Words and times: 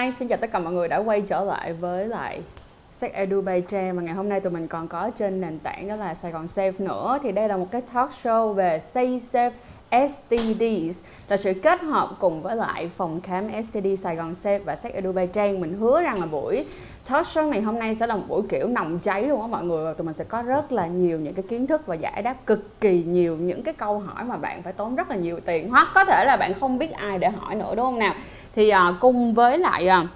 hi. 0.00 0.12
Xin 0.12 0.28
chào 0.28 0.38
tất 0.38 0.52
cả 0.52 0.58
mọi 0.58 0.72
người 0.72 0.88
đã 0.88 0.96
quay 0.96 1.20
trở 1.20 1.44
lại 1.44 1.72
với 1.72 2.08
lại 2.08 2.40
Sách 2.90 3.12
Edu 3.12 3.40
Bay 3.40 3.60
Trang 3.60 3.96
và 3.96 4.02
ngày 4.02 4.14
hôm 4.14 4.28
nay 4.28 4.40
tụi 4.40 4.52
mình 4.52 4.68
còn 4.68 4.88
có 4.88 5.10
trên 5.18 5.40
nền 5.40 5.58
tảng 5.58 5.88
đó 5.88 5.96
là 5.96 6.14
Sài 6.14 6.32
Gòn 6.32 6.46
Safe 6.46 6.72
nữa. 6.78 7.18
Thì 7.22 7.32
đây 7.32 7.48
là 7.48 7.56
một 7.56 7.66
cái 7.70 7.80
talk 7.80 8.10
show 8.10 8.52
về 8.52 8.80
Say 8.80 9.18
Safe 9.18 9.50
STDs 9.90 11.02
là 11.28 11.36
sự 11.36 11.52
kết 11.62 11.80
hợp 11.80 12.10
cùng 12.20 12.42
với 12.42 12.56
lại 12.56 12.90
phòng 12.96 13.20
khám 13.20 13.62
STD 13.62 13.86
Sài 13.98 14.16
Gòn 14.16 14.32
Safe 14.32 14.64
và 14.64 14.76
sách 14.76 14.92
Edu 14.92 15.12
Bay 15.12 15.26
Trang 15.26 15.60
mình 15.60 15.78
hứa 15.78 16.02
rằng 16.02 16.20
là 16.20 16.26
buổi 16.26 16.66
talk 17.10 17.26
show 17.26 17.48
ngày 17.48 17.60
hôm 17.60 17.78
nay 17.78 17.94
sẽ 17.94 18.06
là 18.06 18.16
một 18.16 18.24
buổi 18.28 18.42
kiểu 18.48 18.68
nồng 18.68 18.98
cháy 18.98 19.22
luôn 19.22 19.40
á 19.40 19.46
mọi 19.46 19.64
người. 19.64 19.84
Và 19.84 19.92
tụi 19.92 20.04
mình 20.04 20.14
sẽ 20.14 20.24
có 20.24 20.42
rất 20.42 20.72
là 20.72 20.86
nhiều 20.86 21.20
những 21.20 21.34
cái 21.34 21.44
kiến 21.48 21.66
thức 21.66 21.86
và 21.86 21.94
giải 21.94 22.22
đáp 22.22 22.46
cực 22.46 22.80
kỳ 22.80 23.02
nhiều 23.02 23.36
những 23.36 23.62
cái 23.62 23.74
câu 23.74 23.98
hỏi 23.98 24.24
mà 24.24 24.36
bạn 24.36 24.62
phải 24.62 24.72
tốn 24.72 24.96
rất 24.96 25.10
là 25.10 25.16
nhiều 25.16 25.40
tiền. 25.40 25.70
Hoặc 25.70 25.88
có 25.94 26.04
thể 26.04 26.24
là 26.24 26.36
bạn 26.36 26.52
không 26.60 26.78
biết 26.78 26.90
ai 26.92 27.18
để 27.18 27.28
hỏi 27.28 27.54
nữa, 27.54 27.74
đúng 27.76 27.86
không 27.86 27.98
nào? 27.98 28.14
Thì 28.56 28.68
à, 28.68 28.94
cùng 29.00 29.34
với 29.34 29.58
lại 29.58 29.88
à, 29.88 30.06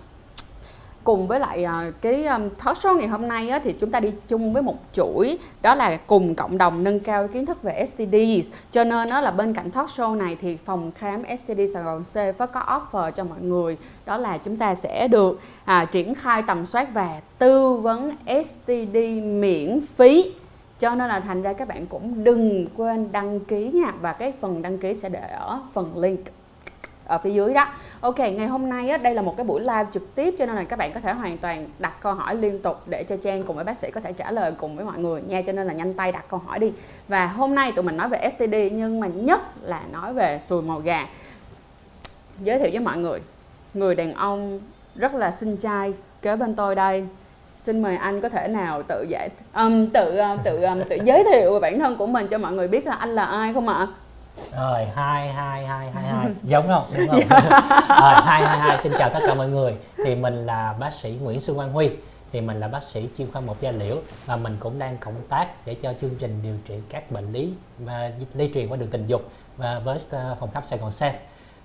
cùng 1.04 1.26
với 1.26 1.40
lại 1.40 1.64
à, 1.64 1.92
cái 2.00 2.26
um, 2.26 2.49
talk 2.64 2.76
show 2.76 2.97
ngày 2.97 3.09
hôm 3.09 3.28
nay 3.28 3.49
á, 3.49 3.59
thì 3.64 3.73
chúng 3.73 3.90
ta 3.90 4.00
đi 4.00 4.12
chung 4.28 4.52
với 4.52 4.62
một 4.62 4.76
chuỗi 4.92 5.38
đó 5.62 5.75
là 5.75 5.97
cùng 5.97 6.35
cộng 6.35 6.59
đồng 6.59 6.85
nâng 6.85 7.00
cao 7.00 7.28
kiến 7.28 7.47
thức 7.47 7.62
về 7.62 7.87
STDs 7.87 8.52
cho 8.73 8.85
nên 8.85 9.09
đó 9.09 9.20
là 9.20 9.30
bên 9.30 9.54
cạnh 9.54 9.70
talk 9.70 9.88
show 9.88 10.16
này 10.16 10.37
thì 10.40 10.56
phòng 10.56 10.90
khám 10.94 11.23
STD 11.38 11.61
Sài 11.75 11.82
Gòn 11.82 12.04
C 12.04 12.38
có 12.38 12.80
offer 12.92 13.11
cho 13.11 13.25
mọi 13.25 13.40
người. 13.40 13.76
Đó 14.06 14.16
là 14.16 14.38
chúng 14.38 14.56
ta 14.56 14.75
sẽ 14.75 15.09
được 15.09 15.40
à, 15.64 15.85
triển 15.85 16.14
khai 16.14 16.42
tầm 16.47 16.66
soát 16.66 16.94
và 16.94 17.20
tư 17.38 17.75
vấn 17.75 18.16
STD 18.26 18.97
miễn 19.23 19.80
phí. 19.97 20.32
Cho 20.78 20.94
nên 20.94 21.09
là 21.09 21.20
thành 21.20 21.42
ra 21.42 21.52
các 21.52 21.68
bạn 21.68 21.87
cũng 21.87 22.25
đừng 22.25 22.66
quên 22.76 23.12
đăng 23.12 23.40
ký 23.40 23.70
nha 23.75 23.92
và 24.00 24.12
cái 24.12 24.32
phần 24.40 24.62
đăng 24.62 24.78
ký 24.78 24.94
sẽ 24.94 25.09
để 25.09 25.28
ở 25.30 25.61
phần 25.75 25.99
link 25.99 26.39
ở 27.11 27.19
phía 27.19 27.31
dưới 27.31 27.55
đó. 27.55 27.67
Ok 28.00 28.19
ngày 28.19 28.47
hôm 28.47 28.69
nay 28.69 28.90
á, 28.90 28.97
đây 28.97 29.14
là 29.14 29.23
một 29.23 29.37
cái 29.37 29.45
buổi 29.45 29.61
live 29.61 29.87
trực 29.93 30.14
tiếp 30.14 30.35
cho 30.38 30.47
nên 30.47 30.57
là 30.57 30.64
các 30.64 30.79
bạn 30.79 30.93
có 30.93 31.00
thể 31.00 31.12
hoàn 31.12 31.38
toàn 31.38 31.69
đặt 31.79 31.93
câu 32.02 32.14
hỏi 32.14 32.35
liên 32.35 32.62
tục 32.62 32.83
để 32.87 33.05
cho 33.05 33.17
trang 33.17 33.43
cùng 33.43 33.57
với 33.57 33.64
bác 33.64 33.76
sĩ 33.76 33.90
có 33.90 34.00
thể 34.00 34.12
trả 34.12 34.31
lời 34.31 34.52
cùng 34.59 34.76
với 34.76 34.85
mọi 34.85 34.99
người 34.99 35.23
nha 35.23 35.43
cho 35.47 35.52
nên 35.52 35.67
là 35.67 35.73
nhanh 35.73 35.95
tay 35.95 36.12
đặt 36.12 36.25
câu 36.29 36.40
hỏi 36.47 36.59
đi. 36.59 36.73
Và 37.09 37.26
hôm 37.26 37.55
nay 37.55 37.73
tụi 37.73 37.83
mình 37.83 37.97
nói 37.97 38.09
về 38.09 38.31
STD 38.31 38.55
nhưng 38.73 39.00
mà 39.00 39.07
nhất 39.07 39.40
là 39.62 39.83
nói 39.93 40.12
về 40.12 40.38
sùi 40.43 40.62
màu 40.62 40.79
gà. 40.79 41.07
Giới 42.43 42.59
thiệu 42.59 42.69
với 42.73 42.81
mọi 42.81 42.97
người 42.97 43.21
người 43.75 43.95
đàn 43.95 44.14
ông 44.14 44.61
rất 44.95 45.14
là 45.14 45.31
xinh 45.31 45.57
trai 45.57 45.95
kế 46.23 46.37
bên 46.37 46.55
tôi 46.55 46.75
đây. 46.75 47.07
Xin 47.59 47.83
mời 47.83 47.97
anh 47.97 48.21
có 48.21 48.29
thể 48.29 48.49
nào 48.49 48.83
tự 48.83 49.07
giải 49.09 49.29
um, 49.55 49.87
tự 49.87 50.21
uh, 50.21 50.45
tự 50.45 50.62
um, 50.62 50.81
tự 50.88 50.97
giới 51.05 51.25
thiệu 51.33 51.52
về 51.52 51.61
bản 51.61 51.79
thân 51.79 51.97
của 51.97 52.07
mình 52.07 52.26
cho 52.29 52.38
mọi 52.38 52.52
người 52.52 52.69
biết 52.69 52.87
là 52.87 52.95
anh 52.95 53.14
là 53.14 53.25
ai 53.25 53.52
không 53.52 53.69
ạ? 53.69 53.87
Rồi 54.57 54.87
hai 54.95 55.33
hai 55.33 55.67
hai 55.67 55.91
hai 55.91 56.05
hai. 56.05 56.31
Giống 56.43 56.69
không? 56.69 56.85
Đúng 56.97 57.09
không? 57.09 57.21
Rồi 57.89 58.15
hai 58.25 58.43
hai 58.43 58.59
hai. 58.59 58.79
Xin 58.79 58.93
chào 58.99 59.11
tất 59.15 59.21
cả 59.27 59.35
mọi 59.35 59.49
người. 59.49 59.75
Thì 60.05 60.15
mình 60.15 60.47
là 60.47 60.75
bác 60.81 60.91
sĩ 61.03 61.19
Nguyễn 61.23 61.41
Xuân 61.41 61.57
Quang 61.57 61.73
Huy. 61.73 61.91
Thì 62.33 62.41
mình 62.41 62.61
là 62.61 62.69
bác 62.69 62.83
sĩ 62.83 63.09
chuyên 63.19 63.33
khoa 63.33 63.41
một 63.41 63.61
da 63.61 63.71
liễu 63.71 63.97
và 64.27 64.37
mình 64.37 64.57
cũng 64.61 64.79
đang 64.79 64.99
cộng 64.99 65.15
tác 65.29 65.67
để 65.67 65.75
cho 65.75 65.93
chương 66.01 66.15
trình 66.19 66.41
điều 66.43 66.55
trị 66.69 66.75
các 66.91 67.11
bệnh 67.11 67.33
lý 67.33 67.53
và 67.79 68.11
lây 68.35 68.51
truyền 68.55 68.69
qua 68.69 68.77
đường 68.77 68.91
tình 68.91 69.07
dục 69.07 69.31
và 69.57 69.79
với 69.79 69.99
ờ, 70.11 70.37
phòng 70.41 70.51
khám 70.55 70.63
Sài 70.67 70.79
Gòn 70.79 70.91
Safe 70.91 71.13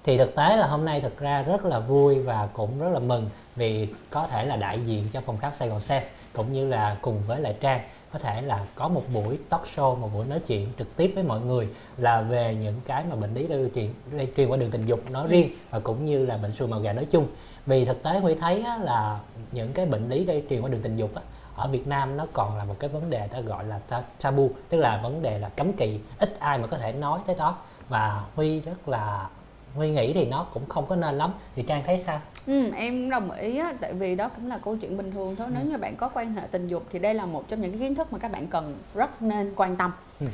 thì 0.04 0.18
thực 0.18 0.36
tế 0.36 0.58
là 0.58 0.68
hôm 0.68 0.86
nay 0.86 1.02
thực 1.02 1.20
ra 1.20 1.42
rất 1.42 1.66
là 1.66 1.80
vui 1.80 2.20
và 2.20 2.48
cũng 2.54 2.80
rất 2.80 2.90
là 2.94 3.00
mừng 3.00 3.30
vì 3.56 3.88
có 4.10 4.28
thể 4.28 4.46
là 4.46 4.56
đại 4.56 4.80
diện 4.80 5.08
cho 5.14 5.22
phòng 5.22 5.38
khám 5.38 5.54
Sài 5.54 5.70
Gòn 5.70 5.80
Safe 5.80 6.02
cũng 6.34 6.54
như 6.54 6.68
là 6.68 6.98
cùng 7.02 7.22
với 7.28 7.40
lại 7.40 7.56
Trang 7.62 7.82
có 8.16 8.20
thể 8.20 8.42
là 8.42 8.66
có 8.76 8.88
một 8.88 9.04
buổi 9.14 9.40
talk 9.50 9.64
show 9.76 9.96
một 9.96 10.10
buổi 10.14 10.26
nói 10.26 10.40
chuyện 10.48 10.68
trực 10.78 10.96
tiếp 10.96 11.12
với 11.16 11.24
mọi 11.24 11.42
người 11.42 11.68
là 11.98 12.22
về 12.22 12.56
những 12.56 12.82
cái 12.86 13.04
mà 13.10 13.16
bệnh 13.16 13.34
lý 13.34 13.48
lây 13.48 13.72
truyền 13.76 13.90
lây 14.12 14.32
truyền 14.38 14.50
qua 14.50 14.58
đường 14.58 14.72
tình 14.72 14.86
dục 14.86 15.12
nói 15.12 15.28
riêng 15.28 15.50
và 15.70 15.80
cũng 15.80 16.06
như 16.06 16.26
là 16.26 16.38
bệnh 16.38 16.52
sùi 16.52 16.68
màu 16.68 16.80
gà 16.80 16.94
nói 16.94 17.06
chung. 17.12 17.28
Vì 17.66 17.86
thực 17.86 18.04
tế 18.04 18.20
Huy 18.20 18.36
thấy 18.36 18.64
á, 18.64 18.78
là 18.78 19.20
những 19.52 19.74
cái 19.74 19.86
bệnh 19.86 20.10
lý 20.10 20.26
lây 20.26 20.44
truyền 20.50 20.62
qua 20.62 20.70
đường 20.70 20.82
tình 20.82 20.98
dục 20.98 21.16
á, 21.16 21.22
ở 21.56 21.68
Việt 21.68 21.88
Nam 21.88 22.18
nó 22.18 22.26
còn 22.34 22.58
là 22.58 22.64
một 22.64 22.76
cái 22.80 22.90
vấn 22.90 23.10
đề 23.10 23.28
ta 23.28 23.40
gọi 23.40 23.64
là 23.64 23.80
tabu 24.22 24.50
tức 24.70 24.78
là 24.78 25.00
vấn 25.04 25.22
đề 25.22 25.40
là 25.40 25.50
cấm 25.50 25.74
kỵ 25.74 26.00
ít 26.20 26.40
ai 26.40 26.58
mà 26.58 26.68
có 26.68 26.78
thể 26.78 26.92
nói 26.92 27.20
tới 27.28 27.36
đó. 27.40 27.58
Và 27.90 28.24
Huy 28.36 28.60
rất 28.60 28.90
là 28.90 29.30
Huy 29.76 29.92
nghĩ 29.92 30.14
thì 30.14 30.26
nó 30.26 30.46
cũng 30.54 30.70
không 30.70 30.86
có 30.86 30.96
nên 30.96 31.18
lắm. 31.18 31.34
Thì 31.56 31.64
Trang 31.68 31.84
thấy 31.86 32.00
sao? 32.00 32.20
Ừ, 32.48 32.72
em 32.76 33.10
đồng 33.10 33.32
ý 33.32 33.58
á, 33.58 33.74
tại 33.82 33.94
vì 33.94 34.16
đó 34.16 34.30
cũng 34.36 34.48
là 34.48 34.58
câu 34.66 34.78
chuyện 34.82 34.98
bình 34.98 35.12
thường 35.12 35.36
thôi. 35.38 35.48
Nếu 35.54 35.64
ừ. 35.64 35.70
như 35.70 35.78
bạn 35.78 35.96
có 35.96 36.10
quan 36.14 36.34
hệ 36.34 36.42
tình 36.52 36.68
dục 36.68 36.84
thì 36.92 37.00
đây 37.00 37.14
là 37.14 37.26
một 37.26 37.48
trong 37.48 37.62
những 37.62 37.72
cái 37.72 37.80
kiến 37.80 37.96
thức 37.96 38.14
mà 38.14 38.20
các 38.20 38.32
bạn 38.32 38.48
cần 38.48 38.74
rất 38.96 39.22
nên 39.22 39.54
quan 39.56 39.76
tâm. 39.76 39.92
Ừ. 40.20 40.26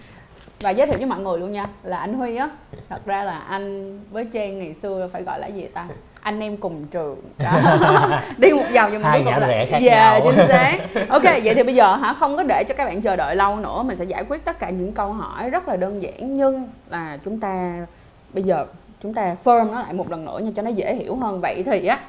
Và 0.59 0.69
giới 0.69 0.87
thiệu 0.87 0.97
với 0.97 1.05
mọi 1.05 1.19
người 1.19 1.39
luôn 1.39 1.51
nha, 1.51 1.67
là 1.83 1.97
anh 1.97 2.13
Huy 2.13 2.35
á, 2.35 2.49
thật 2.89 3.05
ra 3.05 3.23
là 3.23 3.39
anh 3.39 3.99
với 4.11 4.25
Trang 4.33 4.59
ngày 4.59 4.73
xưa 4.73 5.09
phải 5.13 5.23
gọi 5.23 5.39
là 5.39 5.47
gì 5.47 5.67
ta? 5.67 5.87
anh 6.21 6.39
em 6.39 6.57
cùng 6.57 6.87
trường 6.87 7.17
đi 8.37 8.51
một 8.51 8.63
vòng 8.73 8.89
nhưng 8.91 9.01
mà 9.01 9.09
hai 9.09 9.23
ngã 9.23 9.39
rẽ 9.39 9.65
khác 9.65 9.81
yeah, 9.81 9.91
nhau 9.91 10.21
chính 10.23 10.47
xác 10.47 10.77
ok 11.09 11.23
vậy 11.23 11.55
thì 11.55 11.63
bây 11.63 11.75
giờ 11.75 11.95
hả 11.95 12.13
không 12.13 12.37
có 12.37 12.43
để 12.43 12.63
cho 12.67 12.75
các 12.75 12.85
bạn 12.85 13.01
chờ 13.01 13.15
đợi 13.15 13.35
lâu 13.35 13.55
nữa 13.55 13.83
mình 13.83 13.97
sẽ 13.97 14.05
giải 14.05 14.23
quyết 14.23 14.45
tất 14.45 14.59
cả 14.59 14.69
những 14.69 14.91
câu 14.91 15.13
hỏi 15.13 15.49
rất 15.49 15.67
là 15.67 15.75
đơn 15.75 16.01
giản 16.01 16.37
nhưng 16.37 16.67
là 16.89 17.17
chúng 17.25 17.39
ta 17.39 17.85
bây 18.33 18.43
giờ 18.43 18.65
chúng 19.01 19.13
ta 19.13 19.35
firm 19.43 19.71
nó 19.71 19.81
lại 19.81 19.93
một 19.93 20.11
lần 20.11 20.25
nữa 20.25 20.39
cho 20.55 20.61
nó 20.61 20.69
dễ 20.69 20.95
hiểu 20.95 21.15
hơn. 21.15 21.41
Vậy 21.41 21.63
thì 21.65 21.87
á 21.87 21.99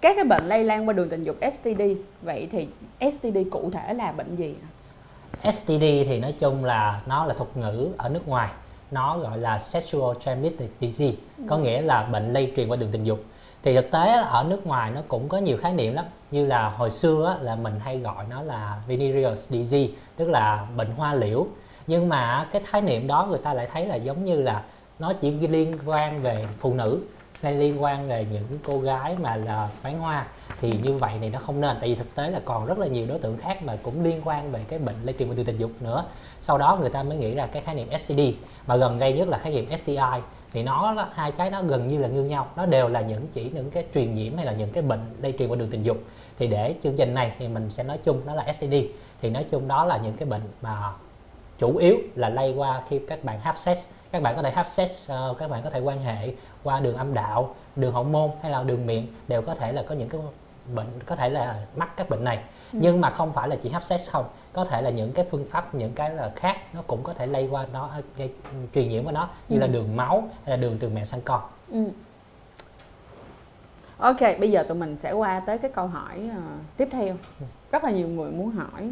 các 0.00 0.16
cái 0.16 0.24
bệnh 0.24 0.46
lây 0.46 0.64
lan 0.64 0.88
qua 0.88 0.92
đường 0.92 1.08
tình 1.08 1.22
dục 1.22 1.36
STD 1.52 1.82
vậy 2.22 2.48
thì 2.52 2.68
STD 3.10 3.38
cụ 3.50 3.70
thể 3.70 3.94
là 3.94 4.12
bệnh 4.12 4.36
gì? 4.36 4.54
STD 5.52 5.80
thì 5.80 6.18
nói 6.20 6.34
chung 6.40 6.64
là 6.64 7.00
nó 7.06 7.26
là 7.26 7.34
thuật 7.34 7.56
ngữ 7.56 7.88
ở 7.96 8.08
nước 8.08 8.28
ngoài 8.28 8.48
nó 8.90 9.18
gọi 9.18 9.38
là 9.38 9.58
sexual 9.58 10.16
transmitted 10.24 10.68
disease 10.80 11.16
ừ. 11.38 11.44
có 11.48 11.58
nghĩa 11.58 11.82
là 11.82 12.02
bệnh 12.02 12.32
lây 12.32 12.52
truyền 12.56 12.68
qua 12.68 12.76
đường 12.76 12.88
tình 12.92 13.04
dục. 13.04 13.18
Thì 13.62 13.76
thực 13.76 13.90
tế 13.90 14.12
ở 14.12 14.44
nước 14.48 14.66
ngoài 14.66 14.90
nó 14.90 15.02
cũng 15.08 15.28
có 15.28 15.38
nhiều 15.38 15.56
khái 15.56 15.72
niệm 15.72 15.94
lắm 15.94 16.04
như 16.30 16.46
là 16.46 16.68
hồi 16.68 16.90
xưa 16.90 17.38
là 17.40 17.56
mình 17.56 17.80
hay 17.80 17.98
gọi 17.98 18.24
nó 18.30 18.42
là 18.42 18.80
venereal 18.86 19.34
disease 19.34 19.92
tức 20.16 20.28
là 20.28 20.66
bệnh 20.76 20.90
hoa 20.96 21.14
liễu. 21.14 21.46
Nhưng 21.86 22.08
mà 22.08 22.48
cái 22.52 22.62
khái 22.64 22.82
niệm 22.82 23.06
đó 23.06 23.26
người 23.30 23.38
ta 23.38 23.54
lại 23.54 23.68
thấy 23.72 23.86
là 23.86 23.96
giống 23.96 24.24
như 24.24 24.42
là 24.42 24.62
nó 24.98 25.12
chỉ 25.12 25.30
liên 25.30 25.78
quan 25.86 26.22
về 26.22 26.44
phụ 26.58 26.74
nữ 26.74 27.00
hay 27.42 27.54
liên 27.54 27.82
quan 27.82 28.08
về 28.08 28.26
những 28.32 28.46
cô 28.64 28.78
gái 28.78 29.16
mà 29.20 29.36
là 29.36 29.68
bán 29.82 29.98
hoa. 29.98 30.26
Thì 30.60 30.72
như 30.82 30.94
vậy 30.94 31.12
thì 31.20 31.28
nó 31.28 31.38
không 31.38 31.60
nên, 31.60 31.76
tại 31.80 31.88
vì 31.88 31.94
thực 31.94 32.14
tế 32.14 32.30
là 32.30 32.40
còn 32.44 32.66
rất 32.66 32.78
là 32.78 32.86
nhiều 32.86 33.06
đối 33.06 33.18
tượng 33.18 33.36
khác 33.36 33.62
mà 33.62 33.76
cũng 33.82 34.04
liên 34.04 34.20
quan 34.24 34.52
về 34.52 34.60
cái 34.68 34.78
bệnh 34.78 34.96
lây 35.04 35.14
truyền 35.18 35.28
qua 35.28 35.34
đường 35.34 35.46
tình 35.46 35.56
dục 35.56 35.70
nữa. 35.80 36.04
Sau 36.40 36.58
đó 36.58 36.78
người 36.80 36.90
ta 36.90 37.02
mới 37.02 37.16
nghĩ 37.16 37.34
ra 37.34 37.46
cái 37.46 37.62
khái 37.62 37.74
niệm 37.74 37.88
STD 37.98 38.20
mà 38.66 38.76
gần 38.76 38.98
đây 38.98 39.12
nhất 39.12 39.28
là 39.28 39.38
khái 39.38 39.52
niệm 39.52 39.76
STI 39.76 39.96
thì 40.52 40.62
nó 40.62 40.94
hai 41.14 41.32
cái 41.32 41.50
đó 41.50 41.62
gần 41.62 41.88
như 41.88 41.98
là 41.98 42.08
như 42.08 42.22
nhau. 42.22 42.48
Nó 42.56 42.66
đều 42.66 42.88
là 42.88 43.00
những 43.00 43.26
chỉ 43.32 43.50
những 43.54 43.70
cái 43.70 43.84
truyền 43.94 44.14
nhiễm 44.14 44.36
hay 44.36 44.46
là 44.46 44.52
những 44.52 44.72
cái 44.72 44.82
bệnh 44.82 45.00
lây 45.22 45.34
truyền 45.38 45.48
qua 45.48 45.56
đường 45.56 45.70
tình 45.70 45.82
dục. 45.82 45.96
Thì 46.38 46.46
để 46.46 46.74
chương 46.82 46.96
trình 46.96 47.14
này 47.14 47.32
thì 47.38 47.48
mình 47.48 47.70
sẽ 47.70 47.82
nói 47.82 47.98
chung 48.04 48.20
nó 48.26 48.34
là 48.34 48.52
STD 48.52 48.74
thì 49.22 49.30
nói 49.30 49.44
chung 49.50 49.68
đó 49.68 49.84
là 49.84 49.96
những 49.96 50.16
cái 50.16 50.28
bệnh 50.28 50.42
mà 50.62 50.92
chủ 51.58 51.76
yếu 51.76 51.96
là 52.14 52.28
lây 52.28 52.54
qua 52.56 52.82
khi 52.88 53.00
các 53.08 53.24
bạn 53.24 53.40
have 53.40 53.58
sex 53.58 53.78
các 54.10 54.22
bạn 54.22 54.36
có 54.36 54.42
thể 54.42 54.50
have 54.50 54.68
sex 54.68 55.10
uh, 55.12 55.38
các 55.38 55.50
bạn 55.50 55.62
có 55.62 55.70
thể 55.70 55.80
quan 55.80 56.02
hệ 56.02 56.32
qua 56.62 56.80
đường 56.80 56.96
âm 56.96 57.14
đạo 57.14 57.54
đường 57.76 57.92
hậu 57.92 58.04
môn 58.04 58.30
hay 58.42 58.50
là 58.50 58.62
đường 58.62 58.86
miệng 58.86 59.06
đều 59.28 59.42
có 59.42 59.54
thể 59.54 59.72
là 59.72 59.82
có 59.82 59.94
những 59.94 60.08
cái 60.08 60.20
bệnh 60.74 60.86
có 61.06 61.16
thể 61.16 61.28
là 61.28 61.60
mắc 61.76 61.96
các 61.96 62.10
bệnh 62.10 62.24
này 62.24 62.36
ừ. 62.72 62.78
nhưng 62.82 63.00
mà 63.00 63.10
không 63.10 63.32
phải 63.32 63.48
là 63.48 63.56
chỉ 63.62 63.70
have 63.70 63.84
sex 63.84 64.10
không 64.10 64.24
có 64.52 64.64
thể 64.64 64.82
là 64.82 64.90
những 64.90 65.12
cái 65.12 65.24
phương 65.30 65.46
pháp 65.50 65.74
những 65.74 65.92
cái 65.92 66.10
là 66.10 66.32
khác 66.36 66.56
nó 66.74 66.82
cũng 66.86 67.02
có 67.02 67.12
thể 67.12 67.26
lây 67.26 67.48
qua 67.50 67.66
nó 67.72 67.90
gây 68.16 68.30
truyền 68.74 68.88
nhiễm 68.88 69.04
qua 69.04 69.12
nó 69.12 69.28
như 69.48 69.56
ừ. 69.56 69.60
là 69.60 69.66
đường 69.66 69.96
máu 69.96 70.28
hay 70.44 70.50
là 70.50 70.56
đường 70.56 70.76
từ 70.80 70.88
mẹ 70.88 71.04
sang 71.04 71.20
con 71.20 71.40
ừ. 71.70 71.84
ok 73.98 74.20
bây 74.40 74.50
giờ 74.50 74.62
tụi 74.62 74.76
mình 74.76 74.96
sẽ 74.96 75.12
qua 75.12 75.40
tới 75.40 75.58
cái 75.58 75.70
câu 75.74 75.86
hỏi 75.86 76.30
uh, 76.38 76.42
tiếp 76.76 76.88
theo 76.92 77.16
ừ. 77.40 77.46
rất 77.72 77.84
là 77.84 77.90
nhiều 77.90 78.08
người 78.08 78.30
muốn 78.30 78.50
hỏi 78.50 78.90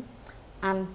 anh 0.60 0.86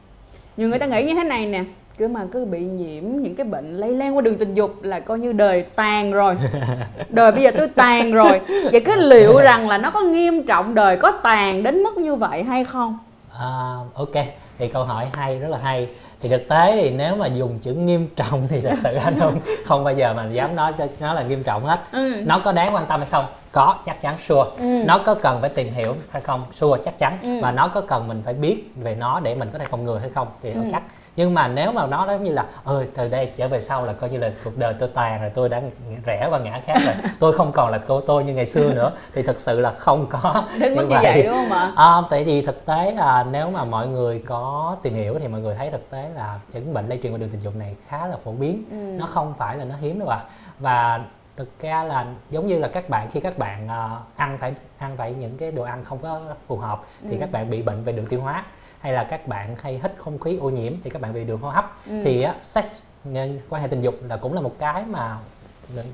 nhiều 0.59 0.69
người 0.69 0.79
ta 0.79 0.85
nghĩ 0.85 1.03
như 1.03 1.13
thế 1.13 1.23
này 1.23 1.45
nè 1.45 1.63
cứ 1.97 2.07
mà 2.07 2.25
cứ 2.31 2.45
bị 2.45 2.59
nhiễm 2.59 3.03
những 3.03 3.35
cái 3.35 3.47
bệnh 3.47 3.77
lây 3.77 3.91
lan 3.91 4.15
qua 4.15 4.21
đường 4.21 4.37
tình 4.37 4.55
dục 4.55 4.83
là 4.83 4.99
coi 4.99 5.19
như 5.19 5.31
đời 5.31 5.65
tàn 5.75 6.11
rồi. 6.11 6.35
Đời 7.09 7.31
bây 7.31 7.43
giờ 7.43 7.51
tôi 7.57 7.67
tàn 7.67 8.11
rồi. 8.11 8.41
Vậy 8.71 8.81
cái 8.81 8.97
liệu 8.97 9.39
rằng 9.39 9.69
là 9.69 9.77
nó 9.77 9.91
có 9.91 10.01
nghiêm 10.01 10.43
trọng 10.43 10.75
đời 10.75 10.97
có 10.97 11.11
tàn 11.11 11.63
đến 11.63 11.83
mức 11.83 11.97
như 11.97 12.15
vậy 12.15 12.43
hay 12.43 12.65
không? 12.65 12.99
À, 13.39 13.75
ok. 13.93 14.25
Thì 14.57 14.67
câu 14.67 14.83
hỏi 14.83 15.07
hay 15.13 15.39
rất 15.39 15.47
là 15.47 15.57
hay 15.63 15.87
thì 16.21 16.29
thực 16.29 16.47
tế 16.47 16.81
thì 16.81 16.89
nếu 16.89 17.15
mà 17.15 17.27
dùng 17.27 17.59
chữ 17.59 17.73
nghiêm 17.73 18.07
trọng 18.15 18.47
thì 18.47 18.61
thật 18.61 18.75
sự 18.83 18.95
anh 18.95 19.19
không 19.19 19.39
không 19.65 19.83
bao 19.83 19.93
giờ 19.93 20.13
mà 20.13 20.27
dám 20.31 20.55
nói 20.55 20.73
cho 20.77 20.87
nó 20.99 21.13
là 21.13 21.23
nghiêm 21.23 21.43
trọng 21.43 21.65
hết 21.65 21.79
ừ. 21.91 22.23
nó 22.25 22.39
có 22.39 22.51
đáng 22.51 22.75
quan 22.75 22.85
tâm 22.85 22.99
hay 22.99 23.09
không 23.11 23.25
có 23.51 23.75
chắc 23.85 24.01
chắn 24.01 24.17
sure 24.27 24.49
ừ. 24.59 24.83
nó 24.85 24.99
có 25.05 25.15
cần 25.15 25.41
phải 25.41 25.49
tìm 25.49 25.73
hiểu 25.73 25.95
hay 26.09 26.21
không 26.21 26.43
sure 26.53 26.81
chắc 26.85 26.99
chắn 26.99 27.17
ừ. 27.21 27.39
và 27.41 27.51
nó 27.51 27.67
có 27.67 27.81
cần 27.81 28.07
mình 28.07 28.21
phải 28.25 28.33
biết 28.33 28.71
về 28.75 28.95
nó 28.95 29.19
để 29.19 29.35
mình 29.35 29.49
có 29.53 29.59
thể 29.59 29.65
phòng 29.69 29.83
ngừa 29.83 29.97
hay 29.97 30.09
không 30.09 30.27
thì 30.41 30.51
ừ. 30.51 30.61
chắc 30.71 30.83
nhưng 31.19 31.33
mà 31.33 31.47
nếu 31.47 31.71
mà 31.71 31.87
nó 31.87 32.07
giống 32.07 32.23
như 32.23 32.31
là 32.31 32.45
ơi 32.63 32.87
từ 32.95 33.07
đây 33.07 33.31
trở 33.37 33.47
về 33.47 33.61
sau 33.61 33.85
là 33.85 33.93
coi 33.93 34.09
như 34.09 34.17
là 34.17 34.31
cuộc 34.43 34.57
đời 34.57 34.73
tôi 34.79 34.89
tàn 34.93 35.21
rồi 35.21 35.31
tôi 35.33 35.49
đã 35.49 35.61
rẽ 36.05 36.27
qua 36.29 36.39
ngã 36.39 36.61
khác 36.65 36.77
rồi 36.85 36.95
tôi 37.19 37.33
không 37.33 37.51
còn 37.51 37.71
là 37.71 37.77
cô 37.77 38.01
tôi 38.01 38.23
như 38.23 38.33
ngày 38.33 38.45
xưa 38.45 38.73
nữa 38.73 38.91
thì 39.13 39.23
thực 39.23 39.39
sự 39.39 39.59
là 39.59 39.71
không 39.71 40.07
có 40.09 40.43
đến 40.59 40.75
mức 40.75 40.83
như 40.83 40.95
vậy. 40.95 41.03
vậy 41.03 41.23
đúng 41.23 41.33
không 41.33 41.51
ạ 41.51 41.71
à, 41.75 42.01
tại 42.09 42.23
vì 42.23 42.41
thực 42.41 42.65
tế 42.65 42.91
là 42.91 43.25
nếu 43.31 43.51
mà 43.51 43.65
mọi 43.65 43.87
người 43.87 44.23
có 44.27 44.75
tìm 44.83 44.93
hiểu 44.93 45.19
thì 45.19 45.27
mọi 45.27 45.41
người 45.41 45.55
thấy 45.55 45.71
thực 45.71 45.89
tế 45.89 46.09
là 46.15 46.39
chứng 46.53 46.73
bệnh 46.73 46.89
lây 46.89 46.99
truyền 47.03 47.13
qua 47.13 47.17
đường 47.17 47.29
tình 47.29 47.41
dục 47.41 47.55
này 47.55 47.75
khá 47.87 48.07
là 48.07 48.17
phổ 48.23 48.31
biến 48.31 48.63
ừ. 48.71 48.75
nó 48.75 49.05
không 49.05 49.33
phải 49.37 49.57
là 49.57 49.65
nó 49.65 49.75
hiếm 49.81 49.99
đâu 49.99 50.07
ạ 50.09 50.17
à. 50.17 50.29
và 50.59 50.99
thực 51.37 51.59
ra 51.61 51.83
là 51.83 52.05
giống 52.29 52.47
như 52.47 52.59
là 52.59 52.67
các 52.67 52.89
bạn 52.89 53.07
khi 53.11 53.19
các 53.19 53.37
bạn 53.37 53.65
uh, 53.65 54.17
ăn 54.17 54.37
phải 54.37 54.53
ăn 54.77 54.97
phải 54.97 55.13
những 55.13 55.37
cái 55.37 55.51
đồ 55.51 55.63
ăn 55.63 55.83
không 55.83 55.97
có 55.97 56.21
phù 56.47 56.57
hợp 56.57 56.81
thì 57.01 57.11
Ừ. 57.11 57.17
các 57.19 57.31
bạn 57.31 57.49
bị 57.49 57.61
bệnh 57.61 57.83
về 57.83 57.93
đường 57.93 58.05
tiêu 58.05 58.21
hóa 58.21 58.43
hay 58.79 58.93
là 58.93 59.03
các 59.03 59.27
bạn 59.27 59.55
hay 59.61 59.73
hít 59.83 59.91
không 59.97 60.19
khí 60.19 60.37
ô 60.37 60.49
nhiễm 60.49 60.73
thì 60.83 60.89
các 60.89 61.01
bạn 61.01 61.13
bị 61.13 61.23
đường 61.23 61.41
hô 61.41 61.49
hấp 61.49 61.77
Ừ. 61.87 62.01
thì 62.03 62.21
á, 62.21 62.35
sex 62.41 62.79
nên 63.03 63.39
quan 63.49 63.61
hệ 63.61 63.67
tình 63.67 63.81
dục 63.81 63.95
là 64.07 64.17
cũng 64.17 64.33
là 64.33 64.41
một 64.41 64.55
cái 64.59 64.83
mà 64.85 65.17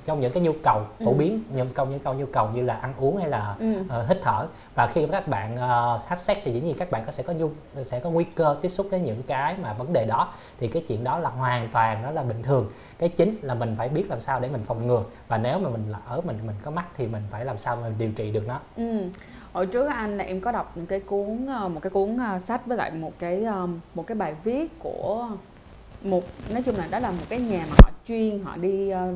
trong 0.05 0.19
những 0.19 0.31
cái 0.33 0.43
nhu 0.43 0.51
cầu 0.63 0.81
phổ 1.05 1.11
Ừ. 1.11 1.13
biến 1.17 1.43
những 1.53 1.67
câu 1.73 1.85
những 1.85 1.99
câu 1.99 2.13
nhu 2.13 2.25
cầu 2.25 2.49
như 2.53 2.61
là 2.61 2.73
ăn 2.75 2.93
uống 2.99 3.17
hay 3.17 3.29
là 3.29 3.55
Ừ. 3.59 3.73
ờ, 3.89 4.05
hít 4.07 4.17
thở 4.23 4.47
và 4.75 4.87
khi 4.87 5.07
các 5.11 5.27
bạn 5.27 5.53
uh, 5.55 6.01
have 6.07 6.21
sex 6.21 6.37
thì 6.43 6.53
dĩ 6.53 6.61
nhiên 6.61 6.75
các 6.77 6.91
bạn 6.91 7.03
có 7.05 7.11
sẽ 7.11 7.23
có 7.23 7.33
nhu 7.33 7.49
sẽ 7.85 7.99
có 7.99 8.09
nguy 8.09 8.23
cơ 8.23 8.57
tiếp 8.61 8.69
xúc 8.69 8.87
với 8.91 8.99
những 8.99 9.23
cái 9.23 9.55
mà 9.61 9.73
vấn 9.73 9.93
đề 9.93 10.05
đó 10.05 10.33
thì 10.59 10.67
cái 10.67 10.83
chuyện 10.87 11.03
đó 11.03 11.19
là 11.19 11.29
hoàn 11.29 11.69
toàn 11.69 12.03
đó 12.03 12.11
là 12.11 12.23
bình 12.23 12.43
thường 12.43 12.71
cái 12.99 13.09
chính 13.09 13.35
là 13.41 13.53
mình 13.53 13.75
phải 13.77 13.89
biết 13.89 14.05
làm 14.09 14.19
sao 14.19 14.39
để 14.39 14.49
mình 14.49 14.63
phòng 14.65 14.87
ngừa 14.87 15.03
và 15.27 15.37
nếu 15.37 15.59
mà 15.59 15.69
mình 15.69 15.91
lỡ 15.91 16.21
mình 16.25 16.39
mình 16.47 16.55
có 16.63 16.71
mắc 16.71 16.85
thì 16.97 17.07
mình 17.07 17.23
phải 17.31 17.45
làm 17.45 17.57
sao 17.57 17.75
mà 17.75 17.89
điều 17.97 18.11
trị 18.11 18.31
được 18.31 18.47
nó 18.47 18.59
Ừ. 18.77 19.09
Hồi 19.55 19.65
trước 19.65 19.85
anh 19.85 20.17
là 20.17 20.23
em 20.23 20.39
có 20.41 20.51
đọc 20.51 20.77
một 20.77 20.83
cái 20.89 20.99
cuốn 20.99 21.45
ờ, 21.47 21.69
một 21.69 21.79
cái 21.81 21.89
cuốn 21.89 22.17
ờ, 22.17 22.39
sách 22.39 22.65
với 22.65 22.77
lại 22.77 22.91
một 22.91 23.13
cái 23.19 23.43
ờ, 23.43 23.67
một 23.95 24.07
cái 24.07 24.15
bài 24.15 24.33
viết 24.43 24.79
của 24.79 25.27
một 26.03 26.23
nói 26.53 26.61
chung 26.63 26.75
là 26.77 26.87
đó 26.91 26.99
là 26.99 27.11
một 27.11 27.23
cái 27.29 27.39
nhà 27.39 27.65
mà 27.69 27.75
họ 27.79 27.89
chuyên 28.07 28.39
họ 28.43 28.57
đi 28.57 28.89
ờ, 28.89 29.13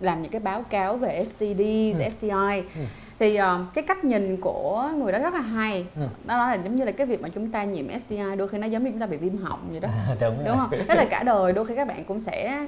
làm 0.00 0.22
những 0.22 0.32
cái 0.32 0.40
báo 0.40 0.62
cáo 0.62 0.96
về 0.96 1.24
STD, 1.24 1.60
Ừ. 1.98 2.10
STI 2.10 2.28
Ừ. 2.76 2.80
thì 3.18 3.36
ờ, 3.36 3.64
cái 3.74 3.84
cách 3.84 4.04
nhìn 4.04 4.36
của 4.40 4.90
người 4.96 5.12
đó 5.12 5.18
rất 5.18 5.34
là 5.34 5.40
hay 5.40 5.86
Ừ. 5.96 6.06
đó 6.24 6.36
là 6.36 6.54
giống 6.54 6.76
như 6.76 6.84
là 6.84 6.92
cái 6.92 7.06
việc 7.06 7.22
mà 7.22 7.28
chúng 7.28 7.50
ta 7.50 7.64
nhiễm 7.64 7.98
STI 7.98 8.36
đôi 8.38 8.48
khi 8.48 8.58
nó 8.58 8.66
giống 8.66 8.84
như 8.84 8.90
chúng 8.90 9.00
ta 9.00 9.06
bị 9.06 9.16
viêm 9.16 9.36
họng 9.38 9.60
vậy 9.70 9.80
đó 9.80 9.88
đúng 10.20 10.36
đúng 10.44 10.58
rồi 10.58 10.66
không? 10.70 10.78
Tức 10.88 10.94
là 10.94 11.04
cả 11.10 11.22
đời 11.22 11.52
đôi 11.52 11.66
khi 11.66 11.74
các 11.76 11.88
bạn 11.88 12.04
cũng 12.04 12.20
sẽ 12.20 12.66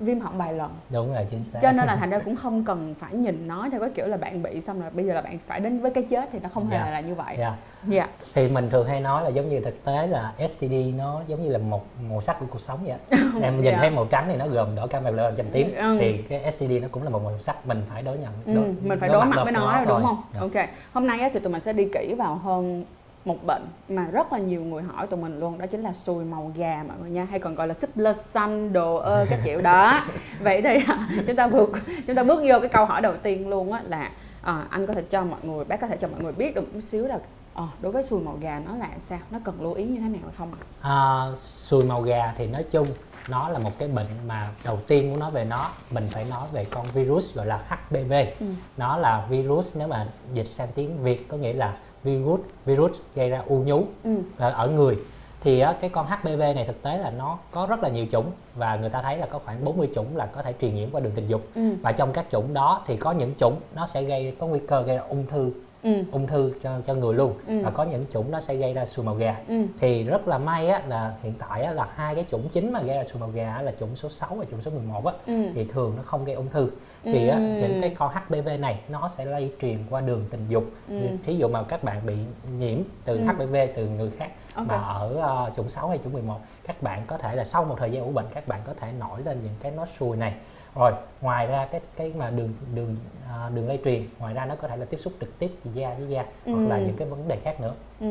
viêm 0.00 0.20
họng 0.20 0.38
vài 0.38 0.52
lần 0.52 0.70
đúng 0.90 1.14
rồi 1.14 1.26
chính 1.30 1.44
xác 1.44 1.58
cho 1.62 1.72
nên 1.72 1.86
là 1.86 1.96
thành 1.96 2.10
ra 2.10 2.18
cũng 2.18 2.36
không 2.36 2.64
cần 2.64 2.94
phải 2.98 3.14
nhìn 3.14 3.48
nó 3.48 3.68
theo 3.72 3.80
cái 3.80 3.90
kiểu 3.94 4.06
là 4.06 4.16
bạn 4.16 4.42
bị 4.42 4.60
xong 4.60 4.80
là 4.82 4.90
bây 4.90 5.04
giờ 5.04 5.14
là 5.14 5.22
bạn 5.22 5.38
phải 5.46 5.60
đến 5.60 5.80
với 5.80 5.90
cái 5.90 6.04
chết 6.10 6.28
thì 6.32 6.38
nó 6.42 6.48
không 6.54 6.66
hề 6.68 6.78
Dạ. 6.78 6.90
là 6.90 7.00
như 7.00 7.14
vậy 7.14 7.36
Dạ. 7.38 7.56
dạ 7.86 8.08
thì 8.34 8.48
mình 8.48 8.70
thường 8.70 8.86
hay 8.88 9.00
nói 9.00 9.24
là 9.24 9.28
giống 9.28 9.48
như 9.48 9.60
thực 9.60 9.84
tế 9.84 10.06
là 10.06 10.32
STD 10.48 10.72
nó 10.98 11.20
giống 11.26 11.42
như 11.42 11.48
là 11.50 11.58
một 11.58 11.84
màu 12.10 12.20
sắc 12.20 12.40
của 12.40 12.46
cuộc 12.50 12.60
sống 12.60 12.78
vậy 12.86 12.96
em 13.42 13.56
nhìn 13.56 13.64
Dạ. 13.72 13.78
thấy 13.80 13.90
màu 13.90 14.04
trắng 14.04 14.24
thì 14.28 14.36
nó 14.36 14.46
gồm 14.48 14.74
đỏ 14.74 14.86
cam 14.86 15.04
vàng 15.04 15.14
lơ 15.14 15.32
chanh 15.36 15.46
tím 15.52 15.74
Ừ. 15.74 15.96
thì 16.00 16.18
cái 16.28 16.52
STD 16.52 16.70
nó 16.82 16.88
cũng 16.90 17.02
là 17.02 17.10
một 17.10 17.22
màu 17.24 17.38
sắc 17.40 17.66
mình 17.66 17.82
phải 17.90 18.02
đối 18.02 18.18
nhận 18.18 18.32
ừ, 18.46 18.72
mình 18.88 19.00
phải 19.00 19.08
đối 19.08 19.24
mặt 19.24 19.36
với 19.44 19.52
nó 19.52 19.72
thôi. 19.76 19.86
đúng 19.88 20.02
không 20.06 20.22
Dạ. 20.34 20.40
ok 20.40 20.68
hôm 20.92 21.06
nay 21.06 21.30
thì 21.34 21.40
tụi 21.40 21.52
mình 21.52 21.60
sẽ 21.60 21.72
đi 21.72 21.88
kỹ 21.94 22.14
vào 22.18 22.34
hơn 22.34 22.84
một 23.24 23.44
bệnh 23.46 23.62
mà 23.88 24.04
rất 24.12 24.32
là 24.32 24.38
nhiều 24.38 24.62
người 24.62 24.82
hỏi 24.82 25.06
tụi 25.06 25.20
mình 25.20 25.40
luôn 25.40 25.58
đó 25.58 25.66
chính 25.66 25.82
là 25.82 25.92
sùi 25.92 26.24
màu 26.24 26.52
gà 26.56 26.84
mọi 26.88 26.96
người 27.00 27.10
nha 27.10 27.24
hay 27.30 27.38
còn 27.40 27.54
gọi 27.54 27.68
là 27.68 27.74
súp 27.74 27.90
lơ 27.96 28.12
xanh 28.12 28.72
đồ 28.72 28.96
ơ 28.96 29.26
các 29.30 29.38
kiểu. 29.44 29.60
Đó. 29.60 30.00
Vậy 30.40 30.62
thì 30.62 30.78
à, 30.86 31.08
chúng 31.26 31.36
ta 31.36 31.46
vượt 31.46 31.70
chúng 32.06 32.16
ta 32.16 32.22
bước 32.22 32.42
vô 32.48 32.60
cái 32.60 32.68
câu 32.68 32.84
hỏi 32.86 33.00
đầu 33.00 33.14
tiên 33.22 33.48
luôn 33.48 33.72
á 33.72 33.82
là 33.88 34.10
à, 34.42 34.64
anh 34.70 34.86
có 34.86 34.94
thể 34.94 35.02
cho 35.02 35.24
mọi 35.24 35.40
người 35.42 35.64
bác 35.64 35.80
có 35.80 35.86
thể 35.86 35.96
cho 36.00 36.08
mọi 36.08 36.20
người 36.20 36.32
biết 36.32 36.54
được 36.54 36.60
một 36.60 36.68
chút 36.74 36.80
xíu 36.80 37.06
là 37.06 37.18
ờ, 37.54 37.66
đối 37.80 37.92
với 37.92 38.02
sùi 38.02 38.20
màu 38.22 38.36
gà 38.40 38.60
nó 38.66 38.76
là 38.76 38.88
sao? 39.00 39.18
Nó 39.30 39.38
cần 39.44 39.62
lưu 39.62 39.74
ý 39.74 39.84
như 39.84 40.00
thế 40.00 40.08
nào 40.08 40.20
hay 40.24 40.34
không 40.38 40.48
À, 40.80 41.24
sùi 41.36 41.84
màu 41.84 42.02
gà 42.02 42.34
thì 42.38 42.46
nói 42.46 42.64
chung 42.70 42.86
nó 43.28 43.48
là 43.48 43.58
một 43.58 43.70
cái 43.78 43.88
bệnh 43.88 44.06
mà 44.28 44.48
đầu 44.64 44.78
tiên 44.86 45.10
muốn 45.10 45.18
nói 45.20 45.30
về 45.30 45.44
nó 45.44 45.70
mình 45.90 46.06
phải 46.10 46.24
nói 46.24 46.48
về 46.52 46.64
con 46.64 46.86
virus 46.94 47.34
gọi 47.36 47.46
là 47.46 47.60
HPV 47.68 48.12
Ừ. 48.40 48.46
nó 48.76 48.96
là 48.96 49.26
virus 49.30 49.76
nếu 49.76 49.88
mà 49.88 50.06
dịch 50.34 50.48
sang 50.48 50.68
tiếng 50.74 51.02
Việt 51.02 51.28
có 51.28 51.36
nghĩa 51.36 51.52
là 51.52 51.74
virus 52.04 52.40
virus 52.66 52.92
gây 53.14 53.30
ra 53.30 53.42
u 53.46 53.56
nhú 53.56 53.84
ừ. 54.04 54.10
ở, 54.38 54.50
ở 54.50 54.68
người. 54.68 54.98
Thì 55.42 55.64
cái 55.80 55.90
con 55.90 56.06
HPV 56.06 56.40
này 56.40 56.64
thực 56.66 56.82
tế 56.82 56.98
là 56.98 57.10
nó 57.10 57.38
có 57.50 57.66
rất 57.66 57.82
là 57.82 57.88
nhiều 57.88 58.06
chủng 58.12 58.30
và 58.54 58.76
người 58.76 58.90
ta 58.90 59.02
thấy 59.02 59.16
là 59.16 59.26
có 59.26 59.40
khoảng 59.44 59.64
40 59.64 59.88
chủng 59.94 60.16
là 60.16 60.26
có 60.26 60.42
thể 60.42 60.54
truyền 60.60 60.74
nhiễm 60.74 60.90
qua 60.90 61.00
đường 61.00 61.12
tình 61.14 61.26
dục. 61.26 61.42
Ừ. 61.54 61.62
Và 61.82 61.92
trong 61.92 62.12
các 62.12 62.26
chủng 62.30 62.54
đó 62.54 62.84
thì 62.86 62.96
có 62.96 63.12
những 63.12 63.34
chủng 63.38 63.60
nó 63.74 63.86
sẽ 63.86 64.02
gây 64.02 64.36
có 64.38 64.46
nguy 64.46 64.58
cơ 64.68 64.82
gây 64.82 64.96
ra 64.96 65.02
ung 65.08 65.26
thư 65.26 65.50
ừ. 65.82 65.90
ung 66.12 66.26
thư 66.26 66.52
cho 66.62 66.80
cho 66.84 66.94
người 66.94 67.14
luôn. 67.14 67.34
Ừ. 67.46 67.60
và 67.64 67.70
có 67.70 67.84
những 67.84 68.04
chủng 68.12 68.30
nó 68.30 68.40
sẽ 68.40 68.54
gây 68.54 68.74
ra 68.74 68.86
sùi 68.86 69.06
màu 69.06 69.14
gà. 69.14 69.36
Ừ. 69.48 69.62
Thì 69.80 70.04
rất 70.04 70.28
là 70.28 70.38
may 70.38 70.68
á, 70.68 70.82
là 70.88 71.14
hiện 71.22 71.34
tại 71.38 71.62
á, 71.62 71.72
là 71.72 71.88
hai 71.94 72.14
cái 72.14 72.24
chủng 72.28 72.48
chính 72.48 72.72
mà 72.72 72.82
gây 72.82 72.96
ra 72.96 73.04
sùi 73.04 73.20
màu 73.20 73.30
gà 73.30 73.54
á, 73.54 73.62
là 73.62 73.72
chủng 73.78 73.96
số 73.96 74.08
6 74.08 74.34
và 74.34 74.44
chủng 74.50 74.60
số 74.60 74.70
11 74.70 75.04
á, 75.04 75.12
ừ. 75.26 75.42
Thì 75.54 75.64
thường 75.64 75.92
nó 75.96 76.02
không 76.02 76.24
gây 76.24 76.34
ung 76.34 76.48
thư 76.48 76.70
vì 77.02 77.28
á, 77.28 77.36
Ừ. 77.36 77.42
những 77.60 77.78
cái 77.80 77.90
con 77.98 78.12
HPV 78.14 78.48
này 78.58 78.80
nó 78.88 79.08
sẽ 79.08 79.24
lây 79.24 79.52
truyền 79.60 79.78
qua 79.90 80.00
đường 80.00 80.24
tình 80.30 80.46
dục 80.48 80.64
Ừ. 80.88 80.94
thí 81.24 81.36
dụ 81.36 81.48
mà 81.48 81.62
các 81.62 81.84
bạn 81.84 82.06
bị 82.06 82.14
nhiễm 82.58 82.78
từ 83.04 83.16
Ừ. 83.16 83.24
HPV 83.24 83.56
từ 83.76 83.86
người 83.86 84.10
khác 84.18 84.28
Ok. 84.54 84.66
mà 84.66 84.74
ở 84.74 85.14
ờ, 85.16 85.50
chủng 85.56 85.68
6 85.68 85.88
hay 85.88 85.98
chủng 86.04 86.12
11 86.12 86.40
các 86.66 86.82
bạn 86.82 87.02
có 87.06 87.18
thể 87.18 87.34
là 87.34 87.44
sau 87.44 87.64
một 87.64 87.76
thời 87.78 87.90
gian 87.90 88.04
ủ 88.04 88.10
bệnh 88.12 88.26
các 88.34 88.48
bạn 88.48 88.60
có 88.66 88.74
thể 88.80 88.92
nổi 88.92 89.20
lên 89.24 89.40
những 89.42 89.54
cái 89.60 89.72
nốt 89.72 89.86
sùi 89.98 90.16
này 90.16 90.34
rồi 90.74 90.92
ngoài 91.20 91.46
ra 91.46 91.66
cái 91.72 91.80
cái 91.96 92.12
mà 92.16 92.30
đường 92.30 92.52
đường 92.74 92.96
à, 93.30 93.50
đường 93.54 93.68
lây 93.68 93.78
truyền 93.84 94.02
ngoài 94.18 94.34
ra 94.34 94.44
nó 94.44 94.54
có 94.54 94.68
thể 94.68 94.76
là 94.76 94.84
tiếp 94.84 94.96
xúc 95.00 95.12
trực 95.20 95.38
tiếp 95.38 95.50
da 95.74 95.94
với 95.98 96.08
da 96.08 96.24
hoặc 96.44 96.60
là 96.68 96.76
Ừ. 96.76 96.82
những 96.86 96.96
cái 96.96 97.08
vấn 97.08 97.28
đề 97.28 97.36
khác 97.36 97.60
nữa 97.60 97.72
Ừ. 98.00 98.06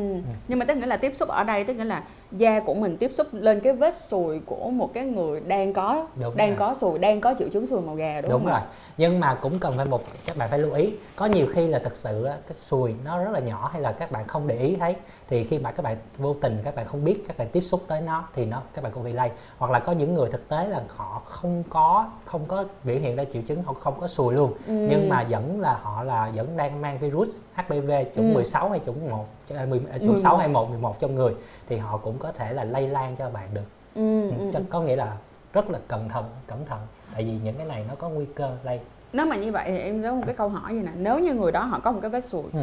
Nhưng 0.48 0.58
mà 0.58 0.64
tức 0.64 0.74
nghĩa 0.76 0.86
là 0.86 0.96
tiếp 0.96 1.12
xúc 1.16 1.28
ở 1.28 1.44
đây 1.44 1.64
tức 1.64 1.74
nghĩa 1.74 1.84
là 1.84 2.02
da 2.32 2.60
của 2.60 2.74
mình 2.74 2.96
tiếp 2.96 3.10
xúc 3.14 3.26
lên 3.32 3.60
cái 3.60 3.72
vết 3.72 3.94
sùi 3.96 4.40
của 4.46 4.70
một 4.70 4.90
cái 4.94 5.04
người 5.04 5.40
đang 5.40 5.72
có 5.72 6.06
Đúng 6.16 6.36
đang 6.36 6.48
rồi. 6.48 6.58
có 6.58 6.74
sùi 6.74 6.98
đang 6.98 7.20
có 7.20 7.34
triệu 7.38 7.48
chứng 7.48 7.66
sùi 7.66 7.80
màu 7.80 7.94
gà 7.94 8.20
đúng, 8.20 8.30
đúng, 8.30 8.40
không 8.42 8.50
rồi 8.52 8.60
nhưng 8.96 9.20
mà 9.20 9.34
cũng 9.34 9.58
cần 9.58 9.74
phải 9.76 9.86
một 9.86 10.00
các 10.26 10.36
bạn 10.36 10.48
phải 10.50 10.58
lưu 10.58 10.72
ý 10.72 10.94
có 11.16 11.26
nhiều 11.26 11.46
khi 11.54 11.68
là 11.68 11.78
thực 11.78 11.96
sự 11.96 12.24
cái 12.24 12.54
sùi 12.54 12.94
nó 13.04 13.24
rất 13.24 13.30
là 13.30 13.40
nhỏ 13.40 13.70
hay 13.72 13.82
là 13.82 13.92
các 13.92 14.10
bạn 14.12 14.26
không 14.26 14.46
để 14.46 14.58
ý 14.58 14.76
thấy 14.80 14.96
thì 15.28 15.44
khi 15.44 15.58
mà 15.58 15.70
các 15.72 15.82
bạn 15.82 15.96
vô 16.18 16.34
tình 16.40 16.58
các 16.64 16.74
bạn 16.74 16.86
không 16.86 17.04
biết 17.04 17.22
các 17.28 17.38
bạn 17.38 17.48
tiếp 17.52 17.60
xúc 17.60 17.80
tới 17.86 18.00
nó 18.00 18.24
thì 18.34 18.44
nó 18.46 18.62
các 18.74 18.84
bạn 18.84 18.92
cũng 18.92 19.04
bị 19.04 19.12
lây 19.12 19.30
hoặc 19.58 19.70
là 19.72 19.78
có 19.78 19.92
những 19.92 20.14
người 20.14 20.30
thực 20.30 20.48
tế 20.48 20.68
là 20.68 20.80
họ 20.88 21.22
không 21.24 21.62
có 21.68 22.08
không 22.24 22.44
có 22.48 22.64
biểu 23.00 23.06
hiện 23.08 23.16
ra 23.16 23.24
triệu 23.24 23.42
chứng 23.42 23.62
họ 23.62 23.72
không 23.72 23.94
có 24.00 24.08
sùi 24.08 24.34
luôn 24.34 24.52
Ừ. 24.66 24.72
nhưng 24.88 25.08
mà 25.08 25.24
vẫn 25.30 25.60
là 25.60 25.78
họ 25.82 26.04
là 26.04 26.30
vẫn 26.34 26.56
đang 26.56 26.80
mang 26.80 26.98
virus 26.98 27.36
HPV 27.54 27.90
chủng 28.16 28.28
Ừ. 28.30 28.34
16 28.34 28.70
hay 28.70 28.80
chủng 28.86 29.10
1 29.10 29.24
à, 29.56 29.66
10, 29.66 29.80
à, 29.92 29.98
chủng 29.98 30.18
6 30.18 30.36
hay 30.36 30.48
1 30.48 30.70
11 30.70 31.00
trong 31.00 31.14
người 31.14 31.32
thì 31.68 31.76
họ 31.76 31.96
cũng 31.96 32.18
có 32.18 32.32
thể 32.32 32.52
là 32.52 32.64
lây 32.64 32.88
lan 32.88 33.16
cho 33.16 33.30
bạn 33.30 33.48
được 33.54 33.64
Ừ, 33.94 34.30
Ừ, 34.30 34.36
ừ, 34.38 34.50
ừ. 34.54 34.60
có 34.70 34.80
nghĩa 34.80 34.96
là 34.96 35.16
rất 35.52 35.70
là 35.70 35.78
cẩn 35.88 36.08
thận 36.08 36.24
cẩn 36.46 36.64
thận 36.66 36.78
tại 37.12 37.24
vì 37.24 37.32
những 37.44 37.54
cái 37.56 37.66
này 37.66 37.84
nó 37.88 37.94
có 37.94 38.08
nguy 38.08 38.24
cơ 38.34 38.50
lây 38.64 38.80
Nếu 39.12 39.26
mà 39.26 39.36
như 39.36 39.52
vậy 39.52 39.64
thì 39.66 39.78
em 39.78 40.02
có 40.02 40.14
một 40.14 40.22
cái 40.26 40.34
câu 40.34 40.48
hỏi 40.48 40.74
gì 40.74 40.80
nè 40.80 40.90
Nếu 40.96 41.18
như 41.18 41.34
người 41.34 41.52
đó 41.52 41.64
họ 41.64 41.80
có 41.84 41.92
một 41.92 41.98
cái 42.02 42.10
vết 42.10 42.24
sùi 42.24 42.42
Ừ. 42.52 42.60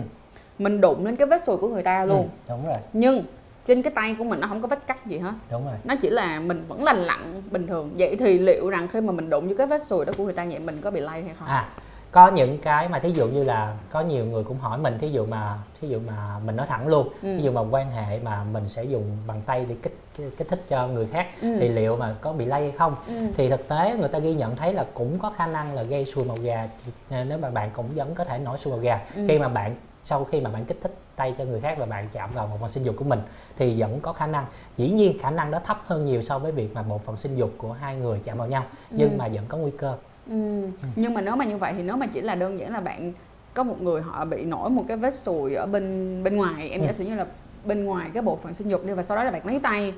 Mình 0.59 0.81
đụng 0.81 1.05
lên 1.05 1.15
cái 1.15 1.27
vết 1.27 1.43
sùi 1.43 1.57
của 1.57 1.67
người 1.67 1.83
ta 1.83 2.05
luôn 2.05 2.21
Ừ, 2.21 2.27
đúng 2.49 2.65
rồi 2.65 2.77
Nhưng 2.93 3.23
trên 3.67 3.81
cái 3.81 3.93
tay 3.95 4.15
của 4.19 4.23
mình 4.23 4.39
nó 4.39 4.47
không 4.47 4.61
có 4.61 4.67
vết 4.67 4.87
cắt 4.87 5.05
gì 5.05 5.17
hết 5.17 5.33
đúng 5.51 5.65
rồi 5.65 5.75
Nó 5.83 5.95
chỉ 6.01 6.09
là 6.09 6.39
mình 6.39 6.65
vẫn 6.67 6.83
lành 6.83 6.97
lặn 7.03 7.41
bình 7.51 7.67
thường 7.67 7.91
Vậy 7.97 8.15
thì 8.19 8.39
liệu 8.39 8.69
rằng 8.69 8.87
khi 8.87 9.01
mà 9.01 9.11
mình 9.11 9.29
đụng 9.29 9.45
với 9.47 9.55
cái 9.57 9.67
vết 9.67 9.81
sùi 9.89 10.05
đó 10.05 10.13
của 10.17 10.23
người 10.23 10.33
ta 10.33 10.45
vậy 10.45 10.59
mình 10.59 10.81
có 10.81 10.91
bị 10.91 10.99
lây 11.01 11.21
hay 11.23 11.33
không? 11.39 11.47
à 11.47 11.69
có 12.11 12.27
những 12.27 12.57
cái 12.57 12.89
mà 12.89 12.99
thí 12.99 13.09
dụ 13.11 13.27
như 13.27 13.43
là 13.43 13.75
có 13.91 14.01
nhiều 14.01 14.25
người 14.25 14.43
cũng 14.43 14.57
hỏi 14.59 14.77
mình 14.77 14.97
thí 14.99 15.09
dụ 15.09 15.25
mà 15.25 15.57
thí 15.81 15.87
dụ 15.87 15.99
mà 16.07 16.39
mình 16.45 16.55
nói 16.55 16.67
thẳng 16.69 16.87
luôn 16.87 17.07
Ừ. 17.21 17.37
thí 17.37 17.43
dụ 17.43 17.51
mà 17.51 17.61
quan 17.71 17.91
hệ 17.91 18.19
mà 18.19 18.43
mình 18.43 18.67
sẽ 18.69 18.83
dùng 18.83 19.03
bằng 19.27 19.41
tay 19.45 19.65
để 19.69 19.75
kích 19.83 19.97
kích 20.37 20.47
thích 20.49 20.63
cho 20.69 20.87
người 20.87 21.07
khác 21.07 21.27
Ừ. 21.41 21.57
thì 21.59 21.67
liệu 21.69 21.95
mà 21.95 22.15
có 22.21 22.33
bị 22.33 22.45
lây 22.45 22.61
hay 22.61 22.71
không 22.71 22.95
Ừ. 23.07 23.13
thì 23.37 23.49
thực 23.49 23.67
tế 23.67 23.95
người 23.99 24.09
ta 24.09 24.19
ghi 24.19 24.33
nhận 24.33 24.55
thấy 24.55 24.73
là 24.73 24.85
cũng 24.93 25.19
có 25.19 25.29
khả 25.37 25.47
năng 25.47 25.73
là 25.75 25.83
gây 25.83 26.05
sùi 26.05 26.25
màu 26.25 26.37
gà 26.37 26.67
À, 27.09 27.23
nếu 27.29 27.37
mà 27.37 27.49
bạn 27.49 27.69
cũng 27.73 27.85
vẫn 27.95 28.15
có 28.15 28.23
thể 28.23 28.37
nổi 28.37 28.57
sùi 28.57 28.71
màu 28.73 28.79
gà 28.81 28.99
Ừ. 29.15 29.25
khi 29.27 29.39
mà 29.39 29.47
bạn 29.47 29.75
sau 30.07 30.23
khi 30.23 30.41
mà 30.41 30.49
bạn 30.49 30.65
kích 30.65 30.77
thích 30.81 30.95
tay 31.15 31.35
cho 31.37 31.45
người 31.45 31.59
khác 31.61 31.77
và 31.79 31.85
bạn 31.85 32.05
chạm 32.13 32.29
vào 32.33 32.47
bộ 32.47 32.57
phận 32.57 32.69
sinh 32.69 32.83
dục 32.83 32.95
của 32.97 33.03
mình 33.05 33.19
thì 33.57 33.81
vẫn 33.81 33.99
có 34.01 34.13
khả 34.13 34.27
năng 34.27 34.45
dĩ 34.77 34.89
nhiên 34.91 35.17
khả 35.19 35.31
năng 35.31 35.51
đó 35.51 35.59
thấp 35.65 35.79
hơn 35.85 36.05
nhiều 36.05 36.21
so 36.21 36.39
với 36.39 36.51
việc 36.51 36.73
mà 36.73 36.81
bộ 36.81 36.97
phận 36.97 37.17
sinh 37.17 37.35
dục 37.35 37.51
của 37.57 37.71
hai 37.73 37.95
người 37.95 38.19
chạm 38.23 38.37
vào 38.37 38.47
nhau 38.47 38.63
nhưng 38.89 39.09
Ừ. 39.11 39.15
mà 39.17 39.27
vẫn 39.27 39.45
có 39.47 39.57
nguy 39.57 39.71
cơ 39.77 39.95
Ừ. 40.29 40.67
Nhưng 40.95 41.13
mà 41.13 41.21
nếu 41.21 41.35
mà 41.35 41.45
như 41.45 41.57
vậy 41.57 41.73
thì 41.77 41.83
nếu 41.83 41.95
mà 41.97 42.07
chỉ 42.07 42.21
là 42.21 42.35
đơn 42.35 42.59
giản 42.59 42.73
là 42.73 42.79
bạn 42.79 43.13
có 43.53 43.63
một 43.63 43.81
người 43.81 44.01
họ 44.01 44.25
bị 44.25 44.45
nổi 44.45 44.69
một 44.69 44.83
cái 44.87 44.97
vết 44.97 45.13
sùi 45.15 45.53
ở 45.55 45.65
bên 45.65 45.83
bên 46.23 46.35
ngoài 46.35 46.69
em 46.69 46.81
Ừ. 46.81 46.85
giả 46.85 46.93
sử 46.93 47.03
như 47.05 47.15
là 47.15 47.25
bên 47.65 47.83
ngoài 47.85 48.09
cái 48.13 48.23
bộ 48.23 48.39
phận 48.43 48.53
sinh 48.53 48.69
dục 48.69 48.85
đi 48.85 48.93
và 48.93 49.03
sau 49.03 49.17
đó 49.17 49.23
là 49.23 49.31
bạn 49.31 49.47
lấy 49.47 49.59
tay 49.59 49.93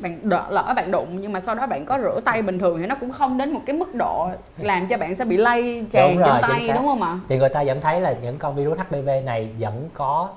bạn 0.00 0.18
đỡ, 0.22 0.46
lỡ 0.50 0.72
bạn 0.76 0.90
đụng 0.90 1.20
nhưng 1.20 1.32
mà 1.32 1.40
sau 1.40 1.54
đó 1.54 1.66
bạn 1.66 1.84
có 1.86 1.98
rửa 1.98 2.20
tay 2.24 2.42
bình 2.42 2.58
thường 2.58 2.78
thì 2.80 2.86
nó 2.86 2.94
cũng 3.00 3.12
không 3.12 3.38
đến 3.38 3.52
một 3.52 3.60
cái 3.66 3.76
mức 3.76 3.94
độ 3.94 4.28
làm 4.58 4.88
cho 4.88 4.96
bạn 4.98 5.14
sẽ 5.14 5.24
bị 5.24 5.36
lây 5.36 5.86
tràn 5.90 6.16
trên 6.24 6.42
tay 6.42 6.68
đúng 6.74 6.86
không 6.86 7.02
ạ? 7.02 7.18
thì 7.28 7.38
người 7.38 7.48
ta 7.48 7.64
vẫn 7.64 7.80
thấy 7.80 8.00
là 8.00 8.14
những 8.22 8.38
con 8.38 8.54
virus 8.54 8.78
HPV 8.78 9.08
này 9.24 9.48
vẫn 9.58 9.88
có 9.94 10.28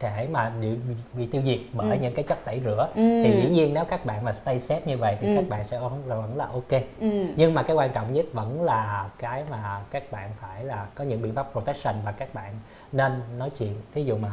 thể 0.00 0.28
mà 0.32 0.52
bị, 0.60 0.68
bị 1.12 1.26
tiêu 1.26 1.42
diệt 1.44 1.58
bởi 1.72 1.96
Ừ. 1.96 2.02
những 2.02 2.14
cái 2.14 2.22
chất 2.22 2.44
tẩy 2.44 2.60
rửa 2.64 2.88
Ừ. 2.94 3.20
thì 3.22 3.32
dĩ 3.32 3.48
nhiên 3.50 3.74
nếu 3.74 3.84
các 3.84 4.04
bạn 4.06 4.24
mà 4.24 4.32
stay 4.32 4.58
safe 4.58 4.80
như 4.84 4.96
vậy 4.96 5.16
thì 5.20 5.26
Ừ. 5.28 5.34
các 5.34 5.44
bạn 5.48 5.64
sẽ 5.64 5.78
vẫn 5.78 6.02
là, 6.06 6.16
vẫn 6.16 6.36
là 6.36 6.44
ok 6.52 6.82
Ừ. 7.00 7.26
nhưng 7.36 7.54
mà 7.54 7.62
cái 7.62 7.76
quan 7.76 7.90
trọng 7.92 8.12
nhất 8.12 8.26
vẫn 8.32 8.62
là 8.62 9.08
cái 9.18 9.42
mà 9.50 9.80
các 9.90 10.12
bạn 10.12 10.30
phải 10.40 10.64
là 10.64 10.86
có 10.94 11.04
những 11.04 11.22
biện 11.22 11.34
pháp 11.34 11.46
protection 11.52 11.94
và 12.04 12.12
các 12.12 12.34
bạn 12.34 12.52
nên 12.92 13.12
nói 13.38 13.50
chuyện 13.58 13.74
thí 13.94 14.04
dụ 14.04 14.16
mà 14.16 14.28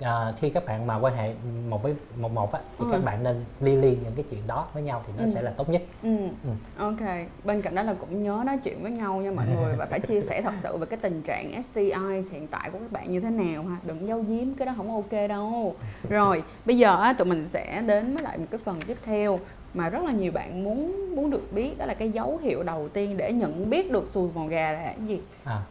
à, 0.00 0.32
khi 0.40 0.50
các 0.50 0.66
bạn 0.66 0.86
mà 0.86 0.96
quan 0.98 1.14
hệ 1.16 1.32
một 1.68 1.82
với 1.82 1.94
một 2.16 2.32
một 2.32 2.52
á, 2.52 2.60
thì 2.78 2.84
Ừ. 2.84 2.88
các 2.92 3.04
bạn 3.04 3.22
nên 3.22 3.44
ly 3.60 3.76
ly 3.76 3.90
những 3.90 4.12
cái 4.16 4.24
chuyện 4.30 4.40
đó 4.46 4.66
với 4.72 4.82
nhau 4.82 5.02
thì 5.06 5.12
nó 5.18 5.24
Ừ. 5.24 5.30
sẽ 5.34 5.42
là 5.42 5.50
tốt 5.50 5.68
nhất 5.68 5.82
Ừ. 6.02 6.16
Ừ. 6.44 6.50
Ok, 6.78 7.00
bên 7.44 7.62
cạnh 7.62 7.74
đó 7.74 7.82
là 7.82 7.94
cũng 8.00 8.22
nhớ 8.22 8.42
nói 8.46 8.58
chuyện 8.64 8.82
với 8.82 8.90
nhau 8.90 9.16
nha 9.16 9.30
mọi 9.30 9.46
người 9.46 9.76
và 9.76 9.86
phải 9.86 10.00
chia 10.00 10.20
sẻ 10.20 10.42
thật 10.42 10.52
sự 10.60 10.76
về 10.76 10.86
cái 10.86 10.98
tình 11.02 11.22
trạng 11.22 11.62
STI 11.62 11.92
hiện 12.32 12.46
tại 12.50 12.70
của 12.70 12.78
các 12.78 12.92
bạn 12.92 13.12
như 13.12 13.20
thế 13.20 13.30
nào 13.30 13.62
ha, 13.64 13.76
đừng 13.82 14.08
giấu 14.08 14.24
giếm 14.28 14.54
cái 14.54 14.66
đó 14.66 14.74
không 14.76 14.94
ok 14.94 15.28
đâu. 15.28 15.74
Rồi, 16.08 16.42
bây 16.64 16.78
giờ 16.78 17.00
á, 17.02 17.12
tụi 17.12 17.26
mình 17.28 17.46
sẽ 17.48 17.82
đến 17.86 18.14
với 18.14 18.22
lại 18.22 18.38
một 18.38 18.46
cái 18.50 18.60
phần 18.64 18.80
tiếp 18.86 18.96
theo 19.04 19.38
mà 19.74 19.88
rất 19.88 20.04
là 20.04 20.12
nhiều 20.12 20.32
bạn 20.32 20.64
muốn 20.64 20.94
muốn 21.16 21.30
được 21.30 21.52
biết 21.52 21.78
đó 21.78 21.86
là 21.86 21.94
cái 21.94 22.10
dấu 22.10 22.38
hiệu 22.42 22.62
đầu 22.62 22.88
tiên 22.88 23.16
để 23.16 23.32
nhận 23.32 23.70
biết 23.70 23.90
được 23.90 24.08
xùi 24.08 24.28
màu 24.34 24.46
gà 24.46 24.72
là 24.72 24.78
cái 24.84 25.06
gì 25.06 25.20
à 25.44 25.62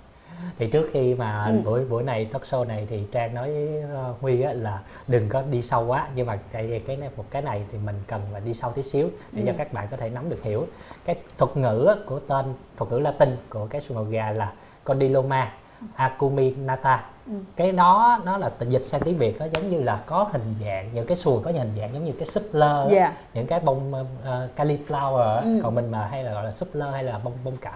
thì 0.57 0.67
trước 0.67 0.89
khi 0.93 1.15
mà 1.15 1.45
Ừ. 1.45 1.61
buổi 1.65 1.85
buổi 1.85 2.03
này 2.03 2.25
talk 2.25 2.43
show 2.43 2.65
này 2.67 2.87
thì 2.89 3.03
trang 3.11 3.33
nói 3.33 3.51
với 3.51 3.81
ờ, 3.81 4.13
huy 4.21 4.41
á, 4.41 4.53
là 4.53 4.79
đừng 5.07 5.29
có 5.29 5.41
đi 5.41 5.61
sâu 5.61 5.85
quá 5.85 6.07
nhưng 6.15 6.27
mà 6.27 6.39
cái 6.51 6.81
cái 6.87 6.97
này 6.97 7.09
một 7.17 7.25
cái 7.31 7.41
này 7.41 7.63
thì 7.71 7.77
mình 7.85 7.95
cần 8.07 8.21
là 8.33 8.39
đi 8.39 8.53
sâu 8.53 8.71
tí 8.71 8.81
xíu 8.81 9.09
để 9.31 9.43
cho 9.45 9.51
Ừ. 9.51 9.55
các 9.57 9.73
bạn 9.73 9.87
có 9.91 9.97
thể 9.97 10.09
nắm 10.09 10.29
được 10.29 10.43
hiểu 10.43 10.67
cái 11.05 11.15
thuật 11.37 11.57
ngữ 11.57 11.95
của 12.05 12.19
tên 12.19 12.45
thuật 12.77 12.91
ngữ 12.91 12.99
latin 12.99 13.29
của 13.49 13.67
cái 13.69 13.81
sùi 13.81 13.95
màu 13.95 14.03
gà 14.05 14.31
là 14.31 14.51
condyloma 14.83 15.51
acuminata 15.95 17.03
Ừ. 17.29 17.35
cái 17.55 17.71
đó 17.71 18.19
nó 18.25 18.37
là 18.37 18.49
dịch 18.59 18.85
sang 18.85 19.01
tiếng 19.01 19.17
việt 19.17 19.39
nó 19.39 19.45
giống 19.53 19.69
như 19.69 19.83
là 19.83 19.99
có 20.05 20.29
hình 20.31 20.55
dạng 20.65 20.89
những 20.93 21.05
cái 21.07 21.17
sùi 21.17 21.43
có 21.43 21.51
hình 21.51 21.73
dạng 21.77 21.93
giống 21.93 22.03
như 22.05 22.11
cái 22.11 22.25
súp 22.25 22.43
lơ 22.51 22.81
á, 22.83 22.87
dạ 22.91 23.13
những 23.33 23.47
cái 23.47 23.59
bông 23.59 23.93
uh, 23.93 24.59
cauliflower. 24.59 25.41
Ừ. 25.41 25.59
còn 25.63 25.75
mình 25.75 25.91
mà 25.91 26.07
hay 26.11 26.23
là 26.23 26.31
gọi 26.33 26.43
là 26.43 26.51
súp 26.51 26.69
lơ 26.75 26.91
hay 26.91 27.03
là 27.03 27.19
bông 27.23 27.33
bông 27.43 27.57
cải 27.57 27.73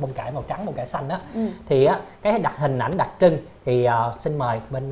bông 0.00 0.12
cải 0.12 0.32
màu 0.32 0.44
trắng 0.48 0.66
bông 0.66 0.74
cải 0.74 0.86
xanh 0.86 1.08
á 1.08 1.20
ừ. 1.34 1.48
thì 1.68 1.84
á 1.84 1.98
cái 2.22 2.38
đặc 2.38 2.52
hình 2.56 2.78
ảnh 2.78 2.96
đặc 2.96 3.08
trưng 3.20 3.38
thì 3.64 3.84
ờ, 3.84 4.12
xin 4.18 4.38
mời 4.38 4.60
bên 4.70 4.90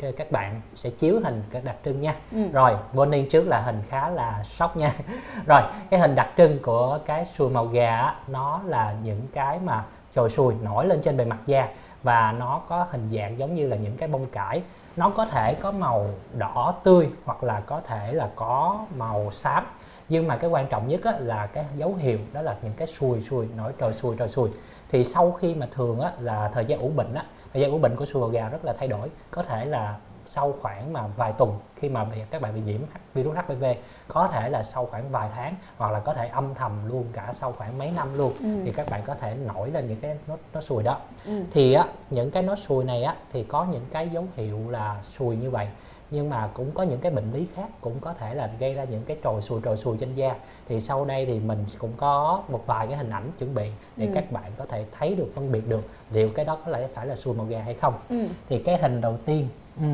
k- 0.00 0.12
các 0.16 0.30
bạn 0.32 0.60
sẽ 0.74 0.90
chiếu 0.90 1.20
hình 1.24 1.42
cái 1.50 1.62
đặc 1.62 1.76
trưng 1.84 2.00
nha 2.00 2.14
Ừ. 2.32 2.38
rồi 2.52 2.76
warning 2.94 3.26
trước 3.30 3.48
là 3.48 3.60
hình 3.60 3.82
khá 3.88 4.08
là 4.10 4.44
sốc 4.58 4.76
nha 4.76 4.92
rồi 5.46 5.62
cái 5.90 6.00
hình 6.00 6.14
đặc 6.14 6.28
trưng 6.36 6.58
của 6.62 6.98
cái 7.06 7.24
sùi 7.24 7.50
màu 7.50 7.66
gà 7.66 7.96
á, 8.00 8.14
nó 8.28 8.60
là 8.66 8.94
những 9.02 9.20
cái 9.32 9.58
mà 9.64 9.84
chồi 10.14 10.30
sùi 10.30 10.54
nổi 10.62 10.86
lên 10.86 11.00
trên 11.04 11.16
bề 11.16 11.24
mặt 11.24 11.38
da 11.46 11.68
và 12.02 12.32
nó 12.32 12.60
có 12.68 12.86
hình 12.90 13.08
dạng 13.12 13.38
giống 13.38 13.54
như 13.54 13.68
là 13.68 13.76
những 13.76 13.96
cái 13.96 14.08
bông 14.08 14.26
cải. 14.26 14.62
Nó 14.96 15.10
có 15.10 15.26
thể 15.26 15.54
có 15.54 15.72
màu 15.72 16.06
đỏ 16.38 16.74
tươi 16.84 17.08
hoặc 17.24 17.44
là 17.44 17.60
có 17.60 17.80
thể 17.80 18.12
là 18.12 18.28
có 18.36 18.86
màu 18.96 19.30
xám. 19.30 19.66
Nhưng 20.08 20.28
mà 20.28 20.36
cái 20.36 20.50
quan 20.50 20.66
trọng 20.66 20.88
nhất 20.88 21.00
á, 21.04 21.12
là 21.18 21.46
cái 21.46 21.64
dấu 21.76 21.94
hiệu 21.94 22.18
đó 22.32 22.42
là 22.42 22.56
những 22.62 22.72
cái 22.76 22.86
sùi 22.86 23.20
sùi 23.20 23.46
nổi 23.56 23.72
trồi 23.80 23.92
sùi 23.92 24.16
trồi 24.16 24.28
sùi 24.28 24.50
thì 24.92 25.04
sau 25.04 25.32
khi 25.32 25.54
mà 25.54 25.68
thường 25.74 26.00
á, 26.00 26.12
là 26.20 26.50
thời 26.54 26.64
gian 26.64 26.78
ủ 26.78 26.88
bệnh 26.88 27.14
á 27.14 27.24
thời 27.52 27.62
gian 27.62 27.70
ủ 27.70 27.78
bệnh 27.78 27.96
của 27.96 28.04
sùi 28.04 28.32
gà 28.32 28.48
rất 28.48 28.64
là 28.64 28.72
thay 28.78 28.88
đổi. 28.88 29.08
Có 29.30 29.42
thể 29.42 29.64
là 29.64 29.96
sau 30.26 30.54
khoảng 30.62 30.92
mà 30.92 31.06
vài 31.16 31.32
tuần 31.32 31.58
khi 31.76 31.88
mà 31.88 32.04
bị, 32.04 32.16
các 32.30 32.42
bạn 32.42 32.54
bị 32.54 32.60
nhiễm 32.60 32.80
virus 33.14 33.36
HPV 33.36 33.64
có 34.08 34.28
thể 34.32 34.48
là 34.50 34.62
sau 34.62 34.86
khoảng 34.86 35.10
vài 35.10 35.28
tháng 35.34 35.54
hoặc 35.76 35.92
là 35.92 36.00
có 36.00 36.14
thể 36.14 36.28
âm 36.28 36.54
thầm 36.54 36.88
luôn 36.88 37.04
cả 37.12 37.30
sau 37.32 37.52
khoảng 37.52 37.78
mấy 37.78 37.90
năm 37.90 38.14
luôn 38.18 38.32
Ừ. 38.40 38.48
thì 38.64 38.72
các 38.72 38.90
bạn 38.90 39.02
có 39.06 39.14
thể 39.14 39.34
nổi 39.34 39.70
lên 39.70 39.86
những 39.88 40.00
cái 40.00 40.16
nốt 40.28 40.36
nốt 40.54 40.60
sùi 40.60 40.82
đó 40.82 40.98
Ừ. 41.26 41.42
thì 41.52 41.72
á 41.72 41.84
những 42.10 42.30
cái 42.30 42.42
nốt 42.42 42.56
sùi 42.56 42.84
này 42.84 43.02
á 43.02 43.14
thì 43.32 43.44
có 43.44 43.64
những 43.72 43.84
cái 43.92 44.08
dấu 44.08 44.24
hiệu 44.36 44.58
là 44.70 45.00
sùi 45.18 45.36
như 45.36 45.50
vậy 45.50 45.66
nhưng 46.12 46.30
mà 46.30 46.48
cũng 46.54 46.70
có 46.72 46.82
những 46.82 47.00
cái 47.00 47.12
bệnh 47.12 47.32
lý 47.32 47.46
khác 47.54 47.68
cũng 47.80 47.98
có 48.00 48.12
thể 48.12 48.34
là 48.34 48.50
gây 48.58 48.74
ra 48.74 48.84
những 48.84 49.02
cái 49.04 49.16
trồi 49.24 49.42
sùi 49.42 49.60
trồi 49.64 49.76
sùi 49.76 49.98
trên 49.98 50.14
da 50.14 50.34
thì 50.68 50.80
sau 50.80 51.04
đây 51.04 51.26
thì 51.26 51.40
mình 51.40 51.64
cũng 51.78 51.92
có 51.96 52.42
một 52.48 52.62
vài 52.66 52.86
cái 52.86 52.96
hình 52.96 53.10
ảnh 53.10 53.30
chuẩn 53.38 53.54
bị 53.54 53.68
để 53.96 54.06
Ừ. 54.06 54.12
các 54.14 54.32
bạn 54.32 54.52
có 54.56 54.66
thể 54.66 54.84
thấy 54.98 55.14
được 55.14 55.32
phân 55.34 55.52
biệt 55.52 55.68
được 55.68 55.80
liệu 56.12 56.28
cái 56.34 56.44
đó 56.44 56.58
có 56.64 56.70
lẽ 56.70 56.88
phải 56.94 57.06
là 57.06 57.16
sùi 57.16 57.34
màu 57.34 57.46
gà 57.46 57.60
hay 57.62 57.74
không 57.74 57.94
Ừ. 58.08 58.26
thì 58.48 58.58
cái 58.58 58.78
hình 58.78 59.00
đầu 59.00 59.16
tiên 59.26 59.48
ừ. 59.76 59.84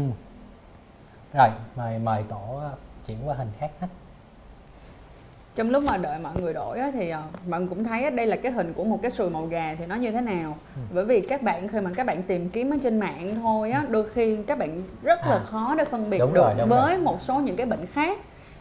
rồi 1.35 1.49
mời 1.77 1.99
mời 1.99 2.23
tổ 2.29 2.59
ờ, 2.61 2.71
chuyển 3.07 3.17
qua 3.29 3.35
hình 3.35 3.49
khác 3.61 3.71
hết 3.81 3.87
trong 5.55 5.71
lúc 5.71 5.85
mà 5.85 5.97
đợi 5.97 6.19
mọi 6.19 6.33
người 6.41 6.53
đổi 6.55 6.79
á, 6.79 6.91
thì 6.95 7.11
ờ, 7.11 7.23
mọi 7.49 7.61
người 7.61 7.69
cũng 7.69 7.85
thấy 7.85 8.03
á, 8.05 8.11
đây 8.11 8.27
là 8.27 8.37
cái 8.37 8.53
hình 8.53 8.73
của 8.73 8.85
một 8.85 8.99
cái 9.03 9.11
sùi 9.11 9.31
màu 9.31 9.47
gà 9.47 9.75
thì 9.79 9.87
nó 9.87 9.95
như 9.95 10.11
thế 10.11 10.21
nào 10.21 10.57
Ừ. 10.77 10.81
bởi 10.95 11.05
vì 11.05 11.21
các 11.21 11.43
bạn 11.43 11.69
khi 11.69 11.81
mà 11.81 11.91
các 11.97 12.07
bạn 12.07 12.23
tìm 12.23 12.49
kiếm 12.49 12.71
ở 12.71 12.77
trên 12.83 13.01
mạng 13.01 13.35
thôi 13.43 13.71
á 13.71 13.85
đôi 13.89 14.05
khi 14.15 14.37
các 14.47 14.59
bạn 14.59 14.83
rất 15.03 15.21
là 15.27 15.35
À. 15.35 15.41
khó 15.47 15.75
để 15.79 15.85
phân 15.85 16.11
biệt 16.11 16.19
Đúng 16.19 16.35
được 16.35 16.41
rồi, 16.41 16.55
đúng 16.59 16.69
với 16.69 16.93
rồi. 16.95 17.01
một 17.03 17.23
số 17.23 17.35
những 17.35 17.57
cái 17.57 17.67
bệnh 17.67 17.87
khác 17.87 18.19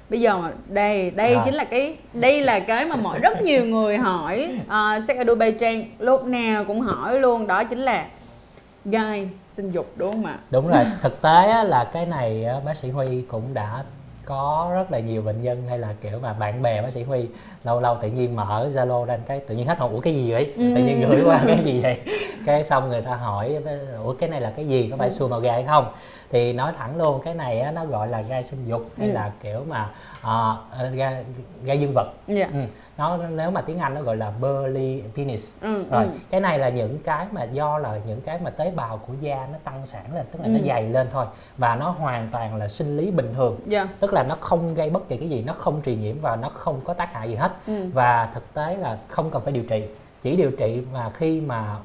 bây 0.09 0.21
giờ 0.21 0.51
đây 0.67 1.11
đây 1.11 1.33
Rồi. 1.33 1.41
chính 1.45 1.53
là 1.53 1.63
cái 1.63 1.97
đây 2.13 2.41
là 2.41 2.59
cái 2.59 2.85
mà 2.85 2.95
mọi 2.95 3.19
rất 3.19 3.41
nhiều 3.41 3.65
người 3.65 3.97
hỏi 3.97 4.59
uh, 4.67 5.03
Sex 5.03 5.17
Edu 5.17 5.35
Bay 5.35 5.51
Trang 5.51 5.83
lúc 5.99 6.25
nào 6.25 6.65
cũng 6.65 6.81
hỏi 6.81 7.19
luôn 7.19 7.47
đó 7.47 7.63
chính 7.63 7.79
là 7.79 8.05
gai 8.85 9.29
sinh 9.47 9.71
dục 9.71 9.85
đúng 9.95 10.11
không 10.11 10.25
ạ 10.25 10.37
đúng 10.51 10.67
rồi 10.67 10.85
thực 11.01 11.21
tế 11.21 11.49
á, 11.49 11.63
là 11.63 11.83
cái 11.83 12.05
này 12.05 12.45
á, 12.45 12.59
bác 12.65 12.77
sĩ 12.77 12.89
huy 12.89 13.21
cũng 13.21 13.53
đã 13.53 13.83
có 14.25 14.71
rất 14.73 14.91
là 14.91 14.99
nhiều 14.99 15.21
bệnh 15.21 15.41
nhân 15.41 15.63
hay 15.69 15.79
là 15.79 15.93
kiểu 16.01 16.19
mà 16.21 16.33
bạn 16.33 16.61
bè 16.61 16.81
bác 16.81 16.89
sĩ 16.91 17.03
huy 17.03 17.25
lâu 17.63 17.79
lâu 17.81 17.97
tự 18.01 18.07
nhiên 18.07 18.35
mở 18.35 18.69
zalo 18.73 19.05
lên 19.05 19.19
cái 19.25 19.39
tự 19.39 19.55
nhiên 19.55 19.67
hết 19.67 19.79
hồn 19.79 19.91
ủa 19.91 19.99
cái 19.99 20.13
gì 20.15 20.31
vậy 20.31 20.53
Ừ. 20.57 20.71
tự 20.75 20.81
nhiên 20.81 21.01
gửi 21.09 21.21
qua 21.23 21.41
cái 21.47 21.59
gì 21.65 21.81
vậy 21.83 21.97
cái 22.45 22.63
xong 22.63 22.89
người 22.89 23.01
ta 23.01 23.15
hỏi 23.15 23.57
ủa 24.03 24.13
cái 24.13 24.29
này 24.29 24.41
là 24.41 24.53
cái 24.55 24.67
gì 24.67 24.87
có 24.91 24.97
phải 24.97 25.09
Ừ. 25.09 25.13
xùi 25.13 25.29
màu 25.29 25.39
gà 25.39 25.51
hay 25.51 25.63
không 25.63 25.85
thì 26.31 26.53
nói 26.53 26.73
thẳng 26.77 26.97
luôn 26.97 27.21
cái 27.23 27.33
này 27.33 27.59
á, 27.59 27.71
nó 27.71 27.85
gọi 27.85 28.07
là 28.07 28.21
gai 28.21 28.43
sinh 28.43 28.65
dục 28.67 28.89
hay 28.97 29.07
Ừ. 29.07 29.13
là 29.13 29.31
kiểu 29.43 29.65
mà 29.69 29.89
ờ, 30.21 30.57
gai 30.93 31.25
gai 31.63 31.79
dương 31.79 31.91
vật 31.95 32.11
dạ 32.27 32.49
ừ. 32.53 32.59
Nó 32.97 33.17
nếu 33.17 33.51
mà 33.51 33.61
tiếng 33.61 33.79
anh 33.79 33.93
nó 33.93 34.01
gọi 34.01 34.17
là 34.17 34.31
burly 34.41 35.03
penis 35.15 35.53
ừ, 35.61 35.83
rồi 35.91 36.03
ừ. 36.03 36.09
cái 36.29 36.41
này 36.41 36.59
là 36.59 36.69
những 36.69 36.99
cái 37.03 37.27
mà 37.31 37.43
do 37.43 37.77
là 37.77 37.99
những 38.07 38.21
cái 38.21 38.39
mà 38.43 38.49
tế 38.49 38.71
bào 38.71 38.97
của 38.97 39.13
da 39.21 39.47
nó 39.51 39.57
tăng 39.63 39.85
sản 39.85 40.15
lên 40.15 40.25
tức 40.31 40.39
là 40.41 40.47
nó 40.47 40.59
Ừ. 40.59 40.65
dày 40.67 40.89
lên 40.89 41.07
thôi 41.11 41.25
và 41.57 41.75
nó 41.75 41.89
hoàn 41.89 42.29
toàn 42.31 42.55
là 42.55 42.67
sinh 42.67 42.97
lý 42.97 43.11
bình 43.11 43.33
thường 43.35 43.59
dạ 43.67 43.87
tức 43.99 44.13
là 44.13 44.23
nó 44.23 44.35
không 44.39 44.73
gây 44.73 44.89
bất 44.89 45.09
kỳ 45.09 45.17
cái 45.17 45.29
gì 45.29 45.43
nó 45.47 45.53
không 45.53 45.81
truyền 45.85 46.01
nhiễm 46.01 46.15
và 46.21 46.35
nó 46.35 46.49
không 46.49 46.81
có 46.83 46.93
tác 46.93 47.13
hại 47.13 47.29
gì 47.29 47.35
hết 47.35 47.51
ừ. 47.67 47.89
và 47.93 48.29
thực 48.33 48.53
tế 48.53 48.77
là 48.77 48.97
không 49.07 49.29
cần 49.29 49.41
phải 49.41 49.53
điều 49.53 49.63
trị 49.63 49.83
chỉ 50.21 50.35
điều 50.35 50.51
trị 50.51 50.83
mà 50.93 51.09
khi 51.13 51.41
mà 51.41 51.75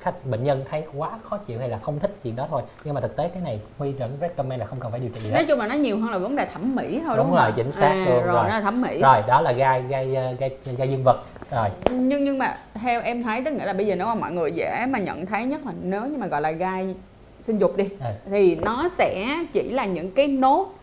khách 0.00 0.26
bệnh 0.26 0.44
nhân 0.44 0.64
thấy 0.70 0.84
quá 0.96 1.10
khó 1.22 1.36
chịu 1.36 1.58
hay 1.58 1.68
là 1.68 1.78
không 1.78 1.98
thích 1.98 2.16
chuyện 2.22 2.36
đó 2.36 2.46
thôi 2.50 2.62
nhưng 2.84 2.94
mà 2.94 3.00
thực 3.00 3.16
tế 3.16 3.28
cái 3.28 3.42
này 3.42 3.60
huy 3.78 3.92
vẫn 3.92 4.16
recommend 4.20 4.60
là 4.60 4.66
không 4.66 4.80
cần 4.80 4.90
phải 4.90 5.00
điều 5.00 5.10
trị 5.14 5.20
gì 5.20 5.30
nói 5.32 5.44
chung 5.48 5.58
là 5.58 5.66
nó 5.66 5.74
nhiều 5.74 5.98
hơn 5.98 6.10
là 6.10 6.18
vấn 6.18 6.36
đề 6.36 6.46
thẩm 6.52 6.76
mỹ 6.76 7.00
thôi 7.06 7.16
đúng, 7.16 7.26
Đúng 7.26 7.36
rồi, 7.36 7.44
ạ? 7.44 7.52
chính 7.56 7.72
xác 7.72 7.88
à, 7.88 8.04
luôn, 8.04 8.14
rồi, 8.24 8.26
rồi. 8.34 8.42
nó 8.44 8.48
là 8.48 8.60
thẩm 8.60 8.80
mỹ 8.82 9.00
rồi 9.02 9.22
đó 9.28 9.40
là 9.40 9.52
gai 9.52 9.82
gai 9.88 10.06
gai 10.08 10.36
gai 10.78 10.88
dương 10.90 11.02
vật 11.04 11.22
rồi 11.50 11.68
nhưng 11.90 12.24
nhưng 12.24 12.38
mà 12.38 12.58
theo 12.74 13.00
em 13.02 13.22
thấy 13.22 13.42
tức 13.44 13.50
nghĩa 13.52 13.64
là 13.64 13.72
bây 13.72 13.86
giờ 13.86 13.96
nếu 13.96 14.06
mà 14.06 14.14
mọi 14.14 14.32
người 14.32 14.52
dễ 14.52 14.86
mà 14.88 14.98
nhận 14.98 15.26
thấy 15.26 15.44
nhất 15.44 15.60
là 15.66 15.72
nếu 15.82 16.06
như 16.06 16.16
mà 16.18 16.26
gọi 16.26 16.40
là 16.40 16.50
gai 16.50 16.94
sinh 17.40 17.58
dục 17.58 17.76
đi 17.76 17.84
Ừ. 18.00 18.06
thì 18.30 18.54
nó 18.54 18.88
sẽ 18.88 19.26
chỉ 19.52 19.70
là 19.70 19.84
những 19.84 20.10
cái 20.10 20.26
nốt 20.28 20.74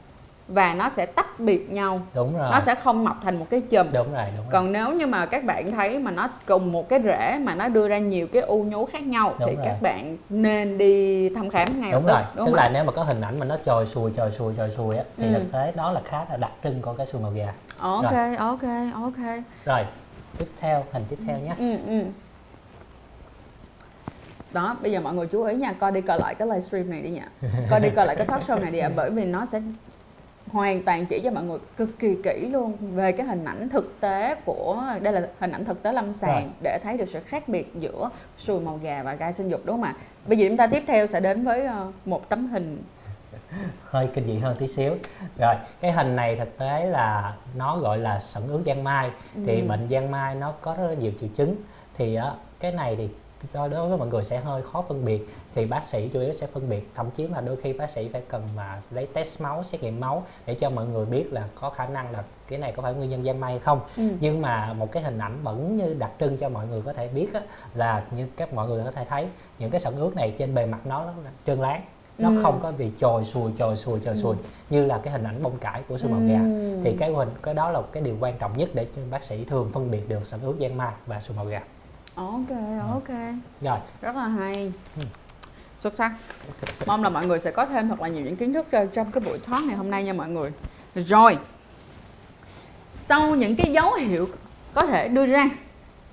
và 0.48 0.74
nó 0.74 0.90
sẽ 0.90 1.06
tách 1.06 1.40
biệt 1.40 1.70
nhau. 1.72 2.02
Đúng 2.16 2.38
rồi. 2.38 2.50
Nó 2.52 2.60
sẽ 2.60 2.76
không 2.76 3.04
mọc 3.04 3.20
thành 3.24 3.40
một 3.40 3.46
cái 3.50 3.62
chùm. 3.62 3.88
Đúng 3.94 4.14
rồi 4.14 4.24
đúng 4.38 4.46
rồi. 4.46 4.52
Còn 4.52 4.72
nếu 4.72 4.94
như 4.94 5.08
mà 5.08 5.26
các 5.26 5.44
bạn 5.44 5.72
thấy 5.72 6.00
mà 6.00 6.12
nó 6.12 6.30
cùng 6.46 6.72
một 6.72 6.90
cái 6.90 7.00
rễ 7.04 7.38
mà 7.44 7.56
nó 7.56 7.68
đưa 7.68 7.88
ra 7.88 7.98
nhiều 7.98 8.28
cái 8.34 8.42
u 8.42 8.64
nhú 8.64 8.86
khác 8.86 9.04
nhau 9.04 9.34
Đúng 9.40 9.50
thì 9.50 9.56
rồi. 9.56 9.66
các 9.66 9.82
bạn 9.82 10.18
nên 10.30 10.78
đi 10.78 11.30
thăm 11.30 11.50
khám 11.50 11.82
ngay 11.82 11.92
lập 11.92 11.98
đúng 11.98 12.08
tức 12.08 12.14
rồi. 12.14 12.22
đúng 12.36 12.46
tức 12.46 12.52
không 12.52 12.54
là 12.54 12.70
nếu 12.70 12.84
mà 12.84 12.92
có 12.92 13.04
hình 13.04 13.22
ảnh 13.22 13.40
mà 13.40 13.46
nó 13.46 13.58
trồi 13.66 13.86
sùi 13.86 14.12
trồi 14.18 14.32
sùi 14.32 14.54
trồi 14.58 14.72
sùi 14.72 14.98
á 14.98 15.04
thì 15.18 15.28
Ừ. 15.28 15.34
thực 15.34 15.52
tế 15.52 15.72
đó 15.76 15.92
là 15.92 16.02
khá 16.06 16.26
là 16.30 16.38
đặc 16.38 16.52
trưng 16.64 16.82
của 16.82 16.94
cái 16.94 17.06
sùi 17.06 17.22
màu 17.22 17.32
gà. 17.32 17.54
Ok 17.80 18.14
ok 18.38 18.64
ok. 18.94 19.26
Rồi 19.66 19.86
tiếp 20.38 20.46
theo 20.60 20.84
hình 20.92 21.04
tiếp 21.10 21.18
theo 21.28 21.38
nhé. 21.40 21.54
Ừ 21.58 21.78
ừ. 21.88 22.04
Đó 24.52 24.76
bây 24.82 24.92
giờ 24.92 25.00
mọi 25.00 25.14
người 25.14 25.28
chú 25.28 25.44
ý 25.44 25.56
nha 25.56 25.74
coi 25.80 25.92
đi 25.92 26.02
coi 26.02 26.20
lại 26.20 26.36
cái 26.36 26.48
livestream 26.48 26.90
này 26.90 27.02
đi 27.02 27.10
nha. 27.10 27.28
Coi 27.70 27.80
đi 27.80 27.90
coi 27.90 28.06
lại 28.06 28.16
cái 28.16 28.28
talk 28.28 28.42
show 28.48 28.62
này 28.62 28.72
đi 28.72 28.80
ạ 28.80 28.90
bởi 28.96 29.10
vì 29.10 29.26
nó 29.26 29.46
sẽ 29.46 29.62
hoàn 30.52 30.84
toàn 30.84 31.06
chỉ 31.06 31.20
cho 31.24 31.32
mọi 31.32 31.44
người 31.44 31.60
cực 31.78 32.00
kỳ 32.00 32.18
kỹ 32.24 32.48
luôn 32.52 32.74
về 32.96 33.12
cái 33.12 33.26
hình 33.28 33.46
ảnh 33.46 33.70
thực 33.70 33.98
tế 34.00 34.36
của 34.46 34.84
đây 35.02 35.14
là 35.14 35.28
hình 35.40 35.52
ảnh 35.52 35.66
thực 35.66 35.84
tế 35.84 35.94
lâm 35.94 36.14
sàng 36.14 36.42
Rồi. 36.44 36.52
để 36.64 36.80
thấy 36.84 36.98
được 36.98 37.06
sự 37.14 37.20
khác 37.26 37.50
biệt 37.50 37.72
giữa 37.76 38.10
sùi 38.38 38.60
màu 38.60 38.80
gà 38.84 39.04
và 39.04 39.14
gai 39.14 39.34
sinh 39.34 39.50
dục 39.50 39.62
đúng 39.66 39.76
không 39.76 39.84
ạ? 39.84 39.96
Bây 40.28 40.38
giờ 40.38 40.48
chúng 40.50 40.58
ta 40.58 40.68
tiếp 40.68 40.84
theo 40.88 41.08
sẽ 41.08 41.20
đến 41.20 41.44
với 41.46 41.66
ờ, 41.66 41.92
một 42.06 42.30
tấm 42.30 42.48
hình. 42.48 42.84
Hơi 43.84 44.08
kinh 44.14 44.26
dị 44.28 44.34
hơn 44.36 44.56
tí 44.60 44.68
xíu. 44.68 44.96
Rồi 45.40 45.56
cái 45.80 45.92
hình 45.92 46.16
này 46.16 46.36
thực 46.36 46.58
tế 46.58 46.86
là 46.86 47.34
nó 47.56 47.78
gọi 47.78 47.98
là 47.98 48.20
sẩn 48.20 48.48
ướt 48.48 48.62
giang 48.66 48.84
mai. 48.84 49.10
Thì 49.46 49.62
Ừ. 49.62 49.68
bệnh 49.68 49.88
giang 49.90 50.12
mai 50.12 50.36
nó 50.36 50.52
có 50.62 50.76
rất 50.80 50.88
là 50.88 50.94
nhiều 50.94 51.12
triệu 51.20 51.30
chứng. 51.36 51.56
Thì 51.98 52.16
á, 52.16 52.32
cái 52.60 52.72
này 52.72 52.96
thì 52.96 53.10
do 53.54 53.68
đối 53.68 53.90
với 53.90 53.98
mọi 53.98 54.08
người 54.08 54.24
sẽ 54.24 54.38
hơi 54.40 54.62
khó 54.62 54.82
phân 54.82 55.06
biệt 55.06 55.28
thì 55.56 55.66
bác 55.66 55.86
sĩ 55.86 56.10
chủ 56.14 56.20
yếu 56.20 56.34
sẽ 56.34 56.48
phân 56.48 56.70
biệt 56.70 56.90
thậm 56.96 57.10
chí 57.12 57.28
là 57.28 57.42
đôi 57.42 57.56
khi 57.56 57.74
bác 57.74 57.90
sĩ 57.90 58.10
phải 58.10 58.22
cần 58.28 58.48
mà 58.56 58.82
lấy 58.92 59.06
test 59.14 59.42
máu 59.42 59.64
xét 59.64 59.84
nghiệm 59.84 60.00
máu 60.00 60.24
để 60.46 60.54
cho 60.56 60.70
mọi 60.70 60.86
người 60.86 61.06
biết 61.06 61.34
là 61.34 61.44
có 61.56 61.70
khả 61.70 61.88
năng 61.88 62.12
là 62.12 62.24
cái 62.48 62.60
này 62.60 62.72
có 62.76 62.82
phải 62.84 62.94
nguyên 62.94 63.10
nhân 63.10 63.24
giang 63.24 63.40
mai 63.40 63.52
hay 63.52 63.60
không 63.60 63.80
ừ. 63.98 64.04
nhưng 64.20 64.42
mà 64.42 64.74
một 64.74 64.92
cái 64.92 65.04
hình 65.04 65.18
ảnh 65.20 65.40
vẫn 65.44 65.78
như 65.78 65.94
đặc 65.94 66.12
trưng 66.20 66.38
cho 66.38 66.50
mọi 66.50 66.68
người 66.68 66.82
có 66.82 66.94
thể 66.94 67.08
biết 67.08 67.34
á, 67.34 67.42
là 67.76 68.04
như 68.12 68.28
các 68.38 68.54
mọi 68.54 68.68
người 68.68 68.84
có 68.86 68.92
thể 68.92 69.06
thấy 69.10 69.28
những 69.60 69.72
cái 69.72 69.80
sẩn 69.80 69.96
ướt 69.96 70.16
này 70.16 70.36
trên 70.38 70.56
bề 70.56 70.66
mặt 70.66 70.80
nó, 70.86 71.06
nó 71.06 71.12
trơn 71.48 71.60
láng 71.60 71.82
nó 72.18 72.30
Ừ. 72.30 72.40
không 72.44 72.60
có 72.64 72.72
bị 72.72 72.92
trồi 73.00 73.24
sùi 73.26 73.52
trồi 73.58 73.76
sùi 73.76 74.00
Ừ. 74.06 74.14
sùi 74.16 74.36
như 74.70 74.86
là 74.86 74.98
cái 75.04 75.14
hình 75.14 75.24
ảnh 75.24 75.44
bông 75.44 75.58
cải 75.58 75.82
của 75.88 75.98
sùi 75.98 76.12
màu 76.12 76.22
gà 76.28 76.40
Ừ. 76.40 76.80
thì 76.84 76.96
cái 77.00 77.12
hình 77.14 77.30
cái 77.44 77.54
đó 77.54 77.72
là 77.72 77.82
cái 77.92 78.04
điều 78.04 78.18
quan 78.20 78.38
trọng 78.40 78.58
nhất 78.58 78.70
để 78.74 78.88
cho 78.96 79.02
bác 79.12 79.24
sĩ 79.24 79.46
thường 79.46 79.72
phân 79.74 79.92
biệt 79.92 80.10
được 80.10 80.28
sẩn 80.28 80.40
ướt 80.42 80.56
giang 80.60 80.78
mai 80.78 80.94
và 81.06 81.20
sùi 81.20 81.38
màu 81.38 81.46
gà 81.46 81.62
ok 82.18 82.50
ok. 82.94 83.10
Rồi. 83.62 83.78
Rất 84.02 84.16
là 84.16 84.28
hay. 84.28 84.72
Ừ. 84.98 85.04
xuất 85.78 85.96
sắc. 85.96 86.12
Mong 86.86 87.04
là 87.04 87.10
mọi 87.10 87.26
người 87.26 87.40
sẽ 87.40 87.52
có 87.52 87.66
thêm 87.66 87.90
thật 87.90 88.02
là 88.02 88.08
nhiều 88.08 88.26
những 88.26 88.36
kiến 88.36 88.54
thức 88.54 88.66
ờ, 88.72 88.86
trong 88.86 89.12
cái 89.12 89.22
buổi 89.22 89.38
talk 89.40 89.66
này 89.66 89.76
hôm 89.76 89.90
nay 89.92 90.04
nha 90.04 90.14
mọi 90.14 90.30
người. 90.30 90.52
Rồi. 90.96 91.38
Sau 93.00 93.36
những 93.36 93.56
cái 93.56 93.72
dấu 93.74 93.94
hiệu 93.94 94.30
có 94.74 94.86
thể 94.86 95.08
đưa 95.08 95.26
ra 95.26 95.50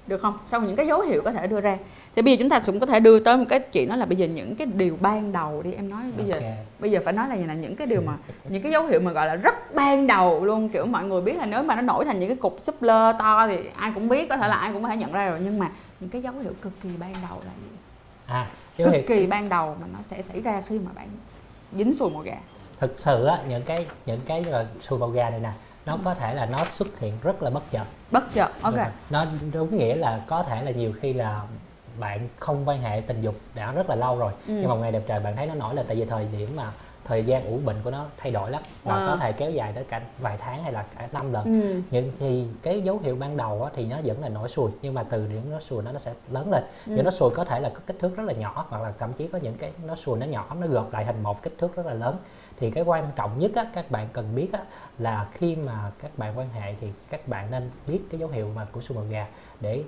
được 0.06 0.22
không? 0.22 0.38
Sau 0.46 0.60
những 0.60 0.76
cái 0.76 0.86
dấu 0.86 1.00
hiệu 1.00 1.22
có 1.24 1.32
thể 1.32 1.46
đưa 1.46 1.60
ra. 1.60 1.76
Thì 2.16 2.22
bây 2.22 2.32
giờ 2.32 2.36
chúng 2.40 2.48
ta 2.50 2.60
cũng 2.66 2.80
có 2.80 2.86
thể 2.86 3.00
đưa 3.00 3.18
tới 3.20 3.36
một 3.36 3.44
cái 3.48 3.60
chuyện 3.60 3.88
đó 3.88 3.96
là 3.96 4.06
bây 4.06 4.16
giờ 4.16 4.26
những 4.26 4.56
cái 4.56 4.66
điều 4.66 4.98
ban 5.00 5.32
đầu 5.32 5.62
đi 5.62 5.72
em 5.72 5.90
nói 5.90 6.02
bây 6.16 6.26
giờ 6.26 6.34
Ok. 6.34 6.42
bây 6.78 6.90
giờ 6.90 7.00
phải 7.04 7.12
nói 7.12 7.28
là 7.28 7.34
gì 7.34 7.44
là 7.44 7.54
những 7.54 7.76
cái 7.76 7.86
điều 7.86 8.00
mà 8.06 8.12
những 8.48 8.62
cái 8.62 8.72
dấu 8.72 8.86
hiệu 8.86 9.00
mà 9.00 9.12
gọi 9.12 9.26
là 9.26 9.34
rất 9.36 9.74
ban 9.74 10.06
đầu 10.06 10.44
luôn 10.44 10.68
kiểu 10.68 10.86
mọi 10.86 11.04
người 11.04 11.20
biết 11.20 11.36
là 11.38 11.46
nếu 11.46 11.62
mà 11.62 11.74
nó 11.74 11.82
nổi 11.82 12.04
thành 12.04 12.20
những 12.20 12.28
cái 12.28 12.36
cục 12.36 12.58
súp 12.60 12.82
lơ 12.82 13.12
to 13.18 13.46
thì 13.46 13.58
ai 13.76 13.92
cũng 13.94 14.08
biết 14.08 14.28
có 14.28 14.36
thể 14.36 14.48
là 14.48 14.56
ai 14.56 14.72
cũng 14.72 14.82
có 14.82 14.88
thể 14.88 14.96
nhận 14.96 15.12
ra 15.12 15.28
rồi. 15.30 15.38
Nhưng 15.44 15.58
mà 15.58 15.70
những 16.04 16.10
cái 16.10 16.22
dấu 16.22 16.32
hiệu 16.42 16.52
cực 16.62 16.72
kỳ 16.82 16.88
ban 16.98 17.12
đầu 17.28 17.38
là 17.46 17.52
gì? 17.62 17.76
À 18.26 18.46
cực 18.76 18.92
hiệu 18.92 19.02
kỳ 19.08 19.26
ban 19.26 19.48
đầu 19.48 19.76
mà 19.80 19.86
nó 19.92 19.98
sẽ 20.04 20.22
xảy 20.22 20.40
ra 20.40 20.62
khi 20.68 20.78
mà 20.78 20.90
bạn 20.94 21.08
dính 21.76 21.94
sùi 21.94 22.10
màu 22.10 22.22
gà. 22.22 22.36
Thực 22.80 22.98
sự 22.98 23.24
á 23.26 23.38
những 23.48 23.62
cái 23.62 23.86
những 24.06 24.20
cái 24.26 24.44
là 24.44 24.66
xùi 24.82 24.98
màu 24.98 25.08
gà 25.10 25.30
này 25.30 25.40
nè 25.40 25.52
nó 25.86 25.98
có 26.04 26.14
thể 26.14 26.34
là 26.34 26.46
nó 26.46 26.64
xuất 26.70 26.98
hiện 27.00 27.12
rất 27.22 27.42
là 27.42 27.50
bất 27.50 27.70
chợt. 27.70 27.84
Bất 28.10 28.24
chợt 28.34 28.48
ok. 28.62 28.76
rồi. 28.76 28.86
nó 29.10 29.26
đúng 29.52 29.76
nghĩa 29.76 29.94
là 29.96 30.20
có 30.26 30.42
thể 30.42 30.62
là 30.62 30.70
nhiều 30.70 30.92
khi 31.00 31.12
là 31.12 31.42
bạn 31.98 32.28
không 32.38 32.68
quan 32.68 32.82
hệ 32.82 33.00
tình 33.06 33.22
dục 33.22 33.34
đã 33.54 33.72
rất 33.72 33.88
là 33.90 33.96
lâu 33.96 34.18
rồi 34.18 34.32
Ừ. 34.46 34.54
nhưng 34.60 34.68
mà 34.68 34.74
ngày 34.74 34.92
đẹp 34.92 35.02
trời 35.08 35.20
bạn 35.20 35.36
thấy 35.36 35.46
nó 35.46 35.54
nổi 35.54 35.74
lên 35.74 35.84
tại 35.88 35.96
vì 35.96 36.04
thời 36.04 36.26
điểm 36.32 36.56
mà 36.56 36.72
thời 37.04 37.24
gian 37.24 37.44
ủ 37.46 37.58
bệnh 37.64 37.76
của 37.84 37.90
nó 37.90 38.06
thay 38.16 38.32
đổi 38.32 38.50
lắm 38.50 38.62
và 38.84 38.94
Wow. 38.94 39.06
có 39.06 39.16
thể 39.16 39.32
kéo 39.32 39.50
dài 39.50 39.72
tới 39.72 39.84
cả 39.84 40.00
vài 40.18 40.36
tháng 40.40 40.62
hay 40.62 40.72
là 40.72 40.84
cả 40.98 41.08
năm 41.12 41.32
lần 41.32 41.44
ừ. 41.62 41.80
nhưng 41.90 42.12
thì 42.18 42.46
cái 42.62 42.80
dấu 42.82 42.98
hiệu 42.98 43.16
ban 43.16 43.36
đầu 43.36 43.62
á, 43.64 43.70
thì 43.76 43.86
nó 43.86 43.96
vẫn 44.04 44.20
là 44.22 44.28
nổi 44.28 44.48
sùi 44.48 44.70
nhưng 44.82 44.94
mà 44.94 45.02
từ 45.02 45.26
điểm 45.26 45.50
nó 45.50 45.60
sùi 45.60 45.82
nó 45.82 45.92
nó 45.92 45.98
sẽ 45.98 46.14
lớn 46.30 46.50
lên 46.50 46.62
Ừ. 46.86 46.92
những 46.96 47.04
nó 47.04 47.10
sùi 47.10 47.30
có 47.30 47.44
thể 47.44 47.60
là 47.60 47.68
có 47.68 47.80
kích 47.86 47.96
thước 48.00 48.16
rất 48.16 48.22
là 48.26 48.32
nhỏ 48.32 48.66
hoặc 48.68 48.82
là 48.82 48.92
thậm 48.98 49.12
chí 49.12 49.28
có 49.28 49.38
những 49.38 49.54
cái 49.54 49.72
nó 49.86 49.94
sùi 49.94 50.18
nó 50.18 50.26
nhỏ 50.26 50.56
nó 50.60 50.66
gộp 50.66 50.92
lại 50.92 51.04
thành 51.04 51.22
một 51.22 51.42
kích 51.42 51.54
thước 51.58 51.76
rất 51.76 51.86
là 51.86 51.94
lớn 51.94 52.16
thì 52.56 52.70
cái 52.70 52.84
quan 52.84 53.08
trọng 53.16 53.38
nhất 53.38 53.50
á, 53.54 53.66
các 53.74 53.90
bạn 53.90 54.08
cần 54.12 54.34
biết 54.34 54.48
á, 54.52 54.60
là 54.98 55.26
khi 55.32 55.56
mà 55.56 55.90
các 56.02 56.18
bạn 56.18 56.38
quan 56.38 56.48
hệ 56.50 56.74
thì 56.80 56.88
các 57.10 57.28
bạn 57.28 57.50
nên 57.50 57.70
biết 57.86 58.00
cái 58.10 58.20
dấu 58.20 58.28
hiệu 58.28 58.50
mà 58.56 58.66
của 58.72 58.80
sùi 58.80 58.96
màu 58.98 59.06
gà 59.10 59.26
để 59.60 59.84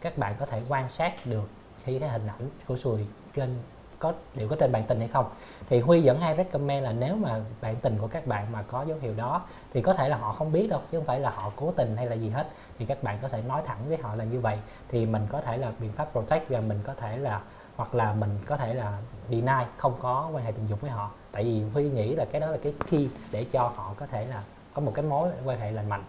các 0.00 0.18
bạn 0.18 0.34
có 0.38 0.46
thể 0.46 0.60
quan 0.68 0.88
sát 0.88 1.12
được 1.26 1.48
khi 1.84 1.98
cái 1.98 2.08
hình 2.08 2.26
ảnh 2.26 2.48
của 2.66 2.76
sùi 2.76 3.00
trên 3.34 3.56
có 3.98 4.12
liệu 4.34 4.48
có 4.48 4.56
trên 4.56 4.72
bạn 4.72 4.84
tình 4.88 4.98
hay 4.98 5.08
không. 5.08 5.26
Thì 5.68 5.80
Huy 5.80 6.00
vẫn 6.06 6.20
hay 6.20 6.36
recommend 6.36 6.84
là 6.84 6.92
nếu 6.92 7.16
mà 7.16 7.40
bạn 7.60 7.76
tình 7.76 7.98
của 8.00 8.06
các 8.06 8.26
bạn 8.26 8.52
mà 8.52 8.62
có 8.62 8.82
dấu 8.82 8.98
hiệu 9.00 9.14
đó, 9.14 9.42
thì 9.72 9.82
có 9.82 9.94
thể 9.94 10.08
là 10.08 10.16
họ 10.16 10.32
không 10.32 10.52
biết 10.52 10.66
đâu, 10.70 10.80
chứ 10.90 10.98
không 10.98 11.06
phải 11.06 11.20
là 11.20 11.30
họ 11.30 11.52
cố 11.56 11.72
tình 11.72 11.96
hay 11.96 12.06
là 12.06 12.14
gì 12.14 12.30
hết. 12.30 12.48
Thì 12.78 12.84
các 12.86 13.02
bạn 13.02 13.18
có 13.22 13.28
thể 13.28 13.42
nói 13.42 13.62
thẳng 13.66 13.78
với 13.88 13.98
họ 14.02 14.14
là 14.14 14.24
như 14.24 14.40
vậy. 14.40 14.58
Thì 14.88 15.06
mình 15.06 15.26
có 15.28 15.40
thể 15.40 15.56
là 15.56 15.72
biện 15.78 15.92
pháp 15.92 16.08
protect 16.12 16.48
và 16.48 16.60
mình 16.60 16.80
có 16.84 16.94
thể 16.94 17.18
là, 17.18 17.40
hoặc 17.76 17.94
là 17.94 18.12
mình 18.12 18.38
có 18.46 18.56
thể 18.56 18.74
là 18.74 18.98
deny, 19.30 19.64
không 19.76 19.94
có 20.00 20.30
quan 20.32 20.44
hệ 20.44 20.52
tình 20.52 20.66
dục 20.66 20.80
với 20.80 20.90
họ. 20.90 21.10
Tại 21.32 21.44
vì 21.44 21.62
Huy 21.62 21.90
nghĩ 21.90 22.14
là 22.14 22.24
cái 22.24 22.40
đó 22.40 22.50
là 22.50 22.58
cái 22.62 22.74
key 22.90 23.08
để 23.32 23.44
cho 23.44 23.72
họ 23.76 23.94
có 23.96 24.06
thể 24.06 24.26
là 24.26 24.42
có 24.74 24.82
một 24.82 24.92
cái 24.94 25.04
mối 25.04 25.28
quan 25.44 25.60
hệ 25.60 25.72
lành 25.72 25.88
mạnh. 25.88 26.04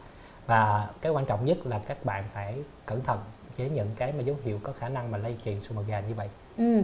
Và 0.46 0.90
cái 1.02 1.12
quan 1.12 1.26
trọng 1.26 1.46
nhất 1.46 1.58
là 1.64 1.80
các 1.80 2.06
bạn 2.06 2.24
phải 2.34 2.64
cẩn 2.86 3.04
thận 3.04 3.20
với 3.58 3.70
những 3.70 3.90
cái 3.96 4.12
mà 4.12 4.22
dấu 4.22 4.36
hiệu 4.44 4.60
có 4.64 4.72
khả 4.80 4.90
năng 4.90 5.12
mà 5.12 5.18
lây 5.18 5.38
truyền 5.46 5.62
sùi 5.62 5.86
gà 5.88 6.00
như 6.00 6.14
vậy. 6.14 6.30
Ừ. 6.58 6.84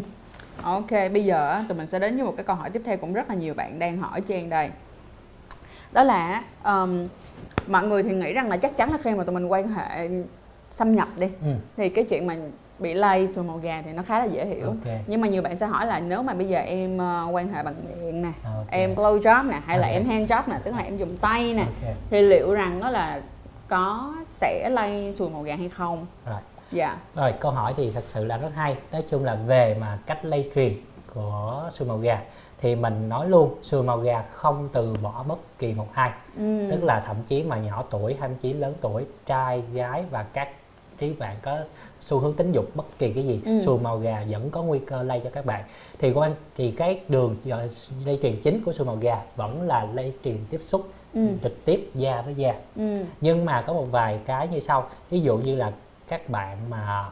Ok, 0.63 0.91
bây 0.91 1.25
giờ 1.25 1.59
tụi 1.67 1.77
mình 1.77 1.87
sẽ 1.87 1.99
đến 1.99 2.15
với 2.15 2.25
một 2.25 2.33
cái 2.37 2.43
câu 2.43 2.55
hỏi 2.55 2.69
tiếp 2.69 2.81
theo 2.85 2.97
cũng 2.97 3.13
rất 3.13 3.29
là 3.29 3.35
nhiều 3.35 3.53
bạn 3.53 3.79
đang 3.79 3.97
hỏi 3.97 4.21
Trang 4.21 4.49
đây. 4.49 4.69
Đó 5.91 6.03
là 6.03 6.43
um, 6.63 7.07
mọi 7.67 7.87
người 7.87 8.03
thì 8.03 8.11
nghĩ 8.15 8.33
rằng 8.33 8.49
là 8.49 8.57
chắc 8.57 8.77
chắn 8.77 8.91
là 8.91 8.97
khi 9.03 9.11
mà 9.13 9.23
tụi 9.23 9.33
mình 9.35 9.47
quan 9.47 9.67
hệ 9.67 10.09
xâm 10.71 10.95
nhập 10.95 11.07
đi 11.17 11.27
ừ. 11.41 11.47
thì 11.77 11.89
cái 11.89 12.05
chuyện 12.09 12.27
mà 12.27 12.35
bị 12.79 12.93
lây 12.93 13.27
sùi 13.27 13.43
màu 13.43 13.57
gà 13.57 13.81
thì 13.85 13.91
nó 13.91 14.03
khá 14.03 14.19
là 14.19 14.25
dễ 14.25 14.45
hiểu. 14.45 14.65
ok 14.65 14.93
Nhưng 15.07 15.21
mà 15.21 15.27
nhiều 15.27 15.41
bạn 15.41 15.55
sẽ 15.55 15.65
hỏi 15.65 15.85
là 15.85 15.99
nếu 15.99 16.23
mà 16.23 16.33
bây 16.33 16.47
giờ 16.47 16.59
em 16.59 16.97
ờ, 16.97 17.27
quan 17.31 17.53
hệ 17.53 17.63
bằng 17.63 17.75
miệng 18.01 18.21
nè, 18.21 18.31
ok 18.43 18.67
em 18.69 18.95
blow 18.95 19.19
job 19.19 19.49
nè 19.49 19.59
hay 19.65 19.77
là 19.79 19.87
Ok. 19.87 19.93
em 19.93 20.05
hand 20.05 20.31
job 20.31 20.41
nè, 20.47 20.59
tức 20.63 20.71
là 20.71 20.77
em 20.83 20.97
dùng 20.97 21.17
tay 21.21 21.53
nè 21.53 21.61
ok 21.61 21.95
thì 22.09 22.21
liệu 22.21 22.53
rằng 22.53 22.79
nó 22.79 22.89
là 22.89 23.21
có 23.67 24.13
sẽ 24.29 24.69
lây 24.69 25.13
sùi 25.13 25.29
màu 25.29 25.41
gà 25.41 25.55
hay 25.55 25.69
không? 25.69 26.05
rồi 26.25 26.39
Dạ. 26.75 26.97
Rồi 27.15 27.31
câu 27.39 27.51
hỏi 27.51 27.73
thì 27.77 27.91
thật 27.91 28.03
sự 28.07 28.25
là 28.25 28.37
rất 28.37 28.49
hay 28.55 28.75
Nói 28.91 29.03
chung 29.09 29.23
là 29.23 29.35
về 29.35 29.77
mà 29.79 29.99
cách 30.05 30.25
lây 30.25 30.51
truyền 30.55 30.73
của 31.13 31.69
sùi 31.73 31.87
màu 31.87 31.97
gà 31.97 32.21
Thì 32.61 32.75
mình 32.75 33.09
nói 33.09 33.29
luôn 33.29 33.55
sùi 33.63 33.83
màu 33.83 33.97
gà 33.97 34.23
không 34.31 34.69
từ 34.73 34.95
bỏ 35.01 35.23
bất 35.27 35.37
kỳ 35.59 35.73
một 35.73 35.87
ai 35.93 36.11
Ừ. 36.37 36.67
Tức 36.71 36.83
là 36.83 36.99
thậm 37.07 37.15
chí 37.27 37.43
mà 37.43 37.57
nhỏ 37.57 37.83
tuổi 37.89 38.13
thậm 38.19 38.35
chí 38.35 38.53
lớn 38.53 38.73
tuổi 38.81 39.05
Trai, 39.25 39.61
gái 39.73 40.03
và 40.11 40.23
các 40.23 40.49
trí 40.99 41.13
bạn 41.13 41.35
có 41.41 41.57
xu 42.01 42.19
hướng 42.19 42.33
tính 42.33 42.51
dục 42.51 42.65
bất 42.75 42.85
kỳ 42.99 43.13
cái 43.13 43.23
gì 43.23 43.41
Ừ. 43.45 43.61
sùi 43.65 43.79
màu 43.79 43.97
gà 43.97 44.23
vẫn 44.29 44.49
có 44.49 44.63
nguy 44.63 44.79
cơ 44.79 45.03
lây 45.03 45.21
cho 45.23 45.29
các 45.29 45.45
bạn 45.45 45.63
thì 45.99 46.11
quan 46.11 46.35
thì 46.57 46.71
cái 46.71 46.99
đường 47.07 47.35
ờ, 47.49 47.67
lây 48.05 48.19
truyền 48.21 48.41
chính 48.41 48.63
của 48.63 48.73
sùi 48.73 48.87
màu 48.87 48.95
gà 48.95 49.21
vẫn 49.35 49.61
là 49.67 49.87
lây 49.93 50.13
truyền 50.23 50.37
tiếp 50.49 50.59
xúc 50.61 50.87
Ừ. 51.13 51.27
trực 51.43 51.65
tiếp 51.65 51.89
da 51.93 52.21
với 52.21 52.35
da 52.35 52.53
Ừ. 52.75 53.03
nhưng 53.21 53.45
mà 53.45 53.61
có 53.61 53.73
một 53.73 53.85
vài 53.91 54.19
cái 54.25 54.47
như 54.47 54.59
sau 54.59 54.89
ví 55.09 55.19
dụ 55.21 55.37
như 55.37 55.55
là 55.55 55.71
các 56.07 56.29
bạn 56.29 56.57
mà 56.69 57.05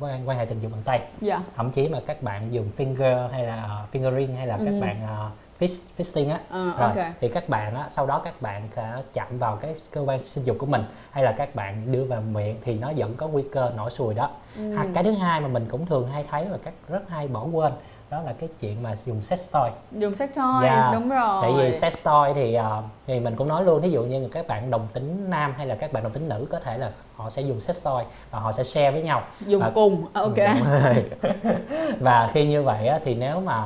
quan, 0.00 0.28
quan 0.28 0.38
hệ 0.38 0.44
tình 0.44 0.60
dục 0.60 0.72
bằng 0.72 0.82
tay 0.84 1.00
Dạ. 1.20 1.40
thậm 1.56 1.70
chí 1.70 1.88
mà 1.88 1.98
các 2.06 2.22
bạn 2.22 2.52
dùng 2.54 2.70
finger 2.76 3.28
hay 3.28 3.42
là 3.44 3.80
uh, 3.84 3.94
fingering 3.94 4.36
hay 4.36 4.46
là 4.46 4.56
các 4.56 4.70
Ừ. 4.74 4.80
bạn 4.80 5.04
uh, 5.04 5.32
fist, 5.62 5.80
fisting 5.98 6.30
á 6.30 6.40
Ờ, 6.50 6.72
rồi 6.78 6.88
ok. 7.04 7.12
thì 7.20 7.28
các 7.28 7.48
bạn 7.48 7.74
á 7.74 7.86
sau 7.88 8.06
đó 8.06 8.20
các 8.24 8.42
bạn 8.42 8.68
sẽ 8.76 9.02
chạm 9.12 9.38
vào 9.38 9.56
cái 9.56 9.74
cơ 9.90 10.00
quan 10.00 10.18
sinh 10.18 10.44
dục 10.44 10.56
của 10.58 10.66
mình 10.66 10.82
hay 11.10 11.24
là 11.24 11.32
các 11.32 11.54
bạn 11.54 11.92
đưa 11.92 12.04
vào 12.04 12.20
miệng 12.20 12.56
thì 12.64 12.78
nó 12.78 12.92
vẫn 12.96 13.16
có 13.16 13.26
nguy 13.28 13.44
cơ 13.52 13.72
nổi 13.76 13.90
sùi 13.90 14.14
đó 14.14 14.30
Ừ. 14.56 14.74
ha, 14.74 14.86
cái 14.94 15.04
thứ 15.04 15.10
hai 15.12 15.40
mà 15.40 15.48
mình 15.48 15.66
cũng 15.70 15.86
thường 15.86 16.08
hay 16.10 16.24
thấy 16.30 16.46
và 16.50 16.58
các 16.64 16.74
rất 16.88 17.08
hay 17.08 17.28
bỏ 17.28 17.44
quên 17.52 17.72
đó 18.10 18.22
là 18.22 18.32
cái 18.40 18.48
chuyện 18.60 18.82
mà 18.82 18.96
dùng 18.96 19.22
sex 19.22 19.50
toy. 19.52 19.70
Dùng 19.92 20.14
sex 20.14 20.28
toys 20.34 20.62
Dạ. 20.64 20.90
đúng 20.94 21.08
rồi 21.08 21.38
tại 21.42 21.52
vì 21.56 21.72
sex 21.72 22.04
toy 22.04 22.32
thì 22.34 22.54
ờ, 22.54 22.82
thì 23.06 23.20
mình 23.20 23.36
cũng 23.36 23.48
nói 23.48 23.64
luôn 23.64 23.80
ví 23.80 23.90
dụ 23.90 24.02
như 24.04 24.28
các 24.32 24.46
bạn 24.46 24.70
đồng 24.70 24.86
tính 24.92 25.30
nam 25.30 25.54
hay 25.56 25.66
là 25.66 25.74
các 25.74 25.92
bạn 25.92 26.02
đồng 26.02 26.12
tính 26.12 26.28
nữ 26.28 26.46
có 26.50 26.60
thể 26.60 26.78
là 26.78 26.90
họ 27.16 27.30
sẽ 27.30 27.42
dùng 27.42 27.60
sex 27.60 27.84
toy 27.84 28.04
và 28.30 28.38
họ 28.38 28.52
sẽ 28.52 28.62
share 28.64 28.90
với 28.90 29.02
nhau. 29.02 29.22
Dùng 29.46 29.62
Và- 29.62 29.70
cùng. 29.74 30.04
Ờ, 30.12 30.22
ok. 30.22 30.36
Và 32.00 32.30
khi 32.32 32.46
như 32.48 32.62
vậy 32.62 32.86
á, 32.86 32.98
thì 33.04 33.14
nếu 33.14 33.40
mà 33.40 33.64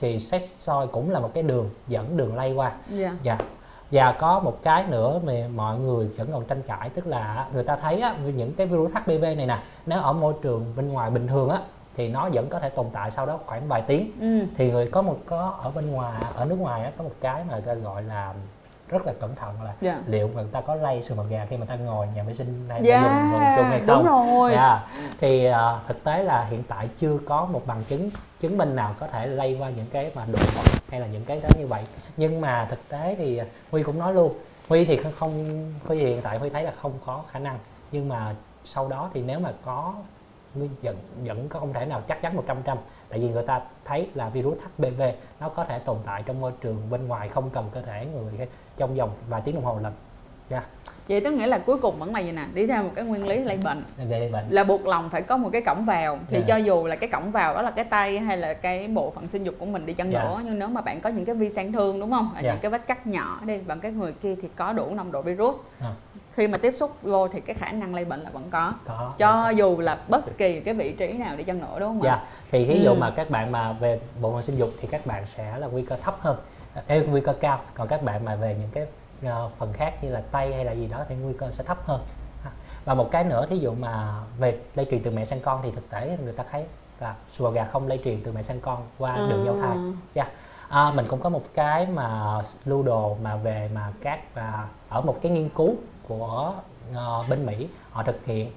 thì 0.00 0.18
sex 0.18 0.42
toy 0.66 0.86
cũng 0.92 1.10
là 1.10 1.20
một 1.20 1.30
cái 1.34 1.42
đường 1.42 1.70
dẫn 1.88 2.16
đường 2.16 2.36
lây 2.36 2.52
qua. 2.52 2.72
Dạ. 2.90 3.12
Dạ. 3.22 3.38
Và 3.90 4.12
có 4.12 4.40
một 4.40 4.58
cái 4.62 4.84
nữa 4.88 5.20
mà 5.24 5.32
mọi 5.54 5.78
người 5.78 6.06
vẫn 6.16 6.32
còn 6.32 6.44
tranh 6.44 6.62
cãi 6.62 6.90
tức 6.90 7.06
là 7.06 7.46
người 7.52 7.62
ta 7.64 7.76
thấy 7.76 8.00
á, 8.00 8.14
những 8.36 8.52
cái 8.52 8.66
virus 8.66 8.92
HPV 8.92 9.22
này 9.22 9.46
nè 9.46 9.56
nếu 9.86 10.00
ở 10.00 10.12
môi 10.12 10.34
trường 10.42 10.72
bên 10.76 10.88
ngoài 10.88 11.10
bình 11.10 11.26
thường 11.26 11.48
á 11.48 11.58
thì 11.96 12.08
nó 12.08 12.28
vẫn 12.32 12.48
có 12.48 12.60
thể 12.60 12.68
tồn 12.68 12.86
tại 12.92 13.10
sau 13.10 13.26
đó 13.26 13.38
khoảng 13.46 13.68
vài 13.68 13.82
tiếng. 13.86 14.12
Ừ. 14.20 14.46
thì 14.56 14.70
người 14.70 14.86
có 14.90 15.02
một 15.02 15.18
có 15.26 15.58
ở 15.62 15.70
bên 15.70 15.90
ngoài 15.92 16.22
ở 16.34 16.44
nước 16.44 16.58
ngoài 16.58 16.84
á, 16.84 16.90
có 16.98 17.04
một 17.04 17.10
cái 17.20 17.44
mà 17.48 17.52
người 17.52 17.62
ta 17.62 17.74
gọi 17.74 18.02
là 18.02 18.34
rất 18.88 19.06
là 19.06 19.12
cẩn 19.20 19.34
thận 19.34 19.62
là 19.62 19.74
dạ. 19.80 19.98
liệu 20.06 20.28
người 20.28 20.44
ta 20.52 20.60
có 20.60 20.74
lây 20.74 21.02
sùi 21.02 21.16
màu 21.16 21.26
gà 21.26 21.46
khi 21.50 21.56
mà 21.56 21.66
ta 21.66 21.76
ngồi 21.76 22.06
nhà 22.14 22.22
vệ 22.22 22.34
sinh 22.34 22.66
hay 22.68 22.80
dạ 22.84 23.02
ta 23.02 23.30
dùng 23.32 23.56
chung 23.56 23.64
hay 23.64 23.80
đúng 23.80 24.04
không? 24.06 24.26
rồi. 24.38 24.52
Dạ. 24.52 24.86
thì 25.20 25.44
à, 25.44 25.78
thực 25.88 26.04
tế 26.04 26.22
là 26.22 26.44
hiện 26.44 26.62
tại 26.68 26.88
chưa 26.98 27.18
có 27.26 27.44
một 27.44 27.62
bằng 27.66 27.82
chứng 27.88 28.10
chứng 28.40 28.58
minh 28.58 28.76
nào 28.76 28.94
có 29.00 29.06
thể 29.06 29.26
lây 29.26 29.56
qua 29.60 29.70
những 29.70 29.86
cái 29.92 30.10
mà 30.14 30.24
đồ 30.32 30.38
vật 30.54 30.64
hay 30.90 31.00
là 31.00 31.06
những 31.06 31.24
cái 31.24 31.40
đó 31.40 31.48
như 31.58 31.66
vậy. 31.66 31.82
Nhưng 32.16 32.40
mà 32.40 32.66
thực 32.70 32.88
tế 32.88 33.14
thì 33.18 33.40
huy 33.70 33.82
cũng 33.82 33.98
nói 33.98 34.14
luôn 34.14 34.34
huy 34.68 34.84
thì 34.84 34.96
không- 35.18 35.72
huy 35.86 35.98
hiện 35.98 36.22
tại 36.22 36.38
huy 36.38 36.50
thấy 36.50 36.62
là 36.62 36.70
không 36.76 36.92
có 37.06 37.20
khả 37.30 37.38
năng. 37.38 37.58
Nhưng 37.92 38.08
mà 38.08 38.34
sau 38.64 38.88
đó 38.88 39.10
thì 39.14 39.22
nếu 39.22 39.40
mà 39.40 39.52
có 39.64 39.94
vẫn 40.82 40.96
vẫn 41.24 41.48
có 41.48 41.60
không 41.60 41.72
thể 41.72 41.86
nào 41.86 42.02
chắc 42.08 42.22
chắn 42.22 42.36
100% 42.64 42.76
tại 43.08 43.18
vì 43.18 43.28
người 43.28 43.42
ta 43.46 43.60
thấy 43.84 44.08
là 44.14 44.28
virus 44.28 44.58
HPV 44.78 45.02
nó 45.40 45.48
có 45.48 45.64
thể 45.64 45.78
tồn 45.78 45.96
tại 46.06 46.22
trong 46.26 46.40
môi 46.40 46.52
trường 46.60 46.90
bên 46.90 47.08
ngoài 47.08 47.28
không 47.28 47.50
cần 47.50 47.70
cơ 47.74 47.82
thể 47.82 48.06
người 48.14 48.48
trong 48.76 48.94
vòng 48.96 49.10
vài 49.28 49.40
tiếng 49.44 49.54
đồng 49.54 49.64
hồ 49.64 49.78
lần 49.82 49.92
dạ 50.50 50.62
vậy 51.08 51.20
tức 51.20 51.30
nghĩa 51.34 51.46
là 51.46 51.58
cuối 51.58 51.78
cùng 51.78 51.94
vẫn 51.98 52.14
là 52.14 52.20
gì 52.20 52.32
nè 52.32 52.44
đi 52.54 52.66
theo 52.66 52.82
một 52.82 52.90
cái 52.94 53.04
nguyên 53.04 53.26
lý 53.26 53.38
lây 53.38 53.56
bệnh 53.56 53.82
yeah. 53.98 54.10
gây 54.10 54.28
bệnh 54.32 54.44
là 54.50 54.64
buộc 54.64 54.86
lòng 54.86 55.10
phải 55.10 55.22
có 55.22 55.36
một 55.36 55.50
cái 55.52 55.62
cổng 55.62 55.84
vào 55.84 56.18
thì 56.28 56.36
Dạ. 56.38 56.44
cho 56.48 56.56
dù 56.56 56.84
là 56.86 56.96
cái 56.96 57.08
cổng 57.08 57.30
vào 57.30 57.54
đó 57.54 57.62
là 57.62 57.70
cái 57.70 57.84
tay 57.84 58.18
hay 58.18 58.36
là 58.36 58.54
cái 58.54 58.88
bộ 58.88 59.10
phận 59.10 59.28
sinh 59.28 59.44
dục 59.44 59.54
của 59.58 59.66
mình 59.66 59.86
đi 59.86 59.92
chăng 59.94 60.12
Dạ. 60.12 60.24
nữa 60.24 60.40
nhưng 60.44 60.58
nếu 60.58 60.68
mà 60.68 60.80
bạn 60.80 61.00
có 61.00 61.10
những 61.10 61.24
cái 61.24 61.34
vi 61.34 61.50
sang 61.50 61.72
thương 61.72 62.00
đúng 62.00 62.10
không 62.10 62.30
ở 62.34 62.40
Dạ. 62.42 62.52
những 62.52 62.60
cái 62.62 62.70
vết 62.70 62.86
cắt 62.86 63.06
nhỏ 63.06 63.40
đi 63.46 63.58
bằng 63.58 63.80
cái 63.80 63.92
người 63.92 64.12
kia 64.12 64.34
thì 64.42 64.48
có 64.56 64.72
đủ 64.72 64.90
nồng 64.94 65.12
độ 65.12 65.22
virus 65.22 65.56
À. 65.80 65.92
khi 66.34 66.48
mà 66.48 66.58
tiếp 66.58 66.74
xúc 66.78 66.96
vô 67.02 67.28
thì 67.28 67.40
cái 67.40 67.54
khả 67.54 67.72
năng 67.72 67.94
lây 67.94 68.04
bệnh 68.04 68.20
là 68.20 68.30
vẫn 68.30 68.48
có 68.50 68.72
có 68.86 69.12
cho 69.18 69.50
dù 69.50 69.78
là 69.80 69.98
bất 70.08 70.38
kỳ 70.38 70.60
cái 70.60 70.74
vị 70.74 70.92
trí 70.92 71.12
nào 71.12 71.36
đi 71.36 71.44
chăng 71.44 71.58
nữa 71.60 71.76
đúng 71.80 71.88
không 71.88 72.02
ạ 72.02 72.04
Dạ, 72.22 72.26
thì 72.50 72.64
ví 72.64 72.80
dụ 72.82 72.90
Ừ. 72.90 72.94
mà 73.00 73.10
các 73.10 73.30
bạn 73.30 73.52
mà 73.52 73.72
về 73.72 74.00
bộ 74.20 74.32
phận 74.32 74.42
sinh 74.42 74.56
dục 74.58 74.70
thì 74.80 74.88
các 74.90 75.06
bạn 75.06 75.24
sẽ 75.36 75.58
là 75.58 75.66
nguy 75.66 75.82
cơ 75.82 75.96
thấp 76.02 76.16
hơn, 76.20 76.36
Ê, 76.86 77.00
nguy 77.00 77.20
cơ 77.20 77.32
cao. 77.32 77.60
Còn 77.74 77.88
các 77.88 78.02
bạn 78.02 78.24
mà 78.24 78.36
về 78.36 78.56
những 78.60 78.70
cái 78.72 78.86
ờ, 79.32 79.50
phần 79.58 79.72
khác 79.72 80.04
như 80.04 80.10
là 80.10 80.22
tay 80.30 80.54
hay 80.54 80.64
là 80.64 80.72
gì 80.72 80.86
đó 80.86 81.04
thì 81.08 81.14
nguy 81.14 81.32
cơ 81.38 81.50
sẽ 81.50 81.64
thấp 81.64 81.78
hơn. 81.86 82.00
Và 82.84 82.94
một 82.94 83.08
cái 83.10 83.24
nữa, 83.24 83.46
thí 83.50 83.58
dụ 83.58 83.72
mà 83.74 84.14
về 84.38 84.58
lây 84.74 84.86
truyền 84.90 85.02
từ 85.02 85.10
mẹ 85.10 85.24
sang 85.24 85.40
con 85.40 85.60
thì 85.62 85.70
thực 85.70 85.90
tế 85.90 86.18
người 86.24 86.32
ta 86.32 86.44
thấy 86.50 86.64
là 87.00 87.14
sùi 87.32 87.52
gà 87.52 87.64
không 87.64 87.86
lây 87.88 88.00
truyền 88.04 88.20
từ 88.24 88.32
mẹ 88.32 88.42
sang 88.42 88.60
con 88.60 88.82
qua 88.98 89.16
đường 89.16 89.44
giao 89.44 89.56
thai. 89.60 89.76
Ừ. 89.76 89.92
Dạ. 90.14 90.26
À, 90.68 90.86
mình 90.96 91.06
cũng 91.08 91.20
có 91.20 91.28
một 91.28 91.42
cái 91.54 91.86
mà 91.86 92.34
lưu 92.64 92.82
đồ 92.82 93.16
mà 93.22 93.36
về 93.36 93.70
mà 93.74 93.92
các 94.02 94.34
và 94.34 94.68
ở 94.88 95.00
một 95.00 95.22
cái 95.22 95.32
nghiên 95.32 95.48
cứu 95.48 95.74
của 96.08 96.54
ờ, 96.94 97.22
bên 97.30 97.46
Mỹ 97.46 97.68
họ 97.90 98.02
thực 98.02 98.24
hiện 98.26 98.50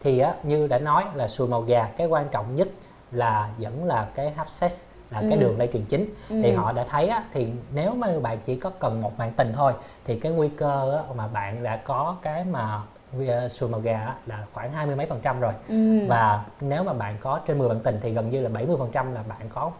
thì 0.00 0.18
á, 0.18 0.34
như 0.42 0.66
đã 0.66 0.78
nói 0.78 1.04
là 1.14 1.28
sùi 1.28 1.48
màu 1.48 1.60
gà 1.62 1.88
cái 1.96 2.06
quan 2.06 2.28
trọng 2.30 2.54
nhất 2.54 2.68
là 3.12 3.50
vẫn 3.58 3.84
là 3.84 4.08
cái 4.14 4.30
hấp 4.30 4.48
sex 4.48 4.82
là 5.10 5.20
cái 5.20 5.32
Ừ. 5.32 5.40
đường 5.40 5.58
lây 5.58 5.68
truyền 5.72 5.84
chính 5.84 6.14
thì 6.28 6.50
Ừ. 6.50 6.56
họ 6.56 6.72
đã 6.72 6.84
thấy 6.88 7.08
á, 7.08 7.24
thì 7.32 7.48
nếu 7.74 7.94
mà 7.94 8.08
bạn 8.22 8.38
chỉ 8.44 8.56
có 8.56 8.70
cần 8.70 9.00
một 9.00 9.18
bạn 9.18 9.32
tình 9.36 9.52
thôi 9.56 9.72
thì 10.04 10.18
cái 10.20 10.32
nguy 10.32 10.48
cơ 10.48 10.96
á, 10.96 11.14
mà 11.14 11.26
bạn 11.26 11.62
đã 11.62 11.76
có 11.76 12.16
cái 12.22 12.44
mà 12.44 12.80
uh, 13.16 13.50
sùi 13.50 13.68
màu 13.70 13.80
gà 13.80 13.98
á, 13.98 14.14
là 14.26 14.44
khoảng 14.52 14.72
hai 14.72 14.86
mươi 14.86 14.96
mấy 14.96 15.06
phần 15.06 15.20
trăm 15.22 15.40
rồi 15.40 15.52
ừ. 15.68 16.06
và 16.08 16.44
nếu 16.60 16.84
mà 16.84 16.92
bạn 16.92 17.16
có 17.20 17.40
trên 17.46 17.58
10 17.58 17.68
bạn 17.68 17.80
tình 17.84 17.98
thì 18.02 18.10
gần 18.12 18.28
như 18.28 18.40
là 18.42 18.48
70 18.48 18.76
phần 18.78 18.90
trăm 18.92 19.14
là 19.14 19.22
bạn 19.28 19.48
có 19.48 19.70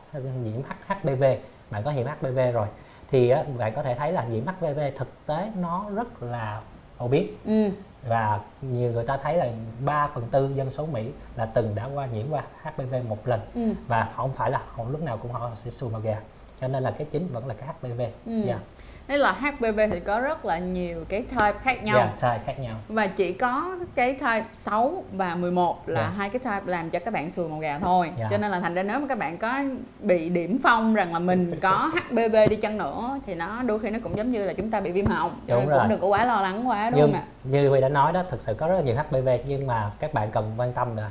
nhiễm 0.44 0.60
HPV 0.88 1.24
bạn 1.70 1.82
có 1.82 1.90
nhiễm 1.90 2.06
HPV 2.06 2.38
rồi 2.52 2.66
thì 3.12 3.28
á, 3.28 3.42
bạn 3.58 3.72
có 3.76 3.82
thể 3.82 3.94
thấy 3.94 4.12
là 4.12 4.24
nhiễm 4.24 4.44
HPV 4.46 4.80
thực 4.96 5.08
tế 5.26 5.50
nó 5.60 5.86
rất 5.94 6.22
là 6.22 6.62
phổ 6.98 7.08
biến 7.08 7.36
ừ. 7.44 7.70
và 8.08 8.40
nhiều 8.62 8.92
người 8.92 9.04
ta 9.06 9.16
thấy 9.16 9.36
là 9.36 9.46
3 9.84 10.08
phần 10.14 10.28
tư 10.30 10.50
dân 10.54 10.70
số 10.70 10.86
Mỹ 10.86 11.10
là 11.36 11.46
từng 11.46 11.74
đã 11.74 11.88
qua 11.94 12.06
nhiễm 12.06 12.26
qua 12.30 12.42
HPV 12.62 12.94
một 13.08 13.28
lần 13.28 13.40
ừ. 13.54 13.74
và 13.88 14.08
không 14.16 14.32
phải 14.32 14.50
là 14.50 14.62
họ 14.68 14.84
lúc 14.90 15.02
nào 15.02 15.18
cũng 15.22 15.32
họ 15.32 15.50
sẽ 15.64 15.70
xùi 15.70 15.90
màu 15.90 16.00
gà 16.00 16.16
cho 16.60 16.68
nên 16.68 16.82
là 16.82 16.90
cái 16.90 17.06
chính 17.10 17.28
vẫn 17.32 17.46
là 17.46 17.54
cái 17.54 17.68
HPV 17.68 18.00
Ừ. 18.26 18.42
yeah. 18.46 18.60
Thế 19.08 19.16
là 19.18 19.32
HPV 19.32 19.80
thì 19.90 20.00
có 20.00 20.20
rất 20.20 20.44
là 20.44 20.58
nhiều 20.58 21.04
cái 21.08 21.22
type 21.22 21.52
khác 21.62 21.84
nhau 21.84 21.96
yeah, 21.98 22.10
type 22.20 22.40
khác 22.46 22.58
nhau 22.60 22.76
và 22.88 23.06
chỉ 23.06 23.32
có 23.32 23.76
cái 23.94 24.12
type 24.14 24.44
6 24.52 25.04
và 25.12 25.34
11 25.34 25.88
là 25.88 26.00
Dạ. 26.00 26.08
hai 26.16 26.30
cái 26.30 26.38
type 26.38 26.72
làm 26.72 26.90
cho 26.90 26.98
các 26.98 27.14
bạn 27.14 27.30
sùi 27.30 27.48
màu 27.48 27.58
gà 27.58 27.78
thôi 27.78 28.10
Dạ. 28.18 28.26
cho 28.30 28.38
nên 28.38 28.50
là 28.50 28.60
thành 28.60 28.74
ra 28.74 28.82
nếu 28.82 28.98
mà 29.00 29.06
các 29.08 29.18
bạn 29.18 29.38
có 29.38 29.60
bị 30.00 30.28
điểm 30.28 30.58
phong 30.62 30.94
rằng 30.94 31.12
là 31.12 31.18
mình 31.18 31.58
có 31.62 31.90
HPV 31.94 32.36
đi 32.50 32.56
chăng 32.56 32.78
nữa 32.78 33.18
thì 33.26 33.34
nó 33.34 33.62
đôi 33.62 33.78
khi 33.78 33.90
nó 33.90 33.98
cũng 34.02 34.16
giống 34.16 34.32
như 34.32 34.44
là 34.44 34.52
chúng 34.52 34.70
ta 34.70 34.80
bị 34.80 34.90
viêm 34.90 35.06
họng 35.06 35.30
Đúng 35.30 35.58
nên 35.58 35.60
cũng 35.60 35.68
rồi. 35.68 35.86
đừng 35.88 36.00
có 36.00 36.06
quá 36.06 36.24
lo 36.24 36.40
lắng 36.40 36.68
quá 36.68 36.90
đúng 36.90 37.00
nhưng 37.00 37.12
không 37.12 37.20
ạ 37.20 37.24
như 37.44 37.68
Huy 37.68 37.80
đã 37.80 37.88
nói 37.88 38.12
đó 38.12 38.22
thực 38.30 38.40
sự 38.40 38.54
có 38.54 38.68
rất 38.68 38.74
là 38.74 38.80
nhiều 38.80 38.94
HPV 38.96 39.28
nhưng 39.46 39.66
mà 39.66 39.90
các 40.00 40.14
bạn 40.14 40.30
cần 40.30 40.52
quan 40.56 40.72
tâm 40.72 40.96
là 40.96 41.10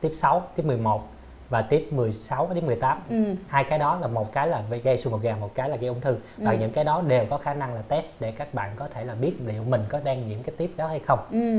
tiếp 0.00 0.10
6, 0.14 0.42
tiếp 0.56 0.62
11 0.66 1.02
và 1.50 1.62
tiếp 1.62 1.88
16 1.92 2.50
tiếp 2.54 2.64
18 2.64 2.98
ừ. 3.08 3.34
hai 3.48 3.64
cái 3.64 3.78
đó 3.78 3.98
là 4.00 4.06
một 4.06 4.32
cái 4.32 4.46
là 4.46 4.62
gây 4.84 4.96
sùi 4.96 5.10
màu 5.10 5.20
gà 5.20 5.36
một 5.40 5.54
cái 5.54 5.68
là 5.68 5.76
gây 5.76 5.88
ung 5.88 6.00
thư. 6.00 6.16
Và 6.36 6.50
Ừ. 6.50 6.56
những 6.60 6.70
cái 6.70 6.84
đó 6.84 7.02
đều 7.06 7.24
có 7.30 7.38
khả 7.38 7.54
năng 7.54 7.74
là 7.74 7.82
test 7.82 8.20
để 8.20 8.30
các 8.32 8.54
bạn 8.54 8.70
có 8.76 8.88
thể 8.94 9.04
là 9.04 9.14
biết 9.14 9.32
liệu 9.46 9.62
mình 9.64 9.80
có 9.88 10.00
đang 10.04 10.28
nhiễm 10.28 10.42
cái 10.42 10.54
tiếp 10.58 10.70
đó 10.76 10.86
hay 10.86 11.00
không. 11.06 11.18
Ừ. 11.30 11.58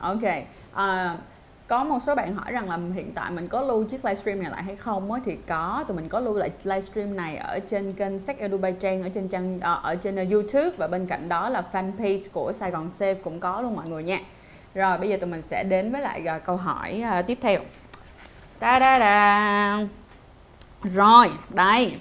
ok. 0.00 0.22
À, 0.72 1.16
có 1.68 1.84
một 1.84 1.98
số 2.06 2.14
bạn 2.14 2.34
hỏi 2.34 2.52
rằng 2.52 2.70
là 2.70 2.78
hiện 2.94 3.12
tại 3.14 3.30
mình 3.30 3.48
có 3.48 3.62
lưu 3.62 3.84
chiếc 3.84 4.04
livestream 4.04 4.42
này 4.42 4.50
lại 4.50 4.62
hay 4.62 4.76
không 4.76 5.12
á 5.12 5.20
thì 5.24 5.36
có 5.46 5.84
tụi 5.88 5.96
mình 5.96 6.08
có 6.08 6.20
lưu 6.20 6.34
lại 6.34 6.50
livestream 6.64 7.16
này 7.16 7.36
ở 7.36 7.58
trên 7.58 7.92
kênh 7.92 8.18
Sách 8.18 8.38
Edu 8.38 8.58
Trang 8.80 9.02
ở 9.02 9.08
trên 9.08 9.28
trang 9.28 9.60
ờ, 9.60 9.80
ở 9.82 9.94
trên 9.94 10.22
uh, 10.22 10.32
YouTube 10.32 10.70
và 10.76 10.86
bên 10.86 11.06
cạnh 11.06 11.28
đó 11.28 11.48
là 11.48 11.62
fanpage 11.72 12.22
của 12.32 12.52
Sài 12.52 12.70
Gòn 12.70 12.88
Safe 12.88 13.14
cũng 13.24 13.40
có 13.40 13.60
luôn 13.60 13.76
mọi 13.76 13.86
người 13.88 14.02
nha. 14.02 14.20
Rồi 14.74 14.98
bây 14.98 15.08
giờ 15.08 15.16
tụi 15.16 15.30
mình 15.30 15.42
sẽ 15.42 15.64
đến 15.64 15.92
với 15.92 16.00
lại 16.00 16.24
uh, 16.36 16.44
câu 16.44 16.56
hỏi 16.56 17.04
uh, 17.20 17.26
tiếp 17.26 17.38
theo 17.42 17.60
da 18.60 18.78
da 18.80 18.98
da 18.98 19.86
rồi 20.82 21.30
đây. 21.48 21.96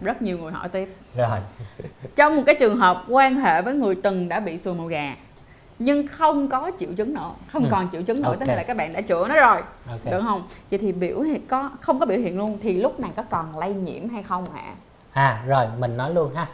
Rất 0.00 0.22
nhiều 0.22 0.38
người 0.38 0.52
hỏi 0.52 0.68
tiếp. 0.68 0.96
Rồi. 1.16 1.38
Trong 2.16 2.36
một 2.36 2.42
cái 2.46 2.54
trường 2.54 2.76
hợp 2.76 3.04
quan 3.08 3.34
hệ 3.34 3.62
với 3.62 3.74
người 3.74 3.94
từng 4.02 4.28
đã 4.28 4.40
bị 4.40 4.58
sùi 4.58 4.74
màu 4.74 4.86
gà 4.86 5.16
nhưng 5.78 6.06
không 6.08 6.48
có 6.48 6.70
triệu 6.80 6.88
chứng 6.96 7.14
nữa 7.14 7.30
không 7.52 7.62
Ừ. 7.64 7.68
còn 7.70 7.88
triệu 7.92 8.02
chứng 8.02 8.22
nữa 8.22 8.28
Ok. 8.28 8.40
tức 8.40 8.46
là 8.48 8.62
các 8.62 8.76
bạn 8.76 8.92
đã 8.92 9.00
chữa 9.00 9.28
nó 9.28 9.34
rồi 9.34 9.60
ok. 9.90 10.04
được 10.04 10.20
không? 10.22 10.42
Vậy 10.70 10.78
thì 10.78 10.92
biểu 10.92 11.22
thì 11.24 11.38
có 11.38 11.70
không 11.80 12.00
có 12.00 12.06
biểu 12.06 12.18
hiện 12.18 12.38
luôn 12.38 12.58
thì 12.62 12.72
lúc 12.72 13.00
này 13.00 13.10
có 13.16 13.22
còn 13.22 13.58
lây 13.58 13.74
nhiễm 13.74 14.08
hay 14.08 14.22
không 14.22 14.46
hả? 14.54 14.74
À 15.12 15.42
rồi 15.46 15.66
mình 15.78 15.96
nói 15.96 16.14
luôn 16.14 16.34
ha. 16.34 16.46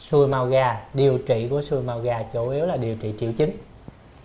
Sùi 0.00 0.28
màu 0.28 0.46
gà 0.46 0.76
điều 0.94 1.18
trị 1.18 1.46
của 1.50 1.62
sùi 1.62 1.82
màu 1.82 2.00
gà 2.00 2.22
chủ 2.32 2.48
yếu 2.48 2.66
là 2.66 2.76
điều 2.76 2.96
trị 2.96 3.14
triệu 3.20 3.32
chứng 3.32 3.50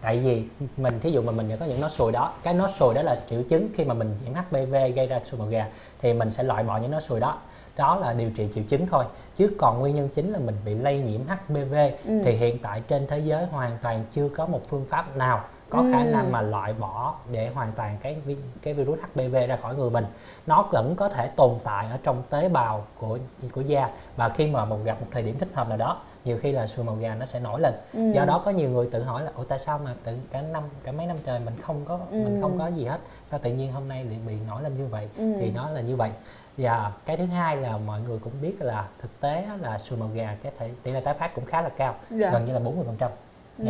tại 0.01 0.19
vì 0.19 0.43
mình 0.77 0.99
thí 0.99 1.12
dụ 1.12 1.21
mà 1.21 1.31
mình 1.31 1.51
có 1.59 1.65
những 1.65 1.81
nốt 1.81 1.89
sùi 1.89 2.12
đó 2.12 2.33
cái 2.43 2.53
nốt 2.53 2.67
sùi 2.77 2.93
đó 2.93 3.01
là 3.01 3.19
triệu 3.29 3.43
chứng 3.43 3.69
khi 3.75 3.85
mà 3.85 3.93
mình 3.93 4.15
nhiễm 4.23 4.33
HPV 4.33 4.73
gây 4.95 5.07
ra 5.07 5.19
sùi 5.25 5.39
màu 5.39 5.47
gà 5.49 5.65
thì 6.01 6.13
mình 6.13 6.29
sẽ 6.29 6.43
loại 6.43 6.63
bỏ 6.63 6.77
những 6.77 6.91
nốt 6.91 6.99
sùi 6.99 7.19
đó 7.19 7.38
đó 7.77 7.95
là 7.95 8.13
điều 8.13 8.29
trị 8.31 8.47
triệu 8.55 8.63
chứng 8.69 8.88
thôi 8.88 9.05
chứ 9.35 9.51
còn 9.57 9.79
nguyên 9.79 9.95
nhân 9.95 10.09
chính 10.13 10.31
là 10.33 10.39
mình 10.39 10.55
bị 10.65 10.73
lây 10.75 10.99
nhiễm 10.99 11.21
HPV 11.27 11.73
Ừ. 12.05 12.21
thì 12.25 12.31
hiện 12.31 12.57
tại 12.63 12.81
trên 12.88 13.07
thế 13.07 13.19
giới 13.19 13.45
hoàn 13.45 13.77
toàn 13.81 14.03
chưa 14.13 14.29
có 14.29 14.45
một 14.45 14.62
phương 14.69 14.85
pháp 14.89 15.17
nào 15.17 15.43
có 15.69 15.83
khả 15.91 15.99
Ừ. 16.03 16.09
năng 16.12 16.31
mà 16.31 16.41
loại 16.41 16.73
bỏ 16.73 17.15
để 17.31 17.47
hoàn 17.55 17.71
toàn 17.71 17.97
cái 18.01 18.15
vi- 18.25 18.35
cái 18.62 18.73
virus 18.73 18.99
HPV 18.99 19.33
ra 19.47 19.55
khỏi 19.62 19.75
người 19.75 19.89
mình 19.89 20.05
nó 20.47 20.62
vẫn 20.71 20.95
có 20.95 21.09
thể 21.09 21.27
tồn 21.27 21.51
tại 21.63 21.85
ở 21.91 21.97
trong 22.03 22.23
tế 22.29 22.49
bào 22.49 22.85
của 22.99 23.17
của 23.51 23.62
da 23.62 23.89
và 24.15 24.29
khi 24.29 24.47
mà 24.47 24.65
một 24.65 24.77
gặp 24.83 24.97
một 25.01 25.07
thời 25.12 25.23
điểm 25.23 25.39
thích 25.39 25.49
hợp 25.53 25.69
nào 25.69 25.77
đó 25.77 25.97
nhiều 26.25 26.38
khi 26.41 26.51
là 26.51 26.67
sùi 26.67 26.86
màu 26.86 26.95
gà 26.95 27.15
nó 27.15 27.25
sẽ 27.25 27.39
nổi 27.39 27.62
lên 27.62 27.73
Ừ. 27.93 28.12
do 28.12 28.25
đó 28.25 28.41
có 28.45 28.51
nhiều 28.51 28.69
người 28.69 28.88
tự 28.91 29.03
hỏi 29.03 29.23
là 29.23 29.32
ủa 29.36 29.43
tại 29.43 29.60
sao 29.60 29.77
mà 29.84 29.93
tự 30.03 30.17
cả 30.32 30.41
năm 30.41 30.63
cả 30.84 30.91
mấy 30.91 31.05
năm 31.08 31.17
trời 31.25 31.39
mình 31.39 31.53
không 31.62 31.82
có 31.86 31.99
mình 32.12 32.36
Ừ. 32.36 32.41
không 32.41 32.58
có 32.60 32.67
gì 32.67 32.86
hết 32.86 32.99
sao 33.25 33.39
tự 33.43 33.51
nhiên 33.53 33.71
hôm 33.71 33.88
nay 33.88 34.03
lại 34.05 34.19
bị 34.27 34.34
nổi 34.47 34.63
lên 34.63 34.77
như 34.77 34.86
vậy 34.88 35.08
Ừ. 35.17 35.34
thì 35.39 35.51
nó 35.51 35.69
là 35.69 35.82
như 35.82 35.95
vậy 35.95 36.12
và 36.58 36.91
cái 37.05 37.17
thứ 37.17 37.25
hai 37.25 37.55
là 37.58 37.77
mọi 37.77 38.01
người 38.01 38.19
cũng 38.19 38.34
biết 38.41 38.62
là 38.62 38.88
thực 39.01 39.19
tế 39.19 39.47
là 39.62 39.77
sùi 39.79 39.99
màu 39.99 40.10
gà 40.13 40.36
cái 40.43 40.51
thể 40.60 40.71
tỷ 40.84 40.91
lệ 40.91 41.01
tái 41.01 41.13
phát 41.13 41.36
cũng 41.36 41.45
khá 41.45 41.62
là 41.62 41.69
cao 41.69 41.95
Dạ. 42.10 42.32
gần 42.32 42.45
như 42.45 42.53
là 42.53 42.60
40 42.60 42.86
phần 42.86 42.95
trăm 42.99 43.12
Ừ. 43.58 43.65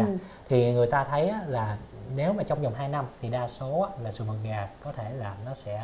thì 0.50 0.74
người 0.74 0.88
ta 0.88 1.04
thấy 1.04 1.34
là 1.48 1.78
nếu 2.16 2.34
mà 2.34 2.44
trong 2.44 2.62
vòng 2.62 2.74
2 2.74 2.88
năm 2.88 3.06
thì 3.22 3.30
đa 3.30 3.48
số 3.48 3.88
là 4.04 4.12
sùi 4.12 4.28
màu 4.28 4.36
gà 4.44 4.68
có 4.84 4.92
thể 4.92 5.12
là 5.14 5.36
nó 5.46 5.54
sẽ 5.54 5.84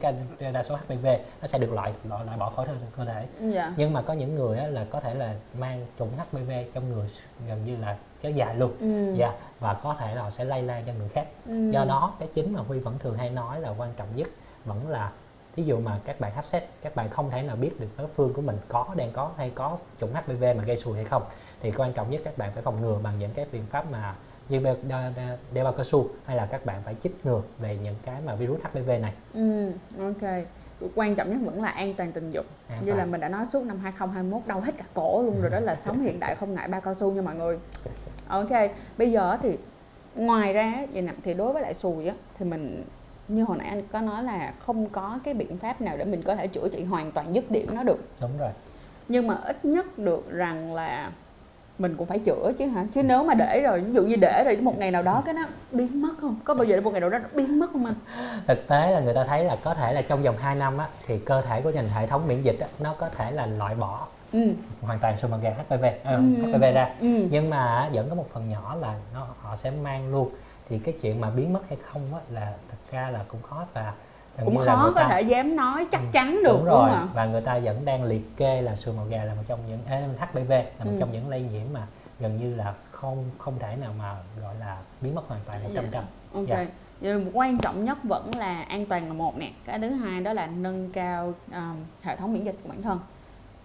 cái- 0.00 0.14
cái- 0.38 0.52
đa 0.52 0.62
số 0.62 0.76
HPV 0.76 1.06
nó 1.40 1.46
sẽ 1.46 1.58
được 1.58 1.72
loại 1.72 1.92
loại, 2.08 2.24
loại 2.24 2.38
bỏ 2.38 2.50
khỏi 2.50 2.66
cơ- 2.96 3.04
thể. 3.04 3.26
Dạ. 3.40 3.72
Nhưng 3.76 3.92
mà 3.92 4.02
có 4.02 4.12
những 4.14 4.34
người 4.34 4.58
á, 4.58 4.66
là 4.66 4.84
có 4.90 5.00
thể 5.00 5.14
là 5.14 5.34
mang 5.58 5.86
chủng 5.98 6.10
HPV 6.18 6.50
trong 6.74 6.88
người 6.88 7.06
gần 7.48 7.64
như 7.64 7.76
là 7.76 7.96
kéo 8.20 8.32
dài 8.32 8.54
luôn. 8.54 8.72
Ừ. 8.80 9.14
dạ 9.18 9.32
và 9.60 9.74
có 9.74 9.96
thể 10.00 10.14
là 10.14 10.22
họ 10.22 10.30
sẽ 10.30 10.44
lây 10.44 10.62
lan 10.62 10.84
cho 10.86 10.92
người 10.92 11.08
khác. 11.08 11.26
Ừ. 11.46 11.70
do 11.70 11.84
đó 11.84 12.12
cái 12.18 12.28
chính 12.34 12.52
mà 12.52 12.60
huy 12.68 12.78
vẫn 12.78 12.98
thường 12.98 13.18
hay 13.18 13.30
nói 13.30 13.60
là 13.60 13.70
quan 13.78 13.92
trọng 13.96 14.16
nhất 14.16 14.28
vẫn 14.64 14.88
là 14.88 15.12
ví 15.56 15.64
dụ 15.64 15.78
mà 15.80 15.98
các 16.04 16.20
bạn 16.20 16.32
have 16.34 16.46
sex 16.46 16.62
các 16.82 16.94
bạn 16.96 17.10
không 17.10 17.30
thể 17.30 17.42
nào 17.42 17.56
biết 17.56 17.80
được 17.80 17.88
đối 17.98 18.06
phương 18.06 18.32
của 18.34 18.42
mình 18.42 18.58
có 18.68 18.86
đang 18.96 19.12
có 19.12 19.30
hay 19.36 19.50
có 19.54 19.76
chủng 20.00 20.14
HPV 20.14 20.44
mà 20.56 20.62
gây 20.64 20.76
sùi 20.76 20.94
hay 20.96 21.04
không. 21.04 21.22
Thì 21.60 21.70
quan 21.70 21.92
trọng 21.92 22.10
nhất 22.10 22.20
các 22.24 22.38
bạn 22.38 22.52
phải 22.54 22.62
phòng 22.62 22.80
ngừa 22.80 22.98
bằng 23.02 23.18
những 23.18 23.30
cái 23.34 23.46
biện 23.52 23.66
pháp 23.70 23.90
mà 23.90 24.14
như 24.48 24.60
đeo, 25.52 25.64
bao 25.64 25.72
cao 25.72 25.84
su 25.84 26.08
hay 26.24 26.36
là 26.36 26.46
các 26.46 26.64
bạn 26.66 26.82
phải 26.84 26.94
chích 27.02 27.16
ngừa 27.26 27.42
về 27.58 27.78
những 27.82 27.94
cái 28.04 28.20
mà 28.26 28.34
virus 28.34 28.60
HPV 28.62 28.88
này 28.88 29.12
Ừ, 29.34 29.70
ok. 29.98 30.30
Quan 30.94 31.14
trọng 31.14 31.30
nhất 31.30 31.38
vẫn 31.44 31.62
là 31.62 31.68
an 31.68 31.94
toàn 31.94 32.12
tình 32.12 32.30
dục. 32.30 32.44
An 32.68 32.84
Như 32.84 32.90
là 32.92 32.96
toàn. 32.96 33.10
mình 33.10 33.20
đã 33.20 33.28
nói 33.28 33.46
suốt 33.46 33.64
năm 33.64 33.78
2021 33.82 34.42
đau 34.46 34.60
hết 34.60 34.72
cả 34.78 34.84
cổ 34.94 35.22
luôn 35.22 35.40
rồi 35.40 35.50
đó 35.50 35.60
là 35.60 35.74
sống 35.84 36.00
hiện 36.00 36.20
đại 36.20 36.34
không 36.34 36.54
ngại 36.54 36.68
ba 36.68 36.80
cao 36.80 36.94
su 36.94 37.12
nha 37.12 37.22
mọi 37.22 37.34
người. 37.34 37.58
Ok, 38.28 38.50
bây 38.98 39.12
giờ 39.12 39.36
thì 39.42 39.58
ngoài 40.14 40.52
ra 40.52 40.86
vậy 40.92 41.02
nè 41.02 41.12
thì 41.22 41.34
đối 41.34 41.52
với 41.52 41.62
lại 41.62 41.74
sùi 41.74 42.06
á 42.08 42.14
thì 42.38 42.44
mình 42.44 42.84
như 43.28 43.44
hồi 43.44 43.58
nãy 43.58 43.68
anh 43.68 43.82
có 43.92 44.00
nói 44.00 44.22
là 44.22 44.54
không 44.58 44.88
có 44.88 45.18
cái 45.24 45.34
biện 45.34 45.58
pháp 45.58 45.80
nào 45.80 45.96
để 45.96 46.04
mình 46.04 46.22
có 46.22 46.34
thể 46.36 46.46
chữa 46.46 46.68
trị 46.68 46.84
hoàn 46.84 47.12
toàn 47.12 47.34
dứt 47.34 47.50
điểm 47.50 47.66
nó 47.74 47.82
được. 47.82 47.98
đúng 48.20 48.38
rồi 48.38 48.50
Nhưng 49.08 49.26
mà 49.26 49.34
ít 49.44 49.64
nhất 49.64 49.98
được 49.98 50.30
rằng 50.30 50.74
là 50.74 51.12
mình 51.78 51.94
cũng 51.98 52.06
phải 52.06 52.18
chữa 52.18 52.52
chứ 52.58 52.66
hả? 52.66 52.86
Chứ 52.94 53.02
nếu 53.02 53.24
mà 53.24 53.34
để 53.34 53.60
rồi 53.60 53.80
ví 53.80 53.92
dụ 53.92 54.02
như 54.02 54.16
để 54.16 54.42
rồi 54.44 54.56
một 54.56 54.78
ngày 54.78 54.90
nào 54.90 55.02
đó 55.02 55.22
cái 55.24 55.34
nó 55.34 55.42
biến 55.72 56.02
mất 56.02 56.14
không? 56.20 56.36
Có 56.44 56.54
bao 56.54 56.64
giờ 56.64 56.80
một 56.80 56.90
ngày 56.90 57.00
nào 57.00 57.10
đó 57.10 57.18
nó 57.18 57.28
biến 57.34 57.58
mất 57.58 57.66
không 57.72 57.86
anh? 57.86 57.94
Thực 58.46 58.66
tế 58.68 58.90
là 58.90 59.00
người 59.00 59.14
ta 59.14 59.24
thấy 59.24 59.44
là 59.44 59.56
có 59.64 59.74
thể 59.74 59.92
là 59.92 60.02
trong 60.02 60.22
vòng 60.22 60.36
2 60.38 60.54
năm 60.54 60.78
á, 60.78 60.88
thì 61.06 61.18
cơ 61.18 61.42
thể 61.42 61.60
của 61.60 61.70
mình 61.74 61.88
hệ 61.94 62.06
thống 62.06 62.28
miễn 62.28 62.42
dịch 62.42 62.60
á, 62.60 62.66
nó 62.78 62.94
có 62.98 63.08
thể 63.08 63.30
là 63.30 63.46
loại 63.46 63.74
bỏ 63.74 64.06
ừ. 64.32 64.52
hoàn 64.82 64.98
toàn 64.98 65.16
sùi 65.16 65.30
màu 65.30 65.40
gà 65.40 65.50
HPV 65.50 65.84
à, 65.84 66.12
Ừ. 66.12 66.20
HPV 66.52 66.62
ra. 66.74 66.90
Ừ. 67.00 67.26
Nhưng 67.30 67.50
mà 67.50 67.88
vẫn 67.92 68.08
có 68.08 68.14
một 68.14 68.26
phần 68.32 68.48
nhỏ 68.48 68.76
là 68.80 68.94
nó 69.14 69.26
họ 69.40 69.56
sẽ 69.56 69.70
mang 69.70 70.12
luôn. 70.12 70.30
Thì 70.68 70.78
cái 70.78 70.94
chuyện 71.02 71.20
mà 71.20 71.30
biến 71.30 71.52
mất 71.52 71.60
hay 71.68 71.78
không 71.92 72.02
á, 72.14 72.20
là 72.30 72.52
thật 72.70 72.76
ra 72.92 73.10
là 73.10 73.20
cũng 73.28 73.42
khó 73.42 73.64
và 73.74 73.92
cũng 74.44 74.56
khó 74.56 74.92
có 74.94 75.00
ta- 75.02 75.08
thể 75.08 75.22
dám 75.22 75.56
nói 75.56 75.86
chắc 75.92 76.00
chắn 76.12 76.30
được 76.44 76.52
đúng 76.52 76.56
đúng, 76.58 76.64
rồi. 76.66 76.90
không 76.90 76.92
ạ? 76.92 77.06
Và 77.14 77.26
người 77.26 77.40
ta 77.40 77.58
vẫn 77.58 77.84
đang 77.84 78.04
liệt 78.04 78.36
kê 78.36 78.62
là 78.62 78.76
sùi 78.76 78.94
màu 78.94 79.04
gà 79.06 79.24
là 79.24 79.34
một 79.34 79.42
trong 79.48 79.60
những 79.68 79.80
à, 79.88 80.02
HPV 80.18 80.50
là 80.50 80.84
một 80.84 80.90
Ừ. 80.90 80.96
trong 81.00 81.12
những 81.12 81.28
lây 81.28 81.42
nhiễm 81.42 81.66
mà 81.72 81.86
gần 82.20 82.36
như 82.36 82.54
là 82.54 82.74
không 82.90 83.24
không 83.38 83.58
thể 83.58 83.76
nào 83.76 83.92
mà 83.98 84.16
gọi 84.42 84.54
là 84.60 84.78
biến 85.00 85.14
mất 85.14 85.22
hoàn 85.28 85.40
toàn 85.46 85.62
100 85.64 85.84
trăm 85.92 86.04
ok. 86.34 86.46
Dạ. 86.48 86.66
Vậy 87.00 87.24
quan 87.32 87.58
trọng 87.58 87.84
nhất 87.84 87.98
vẫn 88.04 88.30
là 88.36 88.62
an 88.62 88.86
toàn 88.86 89.06
là 89.06 89.12
một 89.12 89.38
nè. 89.38 89.50
Cái 89.64 89.78
thứ 89.78 89.90
hai 89.90 90.20
đó 90.20 90.32
là 90.32 90.46
nâng 90.46 90.90
cao 90.92 91.32
um, 91.52 91.76
hệ 92.02 92.16
thống 92.16 92.32
miễn 92.32 92.44
dịch 92.44 92.56
của 92.62 92.68
bản 92.68 92.82
thân 92.82 92.98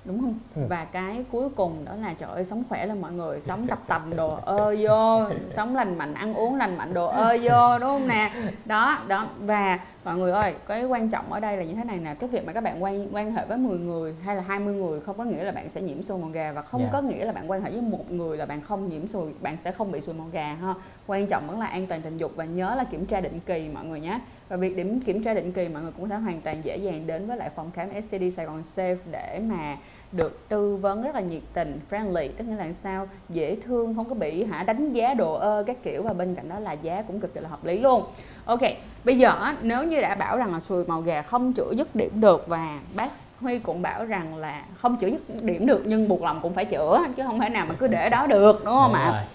đúng 0.05 0.19
không? 0.21 0.39
Ừ. 0.55 0.61
và 0.69 0.85
cái 0.85 1.25
cuối 1.31 1.49
cùng 1.55 1.85
đó 1.85 1.91
là 2.01 2.13
trời 2.13 2.29
ơi 2.29 2.45
sống 2.45 2.63
khỏe 2.69 2.85
lên 2.85 3.01
mọi 3.01 3.11
người 3.11 3.41
sống 3.41 3.67
tập 3.67 3.79
tành 3.87 4.15
đồ 4.15 4.37
ơ 4.45 4.75
vô 4.79 5.23
sống 5.55 5.75
lành 5.75 5.97
mạnh 5.97 6.13
ăn 6.13 6.33
uống 6.33 6.55
lành 6.55 6.77
mạnh 6.77 6.93
đồ 6.93 7.07
ơ 7.07 7.37
vô 7.43 7.79
đúng 7.79 7.89
không 7.89 8.07
nè? 8.07 8.31
Đó 8.65 8.99
đó. 9.07 9.27
Và 9.39 9.79
mọi 10.03 10.17
người 10.17 10.31
ơi 10.31 10.53
cái 10.67 10.85
quan 10.85 11.09
trọng 11.09 11.33
ở 11.33 11.39
đây 11.39 11.57
là 11.57 11.63
như 11.63 11.73
thế 11.73 11.83
này 11.83 11.97
nè 11.97 12.13
cái 12.13 12.29
việc 12.29 12.45
mà 12.45 12.53
các 12.53 12.63
bạn 12.63 12.83
quan 12.83 13.07
quan 13.15 13.31
hệ 13.31 13.45
với 13.45 13.57
10 13.57 13.77
người 13.77 14.15
hay 14.25 14.35
là 14.35 14.41
20 14.47 14.75
người 14.75 14.99
không 14.99 15.17
có 15.17 15.23
nghĩa 15.23 15.43
là 15.43 15.51
bạn 15.51 15.69
sẽ 15.69 15.81
nhiễm 15.81 16.03
sùi 16.03 16.17
màu 16.17 16.29
gà 16.29 16.51
và 16.51 16.61
không 16.61 16.81
Dạ. 16.81 16.89
có 16.91 17.01
nghĩa 17.01 17.25
là 17.25 17.31
bạn 17.31 17.51
quan 17.51 17.61
hệ 17.61 17.71
với 17.71 17.81
một 17.81 18.11
người 18.11 18.37
là 18.37 18.45
bạn 18.45 18.61
không 18.61 18.89
nhiễm 18.89 19.07
sùi 19.07 19.31
bạn 19.41 19.57
sẽ 19.63 19.71
không 19.71 19.91
bị 19.91 20.01
sùi 20.01 20.15
màu 20.15 20.27
gà 20.31 20.53
ha. 20.61 20.73
Quan 21.07 21.27
trọng 21.27 21.47
vẫn 21.47 21.59
là 21.59 21.65
an 21.65 21.87
toàn 21.87 22.01
tình 22.01 22.17
dục 22.17 22.31
và 22.35 22.45
nhớ 22.45 22.75
là 22.75 22.83
kiểm 22.83 23.05
tra 23.05 23.21
định 23.21 23.39
kỳ 23.45 23.69
mọi 23.73 23.85
người 23.85 23.99
nhé 23.99 24.19
và 24.53 24.57
việc 24.57 24.75
điểm 24.75 24.99
kiểm 24.99 25.23
tra 25.23 25.33
định 25.33 25.51
kỳ 25.51 25.69
mọi 25.69 25.83
người 25.83 25.91
cũng 25.97 26.09
thể 26.09 26.15
hoàn 26.15 26.41
toàn 26.41 26.65
dễ 26.65 26.77
dàng 26.77 27.07
đến 27.07 27.27
với 27.27 27.37
lại 27.37 27.49
phòng 27.55 27.71
khám 27.71 28.01
STD 28.01 28.23
Sài 28.35 28.45
Gòn 28.45 28.61
Safe 28.75 28.95
để 29.11 29.39
mà 29.43 29.77
được 30.11 30.49
tư 30.49 30.75
vấn 30.75 31.03
rất 31.03 31.15
là 31.15 31.21
nhiệt 31.21 31.41
tình 31.53 31.79
friendly. 31.89 32.29
Tức 32.37 32.43
nghĩa 32.43 32.55
là 32.55 32.73
sao? 32.73 33.07
Dễ 33.29 33.57
thương 33.65 33.95
không 33.95 34.09
có 34.09 34.15
bị 34.15 34.43
hả 34.43 34.63
đánh 34.63 34.93
giá 34.93 35.13
đồ 35.13 35.33
ơ 35.33 35.63
các 35.67 35.83
kiểu 35.83 36.03
và 36.03 36.13
bên 36.13 36.35
cạnh 36.35 36.49
đó 36.49 36.59
là 36.59 36.71
giá 36.71 37.01
cũng 37.01 37.19
cực 37.19 37.33
kỳ 37.33 37.41
là 37.41 37.49
hợp 37.49 37.65
lý 37.65 37.79
luôn. 37.79 38.03
Ok 38.45 38.59
bây 39.03 39.17
giờ 39.17 39.53
nếu 39.61 39.83
như 39.83 40.01
đã 40.01 40.15
bảo 40.15 40.37
rằng 40.37 40.53
là 40.53 40.59
sùi 40.59 40.85
màu 40.85 41.01
gà 41.01 41.21
không 41.21 41.53
chữa 41.53 41.71
dứt 41.77 41.95
điểm 41.95 42.21
được 42.21 42.47
và 42.47 42.79
bác 42.95 43.09
Huy 43.39 43.59
cũng 43.59 43.81
bảo 43.81 44.05
rằng 44.05 44.35
là 44.35 44.65
không 44.77 44.97
chữa 44.97 45.07
dứt 45.07 45.43
điểm 45.43 45.65
được 45.65 45.81
nhưng 45.85 46.07
buộc 46.07 46.21
lòng 46.21 46.39
cũng 46.41 46.53
phải 46.53 46.65
chữa 46.65 47.03
chứ 47.17 47.23
không 47.25 47.39
thể 47.39 47.49
nào 47.49 47.65
mà 47.65 47.75
cứ 47.79 47.87
để 47.87 48.09
đó 48.09 48.27
được 48.27 48.61
đúng 48.65 48.75
không 48.75 48.93
ạ? 48.93 49.25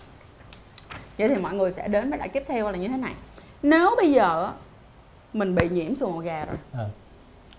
vậy 1.19 1.29
thì 1.29 1.37
mọi 1.37 1.55
người 1.55 1.73
sẽ 1.73 1.89
đến 1.89 2.11
với 2.11 2.19
lại 2.19 2.29
tiếp 2.29 2.43
theo 2.47 2.71
là 2.71 2.79
như 2.79 2.89
thế 2.89 2.97
này. 2.97 3.13
Nếu 3.63 3.95
bây 3.97 4.13
giờ 4.13 4.53
mình 5.33 5.55
bị 5.55 5.69
nhiễm 5.69 5.95
sùi 5.95 6.11
màu 6.11 6.19
gà 6.19 6.45
rồi 6.45 6.57
Ờ. 6.73 6.89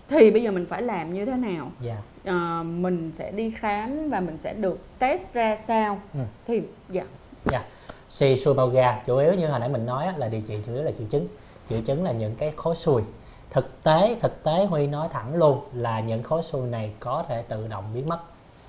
thì 0.08 0.30
bây 0.30 0.42
giờ 0.42 0.50
mình 0.50 0.66
phải 0.68 0.82
làm 0.82 1.14
như 1.14 1.24
thế 1.26 1.32
nào 1.36 1.70
dạ 1.80 1.96
Ờ, 2.24 2.62
mình 2.62 3.10
sẽ 3.14 3.30
đi 3.30 3.50
khám 3.50 4.10
và 4.10 4.20
mình 4.20 4.36
sẽ 4.36 4.54
được 4.54 4.78
test 4.98 5.32
ra 5.32 5.56
sao 5.56 5.98
Ừ. 6.14 6.20
thì 6.46 6.62
dạ 6.90 7.04
Dạ. 7.44 7.64
Xì 8.08 8.36
sùi 8.36 8.54
màu 8.54 8.68
gà 8.68 9.02
chủ 9.06 9.16
yếu 9.16 9.34
như 9.34 9.48
hồi 9.48 9.60
nãy 9.60 9.68
mình 9.68 9.86
nói 9.86 10.06
là 10.16 10.28
điều 10.28 10.40
trị 10.40 10.58
chủ 10.66 10.72
yếu 10.74 10.82
là 10.82 10.90
triệu 10.98 11.06
chứng. 11.10 11.28
Triệu 11.70 11.80
chứng 11.86 12.04
là 12.04 12.12
những 12.12 12.34
cái 12.34 12.52
khối 12.56 12.76
sùi. 12.76 13.02
Thực 13.50 13.82
tế 13.82 14.16
thực 14.20 14.42
tế 14.42 14.64
Huy 14.66 14.86
nói 14.86 15.08
thẳng 15.12 15.34
luôn 15.34 15.60
là 15.74 16.00
những 16.00 16.22
khối 16.22 16.42
sùi 16.42 16.66
này 16.68 16.92
có 17.00 17.24
thể 17.28 17.42
tự 17.42 17.66
động 17.68 17.84
biến 17.94 18.08
mất. 18.08 18.18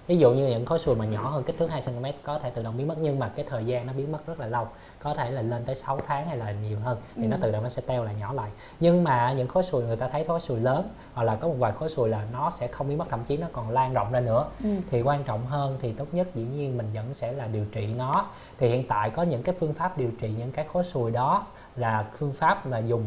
Ví 0.07 0.17
dụ 0.17 0.31
như 0.33 0.47
những 0.47 0.65
khối 0.65 0.79
sùi 0.79 0.95
mà 0.95 1.05
nhỏ 1.05 1.29
hơn 1.29 1.43
kích 1.43 1.55
thước 1.59 1.71
2 1.71 1.81
cm 1.85 2.05
có 2.23 2.39
thể 2.39 2.49
tự 2.49 2.63
động 2.63 2.77
biến 2.77 2.87
mất 2.87 2.95
nhưng 3.01 3.19
mà 3.19 3.31
cái 3.35 3.45
thời 3.49 3.65
gian 3.65 3.87
nó 3.87 3.93
biến 3.93 4.11
mất 4.11 4.27
rất 4.27 4.39
là 4.39 4.47
lâu, 4.47 4.67
có 5.03 5.13
thể 5.13 5.31
là 5.31 5.41
lên 5.41 5.65
tới 5.65 5.75
6 5.75 5.99
tháng 6.07 6.27
hay 6.27 6.37
là 6.37 6.51
nhiều 6.51 6.77
hơn 6.83 6.97
thì 7.15 7.27
nó 7.27 7.35
Ừ. 7.35 7.39
tự 7.41 7.51
động 7.51 7.63
nó 7.63 7.69
sẽ 7.69 7.81
teo 7.87 8.03
lại 8.03 8.15
nhỏ 8.19 8.33
lại. 8.33 8.49
Nhưng 8.79 9.03
mà 9.03 9.33
những 9.33 9.47
khối 9.47 9.63
sùi 9.63 9.83
người 9.83 9.95
ta 9.95 10.07
thấy 10.07 10.23
khối 10.23 10.39
sùi 10.39 10.59
lớn 10.59 10.89
hoặc 11.13 11.23
là 11.23 11.35
có 11.35 11.47
một 11.47 11.55
vài 11.59 11.71
khối 11.71 11.89
sùi 11.89 12.09
là 12.09 12.25
nó 12.33 12.49
sẽ 12.49 12.67
không 12.67 12.87
biến 12.87 12.97
mất 12.97 13.05
thậm 13.09 13.23
chí 13.23 13.37
nó 13.37 13.47
còn 13.53 13.69
lan 13.69 13.93
rộng 13.93 14.11
ra 14.11 14.19
nữa 14.19 14.45
ừ. 14.63 14.69
thì 14.91 15.01
quan 15.01 15.23
trọng 15.23 15.45
hơn 15.45 15.77
thì 15.81 15.93
tốt 15.93 16.05
nhất 16.11 16.27
dĩ 16.35 16.43
nhiên 16.43 16.77
mình 16.77 16.87
vẫn 16.93 17.13
sẽ 17.13 17.31
là 17.31 17.47
điều 17.47 17.65
trị 17.65 17.87
nó 17.97 18.25
thì 18.57 18.67
hiện 18.67 18.87
tại 18.87 19.09
có 19.09 19.23
những 19.23 19.43
cái 19.43 19.55
phương 19.59 19.73
pháp 19.73 19.97
điều 19.97 20.09
trị 20.19 20.29
những 20.37 20.51
cái 20.51 20.65
khối 20.73 20.83
sùi 20.83 21.11
đó 21.11 21.45
là 21.75 22.05
phương 22.17 22.33
pháp 22.33 22.65
mà 22.65 22.77
dùng 22.77 23.03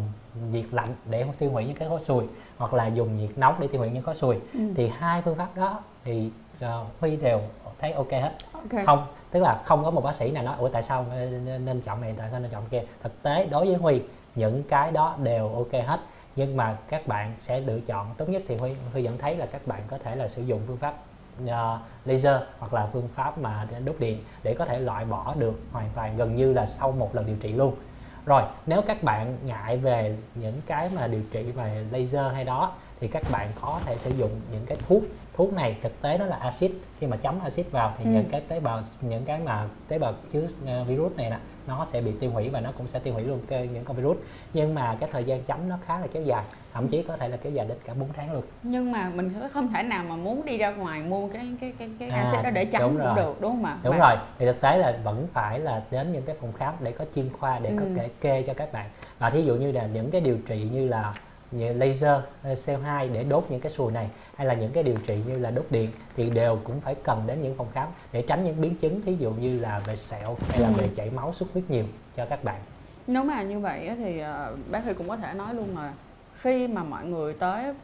nhiệt 0.50 0.64
lạnh 0.72 0.94
để 1.10 1.24
tiêu 1.38 1.50
hủy 1.50 1.64
những 1.64 1.76
cái 1.76 1.88
khối 1.88 2.00
sùi 2.00 2.24
hoặc 2.58 2.74
là 2.74 2.86
dùng 2.86 3.16
nhiệt 3.18 3.38
nóng 3.38 3.54
để 3.60 3.66
tiêu 3.66 3.80
hủy 3.80 3.90
những 3.90 4.02
khối 4.02 4.14
sùi 4.14 4.36
Ừ. 4.54 4.60
thì 4.76 4.88
hai 4.98 5.22
phương 5.22 5.36
pháp 5.36 5.48
đó 5.56 5.80
thì 6.04 6.30
ờ, 6.60 6.84
Huy 7.00 7.16
đều 7.16 7.40
thấy 7.80 7.92
ok 7.92 8.10
hết 8.10 8.32
ok 8.52 8.86
không 8.86 9.06
tức 9.34 9.40
là 9.40 9.60
không 9.64 9.84
có 9.84 9.90
một 9.90 10.00
bác 10.00 10.14
sĩ 10.14 10.30
nào 10.30 10.44
nói 10.44 10.56
ủa 10.58 10.68
tại 10.68 10.82
sao 10.82 11.06
ờ, 11.10 11.26
nên, 11.58 11.80
chọn 11.80 12.00
này 12.00 12.14
tại 12.18 12.28
sao 12.30 12.40
nên 12.40 12.50
chọn 12.50 12.62
kia? 12.70 12.82
Thực 13.02 13.22
tế 13.22 13.46
đối 13.46 13.66
với 13.66 13.74
Huy 13.74 14.02
những 14.34 14.62
cái 14.62 14.90
đó 14.90 15.16
đều 15.22 15.48
ok 15.48 15.72
hết. 15.86 16.00
Nhưng 16.36 16.56
mà 16.56 16.76
các 16.88 17.06
bạn 17.06 17.34
sẽ 17.38 17.60
lựa 17.60 17.80
chọn 17.80 18.14
tốt 18.16 18.28
nhất 18.28 18.42
thì 18.48 18.56
Huy 18.56 18.72
Huy 18.92 19.06
vẫn 19.06 19.18
thấy 19.18 19.36
là 19.36 19.46
các 19.46 19.66
bạn 19.66 19.82
có 19.88 19.98
thể 19.98 20.16
là 20.16 20.28
sử 20.28 20.42
dụng 20.42 20.60
phương 20.66 20.76
pháp 20.76 20.94
uh, 21.44 21.50
laser 22.04 22.36
hoặc 22.58 22.74
là 22.74 22.88
phương 22.92 23.08
pháp 23.14 23.38
mà 23.38 23.66
đốt 23.84 23.96
điện 23.98 24.24
để 24.42 24.54
có 24.58 24.64
thể 24.64 24.78
loại 24.78 25.04
bỏ 25.04 25.34
được 25.38 25.60
hoàn 25.72 25.90
toàn 25.94 26.16
gần 26.16 26.34
như 26.34 26.52
là 26.52 26.66
sau 26.66 26.92
một 26.92 27.14
lần 27.14 27.26
điều 27.26 27.36
trị 27.36 27.52
luôn. 27.52 27.74
Rồi 28.26 28.42
nếu 28.66 28.82
các 28.82 29.02
bạn 29.02 29.36
ngại 29.44 29.76
về 29.76 30.16
những 30.34 30.60
cái 30.66 30.90
mà 30.96 31.06
điều 31.06 31.22
trị 31.32 31.42
về 31.42 31.84
laser 31.90 32.32
hay 32.32 32.44
đó 32.44 32.72
thì 33.00 33.08
các 33.08 33.22
bạn 33.30 33.48
có 33.60 33.80
thể 33.86 33.98
sử 33.98 34.10
dụng 34.10 34.30
những 34.52 34.66
cái 34.66 34.78
thuốc 34.88 35.02
thuốc 35.36 35.52
này 35.52 35.76
thực 35.82 36.02
tế 36.02 36.18
nó 36.18 36.24
là 36.26 36.36
axit 36.36 36.70
khi 37.00 37.06
mà 37.06 37.16
chấm 37.16 37.40
axit 37.40 37.70
vào 37.70 37.94
thì 37.98 38.04
Ừ. 38.04 38.10
những 38.10 38.24
cái 38.30 38.40
tế 38.48 38.60
bào 38.60 38.82
những 39.00 39.24
cái 39.24 39.38
mà 39.44 39.68
tế 39.88 39.98
bào 39.98 40.14
chứa 40.32 40.46
ờ, 40.66 40.84
virus 40.84 41.12
này 41.16 41.30
nè 41.30 41.38
nó 41.66 41.84
sẽ 41.84 42.00
bị 42.00 42.12
tiêu 42.20 42.30
hủy 42.30 42.48
và 42.48 42.60
nó 42.60 42.70
cũng 42.78 42.88
sẽ 42.88 42.98
tiêu 42.98 43.14
hủy 43.14 43.22
luôn 43.22 43.40
cái, 43.48 43.68
những 43.68 43.84
con 43.84 43.96
virus 43.96 44.16
nhưng 44.54 44.74
mà 44.74 44.96
cái 45.00 45.08
thời 45.12 45.24
gian 45.24 45.42
chấm 45.42 45.68
nó 45.68 45.78
khá 45.86 45.98
là 45.98 46.06
kéo 46.12 46.22
dài 46.22 46.44
thậm 46.72 46.88
chí 46.88 47.02
có 47.02 47.16
thể 47.16 47.28
là 47.28 47.36
kéo 47.36 47.52
dài 47.52 47.66
đến 47.68 47.78
cả 47.84 47.94
4 47.94 48.08
tháng 48.16 48.32
luôn 48.32 48.42
nhưng 48.62 48.92
mà 48.92 49.10
mình 49.14 49.34
không 49.52 49.68
thể 49.72 49.82
nào 49.82 50.04
mà 50.08 50.16
muốn 50.16 50.44
đi 50.44 50.58
ra 50.58 50.70
ngoài 50.70 51.02
mua 51.02 51.28
cái 51.28 51.46
cái 51.60 51.72
cái 51.78 51.90
cái 51.98 52.08
À, 52.10 52.22
axit 52.22 52.44
đó 52.44 52.50
để 52.50 52.64
chấm 52.64 52.82
đúng 52.82 52.90
cũng 52.96 53.04
rồi. 53.06 53.16
được 53.16 53.40
đúng 53.40 53.50
không 53.52 53.64
ạ 53.64 53.78
đúng 53.82 53.98
rồi 53.98 54.16
thì 54.38 54.46
thực 54.46 54.60
tế 54.60 54.78
là 54.78 54.98
vẫn 55.04 55.26
phải 55.32 55.58
là 55.58 55.82
đến 55.90 56.12
những 56.12 56.22
cái 56.22 56.36
phòng 56.40 56.52
khám 56.52 56.74
để 56.80 56.92
có 56.92 57.04
chuyên 57.14 57.32
khoa 57.32 57.58
để 57.58 57.70
có 57.78 57.84
Ừ. 57.84 57.90
thể 57.96 58.08
kê 58.20 58.42
cho 58.42 58.54
các 58.54 58.72
bạn 58.72 58.90
và 59.18 59.30
thí 59.30 59.42
dụ 59.42 59.54
như 59.54 59.72
là 59.72 59.86
những 59.94 60.10
cái 60.10 60.20
điều 60.20 60.38
trị 60.46 60.68
như 60.72 60.88
là 60.88 61.14
laser 61.58 62.18
ờ, 62.42 62.52
CO2 62.54 63.12
để 63.12 63.24
đốt 63.24 63.44
những 63.48 63.60
cái 63.60 63.72
sùi 63.72 63.92
này 63.92 64.08
hay 64.36 64.46
là 64.46 64.54
những 64.54 64.72
cái 64.72 64.82
điều 64.82 64.96
trị 65.06 65.18
như 65.26 65.38
là 65.38 65.50
đốt 65.50 65.64
điện 65.70 65.90
thì 66.16 66.30
đều 66.30 66.58
cũng 66.64 66.80
phải 66.80 66.94
cần 66.94 67.22
đến 67.26 67.42
những 67.42 67.54
phòng 67.56 67.66
khám 67.74 67.88
để 68.12 68.22
tránh 68.22 68.44
những 68.44 68.60
biến 68.60 68.74
chứng 68.74 69.02
thí 69.02 69.16
dụ 69.20 69.30
như 69.30 69.60
là 69.60 69.78
về 69.86 69.96
sẹo 69.96 70.36
hay 70.48 70.60
là 70.60 70.68
Ừ. 70.68 70.74
về 70.78 70.88
chảy 70.94 71.10
máu 71.10 71.32
xuất 71.32 71.52
huyết 71.52 71.64
nhiều 71.70 71.84
cho 72.16 72.26
các 72.26 72.44
bạn 72.44 72.60
nếu 73.06 73.24
mà 73.24 73.42
như 73.42 73.58
vậy 73.58 73.90
thì 73.96 74.18
ờ, 74.18 74.56
bác 74.70 74.84
Huy 74.84 74.92
cũng 74.92 75.08
có 75.08 75.16
thể 75.16 75.34
nói 75.34 75.54
luôn 75.54 75.76
là 75.78 75.92
khi 76.34 76.68
mà 76.68 76.82
mọi 76.84 77.04
người 77.04 77.32
tới 77.34 77.74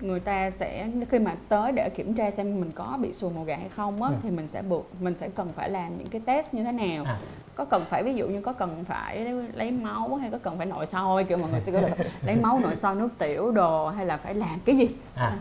người 0.00 0.20
ta 0.20 0.50
sẽ 0.50 0.88
khi 1.10 1.18
mà 1.18 1.34
tới 1.48 1.72
để 1.72 1.88
kiểm 1.90 2.14
tra 2.14 2.30
xem 2.30 2.60
mình 2.60 2.70
có 2.74 2.98
bị 3.02 3.12
sùi 3.12 3.30
màu 3.30 3.44
gà 3.44 3.56
hay 3.56 3.68
không 3.68 4.02
á 4.02 4.08
Ừ. 4.08 4.14
thì 4.22 4.30
mình 4.30 4.48
sẽ 4.48 4.62
buộc 4.62 4.88
mình 5.02 5.16
sẽ 5.16 5.28
cần 5.34 5.52
phải 5.56 5.70
làm 5.70 5.98
những 5.98 6.08
cái 6.08 6.20
test 6.26 6.54
như 6.54 6.64
thế 6.64 6.72
nào 6.72 7.04
À. 7.04 7.18
có 7.54 7.64
cần 7.64 7.82
phải 7.84 8.02
ví 8.02 8.14
dụ 8.14 8.26
như 8.28 8.40
có 8.40 8.52
cần 8.52 8.84
phải 8.84 9.24
lấy 9.54 9.70
máu 9.70 10.14
hay 10.20 10.30
có 10.30 10.38
cần 10.42 10.56
phải 10.56 10.66
nội 10.66 10.86
soi 10.86 11.24
kiểu 11.24 11.38
mọi 11.38 11.50
người 11.50 11.60
sẽ 11.60 11.72
gọi 11.72 11.82
là 11.82 11.96
lấy 12.22 12.36
máu 12.36 12.58
nội 12.62 12.76
soi 12.76 12.94
nước 12.94 13.08
tiểu 13.18 13.50
đồ 13.50 13.88
hay 13.88 14.06
là 14.06 14.16
phải 14.16 14.34
làm 14.34 14.60
cái 14.64 14.76
gì? 14.76 14.88
À 15.14 15.36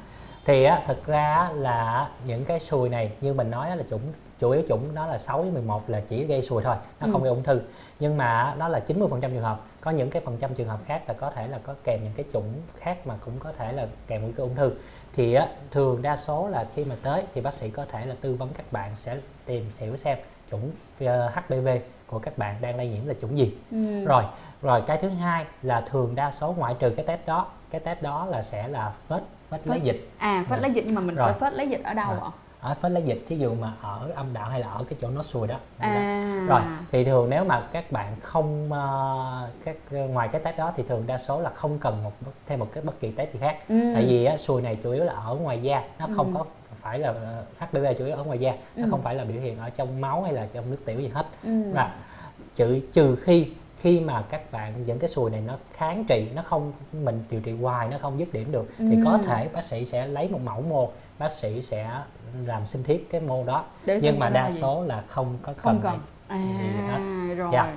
thì 0.46 0.64
á, 0.64 0.82
thực 0.88 1.06
ra 1.06 1.50
là 1.56 2.10
những 2.26 2.46
cái 2.46 2.60
sùi 2.60 2.90
này 2.90 3.12
như 3.22 3.34
mình 3.34 3.52
nói 3.52 3.78
là 3.78 3.84
chủng 3.90 4.02
chủ 4.40 4.50
yếu 4.52 4.62
chủng 4.68 4.96
đó 4.96 5.06
là 5.08 5.18
6 5.18 5.42
với 5.42 5.52
11 5.52 5.90
là 5.90 6.00
chỉ 6.08 6.24
gây 6.26 6.42
sùi 6.42 6.64
thôi 6.64 6.76
nó 7.00 7.08
Ừ. 7.08 7.12
không 7.12 7.24
gây 7.24 7.30
ung 7.30 7.44
thư. 7.44 7.62
Nhưng 8.00 8.18
mà 8.18 8.56
nó 8.58 8.68
là 8.68 8.80
90% 8.80 9.20
trường 9.34 9.44
hợp. 9.44 9.60
Có 9.82 9.92
những 9.92 10.10
cái 10.10 10.22
phần 10.26 10.38
trăm 10.38 10.54
trường 10.56 10.68
hợp 10.68 10.80
khác 10.86 11.02
là 11.08 11.14
có 11.14 11.32
thể 11.36 11.48
là 11.48 11.60
có 11.64 11.74
kèm 11.84 12.00
những 12.04 12.14
cái 12.16 12.26
chủng 12.34 12.54
khác 12.80 13.08
mà 13.08 13.16
cũng 13.26 13.34
có 13.40 13.52
thể 13.58 13.74
là 13.74 13.88
kèm 14.08 14.22
nguy 14.24 14.32
cơ 14.32 14.44
ung 14.44 14.56
thư. 14.56 14.72
Thì 15.16 15.34
á, 15.34 15.48
thường 15.72 16.02
đa 16.02 16.18
số 16.18 16.48
là 16.48 16.66
khi 16.76 16.84
mà 16.86 16.96
tới 17.04 17.24
thì 17.34 17.42
bác 17.42 17.54
sĩ 17.54 17.70
có 17.70 17.86
thể 17.92 18.06
là 18.06 18.16
tư 18.22 18.34
vấn 18.36 18.50
các 18.58 18.72
bạn 18.72 18.96
sẽ 18.96 19.18
tìm 19.46 19.66
hiểu 19.80 19.96
xem 19.96 20.18
chủng 20.52 20.72
ờ, 21.00 21.30
HPV 21.36 21.68
của 22.12 22.20
các 22.20 22.38
bạn 22.38 22.56
đang 22.62 22.76
lây 22.78 22.88
nhiễm 22.88 23.06
là 23.08 23.14
chủng 23.22 23.38
gì 23.38 23.54
ừ. 23.72 24.06
rồi 24.06 24.24
rồi 24.62 24.82
cái 24.88 24.98
thứ 24.98 25.10
hai 25.10 25.46
là 25.62 25.82
thường 25.82 26.16
đa 26.16 26.32
số 26.32 26.56
ngoại 26.58 26.76
trừ 26.80 26.90
cái 26.90 27.06
test 27.06 27.22
đó 27.26 27.46
cái 27.72 27.82
test 27.82 28.02
đó 28.02 28.26
là 28.26 28.42
sẽ 28.42 28.68
là 28.68 28.94
phết 29.10 29.22
phết 29.50 29.68
lấy 29.68 29.82
dịch 29.82 30.10
à 30.18 30.44
phết 30.50 30.50
Rồi. 30.50 30.60
lấy 30.62 30.72
dịch 30.72 30.84
nhưng 30.86 30.96
mà 30.96 31.02
mình 31.02 31.16
Rồi. 31.16 31.32
sẽ 31.34 31.40
phết 31.40 31.54
lấy 31.54 31.68
dịch 31.70 31.82
ở 31.84 31.94
đâu 31.94 32.10
ạ 32.12 32.30
ở 32.62 32.74
phết 32.82 32.92
lấy 32.92 33.04
dịch 33.04 33.26
ví 33.28 33.40
dụ 33.40 33.54
mà 33.56 33.74
ở 33.82 34.10
âm 34.16 34.34
đạo 34.34 34.50
hay 34.50 34.60
là 34.60 34.68
ở 34.68 34.84
cái 34.90 34.98
chỗ 35.02 35.10
nó 35.10 35.24
sùi 35.24 35.48
đó 35.48 35.56
à 35.78 36.46
rồi 36.48 36.62
thì 36.92 37.06
thường 37.06 37.30
nếu 37.30 37.44
mà 37.44 37.62
các 37.72 37.92
bạn 37.92 38.16
không 38.22 38.72
ờ, 38.74 39.50
các 39.66 39.76
ngoài 39.92 40.28
cái 40.32 40.42
test 40.44 40.58
đó 40.58 40.72
thì 40.78 40.84
thường 40.84 41.04
đa 41.08 41.18
số 41.18 41.40
là 41.42 41.50
không 41.50 41.78
cần 41.80 42.04
một 42.04 42.12
thêm 42.48 42.60
một 42.60 42.68
cái 42.74 42.84
bất 42.84 43.00
kỳ 43.00 43.12
test 43.12 43.34
gì 43.34 43.40
khác 43.40 43.58
ừ. 43.70 43.92
tại 43.94 44.06
vì 44.10 44.26
á, 44.26 44.38
sùi 44.38 44.62
này 44.62 44.78
chủ 44.84 44.92
yếu 44.92 45.04
là 45.04 45.14
ở 45.14 45.36
ngoài 45.36 45.60
da 45.62 45.84
nó 46.00 46.08
không 46.16 46.34
Ừ. 46.36 46.38
có 46.40 46.46
phải 46.82 47.00
là 47.00 47.14
HPV 47.60 47.86
chủ 47.98 48.06
yếu 48.06 48.16
ở 48.16 48.24
ngoài 48.24 48.40
da 48.40 48.52
nó 48.76 48.84
Ừ. 48.86 48.88
không 48.92 49.02
phải 49.02 49.16
là 49.16 49.24
biểu 49.24 49.42
hiện 49.42 49.58
ở 49.60 49.70
trong 49.70 50.02
máu 50.02 50.24
hay 50.24 50.34
là 50.34 50.48
trong 50.54 50.70
nước 50.72 50.78
tiểu 50.86 51.00
gì 51.00 51.08
hết 51.08 51.26
ừ. 51.44 51.72
và 51.74 51.96
trừ 52.56 52.80
trừ 52.94 53.16
khi 53.16 53.48
khi 53.80 54.00
mà 54.00 54.24
các 54.30 54.52
bạn 54.52 54.84
những 54.84 55.00
cái 55.00 55.10
sùi 55.10 55.32
này 55.32 55.42
nó 55.48 55.58
kháng 55.74 56.04
trị 56.08 56.28
nó 56.36 56.42
không 56.42 56.74
mình 57.04 57.24
điều 57.30 57.42
trị 57.42 57.52
hoài 57.62 57.88
nó 57.88 57.98
không 57.98 58.20
dứt 58.20 58.34
điểm 58.34 58.52
được 58.52 58.66
thì 58.78 58.98
có 59.06 59.12
Ừ. 59.12 59.20
thể 59.28 59.48
bác 59.54 59.66
sĩ 59.66 59.86
sẽ 59.86 60.06
lấy 60.08 60.28
một 60.30 60.40
mẫu 60.44 60.62
mô 60.62 60.90
bác 61.20 61.32
sĩ 61.34 61.62
sẽ 61.62 61.90
làm 62.46 62.66
sinh 62.66 62.84
thiết 62.84 63.08
cái 63.12 63.22
mô 63.22 63.44
đó 63.44 63.66
Để 63.86 64.00
nhưng 64.04 64.20
mà 64.20 64.30
đa 64.30 64.52
gì. 64.52 64.62
số 64.62 64.84
là 64.84 65.04
không 65.08 65.38
có 65.42 65.54
không 65.58 65.80
cần 65.84 66.00
cần 66.30 66.40
này. 66.40 66.58
gì 66.58 66.82
hết. 66.88 66.98
à 66.98 67.34
rồi 67.38 67.50
Dạ. 67.54 67.74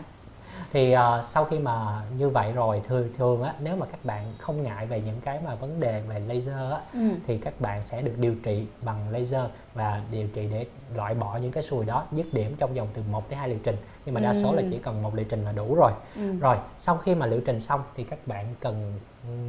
Thì 0.74 0.92
ờ, 0.92 1.22
sau 1.24 1.44
khi 1.44 1.58
mà 1.58 2.02
như 2.18 2.28
vậy 2.28 2.52
rồi 2.52 2.82
thường 2.88 3.08
thường 3.18 3.42
á 3.42 3.54
nếu 3.60 3.76
mà 3.76 3.86
các 3.86 4.04
bạn 4.04 4.34
không 4.38 4.62
ngại 4.62 4.86
về 4.86 5.00
những 5.00 5.20
cái 5.24 5.40
mà 5.44 5.54
vấn 5.54 5.80
đề 5.80 6.00
về 6.00 6.20
laser 6.20 6.54
á 6.72 6.80
ừ. 6.92 7.00
thì 7.26 7.38
các 7.38 7.60
bạn 7.60 7.82
sẽ 7.82 8.02
được 8.02 8.12
điều 8.18 8.34
trị 8.44 8.66
bằng 8.84 9.10
laser 9.10 9.42
và 9.74 10.02
điều 10.10 10.28
trị 10.28 10.48
để 10.52 10.66
loại 10.94 11.14
bỏ 11.14 11.36
những 11.36 11.52
cái 11.52 11.62
sùi 11.62 11.84
đó 11.84 12.04
dứt 12.12 12.26
điểm 12.34 12.54
trong 12.58 12.74
vòng 12.74 12.88
từ 12.94 13.02
1 13.10 13.28
tới 13.28 13.38
2 13.38 13.48
liệu 13.48 13.58
trình 13.64 13.76
nhưng 14.06 14.14
mà 14.14 14.20
đa 14.20 14.34
số 14.34 14.52
là 14.52 14.62
Ừ. 14.62 14.68
chỉ 14.70 14.78
cần 14.78 15.02
một 15.02 15.14
liệu 15.14 15.26
trình 15.28 15.44
là 15.44 15.52
đủ 15.52 15.74
rồi 15.74 15.92
Ừ. 16.16 16.38
rồi 16.40 16.56
sau 16.78 16.96
khi 16.96 17.14
mà 17.14 17.26
liệu 17.26 17.40
trình 17.40 17.60
xong 17.60 17.82
thì 17.96 18.04
các 18.04 18.18
bạn 18.26 18.46
cần 18.60 18.92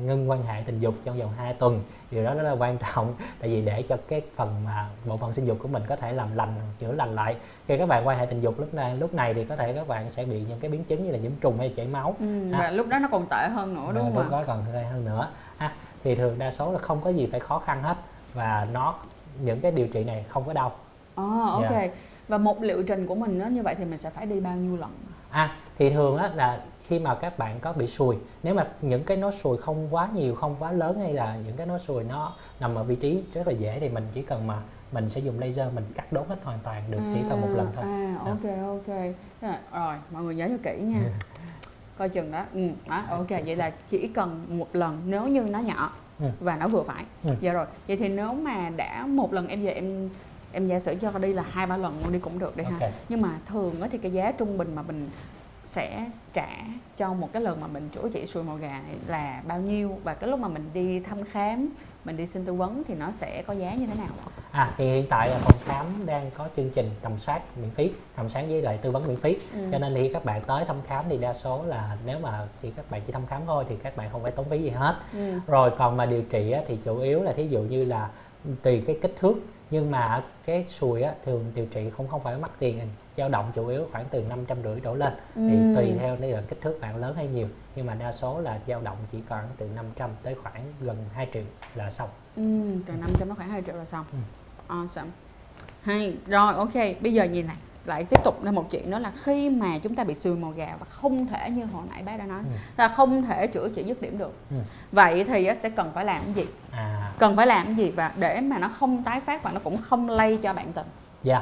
ngưng 0.06 0.30
quan 0.30 0.44
hệ 0.44 0.64
tình 0.66 0.80
dục 0.80 0.94
trong 1.06 1.20
vòng 1.20 1.32
2 1.38 1.54
tuần 1.54 1.84
điều 2.12 2.24
đó 2.24 2.34
rất 2.34 2.44
là 2.44 2.52
quan 2.52 2.78
trọng 2.78 3.14
tại 3.40 3.50
vì 3.50 3.62
để 3.62 3.82
cho 3.82 3.98
cái 4.08 4.22
phần 4.36 4.56
mà 4.66 4.90
bộ 5.06 5.18
phận 5.18 5.34
sinh 5.34 5.46
dục 5.46 5.58
của 5.62 5.68
mình 5.68 5.84
có 5.88 5.96
thể 5.96 6.14
làm 6.14 6.36
lành 6.36 6.54
chữa 6.80 6.92
lành 6.92 7.16
lại 7.16 7.36
khi 7.68 7.78
các 7.78 7.86
bạn 7.86 8.08
quan 8.08 8.18
hệ 8.20 8.26
tình 8.26 8.42
dục 8.42 8.60
lúc 8.60 8.74
này 8.74 8.96
lúc 8.96 9.14
này 9.14 9.34
thì 9.34 9.44
có 9.46 9.56
thể 9.56 9.74
các 9.74 9.88
bạn 9.88 10.10
sẽ 10.10 10.26
bị 10.26 10.42
những 10.50 10.60
cái 10.60 10.72
biến 10.72 10.84
chứng 10.84 11.04
như 11.06 11.12
là 11.12 11.18
nhiễm 11.18 11.32
trùng 11.42 11.58
hay 11.60 11.70
chảy 11.76 11.86
máu 11.88 12.16
Ừ. 12.20 12.52
À. 12.54 12.60
và 12.60 12.72
lúc 12.72 12.88
đó 12.88 13.00
nó 13.00 13.08
còn 13.12 13.26
tệ 13.30 13.48
hơn 13.54 13.74
nữa 13.74 13.92
đúng 13.94 14.04
không 14.04 14.16
lúc 14.16 14.24
ạ 14.26 14.30
đó 14.32 14.44
còn 14.48 14.64
hơi 14.74 14.86
hơn 14.86 15.06
nữa 15.06 15.28
ha 15.58 15.72
thì 16.04 16.16
thường 16.16 16.40
đa 16.40 16.52
số 16.52 16.72
là 16.72 16.78
không 16.80 17.02
có 17.04 17.10
gì 17.10 17.28
phải 17.32 17.40
khó 17.40 17.60
khăn 17.60 17.84
hết 17.84 17.98
và 18.34 18.68
nó 18.74 18.96
những 19.42 19.60
cái 19.62 19.72
điều 19.72 19.88
trị 19.88 20.04
này 20.04 20.26
không 20.28 20.44
có 20.46 20.54
đau 20.54 20.72
Ờ 21.16 21.50
ok. 21.52 21.72
Dạ. 21.72 21.88
Và 22.28 22.38
một 22.38 22.62
liệu 22.62 22.84
trình 22.84 23.08
của 23.08 23.16
mình 23.16 23.40
nó 23.40 23.46
như 23.48 23.62
vậy 23.64 23.76
thì 23.78 23.86
mình 23.86 23.98
sẽ 23.98 24.10
phải 24.10 24.26
đi 24.26 24.40
bao 24.40 24.56
nhiêu 24.56 24.78
lần? 24.78 24.90
à 25.30 25.56
thì 25.78 25.90
thường 25.90 26.18
á 26.18 26.30
là 26.36 26.60
khi 26.88 27.00
mà 27.00 27.16
các 27.16 27.38
bạn 27.38 27.60
có 27.60 27.74
bị 27.74 27.88
sùi 27.88 28.16
nếu 28.44 28.54
mà 28.56 28.68
những 28.82 29.04
cái 29.04 29.18
nốt 29.18 29.32
sùi 29.32 29.58
không 29.58 29.88
quá 29.96 30.10
nhiều 30.14 30.36
không 30.36 30.56
quá 30.60 30.72
lớn 30.72 31.00
hay 31.00 31.14
là 31.14 31.38
những 31.46 31.56
cái 31.58 31.66
nốt 31.68 31.78
sùi 31.78 32.04
nó 32.04 32.34
nằm 32.60 32.76
ở 32.76 32.84
vị 32.84 32.96
trí 32.96 33.24
rất 33.34 33.48
là 33.48 33.54
dễ 33.54 33.80
thì 33.80 33.90
mình 33.90 34.04
chỉ 34.14 34.22
cần 34.22 34.48
mà 34.48 34.60
mình 34.92 35.10
sẽ 35.10 35.22
dùng 35.22 35.40
laser 35.40 35.74
mình 35.74 35.84
cắt 35.96 36.14
đốt 36.14 36.28
hết 36.28 36.36
hoàn 36.44 36.60
toàn 36.64 36.84
được 36.92 37.00
chỉ 37.14 37.20
cần 37.30 37.42
một 37.42 37.48
lần 37.56 37.68
thôi 37.76 37.84
À 37.84 38.16
Dạ. 38.26 38.32
ok 38.32 38.68
ok. 38.68 38.96
Rồi, 39.74 39.96
mọi 40.12 40.24
người 40.24 40.36
nhớ 40.36 40.48
cho 40.50 40.58
kỹ 40.72 40.80
nha. 40.82 41.00
Coi 41.98 42.10
chừng 42.10 42.32
đó. 42.32 42.46
Ừ, 42.54 42.70
đó, 42.90 43.04
ok 43.10 43.30
vậy 43.30 43.56
là 43.56 43.72
chỉ 43.90 44.08
cần 44.08 44.46
một 44.50 44.76
lần 44.76 45.02
nếu 45.06 45.28
như 45.28 45.42
nó 45.42 45.60
nhỏ 45.60 45.92
Ừ. 46.20 46.26
và 46.40 46.56
nó 46.58 46.68
vừa 46.68 46.84
phải. 46.84 47.04
Ừ. 47.24 47.30
Dạ 47.42 47.54
rồi. 47.54 47.66
Vậy 47.88 47.98
thì 47.98 48.10
nếu 48.10 48.34
mà 48.34 48.70
đã 48.76 49.06
một 49.06 49.34
lần 49.34 49.48
em 49.48 49.64
về 49.66 49.72
em 49.72 50.10
em 50.52 50.68
giả 50.68 50.80
sử 50.80 50.96
cho 51.02 51.12
đi 51.20 51.34
là 51.34 51.44
hai 51.50 51.68
ba 51.68 51.78
lần 51.78 52.00
luôn 52.04 52.14
đi 52.14 52.20
cũng 52.20 52.40
được 52.40 52.58
đi 52.58 52.64
ha. 52.64 52.70
Ok. 52.82 52.92
Nhưng 53.10 53.22
mà 53.22 53.30
thường 53.50 53.82
á 53.82 53.88
thì 53.92 53.98
cái 53.98 54.12
giá 54.12 54.32
trung 54.32 54.58
bình 54.58 54.76
mà 54.76 54.82
mình 54.82 55.10
sẽ 55.66 56.06
trả 56.34 56.50
cho 56.98 57.14
một 57.14 57.30
cái 57.34 57.42
lần 57.42 57.62
mà 57.62 57.68
mình 57.68 57.90
chữa 57.90 58.10
trị 58.14 58.26
sùi 58.26 58.44
màu 58.44 58.56
gà 58.56 58.70
này 58.70 58.96
là 59.08 59.42
bao 59.48 59.60
nhiêu 59.60 60.00
và 60.04 60.14
cái 60.14 60.30
lúc 60.30 60.40
mà 60.40 60.48
mình 60.48 60.70
đi 60.74 61.00
thăm 61.00 61.24
khám 61.24 61.70
mình 62.06 62.18
đi 62.18 62.28
xin 62.28 62.46
tư 62.46 62.54
vấn 62.54 62.84
thì 62.88 62.96
nó 62.96 63.12
sẽ 63.12 63.44
có 63.48 63.54
giá 63.54 63.74
như 63.74 63.86
thế 63.88 63.96
nào 63.96 64.14
ạ? 64.26 64.30
À 64.52 64.74
thì 64.78 64.86
hiện 64.86 65.06
tại 65.10 65.30
là 65.30 65.38
phòng 65.38 65.58
khám 65.66 66.06
đang 66.06 66.32
có 66.32 66.48
chương 66.56 66.70
trình 66.70 66.90
tầm 67.02 67.20
soát 67.20 67.42
miễn 67.62 67.70
phí, 67.70 67.92
tầm 68.16 68.30
soát 68.30 68.46
với 68.50 68.62
lại 68.62 68.78
tư 68.78 68.92
vấn 68.92 69.08
miễn 69.08 69.20
phí. 69.20 69.38
Ừ. 69.54 69.68
Cho 69.72 69.78
nên 69.78 69.96
khi 69.96 70.10
các 70.14 70.26
bạn 70.26 70.42
tới 70.42 70.66
thăm 70.66 70.76
khám 70.88 71.06
thì 71.10 71.18
đa 71.18 71.34
số 71.34 71.64
là 71.64 71.98
nếu 72.06 72.20
mà 72.20 72.48
chỉ 72.62 72.72
các 72.72 72.92
bạn 72.92 73.02
chỉ 73.06 73.14
thăm 73.14 73.26
khám 73.28 73.42
thôi 73.46 73.66
thì 73.70 73.76
các 73.84 73.98
bạn 73.98 74.10
không 74.12 74.24
phải 74.24 74.32
tốn 74.32 74.50
phí 74.50 74.58
gì 74.62 74.70
hết. 74.70 74.96
Ừ. 75.14 75.40
Rồi 75.48 75.72
còn 75.78 75.98
mà 75.98 76.06
điều 76.06 76.22
trị 76.22 76.54
thì 76.68 76.78
chủ 76.86 77.00
yếu 77.00 77.24
là 77.24 77.34
thí 77.34 77.48
dụ 77.48 77.60
như 77.60 77.86
là 77.86 78.10
tùy 78.64 78.84
cái 78.88 78.98
kích 79.02 79.14
thước 79.20 79.34
nhưng 79.70 79.92
mà 79.92 80.24
cái 80.46 80.66
sùi 80.70 81.02
á, 81.02 81.14
thường 81.26 81.52
điều 81.56 81.66
trị 81.66 81.90
cũng 81.98 82.08
không 82.08 82.24
phải 82.24 82.38
mắc 82.38 82.52
tiền 82.60 82.80
dao 83.18 83.30
động 83.30 83.52
chủ 83.56 83.68
yếu 83.68 83.88
khoảng 83.92 84.06
từ 84.12 84.22
năm 84.30 84.46
trăm 84.46 84.58
rưỡi 84.64 84.80
đổ 84.80 84.94
lên 84.96 85.14
thì 85.36 85.54
Ừ. 85.56 85.76
tùy 85.76 85.94
theo 86.00 86.18
là 86.20 86.42
kích 86.48 86.62
thước 86.62 86.78
bạn 86.82 86.96
lớn 86.98 87.16
hay 87.16 87.28
nhiều 87.28 87.48
nhưng 87.76 87.86
mà 87.86 87.96
đa 87.96 88.12
số 88.12 88.40
là 88.42 88.60
dao 88.68 88.82
động 88.82 88.98
chỉ 89.12 89.18
khoảng 89.30 89.48
từ 89.58 89.68
500 89.76 90.10
tới 90.24 90.36
khoảng 90.44 90.62
gần 90.82 90.98
2 91.14 91.28
triệu 91.34 91.44
là 91.76 91.90
xong 91.90 92.10
Ừ, 92.36 92.42
từ 92.86 92.94
500 92.94 93.30
nó 93.30 93.36
khoảng 93.36 93.50
2 93.50 93.62
triệu 93.66 93.76
là 93.76 93.86
xong. 93.86 94.06
Ừ. 94.12 94.18
Awesome. 94.76 95.08
Hay. 95.82 96.18
Rồi 96.28 96.54
ok, 96.54 96.74
bây 97.02 97.14
giờ 97.14 97.24
nhìn 97.24 97.48
này 97.48 97.56
lại 97.88 98.04
tiếp 98.04 98.20
tục 98.24 98.44
lên 98.44 98.56
một 98.56 98.72
chuyện 98.72 98.92
đó 98.92 99.00
là 99.00 99.12
khi 99.24 99.50
mà 99.50 99.78
chúng 99.84 99.96
ta 99.96 100.04
bị 100.04 100.14
sùi 100.14 100.36
màu 100.36 100.52
gà 100.52 100.76
và 100.80 100.86
không 100.90 101.28
thể 101.28 101.50
như 101.50 101.66
hồi 101.66 101.84
nãy 101.90 102.04
bác 102.04 102.18
đã 102.18 102.26
nói 102.26 102.40
Ừ. 102.40 102.50
là 102.78 102.88
không 102.88 103.24
thể 103.24 103.48
chữa 103.48 103.70
trị 103.70 103.84
dứt 103.84 104.02
điểm 104.02 104.18
được. 104.18 104.34
Ừ. 104.52 104.56
vậy 104.92 105.24
thì 105.24 105.50
sẽ 105.60 105.70
cần 105.70 105.92
phải 105.94 106.06
làm 106.06 106.22
cái 106.26 106.34
gì? 106.34 106.46
À. 106.72 107.12
Cần 107.20 107.36
phải 107.36 107.48
làm 107.48 107.66
cái 107.66 107.76
gì 107.76 107.92
và 107.92 108.12
để 108.20 108.42
mà 108.42 108.58
nó 108.58 108.68
không 108.80 109.04
tái 109.04 109.20
phát 109.20 109.44
và 109.44 109.52
nó 109.52 109.60
cũng 109.64 109.78
không 109.82 110.10
lây 110.10 110.38
cho 110.44 110.54
bạn 110.54 110.74
tình? 110.74 110.88
Dạ, 111.24 111.42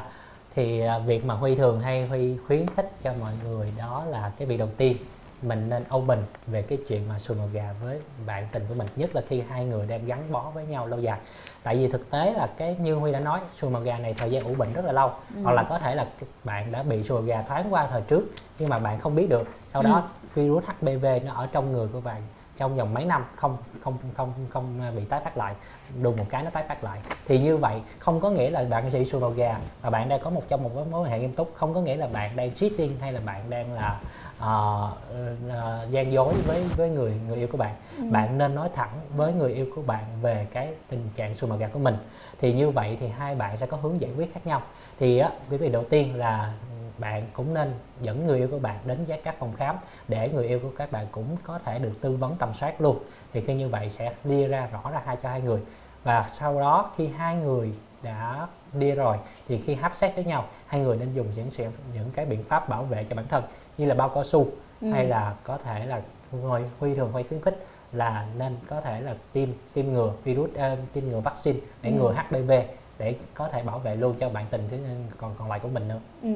thì 0.55 0.79
à, 0.81 0.99
việc 0.99 1.25
mà 1.25 1.33
Huy 1.33 1.55
thường 1.55 1.81
hay 1.81 2.05
Huy 2.07 2.37
khuyến 2.47 2.65
khích 2.75 2.91
cho 3.03 3.13
mọi 3.19 3.31
người 3.43 3.73
đó 3.77 4.03
là 4.09 4.31
cái 4.37 4.47
việc 4.47 4.57
đầu 4.57 4.69
tiên 4.77 4.97
mình 5.43 5.69
nên 5.69 5.83
open 5.95 6.19
về 6.47 6.61
cái 6.61 6.77
chuyện 6.87 7.07
mà 7.09 7.19
sùi 7.19 7.37
màu 7.37 7.47
gà 7.53 7.73
với 7.83 7.99
bạn 8.25 8.47
tình 8.51 8.65
của 8.69 8.73
mình 8.75 8.87
nhất 8.95 9.15
là 9.15 9.21
khi 9.27 9.43
hai 9.49 9.65
người 9.65 9.87
đang 9.87 10.05
gắn 10.05 10.31
bó 10.31 10.41
với 10.53 10.65
nhau 10.65 10.87
lâu 10.87 10.99
dài. 10.99 11.19
Tại 11.63 11.75
vì 11.75 11.87
thực 11.87 12.09
tế 12.09 12.33
là 12.33 12.47
cái 12.57 12.75
như 12.79 12.95
Huy 12.95 13.11
đã 13.11 13.19
nói 13.19 13.39
sùi 13.53 13.71
màu 13.71 13.81
gà 13.81 13.97
này 13.97 14.13
thời 14.17 14.31
gian 14.31 14.43
ủ 14.43 14.55
bệnh 14.57 14.73
rất 14.73 14.85
là 14.85 14.91
lâu. 14.91 15.07
Ừ. 15.09 15.41
hoặc 15.43 15.51
là 15.51 15.63
có 15.63 15.79
thể 15.79 15.95
là 15.95 16.05
bạn 16.43 16.71
đã 16.71 16.83
bị 16.83 17.03
sùi 17.03 17.17
màu 17.17 17.25
gà 17.27 17.41
thoáng 17.41 17.73
qua 17.73 17.87
thời 17.91 18.01
trước 18.01 18.23
nhưng 18.59 18.69
mà 18.69 18.79
bạn 18.79 18.99
không 18.99 19.15
biết 19.15 19.29
được. 19.29 19.47
Sau 19.67 19.81
Ừ. 19.81 19.85
đó 19.87 20.03
virus 20.35 20.63
HPV 20.65 21.05
nó 21.25 21.33
ở 21.33 21.47
trong 21.51 21.71
người 21.71 21.87
của 21.87 22.01
bạn 22.01 22.21
trong 22.57 22.75
vòng 22.77 22.93
mấy 22.93 23.05
năm 23.05 23.25
không 23.35 23.57
không 23.83 23.97
không 24.17 24.33
không 24.49 24.81
bị 24.95 25.03
tái 25.05 25.21
phát 25.23 25.37
lại. 25.37 25.53
Đùng 26.01 26.15
một 26.17 26.25
cái 26.29 26.43
nó 26.43 26.49
tái 26.49 26.63
phát 26.67 26.83
lại. 26.83 26.99
Thì 27.27 27.39
như 27.39 27.57
vậy 27.57 27.81
không 27.99 28.19
có 28.19 28.29
nghĩa 28.29 28.49
là 28.49 28.63
bạn 28.69 28.89
bị 28.93 29.05
sùi 29.05 29.21
màu 29.21 29.29
gà 29.31 29.57
và 29.81 29.89
bạn 29.89 30.09
đang 30.09 30.19
có 30.19 30.29
một 30.29 30.43
trong 30.47 30.63
một 30.63 30.71
mối 30.91 31.01
quan 31.01 31.11
hệ 31.11 31.19
nghiêm 31.19 31.33
túc. 31.33 31.51
Không 31.55 31.73
có 31.73 31.81
nghĩa 31.81 31.95
là 31.95 32.07
bạn 32.07 32.35
đang 32.35 32.51
cheating 32.53 32.99
hay 32.99 33.13
là 33.13 33.19
bạn 33.25 33.49
đang 33.49 33.73
là 33.73 33.99
ờ, 34.39 34.91
ờ, 35.49 35.87
gian 35.89 36.11
dối 36.11 36.33
với 36.47 36.63
với 36.77 36.89
người 36.89 37.13
người 37.27 37.37
yêu 37.37 37.47
của 37.51 37.57
bạn. 37.57 37.75
Ừ. 37.97 38.03
bạn 38.11 38.37
nên 38.37 38.55
nói 38.55 38.69
thẳng 38.75 38.99
với 39.15 39.33
người 39.33 39.53
yêu 39.53 39.67
của 39.75 39.81
bạn 39.81 40.05
về 40.21 40.47
cái 40.51 40.73
tình 40.89 41.09
trạng 41.15 41.35
sùi 41.35 41.49
màu 41.49 41.59
gà 41.59 41.67
của 41.67 41.79
mình. 41.79 41.97
Thì 42.39 42.53
như 42.53 42.69
vậy 42.69 42.97
thì 42.99 43.07
hai 43.07 43.35
bạn 43.35 43.57
sẽ 43.57 43.65
có 43.65 43.77
hướng 43.77 44.01
giải 44.01 44.11
quyết 44.17 44.33
khác 44.33 44.47
nhau. 44.47 44.61
Thì 44.99 45.17
á 45.17 45.29
cái 45.49 45.59
việc 45.59 45.71
đầu 45.71 45.83
tiên 45.89 46.15
là 46.15 46.53
bạn 46.97 47.27
cũng 47.33 47.53
nên 47.53 47.73
dẫn 48.01 48.27
người 48.27 48.37
yêu 48.37 48.47
của 48.51 48.59
bạn 48.59 48.79
đến 48.85 49.05
với 49.07 49.21
các 49.23 49.35
phòng 49.39 49.53
khám 49.57 49.75
để 50.07 50.29
người 50.29 50.47
yêu 50.47 50.59
của 50.59 50.71
các 50.77 50.91
bạn 50.91 51.07
cũng 51.11 51.37
có 51.43 51.59
thể 51.65 51.79
được 51.79 52.01
tư 52.01 52.15
vấn 52.15 52.35
tầm 52.35 52.53
soát 52.53 52.81
luôn. 52.81 52.99
Thì 53.33 53.41
khi 53.41 53.53
như 53.53 53.69
vậy 53.69 53.89
sẽ 53.89 54.13
lia 54.23 54.47
ra 54.47 54.67
rõ 54.71 54.91
ra 54.91 55.01
hai 55.05 55.17
cho 55.21 55.29
hai 55.29 55.41
người. 55.41 55.61
Và 56.03 56.25
sau 56.29 56.59
đó 56.59 56.91
khi 56.97 57.07
hai 57.07 57.35
người 57.35 57.73
đã 58.03 58.47
đi 58.73 58.91
rồi 58.91 59.17
thì 59.47 59.61
khi 59.65 59.75
hấp 59.75 59.95
xét 59.95 60.15
với 60.15 60.23
nhau 60.23 60.45
hai 60.67 60.81
người 60.81 60.97
nên 60.97 61.13
dùng 61.13 61.27
những 61.35 61.71
những 61.93 62.11
cái 62.13 62.25
biện 62.25 62.43
pháp 62.43 62.69
bảo 62.69 62.83
vệ 62.83 63.05
cho 63.09 63.15
bản 63.15 63.27
thân 63.27 63.43
như 63.77 63.85
là 63.85 63.95
bao 63.95 64.09
cao 64.09 64.23
su 64.23 64.47
Ừ. 64.81 64.89
hay 64.91 65.05
là 65.05 65.35
có 65.43 65.57
thể 65.57 65.85
là 65.85 66.01
Huy 66.31 66.63
Huy 66.79 66.95
thường 66.95 67.11
Huy 67.11 67.23
khuyến 67.23 67.41
khích 67.41 67.65
là 67.91 68.27
nên 68.37 68.57
có 68.67 68.81
thể 68.81 69.01
là 69.01 69.15
tiêm 69.33 69.49
tiêm 69.73 69.93
ngừa 69.93 70.13
virus 70.23 70.49
ờ, 70.55 70.75
tiêm 70.93 71.03
ngừa 71.09 71.19
vaccine 71.19 71.59
để 71.81 71.89
Ừ. 71.89 71.95
ngừa 71.95 72.13
HPV 72.13 72.51
để 72.97 73.15
có 73.33 73.47
thể 73.47 73.63
bảo 73.63 73.79
vệ 73.79 73.95
luôn 73.95 74.15
cho 74.19 74.29
bạn 74.29 74.45
tình 74.49 74.69
còn 75.17 75.35
còn 75.39 75.49
lại 75.49 75.59
của 75.59 75.67
mình 75.67 75.87
nữa 75.87 75.99
Ừ. 76.23 76.29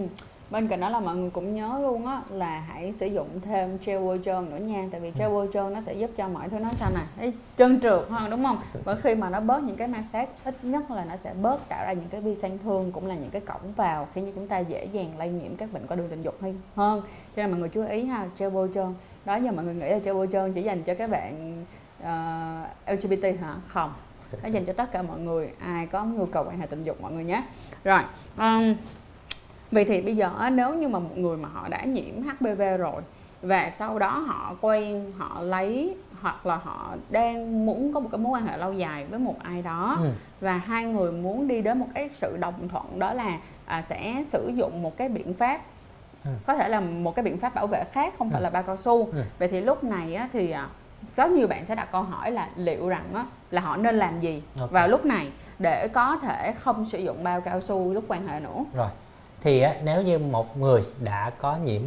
Bên 0.49 0.67
cạnh 0.67 0.79
đó 0.79 0.89
là 0.89 0.99
mọi 0.99 1.15
người 1.15 1.29
cũng 1.29 1.55
nhớ 1.55 1.79
luôn 1.81 2.05
á 2.05 2.21
là 2.29 2.59
hãy 2.59 2.93
sử 2.93 3.07
dụng 3.07 3.27
thêm 3.41 3.77
gel 3.85 3.99
bôi 3.99 4.19
trơn 4.25 4.49
nữa 4.49 4.57
nha. 4.57 4.87
Tại 4.91 4.99
vì 4.99 5.11
gel 5.19 5.29
bôi 5.29 5.49
trơn 5.53 5.73
nó 5.73 5.81
sẽ 5.81 5.93
giúp 5.93 6.11
cho 6.17 6.27
mọi 6.27 6.49
thứ 6.49 6.59
nó 6.59 6.69
sao 6.73 6.89
nè 6.95 7.01
thấy 7.17 7.33
trơn 7.57 7.81
trượt 7.81 8.09
hơn 8.09 8.29
đúng 8.29 8.43
không? 8.43 8.57
Và 8.83 8.95
khi 8.95 9.15
mà 9.15 9.29
nó 9.29 9.39
bớt 9.39 9.63
những 9.63 9.75
cái 9.75 9.87
ma 9.87 10.03
sát 10.11 10.29
ít 10.43 10.55
nhất 10.61 10.91
là 10.91 11.05
nó 11.05 11.17
sẽ 11.17 11.33
bớt 11.41 11.69
tạo 11.69 11.85
ra 11.85 11.93
những 11.93 12.09
cái 12.09 12.21
vi 12.21 12.35
sang 12.35 12.57
thương 12.63 12.91
cũng 12.91 13.07
là 13.07 13.15
những 13.15 13.29
cái 13.29 13.41
cổng 13.41 13.73
vào 13.75 14.07
khiến 14.13 14.25
cho 14.25 14.31
chúng 14.35 14.47
ta 14.47 14.59
dễ 14.59 14.85
dàng 14.85 15.11
lây 15.17 15.29
nhiễm 15.29 15.55
các 15.55 15.73
bệnh 15.73 15.87
qua 15.87 15.95
đường 15.95 16.09
tình 16.09 16.21
dục 16.21 16.41
hơn 16.41 16.61
hơn. 16.75 17.01
Cho 17.35 17.41
nên 17.41 17.51
mọi 17.51 17.59
người 17.59 17.69
chú 17.69 17.85
ý 17.87 18.05
ha 18.05 18.25
gel 18.37 18.49
bôi 18.49 18.69
trơn. 18.73 18.93
Đó 19.25 19.35
giờ 19.35 19.51
mọi 19.51 19.65
người 19.65 19.75
nghĩ 19.75 19.89
là 19.89 19.97
gel 19.97 20.15
bôi 20.15 20.27
trơn 20.31 20.53
chỉ 20.53 20.63
dành 20.63 20.83
cho 20.83 20.93
các 20.95 21.09
bạn 21.09 21.63
ờ, 22.03 22.63
LGBT 22.87 23.23
hả? 23.41 23.55
Không. 23.67 23.93
Nó 24.43 24.49
dành 24.49 24.65
cho 24.65 24.73
tất 24.73 24.91
cả 24.91 25.01
mọi 25.01 25.19
người. 25.19 25.49
Ai 25.59 25.87
có 25.87 26.05
nhu 26.05 26.25
cầu 26.25 26.43
quan 26.43 26.59
hệ 26.59 26.67
tình 26.67 26.83
dục 26.83 27.01
mọi 27.01 27.11
người 27.11 27.23
nhé. 27.23 27.43
Rồi 27.83 27.99
um, 28.37 28.75
vậy 29.71 29.85
thì 29.85 30.01
bây 30.01 30.15
giờ 30.15 30.31
nếu 30.53 30.73
như 30.73 30.87
mà 30.87 30.99
một 30.99 31.17
người 31.17 31.37
mà 31.37 31.49
họ 31.53 31.67
đã 31.69 31.83
nhiễm 31.83 32.15
HPV 32.23 32.61
rồi 32.79 33.01
và 33.41 33.69
sau 33.69 33.99
đó 33.99 34.09
họ 34.09 34.55
quen 34.61 35.11
họ 35.17 35.41
lấy 35.41 35.95
hoặc 36.21 36.45
là 36.45 36.55
họ 36.55 36.95
đang 37.09 37.65
muốn 37.65 37.93
có 37.93 37.99
một 37.99 38.09
cái 38.11 38.19
mối 38.19 38.31
quan 38.39 38.47
hệ 38.47 38.57
lâu 38.57 38.73
dài 38.73 39.05
với 39.05 39.19
một 39.19 39.35
ai 39.43 39.61
đó 39.61 39.97
Ừ. 40.01 40.09
và 40.41 40.53
hai 40.57 40.85
người 40.85 41.11
muốn 41.11 41.47
đi 41.47 41.61
đến 41.61 41.77
một 41.79 41.87
cái 41.93 42.09
sự 42.09 42.37
đồng 42.37 42.67
thuận 42.69 42.99
đó 42.99 43.13
là 43.13 43.37
à, 43.65 43.81
sẽ 43.81 44.23
sử 44.25 44.51
dụng 44.55 44.81
một 44.81 44.97
cái 44.97 45.09
biện 45.09 45.33
pháp 45.33 45.61
Ừ. 46.25 46.31
có 46.47 46.55
thể 46.55 46.69
là 46.69 46.79
một 46.79 47.15
cái 47.15 47.23
biện 47.25 47.37
pháp 47.37 47.55
bảo 47.55 47.67
vệ 47.67 47.83
khác 47.91 48.13
không 48.17 48.29
phải 48.29 48.39
Ừ. 48.41 48.43
là 48.43 48.49
bao 48.49 48.63
cao 48.63 48.77
su 48.77 49.05
Ừ. 49.11 49.21
vậy 49.39 49.47
thì 49.47 49.61
lúc 49.61 49.83
này 49.83 50.15
á, 50.15 50.29
thì 50.33 50.51
à, 50.51 50.67
có 51.15 51.25
nhiều 51.25 51.47
bạn 51.47 51.65
sẽ 51.65 51.75
đặt 51.75 51.91
câu 51.91 52.01
hỏi 52.03 52.31
là 52.31 52.49
liệu 52.55 52.89
rằng 52.89 53.05
á, 53.13 53.25
là 53.51 53.61
họ 53.61 53.77
nên 53.77 53.95
làm 53.97 54.19
gì 54.19 54.43
Ok. 54.59 54.71
vào 54.71 54.87
lúc 54.87 55.05
này 55.05 55.31
để 55.59 55.87
có 55.87 56.17
thể 56.21 56.53
không 56.59 56.85
sử 56.85 56.97
dụng 56.99 57.23
bao 57.23 57.41
cao 57.41 57.61
su 57.61 57.93
lúc 57.93 58.03
quan 58.07 58.27
hệ 58.27 58.39
nữa 58.39 58.65
rồi 58.73 58.89
thì 59.47 59.59
á, 59.61 59.75
nếu 59.83 60.01
như 60.01 60.19
một 60.19 60.57
người 60.57 60.83
đã 60.99 61.29
có 61.29 61.57
nhiễm 61.57 61.81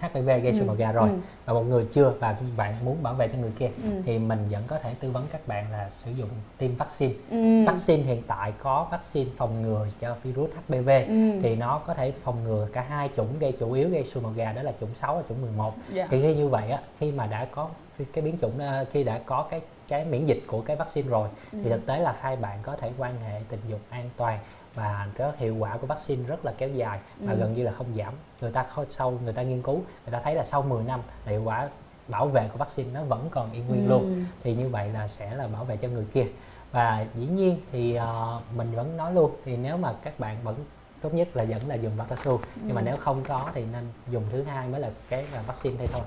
HPV 0.00 0.26
gây 0.26 0.52
sùi 0.52 0.60
Ừ, 0.60 0.64
màu 0.66 0.76
gà 0.76 0.92
rồi 0.92 1.08
ừ. 1.08 1.14
và 1.44 1.52
một 1.52 1.62
người 1.62 1.86
chưa 1.92 2.12
và 2.20 2.36
bạn 2.56 2.74
muốn 2.84 3.02
bảo 3.02 3.14
vệ 3.14 3.28
cho 3.28 3.38
người 3.38 3.50
kia 3.58 3.70
Ừ. 3.84 3.90
thì 4.06 4.18
mình 4.18 4.38
vẫn 4.50 4.62
có 4.66 4.78
thể 4.78 4.94
tư 5.00 5.10
vấn 5.10 5.26
các 5.32 5.48
bạn 5.48 5.72
là 5.72 5.90
sử 6.04 6.10
dụng 6.10 6.28
tiêm 6.58 6.76
vaccine 6.76 7.14
Ừ. 7.30 7.64
vaccine 7.66 8.02
hiện 8.02 8.22
tại 8.26 8.52
có 8.62 8.86
vaccine 8.90 9.30
phòng 9.36 9.62
ngừa 9.62 9.86
cho 10.00 10.16
virus 10.22 10.50
HPV 10.68 10.88
Ừ. 11.08 11.40
thì 11.42 11.56
nó 11.56 11.78
có 11.86 11.94
thể 11.94 12.12
phòng 12.24 12.44
ngừa 12.44 12.68
cả 12.72 12.80
hai 12.88 13.10
chủng 13.16 13.38
gây 13.38 13.52
chủ 13.60 13.72
yếu 13.72 13.88
gây 13.88 14.04
sùi 14.04 14.22
màu 14.22 14.32
gà 14.32 14.52
đó 14.52 14.62
là 14.62 14.72
chủng 14.80 14.94
6 14.94 15.16
và 15.16 15.22
chủng 15.28 15.40
11 15.42 15.74
Dạ. 15.92 16.06
thì 16.10 16.22
khi 16.22 16.34
như 16.34 16.48
vậy 16.48 16.70
á 16.70 16.78
khi 17.00 17.12
mà 17.12 17.26
đã 17.26 17.44
có 17.50 17.68
cái 18.12 18.24
biến 18.24 18.38
chủng 18.40 18.58
ờ, 18.58 18.84
khi 18.92 19.04
đã 19.04 19.20
có 19.26 19.46
cái 19.50 19.60
cái 19.88 20.04
miễn 20.04 20.24
dịch 20.24 20.42
của 20.46 20.60
cái 20.60 20.76
vaccine 20.76 21.08
rồi 21.08 21.28
Ừ. 21.52 21.58
thì 21.64 21.70
thực 21.70 21.86
tế 21.86 21.98
là 21.98 22.14
hai 22.20 22.36
bạn 22.36 22.58
có 22.62 22.76
thể 22.76 22.90
quan 22.98 23.20
hệ 23.20 23.40
tình 23.48 23.60
dục 23.68 23.80
an 23.90 24.10
toàn 24.16 24.38
và 24.78 25.08
cái 25.14 25.30
hiệu 25.36 25.56
quả 25.56 25.76
của 25.76 25.86
vaccine 25.86 26.22
rất 26.26 26.44
là 26.44 26.52
kéo 26.58 26.68
dài 26.68 26.98
và 27.20 27.32
Ừ. 27.32 27.38
gần 27.38 27.52
như 27.52 27.62
là 27.64 27.72
không 27.72 27.86
giảm 27.96 28.14
người 28.40 28.50
ta 28.52 28.66
sau 28.88 29.10
người 29.24 29.32
ta 29.32 29.42
nghiên 29.42 29.62
cứu 29.62 29.74
người 29.76 30.12
ta 30.12 30.20
thấy 30.24 30.34
là 30.34 30.44
sau 30.44 30.62
10 30.62 30.84
năm 30.84 31.00
là 31.24 31.32
hiệu 31.32 31.42
quả 31.44 31.68
bảo 32.08 32.26
vệ 32.26 32.48
của 32.52 32.58
vaccine 32.58 32.90
nó 32.94 33.02
vẫn 33.02 33.28
còn 33.30 33.52
y 33.52 33.60
nguyên 33.60 33.82
Ừ. 33.82 33.88
luôn 33.88 34.24
thì 34.44 34.54
như 34.54 34.68
vậy 34.68 34.88
là 34.88 35.08
sẽ 35.08 35.34
là 35.34 35.46
bảo 35.46 35.64
vệ 35.64 35.76
cho 35.76 35.88
người 35.88 36.04
kia 36.14 36.26
và 36.72 37.06
dĩ 37.14 37.26
nhiên 37.26 37.60
thì 37.72 37.94
ờ, 37.94 38.40
mình 38.56 38.72
vẫn 38.74 38.96
nói 38.96 39.12
luôn 39.14 39.30
thì 39.44 39.56
nếu 39.56 39.76
mà 39.76 39.92
các 40.02 40.18
bạn 40.20 40.36
vẫn 40.44 40.56
tốt 41.02 41.14
nhất 41.14 41.36
là 41.36 41.44
vẫn 41.44 41.68
là 41.68 41.74
dùng 41.74 41.92
bao 41.96 42.06
cao 42.10 42.18
su 42.24 42.40
nhưng 42.64 42.74
mà 42.74 42.80
Ừ. 42.80 42.84
nếu 42.84 42.96
không 42.96 43.24
có 43.28 43.50
thì 43.54 43.64
nên 43.72 43.84
dùng 44.10 44.24
thứ 44.32 44.42
hai 44.42 44.68
mới 44.68 44.80
là 44.80 44.90
cái 45.08 45.26
là 45.32 45.42
vaccine 45.42 45.76
đây 45.78 45.86
thôi 45.92 46.02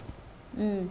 Ừ. 0.57 0.81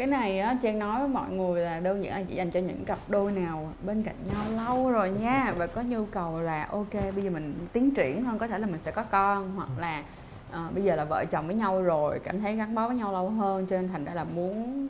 Cái 0.00 0.06
này 0.06 0.40
á, 0.40 0.56
Trang 0.62 0.78
nói 0.78 0.98
với 0.98 1.08
mọi 1.08 1.30
người 1.30 1.62
là 1.62 1.80
đơn 1.80 2.04
giản 2.04 2.14
là 2.14 2.22
chỉ 2.28 2.34
dành 2.34 2.50
cho 2.50 2.60
những 2.60 2.84
cặp 2.84 2.98
đôi 3.08 3.32
nào 3.32 3.72
bên 3.86 4.02
cạnh 4.02 4.14
nhau 4.24 4.66
lâu 4.66 4.90
rồi 4.90 5.10
nha. 5.10 5.54
Và 5.56 5.66
có 5.66 5.82
nhu 5.82 6.04
cầu 6.06 6.40
là 6.40 6.66
ok 6.70 6.92
bây 6.92 7.24
giờ 7.24 7.30
mình 7.30 7.54
tiến 7.72 7.94
triển 7.94 8.24
hơn 8.24 8.38
có 8.38 8.46
thể 8.48 8.58
là 8.58 8.66
mình 8.66 8.78
sẽ 8.78 8.90
có 8.90 9.02
con 9.02 9.50
hoặc 9.56 9.68
là 9.78 10.04
ờ, 10.50 10.68
bây 10.74 10.84
giờ 10.84 10.96
là 10.96 11.04
vợ 11.04 11.24
chồng 11.30 11.46
với 11.46 11.56
nhau 11.56 11.82
rồi 11.82 12.20
cảm 12.24 12.40
thấy 12.40 12.56
gắn 12.56 12.74
bó 12.74 12.88
với 12.88 12.96
nhau 12.96 13.12
lâu 13.12 13.30
hơn 13.30 13.66
cho 13.66 13.76
nên 13.76 13.88
thành 13.88 14.04
ra 14.04 14.14
là 14.14 14.24
muốn 14.24 14.88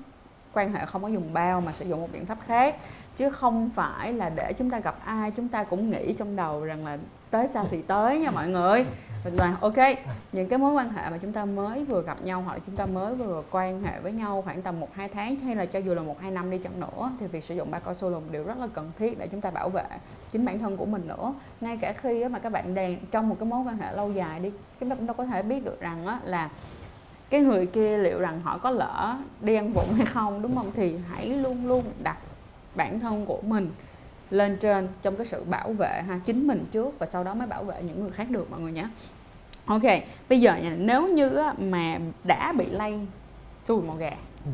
quan 0.53 0.73
hệ 0.73 0.87
không 0.87 1.03
có 1.03 1.09
dùng 1.09 1.33
bao 1.33 1.61
mà 1.61 1.73
sử 1.73 1.85
dụng 1.89 2.01
một 2.01 2.09
biện 2.13 2.27
pháp 2.27 2.39
khác. 2.47 2.77
Chứ 3.17 3.31
không 3.31 3.71
phải 3.71 4.13
là 4.13 4.29
để 4.29 4.53
chúng 4.53 4.71
ta 4.71 4.79
gặp 4.79 4.97
ai 5.05 5.31
chúng 5.31 5.49
ta 5.49 5.65
cũng 5.65 5.91
nghĩ 5.91 6.13
trong 6.13 6.37
đầu 6.37 6.65
rằng 6.65 6.87
là 6.87 6.99
tới 7.31 7.49
sao 7.49 7.67
thì 7.71 7.83
tới 7.83 8.19
nha 8.19 8.31
mọi 8.31 8.49
người. 8.49 8.87
Là 9.25 9.57
ok. 9.61 9.77
Những 10.33 10.49
cái 10.49 10.59
mối 10.59 10.73
quan 10.73 10.93
hệ 10.93 11.11
mà 11.11 11.19
chúng 11.19 11.33
ta 11.33 11.45
mới 11.45 11.85
vừa 11.85 12.03
gặp 12.03 12.23
nhau 12.23 12.43
hoặc 12.43 12.55
là 12.55 12.61
chúng 12.67 12.77
ta 12.77 12.87
mới 12.87 13.15
vừa 13.15 13.43
quan 13.51 13.83
hệ 13.83 14.01
với 14.01 14.13
nhau 14.13 14.43
khoảng 14.43 14.63
tầm 14.63 14.81
1 14.81 14.95
2 14.95 15.09
tháng 15.09 15.37
hay 15.37 15.57
là 15.57 15.67
cho 15.67 15.79
dù 15.79 15.95
là 15.95 16.03
1 16.03 16.21
2 16.21 16.31
năm 16.31 16.51
đi 16.51 16.59
chăng 16.59 16.81
nữa 16.81 17.11
thì 17.21 17.27
việc 17.27 17.45
sử 17.45 17.55
dụng 17.55 17.71
ba 17.71 17.79
cao 17.79 17.95
su 17.95 18.11
là 18.11 18.19
một 18.19 18.27
điều 18.31 18.45
rất 18.45 18.59
là 18.59 18.67
cần 18.75 18.93
thiết 18.99 19.19
để 19.19 19.27
chúng 19.27 19.41
ta 19.41 19.51
bảo 19.51 19.69
vệ 19.69 19.85
chính 20.33 20.45
bản 20.45 20.59
thân 20.59 20.77
của 20.77 20.87
mình 20.87 21.09
nữa. 21.09 21.35
Ngay 21.61 21.77
cả 21.77 21.93
khi 21.93 22.29
mà 22.29 22.39
các 22.39 22.53
bạn 22.53 22.75
đang 22.75 22.97
trong 23.11 23.29
một 23.29 23.37
cái 23.41 23.49
mối 23.49 23.65
quan 23.67 23.79
hệ 23.79 23.93
lâu 23.93 24.13
dài 24.13 24.41
đi, 24.41 24.51
chúng 24.81 24.89
ta 24.89 24.95
cũng 24.95 25.07
đâu 25.07 25.15
có 25.15 25.25
thể 25.25 25.43
biết 25.43 25.65
được 25.65 25.81
rằng 25.81 26.19
là 26.25 26.51
cái 27.31 27.41
người 27.41 27.67
kia 27.67 27.99
liệu 27.99 28.21
rằng 28.21 28.41
họ 28.41 28.59
có 28.59 28.71
lỡ 28.71 29.17
đi 29.41 29.55
ăn 29.55 29.73
vụng 29.73 29.93
hay 29.97 30.07
không 30.07 30.43
đúng 30.43 30.57
không? 30.57 30.71
Thì 30.75 30.99
hãy 31.11 31.29
luôn 31.29 31.67
luôn 31.67 31.85
đặt 32.03 32.17
bản 32.75 33.01
thân 33.01 33.27
của 33.27 33.39
mình 33.43 33.71
lên 34.31 34.57
trên 34.61 34.89
trong 35.03 35.17
cái 35.17 35.27
sự 35.27 35.45
bảo 35.45 35.73
vệ 35.73 36.03
ha 36.09 36.21
chính 36.27 36.47
mình 36.47 36.67
trước 36.73 36.99
và 36.99 37.07
sau 37.07 37.25
đó 37.25 37.35
mới 37.35 37.47
bảo 37.47 37.65
vệ 37.65 37.83
những 37.83 38.01
người 38.01 38.11
khác 38.11 38.31
được 38.31 38.51
mọi 38.51 38.61
người 38.61 38.73
nhé 38.73 38.89
ok 39.65 39.83
bây 40.29 40.41
giờ 40.41 40.55
nếu 40.79 41.09
như 41.09 41.43
mà 41.59 41.99
đã 42.25 42.53
bị 42.59 42.67
lây 42.67 42.99
xùi 43.65 43.83
màu 43.83 43.97
gà 43.97 44.11
Ừ. 44.45 44.51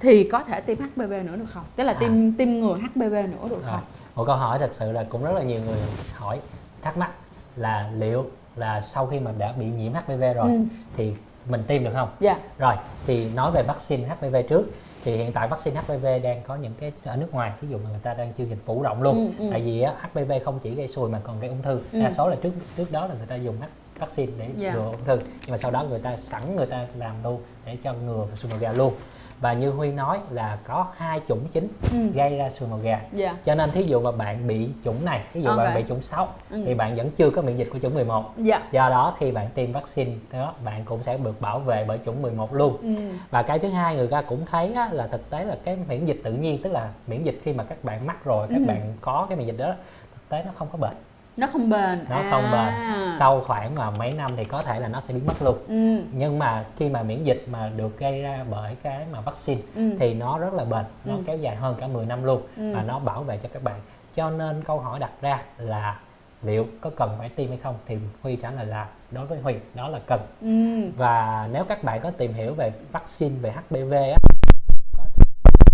thì 0.00 0.24
có 0.32 0.42
thể 0.44 0.60
tiêm 0.60 0.78
HPV 0.78 1.00
nữa 1.12 1.36
được 1.36 1.46
không 1.50 1.64
tức 1.76 1.84
là 1.84 1.92
À. 1.92 1.96
tiêm 2.00 2.32
tiêm 2.32 2.48
ngừa 2.50 2.76
HPV 2.76 3.00
nữa 3.12 3.48
được 3.50 3.62
Rồi. 3.62 3.70
không 3.70 3.80
một 4.14 4.24
câu 4.26 4.36
hỏi 4.36 4.58
thật 4.58 4.70
sự 4.72 4.92
là 4.92 5.04
cũng 5.08 5.24
rất 5.24 5.32
là 5.32 5.42
nhiều 5.42 5.60
người 5.66 5.78
hỏi 6.14 6.40
thắc 6.82 6.96
mắc 6.96 7.10
là 7.56 7.90
liệu 7.98 8.26
là 8.56 8.80
sau 8.80 9.06
khi 9.06 9.20
mà 9.20 9.32
đã 9.38 9.52
bị 9.52 9.64
nhiễm 9.66 9.92
HPV 9.92 10.20
rồi 10.34 10.50
Ừ. 10.50 10.58
thì 10.96 11.12
mình 11.48 11.62
tiêm 11.66 11.84
được 11.84 11.90
không 11.94 12.08
dạ 12.20 12.38
rồi 12.58 12.74
thì 13.06 13.30
nói 13.30 13.50
về 13.54 13.62
vaccine 13.62 14.08
HPV 14.08 14.36
trước 14.48 14.62
thì 15.04 15.16
hiện 15.16 15.32
tại 15.32 15.48
vaccine 15.48 15.80
HPV 15.80 16.06
đang 16.22 16.42
có 16.46 16.56
những 16.56 16.72
cái 16.80 16.92
ở 17.04 17.16
nước 17.16 17.26
ngoài 17.32 17.52
ví 17.60 17.68
dụ 17.68 17.78
mà 17.84 17.90
người 17.90 17.98
ta 18.02 18.14
đang 18.14 18.34
chương 18.34 18.46
trình 18.48 18.58
phủ 18.64 18.82
rộng 18.82 19.02
luôn 19.02 19.14
Ừ, 19.38 19.44
ừ. 19.44 19.48
tại 19.50 19.60
vì 19.62 19.84
HPV 19.84 20.32
không 20.44 20.58
chỉ 20.62 20.74
gây 20.74 20.88
sùi 20.88 21.10
mà 21.10 21.20
còn 21.24 21.40
gây 21.40 21.50
ung 21.50 21.62
thư 21.62 21.80
Ừ. 21.92 22.00
đa 22.02 22.10
số 22.10 22.28
là 22.28 22.36
trước 22.42 22.50
trước 22.76 22.92
đó 22.92 23.06
là 23.06 23.14
người 23.14 23.26
ta 23.26 23.34
dùng 23.34 23.56
vaccine 23.98 24.32
để 24.38 24.48
Dạ. 24.58 24.74
ngừa 24.74 24.84
ung 24.84 25.04
thư 25.04 25.16
nhưng 25.16 25.50
mà 25.50 25.56
sau 25.56 25.70
đó 25.70 25.84
người 25.84 25.98
ta 25.98 26.16
sẵn 26.16 26.56
người 26.56 26.66
ta 26.66 26.86
làm 26.98 27.14
luôn 27.24 27.40
để 27.66 27.76
cho 27.84 27.92
ngừa 27.92 28.26
sùi 28.36 28.50
màu 28.50 28.60
gà 28.60 28.72
luôn 28.72 28.92
và 29.40 29.52
như 29.52 29.70
huy 29.70 29.92
nói 29.92 30.18
là 30.30 30.58
có 30.66 30.86
hai 30.96 31.20
chủng 31.28 31.46
chính 31.52 31.68
Ừ. 31.92 31.98
gây 32.14 32.36
ra 32.36 32.50
sùi 32.50 32.68
màu 32.68 32.78
gà 32.78 33.00
dạ 33.12 33.36
cho 33.44 33.54
nên 33.54 33.70
thí 33.70 33.82
dụ 33.82 34.00
mà 34.00 34.10
bạn 34.12 34.46
bị 34.46 34.68
chủng 34.84 35.04
này 35.04 35.20
ví 35.32 35.42
dụ 35.42 35.48
Ok. 35.48 35.58
bạn 35.58 35.74
bị 35.74 35.84
chủng 35.88 36.02
6 36.02 36.28
Ừ. 36.50 36.62
thì 36.66 36.74
bạn 36.74 36.94
vẫn 36.96 37.10
chưa 37.10 37.30
có 37.30 37.42
miễn 37.42 37.56
dịch 37.56 37.68
của 37.72 37.78
chủng 37.78 37.94
11 37.94 38.32
dạ 38.36 38.62
do 38.72 38.88
đó 38.90 39.16
khi 39.18 39.30
bạn 39.32 39.48
tiêm 39.54 39.72
vaccine 39.72 40.10
đó 40.32 40.54
bạn 40.64 40.84
cũng 40.84 41.02
sẽ 41.02 41.16
được 41.24 41.40
bảo 41.40 41.58
vệ 41.58 41.84
bởi 41.88 41.98
chủng 42.04 42.22
11 42.22 42.54
luôn 42.54 42.76
ừ. 42.82 42.94
và 43.30 43.42
cái 43.42 43.58
thứ 43.58 43.68
hai 43.68 43.96
người 43.96 44.06
ta 44.08 44.22
cũng 44.22 44.46
thấy 44.50 44.72
á, 44.74 44.88
là 44.92 45.06
thực 45.06 45.30
tế 45.30 45.44
là 45.44 45.56
cái 45.64 45.76
miễn 45.88 46.04
dịch 46.04 46.20
tự 46.24 46.32
nhiên 46.32 46.62
tức 46.62 46.72
là 46.72 46.88
miễn 47.06 47.22
dịch 47.22 47.38
khi 47.42 47.52
mà 47.52 47.64
các 47.64 47.78
bạn 47.84 48.06
mắc 48.06 48.24
rồi 48.24 48.46
các 48.50 48.56
Ừ. 48.58 48.64
bạn 48.66 48.92
có 49.00 49.26
cái 49.28 49.38
miễn 49.38 49.46
dịch 49.46 49.56
đó 49.58 49.74
thực 50.14 50.28
tế 50.28 50.42
nó 50.46 50.52
không 50.54 50.68
có 50.72 50.78
bền 50.78 50.92
nó 51.36 51.46
không 51.46 51.70
bền 51.70 52.04
nó 52.08 52.22
không 52.30 52.42
bền 52.42 52.74
À. 52.74 53.14
sau 53.18 53.40
khoảng 53.40 53.74
mà 53.74 53.90
mấy 53.90 54.12
năm 54.12 54.36
thì 54.36 54.44
có 54.44 54.62
thể 54.62 54.80
là 54.80 54.88
nó 54.88 55.00
sẽ 55.00 55.14
biến 55.14 55.26
mất 55.26 55.42
luôn 55.42 55.58
ừ. 55.68 56.02
nhưng 56.12 56.38
mà 56.38 56.64
khi 56.76 56.88
mà 56.88 57.02
miễn 57.02 57.24
dịch 57.24 57.44
mà 57.50 57.70
được 57.76 57.98
gây 57.98 58.22
ra 58.22 58.44
bởi 58.50 58.76
cái 58.82 59.06
mà 59.12 59.20
vaccine 59.20 59.60
Ừ. 59.74 59.96
thì 59.98 60.14
nó 60.14 60.38
rất 60.38 60.54
là 60.54 60.64
bền 60.64 60.84
nó 61.04 61.14
Ừ. 61.14 61.22
kéo 61.26 61.36
dài 61.36 61.56
hơn 61.56 61.76
cả 61.80 61.86
10 61.86 62.06
năm 62.06 62.24
luôn 62.24 62.42
Ừ. 62.56 62.74
và 62.74 62.82
nó 62.86 62.98
bảo 62.98 63.22
vệ 63.22 63.36
cho 63.42 63.48
các 63.52 63.62
bạn 63.62 63.80
cho 64.14 64.30
nên 64.30 64.62
câu 64.64 64.80
hỏi 64.80 64.98
đặt 64.98 65.10
ra 65.20 65.42
là 65.58 66.00
liệu 66.42 66.66
có 66.80 66.90
cần 66.96 67.14
phải 67.18 67.28
tiêm 67.28 67.48
hay 67.48 67.58
không 67.62 67.74
thì 67.86 67.98
huy 68.22 68.36
trả 68.36 68.50
lời 68.50 68.66
là 68.66 68.88
đối 69.10 69.26
với 69.26 69.40
huy 69.40 69.54
đó 69.74 69.88
là 69.88 70.00
cần 70.06 70.20
Ừ. 70.40 70.90
và 70.96 71.48
nếu 71.52 71.64
các 71.64 71.84
bạn 71.84 72.00
có 72.02 72.10
tìm 72.10 72.32
hiểu 72.32 72.54
về 72.54 72.70
vaccine 72.92 73.34
về 73.42 73.50
HPV 73.50 73.92
á, 73.92 74.16
có 74.96 75.04
thể 75.16 75.24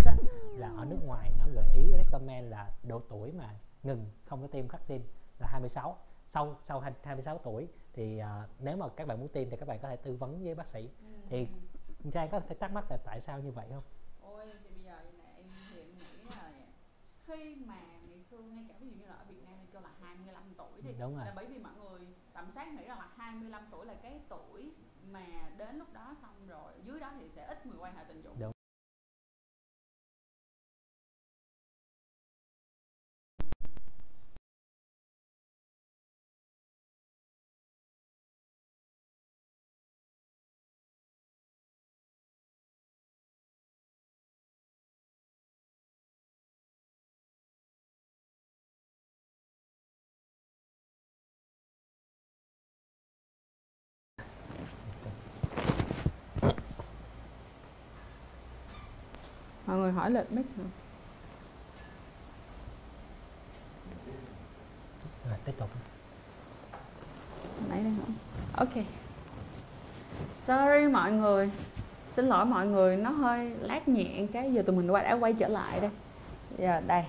á, 0.07 0.13
là 0.57 0.69
ở 0.79 0.85
nước 0.85 0.99
ngoài 1.07 1.31
nó 1.39 1.45
gợi 1.55 1.65
ý 1.75 1.83
recommend 1.97 2.51
là 2.51 2.67
độ 2.83 3.01
tuổi 3.11 3.33
mà 3.39 3.45
ngừng 3.83 4.05
không 4.29 4.41
có 4.43 4.47
tiêm 4.53 4.67
vaccine 4.69 5.01
là 5.41 5.49
26 5.49 5.99
sau 6.29 6.57
sau 6.69 6.81
hai- 6.81 6.93
26 7.03 7.39
tuổi 7.39 7.69
thì 7.93 8.19
à, 8.19 8.49
nếu 8.59 8.77
mà 8.77 8.87
các 8.97 9.07
bạn 9.07 9.19
muốn 9.21 9.29
tiêm 9.29 9.51
thì 9.51 9.57
các 9.57 9.69
bạn 9.69 9.79
có 9.83 9.89
thể 9.89 9.97
tư 9.97 10.17
vấn 10.17 10.45
với 10.45 10.55
bác 10.55 10.67
sĩ 10.67 10.91
thì 11.29 11.49
Trang 12.13 12.29
có 12.31 12.41
thể 12.41 12.55
thắc 12.61 12.73
mắc 12.73 12.85
là 12.91 12.97
tại 13.05 13.21
sao 13.21 13.41
như 13.41 13.51
vậy 13.51 13.67
không? 13.71 13.83
Ôi 14.23 14.47
thì 14.63 14.69
bây 14.75 14.85
giờ 14.85 14.97
nè 15.19 15.25
em 15.37 15.47
thì 15.73 15.81
em 15.81 15.89
nghĩ 15.89 16.31
là 16.37 16.51
khi 17.27 17.55
mà 17.67 17.77
ngày 18.09 18.19
xưa 18.31 18.39
ngay 18.39 18.65
cả 18.69 18.75
ví 18.81 18.87
dụ 18.89 18.95
như 18.97 19.07
là 19.07 19.15
ở 19.15 19.25
Việt 19.29 19.43
Nam 19.47 19.55
thì 19.61 19.67
kêu 19.73 19.83
là 19.83 19.91
25 20.01 20.43
tuổi 20.57 20.83
đi 20.83 20.91
Đúng 21.01 21.17
rồi. 21.17 21.27
là 21.27 21.33
bởi 21.37 21.47
vì 21.47 21.59
mọi 21.59 21.73
người 21.83 22.01
tầm 22.33 22.51
soát 22.55 22.69
nghĩ 22.73 22.85
rằng 22.87 22.99
là 22.99 23.09
25 23.17 23.63
tuổi 23.71 23.87
là 23.87 23.95
cái 24.03 24.21
tuổi 24.29 24.73
mà 25.11 25.27
đến 25.59 25.79
lúc 25.79 25.93
đó 25.93 26.15
xong 26.23 26.35
rồi 26.49 26.73
dưới 26.85 27.01
đó 27.01 27.13
thì 27.21 27.29
sẽ 27.29 27.47
ít 27.47 27.67
người 27.67 27.77
quan 27.79 27.97
hệ 27.97 28.05
tình 28.09 28.23
dục 28.23 28.35
Đúng. 28.39 28.53
Mọi 59.71 59.79
người 59.79 59.93
hỏi 59.93 60.11
lịch 60.11 60.33
mic 60.33 60.47
hả? 60.57 60.65
Rồi, 65.29 65.39
tiếp 65.45 65.53
tục. 65.59 65.69
nãy 67.69 67.81
đang 67.85 67.97
hỏi 67.97 68.07
ok. 68.57 68.85
Sorry 70.37 70.87
mọi 70.93 71.13
người. 71.13 71.51
Xin 72.11 72.27
lỗi 72.29 72.45
mọi 72.45 72.67
người 72.67 72.97
nó 72.97 73.11
hơi 73.11 73.53
lát 73.61 73.89
nhẹn 73.89 74.29
cái 74.29 74.53
giờ 74.53 74.63
tụi 74.67 74.77
mình 74.77 74.91
qua 74.91 75.03
đã 75.03 75.13
quay 75.13 75.33
trở 75.33 75.49
lại 75.49 75.81
đây. 75.81 75.91
Giờ 76.59 76.81
đây. 76.87 77.05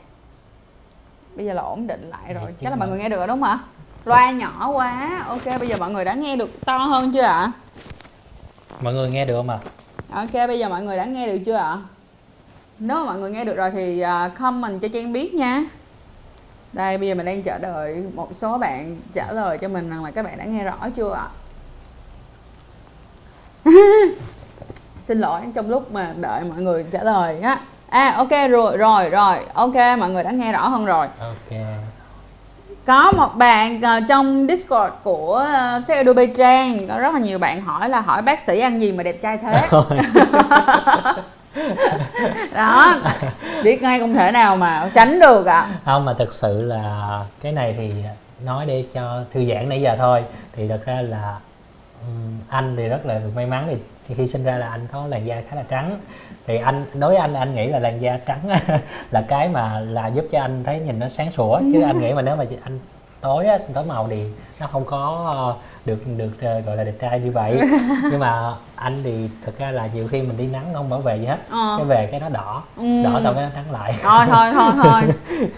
Bây 1.35 1.45
giờ 1.45 1.53
là 1.53 1.61
ổn 1.61 1.87
định 1.87 2.09
lại 2.09 2.33
rồi. 2.33 2.43
Nghe 2.45 2.51
chắc 2.61 2.69
là 2.69 2.69
tiếng 2.69 2.79
mọi 2.79 2.89
người 2.89 2.99
nghe 2.99 3.09
được 3.09 3.19
đúng 3.19 3.27
không 3.27 3.43
ạ? 3.43 3.59
Loa 4.05 4.31
nhỏ 4.31 4.71
quá. 4.71 5.23
Ok 5.27 5.45
bây 5.45 5.67
giờ 5.67 5.75
mọi 5.79 5.91
người 5.91 6.05
đã 6.05 6.13
nghe 6.13 6.35
được 6.35 6.65
to 6.65 6.77
hơn 6.77 7.11
chưa 7.13 7.21
ạ? 7.21 7.51
Mọi 8.81 8.93
người 8.93 9.09
nghe 9.09 9.25
được 9.25 9.37
không 9.37 9.49
ạ? 9.49 9.59
Ok, 10.11 10.33
bây 10.33 10.59
giờ 10.59 10.69
mọi 10.69 10.83
người 10.83 10.97
đã 10.97 11.05
nghe 11.05 11.27
được 11.27 11.41
chưa 11.45 11.55
ạ? 11.55 11.77
Nếu 12.83 12.97
mà 12.97 13.03
mọi 13.03 13.19
người 13.19 13.31
nghe 13.31 13.45
được 13.45 13.55
rồi 13.55 13.71
thì 13.71 14.03
uh, 14.03 14.39
comment 14.39 14.81
cho 14.81 14.87
Trang 14.93 15.13
biết 15.13 15.33
nha. 15.33 15.63
Đây, 16.73 16.97
bây 16.97 17.07
giờ 17.07 17.15
mình 17.15 17.25
đang 17.25 17.43
chờ 17.43 17.57
đợi 17.57 18.03
một 18.15 18.29
số 18.33 18.57
bạn 18.57 18.97
trả 19.13 19.31
lời 19.31 19.57
cho 19.57 19.67
mình 19.67 19.89
rằng 19.89 20.03
là 20.03 20.11
các 20.11 20.25
bạn 20.25 20.37
đã 20.37 20.45
nghe 20.45 20.63
rõ 20.63 20.77
chưa 20.95 21.13
ạ? 21.13 21.27
Xin 25.01 25.19
lỗi 25.19 25.41
trong 25.53 25.69
lúc 25.69 25.91
mà 25.91 26.13
đợi 26.17 26.43
mọi 26.43 26.61
người 26.61 26.85
trả 26.91 27.03
lời 27.03 27.41
á. 27.41 27.59
À 27.89 28.13
ok 28.17 28.49
rồi 28.49 28.77
rồi 28.77 29.09
rồi, 29.09 29.37
ok 29.53 29.75
mọi 29.99 30.09
người 30.09 30.23
đã 30.23 30.31
nghe 30.31 30.51
rõ 30.51 30.67
hơn 30.67 30.85
rồi. 30.85 31.07
Ok. 31.19 31.59
Có 32.85 33.11
một 33.11 33.35
bạn 33.35 33.81
ờ, 33.81 33.99
trong 34.09 34.47
Discord 34.47 34.93
của 35.03 35.47
uh, 35.77 35.83
xe 35.83 35.95
Adobe 35.95 36.25
Trang 36.25 36.87
có 36.87 36.99
rất 36.99 37.13
là 37.13 37.19
nhiều 37.19 37.39
bạn 37.39 37.61
hỏi 37.61 37.89
là 37.89 38.01
hỏi 38.01 38.21
bác 38.21 38.39
sĩ 38.39 38.59
ăn 38.59 38.81
gì 38.81 38.91
mà 38.91 39.03
đẹp 39.03 39.21
trai 39.21 39.37
thế. 39.37 39.67
đó 42.53 42.99
biết 43.63 43.81
ngay 43.81 43.99
không 43.99 44.13
thể 44.13 44.31
nào 44.31 44.57
mà 44.57 44.89
tránh 44.93 45.19
được 45.19 45.45
ạ. 45.45 45.69
Không 45.85 46.05
mà 46.05 46.13
thực 46.13 46.33
sự 46.33 46.61
là 46.61 47.19
cái 47.41 47.51
này 47.51 47.75
thì 47.77 47.91
nói 48.45 48.65
để 48.65 48.85
cho 48.93 49.23
thư 49.33 49.45
giãn 49.45 49.69
nãy 49.69 49.81
giờ 49.81 49.95
thôi. 49.97 50.23
Thì 50.53 50.67
thật 50.67 50.85
ra 50.85 51.01
là 51.01 51.37
anh 52.49 52.75
thì 52.77 52.87
rất 52.87 53.05
là 53.05 53.21
may 53.35 53.45
mắn 53.45 53.77
thì 54.07 54.15
khi 54.15 54.27
sinh 54.27 54.43
ra 54.43 54.57
là 54.57 54.69
anh 54.69 54.87
có 54.91 55.07
làn 55.07 55.27
da 55.27 55.41
khá 55.49 55.55
là 55.55 55.63
trắng. 55.69 55.99
Thì 56.47 56.57
anh 56.57 56.85
đối 56.93 57.09
với 57.09 57.19
anh 57.19 57.33
anh 57.33 57.55
nghĩ 57.55 57.67
là 57.67 57.79
làn 57.79 58.01
da 58.01 58.17
trắng 58.25 58.49
là 59.11 59.21
cái 59.27 59.49
mà 59.49 59.79
là 59.79 60.07
giúp 60.07 60.25
cho 60.31 60.41
anh 60.41 60.63
thấy 60.63 60.79
nhìn 60.79 60.99
nó 60.99 61.07
sáng 61.07 61.31
sủa. 61.31 61.59
Chứ 61.73 61.81
anh 61.81 61.99
nghĩ 61.99 62.13
mà 62.13 62.21
nếu 62.21 62.35
mà 62.35 62.45
anh 62.63 62.79
tối 63.21 63.45
á, 63.45 63.57
tối 63.73 63.83
màu 63.87 64.07
thì 64.09 64.23
nó 64.59 64.67
không 64.67 64.85
có 64.85 65.31
ờ, 65.35 65.55
được 65.85 66.03
được 66.17 66.31
ờ, 66.41 66.59
gọi 66.59 66.77
là 66.77 66.83
đẹp 66.83 66.93
trai 67.01 67.19
như 67.19 67.31
vậy. 67.31 67.59
Nhưng 68.11 68.19
mà 68.19 68.53
anh 68.75 69.01
thì 69.03 69.29
thực 69.45 69.59
ra 69.59 69.71
là 69.71 69.87
nhiều 69.93 70.07
khi 70.11 70.21
mình 70.21 70.37
đi 70.37 70.47
nắng 70.47 70.65
không 70.73 70.89
bảo 70.89 70.99
vệ 70.99 71.17
gì 71.17 71.25
hết. 71.25 71.37
Ờ. 71.49 71.75
cái 71.77 71.85
về 71.85 72.07
cái 72.11 72.19
nó 72.19 72.29
đỏ. 72.29 72.63
Ừ. 72.77 73.03
đỏ 73.03 73.19
xong 73.23 73.35
cái 73.35 73.43
nó 73.43 73.49
trắng 73.55 73.71
lại. 73.71 73.95
Thôi 74.03 74.25
thôi 74.29 74.51
thôi 74.53 74.71
thôi. 74.83 75.01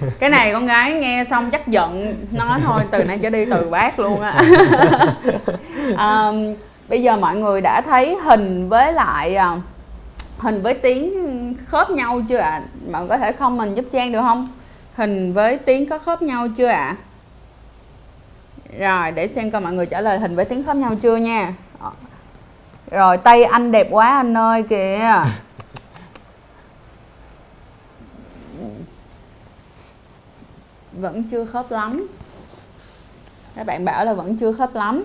Cái 0.20 0.30
này 0.30 0.54
con 0.54 0.68
gái 0.68 0.94
nghe 0.94 1.24
xong 1.24 1.52
chắc 1.52 1.68
giận 1.68 2.16
nói 2.32 2.60
thôi 2.66 2.82
từ 2.92 3.04
nay 3.04 3.20
trở 3.22 3.30
đi 3.30 3.46
từ 3.46 3.70
bác 3.70 4.00
luôn 4.00 4.22
á. 4.22 4.42
Ờm, 5.98 6.54
bây 6.90 7.04
giờ 7.04 7.18
mọi 7.18 7.36
người 7.36 7.62
đã 7.62 7.82
thấy 7.82 8.18
hình 8.24 8.70
với 8.70 8.94
lại 8.94 9.36
à, 9.36 9.58
hình 10.38 10.62
với 10.62 10.74
tiếng 10.74 11.14
khớp 11.68 11.90
nhau 11.90 12.22
chưa 12.30 12.38
ạ? 12.38 12.62
Mọi 12.92 13.02
người 13.02 13.10
có 13.10 13.18
thể 13.18 13.32
comment 13.32 13.76
giúp 13.76 13.86
trang 13.94 14.12
được 14.12 14.22
không? 14.22 14.48
Hình 14.96 15.34
với 15.34 15.58
tiếng 15.58 15.90
có 15.90 16.00
khớp 16.00 16.22
nhau 16.22 16.48
chưa 16.58 16.68
ạ 16.68 16.96
rồi, 18.80 19.12
để 19.12 19.28
xem 19.28 19.52
coi 19.52 19.62
mọi 19.62 19.74
người 19.74 19.86
trả 19.86 20.02
lời 20.02 20.20
hình 20.20 20.36
với 20.36 20.46
tiếng 20.46 20.64
khớp 20.64 20.76
nhau 20.76 20.96
chưa 21.02 21.16
nha. 21.16 21.54
Ờ. 21.80 21.92
Rồi 22.92 23.18
tay 23.18 23.44
anh 23.44 23.72
đẹp 23.72 23.88
quá 23.92 24.08
anh 24.08 24.38
ơi, 24.38 24.64
kìa. 24.70 25.24
Vẫn 30.92 31.24
chưa 31.24 31.46
khớp 31.46 31.72
lắm. 31.72 32.08
Các 33.56 33.66
bạn 33.66 33.86
bảo 33.86 34.06
là 34.06 34.14
vẫn 34.14 34.38
chưa 34.38 34.54
khớp 34.54 34.76
lắm. 34.76 35.04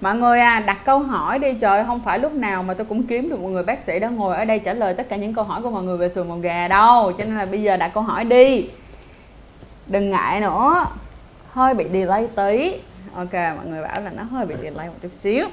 Mọi 0.00 0.16
người 0.16 0.40
à 0.40 0.60
đặt 0.60 0.78
câu 0.84 0.98
hỏi 0.98 1.38
đi. 1.38 1.54
Trời 1.54 1.84
không 1.84 2.00
phải 2.04 2.18
lúc 2.18 2.32
nào 2.32 2.62
mà 2.62 2.74
tôi 2.74 2.84
cũng 2.84 3.06
kiếm 3.06 3.30
được 3.30 3.40
một 3.40 3.48
người 3.48 3.62
bác 3.62 3.80
sĩ 3.80 3.98
đã 3.98 4.08
ngồi 4.08 4.36
ở 4.36 4.44
đây 4.44 4.58
trả 4.58 4.74
lời 4.74 4.94
tất 4.94 5.08
cả 5.08 5.16
những 5.16 5.34
câu 5.34 5.44
hỏi 5.44 5.62
của 5.62 5.70
mọi 5.70 5.82
người 5.82 5.96
về 5.96 6.08
sườn 6.08 6.28
màu 6.28 6.38
gà 6.38 6.68
đâu. 6.68 7.12
Cho 7.12 7.24
nên 7.24 7.36
là 7.36 7.46
bây 7.46 7.62
giờ 7.62 7.76
đặt 7.76 7.88
câu 7.94 8.02
hỏi 8.02 8.24
đi 8.24 8.68
đừng 9.86 10.10
ngại 10.10 10.40
nữa. 10.40 10.86
Hơi 11.52 11.74
bị 11.74 11.84
delay 11.92 12.28
tí. 12.36 12.80
Ok 13.14 13.32
mọi 13.32 13.66
người 13.66 13.82
bảo 13.82 14.00
là 14.00 14.10
nó 14.10 14.22
hơi 14.22 14.46
bị 14.46 14.54
delay 14.62 14.88
một 14.88 14.94
chút 15.02 15.12
xíu. 15.12 15.46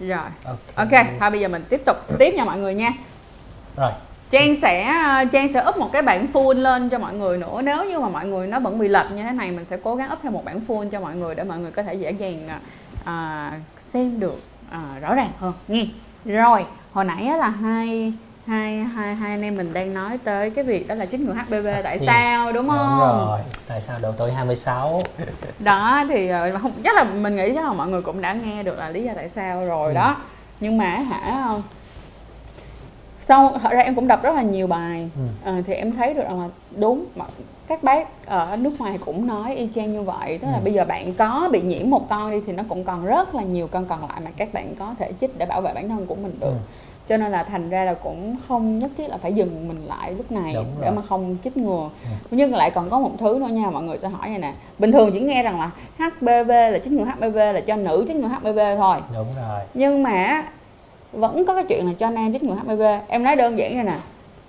Rồi. 0.00 0.18
Ok. 0.74 0.88
Thôi 1.20 1.30
bây 1.30 1.40
giờ 1.40 1.48
mình 1.48 1.64
tiếp 1.68 1.82
tục 1.86 1.96
tiếp 2.18 2.34
nha 2.36 2.44
mọi 2.44 2.58
người 2.58 2.74
nha. 2.74 2.90
Rồi. 3.76 3.92
Trang 4.30 4.56
sẽ 4.60 4.94
Trang 5.32 5.52
sẽ 5.52 5.64
up 5.68 5.76
một 5.76 5.92
cái 5.92 6.02
bản 6.02 6.26
full 6.32 6.52
lên 6.52 6.88
cho 6.88 6.98
mọi 6.98 7.14
người 7.14 7.38
nữa. 7.38 7.62
Nếu 7.64 7.84
như 7.84 7.98
mà 7.98 8.08
mọi 8.08 8.26
người 8.26 8.46
nó 8.46 8.60
vẫn 8.60 8.78
bị 8.78 8.88
lệch 8.88 9.10
như 9.10 9.22
thế 9.22 9.30
này 9.30 9.50
mình 9.50 9.64
sẽ 9.64 9.76
cố 9.84 9.96
gắng 9.96 10.12
up 10.12 10.18
thêm 10.22 10.32
một 10.32 10.44
bản 10.44 10.60
full 10.68 10.90
cho 10.90 11.00
mọi 11.00 11.14
người 11.14 11.34
để 11.34 11.44
mọi 11.44 11.58
người 11.58 11.70
có 11.70 11.82
thể 11.82 11.94
dễ 11.94 12.10
dàng 12.10 12.60
à, 13.04 13.52
xem 13.78 14.20
được 14.20 14.42
à, 14.70 14.98
rõ 15.00 15.14
ràng 15.14 15.30
hơn 15.38 15.52
nghe 15.68 15.86
rồi 16.24 16.64
hồi 16.92 17.04
nãy 17.04 17.24
là 17.38 17.48
hai 17.48 18.12
hai 18.46 18.76
hai 18.76 19.14
hai 19.14 19.30
anh 19.30 19.42
em 19.42 19.56
mình 19.56 19.72
đang 19.72 19.94
nói 19.94 20.18
tới 20.24 20.50
cái 20.50 20.64
việc 20.64 20.88
đó 20.88 20.94
là 20.94 21.06
chích 21.06 21.20
ngừa 21.20 21.32
HPV 21.32 21.66
à, 21.66 21.80
tại 21.84 21.98
sao 22.06 22.52
đúng 22.52 22.68
không? 22.68 22.78
Đúng 22.78 22.98
rồi. 22.98 23.40
Tại 23.68 23.80
sao 23.80 23.98
độ 24.02 24.12
tuổi 24.12 24.32
26? 24.32 25.02
đó 25.58 26.04
thì 26.08 26.28
ờ, 26.28 26.58
không 26.58 26.72
chắc 26.84 26.96
là 26.96 27.04
mình 27.04 27.36
nghĩ 27.36 27.52
chắc 27.54 27.64
là 27.64 27.72
mọi 27.72 27.88
người 27.88 28.02
cũng 28.02 28.20
đã 28.20 28.32
nghe 28.32 28.62
được 28.62 28.78
là 28.78 28.88
lý 28.88 29.04
do 29.04 29.12
tại 29.16 29.28
sao 29.28 29.66
rồi 29.66 29.88
ừ. 29.88 29.94
đó. 29.94 30.16
Nhưng 30.60 30.78
mà 30.78 30.88
hả 30.88 31.48
sau 33.20 33.58
thật 33.62 33.72
ra 33.72 33.80
em 33.80 33.94
cũng 33.94 34.08
đọc 34.08 34.22
rất 34.22 34.34
là 34.34 34.42
nhiều 34.42 34.66
bài 34.66 35.10
ừ. 35.16 35.50
à, 35.50 35.62
thì 35.66 35.74
em 35.74 35.92
thấy 35.92 36.14
được 36.14 36.22
là 36.22 36.48
đúng 36.76 37.06
các 37.72 37.82
bác 37.82 38.26
ở 38.26 38.56
nước 38.60 38.72
ngoài 38.78 38.98
cũng 39.06 39.26
nói 39.26 39.54
y 39.54 39.68
chang 39.74 39.92
như 39.92 40.02
vậy. 40.02 40.38
Tức 40.38 40.48
là 40.48 40.56
ừ. 40.56 40.64
bây 40.64 40.72
giờ 40.72 40.84
bạn 40.84 41.14
có 41.14 41.48
bị 41.52 41.62
nhiễm 41.62 41.90
một 41.90 42.08
con 42.08 42.30
đi 42.30 42.40
thì 42.46 42.52
nó 42.52 42.62
cũng 42.68 42.84
còn 42.84 43.06
rất 43.06 43.34
là 43.34 43.42
nhiều 43.42 43.66
con 43.66 43.86
còn 43.86 44.00
lại 44.00 44.20
mà 44.24 44.30
các 44.36 44.52
bạn 44.52 44.74
có 44.78 44.94
thể 44.98 45.12
chích 45.20 45.38
để 45.38 45.46
bảo 45.46 45.60
vệ 45.60 45.72
bản 45.74 45.88
thân 45.88 46.06
của 46.06 46.14
mình 46.14 46.34
được. 46.40 46.46
Ừ. 46.46 46.54
cho 47.08 47.16
nên 47.16 47.32
là 47.32 47.44
thành 47.44 47.70
ra 47.70 47.84
là 47.84 47.94
cũng 47.94 48.36
không 48.48 48.78
nhất 48.78 48.90
thiết 48.98 49.08
là 49.08 49.16
phải 49.16 49.32
dừng 49.32 49.68
mình 49.68 49.86
lại 49.86 50.12
lúc 50.12 50.32
này 50.32 50.52
để 50.80 50.90
mà 50.90 51.02
không 51.02 51.36
chích 51.44 51.56
ngừa. 51.56 51.90
Ừ. 52.02 52.08
nhưng 52.30 52.54
lại 52.54 52.70
còn 52.70 52.90
có 52.90 52.98
một 52.98 53.10
thứ 53.18 53.38
nữa 53.40 53.46
nha 53.46 53.70
mọi 53.70 53.82
người 53.82 53.98
sẽ 53.98 54.08
hỏi 54.08 54.28
này 54.28 54.38
nè. 54.38 54.52
Bình 54.78 54.92
thường 54.92 55.10
chỉ 55.12 55.20
nghe 55.20 55.42
rằng 55.42 55.60
là 55.60 55.70
HPV 55.98 56.48
là 56.48 56.78
chích 56.84 56.92
ngừa 56.92 57.04
HPV 57.04 57.36
là 57.36 57.60
cho 57.66 57.76
nữ 57.76 58.04
chích 58.08 58.16
ngừa 58.16 58.28
HPV 58.28 58.58
thôi. 58.76 58.96
Đúng 59.14 59.28
rồi. 59.36 59.60
Nhưng 59.74 60.02
mà 60.02 60.44
vẫn 61.12 61.44
có 61.46 61.54
cái 61.54 61.64
chuyện 61.68 61.86
là 61.86 61.92
cho 61.98 62.10
nam 62.10 62.32
chích 62.32 62.42
ngừa 62.42 62.54
HPV 62.54 62.82
em 63.08 63.22
nói 63.22 63.36
đơn 63.36 63.58
giản 63.58 63.76
như 63.76 63.82
nè 63.82 63.96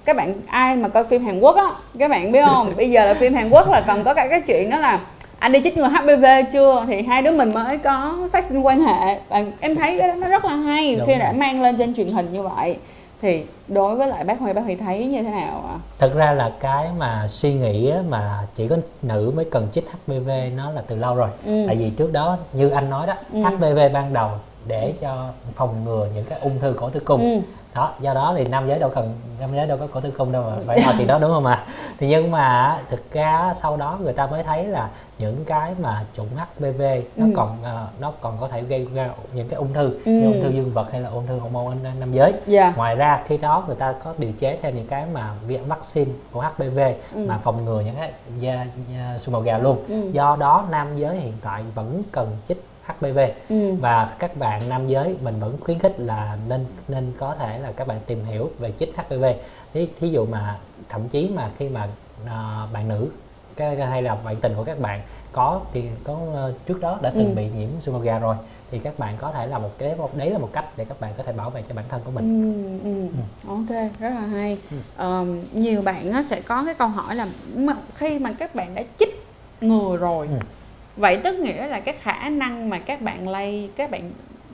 các 0.06 0.16
bạn 0.16 0.34
ai 0.48 0.76
mà 0.76 0.88
coi 0.88 1.04
phim 1.04 1.26
Hàn 1.26 1.40
Quốc 1.40 1.56
á 1.56 1.72
các 2.00 2.12
bạn 2.12 2.32
biết 2.32 2.46
không 2.46 2.74
bây 2.78 2.92
giờ 2.92 3.06
là 3.06 3.14
phim 3.14 3.34
Hàn 3.34 3.50
Quốc 3.50 3.72
là 3.72 3.84
còn 3.88 4.04
có 4.04 4.14
cả 4.14 4.28
cái 4.28 4.42
chuyện 4.42 4.70
đó 4.70 4.80
là 4.80 5.00
anh 5.40 5.52
đi 5.52 5.62
chích 5.64 5.78
ngừa 5.78 5.88
HPV 5.88 6.26
chưa 6.54 6.86
thì 6.88 7.02
hai 7.02 7.22
đứa 7.22 7.32
mình 7.32 7.54
mới 7.54 7.78
có 7.78 8.18
phát 8.32 8.44
sinh 8.44 8.66
quan 8.66 8.80
hệ 8.80 9.20
và 9.30 9.44
em 9.60 9.76
thấy 9.76 9.98
cái 10.00 10.08
đó 10.08 10.14
nó 10.14 10.28
rất 10.28 10.46
là 10.46 10.56
hay 10.56 10.96
Đúng 10.96 11.08
khi 11.08 11.16
đã 11.16 11.32
mang 11.32 11.62
lên 11.62 11.78
trên 11.78 11.94
truyền 11.94 12.12
hình 12.12 12.34
như 12.34 12.42
vậy 12.42 12.78
thì 13.24 13.46
đối 13.68 13.96
với 13.96 14.08
lại 14.08 14.24
bác 14.24 14.40
Huy 14.40 14.54
bác 14.54 14.62
Huy 14.62 14.76
thấy 14.76 15.06
như 15.06 15.24
thế 15.24 15.30
nào 15.30 15.66
ạ? 15.70 15.78
Thật 16.00 16.12
ra 16.16 16.32
là 16.32 16.52
cái 16.60 16.88
mà 16.98 17.28
suy 17.28 17.54
nghĩ 17.54 17.92
mà 18.10 18.40
chỉ 18.56 18.68
có 18.68 18.78
nữ 19.02 19.32
mới 19.36 19.46
cần 19.46 19.68
chích 19.74 19.86
HPV 19.92 20.30
nó 20.56 20.72
là 20.72 20.82
từ 20.88 20.96
lâu 20.96 21.16
rồi. 21.16 21.30
Ừ. 21.46 21.64
Tại 21.68 21.76
vì 21.76 21.90
trước 21.90 22.14
đó 22.14 22.38
như 22.54 22.70
anh 22.70 22.90
nói 22.90 23.08
đó, 23.08 23.14
ừ. 23.34 23.44
HPV 23.44 23.94
ban 23.94 24.14
đầu 24.14 24.30
để 24.68 24.94
cho 25.02 25.30
phòng 25.56 25.76
ngừa 25.86 26.08
những 26.16 26.26
cái 26.30 26.40
ung 26.42 26.60
thư 26.60 26.74
cổ 26.78 26.90
tử 26.90 27.00
cung 27.00 27.22
ừ. 27.22 27.42
Đó 27.74 27.94
do 28.00 28.14
đó 28.14 28.34
thì 28.38 28.48
nam 28.48 28.68
giới 28.68 28.80
đâu 28.80 28.90
cần 28.96 29.14
nam 29.40 29.56
giới 29.56 29.68
đâu 29.68 29.78
có 29.78 29.88
cổ 29.94 30.02
tử 30.02 30.12
cung 30.12 30.32
đâu 30.32 30.44
mà 30.44 30.56
phải 30.68 30.82
lo 30.82 30.94
chuyện 30.98 31.08
đó 31.08 31.20
đúng 31.20 31.32
không 31.32 31.46
ạ 31.46 31.66
thì 32.00 32.10
nhưng 32.10 32.32
mà 32.32 32.78
thực 32.90 33.12
ra 33.12 33.54
sau 33.62 33.78
đó 33.78 33.98
người 34.02 34.14
ta 34.14 34.28
mới 34.28 34.44
thấy 34.44 34.66
là 34.66 34.90
những 35.18 35.46
cái 35.46 35.76
mà 35.82 36.06
chủng 36.14 36.28
HPV 36.36 36.82
nó 37.16 37.26
ừ. 37.26 37.32
còn 37.36 37.58
uh, 37.62 38.02
nó 38.02 38.14
còn 38.22 38.38
có 38.40 38.48
thể 38.48 38.62
gây 38.62 38.88
ra 38.94 39.10
những 39.34 39.48
cái 39.48 39.58
ung 39.58 39.74
thư 39.74 40.00
ừ. 40.06 40.12
như 40.12 40.26
ung 40.26 40.44
thư 40.44 40.50
dương 40.50 40.74
vật 40.74 40.92
hay 40.92 41.02
là 41.02 41.10
ung 41.10 41.28
thư 41.28 41.40
hormone 41.40 41.76
nam 42.00 42.12
giới 42.12 42.32
yeah. 42.32 42.48
Dạ. 42.48 42.74
ngoài 42.76 42.96
ra 42.96 43.22
khi 43.26 43.38
đó 43.38 43.64
người 43.68 43.76
ta 43.76 43.94
có 44.04 44.14
điều 44.18 44.32
chế 44.40 44.58
thêm 44.62 44.76
những 44.76 44.88
cái 44.88 45.06
mà 45.14 45.30
viện 45.48 45.68
vaccine 45.68 46.12
của 46.32 46.42
HPV 46.42 46.80
ừ. 47.14 47.26
mà 47.28 47.38
phòng 47.38 47.66
ngừa 47.66 47.82
những 47.82 47.96
cái 47.96 48.12
da, 48.40 48.66
da 48.94 49.18
sùi 49.18 49.34
màu 49.34 49.42
gà 49.42 49.58
luôn 49.58 49.78
ừ. 49.88 50.10
do 50.12 50.36
đó 50.40 50.66
nam 50.72 50.88
giới 50.96 51.16
hiện 51.16 51.34
tại 51.42 51.64
vẫn 51.76 52.04
cần 52.12 52.38
chích 52.48 52.64
HPV 52.86 53.20
ừ. 53.50 53.74
và 53.74 54.16
các 54.20 54.38
bạn 54.38 54.70
nam 54.70 54.88
giới 54.88 55.16
mình 55.22 55.40
vẫn 55.40 55.58
khuyến 55.62 55.80
khích 55.80 56.00
là 56.00 56.38
nên 56.48 56.66
nên 56.88 57.14
có 57.18 57.36
thể 57.40 57.60
là 57.60 57.72
các 57.72 57.88
bạn 57.88 58.00
tìm 58.06 58.26
hiểu 58.26 58.52
về 58.60 58.72
chích 58.80 58.98
HPV 58.98 59.26
thí, 59.74 59.88
thí 60.00 60.10
dụ 60.10 60.26
mà 60.26 60.60
thậm 60.90 61.10
chí 61.10 61.30
mà 61.36 61.50
khi 61.58 61.70
mà 61.70 61.88
uh, 62.24 62.74
bạn 62.74 62.88
nữ 62.88 63.10
cái 63.56 63.76
hay 63.76 64.02
là 64.02 64.16
bạn 64.16 64.36
tình 64.42 64.54
của 64.56 64.64
các 64.64 64.80
bạn 64.80 65.02
có 65.32 65.62
thì 65.74 65.84
có 66.04 66.14
uh, 66.14 66.66
trước 66.68 66.80
đó 66.80 67.00
đã 67.02 67.10
từng 67.10 67.30
ừ. 67.30 67.36
bị 67.36 67.48
nhiễm 67.56 67.70
sumoga 67.80 68.20
rồi 68.20 68.36
thì 68.72 68.80
các 68.80 69.00
bạn 69.00 69.18
có 69.18 69.32
thể 69.32 69.48
là 69.48 69.60
một 69.60 69.72
cái 69.78 69.96
đấy 70.16 70.32
là 70.32 70.38
một 70.38 70.50
cách 70.54 70.66
để 70.78 70.86
các 70.86 71.00
bạn 71.00 71.14
có 71.18 71.24
thể 71.24 71.34
bảo 71.34 71.50
vệ 71.50 71.64
cho 71.70 71.76
bản 71.76 71.86
thân 71.90 72.02
của 72.06 72.12
mình. 72.12 72.80
Ừ, 72.84 72.90
ừ. 72.90 73.08
Ừ. 73.08 73.50
Ok, 73.50 73.92
rất 74.00 74.10
là 74.10 74.22
hay. 74.22 74.58
Ừ. 74.72 74.78
Um, 75.06 75.40
nhiều 75.54 75.82
bạn 75.82 76.24
sẽ 76.24 76.42
có 76.42 76.64
cái 76.66 76.74
câu 76.74 76.88
hỏi 76.88 77.16
là 77.16 77.28
khi 77.94 78.20
mà 78.20 78.34
các 78.40 78.56
bạn 78.56 78.76
đã 78.76 78.84
chích 79.00 79.26
ngừa 79.62 79.98
rồi 79.98 80.28
ừ 80.28 80.34
vậy 80.98 81.18
tức 81.24 81.40
nghĩa 81.40 81.68
là 81.68 81.80
cái 81.80 81.96
khả 82.02 82.30
năng 82.30 82.70
mà 82.70 82.80
các 82.80 83.02
bạn 83.02 83.30
lây 83.30 83.70
các 83.76 83.92
bạn 83.92 84.12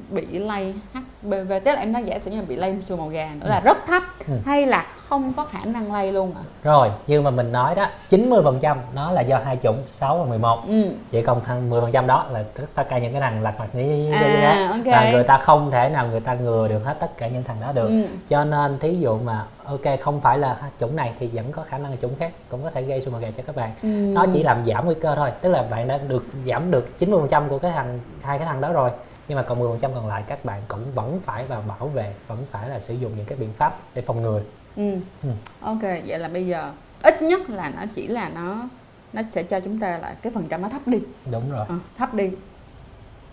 bị 0.09 0.25
lây 0.31 0.73
HPV 0.93 1.53
tức 1.65 1.71
là 1.71 1.79
em 1.79 1.91
nói 1.91 2.03
giả 2.05 2.19
sử 2.19 2.31
như 2.31 2.37
là 2.37 2.43
bị 2.47 2.55
lây 2.55 2.75
sùi 2.81 2.97
màu 2.97 3.07
gà 3.07 3.29
nữa 3.39 3.47
là 3.49 3.55
ừ. 3.55 3.61
rất 3.65 3.77
thấp 3.87 4.03
ừ. 4.27 4.33
hay 4.45 4.65
là 4.65 4.85
không 5.09 5.33
có 5.33 5.45
khả 5.45 5.59
năng 5.65 5.93
lây 5.93 6.11
luôn 6.11 6.33
ạ? 6.35 6.41
À? 6.43 6.49
Rồi, 6.63 6.91
như 7.07 7.21
mà 7.21 7.29
mình 7.29 7.51
nói 7.51 7.75
đó, 7.75 7.87
90% 8.09 8.77
nó 8.93 9.11
là 9.11 9.21
do 9.21 9.39
hai 9.45 9.57
chủng 9.63 9.77
6 9.87 10.17
và 10.17 10.25
11. 10.25 10.59
Ừ. 10.67 10.91
Chỉ 11.11 11.21
còn 11.21 11.41
thằng 11.45 11.69
10% 11.69 12.07
đó 12.07 12.25
là 12.31 12.43
tất 12.75 12.89
cả 12.89 12.97
những 12.97 13.11
cái 13.11 13.21
thằng 13.21 13.41
lặt 13.41 13.59
mặt 13.59 13.75
ní 13.75 14.11
à, 14.11 14.67
okay. 14.71 14.83
và 14.85 15.11
người 15.11 15.23
ta 15.23 15.37
không 15.37 15.71
thể 15.71 15.89
nào 15.89 16.07
người 16.07 16.19
ta 16.19 16.33
ngừa 16.33 16.67
được 16.67 16.85
hết 16.85 16.99
tất 16.99 17.17
cả 17.17 17.27
những 17.27 17.43
thằng 17.43 17.57
đó 17.61 17.71
được. 17.71 17.87
Ừ. 17.87 18.03
Cho 18.27 18.43
nên 18.43 18.79
thí 18.79 18.95
dụ 18.95 19.17
mà 19.17 19.45
ok 19.63 19.99
không 20.01 20.21
phải 20.21 20.37
là 20.37 20.57
chủng 20.79 20.95
này 20.95 21.13
thì 21.19 21.27
vẫn 21.33 21.51
có 21.51 21.63
khả 21.63 21.77
năng 21.77 21.91
là 21.91 21.97
chủng 22.01 22.15
khác 22.19 22.31
cũng 22.49 22.63
có 22.63 22.71
thể 22.71 22.81
gây 22.81 23.01
sùi 23.01 23.11
màu 23.11 23.21
gà 23.21 23.31
cho 23.37 23.43
các 23.45 23.55
bạn. 23.55 23.71
Ừ. 23.83 23.87
Nó 23.87 24.25
chỉ 24.33 24.43
làm 24.43 24.65
giảm 24.65 24.85
nguy 24.85 24.95
cơ 25.01 25.15
thôi, 25.15 25.31
tức 25.41 25.49
là 25.49 25.63
bạn 25.71 25.87
đã 25.87 25.97
được 25.97 26.25
giảm 26.47 26.71
được 26.71 26.89
90% 26.99 27.49
của 27.49 27.57
cái 27.57 27.71
thằng 27.71 27.99
hai 28.21 28.37
cái 28.37 28.47
thằng 28.47 28.61
đó 28.61 28.71
rồi 28.73 28.91
nhưng 29.27 29.35
mà 29.35 29.43
còn 29.43 29.61
10% 29.61 29.77
còn 29.95 30.07
lại 30.07 30.23
các 30.27 30.45
bạn 30.45 30.61
cũng 30.67 30.83
vẫn 30.95 31.19
phải 31.25 31.45
vào 31.45 31.63
bảo 31.67 31.87
vệ 31.87 32.13
vẫn 32.27 32.37
phải 32.51 32.69
là 32.69 32.79
sử 32.79 32.93
dụng 32.93 33.11
những 33.15 33.25
cái 33.25 33.37
biện 33.37 33.53
pháp 33.57 33.79
để 33.93 34.01
phòng 34.01 34.21
ngừa 34.21 34.41
ừ. 34.79 34.97
ừ. 35.23 35.29
ok 35.61 35.81
vậy 35.81 36.19
là 36.19 36.27
bây 36.27 36.47
giờ 36.47 36.71
ít 37.03 37.21
nhất 37.21 37.49
là 37.49 37.71
nó 37.75 37.85
chỉ 37.95 38.07
là 38.07 38.29
nó 38.29 38.67
nó 39.13 39.21
sẽ 39.29 39.43
cho 39.43 39.59
chúng 39.59 39.79
ta 39.79 39.97
là 39.97 40.15
cái 40.21 40.31
phần 40.35 40.47
trăm 40.49 40.61
nó 40.61 40.69
thấp 40.69 40.87
đi 40.87 40.97
đúng 41.31 41.51
rồi 41.51 41.65
à, 41.69 41.75
thấp 41.97 42.13
đi 42.13 42.29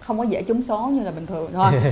không 0.07 0.19
có 0.19 0.25
dễ 0.25 0.43
trúng 0.43 0.63
số 0.63 0.87
như 0.87 1.03
là 1.03 1.11
bình 1.11 1.27
thường 1.27 1.51
thôi. 1.53 1.73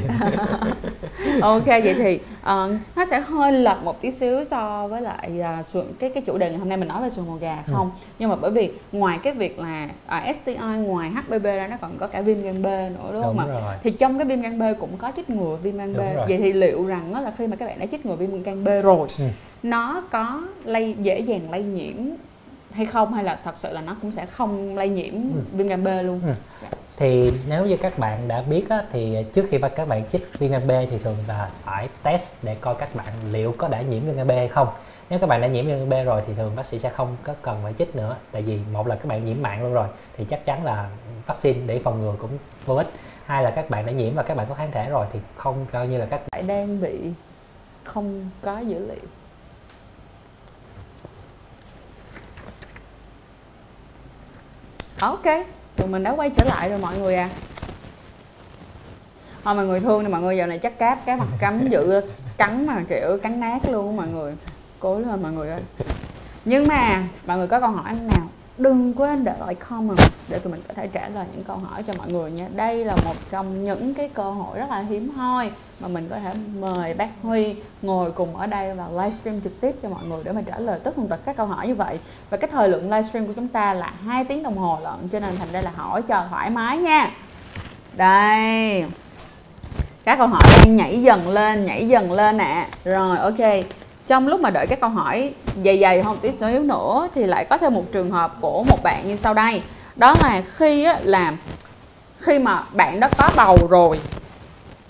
Ok 1.41 1.67
vậy 1.67 1.95
thì 1.95 2.15
uh, 2.15 2.71
nó 2.97 3.05
sẽ 3.11 3.21
hơi 3.21 3.53
lệch 3.53 3.83
một 3.85 4.03
tí 4.03 4.11
xíu 4.11 4.45
so 4.45 4.89
với 4.89 5.01
lại 5.01 5.31
uh, 5.61 5.85
cái 5.99 6.11
cái 6.11 6.23
chủ 6.27 6.39
đề 6.39 6.51
ngày 6.51 6.59
hôm 6.59 6.69
nay 6.69 6.79
mình 6.79 6.89
nói 6.89 7.03
về 7.03 7.11
sườn 7.11 7.27
màu 7.27 7.37
gà 7.37 7.63
không? 7.67 7.91
Ừ. 7.91 8.07
nhưng 8.19 8.31
mà 8.31 8.37
bởi 8.37 8.51
vì 8.51 8.71
ngoài 8.93 9.19
cái 9.23 9.33
việc 9.33 9.59
là 9.59 9.85
uh, 9.85 9.91
à, 10.07 10.33
STI 10.43 10.55
ngoài 10.55 11.11
HPV 11.11 11.45
ra 11.45 11.67
nó 11.71 11.77
còn 11.81 11.99
có 11.99 12.07
cả 12.07 12.21
viêm 12.21 12.43
gan 12.43 12.63
B 12.63 12.67
nữa 12.67 13.11
đúng 13.13 13.23
không 13.23 13.39
ạ? 13.39 13.79
thì 13.83 13.91
trong 13.91 14.19
cái 14.19 14.27
viêm 14.27 14.41
gan 14.41 14.59
B 14.59 14.63
cũng 14.81 14.97
có 14.99 15.13
chích 15.17 15.31
ngừa 15.31 15.57
viêm 15.63 15.77
gan 15.77 15.93
B. 15.93 16.01
Vậy 16.29 16.39
thì 16.39 16.53
liệu 16.53 16.87
rằng 16.87 17.13
đó 17.15 17.21
là 17.21 17.33
khi 17.39 17.47
mà 17.47 17.57
các 17.57 17.67
bạn 17.67 17.79
đã 17.79 17.87
chích 17.87 18.07
ngừa 18.07 18.17
viêm 18.17 18.43
gan 18.43 18.65
B 18.65 18.69
rồi 18.83 19.09
ừ. 19.19 19.25
nó 19.63 20.03
có 20.11 20.43
lây 20.65 20.95
dễ 20.99 21.21
dàng 21.21 21.51
lây 21.51 21.63
nhiễm 21.63 21.97
hay 22.73 22.87
không? 22.87 23.15
Hay 23.15 23.25
là 23.25 23.39
thật 23.45 23.55
sự 23.59 23.73
là 23.73 23.81
nó 23.81 23.97
cũng 24.03 24.13
sẽ 24.13 24.27
không 24.27 24.77
lây 24.77 24.89
nhiễm 24.89 25.13
ừ. 25.13 25.41
viêm 25.53 25.69
gan 25.69 25.85
B 25.85 25.89
luôn? 26.05 26.21
Ừ 26.27 26.33
thì 26.97 27.33
nếu 27.49 27.67
như 27.67 27.77
các 27.77 27.99
bạn 27.99 28.29
đã 28.29 28.43
biết 28.43 28.65
á, 28.71 28.83
thì 28.93 29.17
trước 29.33 29.47
khi 29.51 29.59
các 29.77 29.89
bạn 29.89 30.05
chích 30.13 30.29
viêm 30.39 30.51
gan 30.51 30.67
B 30.67 30.71
thì 30.91 30.99
thường 30.99 31.17
là 31.29 31.51
phải 31.65 31.89
test 32.03 32.35
để 32.43 32.55
coi 32.55 32.75
các 32.75 32.95
bạn 32.95 33.07
liệu 33.31 33.55
có 33.59 33.69
đã 33.69 33.81
nhiễm 33.81 34.05
viêm 34.05 34.17
gan 34.17 34.27
B 34.27 34.31
hay 34.31 34.49
không. 34.49 34.69
Nếu 35.11 35.19
các 35.19 35.27
bạn 35.27 35.41
đã 35.41 35.47
nhiễm 35.47 35.67
viêm 35.67 35.79
gan 35.79 35.89
B 35.89 36.07
rồi 36.07 36.23
thì 36.27 36.35
thường 36.35 36.57
bác 36.57 36.67
sĩ 36.67 36.79
sẽ 36.79 36.91
không 36.91 37.17
có 37.23 37.35
cần 37.43 37.61
phải 37.63 37.73
chích 37.79 37.97
nữa 37.97 38.17
tại 38.33 38.43
vì 38.43 38.59
một 38.73 38.87
là 38.87 38.95
các 38.95 39.07
bạn 39.07 39.25
nhiễm 39.25 39.43
mạng 39.43 39.63
luôn 39.63 39.73
rồi 39.73 39.89
thì 40.17 40.25
chắc 40.25 40.45
chắn 40.45 40.65
là 40.65 40.89
vaccine 41.27 41.61
để 41.67 41.81
phòng 41.85 42.01
ngừa 42.01 42.15
cũng 42.19 42.39
vô 42.67 42.75
ích 42.75 42.89
hai 43.25 43.43
là 43.43 43.51
các 43.51 43.71
bạn 43.71 43.87
đã 43.87 43.93
nhiễm 43.93 44.15
và 44.15 44.23
các 44.23 44.37
bạn 44.37 44.47
có 44.49 44.55
kháng 44.55 44.71
thể 44.71 44.89
rồi 44.89 45.07
thì 45.13 45.19
không 45.37 45.67
coi 45.73 45.89
như 45.89 45.99
là 45.99 46.07
các 46.07 46.21
bạn 46.33 46.47
đang 46.47 46.81
bị 46.81 47.13
không 47.85 48.31
có 48.43 48.59
dữ 48.59 48.87
liệu. 48.87 49.05
Ok 55.01 55.25
tụi 55.77 55.89
mình 55.89 56.03
đã 56.03 56.11
quay 56.11 56.31
trở 56.31 56.45
lại 56.45 56.71
rồi 56.71 56.79
mọi 56.79 56.99
người 56.99 57.15
à. 57.15 57.31
Thôi 59.45 59.55
mọi 59.55 59.67
người 59.67 59.81
thương 59.81 60.05
thì 60.05 60.09
mọi 60.11 60.23
người 60.23 60.37
giờ 60.37 60.47
này 60.47 60.59
chắc 60.59 60.79
cáp, 60.79 60.99
cái 61.07 61.17
mặt 61.17 61.27
cắm 61.39 61.69
dự 61.69 62.01
cắn 62.37 62.67
mà 62.67 62.83
kiểu 62.89 63.19
cắn 63.23 63.41
nát 63.41 63.69
luôn 63.69 63.89
á 63.89 63.97
mọi 63.97 64.07
người. 64.07 64.35
Cố 64.79 64.99
lên 64.99 65.23
mọi 65.23 65.33
người 65.33 65.51
ơi. 65.51 65.61
Nhưng 66.45 66.69
mà, 66.69 67.03
mọi 67.27 67.39
người 67.39 67.47
có 67.47 67.61
câu 67.61 67.71
hỏi 67.71 67.85
anh 67.87 68.07
nào? 68.07 68.29
Đừng 68.59 68.95
quên 68.95 69.25
để 69.25 69.33
lại 69.41 69.55
comment 69.55 69.99
để 70.29 70.39
tụi 70.39 70.53
mình 70.53 70.63
có 70.69 70.75
thể 70.75 70.87
trả 70.87 71.09
lời 71.09 71.27
những 71.35 71.45
câu 71.45 71.57
hỏi 71.57 71.83
cho 71.83 71.93
mọi 71.99 72.13
người 72.13 72.31
nha. 72.31 72.49
Đây 72.55 72.85
là 72.85 72.97
một 73.05 73.15
trong 73.31 73.65
những 73.65 73.95
cái 73.95 74.09
cơ 74.09 74.31
hội 74.31 74.59
rất 74.59 74.71
là 74.71 74.81
hiếm 74.81 75.11
hoi 75.11 75.51
mà 75.81 75.89
mình 75.89 76.09
có 76.11 76.19
thể 76.19 76.33
mời 76.61 76.95
bác 76.95 77.09
Huy 77.23 77.57
ngồi 77.83 78.13
cùng 78.13 78.37
ở 78.37 78.47
đây 78.47 78.75
và 78.75 78.89
livestream 78.89 79.41
trực 79.41 79.61
tiếp 79.61 79.75
cho 79.83 79.89
mọi 79.89 80.05
người 80.09 80.21
để 80.25 80.33
mà 80.33 80.43
trả 80.43 80.59
lời 80.59 80.81
tất 80.85 80.93
tần 80.97 81.09
tật 81.09 81.21
các 81.25 81.37
câu 81.37 81.47
hỏi 81.47 81.69
như 81.69 81.75
vậy. 81.75 81.99
Và 82.31 82.37
cái 82.37 82.51
thời 82.53 82.69
lượng 82.69 82.91
livestream 82.91 83.27
của 83.27 83.33
chúng 83.33 83.49
ta 83.49 83.75
là 83.75 83.93
hai 84.05 84.25
tiếng 84.25 84.43
đồng 84.43 84.59
hồ 84.59 84.79
lận, 84.85 85.09
cho 85.13 85.21
nên 85.21 85.37
thành 85.37 85.49
ra 85.53 85.61
là 85.61 85.71
hỏi 85.77 86.03
cho 86.03 86.25
thoải 86.31 86.51
mái 86.51 86.79
nha. 86.79 87.11
Đây. 87.97 88.85
Các 90.05 90.19
câu 90.19 90.27
hỏi 90.27 90.43
đang 90.65 90.77
nhảy 90.77 91.03
dần 91.03 91.29
lên, 91.29 91.65
nhảy 91.65 91.89
dần 91.89 92.13
lên 92.13 92.39
ạ 92.39 92.45
à. 92.45 92.69
rồi, 92.85 93.19
ok 93.19 93.65
trong 94.07 94.29
lúc 94.29 94.41
mà 94.41 94.51
đợi 94.51 94.67
các 94.67 94.81
câu 94.81 94.91
hỏi 94.91 95.33
dày 95.65 95.79
dày 95.81 96.03
không 96.03 96.17
tí 96.23 96.33
xíu 96.33 96.61
nữa 96.63 97.09
thì 97.15 97.27
lại 97.27 97.45
có 97.45 97.59
thêm 97.59 97.75
một 97.75 97.85
trường 97.93 98.11
hợp 98.11 98.35
của 98.41 98.65
một 98.69 98.79
bạn 98.83 99.09
như 99.09 99.17
sau 99.17 99.35
đây. 99.35 99.63
Đó 99.97 100.15
là 100.23 100.43
khi 100.57 100.85
á, 100.85 100.99
là 101.03 101.33
khi 102.19 102.39
mà 102.39 102.63
bạn 102.73 103.01
đó 103.01 103.09
có 103.19 103.31
bầu 103.37 103.59
rồi. 103.71 104.01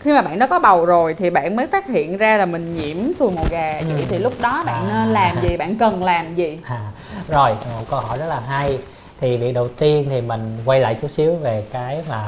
Khi 0.01 0.13
mà 0.13 0.23
bạn 0.23 0.39
đã 0.39 0.47
có 0.47 0.59
bầu 0.59 0.85
rồi 0.87 1.15
thì 1.19 1.31
bạn 1.31 1.57
mới 1.57 1.67
phát 1.67 1.87
hiện 1.87 2.17
ra 2.19 2.37
là 2.37 2.47
mình 2.47 2.75
nhiễm 2.77 3.13
sùi 3.19 3.31
màu 3.31 3.45
gà 3.51 3.81
chị 3.81 3.87
Ừ. 3.89 4.05
thì 4.09 4.19
lúc 4.19 4.33
đó 4.41 4.63
bạn 4.67 4.83
À. 4.91 5.05
nên 5.05 5.09
làm 5.13 5.37
gì? 5.43 5.57
Bạn 5.57 5.77
cần 5.79 6.05
làm 6.05 6.35
gì? 6.35 6.59
À, 6.69 6.81
rồi 7.29 7.51
một 7.79 7.85
câu 7.91 8.01
hỏi 8.01 8.19
rất 8.19 8.27
là 8.27 8.41
hay. 8.49 8.79
Thì 9.21 9.37
việc 9.37 9.53
đầu 9.53 9.69
tiên 9.69 10.07
thì 10.11 10.21
mình 10.21 10.59
quay 10.65 10.81
lại 10.81 10.97
chút 11.03 11.11
xíu 11.11 11.35
về 11.35 11.65
cái 11.73 12.03
mà 12.09 12.23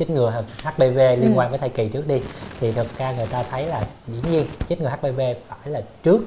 chích 0.00 0.10
ngừa 0.10 0.42
HPV 0.64 0.98
liên 0.98 1.32
Ừ. 1.32 1.32
quan 1.36 1.50
với 1.50 1.58
thai 1.58 1.68
kỳ 1.68 1.88
trước 1.88 2.06
đi 2.06 2.20
thì 2.60 2.72
thực 2.72 2.98
ra 2.98 3.12
người 3.12 3.26
ta 3.26 3.42
thấy 3.50 3.66
là 3.66 3.82
dĩ 4.08 4.18
nhiên 4.30 4.46
chích 4.68 4.80
ngừa 4.80 4.88
HPV 4.88 5.20
phải 5.48 5.58
là 5.72 5.82
trước 6.02 6.20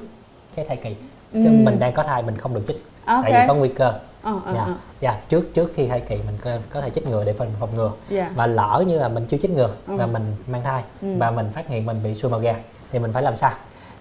cái 0.56 0.64
thai 0.64 0.76
kỳ 0.76 0.94
chứ 1.32 1.44
Ừ. 1.44 1.50
mình 1.50 1.78
đang 1.78 1.92
có 1.92 2.02
thai 2.02 2.22
mình 2.22 2.36
không 2.38 2.54
được 2.54 2.62
chích 2.68 2.84
ok 3.06 3.22
tại 3.22 3.32
vì 3.32 3.38
có 3.48 3.54
nguy 3.54 3.68
cơ 3.68 3.92
ờ 4.22 4.40
ờ 4.44 4.54
dạ 4.54 4.64
ờ. 4.64 4.74
dạ 5.00 5.20
trước 5.28 5.54
trước 5.54 5.72
khi 5.76 5.86
thai 5.88 6.00
kỳ 6.00 6.16
mình 6.16 6.34
có, 6.44 6.50
có 6.70 6.80
thể 6.80 6.90
chích 6.90 7.06
ngừa 7.08 7.24
để 7.24 7.32
phòng 7.32 7.48
phòng 7.60 7.74
ngừa 7.74 7.92
dạ 8.08 8.30
và 8.36 8.46
lỡ 8.46 8.84
như 8.86 8.98
là 8.98 9.08
mình 9.08 9.26
chưa 9.26 9.36
chích 9.36 9.50
ngừa 9.50 9.70
Ừ. 9.86 9.96
và 9.96 10.06
mình 10.06 10.36
mang 10.46 10.62
thai 10.64 10.82
Ừ. 11.02 11.08
và 11.18 11.30
mình 11.30 11.50
phát 11.52 11.68
hiện 11.68 11.86
mình 11.86 12.00
bị 12.04 12.14
sùi 12.14 12.30
màu 12.30 12.40
gà 12.40 12.54
thì 12.92 12.98
mình 12.98 13.12
phải 13.12 13.22
làm 13.22 13.36
sao 13.36 13.52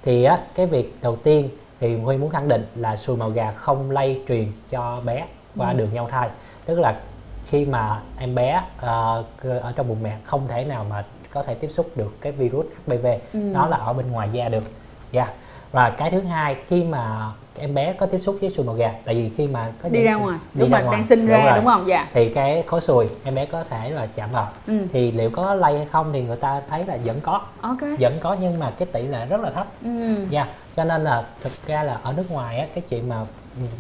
thì 0.03 0.23
á 0.23 0.39
cái 0.55 0.65
việc 0.65 0.95
đầu 1.01 1.15
tiên 1.15 1.49
thì 1.79 1.97
Huy 1.97 2.17
muốn 2.17 2.29
khẳng 2.29 2.47
định 2.47 2.65
là 2.75 2.95
sùi 2.95 3.17
màu 3.17 3.29
gà 3.29 3.51
không 3.51 3.91
lây 3.91 4.21
truyền 4.27 4.51
cho 4.69 5.01
bé 5.05 5.25
qua 5.57 5.69
Ừ. 5.71 5.77
đường 5.77 5.93
nhau 5.93 6.07
thai 6.11 6.29
tức 6.65 6.79
là 6.79 6.99
khi 7.47 7.65
mà 7.65 7.99
em 8.19 8.35
bé 8.35 8.61
ờ, 8.77 9.23
ở 9.61 9.73
trong 9.75 9.87
bụng 9.87 10.03
mẹ 10.03 10.17
không 10.23 10.47
thể 10.47 10.63
nào 10.65 10.85
mà 10.89 11.03
có 11.33 11.43
thể 11.43 11.53
tiếp 11.55 11.67
xúc 11.71 11.89
được 11.95 12.21
cái 12.21 12.31
virus 12.31 12.65
HPV 12.87 13.05
Ừ. 13.33 13.39
nó 13.39 13.67
là 13.67 13.77
ở 13.77 13.93
bên 13.93 14.11
ngoài 14.11 14.29
da 14.33 14.49
được 14.49 14.63
dạ 15.11 15.27
và 15.71 15.89
cái 15.89 16.11
thứ 16.11 16.21
hai 16.21 16.55
khi 16.67 16.83
mà 16.83 17.31
em 17.57 17.73
bé 17.73 17.93
có 17.93 18.05
tiếp 18.05 18.19
xúc 18.19 18.37
với 18.41 18.49
sùi 18.49 18.65
màu 18.65 18.75
gà 18.75 18.93
tại 19.05 19.15
vì 19.15 19.31
khi 19.37 19.47
mà 19.47 19.71
có 19.83 19.89
đi 19.89 19.99
những- 19.99 20.05
ra 20.07 20.15
ngoài 20.15 20.37
đi 20.53 20.59
lúc 20.61 20.69
ra 20.71 20.77
mà 20.77 20.83
ngoài. 20.83 20.97
đang 20.97 21.03
sinh 21.07 21.19
Đúng 21.19 21.29
ra 21.29 21.45
rồi. 21.45 21.55
đúng 21.55 21.65
không 21.65 21.87
dạ 21.87 22.07
thì 22.13 22.29
cái 22.29 22.63
khối 22.67 22.81
sùi 22.81 23.05
em 23.23 23.35
bé 23.35 23.45
có 23.45 23.63
thể 23.69 23.89
là 23.89 24.05
chạm 24.15 24.31
vào 24.31 24.47
ừ. 24.67 24.73
thì 24.93 25.11
liệu 25.11 25.29
có 25.29 25.53
lây 25.53 25.77
hay 25.77 25.87
không 25.91 26.09
thì 26.13 26.21
người 26.23 26.35
ta 26.35 26.61
thấy 26.69 26.85
là 26.85 26.97
vẫn 27.05 27.19
có 27.21 27.41
ok 27.61 27.77
vẫn 27.99 28.17
có 28.21 28.35
nhưng 28.39 28.59
mà 28.59 28.71
cái 28.77 28.85
tỷ 28.91 29.01
lệ 29.07 29.25
rất 29.25 29.41
là 29.41 29.49
thấp 29.49 29.67
ừ. 29.83 29.89
nha 30.29 30.47
cho 30.75 30.83
nên 30.83 31.03
là 31.03 31.23
thực 31.43 31.51
ra 31.67 31.83
là 31.83 31.97
ở 32.03 32.13
nước 32.13 32.31
ngoài 32.31 32.59
á, 32.59 32.65
cái 32.75 32.83
chuyện 32.89 33.09
mà 33.09 33.15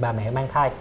bà 0.01 0.11
mẹ 0.11 0.31
mang 0.31 0.47
thai 0.51 0.71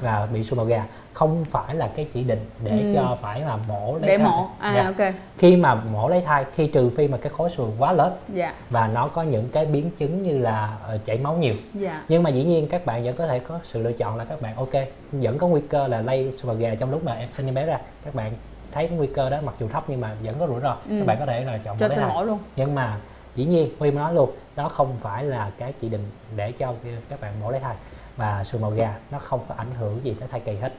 và 0.00 0.28
bị 0.32 0.42
sùi 0.44 0.56
màu 0.56 0.66
gà 0.66 0.84
không 1.12 1.44
phải 1.50 1.74
là 1.74 1.90
cái 1.96 2.06
chỉ 2.14 2.24
định 2.24 2.46
để 2.64 2.70
Ừ. 2.70 2.92
cho 2.96 3.16
phải 3.22 3.40
là 3.40 3.56
mổ 3.68 3.92
lấy 3.98 4.08
để 4.08 4.18
thai. 4.18 4.26
mổ. 4.26 4.48
À 4.58 4.74
Dạ. 4.74 4.84
ok. 5.06 5.14
Khi 5.38 5.56
mà 5.56 5.74
mổ 5.74 6.08
lấy 6.08 6.20
thai 6.20 6.44
khi 6.54 6.66
trừ 6.66 6.90
phi 6.96 7.08
mà 7.08 7.18
cái 7.18 7.32
khối 7.36 7.50
sùi 7.50 7.70
quá 7.78 7.92
lớn 7.92 8.12
dạ. 8.28 8.54
và 8.70 8.88
nó 8.88 9.08
có 9.08 9.22
những 9.22 9.48
cái 9.52 9.66
biến 9.66 9.90
chứng 9.98 10.22
như 10.22 10.38
là 10.38 10.76
ờ, 10.86 10.98
chảy 11.04 11.18
máu 11.18 11.36
nhiều. 11.36 11.54
Dạ. 11.74 12.02
Nhưng 12.08 12.22
mà 12.22 12.30
dĩ 12.30 12.44
nhiên 12.44 12.66
các 12.68 12.86
bạn 12.86 13.04
vẫn 13.04 13.16
có 13.16 13.26
thể 13.26 13.38
có 13.38 13.58
sự 13.64 13.82
lựa 13.82 13.92
chọn 13.92 14.16
là 14.16 14.24
các 14.24 14.42
bạn 14.42 14.56
ok 14.56 14.72
vẫn 15.12 15.38
có 15.38 15.46
nguy 15.46 15.60
cơ 15.68 15.86
là 15.88 16.00
lây 16.00 16.32
sùi 16.32 16.48
màu 16.48 16.56
gà 16.56 16.74
trong 16.74 16.90
lúc 16.90 17.04
mà 17.04 17.12
em 17.14 17.28
sinh 17.32 17.46
em 17.48 17.54
bé 17.54 17.66
ra. 17.66 17.78
Các 18.04 18.14
bạn 18.14 18.32
thấy 18.72 18.88
cái 18.88 18.96
nguy 18.98 19.06
cơ 19.06 19.30
đó 19.30 19.38
mặc 19.44 19.54
dù 19.58 19.68
thấp 19.68 19.84
nhưng 19.88 20.00
mà 20.00 20.10
vẫn 20.22 20.34
có 20.38 20.46
rủi 20.46 20.60
ro 20.60 20.76
Ừ. 20.88 20.98
các 20.98 21.06
bạn 21.06 21.16
có 21.20 21.26
thể 21.26 21.44
là 21.44 21.58
chọn 21.58 21.78
cho 21.78 21.88
sinh 21.88 22.08
mổ 22.08 22.22
luôn. 22.24 22.38
Nhưng 22.56 22.74
mà 22.74 22.96
dĩ 23.34 23.44
nhiên 23.44 23.70
Huy 23.78 23.90
nói 23.90 24.14
luôn 24.14 24.30
đó 24.56 24.68
không 24.68 24.96
phải 25.00 25.24
là 25.24 25.50
cái 25.58 25.72
chỉ 25.80 25.88
định 25.88 26.04
để 26.36 26.52
cho 26.52 26.74
các 27.08 27.20
bạn 27.20 27.32
mổ 27.40 27.50
lấy 27.50 27.60
thai 27.60 27.74
và 28.16 28.44
sùi 28.44 28.60
màu 28.60 28.70
gà 28.70 28.94
nó 29.10 29.18
không 29.18 29.40
có 29.48 29.54
ảnh 29.58 29.74
hưởng 29.80 30.00
gì 30.04 30.16
tới 30.20 30.28
thai 30.28 30.40
kỳ 30.40 30.52
hết. 30.62 30.72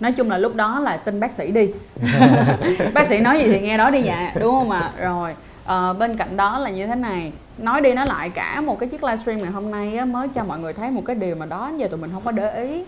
Nói 0.00 0.12
chung 0.12 0.30
là 0.30 0.38
lúc 0.38 0.54
đó 0.54 0.80
là 0.80 0.96
tin 0.96 1.20
bác 1.20 1.32
sĩ 1.32 1.50
đi. 1.50 1.70
Bác 2.94 3.08
sĩ 3.08 3.18
nói 3.18 3.38
gì 3.38 3.44
thì 3.52 3.60
nghe 3.60 3.76
đó 3.78 3.90
đi 3.90 4.02
dạ 4.02 4.32
đúng 4.40 4.54
không 4.54 4.70
ạ? 4.70 4.90
Rồi 4.98 5.34
ờ, 5.64 5.92
bên 5.92 6.16
cạnh 6.16 6.36
đó 6.36 6.58
là 6.58 6.70
như 6.70 6.86
thế 6.86 6.94
này. 6.94 7.32
Nói 7.58 7.80
đi 7.80 7.94
nói 7.94 8.06
lại 8.06 8.30
cả 8.30 8.60
một 8.60 8.78
cái 8.78 8.88
chiếc 8.88 9.04
livestream 9.04 9.38
ngày 9.38 9.50
hôm 9.50 9.70
nay 9.70 9.96
á, 9.96 10.04
mới 10.04 10.28
cho 10.28 10.44
mọi 10.44 10.58
người 10.58 10.72
thấy 10.72 10.90
một 10.90 11.02
cái 11.06 11.16
điều 11.16 11.36
mà 11.36 11.46
đó 11.46 11.70
giờ 11.76 11.88
tụi 11.88 12.00
mình 12.00 12.10
không 12.12 12.22
có 12.24 12.30
để 12.30 12.64
ý. 12.64 12.84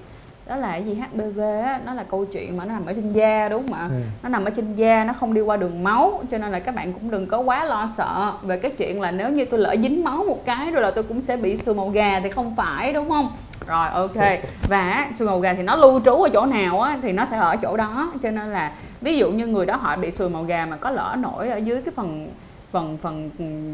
Đó 0.47 0.57
là 0.57 0.71
cái 0.71 0.85
gì? 0.85 0.95
HPV 0.95 1.41
á, 1.41 1.81
nó 1.87 1.95
là 1.95 2.05
câu 2.11 2.25
chuyện 2.25 2.57
mà 2.57 2.65
nó 2.65 2.75
nằm 2.75 2.87
ở 2.87 2.93
trên 2.93 3.13
da 3.13 3.49
đúng 3.49 3.63
không 3.63 3.73
ạ? 3.73 3.89
Ừ. 3.91 4.01
nó 4.23 4.29
nằm 4.29 4.45
ở 4.45 4.51
trên 4.51 4.75
da 4.75 5.05
nó 5.05 5.13
không 5.13 5.35
đi 5.35 5.41
qua 5.41 5.57
đường 5.57 5.85
máu 5.85 6.23
cho 6.31 6.39
nên 6.39 6.53
là 6.53 6.61
các 6.61 6.75
bạn 6.75 6.93
cũng 6.93 7.11
đừng 7.11 7.27
có 7.27 7.39
quá 7.39 7.65
lo 7.65 7.91
sợ 7.97 8.33
về 8.43 8.59
cái 8.59 8.71
chuyện 8.79 9.01
là 9.01 9.11
nếu 9.11 9.31
như 9.31 9.45
tôi 9.45 9.61
lỡ 9.61 9.77
dính 9.83 10.05
máu 10.05 10.25
một 10.29 10.43
cái 10.45 10.71
rồi 10.71 10.83
là 10.83 10.91
tôi 10.91 11.05
cũng 11.05 11.21
sẽ 11.21 11.37
bị 11.37 11.59
sùi 11.59 11.75
màu 11.75 11.89
gà 11.89 12.21
thì 12.21 12.31
không 12.31 12.57
phải 12.57 12.93
đúng 12.93 13.09
không 13.09 13.29
rồi 13.69 13.89
ok 13.89 14.17
và 14.69 15.09
sùi 15.19 15.29
màu 15.29 15.41
gà 15.41 15.55
thì 15.55 15.63
nó 15.63 15.77
lưu 15.77 16.01
trú 16.05 16.23
ở 16.23 16.29
chỗ 16.33 16.47
nào 16.47 16.81
á 16.81 16.99
thì 17.03 17.13
nó 17.13 17.25
sẽ 17.31 17.37
ở 17.37 17.57
chỗ 17.57 17.77
đó 17.77 18.13
cho 18.23 18.31
nên 18.31 18.47
là 18.53 18.73
ví 19.01 19.19
dụ 19.19 19.31
như 19.31 19.47
người 19.47 19.67
đó 19.67 19.77
họ 19.77 19.97
bị 19.97 20.11
sùi 20.11 20.29
màu 20.29 20.43
gà 20.45 20.67
mà 20.67 20.77
có 20.77 20.91
lỡ 20.91 21.17
nổi 21.19 21.49
ở 21.49 21.57
dưới 21.57 21.83
cái 21.83 21.95
phần 21.97 22.29
phần 22.73 22.99
phần 23.03 23.31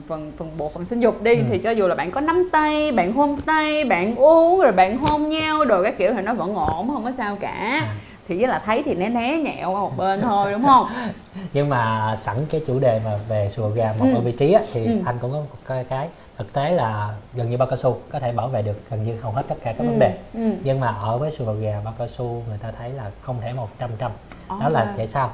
phần 0.08 0.32
phần 0.38 0.50
bộ 0.58 0.68
phận 0.74 0.84
sinh 0.84 1.00
dục 1.00 1.22
đi 1.22 1.34
Ừ. 1.36 1.42
thì 1.50 1.58
cho 1.58 1.70
dù 1.70 1.86
là 1.86 1.94
bạn 1.94 2.10
có 2.10 2.20
nắm 2.20 2.48
tay 2.52 2.92
bạn 2.92 3.12
hôn 3.12 3.36
tay 3.40 3.84
bạn 3.84 4.14
uống 4.16 4.60
rồi 4.60 4.72
bạn 4.72 4.96
hôn 4.98 5.28
nhau 5.28 5.64
rồi 5.64 5.82
cái 5.84 5.92
kiểu 5.98 6.12
thì 6.14 6.22
nó 6.22 6.34
vẫn 6.34 6.54
ổn 6.54 6.88
không 6.88 7.04
có 7.04 7.12
sao 7.12 7.36
cả 7.40 7.50
À. 7.82 7.94
thì 8.28 8.38
với 8.38 8.48
là 8.48 8.62
thấy 8.66 8.82
thì 8.82 8.94
né 8.94 9.08
né 9.08 9.36
nhẹo 9.38 9.70
qua 9.70 9.80
một 9.80 9.96
bên 9.96 10.20
thôi 10.20 10.52
đúng 10.52 10.64
không 10.66 10.86
nhưng 11.52 11.68
mà 11.68 12.14
sẵn 12.18 12.36
cái 12.50 12.60
chủ 12.66 12.78
đề 12.78 13.00
mà 13.04 13.10
về 13.28 13.48
sùi 13.50 13.62
màu 13.66 13.72
gà 13.74 13.92
một 13.98 14.06
Ừ. 14.10 14.14
ở 14.14 14.20
vị 14.20 14.32
trí 14.32 14.52
á, 14.52 14.60
thì 14.72 14.84
Ừ. 14.86 14.92
anh 15.06 15.18
cũng 15.20 15.32
có 15.32 15.38
một 15.38 15.46
cái, 15.66 15.84
cái 15.88 16.08
thực 16.44 16.52
tế 16.52 16.70
là 16.72 17.14
gần 17.34 17.50
như 17.50 17.56
bao 17.56 17.68
cao 17.68 17.76
su 17.76 17.98
có 18.12 18.18
thể 18.20 18.32
bảo 18.32 18.48
vệ 18.48 18.62
được 18.62 18.80
gần 18.90 19.02
như 19.02 19.16
hầu 19.20 19.32
hết 19.32 19.42
tất 19.48 19.54
cả 19.62 19.72
các 19.72 19.78
Ừ, 19.84 19.86
vấn 19.86 19.98
đề 19.98 20.18
ừ. 20.34 20.52
nhưng 20.64 20.80
mà 20.80 20.86
ở 20.88 21.18
với 21.18 21.30
sùi 21.30 21.46
màu 21.46 21.56
gà 21.56 21.80
bao 21.84 21.94
cao 21.98 22.08
su 22.08 22.42
người 22.48 22.58
ta 22.58 22.72
thấy 22.78 22.90
là 22.90 23.10
không 23.20 23.40
thể 23.40 23.52
một 23.52 23.68
trăm 23.78 23.90
trăm 23.98 24.12
đó 24.48 24.68
là 24.68 24.80
À. 24.80 24.94
tại 24.96 25.06
sao 25.06 25.30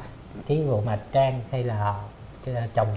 cái 0.46 0.62
vụ 0.62 0.80
mà 0.80 0.98
trang 1.12 1.40
hay 1.50 1.62
là 1.62 1.94
cái 2.44 2.54
chồng 2.74 2.88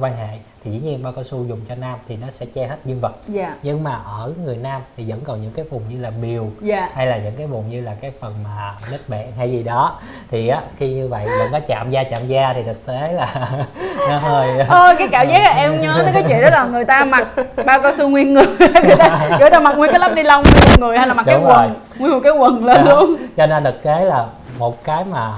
quan 0.00 0.16
hệ 0.16 0.38
thì 0.64 0.70
dĩ 0.70 0.78
nhiên 0.78 1.02
bao 1.02 1.12
cao 1.12 1.24
su 1.24 1.44
dùng 1.44 1.60
cho 1.68 1.74
nam 1.74 1.98
thì 2.08 2.16
nó 2.16 2.26
sẽ 2.30 2.46
che 2.54 2.66
hết 2.66 2.76
dương 2.84 3.00
vật. 3.00 3.12
Dạ. 3.28 3.54
Nhưng 3.62 3.84
mà 3.84 3.98
ở 4.04 4.32
người 4.44 4.56
nam 4.56 4.82
thì 4.96 5.04
vẫn 5.08 5.20
còn 5.24 5.40
những 5.40 5.52
cái 5.52 5.64
vùng 5.70 5.82
như 5.88 6.00
là 6.02 6.10
miều 6.10 6.50
dạ. 6.60 6.88
hay 6.94 7.06
là 7.06 7.16
những 7.16 7.34
cái 7.36 7.46
vùng 7.46 7.70
như 7.70 7.80
là 7.80 7.94
cái 8.00 8.12
phần 8.20 8.34
mà 8.44 8.74
nếp 8.90 9.08
bẹn 9.08 9.26
hay 9.38 9.50
gì 9.50 9.62
đó. 9.62 10.00
Thì 10.30 10.48
á 10.48 10.60
khi 10.76 10.94
như 10.94 11.08
vậy 11.08 11.26
vẫn 11.26 11.52
có 11.52 11.60
chạm 11.60 11.90
da 11.90 12.04
chạm 12.04 12.26
da 12.26 12.52
thì 12.54 12.62
thực 12.62 12.86
tế 12.86 13.12
là 13.12 13.34
nó 14.08 14.18
hơi 14.18 14.48
ôi 14.68 14.94
cái 14.98 15.08
cảm 15.12 15.28
giác 15.28 15.42
là 15.44 15.50
em 15.50 15.80
nhớ 15.80 16.00
tới 16.02 16.12
cái 16.12 16.24
chuyện 16.28 16.42
đó 16.42 16.48
là 16.50 16.64
người 16.64 16.84
ta 16.84 17.04
mặc 17.04 17.28
bao 17.66 17.80
cao 17.80 17.92
su 17.98 18.08
nguyên 18.08 18.34
người. 18.34 18.46
Người 18.58 18.96
ta, 18.96 19.28
người 19.40 19.50
ta 19.50 19.60
mặc 19.60 19.74
nguyên 19.76 19.90
cái 19.90 20.00
lớp 20.00 20.12
ni 20.14 20.22
lông 20.22 20.44
nguyên 20.44 20.80
người 20.80 20.98
hay 20.98 21.08
là 21.08 21.14
mặc 21.14 21.22
cái 21.26 21.34
Đúng 21.34 21.44
quần 21.44 21.68
rồi. 21.68 21.70
nguyên 21.98 22.12
một 22.12 22.20
cái 22.24 22.32
quần 22.32 22.64
lên 22.64 22.84
Đó. 22.84 22.94
luôn. 22.94 23.16
Cho 23.36 23.46
nên 23.46 23.64
thực 23.64 23.82
tế 23.82 24.04
là 24.04 24.26
một 24.58 24.84
cái 24.84 25.04
mà 25.04 25.36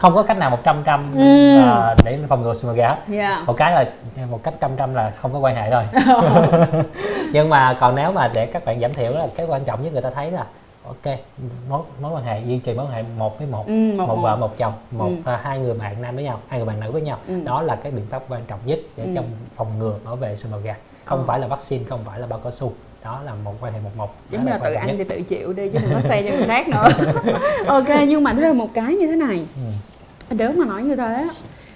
không 0.00 0.14
có 0.14 0.22
cách 0.22 0.38
nào 0.38 0.50
một 0.50 0.58
trăm 0.64 0.82
trăm 0.86 1.12
Ừ. 1.18 1.56
ờ, 1.58 1.94
để 2.04 2.18
phòng 2.28 2.42
ngừa 2.42 2.54
sùi 2.54 2.74
gà 2.76 2.88
dạ 3.08 3.42
một 3.46 3.56
cái 3.56 3.72
là 3.72 3.84
một 4.30 4.42
cách 4.42 4.54
trăm 4.60 4.70
trăm 4.76 4.94
là 4.94 5.10
không 5.16 5.32
có 5.32 5.38
quan 5.38 5.56
hệ 5.56 5.70
thôi 5.70 5.84
nhưng 7.32 7.48
mà 7.50 7.76
còn 7.80 7.94
nếu 7.94 8.12
mà 8.12 8.28
để 8.34 8.46
các 8.46 8.64
bạn 8.64 8.80
giảm 8.80 8.94
thiểu 8.94 9.12
là 9.12 9.26
cái 9.36 9.46
quan 9.46 9.64
trọng 9.64 9.82
nhất 9.84 9.92
người 9.92 10.02
ta 10.02 10.10
thấy 10.14 10.30
là 10.30 10.44
ok 10.86 11.16
mối 11.68 11.80
mối 12.00 12.12
quan 12.12 12.24
hệ 12.24 12.40
duy 12.40 12.58
trì 12.58 12.74
mối 12.74 12.84
quan 12.86 12.92
hệ 12.92 13.02
một 13.18 13.38
với 13.38 13.46
một 13.48 13.66
ừ, 13.66 13.92
một, 13.96 14.14
vợ 14.22 14.36
một 14.36 14.56
chồng 14.56 14.72
một 14.90 15.10
Ừ. 15.24 15.32
hai 15.42 15.58
người 15.58 15.74
bạn 15.74 16.02
nam 16.02 16.14
với 16.14 16.24
nhau 16.24 16.40
hai 16.48 16.58
người 16.60 16.66
bạn 16.68 16.80
nữ 16.80 16.90
với 16.92 17.02
nhau 17.02 17.18
Ừ. 17.28 17.40
đó 17.44 17.62
là 17.62 17.76
cái 17.76 17.92
biện 17.92 18.06
pháp 18.10 18.22
quan 18.28 18.42
trọng 18.48 18.58
nhất 18.64 18.78
để 18.96 19.04
Ừ. 19.04 19.10
trong 19.14 19.24
phòng 19.56 19.78
ngừa 19.78 19.94
bảo 20.04 20.16
vệ 20.16 20.36
sùi 20.36 20.52
màu 20.52 20.60
gà 20.60 20.74
không 21.04 21.18
Ờ. 21.18 21.24
phải 21.26 21.38
là 21.38 21.46
vaccine 21.46 21.84
không 21.84 22.00
phải 22.06 22.18
là 22.20 22.26
bao 22.26 22.38
cao 22.38 22.50
su 22.50 22.72
đó 23.04 23.20
là 23.26 23.32
một 23.44 23.54
quan 23.60 23.72
hệ 23.72 23.78
một 23.84 23.90
một. 23.96 24.14
Giống 24.30 24.44
như 24.44 24.50
là 24.50 24.58
tự 24.58 24.72
ăn 24.72 24.94
thì 24.98 25.04
tự 25.04 25.22
chịu 25.22 25.52
đi 25.52 25.68
chứ 25.68 25.78
đừng 25.82 25.90
có 25.94 26.00
xe 26.00 26.22
cho 26.22 26.36
người 26.36 26.46
khác 26.46 26.68
nữa. 26.68 26.88
Ok 27.66 27.88
nhưng 28.08 28.24
mà 28.24 28.34
thêm 28.34 28.58
một 28.58 28.68
cái 28.74 28.94
như 28.94 29.06
thế 29.06 29.16
này. 29.16 29.46
Ừ. 29.56 30.34
nếu 30.36 30.52
mà 30.52 30.64
nói 30.64 30.82
như 30.82 30.96
thế 30.96 31.28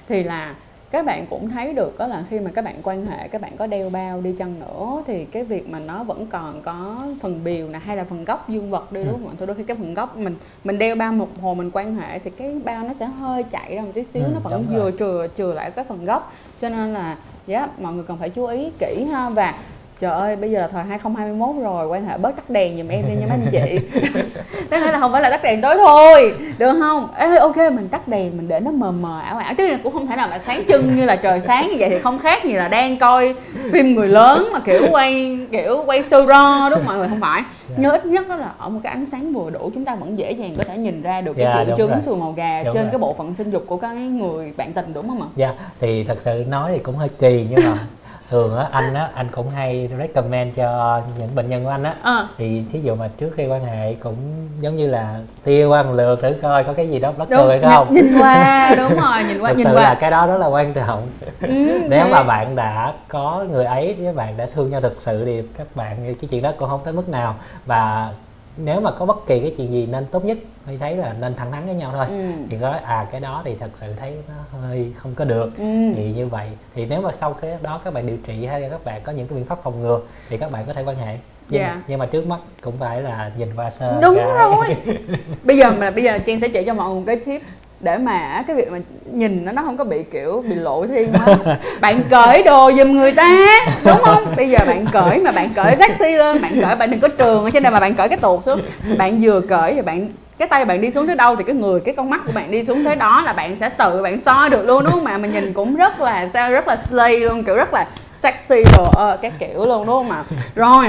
thì 0.09 0.23
là 0.23 0.55
các 0.91 1.07
bạn 1.07 1.27
cũng 1.31 1.51
thấy 1.51 1.73
được 1.73 1.99
đó 1.99 2.07
là 2.07 2.25
khi 2.31 2.41
mà 2.41 2.51
các 2.55 2.65
bạn 2.65 2.75
quan 2.83 3.07
hệ 3.07 3.29
các 3.29 3.41
bạn 3.41 3.57
có 3.57 3.67
đeo 3.67 3.91
bao 3.91 4.21
đi 4.21 4.35
chăng 4.39 4.61
nữa 4.61 5.03
thì 5.07 5.25
cái 5.25 5.45
việc 5.45 5.69
mà 5.69 5.79
nó 5.79 6.05
vẫn 6.05 6.27
còn 6.27 6.63
có 6.63 6.97
phần 7.23 7.45
biều 7.45 7.69
nè 7.69 7.79
hay 7.79 7.97
là 7.97 8.05
phần 8.05 8.25
gốc 8.25 8.49
dương 8.49 8.71
vật 8.71 8.93
đi 8.93 9.01
Ừ. 9.01 9.05
đúng 9.05 9.13
không? 9.13 9.29
Ạ? 9.29 9.35
Thôi 9.39 9.47
đôi 9.47 9.57
khi 9.57 9.63
cái 9.63 9.77
phần 9.77 9.95
gốc 9.95 10.17
mình 10.17 10.37
mình 10.65 10.79
đeo 10.79 10.97
bao 10.97 11.13
một 11.13 11.29
hồi 11.43 11.55
mình 11.55 11.71
quan 11.73 11.95
hệ 11.97 12.19
thì 12.19 12.31
cái 12.31 12.61
bao 12.65 12.85
nó 12.85 12.93
sẽ 12.93 13.07
hơi 13.07 13.43
chạy 13.43 13.75
ra 13.77 13.83
một 13.83 13.91
tí 13.95 14.05
xíu 14.05 14.23
Ừ, 14.23 14.31
nó 14.35 14.41
vẫn 14.41 14.65
vừa 14.73 14.91
chừa 14.99 15.27
chừa 15.37 15.55
lại 15.55 15.71
cái 15.71 15.85
phần 15.85 16.05
gốc. 16.05 16.33
Cho 16.61 16.69
nên 16.69 16.93
là 16.95 17.17
dạ 17.47 17.69
mọi 17.81 17.93
người 17.93 18.05
cần 18.09 18.17
phải 18.19 18.31
chú 18.31 18.47
ý 18.47 18.71
kỹ 18.79 19.05
ha. 19.13 19.29
Và 19.31 19.55
Trời 20.01 20.13
ơi, 20.13 20.37
bây 20.37 20.51
giờ 20.51 20.59
là 20.59 20.69
thời 20.69 20.85
2021 20.85 21.63
rồi, 21.65 21.87
quan 21.87 22.07
hệ 22.07 22.19
bớt 22.19 22.37
tắt 22.37 22.51
đèn 22.51 22.77
giùm 22.77 22.89
em 22.89 23.03
đi 23.09 23.15
nha 23.17 23.27
mấy 23.27 23.31
anh 23.31 23.47
chị 23.53 24.01
Có 24.71 24.77
nghĩa 24.79 24.93
là 24.93 25.01
không 25.01 25.13
phải 25.13 25.23
là 25.23 25.31
tắt 25.31 25.43
đèn 25.43 25.61
tối 25.61 25.75
thôi, 25.77 26.35
được 26.59 26.73
không? 26.81 27.09
Ê, 27.19 27.37
ok, 27.37 27.57
mình 27.57 27.89
tắt 27.89 28.09
đèn, 28.09 28.37
mình 28.37 28.49
để 28.49 28.61
nó 28.61 28.71
mờ 28.71 28.91
mờ 28.93 29.21
ảo 29.21 29.39
ảo 29.39 29.55
Chứ 29.55 29.77
cũng 29.83 29.93
không 29.93 30.07
thể 30.07 30.17
nào 30.17 30.29
mà 30.31 30.39
sáng 30.39 30.63
trưng 30.69 30.97
như 30.97 31.05
là 31.05 31.17
trời 31.17 31.41
sáng 31.41 31.69
như 31.69 31.77
vậy 31.79 31.89
thì 31.91 31.99
không 31.99 32.19
khác 32.19 32.45
gì 32.45 32.53
là 32.53 32.69
đang 32.69 32.99
coi 32.99 33.35
phim 33.73 33.95
người 33.95 34.09
lớn 34.09 34.49
mà 34.53 34.59
kiểu 34.61 34.83
quay 34.91 35.39
kiểu 35.53 35.83
quay 35.87 36.03
show 36.03 36.27
raw 36.27 36.71
đúng 36.71 36.79
không 36.79 36.87
mọi 36.87 36.97
người 36.99 37.09
không 37.09 37.21
phải 37.21 37.43
Dạ. 37.69 37.75
Nhưng 37.79 37.91
ít 37.91 38.07
nhất 38.07 38.29
đó 38.29 38.37
là 38.37 38.51
ở 38.59 38.69
một 38.69 38.81
cái 38.85 38.93
ánh 38.93 39.07
sáng 39.07 39.33
vừa 39.33 39.51
đủ 39.51 39.71
chúng 39.75 39.85
ta 39.85 39.95
vẫn 39.95 40.19
dễ 40.19 40.33
dàng 40.33 40.55
có 40.59 40.65
thể 40.69 40.77
nhìn 40.77 41.03
ra 41.03 41.21
được 41.21 41.33
cái 41.37 41.45
Dạ, 41.45 41.65
triệu 41.65 41.87
đúng 41.87 41.97
chứng 41.97 42.03
sùi 42.03 42.17
màu 42.17 42.33
gà 42.33 42.63
Đúng 42.65 42.75
trên 42.75 42.83
rồi. 42.83 42.91
cái 42.93 42.99
bộ 42.99 43.15
phận 43.19 43.35
sinh 43.35 43.51
dục 43.51 43.65
của 43.67 43.77
cái 43.77 43.95
người 43.95 44.53
bạn 44.57 44.73
tình 44.73 44.93
đúng 44.95 45.09
không 45.09 45.23
ạ? 45.23 45.29
Dạ, 45.37 45.53
thì 45.81 46.05
thật 46.05 46.19
sự 46.25 46.45
nói 46.49 46.71
thì 46.73 46.79
cũng 46.79 46.97
hơi 46.97 47.09
kỳ 47.19 47.47
nhưng 47.51 47.65
mà 47.65 47.79
thường 48.31 48.57
á 48.57 48.67
anh 48.71 48.95
á 48.95 49.09
anh 49.15 49.29
cũng 49.33 49.51
hay 49.51 49.89
recommend 49.99 50.57
cho 50.57 51.01
những 51.19 51.35
bệnh 51.35 51.49
nhân 51.51 51.65
của 51.65 51.71
anh 51.71 51.83
á. 51.85 51.95
Ờ, 52.03 52.29
thì 52.39 52.63
thí 52.73 52.81
dụ 52.81 52.95
mà 52.95 53.09
trước 53.19 53.31
khi 53.37 53.47
quan 53.47 53.65
hệ 53.65 53.95
cũng 53.95 54.17
giống 54.61 54.77
như 54.77 54.91
là 54.91 55.19
tia 55.45 55.67
qua 55.67 55.83
một 55.83 55.93
lượt 55.93 56.19
thử 56.23 56.35
coi 56.43 56.65
có 56.65 56.73
cái 56.73 56.89
gì 56.89 56.99
đó 56.99 57.13
bất 57.17 57.31
đúng, 57.31 57.49
hay 57.49 57.61
không. 57.61 57.95
nhìn, 57.95 58.19
qua, 58.21 58.75
đúng 58.77 59.01
rồi, 59.01 59.25
nhìn 59.29 59.39
qua, 59.41 59.49
thật 59.51 59.57
nhìn 59.57 59.67
sự 59.67 59.75
qua. 59.75 59.83
là 59.83 59.95
cái 59.95 60.11
đó 60.11 60.27
rất 60.27 60.39
là 60.39 60.47
quan 60.47 60.73
trọng. 60.75 61.09
Ừ, 61.41 61.49
nếu 61.89 62.05
thế. 62.05 62.11
mà 62.11 62.23
bạn 62.23 62.57
đã 62.57 62.93
có 63.09 63.45
người 63.51 63.65
ấy 63.65 63.95
với 63.99 64.13
bạn 64.13 64.37
đã 64.37 64.47
thương 64.55 64.71
nhau 64.71 64.81
thực 64.81 65.03
sự 65.03 65.25
thì 65.25 65.43
các 65.59 65.67
bạn 65.77 66.15
cái 66.21 66.29
chuyện 66.31 66.43
đó 66.43 66.53
cũng 66.59 66.69
không 66.69 66.81
tới 66.85 66.93
mức 66.93 67.09
nào. 67.09 67.35
Và 67.67 68.11
nếu 68.57 68.81
mà 68.81 68.91
có 68.91 69.07
bất 69.07 69.27
kỳ 69.27 69.41
cái 69.41 69.55
chuyện 69.57 69.71
gì 69.73 69.87
nên 69.87 70.07
tốt 70.07 70.25
nhất 70.25 70.39
Huy 70.67 70.77
thấy 70.77 70.97
là 70.97 71.15
nên 71.21 71.35
thẳng 71.35 71.53
thắn 71.53 71.67
với 71.67 71.75
nhau 71.75 71.93
thôi 71.97 72.07
Ừ. 72.09 72.31
thì 72.51 72.57
có 72.61 72.71
à 72.85 73.07
cái 73.13 73.21
đó 73.21 73.43
thì 73.45 73.55
thật 73.61 73.71
sự 73.81 73.87
thấy 74.01 74.13
nó 74.29 74.59
hơi 74.61 74.93
không 74.97 75.15
có 75.15 75.25
được 75.25 75.51
Ừ. 75.59 75.65
thì 75.97 76.13
như 76.13 76.27
vậy 76.27 76.49
thì 76.75 76.87
nếu 76.87 77.01
mà 77.01 77.11
sau 77.13 77.33
cái 77.33 77.51
đó 77.63 77.81
các 77.85 77.95
bạn 77.95 78.07
điều 78.07 78.17
trị 78.27 78.47
hay 78.47 78.61
là 78.61 78.69
các 78.69 78.85
bạn 78.85 79.01
có 79.05 79.13
những 79.13 79.29
cái 79.29 79.37
biện 79.37 79.45
pháp 79.47 79.59
phòng 79.63 79.83
ngừa 79.83 80.01
thì 80.29 80.37
các 80.39 80.51
bạn 80.51 80.65
có 80.67 80.73
thể 80.73 80.83
quan 80.83 80.97
hệ 80.97 81.17
nhưng, 81.49 81.61
Dạ. 81.63 81.83
nhưng 81.89 81.99
mà 81.99 82.07
trước 82.07 82.27
mắt 82.27 82.39
cũng 82.63 82.75
phải 82.79 83.03
là 83.03 83.31
nhìn 83.37 83.49
qua 83.57 83.71
sơ 83.71 84.01
đúng 84.03 84.15
cái- 84.17 84.25
rồi 84.27 84.77
bây 85.45 85.57
giờ 85.59 85.71
mà 85.79 85.91
bây 85.91 86.05
giờ 86.05 86.19
Trang 86.27 86.41
sẽ 86.41 86.49
chỉ 86.49 86.65
cho 86.65 86.75
mọi 86.75 86.89
người 86.91 86.97
một 87.01 87.05
cái 87.07 87.17
tips 87.17 87.55
để 87.85 87.99
mà 87.99 88.45
cái 88.47 88.57
việc 88.57 88.73
mà 88.73 88.79
nhìn 89.13 89.45
nó 89.45 89.53
nó 89.53 89.63
không 89.63 89.77
có 89.77 89.85
bị 89.85 90.03
kiểu 90.03 90.45
bị 90.49 90.55
lộ 90.55 90.87
thiên 90.87 91.13
quá 91.13 91.57
bạn 91.81 92.03
cởi 92.11 92.43
đồ 92.43 92.73
giùm 92.73 92.93
người 92.93 93.13
ta 93.13 93.47
đúng 93.85 93.99
không? 94.05 94.25
Bây 94.37 94.51
giờ 94.51 94.59
bạn 94.67 94.87
cởi 94.93 95.19
mà 95.19 95.33
bạn 95.33 95.51
cởi 95.55 95.77
sexy 95.77 96.13
lên 96.13 96.43
bạn 96.43 96.53
cởi 96.61 96.77
bạn 96.77 96.91
đừng 96.91 97.01
có 97.01 97.09
trường 97.09 97.45
ở 97.45 97.51
trên 97.51 97.63
đây 97.63 97.73
mà 97.73 97.81
bạn 97.81 97.95
cởi 97.95 98.09
cái 98.09 98.19
tuột 98.19 98.45
xuống. 98.45 98.61
Bạn 98.99 99.21
vừa 99.23 99.41
cởi 99.41 99.75
thì 99.75 99.83
bạn 99.83 100.09
cái 100.39 100.49
tay 100.49 100.65
bạn 100.65 100.81
đi 100.81 100.91
xuống 100.91 101.07
tới 101.07 101.17
đâu 101.17 101.37
thì 101.37 101.45
cái 101.45 101.57
người 101.57 101.81
cái 101.81 101.95
con 101.97 102.11
mắt 102.11 102.21
của 102.27 102.33
bạn 102.33 102.51
đi 102.51 102.65
xuống 102.65 102.85
tới 102.85 102.97
đó 102.97 103.23
là 103.25 103.33
bạn 103.33 103.57
sẽ 103.57 103.69
tự 103.69 104.03
bạn 104.03 104.21
so 104.21 104.49
được 104.49 104.67
luôn 104.67 104.85
đúng 104.85 104.93
không? 104.93 105.05
Mà 105.05 105.19
mà 105.19 105.29
nhìn 105.29 105.53
cũng 105.53 105.77
rất 105.77 106.01
là 106.01 106.29
sao 106.29 106.53
rất 106.53 106.69
là 106.69 106.77
slay 106.77 107.17
luôn 107.17 107.45
kiểu 107.45 107.55
rất 107.55 107.75
là 107.75 107.87
sexy 108.17 108.63
đồ 108.77 108.85
ờ, 108.97 109.19
cái 109.23 109.33
kiểu 109.39 109.67
luôn 109.67 109.87
đúng 109.87 109.97
không 109.97 110.09
mà 110.09 110.25
rồi 110.55 110.87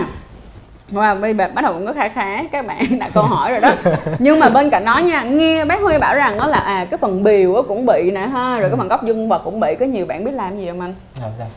Wow, 0.91 1.21
bây 1.21 1.33
giờ 1.33 1.47
bắt 1.53 1.61
đầu 1.61 1.73
cũng 1.73 1.85
có 1.85 1.93
khá 1.93 2.09
khá 2.09 2.43
các 2.51 2.67
bạn 2.67 2.99
đặt 2.99 3.11
câu 3.13 3.23
hỏi 3.23 3.51
rồi 3.51 3.59
đó. 3.59 3.71
Nhưng 4.19 4.39
mà 4.39 4.49
bên 4.49 4.69
cạnh 4.69 4.85
đó 4.85 4.97
nha 4.99 5.23
nghe 5.23 5.65
bác 5.65 5.81
huy 5.81 5.97
bảo 5.97 6.15
rằng 6.15 6.37
đó 6.37 6.47
là 6.47 6.57
à 6.57 6.85
cái 6.91 6.97
phần 6.97 7.23
bìu 7.23 7.55
á 7.55 7.61
cũng 7.67 7.85
bị 7.85 8.11
nè 8.11 8.21
ha 8.21 8.59
rồi 8.59 8.69
cái 8.69 8.77
phần 8.77 8.87
góc 8.87 9.03
dương 9.03 9.29
vật 9.29 9.41
cũng 9.43 9.59
bị 9.59 9.75
có 9.79 9.85
nhiều 9.85 10.05
bạn 10.05 10.23
biết 10.23 10.31
làm 10.33 10.59
gì 10.59 10.67
không 10.67 10.81
anh? 10.81 10.93
Rồi, 11.21 11.31
sao? 11.37 11.47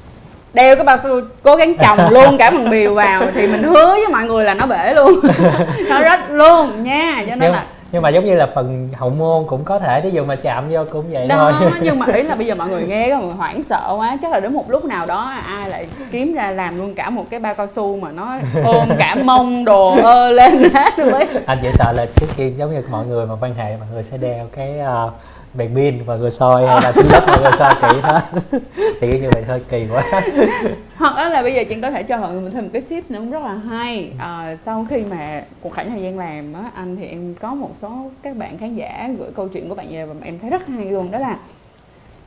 đeo 0.53 0.77
cái 0.77 0.85
bao 0.85 0.97
su 1.03 1.21
cố 1.43 1.57
gắng 1.57 1.75
chồng 1.75 1.99
luôn 2.11 2.39
cả 2.39 2.51
phần 2.51 2.71
bìu 2.71 2.95
vào 2.95 3.23
thì 3.35 3.47
mình 3.47 3.63
hứa 3.63 3.87
với 3.87 4.09
mọi 4.13 4.25
người 4.25 4.45
là 4.45 4.55
nó 4.55 4.67
bể 4.67 4.95
luôn. 4.95 5.21
Nó 5.89 6.01
rách 6.01 6.31
luôn 6.31 6.85
nha 6.85 7.25
cho 7.29 7.35
nên 7.35 7.53
là 7.53 7.65
nhưng 7.93 8.03
mà 8.03 8.09
giống 8.09 8.25
như 8.25 8.35
là 8.35 8.47
phần 8.47 8.89
hậu 8.93 9.11
môn 9.11 9.45
cũng 9.47 9.65
có 9.65 9.79
thể 9.79 10.01
ví 10.01 10.11
dụ 10.11 10.25
mà 10.25 10.37
chạm 10.37 10.71
vô 10.71 10.85
cũng 10.93 11.05
vậy 11.11 11.27
đó 11.27 11.53
thôi. 11.61 11.71
nhưng 11.83 11.99
mà 11.99 12.07
ý 12.15 12.23
là 12.23 12.35
bây 12.35 12.47
giờ 12.47 12.55
mọi 12.55 12.69
người 12.69 12.83
nghe 12.89 13.15
mọi 13.15 13.25
người 13.25 13.35
hoảng 13.35 13.63
sợ 13.63 13.95
quá 13.97 14.19
chắc 14.23 14.33
là 14.33 14.41
đến 14.41 14.55
một 14.55 14.71
lúc 14.71 14.85
nào 14.85 15.07
đó 15.07 15.33
ai 15.47 15.71
lại 15.71 15.87
kiếm 16.11 16.35
ra 16.35 16.51
làm 16.51 16.79
luôn 16.79 16.95
cả 16.95 17.11
một 17.11 17.25
cái 17.31 17.41
bao 17.41 17.55
cao 17.55 17.67
su 17.67 17.97
mà 17.97 18.11
nó 18.13 18.39
ôm 18.65 18.89
cả 18.99 19.15
mông 19.25 19.65
đồ 19.65 19.97
ơ 20.03 20.31
lên 20.31 20.71
hết 20.75 20.97
rồi 20.97 21.11
mới 21.11 21.27
anh 21.47 21.59
chỉ 21.63 21.69
sợ 21.73 21.93
là 21.93 22.07
trước 22.17 22.27
khi 22.37 22.51
giống 22.51 22.75
như 22.75 22.83
mọi 22.91 23.07
người 23.07 23.27
mà 23.27 23.35
quan 23.41 23.55
hệ 23.55 23.77
mọi 23.77 23.89
người 23.93 24.03
sẽ 24.03 24.17
đeo 24.17 24.47
cái 24.57 24.75
uh, 25.07 25.13
đèn 25.55 25.75
pin 25.75 26.05
và 26.05 26.17
người 26.17 26.31
soi 26.31 26.67
hay 26.67 26.83
là 26.83 26.93
kính 26.93 27.07
led 27.13 27.23
và 27.27 27.39
người 27.43 27.53
soi 27.59 27.75
kỹ 27.83 28.01
hết. 28.03 28.23
Thì 29.01 29.21
như 29.21 29.31
vậy 29.33 29.43
hơi 29.43 29.61
kỳ 29.69 29.87
quá. 29.93 30.23
Hoặc 30.97 31.29
là, 31.29 31.43
bây 31.43 31.55
giờ 31.55 31.65
chị 31.69 31.81
có 31.83 31.91
thể 31.91 32.03
cho 32.03 32.19
mọi 32.19 32.33
người 32.33 32.51
thêm 32.51 32.65
một 32.65 32.71
cái 32.73 32.83
tip 32.83 33.11
nữa 33.11 33.19
cũng 33.19 33.31
rất 33.31 33.43
là 33.43 33.55
hay. 33.55 34.13
À, 34.19 34.57
sau 34.57 34.87
khi 34.91 34.97
mà 35.11 35.43
cuộc 35.61 35.75
khoảng 35.75 35.91
thời 35.91 36.03
gian 36.03 36.19
làm 36.19 36.53
á 36.53 36.71
anh 36.75 36.97
thì 36.97 37.07
em 37.07 37.35
có 37.35 37.55
một 37.55 37.71
số 37.77 38.11
các 38.23 38.37
bạn 38.37 38.59
khán 38.59 38.77
giả 38.77 39.11
gửi 39.19 39.31
câu 39.37 39.49
chuyện 39.49 39.69
của 39.69 39.75
bạn 39.75 39.87
về 39.91 40.07
và 40.07 40.15
em 40.23 40.39
thấy 40.39 40.51
rất 40.51 40.67
hay 40.67 40.85
luôn 40.85 41.11
đó 41.11 41.19
là 41.19 41.39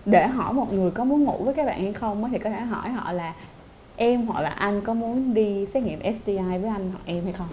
để 0.06 0.28
hỏi 0.28 0.54
một 0.54 0.74
người 0.74 0.92
có 0.92 1.04
muốn 1.04 1.24
ngủ 1.24 1.38
với 1.40 1.54
các 1.54 1.66
bạn 1.66 1.82
hay 1.82 1.94
không 1.94 2.32
thì 2.32 2.40
có 2.40 2.50
thể 2.50 2.60
hỏi 2.60 2.90
họ 2.90 3.12
là 3.12 3.34
em 3.96 4.26
hoặc 4.26 4.42
là 4.42 4.50
anh 4.50 4.82
có 4.82 4.94
muốn 4.94 5.34
đi 5.34 5.66
xét 5.66 5.84
nghiệm 5.84 6.14
STI 6.14 6.38
với 6.38 6.70
anh 6.70 6.92
hoặc 6.92 7.02
em 7.06 7.24
hay 7.24 7.34
không? 7.34 7.48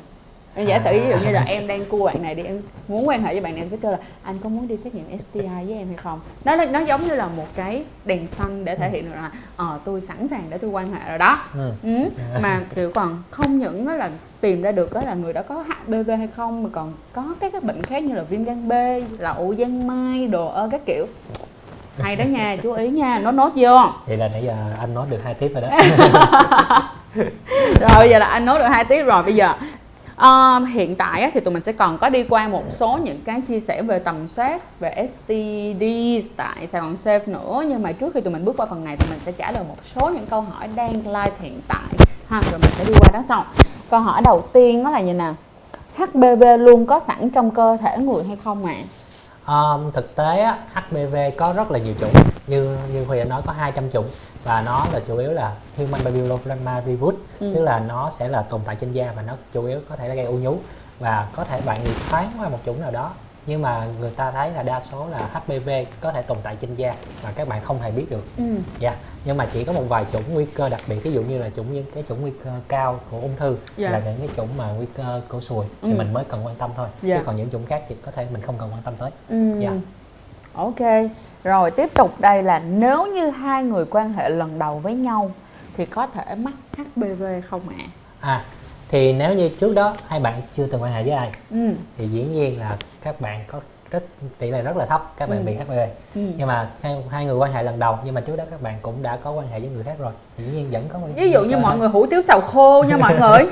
Em 0.59 0.67
giả 0.67 0.79
sử 0.79 0.91
ví 0.93 1.11
dụ 1.11 1.17
như 1.25 1.31
là 1.31 1.45
em 1.47 1.67
đang 1.67 1.85
cua 1.85 2.07
bạn 2.07 2.23
này 2.23 2.35
đi 2.35 2.43
em 2.43 2.61
muốn 2.89 3.09
quan 3.09 3.23
hệ 3.23 3.33
với 3.33 3.41
bạn 3.41 3.53
này 3.55 3.63
em 3.63 3.69
sẽ 3.69 3.77
kêu 3.83 3.91
là 3.91 3.99
anh 4.23 4.39
có 4.39 4.49
muốn 4.49 4.69
đi 4.69 4.77
xét 4.77 4.95
nghiệm 4.95 5.19
STI 5.19 5.41
với 5.41 5.75
em 5.79 5.87
hay 5.89 5.97
không? 5.97 6.21
Nó 6.45 6.57
nó 6.57 6.81
giống 6.81 7.07
như 7.09 7.15
là 7.15 7.29
một 7.37 7.47
cái 7.57 7.85
đèn 8.05 8.27
xanh 8.27 8.65
để 8.65 8.77
thể 8.77 8.91
hiện 8.91 9.05
được 9.05 9.17
là 9.17 9.31
ờ 9.57 9.79
tôi 9.85 10.01
sẵn 10.01 10.29
sàng 10.29 10.43
để 10.51 10.59
tôi 10.59 10.71
quan 10.71 10.93
hệ 10.93 11.09
rồi 11.09 11.19
đó. 11.19 11.39
Ừ. 11.55 11.73
ừ. 11.83 12.11
mà 12.43 12.61
kiểu 12.75 12.91
còn 12.95 13.23
không 13.31 13.59
những 13.59 13.87
đó 13.87 13.95
là 13.95 14.11
tìm 14.41 14.63
ra 14.63 14.73
được 14.73 14.93
đó 14.93 15.01
là 15.05 15.15
người 15.15 15.33
đó 15.33 15.43
có 15.49 15.65
HPV 15.69 16.11
hay 16.11 16.29
không 16.37 16.63
mà 16.63 16.69
còn 16.73 16.93
có 17.13 17.35
các 17.41 17.53
cái 17.53 17.61
bệnh 17.61 17.83
khác 17.83 18.03
như 18.03 18.15
là 18.15 18.23
viêm 18.23 18.45
gan 18.45 18.69
B 18.69 18.73
lậu 19.19 19.55
giang 19.59 19.87
mai 19.87 20.27
đồ 20.27 20.49
ơ 20.49 20.69
các 20.73 20.81
kiểu. 20.87 21.07
Hay 21.99 22.17
đó 22.17 22.25
nha 22.25 22.57
chú 22.63 22.73
ý 22.73 22.89
nha 22.89 23.21
nó 23.23 23.31
nốt 23.31 23.53
vô. 23.57 23.79
Vậy 24.07 24.17
là 24.17 24.29
nãy 24.29 24.43
giờ 24.45 24.55
anh 24.81 24.95
nói 24.95 25.07
được 25.11 25.21
hai 25.25 25.35
tiếp 25.35 25.51
rồi 25.55 25.63
đó. 25.63 25.69
Rồi 27.81 27.91
bây 27.99 28.11
giờ 28.11 28.19
là 28.19 28.27
anh 28.27 28.45
nói 28.45 28.59
được 28.59 28.65
hai 28.69 28.85
tiếp 28.85 29.03
rồi 29.03 29.23
bây 29.23 29.35
giờ 29.35 29.55
ờ, 30.19 30.59
hiện 30.59 30.97
tại 30.97 31.31
thì 31.35 31.41
tụi 31.41 31.55
mình 31.55 31.63
sẽ 31.63 31.73
còn 31.73 31.99
có 31.99 32.09
đi 32.09 32.25
qua 32.25 32.49
một 32.49 32.65
số 32.71 32.99
những 33.03 33.21
cái 33.25 33.41
chia 33.41 33.61
sẻ 33.61 33.83
về 33.83 33.99
tầm 33.99 34.29
soát 34.29 34.81
về 34.81 35.09
STD 35.09 35.85
tại 36.37 36.67
Sài 36.67 36.81
Gòn 36.81 36.95
Safe 36.95 37.21
nữa. 37.27 37.65
Nhưng 37.69 37.83
mà 37.83 37.93
trước 37.93 38.15
khi 38.15 38.21
tụi 38.21 38.33
mình 38.33 38.45
bước 38.45 38.57
qua 38.57 38.67
phần 38.67 38.85
này 38.85 38.97
tụi 38.97 39.11
mình 39.11 39.21
sẽ 39.21 39.33
trả 39.33 39.51
lời 39.51 39.65
một 39.69 39.77
số 39.95 40.11
những 40.11 40.27
câu 40.27 40.41
hỏi 40.41 40.69
đang 40.77 40.93
live 40.93 41.37
hiện 41.41 41.61
tại. 41.69 42.07
Ha 42.29 42.43
rồi 42.51 42.61
mình 42.61 42.71
sẽ 42.79 42.85
đi 42.85 42.93
qua 43.01 43.11
đó 43.13 43.23
sau. 43.23 43.45
Câu 43.91 44.01
hỏi 44.01 44.23
đầu 44.25 44.45
tiên 44.53 44.85
đó 44.85 44.91
là 44.91 45.01
như 45.01 45.15
nào? 45.15 45.35
HPV 45.97 46.45
luôn 46.59 46.87
có 46.87 47.01
sẵn 47.01 47.31
trong 47.31 47.51
cơ 47.51 47.77
thể 47.81 47.99
người 47.99 48.25
hay 48.25 48.37
không 48.45 48.67
ạ? 48.67 48.75
Um, 49.47 49.91
thực 49.91 50.17
tế 50.17 50.41
á, 50.41 50.59
HPV 50.75 51.17
có 51.37 51.53
rất 51.53 51.71
là 51.71 51.79
nhiều 51.79 51.95
chủng. 52.01 52.13
Như 52.47 52.77
như 52.93 53.05
Huy 53.05 53.19
đã 53.19 53.25
nói 53.25 53.43
có 53.47 53.53
200 53.53 53.91
chủng 53.91 54.07
và 54.45 54.63
nó 54.63 54.87
là 54.93 55.01
chủ 55.09 55.17
yếu 55.17 55.33
là 55.33 55.55
human 55.77 56.01
papilloma 56.05 56.81
virus 56.81 57.15
Ừ. 57.41 57.53
tức 57.55 57.63
là 57.63 57.79
nó 57.81 58.11
sẽ 58.19 58.29
là 58.29 58.43
tồn 58.43 58.61
tại 58.65 58.77
trên 58.81 58.93
da 58.93 59.13
và 59.17 59.23
nó 59.23 59.33
chủ 59.53 59.65
yếu 59.65 59.81
có 59.89 59.97
thể 59.97 60.09
là 60.09 60.15
gây 60.15 60.25
u 60.25 60.35
nhú 60.35 60.57
và 60.99 61.29
có 61.33 61.45
thể 61.45 61.61
bạn 61.61 61.79
bị 61.85 61.91
thoáng 62.11 62.31
qua 62.39 62.49
một 62.49 62.59
chủng 62.67 62.81
nào 62.81 62.91
đó 62.91 63.13
nhưng 63.47 63.63
mà 63.63 63.87
người 64.01 64.11
ta 64.11 64.31
thấy 64.31 64.51
là 64.51 64.63
đa 64.63 64.81
số 64.81 65.07
là 65.11 65.19
HPV 65.33 65.71
có 66.01 66.13
thể 66.13 66.23
tồn 66.23 66.39
tại 66.43 66.57
trên 66.61 66.75
da 66.75 66.95
và 67.23 67.33
các 67.33 67.49
bạn 67.49 67.63
không 67.65 67.81
hề 67.81 67.91
biết 67.91 68.07
được 68.11 68.25
Ừ. 68.39 68.45
dạ 68.79 68.97
nhưng 69.25 69.37
mà 69.37 69.47
chỉ 69.53 69.65
có 69.65 69.73
một 69.73 69.83
vài 69.89 70.05
chủng 70.13 70.23
nguy 70.33 70.45
cơ 70.45 70.69
đặc 70.69 70.81
biệt 70.87 70.97
ví 71.03 71.13
dụ 71.13 71.23
như 71.23 71.39
là 71.39 71.51
chủng 71.57 71.73
những 71.73 71.85
cái 71.95 72.05
chủng 72.09 72.21
nguy 72.21 72.33
cơ 72.45 72.51
cao 72.69 73.01
của 73.11 73.19
ung 73.21 73.37
thư 73.37 73.57
Dạ. 73.77 73.91
là 73.91 73.99
những 73.99 74.19
cái 74.19 74.29
chủng 74.37 74.49
mà 74.57 74.69
nguy 74.73 74.87
cơ 74.97 75.21
cổ 75.29 75.41
sùi 75.41 75.65
Ừ. 75.83 75.89
thì 75.89 75.95
mình 75.95 76.13
mới 76.13 76.25
cần 76.25 76.47
quan 76.47 76.55
tâm 76.57 76.71
thôi 76.77 76.89
Dạ. 77.03 77.17
chứ 77.19 77.23
còn 77.27 77.37
những 77.37 77.51
chủng 77.51 77.67
khác 77.67 77.83
thì 77.89 77.97
có 78.07 78.13
thể 78.13 78.27
mình 78.33 78.43
không 78.43 78.59
cần 78.59 78.71
quan 78.73 78.83
tâm 78.83 78.95
tới 78.99 79.11
Ừ. 79.29 79.61
Dạ. 79.61 79.71
Ok. 80.59 81.11
Rồi 81.45 81.71
tiếp 81.71 81.95
tục 81.95 82.21
đây 82.21 82.43
là 82.43 82.59
nếu 82.59 83.07
như 83.07 83.31
hai 83.31 83.65
người 83.65 83.85
quan 83.91 84.13
hệ 84.13 84.29
lần 84.29 84.59
đầu 84.59 84.79
với 84.79 84.95
nhau 84.95 85.31
thì 85.77 85.87
có 85.87 86.07
thể 86.07 86.35
mắc 86.35 86.55
HPV 86.77 87.23
không 87.49 87.61
ạ? 87.79 87.85
À 88.21 88.45
thì 88.89 89.13
nếu 89.13 89.35
như 89.35 89.49
trước 89.61 89.75
đó 89.75 89.95
hai 90.07 90.21
bạn 90.21 90.41
chưa 90.57 90.67
từng 90.67 90.83
quan 90.83 90.93
hệ 90.93 91.03
với 91.03 91.13
ai 91.13 91.31
Ừ. 91.51 91.75
thì 91.99 92.09
dĩ 92.09 92.23
nhiên 92.23 92.61
là 92.61 92.77
các 93.03 93.21
bạn 93.21 93.45
có 93.47 93.61
rất 93.91 94.03
tỷ 94.39 94.51
lệ 94.51 94.63
rất 94.63 94.77
là 94.77 94.87
thấp 94.87 95.13
các 95.17 95.29
bạn 95.29 95.39
Ừ. 95.39 95.45
bị 95.47 95.55
HPV 95.55 95.79
Ừ. 96.15 96.21
nhưng 96.37 96.47
mà 96.47 96.69
hai, 96.83 96.97
hai 97.11 97.25
người 97.27 97.35
quan 97.37 97.53
hệ 97.53 97.63
lần 97.63 97.79
đầu 97.79 97.99
nhưng 98.05 98.15
mà 98.15 98.21
trước 98.21 98.37
đó 98.37 98.45
các 98.51 98.63
bạn 98.63 98.75
cũng 98.83 99.03
đã 99.03 99.17
có 99.25 99.31
quan 99.31 99.47
hệ 99.49 99.61
với 99.61 99.69
người 99.69 99.85
khác 99.85 99.95
rồi 99.99 100.13
dĩ 100.39 100.45
nhiên 100.53 100.69
vẫn 100.71 100.85
có 100.93 100.99
Ví 101.17 101.31
dụ 101.31 101.41
như 101.45 101.57
mọi 101.57 101.79
người 101.79 101.89
hủ 101.89 102.07
tiếu 102.07 102.23
xào 102.23 102.41
khô 102.41 102.85
nha 102.89 102.97
mọi 102.97 103.15
người. 103.21 103.47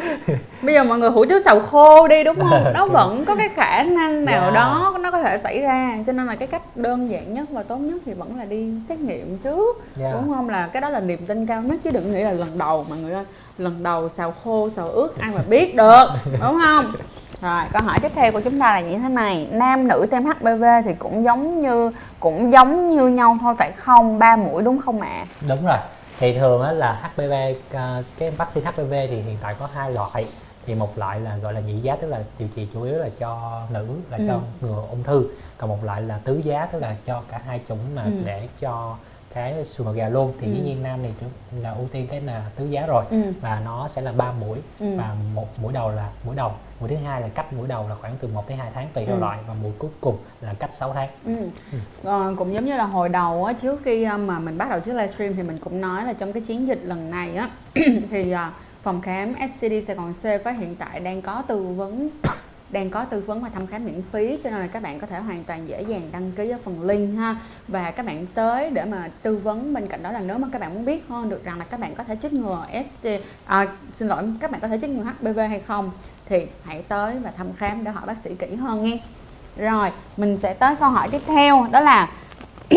Bây 0.63 0.75
giờ 0.75 0.85
mọi 0.85 0.99
người 0.99 1.11
hủ 1.11 1.25
tiếu 1.25 1.41
xào 1.45 1.61
khô 1.61 2.09
đi 2.09 2.25
đúng 2.25 2.37
không? 2.51 2.65
Nó 2.75 2.87
vẫn 2.87 3.25
có 3.25 3.37
cái 3.37 3.49
khả 3.49 3.83
năng 3.83 4.25
nào 4.25 4.43
Dạ. 4.45 4.51
đó 4.55 4.97
nó 5.01 5.11
có 5.11 5.23
thể 5.23 5.39
xảy 5.39 5.61
ra. 5.61 5.99
Cho 6.07 6.13
nên 6.13 6.27
là 6.27 6.37
cái 6.37 6.49
cách 6.49 6.77
đơn 6.77 7.11
giản 7.11 7.35
nhất 7.35 7.45
và 7.51 7.63
tốt 7.63 7.77
nhất 7.77 7.97
thì 8.07 8.13
vẫn 8.13 8.39
là 8.39 8.45
đi 8.45 8.73
xét 8.89 8.99
nghiệm 8.99 9.39
trước. 9.39 9.77
Dạ. 9.97 10.13
Đúng 10.13 10.35
không? 10.35 10.49
Là 10.51 10.67
cái 10.67 10.81
đó 10.81 10.89
là 10.91 11.01
niềm 11.01 11.27
tin 11.27 11.47
cao 11.47 11.63
nhất 11.63 11.77
chứ 11.85 11.91
đừng 11.91 12.13
nghĩ 12.13 12.23
là 12.23 12.33
lần 12.33 12.59
đầu 12.59 12.85
mọi 12.89 12.99
người 12.99 13.13
ơi. 13.13 13.25
Lần 13.59 13.83
đầu 13.83 14.09
xào 14.09 14.33
khô, 14.45 14.71
xào 14.71 14.89
ướt 14.89 15.19
ai 15.19 15.31
mà 15.35 15.43
biết 15.49 15.77
được. 15.77 16.05
Đúng 16.25 16.59
không? 16.65 16.93
Rồi, 17.43 17.63
câu 17.73 17.83
hỏi 17.83 17.99
tiếp 18.03 18.13
theo 18.15 18.33
của 18.33 18.41
chúng 18.41 18.61
ta 18.61 18.73
là 18.73 18.81
như 18.81 18.99
thế 18.99 19.09
này 19.09 19.49
Nam 19.53 19.89
nữ 19.89 20.07
tiêm 20.11 20.25
HPV 20.25 20.65
thì 20.85 20.95
cũng 20.99 21.25
giống 21.25 21.63
như 21.63 21.91
cũng 22.21 22.53
giống 22.53 22.97
như 22.97 23.09
nhau 23.09 23.37
thôi 23.41 23.55
phải 23.59 23.73
không? 23.73 24.19
Ba 24.19 24.37
mũi 24.37 24.63
đúng 24.63 24.79
không 24.79 25.01
ạ? 25.01 25.25
đúng 25.49 25.67
rồi 25.67 25.79
thì 26.19 26.39
thường 26.39 26.63
á 26.63 26.73
là 26.73 26.93
HPV 27.03 27.33
à, 27.75 28.03
cái 28.19 28.31
vaccine 28.31 28.67
HPV 28.71 28.91
thì 28.91 29.21
hiện 29.23 29.37
tại 29.43 29.55
có 29.61 29.69
hai 29.75 29.91
loại 29.93 30.27
thì 30.67 30.75
một 30.75 30.99
loại 30.99 31.21
là 31.21 31.37
gọi 31.37 31.53
là 31.53 31.61
nhị 31.61 31.81
giá 31.81 31.97
tức 31.97 32.07
là 32.09 32.19
điều 32.39 32.49
trị 32.55 32.69
chủ 32.75 32.83
yếu 32.83 32.99
là 32.99 33.09
cho 33.19 33.61
nữ 33.71 33.87
là 34.11 34.19
cho 34.27 34.33
Ừ. 34.33 34.39
ngừa 34.61 34.83
ung 34.91 35.03
thư 35.03 35.25
còn 35.59 35.71
một 35.71 35.79
loại 35.85 36.03
là 36.03 36.19
tứ 36.25 36.41
giá 36.45 36.67
tức 36.73 36.79
là 36.83 36.95
cho 37.07 37.23
cả 37.31 37.41
hai 37.47 37.61
chủng 37.69 37.79
mà 37.95 38.03
Ừ. 38.05 38.11
để 38.25 38.49
cho 38.61 38.95
cái 39.37 39.65
sùi 39.65 39.95
gà 39.97 40.09
luôn 40.09 40.33
thì 40.41 40.47
Ừ. 40.47 40.53
dĩ 40.53 40.61
nhiên 40.61 40.83
nam 40.83 41.01
chủ- 41.21 41.61
là 41.63 41.71
ưu 41.71 41.89
tiên 41.89 42.07
cái 42.11 42.21
là 42.21 42.43
tứ 42.57 42.67
giá 42.67 42.87
rồi 42.87 43.05
Ừ. 43.11 43.23
và 43.41 43.61
nó 43.65 43.89
sẽ 43.89 44.03
là 44.03 44.13
ba 44.13 44.33
mũi 44.33 44.59
Ừ. 44.81 44.87
và 44.99 45.15
một 45.35 45.47
mũi 45.63 45.73
đầu 45.73 45.91
là 45.91 46.09
mũi 46.25 46.35
đầu 46.37 46.53
mũi 46.81 46.89
thứ 46.89 46.97
hai 46.97 47.21
là 47.21 47.29
cách 47.29 47.53
mũi 47.53 47.69
đầu 47.69 47.89
là 47.89 47.95
khoảng 47.95 48.17
từ 48.21 48.29
1 48.29 48.49
đến 48.49 48.59
2 48.59 48.71
tháng 48.75 48.89
tùy 48.95 49.07
theo 49.07 49.15
Ừ. 49.17 49.21
loại 49.21 49.39
và 49.49 49.55
mũi 49.63 49.73
cuối 49.79 49.91
cùng 50.01 50.17
là 50.41 50.55
cách 50.59 50.71
6 50.79 50.93
tháng 50.93 51.09
Ừ. 51.27 51.33
Ờ, 52.05 52.35
cũng 52.39 52.55
giống 52.55 52.65
như 52.65 52.77
là 52.77 52.85
hồi 52.85 53.09
đầu 53.09 53.45
á, 53.45 53.53
trước 53.53 53.81
khi 53.85 54.05
ờ, 54.05 54.17
mà 54.17 54.39
mình 54.39 54.59
bắt 54.59 54.71
đầu 54.71 54.81
chiếc 54.81 54.93
livestream 54.93 55.35
thì 55.37 55.43
mình 55.43 55.59
cũng 55.59 55.81
nói 55.81 56.05
là 56.05 56.13
trong 56.13 56.33
cái 56.33 56.43
chiến 56.43 56.69
dịch 56.69 56.81
lần 56.85 57.11
này 57.11 57.37
á 57.37 57.51
thì 58.11 58.31
ờ, 58.31 58.51
phòng 58.83 59.01
khám 59.01 59.35
STD 59.49 59.73
Sài 59.87 59.97
Gòn 59.97 60.13
C 60.13 60.23
với 60.45 60.55
hiện 60.55 60.77
tại 60.79 61.01
đang 61.01 61.23
có 61.23 61.43
tư 61.49 61.63
vấn 61.63 62.09
đang 62.71 62.91
có 62.91 63.05
tư 63.05 63.23
vấn 63.27 63.43
và 63.43 63.49
thăm 63.49 63.67
khám 63.67 63.85
miễn 63.85 64.03
phí 64.13 64.39
cho 64.45 64.51
nên 64.51 64.61
là 64.61 64.67
các 64.67 64.83
bạn 64.83 65.01
có 65.01 65.07
thể 65.07 65.19
hoàn 65.19 65.45
toàn 65.45 65.69
dễ 65.69 65.83
dàng 65.83 66.03
đăng 66.13 66.33
ký 66.33 66.51
ở 66.51 66.59
phần 66.65 66.83
link 66.83 67.19
ha. 67.19 67.37
Và 67.69 67.91
các 67.91 68.07
bạn 68.07 68.27
tới 68.35 68.71
để 68.71 68.85
mà 68.85 69.11
tư 69.23 69.37
vấn 69.37 69.75
bên 69.75 69.87
cạnh 69.87 70.03
đó 70.03 70.13
là 70.13 70.21
nếu 70.21 70.39
mà 70.39 70.49
các 70.53 70.61
bạn 70.61 70.75
muốn 70.75 70.85
biết 70.85 71.05
hơn 71.09 71.29
được 71.29 71.45
rằng 71.45 71.59
là 71.59 71.65
các 71.65 71.81
bạn 71.81 71.95
có 71.95 72.05
thể 72.05 72.17
chích 72.23 72.33
ngừa 72.33 72.67
ST 72.85 73.07
à, 73.47 73.67
xin 73.93 74.09
lỗi 74.09 74.23
các 74.41 74.51
bạn 74.51 74.61
có 74.61 74.69
thể 74.69 74.79
chích 74.81 74.91
ngừa 74.91 75.03
HPV 75.03 75.39
hay 75.39 75.61
không 75.61 75.91
thì 76.29 76.47
hãy 76.65 76.83
tới 76.83 77.19
và 77.19 77.31
thăm 77.31 77.53
khám 77.53 77.85
để 77.85 77.91
hỏi 77.91 78.07
bác 78.07 78.19
sĩ 78.19 78.35
kỹ 78.35 78.55
hơn 78.55 78.83
nghe. 78.83 78.99
Rồi, 79.57 79.93
mình 80.17 80.39
sẽ 80.39 80.55
tới 80.55 80.77
câu 80.77 80.89
hỏi 80.89 81.09
tiếp 81.13 81.23
theo 81.27 81.67
đó 81.73 81.81
là 81.81 82.11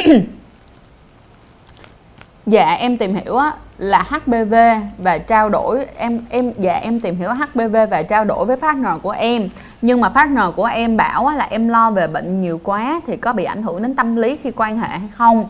Dạ 2.49 2.73
em 2.73 2.97
tìm 2.97 3.15
hiểu 3.15 3.37
á, 3.37 3.53
là 3.77 4.05
HPV 4.09 4.53
và 4.97 5.17
trao 5.17 5.49
đổi 5.49 5.85
em 5.97 6.25
em 6.29 6.53
dạ 6.57 6.73
em 6.73 6.99
tìm 6.99 7.15
hiểu 7.15 7.29
HPV 7.29 7.75
và 7.89 8.03
trao 8.03 8.25
đổi 8.25 8.45
với 8.45 8.57
partner 8.57 8.93
của 9.01 9.11
em 9.11 9.49
nhưng 9.81 10.01
mà 10.01 10.09
partner 10.09 10.45
của 10.55 10.65
em 10.65 10.97
bảo 10.97 11.29
là 11.29 11.45
em 11.45 11.67
lo 11.67 11.91
về 11.91 12.07
bệnh 12.07 12.41
nhiều 12.41 12.61
quá 12.63 13.01
thì 13.07 13.17
có 13.17 13.33
bị 13.33 13.43
ảnh 13.43 13.63
hưởng 13.63 13.81
đến 13.81 13.95
tâm 13.95 14.15
lý 14.15 14.37
khi 14.43 14.51
quan 14.51 14.77
hệ 14.77 14.87
hay 14.87 15.09
không. 15.15 15.49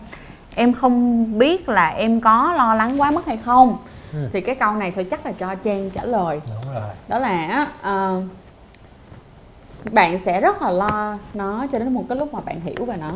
Em 0.55 0.73
không 0.73 1.25
biết 1.39 1.69
là 1.69 1.89
em 1.89 2.21
có 2.21 2.53
lo 2.57 2.75
lắng 2.75 3.01
quá 3.01 3.11
mức 3.11 3.25
hay 3.25 3.38
không. 3.38 3.77
Ừ. 4.13 4.30
thì 4.34 4.41
cái 4.41 4.55
câu 4.55 4.75
này 4.75 4.91
thôi 4.95 5.07
chắc 5.11 5.25
là 5.25 5.32
cho 5.32 5.55
trang 5.55 5.89
trả 5.89 6.03
lời. 6.03 6.41
Đúng 6.47 6.73
rồi. 6.73 6.89
Đó 7.07 7.19
là 7.19 7.67
uh, 7.82 8.23
bạn 9.91 10.17
sẽ 10.17 10.41
rất 10.41 10.61
là 10.61 10.69
lo 10.69 11.17
nó 11.34 11.67
cho 11.71 11.80
đến 11.80 11.93
một 11.93 12.05
cái 12.09 12.17
lúc 12.17 12.34
mà 12.34 12.39
bạn 12.39 12.61
hiểu 12.61 12.86
về 12.86 12.95
nó 12.97 13.11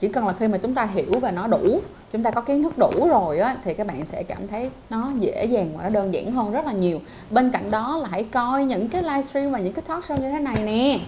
chỉ 0.00 0.08
cần 0.08 0.26
là 0.26 0.32
khi 0.32 0.48
mà 0.48 0.58
chúng 0.58 0.74
ta 0.74 0.84
hiểu 0.84 1.18
và 1.20 1.30
nó 1.30 1.46
đủ, 1.46 1.80
chúng 2.12 2.22
ta 2.22 2.30
có 2.30 2.40
kiến 2.40 2.62
thức 2.62 2.78
đủ 2.78 3.08
rồi 3.08 3.38
á, 3.38 3.56
thì 3.64 3.74
các 3.74 3.86
bạn 3.86 4.04
sẽ 4.04 4.22
cảm 4.22 4.48
thấy 4.48 4.70
nó 4.90 5.10
dễ 5.20 5.44
dàng 5.44 5.70
và 5.76 5.82
nó 5.82 5.88
đơn 5.88 6.14
giản 6.14 6.32
hơn 6.32 6.52
rất 6.52 6.66
là 6.66 6.72
nhiều. 6.72 7.00
Bên 7.30 7.50
cạnh 7.50 7.70
đó 7.70 7.98
là 8.02 8.08
hãy 8.10 8.24
coi 8.24 8.64
những 8.64 8.88
cái 8.88 9.02
livestream 9.02 9.52
và 9.52 9.58
những 9.58 9.72
cái 9.72 9.84
talk 9.88 10.04
show 10.04 10.20
như 10.20 10.30
thế 10.30 10.38
này 10.40 10.62
nè. 10.64 10.98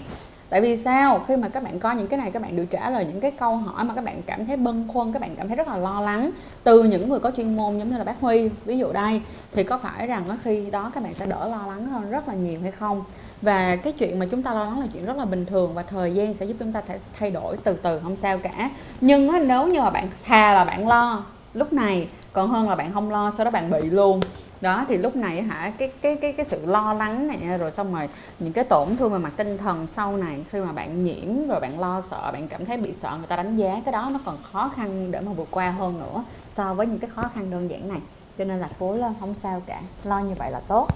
Tại 0.51 0.61
vì 0.61 0.76
sao? 0.76 1.24
Khi 1.28 1.36
mà 1.36 1.49
các 1.49 1.62
bạn 1.62 1.78
coi 1.78 1.97
những 1.97 2.07
cái 2.07 2.18
này, 2.18 2.30
các 2.30 2.43
bạn 2.43 2.57
được 2.57 2.64
trả 2.70 2.91
lời 2.91 3.05
những 3.05 3.20
cái 3.20 3.30
câu 3.30 3.57
hỏi 3.57 3.84
mà 3.84 3.95
các 3.95 4.05
bạn 4.05 4.22
cảm 4.26 4.47
thấy 4.47 4.57
bâng 4.57 4.88
khuâng, 4.93 5.12
các 5.12 5.22
bạn 5.22 5.36
cảm 5.36 5.49
thấy 5.49 5.57
rất 5.57 5.68
là 5.68 5.76
lo 5.76 6.01
lắng 6.01 6.30
từ 6.64 6.82
những 6.82 7.09
người 7.09 7.20
có 7.20 7.30
chuyên 7.36 7.57
môn 7.57 7.78
giống 7.78 7.91
như 7.91 7.99
là 7.99 8.05
bác 8.05 8.20
huy, 8.20 8.51
ví 8.64 8.78
dụ 8.78 8.93
đây, 8.93 9.22
thì 9.53 9.64
có 9.64 9.78
phải 9.78 10.07
rằng 10.07 10.24
khi 10.43 10.70
đó 10.70 10.91
các 10.95 11.03
bạn 11.03 11.14
sẽ 11.14 11.26
đỡ 11.26 11.49
lo 11.49 11.66
lắng 11.66 11.86
hơn 11.86 12.11
rất 12.11 12.28
là 12.28 12.34
nhiều 12.34 12.61
hay 12.62 12.70
không? 12.70 13.05
Và 13.43 13.76
cái 13.76 13.93
chuyện 13.93 14.18
mà 14.18 14.26
chúng 14.30 14.43
ta 14.43 14.55
lo 14.55 14.64
lắng 14.64 14.80
là 14.80 14.86
chuyện 14.93 15.05
rất 15.05 15.16
là 15.16 15.24
bình 15.24 15.47
thường 15.47 15.74
và 15.74 15.82
thời 15.82 16.14
gian 16.14 16.34
sẽ 16.34 16.47
giúp 16.47 16.57
chúng 16.59 16.72
ta 16.72 16.82
thay 17.18 17.30
đổi 17.30 17.57
từ 17.57 17.72
từ, 17.72 17.99
không 17.99 18.16
sao 18.16 18.38
cả. 18.38 18.70
Nhưng 19.01 19.49
nếu 19.49 19.66
như 19.66 19.80
mà 19.80 19.91
bạn 19.91 20.09
thà 20.24 20.55
là 20.55 20.64
bạn 20.64 20.88
lo, 20.88 21.24
lúc 21.55 21.72
này, 21.72 22.09
còn 22.32 22.51
hơn 22.51 22.68
là 22.68 22.74
bạn 22.76 22.93
không 22.93 23.11
lo, 23.11 23.30
sau 23.30 23.45
đó 23.45 23.51
bạn 23.51 23.70
bị 23.70 23.80
luôn. 23.80 24.20
Đó, 24.61 24.84
thì 24.88 24.97
lúc 24.97 25.16
này 25.16 25.43
hả, 25.43 25.72
cái 25.78 25.93
cái 26.03 26.16
cái 26.16 26.32
cái 26.32 26.47
sự 26.47 26.66
lo 26.66 26.95
lắng 26.95 27.28
này 27.28 27.59
rồi 27.59 27.72
xong 27.72 27.95
rồi 27.95 28.09
những 28.38 28.53
cái 28.53 28.64
tổn 28.64 28.97
thương 28.97 29.12
về 29.12 29.18
mặt 29.18 29.32
tinh 29.36 29.59
thần 29.59 29.86
sau 29.86 30.16
này, 30.16 30.45
khi 30.51 30.61
mà 30.61 30.72
bạn 30.72 31.05
nhiễm 31.05 31.49
rồi 31.49 31.61
bạn 31.61 31.80
lo 31.80 32.01
sợ, 32.01 32.30
bạn 32.32 32.49
cảm 32.49 32.64
thấy 32.64 32.76
bị 32.76 32.93
sợ, 32.93 33.11
người 33.18 33.26
ta 33.26 33.36
đánh 33.36 33.57
giá, 33.57 33.80
cái 33.84 33.93
đó 33.93 34.11
nó 34.12 34.18
còn 34.24 34.36
khó 34.53 34.70
khăn 34.76 35.11
để 35.11 35.20
mà 35.20 35.32
vượt 35.32 35.49
qua 35.51 35.70
hơn 35.70 35.99
nữa 35.99 36.24
so 36.51 36.74
với 36.74 36.86
những 36.86 36.99
cái 36.99 37.11
khó 37.14 37.22
khăn 37.34 37.51
đơn 37.51 37.70
giản 37.70 37.88
này 37.88 38.01
cho 38.39 38.45
nên 38.45 38.59
là 38.59 38.68
cố 38.78 38.95
lên 38.95 39.14
không 39.20 39.35
sao 39.35 39.62
cả 39.66 39.81
lo 40.05 40.18
như 40.18 40.35
vậy 40.39 40.51
là 40.51 40.61
tốt 40.68 40.89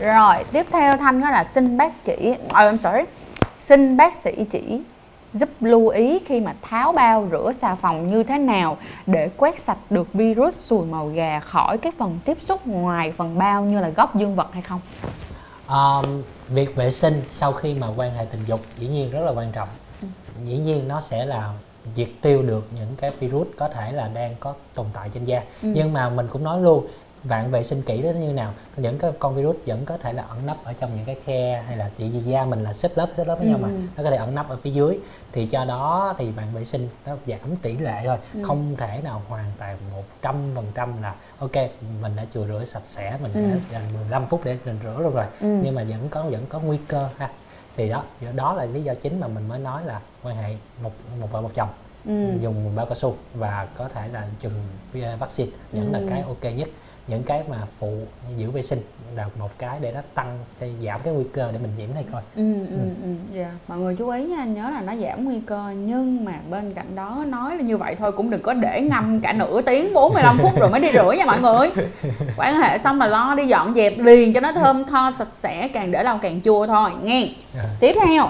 rồi 0.00 0.44
tiếp 0.52 0.66
theo 0.70 0.96
thanh 0.96 1.20
đó 1.20 1.30
là 1.30 1.44
xin 1.44 1.76
bác 1.76 2.04
chỉ 2.04 2.34
oh, 2.44 2.52
I'm 2.52 2.76
sorry 2.76 3.00
xin 3.60 3.96
bác 3.96 4.14
sĩ 4.14 4.44
chỉ 4.50 4.82
giúp 5.32 5.48
lưu 5.60 5.88
ý 5.88 6.18
khi 6.26 6.40
mà 6.40 6.54
tháo 6.62 6.92
bao 6.92 7.28
rửa 7.30 7.52
xà 7.54 7.74
phòng 7.74 8.10
như 8.10 8.22
thế 8.22 8.38
nào 8.38 8.78
để 9.06 9.30
quét 9.36 9.60
sạch 9.60 9.78
được 9.90 10.12
virus 10.12 10.56
sùi 10.56 10.86
màu 10.86 11.08
gà 11.08 11.40
khỏi 11.40 11.78
cái 11.78 11.92
phần 11.98 12.18
tiếp 12.24 12.38
xúc 12.40 12.66
ngoài 12.66 13.12
phần 13.16 13.38
bao 13.38 13.64
như 13.64 13.80
là 13.80 13.88
gốc 13.88 14.16
dương 14.16 14.34
vật 14.34 14.48
hay 14.52 14.62
không? 14.62 14.80
Um, 15.68 16.22
việc 16.48 16.76
vệ 16.76 16.90
sinh 16.90 17.22
sau 17.28 17.52
khi 17.52 17.74
mà 17.74 17.86
quan 17.96 18.14
hệ 18.14 18.24
tình 18.24 18.44
dục 18.46 18.60
dĩ 18.78 18.88
nhiên 18.88 19.10
rất 19.10 19.20
là 19.20 19.32
quan 19.32 19.52
trọng. 19.52 19.68
Ừ. 20.02 20.08
Dĩ 20.44 20.58
nhiên 20.58 20.88
nó 20.88 21.00
sẽ 21.00 21.24
là 21.24 21.52
diệt 21.96 22.08
tiêu 22.20 22.42
được 22.42 22.66
những 22.76 22.94
cái 22.96 23.10
virus 23.20 23.48
có 23.56 23.68
thể 23.68 23.92
là 23.92 24.08
đang 24.14 24.34
có 24.40 24.54
tồn 24.74 24.86
tại 24.92 25.10
trên 25.14 25.24
da. 25.24 25.40
Ừ. 25.62 25.72
Nhưng 25.74 25.92
mà 25.92 26.10
mình 26.10 26.28
cũng 26.32 26.44
nói 26.44 26.60
luôn 26.60 26.86
bạn 27.24 27.50
vệ 27.50 27.62
sinh 27.62 27.82
kỹ 27.82 28.02
đến 28.02 28.20
như 28.20 28.32
nào 28.32 28.52
những 28.76 28.98
cái 28.98 29.12
con 29.18 29.34
virus 29.34 29.56
vẫn 29.66 29.84
có 29.84 29.96
thể 29.96 30.12
là 30.12 30.22
ẩn 30.22 30.46
nấp 30.46 30.64
ở 30.64 30.72
trong 30.72 30.96
những 30.96 31.04
cái 31.04 31.16
khe 31.24 31.64
hay 31.66 31.76
là 31.76 31.90
chỉ 31.98 32.08
da 32.08 32.44
mình 32.44 32.62
là 32.62 32.72
xếp 32.72 32.92
lớp 32.94 33.08
xếp 33.16 33.24
lớp 33.26 33.36
với 33.38 33.46
ừ. 33.46 33.50
nhau 33.50 33.58
mà 33.62 33.68
ừ. 33.68 33.74
nó 33.96 34.02
có 34.02 34.10
thể 34.10 34.16
ẩn 34.16 34.34
nấp 34.34 34.48
ở 34.48 34.56
phía 34.62 34.70
dưới 34.70 34.98
thì 35.32 35.46
cho 35.46 35.64
đó 35.64 36.14
thì 36.18 36.30
bạn 36.36 36.54
vệ 36.54 36.64
sinh 36.64 36.88
nó 37.06 37.16
giảm 37.26 37.56
tỷ 37.62 37.76
lệ 37.76 38.02
thôi 38.06 38.16
ừ. 38.34 38.42
không 38.42 38.76
thể 38.76 39.00
nào 39.04 39.22
hoàn 39.28 39.52
toàn 39.58 39.76
một 39.92 40.04
trăm 40.22 40.34
phần 40.54 40.66
trăm 40.74 41.02
là 41.02 41.14
ok 41.38 41.56
mình 42.02 42.16
đã 42.16 42.24
chùi 42.34 42.46
rửa 42.48 42.64
sạch 42.64 42.82
sẽ 42.86 43.18
mình 43.22 43.32
ừ. 43.32 43.40
đã 43.40 43.56
dành 43.70 43.82
15 43.94 44.26
phút 44.26 44.40
để 44.44 44.58
mình 44.64 44.78
rửa 44.82 44.98
luôn 44.98 45.14
rồi 45.14 45.26
ừ. 45.40 45.60
nhưng 45.62 45.74
mà 45.74 45.84
vẫn 45.84 46.08
có 46.10 46.22
vẫn 46.22 46.46
có 46.48 46.60
nguy 46.60 46.78
cơ 46.88 47.08
ha 47.16 47.30
thì 47.76 47.88
đó 47.88 48.04
đó 48.34 48.54
là 48.54 48.64
lý 48.64 48.82
do 48.82 48.94
chính 48.94 49.20
mà 49.20 49.26
mình 49.28 49.48
mới 49.48 49.58
nói 49.58 49.84
là 49.84 50.00
quan 50.22 50.36
hệ 50.36 50.56
một 50.82 50.92
một 51.20 51.32
vợ 51.32 51.40
một 51.40 51.50
chồng 51.54 51.68
ừ. 52.04 52.38
dùng 52.40 52.76
bao 52.76 52.86
cao 52.86 52.94
su 52.94 53.16
và 53.34 53.68
có 53.76 53.88
thể 53.88 54.08
là 54.08 54.26
chừng 54.40 54.64
vaccine 55.18 55.50
vẫn 55.72 55.92
ừ. 55.92 55.92
là 55.92 56.00
cái 56.10 56.22
ok 56.22 56.54
nhất 56.56 56.68
những 57.06 57.22
cái 57.22 57.42
mà 57.50 57.56
phụ 57.78 57.92
giữ 58.36 58.50
vệ 58.50 58.62
sinh 58.62 58.82
là 59.14 59.26
một 59.38 59.58
cái 59.58 59.78
để 59.80 59.92
nó 59.92 60.00
tăng 60.14 60.38
để 60.60 60.70
giảm 60.84 61.00
cái 61.04 61.14
nguy 61.14 61.24
cơ 61.32 61.52
để 61.52 61.58
mình 61.58 61.70
nhiễm 61.78 61.88
hay 61.94 62.04
coi 62.12 62.22
ừ, 62.36 62.52
ừ, 62.54 62.76
ừ. 63.02 63.08
ừ. 63.32 63.38
Yeah. 63.38 63.52
mọi 63.68 63.78
người 63.78 63.96
chú 63.98 64.08
ý 64.08 64.24
nha 64.24 64.44
nhớ 64.44 64.70
là 64.70 64.80
nó 64.80 64.96
giảm 64.96 65.24
nguy 65.24 65.40
cơ 65.46 65.70
nhưng 65.76 66.24
mà 66.24 66.32
bên 66.50 66.74
cạnh 66.74 66.94
đó 66.94 67.24
nói 67.28 67.56
là 67.56 67.62
như 67.62 67.76
vậy 67.76 67.96
thôi 67.98 68.12
cũng 68.12 68.30
đừng 68.30 68.42
có 68.42 68.54
để 68.54 68.80
ngâm 68.80 69.20
cả 69.20 69.32
nửa 69.32 69.60
tiếng 69.62 69.94
45 69.94 70.38
phút 70.38 70.60
rồi 70.60 70.70
mới 70.70 70.80
đi 70.80 70.88
rửa 70.92 71.12
nha 71.12 71.24
mọi 71.24 71.40
người 71.40 71.70
quan 72.36 72.60
hệ 72.60 72.78
xong 72.78 73.00
là 73.00 73.06
lo 73.06 73.34
đi 73.34 73.46
dọn 73.46 73.74
dẹp 73.74 73.98
liền 73.98 74.34
cho 74.34 74.40
nó 74.40 74.52
thơm 74.52 74.84
tho 74.84 75.12
sạch 75.18 75.28
sẽ 75.28 75.68
càng 75.68 75.90
để 75.90 76.02
lâu 76.02 76.18
càng 76.22 76.40
chua 76.44 76.66
thôi 76.66 76.90
nghe 77.02 77.18
yeah. 77.18 77.30
Dạ. 77.54 77.62
tiếp 77.80 77.96
theo 78.06 78.28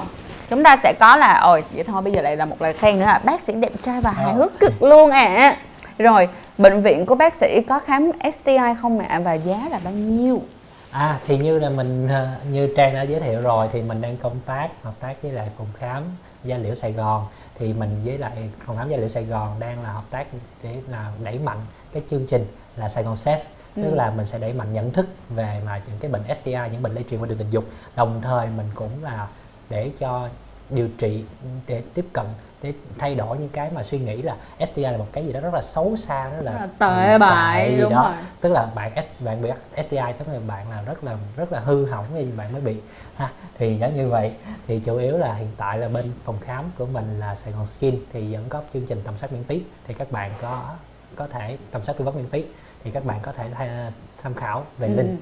chúng 0.51 0.63
ta 0.63 0.77
sẽ 0.83 0.95
có 1.01 1.17
là 1.17 1.41
ôi 1.41 1.65
vậy 1.75 1.85
thôi 1.85 2.03
bây 2.03 2.13
giờ 2.13 2.23
lại 2.23 2.37
là 2.37 2.45
một 2.45 2.63
lời 2.63 2.73
khen 2.73 2.99
nữa 2.99 3.07
là 3.07 3.21
bác 3.25 3.41
sĩ 3.41 3.53
đẹp 3.53 3.73
trai 3.85 4.01
và 4.01 4.11
hài 4.11 4.35
hước 4.35 4.59
cực 4.59 4.83
luôn 4.83 5.11
à 5.11 5.57
rồi 5.99 6.29
bệnh 6.59 6.83
viện 6.83 7.07
của 7.07 7.15
bác 7.15 7.35
sĩ 7.35 7.63
có 7.69 7.79
khám 7.79 8.11
STI 8.35 8.57
không 8.83 8.99
ạ? 8.99 9.21
Và 9.25 9.35
giá 9.35 9.69
là 9.71 9.81
bao 9.85 9.93
nhiêu? 9.93 10.43
À 10.91 11.21
thì 11.27 11.39
như 11.39 11.59
là 11.59 11.71
mình 11.71 12.09
ờ, 12.09 12.29
như 12.51 12.75
Trang 12.77 12.95
đã 12.95 13.03
giới 13.03 13.21
thiệu 13.21 13.41
rồi 13.41 13.69
thì 13.73 13.83
mình 13.83 14.01
đang 14.01 14.17
công 14.17 14.41
tác 14.47 14.69
hợp 14.83 14.95
tác 15.01 15.23
với 15.23 15.33
lại 15.33 15.49
phòng 15.59 15.67
khám 15.79 16.03
gia 16.45 16.57
liễu 16.57 16.75
Sài 16.75 16.93
Gòn. 16.93 17.27
Thì 17.59 17.73
mình 17.73 18.01
với 18.05 18.19
lại 18.19 18.33
phòng 18.67 18.77
khám 18.77 18.89
gia 18.89 18.97
liễu 18.97 19.09
Sài 19.09 19.25
Gòn 19.25 19.61
đang 19.61 19.83
là 19.83 19.93
hợp 19.93 20.05
tác 20.11 20.27
để 20.63 20.77
là 20.89 21.13
đẩy 21.25 21.39
mạnh 21.39 21.59
cái 21.93 22.03
chương 22.11 22.27
trình 22.27 22.47
là 22.77 22.89
Sài 22.89 23.05
Gòn 23.05 23.15
Safe 23.15 23.39
tức 23.77 23.91
ừ. 23.91 23.95
là 23.95 24.11
mình 24.11 24.27
sẽ 24.27 24.39
đẩy 24.39 24.53
mạnh 24.53 24.73
nhận 24.73 24.91
thức 24.91 25.07
về 25.29 25.61
mà 25.67 25.81
những 25.87 25.99
cái 26.01 26.11
bệnh 26.11 26.35
STI 26.35 26.53
những 26.73 26.83
bệnh 26.83 26.95
lây 26.95 27.05
truyền 27.11 27.21
qua 27.21 27.29
đường 27.29 27.39
tình 27.39 27.51
dục. 27.51 27.65
Đồng 27.97 28.21
thời 28.23 28.47
mình 28.57 28.67
cũng 28.75 28.91
là 29.03 29.29
để 29.71 29.91
cho 29.99 30.29
điều 30.71 30.89
trị 30.99 31.25
để 31.67 31.83
tiếp 31.95 32.05
cận 32.13 32.27
để 32.63 32.73
thay 32.99 33.15
đổi 33.15 33.39
những 33.39 33.49
cái 33.49 33.71
mà 33.75 33.83
suy 33.83 33.99
nghĩ 33.99 34.23
là 34.23 34.37
STI 34.67 34.83
là 34.83 34.97
một 34.97 35.07
cái 35.13 35.27
gì 35.27 35.33
đó 35.33 35.41
rất 35.41 35.55
là 35.55 35.63
xấu 35.63 35.97
xa 35.97 36.31
đó 36.31 36.37
là, 36.41 36.69
tệ 36.79 37.19
bại 37.19 37.77
đúng 37.81 37.93
đó. 37.93 38.03
rồi. 38.03 38.13
Tức 38.41 38.53
là 38.53 38.67
bạn 38.75 38.93
bạn 39.21 39.43
bị 39.43 39.51
STI 39.83 40.13
tức 40.19 40.29
là 40.29 40.41
bạn 40.47 40.71
là 40.71 40.83
rất 40.83 41.05
là 41.05 41.17
rất 41.37 41.53
là 41.53 41.61
hư 41.61 41.87
hỏng 41.87 42.05
thì 42.15 42.25
bạn 42.25 42.53
mới 42.53 42.61
bị 42.61 42.77
ha. 43.17 43.29
Thì 43.59 43.79
giống 43.79 43.97
như 43.97 44.09
vậy 44.09 44.33
thì 44.67 44.81
chủ 44.85 44.97
yếu 44.97 45.19
là 45.19 45.35
hiện 45.35 45.49
tại 45.57 45.79
là 45.79 45.89
bên 45.89 46.05
phòng 46.25 46.39
khám 46.41 46.65
của 46.79 46.87
mình 46.87 47.21
là 47.21 47.35
Sài 47.35 47.53
Gòn 47.53 47.67
Skin 47.67 47.95
thì 48.13 48.35
vẫn 48.35 48.45
có 48.49 48.63
chương 48.75 48.87
trình 48.87 49.01
tầm 49.05 49.19
soát 49.19 49.33
miễn 49.33 49.45
phí. 49.45 49.63
Thì 49.87 49.95
các 49.95 50.13
bạn 50.13 50.31
có 50.43 50.65
có 51.17 51.27
thể 51.27 51.57
tầm 51.71 51.85
soát 51.85 51.95
tư 51.99 52.05
vấn 52.05 52.15
miễn 52.17 52.29
phí. 52.29 52.45
Thì 52.85 52.91
các 52.91 53.05
bạn 53.05 53.19
có 53.23 53.33
thể 53.33 53.51
tham 54.23 54.35
khảo 54.35 54.65
về 54.79 54.89
ừ. 54.89 54.95
link. 54.97 55.21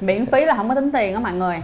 Miễn 0.00 0.26
phí 0.26 0.44
là 0.44 0.54
không 0.56 0.68
có 0.68 0.74
tính 0.74 0.92
tiền 0.92 1.14
đó 1.14 1.20
mọi 1.20 1.32
người 1.32 1.62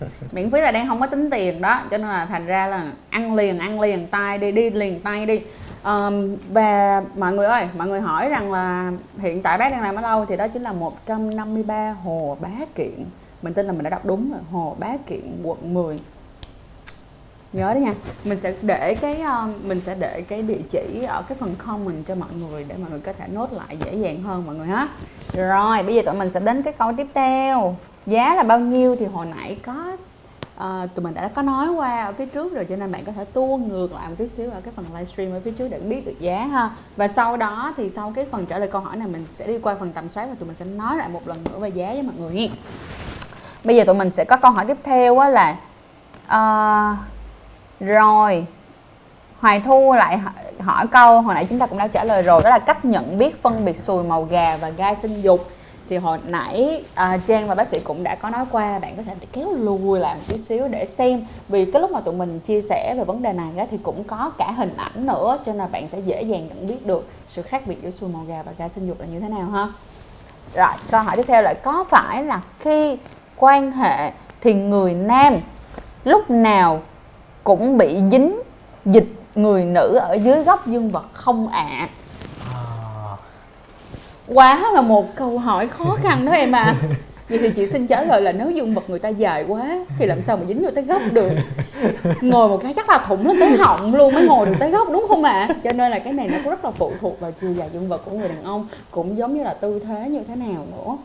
miễn 0.32 0.50
phí 0.50 0.60
là 0.60 0.72
đang 0.72 0.88
không 0.88 1.00
có 1.00 1.06
tính 1.06 1.30
tiền 1.30 1.60
đó 1.60 1.82
cho 1.90 1.98
nên 1.98 2.08
là 2.08 2.26
thành 2.26 2.46
ra 2.46 2.66
là 2.66 2.92
ăn 3.10 3.34
liền 3.34 3.58
ăn 3.58 3.80
liền 3.80 4.06
tay 4.06 4.38
đi 4.38 4.52
đi 4.52 4.70
liền 4.70 5.00
tay 5.00 5.26
đi. 5.26 5.40
Um, 5.84 6.36
và 6.48 7.02
mọi 7.16 7.32
người 7.32 7.46
ơi 7.46 7.68
mọi 7.78 7.88
người 7.88 8.00
hỏi 8.00 8.28
rằng 8.28 8.52
là 8.52 8.92
hiện 9.18 9.42
tại 9.42 9.58
bác 9.58 9.72
đang 9.72 9.82
làm 9.82 9.96
ở 9.96 10.02
đâu 10.02 10.26
thì 10.26 10.36
đó 10.36 10.48
chính 10.48 10.62
là 10.62 10.72
153 10.72 11.96
hồ 12.04 12.36
bá 12.40 12.48
kiện. 12.74 13.04
Mình 13.42 13.54
tin 13.54 13.66
là 13.66 13.72
mình 13.72 13.82
đã 13.82 13.90
đọc 13.90 14.04
đúng 14.04 14.32
rồi 14.32 14.40
hồ 14.50 14.76
bá 14.78 14.88
kiện 15.06 15.40
quận 15.42 15.74
10 15.74 15.98
nhớ 17.52 17.74
đấy 17.74 17.82
nha. 17.82 17.94
Mình 18.24 18.38
sẽ 18.38 18.54
để 18.62 18.94
cái 18.94 19.22
uh, 19.22 19.64
mình 19.64 19.80
sẽ 19.80 19.94
để 19.94 20.22
cái 20.28 20.42
địa 20.42 20.60
chỉ 20.70 21.04
ở 21.08 21.22
cái 21.22 21.38
phần 21.40 21.56
comment 21.56 22.06
cho 22.06 22.14
mọi 22.14 22.28
người 22.40 22.64
để 22.68 22.76
mọi 22.76 22.90
người 22.90 23.00
có 23.00 23.12
thể 23.12 23.24
nốt 23.28 23.52
lại 23.52 23.76
dễ 23.84 23.94
dàng 23.94 24.22
hơn 24.22 24.46
mọi 24.46 24.54
người 24.54 24.66
ha. 24.66 24.88
Rồi 25.32 25.82
bây 25.82 25.94
giờ 25.94 26.02
tụi 26.06 26.14
mình 26.14 26.30
sẽ 26.30 26.40
đến 26.40 26.62
cái 26.62 26.72
câu 26.72 26.92
tiếp 26.96 27.06
theo 27.14 27.76
giá 28.06 28.34
là 28.34 28.42
bao 28.42 28.60
nhiêu 28.60 28.96
thì 28.96 29.06
hồi 29.06 29.26
nãy 29.26 29.56
có 29.62 29.96
uh, 30.56 30.94
tụi 30.94 31.04
mình 31.04 31.14
đã 31.14 31.28
có 31.28 31.42
nói 31.42 31.68
qua 31.68 32.04
ở 32.04 32.12
phía 32.12 32.26
trước 32.26 32.54
rồi 32.54 32.64
cho 32.64 32.76
nên 32.76 32.92
bạn 32.92 33.04
có 33.04 33.12
thể 33.12 33.24
tua 33.24 33.56
ngược 33.56 33.92
lại 33.92 34.08
một 34.08 34.14
tí 34.18 34.28
xíu 34.28 34.50
ở 34.50 34.60
cái 34.60 34.72
phần 34.76 34.84
livestream 34.92 35.32
ở 35.32 35.40
phía 35.44 35.50
trước 35.50 35.68
để 35.68 35.78
biết 35.78 36.06
được 36.06 36.20
giá 36.20 36.46
ha. 36.46 36.70
Và 36.96 37.08
sau 37.08 37.36
đó 37.36 37.74
thì 37.76 37.90
sau 37.90 38.12
cái 38.14 38.26
phần 38.30 38.46
trả 38.46 38.58
lời 38.58 38.68
câu 38.68 38.80
hỏi 38.80 38.96
này 38.96 39.08
mình 39.08 39.26
sẽ 39.34 39.46
đi 39.46 39.58
qua 39.58 39.74
phần 39.80 39.92
tầm 39.92 40.08
soát 40.08 40.26
và 40.26 40.34
tụi 40.34 40.46
mình 40.46 40.54
sẽ 40.54 40.64
nói 40.64 40.96
lại 40.96 41.08
một 41.08 41.28
lần 41.28 41.38
nữa 41.44 41.58
về 41.58 41.68
giá 41.68 41.92
với 41.92 42.02
mọi 42.02 42.14
người 42.18 42.34
nha. 42.34 42.46
Bây 43.64 43.76
giờ 43.76 43.84
tụi 43.84 43.94
mình 43.94 44.10
sẽ 44.10 44.24
có 44.24 44.36
câu 44.36 44.50
hỏi 44.50 44.64
tiếp 44.66 44.76
theo 44.84 45.18
á 45.18 45.28
là 45.28 45.56
uh, 46.26 46.98
rồi 47.80 48.46
Hoài 49.40 49.60
Thu 49.60 49.92
lại 49.92 50.20
hỏi 50.58 50.86
câu 50.86 51.22
hồi 51.22 51.34
nãy 51.34 51.46
chúng 51.50 51.58
ta 51.58 51.66
cũng 51.66 51.78
đã 51.78 51.88
trả 51.88 52.04
lời 52.04 52.22
rồi 52.22 52.40
đó 52.44 52.50
là 52.50 52.58
cách 52.58 52.84
nhận 52.84 53.18
biết 53.18 53.42
phân 53.42 53.64
biệt 53.64 53.78
sùi 53.78 54.04
màu 54.04 54.24
gà 54.24 54.56
và 54.56 54.70
gai 54.70 54.96
sinh 54.96 55.22
dục 55.22 55.50
thì 55.90 55.96
hồi 55.96 56.18
nãy 56.28 56.84
à, 56.94 57.18
Trang 57.26 57.48
và 57.48 57.54
bác 57.54 57.68
sĩ 57.68 57.80
cũng 57.84 58.02
đã 58.02 58.14
có 58.14 58.30
nói 58.30 58.44
qua 58.50 58.78
bạn 58.78 58.96
có 58.96 59.02
thể 59.02 59.14
kéo 59.32 59.52
lùi 59.52 60.00
lại 60.00 60.14
một 60.14 60.20
tí 60.28 60.38
xíu 60.38 60.68
để 60.68 60.86
xem 60.86 61.26
vì 61.48 61.70
cái 61.70 61.82
lúc 61.82 61.90
mà 61.90 62.00
tụi 62.00 62.14
mình 62.14 62.40
chia 62.40 62.60
sẻ 62.60 62.94
về 62.98 63.04
vấn 63.04 63.22
đề 63.22 63.32
này 63.32 63.50
á, 63.58 63.66
thì 63.70 63.78
cũng 63.82 64.04
có 64.04 64.30
cả 64.38 64.52
hình 64.52 64.74
ảnh 64.76 65.06
nữa 65.06 65.38
cho 65.46 65.52
nên 65.52 65.72
bạn 65.72 65.88
sẽ 65.88 65.98
dễ 66.00 66.22
dàng 66.22 66.48
nhận 66.48 66.66
biết 66.66 66.86
được 66.86 67.08
sự 67.28 67.42
khác 67.42 67.62
biệt 67.66 67.82
giữa 67.82 67.90
xùi 67.90 68.10
màu 68.10 68.24
gà 68.28 68.42
và 68.42 68.52
gà 68.58 68.68
sinh 68.68 68.86
dục 68.86 69.00
là 69.00 69.06
như 69.06 69.20
thế 69.20 69.28
nào 69.28 69.50
ha 69.50 69.68
rồi 70.54 70.76
câu 70.90 71.02
hỏi 71.02 71.16
tiếp 71.16 71.24
theo 71.26 71.42
là 71.42 71.54
có 71.54 71.84
phải 71.90 72.24
là 72.24 72.42
khi 72.58 72.96
quan 73.36 73.72
hệ 73.72 74.12
thì 74.40 74.54
người 74.54 74.94
nam 74.94 75.34
lúc 76.04 76.30
nào 76.30 76.80
cũng 77.44 77.78
bị 77.78 78.00
dính 78.10 78.40
dịch 78.84 79.14
người 79.34 79.64
nữ 79.64 79.98
ở 80.02 80.14
dưới 80.14 80.44
góc 80.44 80.66
dương 80.66 80.90
vật 80.90 81.04
không 81.12 81.48
ạ 81.48 81.66
à? 81.70 81.88
Quá 84.34 84.70
là 84.74 84.80
một 84.80 85.14
câu 85.14 85.38
hỏi 85.38 85.68
khó 85.68 85.96
khăn 86.02 86.24
đó 86.24 86.32
em 86.32 86.52
à 86.52 86.74
vậy 87.30 87.38
thì 87.38 87.50
chị 87.50 87.66
xin 87.66 87.86
trả 87.86 88.02
lời 88.02 88.22
là 88.22 88.32
nếu 88.32 88.50
dương 88.50 88.74
vật 88.74 88.90
người 88.90 88.98
ta 88.98 89.08
dài 89.08 89.44
quá 89.48 89.78
thì 89.98 90.06
làm 90.06 90.22
sao 90.22 90.36
mà 90.36 90.42
dính 90.48 90.62
vô 90.62 90.70
tới 90.74 90.84
gốc 90.84 91.02
được? 91.12 91.32
Ngồi 92.20 92.48
một 92.48 92.60
cái 92.62 92.74
chắc 92.76 92.88
là 92.88 92.98
thủng 92.98 93.26
lên 93.26 93.36
tới 93.40 93.50
họng 93.50 93.94
luôn 93.94 94.14
mới 94.14 94.26
ngồi 94.26 94.46
được 94.46 94.54
tới 94.58 94.70
gốc 94.70 94.88
đúng 94.92 95.04
không 95.08 95.24
ạ? 95.24 95.46
À? 95.48 95.54
cho 95.64 95.72
nên 95.72 95.90
là 95.90 95.98
cái 95.98 96.12
này 96.12 96.28
nó 96.28 96.38
cũng 96.44 96.50
rất 96.50 96.64
là 96.64 96.70
phụ 96.70 96.92
thuộc 97.00 97.20
vào 97.20 97.32
chiều 97.40 97.52
dài 97.52 97.68
dương 97.72 97.88
vật 97.88 98.02
của 98.04 98.10
người 98.10 98.28
đàn 98.28 98.44
ông 98.44 98.68
cũng 98.90 99.18
giống 99.18 99.36
như 99.36 99.44
là 99.44 99.54
tư 99.54 99.80
thế 99.88 100.08
như 100.08 100.20
thế 100.28 100.36
nào 100.36 100.66
nữa. 100.76 100.96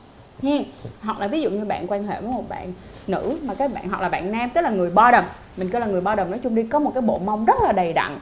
Ha 0.43 0.57
hoặc 1.01 1.19
là 1.19 1.27
ví 1.27 1.41
dụ 1.41 1.49
như 1.49 1.65
bạn 1.65 1.87
quan 1.87 2.07
hệ 2.07 2.21
với 2.21 2.31
một 2.31 2.49
bạn 2.49 2.73
nữ 3.07 3.37
mà 3.43 3.53
các 3.53 3.73
bạn 3.73 3.89
hoặc 3.89 4.01
là 4.01 4.09
bạn 4.09 4.31
nam 4.31 4.49
tức 4.53 4.61
là 4.61 4.69
người 4.69 4.89
bo 4.89 5.11
đầm 5.11 5.23
mình 5.57 5.69
coi 5.69 5.81
là 5.81 5.87
người 5.87 6.01
bo 6.01 6.15
đầm 6.15 6.31
nói 6.31 6.39
chung 6.43 6.55
đi 6.55 6.63
có 6.63 6.79
một 6.79 6.91
cái 6.93 7.01
bộ 7.01 7.19
mông 7.19 7.45
rất 7.45 7.61
là 7.63 7.71
đầy 7.71 7.93
đặn 7.93 8.19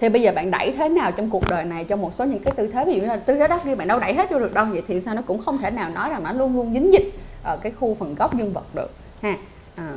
thì 0.00 0.08
bây 0.08 0.22
giờ 0.22 0.32
bạn 0.36 0.50
đẩy 0.50 0.74
thế 0.78 0.88
nào 0.88 1.12
trong 1.12 1.30
cuộc 1.30 1.48
đời 1.50 1.64
này 1.64 1.84
trong 1.84 2.02
một 2.02 2.14
số 2.14 2.24
những 2.24 2.42
cái 2.44 2.54
tư 2.56 2.70
thế? 2.72 2.84
Ví 2.84 2.94
dụ 2.94 3.00
như 3.00 3.06
là 3.06 3.16
tư 3.16 3.34
thế 3.34 3.48
đắc 3.48 3.60
kia 3.64 3.74
bạn 3.74 3.88
đâu 3.88 3.98
đẩy 3.98 4.14
hết 4.14 4.30
vô 4.30 4.38
được 4.38 4.54
đâu. 4.54 4.66
Vậy 4.70 4.82
thì 4.88 5.00
sao? 5.00 5.14
Nó 5.14 5.22
cũng 5.26 5.42
không 5.44 5.58
thể 5.58 5.70
nào 5.70 5.90
nói 5.90 6.10
rằng 6.10 6.22
nó 6.22 6.32
luôn 6.32 6.56
luôn 6.56 6.72
dính 6.72 6.92
dịch 6.92 7.12
ở 7.42 7.56
cái 7.56 7.72
khu 7.72 7.96
phần 8.00 8.14
gốc 8.14 8.34
dương 8.34 8.52
vật 8.52 8.74
được 8.74 8.90
ha. 9.22 9.36
À, 9.76 9.88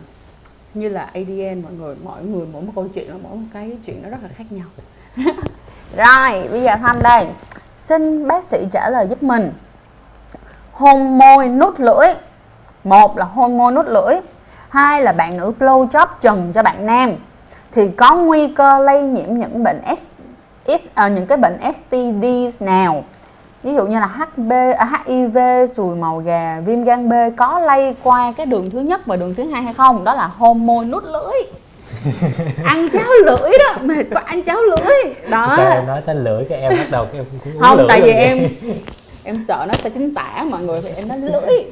như 0.74 0.90
là 0.90 1.10
ADN 1.14 1.62
mọi 1.62 1.72
người 1.80 1.96
mọi 2.04 2.24
người 2.24 2.48
mỗi 2.54 2.62
một 2.62 2.72
câu 2.76 2.88
chuyện 2.94 3.10
là 3.10 3.16
mỗi 3.24 3.36
một 3.36 3.48
cái 3.54 3.78
chuyện 3.86 4.04
nó 4.04 4.10
rất 4.10 4.18
là 4.24 4.30
khác 4.30 4.46
nhau. 4.50 4.68
Rồi 5.98 6.48
bây 6.52 6.62
giờ 6.62 6.76
thăm 6.76 6.98
đây 7.04 7.26
xin 7.80 8.28
bác 8.28 8.44
sĩ 8.44 8.68
trả 8.72 8.90
lời 8.90 9.08
giúp 9.10 9.24
mình. 9.24 9.52
Hôn 10.72 11.18
môi 11.18 11.50
nút 11.50 11.80
lưỡi. 11.80 12.08
Một 12.84 13.18
là 13.18 13.26
hôn 13.26 13.58
môi 13.58 13.72
nút 13.72 13.86
lưỡi. 13.88 14.16
Hai 14.70 15.02
là 15.02 15.12
bạn 15.12 15.38
nữ 15.38 15.52
blow 15.60 15.88
job 15.88 16.08
trần 16.22 16.52
cho 16.54 16.64
bạn 16.64 16.86
nam 16.86 17.14
thì 17.78 17.88
có 17.98 18.16
nguy 18.16 18.48
cơ 18.48 18.80
lây 18.80 19.04
nhiễm 19.04 19.34
những 19.40 19.64
bệnh 19.64 19.82
S, 19.98 20.02
S 20.68 20.86
à, 20.94 21.08
những 21.08 21.26
cái 21.26 21.38
bệnh 21.38 21.58
STD 21.74 22.64
nào? 22.64 23.04
Ví 23.64 23.74
dụ 23.76 23.86
như 23.86 24.00
là 24.00 24.06
HB, 24.06 24.52
à, 24.78 25.04
HIV, 25.06 25.38
sùi 25.76 25.96
màu 25.96 26.18
gà, 26.20 26.60
viêm 26.66 26.84
gan 26.84 27.10
B 27.10 27.14
có 27.38 27.60
lây 27.60 27.96
qua 28.04 28.34
cái 28.38 28.46
đường 28.46 28.70
thứ 28.70 28.80
nhất 28.80 29.06
và 29.06 29.16
đường 29.16 29.36
thứ 29.36 29.44
hai 29.44 29.62
hay 29.62 29.74
không? 29.74 30.04
Đó 30.04 30.14
là 30.14 30.28
hôn 30.28 30.66
môi 30.68 30.86
nút 30.86 31.04
lưỡi. 31.04 31.50
Ăn 32.66 32.90
cháo 32.94 33.12
lưỡi 33.26 33.52
đó 33.60 33.82
mệt 33.82 34.04
quá 34.12 34.22
ăn 34.26 34.44
cháo 34.44 34.58
lưỡi. 34.62 35.14
Đó. 35.30 35.54
Sao 35.58 35.72
em 35.72 35.88
nói 35.88 36.02
tới 36.06 36.16
lưỡi 36.16 36.44
cái 36.50 36.60
em 36.62 36.74
bắt 36.78 36.88
đầu 36.92 37.06
cái 37.06 37.16
em 37.22 37.26
cũng 37.44 37.62
không 37.62 37.78
lưỡi 37.78 37.86
tại 37.90 38.02
vì 38.02 38.12
em 38.12 38.50
em 39.24 39.42
sợ 39.48 39.66
nó 39.68 39.74
sẽ 39.74 39.90
chính 39.90 40.14
tả 40.14 40.46
mọi 40.50 40.62
người 40.62 40.82
thì 40.82 40.90
em 40.96 41.08
nói 41.08 41.18
lưỡi. 41.18 41.66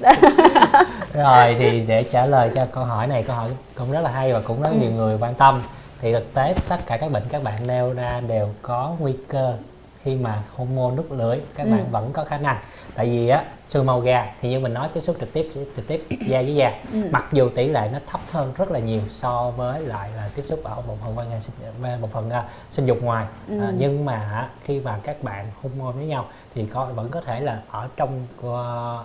Rồi 1.14 1.56
thì 1.60 1.80
để 1.88 2.04
trả 2.04 2.26
lời 2.26 2.50
cho 2.56 2.66
câu 2.72 2.84
hỏi 2.84 3.08
này 3.08 3.24
câu 3.24 3.36
hỏi 3.36 3.50
cũng 3.78 3.92
rất 3.92 4.02
là 4.02 4.10
hay 4.10 4.34
và 4.34 4.40
cũng 4.48 4.62
rất 4.62 4.70
Ừ. 4.72 4.78
nhiều 4.82 4.92
người 4.92 5.18
quan 5.22 5.34
tâm 5.34 5.62
thì 6.02 6.14
thực 6.14 6.34
tế 6.34 6.56
tất 6.70 6.78
cả 6.86 6.98
các 6.98 7.12
bệnh 7.12 7.24
các 7.30 7.44
bạn 7.44 7.68
nêu 7.68 7.94
ra 7.94 8.22
đều 8.28 8.50
có 8.62 8.96
nguy 9.00 9.14
cơ 9.28 9.58
khi 10.04 10.16
mà 10.16 10.44
hormone 10.56 10.96
nút 10.96 11.12
lưỡi 11.12 11.40
các 11.56 11.64
Ừ. 11.64 11.72
bạn 11.72 11.92
vẫn 11.92 12.14
có 12.14 12.24
khả 12.24 12.38
năng 12.38 12.58
tại 12.96 13.06
vì 13.06 13.28
á 13.30 13.44
xương 13.68 13.86
màu 13.86 14.00
gà 14.00 14.34
thì 14.42 14.50
như 14.50 14.60
mình 14.60 14.74
nói 14.74 14.90
tiếp 14.94 15.02
xúc 15.02 15.16
trực 15.20 15.34
tiếp 15.34 15.50
trực 15.76 15.88
tiếp 15.88 16.06
da 16.28 16.42
với 16.42 16.56
da 16.56 16.72
Ừ. 16.94 17.00
mặc 17.12 17.26
dù 17.32 17.50
tỷ 17.50 17.68
lệ 17.68 17.90
nó 17.94 18.00
thấp 18.08 18.22
hơn 18.32 18.54
rất 18.58 18.72
là 18.72 18.80
nhiều 18.80 19.02
so 19.10 19.52
với 19.58 19.82
lại 19.82 20.10
là 20.18 20.30
tiếp 20.36 20.44
xúc 20.50 20.60
ở 20.64 20.76
một 20.88 20.96
phần 21.04 21.18
quan 21.18 21.30
hệ 21.32 21.40
sinh 21.40 22.02
một 22.02 22.10
phần 22.14 22.30
à, 22.30 22.44
sinh 22.70 22.86
dục 22.86 22.98
ngoài 23.02 23.26
Ừ. 23.48 23.60
À, 23.62 23.72
nhưng 23.78 24.06
mà 24.06 24.50
khi 24.64 24.80
mà 24.80 25.00
các 25.04 25.24
bạn 25.24 25.52
hormone 25.62 25.92
với 25.92 26.06
nhau 26.06 26.26
thì 26.56 26.66
có 26.66 26.86
vẫn 26.86 27.10
có 27.10 27.22
thể 27.22 27.40
là 27.40 27.62
ở 27.72 27.88
trong 27.98 28.28
ờ, 28.44 29.04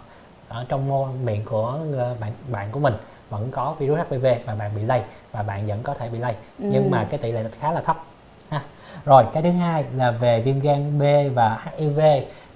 ở 0.49 0.65
trong 0.69 0.89
môi 0.89 1.09
miệng 1.25 1.45
của 1.45 1.79
ờ, 1.99 2.15
bạn 2.21 2.33
bạn 2.49 2.69
của 2.73 2.81
mình 2.81 2.95
vẫn 3.31 3.51
có 3.51 3.75
virus 3.79 3.99
HPV 3.99 4.27
và 4.47 4.55
bạn 4.55 4.71
bị 4.77 4.83
lây 4.83 5.01
và 5.33 5.43
bạn 5.43 5.67
vẫn 5.67 5.79
có 5.83 5.95
thể 5.95 6.09
bị 6.09 6.19
lây 6.19 6.33
Ừ. 6.59 6.65
nhưng 6.71 6.91
mà 6.91 7.07
cái 7.11 7.19
tỷ 7.19 7.33
lệ 7.33 7.45
khá 7.61 7.73
là 7.73 7.81
thấp 7.81 8.05
ha 8.49 8.63
rồi 9.05 9.25
cái 9.33 9.43
thứ 9.43 9.51
hai 9.51 9.85
là 9.97 10.11
về 10.11 10.41
viêm 10.41 10.61
gan 10.61 10.99
B 10.99 11.03
và 11.35 11.65
HIV 11.77 12.01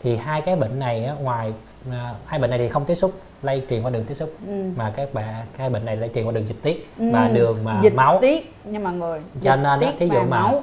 thì 0.03 0.17
hai 0.17 0.41
cái 0.41 0.57
bệnh 0.57 0.79
này 0.79 1.05
á, 1.05 1.15
ngoài 1.15 1.53
à, 1.93 2.15
hai 2.27 2.41
bệnh 2.41 2.51
này 2.51 2.59
thì 2.59 2.69
không 2.69 2.85
tiếp 2.85 2.95
xúc 2.95 3.13
lây 3.43 3.63
truyền 3.71 3.83
qua 3.83 3.91
đường 3.91 4.05
tiếp 4.05 4.15
xúc 4.15 4.33
Ừ. 4.47 4.71
mà 4.77 4.93
các 4.97 5.15
bạn 5.15 5.35
cái 5.59 5.71
bệnh 5.71 5.85
này 5.85 5.97
lây 5.97 6.11
truyền 6.15 6.25
qua 6.27 6.33
đường 6.33 6.49
dịch 6.49 6.63
tiết 6.63 6.89
Ừ. 6.99 7.05
và 7.13 7.29
đường 7.29 7.65
mà 7.65 7.81
dịch 7.83 7.95
máu 7.95 8.19
tiết 8.21 8.53
nha 8.65 8.79
mọi 8.79 8.93
người 8.93 9.21
Cho 9.43 9.57
dịch 9.57 9.63
nên 9.63 9.81
á, 9.81 9.93
thí 9.99 10.07
dụ 10.09 10.19
mà- 10.21 10.25
máu 10.41 10.63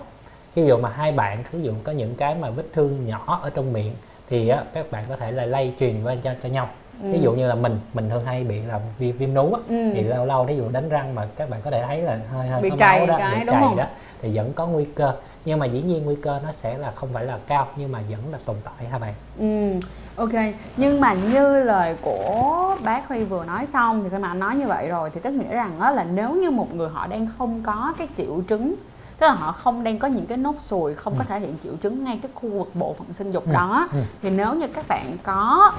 ví 0.55 0.65
dụ 0.65 0.77
mà 0.77 0.89
hai 0.89 1.11
bạn 1.11 1.43
ví 1.51 1.61
dụ 1.61 1.73
có 1.83 1.91
những 1.91 2.15
cái 2.15 2.35
mà 2.35 2.49
vết 2.49 2.63
thương 2.73 3.07
nhỏ 3.07 3.39
ở 3.43 3.49
trong 3.49 3.73
miệng 3.73 3.93
thì 4.29 4.47
á, 4.49 4.63
các 4.73 4.91
bạn 4.91 5.05
có 5.09 5.15
thể 5.15 5.31
là 5.31 5.45
lây 5.45 5.73
truyền 5.79 6.03
qua 6.03 6.15
cho, 6.23 6.31
cho 6.43 6.49
nhau 6.49 6.69
ví 7.01 7.21
dụ 7.21 7.31
như 7.33 7.47
là 7.47 7.55
mình 7.55 7.79
mình 7.93 8.09
thường 8.09 8.25
hay 8.25 8.43
bị 8.43 8.61
là 8.61 8.79
viêm, 8.99 9.17
viêm 9.17 9.33
nú 9.33 9.53
á, 9.53 9.59
Ừ. 9.69 9.91
thì 9.93 10.01
lâu 10.03 10.25
lâu 10.25 10.45
thí 10.47 10.55
dụ 10.57 10.63
đánh 10.71 10.89
răng 10.89 11.15
mà 11.15 11.27
các 11.35 11.49
bạn 11.49 11.61
có 11.63 11.71
thể 11.71 11.83
thấy 11.87 12.01
là 12.01 12.19
hơi 12.33 12.47
hơi 12.47 12.61
Bị 12.61 12.69
có 12.69 12.75
máu 12.75 13.05
đó 13.07 13.15
cái, 13.17 13.39
bị 13.39 13.45
đúng 13.45 13.59
không? 13.59 13.77
đó 13.77 13.83
thì 14.21 14.31
vẫn 14.37 14.53
có 14.53 14.67
nguy 14.67 14.85
cơ 14.85 15.13
nhưng 15.45 15.59
mà 15.59 15.65
dĩ 15.65 15.81
nhiên 15.81 16.05
nguy 16.05 16.15
cơ 16.15 16.39
nó 16.43 16.51
sẽ 16.51 16.77
là 16.77 16.91
không 16.95 17.09
phải 17.13 17.25
là 17.25 17.37
cao 17.47 17.67
nhưng 17.75 17.91
mà 17.91 17.99
vẫn 18.09 18.19
là 18.31 18.37
tồn 18.45 18.55
tại 18.63 18.87
ha 18.91 18.97
bạn 18.99 19.13
Ừ, 19.39 19.79
ok. 20.15 20.53
Nhưng 20.77 21.01
mà 21.01 21.13
như 21.13 21.63
lời 21.63 21.95
của 22.01 22.77
bác 22.83 23.07
Huy 23.07 23.23
vừa 23.23 23.45
nói 23.45 23.65
xong 23.65 24.03
thì 24.03 24.09
khi 24.09 24.17
mà 24.17 24.27
anh 24.27 24.39
nói 24.39 24.55
như 24.55 24.67
vậy 24.67 24.87
rồi 24.89 25.09
thì 25.13 25.19
tức 25.23 25.31
nghĩa 25.31 25.53
rằng 25.53 25.79
á 25.79 25.91
là 25.91 26.03
nếu 26.03 26.35
như 26.35 26.51
một 26.51 26.75
người 26.75 26.89
họ 26.89 27.07
đang 27.07 27.27
không 27.37 27.63
có 27.63 27.93
cái 27.97 28.07
triệu 28.17 28.41
chứng 28.47 28.75
tức 29.19 29.27
là 29.27 29.33
họ 29.33 29.51
không 29.51 29.83
đang 29.83 29.99
có 29.99 30.07
những 30.07 30.25
cái 30.25 30.37
nốt 30.37 30.55
sùi 30.59 30.95
không 30.95 31.15
có 31.17 31.23
thể 31.23 31.39
hiện 31.39 31.55
triệu 31.63 31.73
chứng 31.81 32.03
ngay 32.03 32.19
cái 32.23 32.31
khu 32.35 32.49
vực 32.49 32.69
bộ 32.73 32.95
phận 32.99 33.13
sinh 33.13 33.31
dục 33.31 33.43
Ừ, 33.47 33.51
đó 33.53 33.87
ừ. 33.93 33.99
thì 34.21 34.29
nếu 34.29 34.53
như 34.53 34.67
các 34.67 34.85
bạn 34.87 35.17
có 35.23 35.71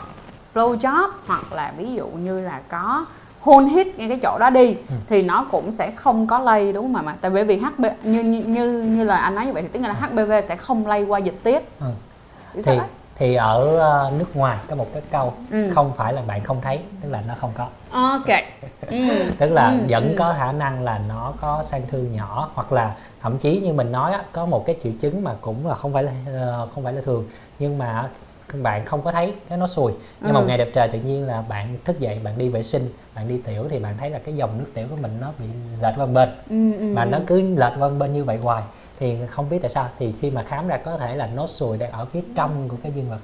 blow 0.55 0.77
job 0.79 1.09
hoặc 1.27 1.53
là 1.53 1.73
ví 1.77 1.93
dụ 1.95 2.07
như 2.07 2.41
là 2.41 2.61
có 2.69 3.07
hôn 3.41 3.69
hít 3.69 3.99
ngay 3.99 4.09
cái 4.09 4.19
chỗ 4.23 4.39
đó 4.41 4.51
đi 4.51 4.75
Ừ. 4.89 4.95
thì 5.09 5.23
nó 5.23 5.47
cũng 5.51 5.73
sẽ 5.73 5.91
không 5.97 6.27
có 6.27 6.39
lây 6.39 6.73
đúng 6.73 6.85
không 6.85 6.93
mà 6.93 7.03
mà 7.03 7.15
tại 7.21 7.31
bởi 7.31 7.45
vì 7.45 7.59
HB 7.59 7.85
như 8.03 8.23
như 8.23 8.41
như, 8.47 8.83
như 8.83 9.05
lời 9.05 9.19
anh 9.19 9.35
nói 9.35 9.47
như 9.47 9.53
vậy 9.53 9.63
thì 9.63 9.69
tức 9.69 9.81
là 9.89 9.93
HPV 9.93 10.33
sẽ 10.49 10.57
không 10.57 10.87
lây 10.87 11.05
qua 11.05 11.19
dịch 11.19 11.39
tiết 11.43 11.69
Ừ. 11.81 11.87
Sao 12.63 12.75
thì 12.75 12.81
thì 13.17 13.35
ở 13.35 13.79
ờ, 13.79 14.13
nước 14.19 14.37
ngoài 14.37 14.59
có 14.69 14.77
một 14.77 14.87
cái 14.93 15.03
câu 15.11 15.33
Ừ. 15.51 15.71
không 15.75 15.93
phải 15.97 16.13
là 16.13 16.23
bạn 16.27 16.45
không 16.45 16.61
thấy 16.63 16.81
tức 17.03 17.09
là 17.11 17.23
nó 17.29 17.35
không 17.41 17.53
có 17.59 17.67
ok 17.91 18.29
ừ. 18.91 18.97
tức 19.39 19.49
là 19.51 19.69
Ừ, 19.71 19.79
vẫn 19.89 20.09
ừ. 20.09 20.15
có 20.19 20.35
khả 20.39 20.53
năng 20.53 20.83
là 20.85 21.01
nó 21.09 21.33
có 21.41 21.63
sang 21.69 21.83
thương 21.91 22.13
nhỏ 22.13 22.51
hoặc 22.55 22.73
là 22.73 22.95
thậm 23.23 23.39
chí 23.39 23.61
như 23.61 23.73
mình 23.73 23.93
nói 23.93 24.13
á, 24.13 24.23
có 24.33 24.47
một 24.47 24.67
cái 24.67 24.77
triệu 24.83 24.93
chứng 25.01 25.25
mà 25.25 25.35
cũng 25.41 25.67
là 25.67 25.75
không 25.75 25.93
phải 25.93 26.03
là 26.03 26.13
ờ, 26.27 26.69
không 26.75 26.85
phải 26.85 26.93
là 26.93 27.01
thường 27.05 27.25
nhưng 27.59 27.79
mà 27.79 28.09
các 28.53 28.59
bạn 28.63 28.85
không 28.85 29.03
có 29.03 29.13
thấy 29.13 29.35
cái 29.49 29.59
nó 29.59 29.67
sùi. 29.67 29.93
Nhưng 30.21 30.31
Ừ. 30.31 30.35
một 30.35 30.43
ngày 30.47 30.59
đẹp 30.59 30.69
trời 30.75 30.89
tự 30.89 30.99
nhiên 30.99 31.27
là 31.27 31.43
bạn 31.49 31.77
thức 31.85 32.01
dậy 32.01 32.21
bạn 32.25 32.39
đi 32.39 32.49
vệ 32.49 32.63
sinh 32.63 32.89
bạn 33.15 33.29
đi 33.29 33.39
tiểu 33.45 33.67
thì 33.71 33.79
bạn 33.79 33.95
thấy 34.01 34.11
là 34.11 34.19
cái 34.19 34.35
dòng 34.35 34.59
nước 34.59 34.67
tiểu 34.75 34.87
của 34.91 34.97
mình 35.01 35.19
nó 35.21 35.33
bị 35.39 35.45
lệch 35.83 35.95
qua 35.97 36.07
bên. 36.07 36.29
Ừ, 36.51 36.73
ừ, 36.79 36.93
mà 36.95 37.05
nó 37.05 37.19
cứ 37.27 37.41
lệch 37.41 37.73
qua 37.79 37.89
bên 37.89 38.13
như 38.13 38.25
vậy 38.25 38.37
hoài. 38.43 38.63
Thì 39.01 39.17
không 39.31 39.49
biết 39.51 39.59
tại 39.63 39.71
sao 39.71 39.87
thì 39.99 40.13
khi 40.21 40.31
mà 40.31 40.43
khám 40.43 40.69
ra 40.69 40.77
có 40.77 40.97
thể 40.97 41.17
là 41.17 41.27
nốt 41.27 41.47
sùi 41.47 41.79
đang 41.79 41.91
ở 41.93 42.05
phía 42.05 42.21
trong 42.35 42.69
của 42.69 42.77
cái 42.83 42.93
dương 42.93 43.11
vật. 43.11 43.19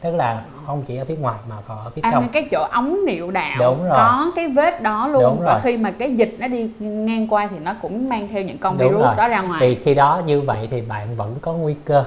Tức 0.00 0.14
là 0.14 0.42
không 0.66 0.82
chỉ 0.86 0.96
ở 0.96 1.04
phía 1.04 1.16
ngoài 1.16 1.38
mà 1.48 1.56
còn 1.68 1.78
ở 1.78 1.90
phía 1.90 2.02
à, 2.02 2.10
trong. 2.12 2.28
cái 2.28 2.48
chỗ 2.50 2.66
ống 2.72 2.98
niệu 3.06 3.30
đạo 3.30 3.56
Đúng 3.58 3.82
rồi. 3.82 3.90
có 3.96 4.32
cái 4.36 4.48
vết 4.48 4.82
đó 4.82 5.08
luôn. 5.08 5.22
Đúng 5.22 5.40
và 5.40 5.52
rồi. 5.52 5.60
khi 5.62 5.76
mà 5.76 5.90
cái 5.90 6.16
dịch 6.16 6.36
nó 6.38 6.48
đi 6.48 6.70
ngang 6.78 7.28
qua 7.28 7.48
thì 7.50 7.58
nó 7.58 7.74
cũng 7.82 8.08
mang 8.08 8.28
theo 8.28 8.42
những 8.42 8.58
con 8.58 8.78
Đúng 8.78 8.88
virus 8.88 9.04
rồi. 9.06 9.14
đó 9.16 9.28
ra 9.28 9.40
ngoài. 9.40 9.60
Thì 9.60 9.74
khi 9.84 9.94
đó 9.94 10.22
như 10.26 10.40
vậy 10.40 10.68
thì 10.70 10.80
bạn 10.80 11.16
vẫn 11.16 11.34
có 11.40 11.52
nguy 11.52 11.74
cơ 11.84 12.04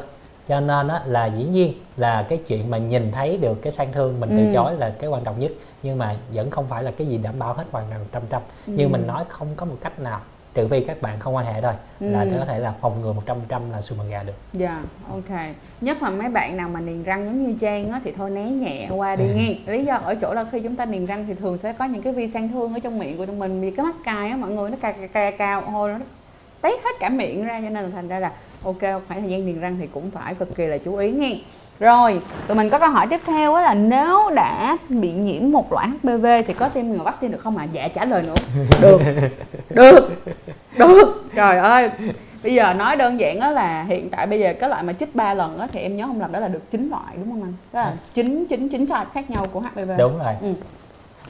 cho 0.48 0.60
nên 0.60 0.88
á, 0.88 1.02
là 1.06 1.26
dĩ 1.26 1.44
nhiên 1.44 1.74
là 1.98 2.26
cái 2.30 2.38
chuyện 2.48 2.70
mà 2.72 2.78
nhìn 2.78 3.12
thấy 3.12 3.38
được 3.38 3.62
cái 3.62 3.72
sang 3.72 3.92
thương 3.94 4.20
mình 4.20 4.30
từ 4.36 4.46
Ừ. 4.46 4.50
chối 4.54 4.74
là 4.78 4.90
cái 5.00 5.10
quan 5.10 5.24
trọng 5.24 5.40
nhất 5.40 5.52
nhưng 5.84 5.98
mà 5.98 6.16
vẫn 6.34 6.50
không 6.50 6.66
phải 6.70 6.84
là 6.84 6.92
cái 6.92 7.08
gì 7.08 7.18
đảm 7.18 7.40
bảo 7.40 7.54
hết 7.54 7.64
hoàn 7.72 7.86
toàn 7.90 8.06
trăm 8.12 8.22
trăm 8.30 8.42
Ừ. 8.68 8.74
nhưng 8.76 8.92
mình 8.92 9.08
nói 9.08 9.24
không 9.30 9.48
có 9.56 9.66
một 9.66 9.76
cách 9.82 10.00
nào 10.00 10.20
trừ 10.54 10.68
phi 10.68 10.80
các 10.84 11.02
bạn 11.02 11.20
không 11.20 11.36
quan 11.36 11.46
hệ 11.46 11.62
thôi 11.62 11.74
là 12.00 12.22
Ừ. 12.22 12.28
có 12.40 12.46
thể 12.46 12.60
là 12.60 12.74
phòng 12.82 13.02
ngừa 13.02 13.14
100 13.14 13.38
trăm 13.48 13.72
là 13.72 13.82
sùi 13.82 13.98
màu 13.98 14.08
gà 14.08 14.24
được 14.24 14.34
Dạ, 14.54 14.82
ok. 15.10 15.40
Nhất 15.82 16.02
là 16.04 16.10
mấy 16.10 16.30
bạn 16.30 16.58
nào 16.58 16.70
mà 16.70 16.80
niềng 16.80 17.04
răng 17.04 17.26
giống 17.26 17.48
như 17.48 17.56
Trang 17.62 17.92
á 17.92 18.02
thì 18.04 18.12
thôi 18.18 18.30
né 18.30 18.44
nhẹ 18.44 18.88
qua 18.96 19.16
đi 19.16 19.26
nghe. 19.36 19.56
Lý 19.74 19.86
do 19.86 19.96
ở 19.96 20.16
chỗ 20.16 20.34
là 20.34 20.46
khi 20.52 20.60
chúng 20.60 20.76
ta 20.76 20.86
niềng 20.86 21.06
răng 21.06 21.26
thì 21.28 21.34
thường 21.34 21.58
sẽ 21.58 21.74
có 21.74 21.86
những 21.86 22.02
cái 22.02 22.14
vi 22.14 22.28
sang 22.28 22.50
thương 22.50 22.74
ở 22.74 22.80
trong 22.80 23.00
miệng 23.00 23.18
của 23.18 23.26
tụi 23.26 23.36
mình 23.36 23.62
vì 23.62 23.72
cái 23.72 23.86
mắt 23.86 23.96
cài 24.06 24.30
á 24.30 24.38
mọi 24.38 24.52
người 24.52 24.70
nó 24.70 24.78
cài 24.82 24.94
cài 25.14 25.32
cao 25.32 25.62
hồi 25.62 25.92
nó 25.92 26.00
tét 26.62 26.74
hết 26.84 26.92
cả 27.00 27.10
miệng 27.10 27.46
ra 27.46 27.62
cho 27.64 27.70
nên 27.70 27.84
là 27.84 27.90
thành 27.96 28.08
ra 28.08 28.20
là 28.20 28.32
ok 28.64 28.80
khoảng 29.08 29.22
thời 29.22 29.30
gian 29.30 29.46
niềng 29.46 29.60
răng 29.62 29.78
thì 29.80 29.88
cũng 29.88 30.12
phải 30.12 30.36
cực 30.36 30.56
kỳ 30.56 30.66
là 30.66 30.78
chú 30.78 30.96
ý 30.96 31.12
nghe. 31.12 31.36
Rồi, 31.80 32.22
tụi 32.48 32.58
mình 32.58 32.70
có 32.70 32.80
câu 32.80 32.90
hỏi 32.90 33.08
tiếp 33.10 33.20
theo 33.26 33.54
á 33.54 33.62
là 33.62 33.74
nếu 33.74 34.30
đã 34.36 34.78
bị 34.90 35.12
nhiễm 35.12 35.52
một 35.52 35.72
loại 35.74 35.88
HPV 35.88 36.26
thì 36.48 36.54
có 36.54 36.70
tiêm 36.70 36.88
ngừa 36.88 37.04
vaccine 37.04 37.32
được 37.34 37.40
không 37.42 37.58
ạ? 37.58 37.64
À? 37.64 37.72
Dạ 37.72 37.88
trả 37.88 38.06
lời 38.06 38.24
nữa. 38.24 38.36
Được. 38.82 39.02
Được. 39.70 40.12
Được. 40.78 41.24
Trời 41.36 41.58
ơi. 41.58 41.90
Bây 42.44 42.54
giờ 42.54 42.74
nói 42.74 42.96
đơn 42.96 43.20
giản 43.20 43.40
đó 43.40 43.52
là 43.52 43.84
hiện 43.84 44.10
tại 44.10 44.28
bây 44.28 44.40
giờ 44.40 44.54
cái 44.60 44.70
loại 44.70 44.84
mà 44.84 44.94
chích 44.94 45.16
3 45.16 45.34
lần 45.34 45.60
á 45.60 45.68
thì 45.72 45.80
em 45.80 45.96
nhớ 45.96 46.06
không 46.08 46.22
lầm 46.22 46.32
đó 46.32 46.40
là 46.40 46.48
được 46.48 46.72
9 46.72 46.90
loại 46.90 47.14
đúng 47.16 47.32
không 47.32 47.44
anh? 47.44 47.54
Đó 47.74 47.82
là 47.82 47.94
9 48.14 48.46
9 48.50 48.70
9 48.70 48.88
type 48.88 49.06
khác 49.14 49.30
nhau 49.30 49.48
của 49.52 49.60
HPV. 49.60 49.92
đúng 49.98 50.18
rồi 50.18 50.34
Ừ. 50.42 50.54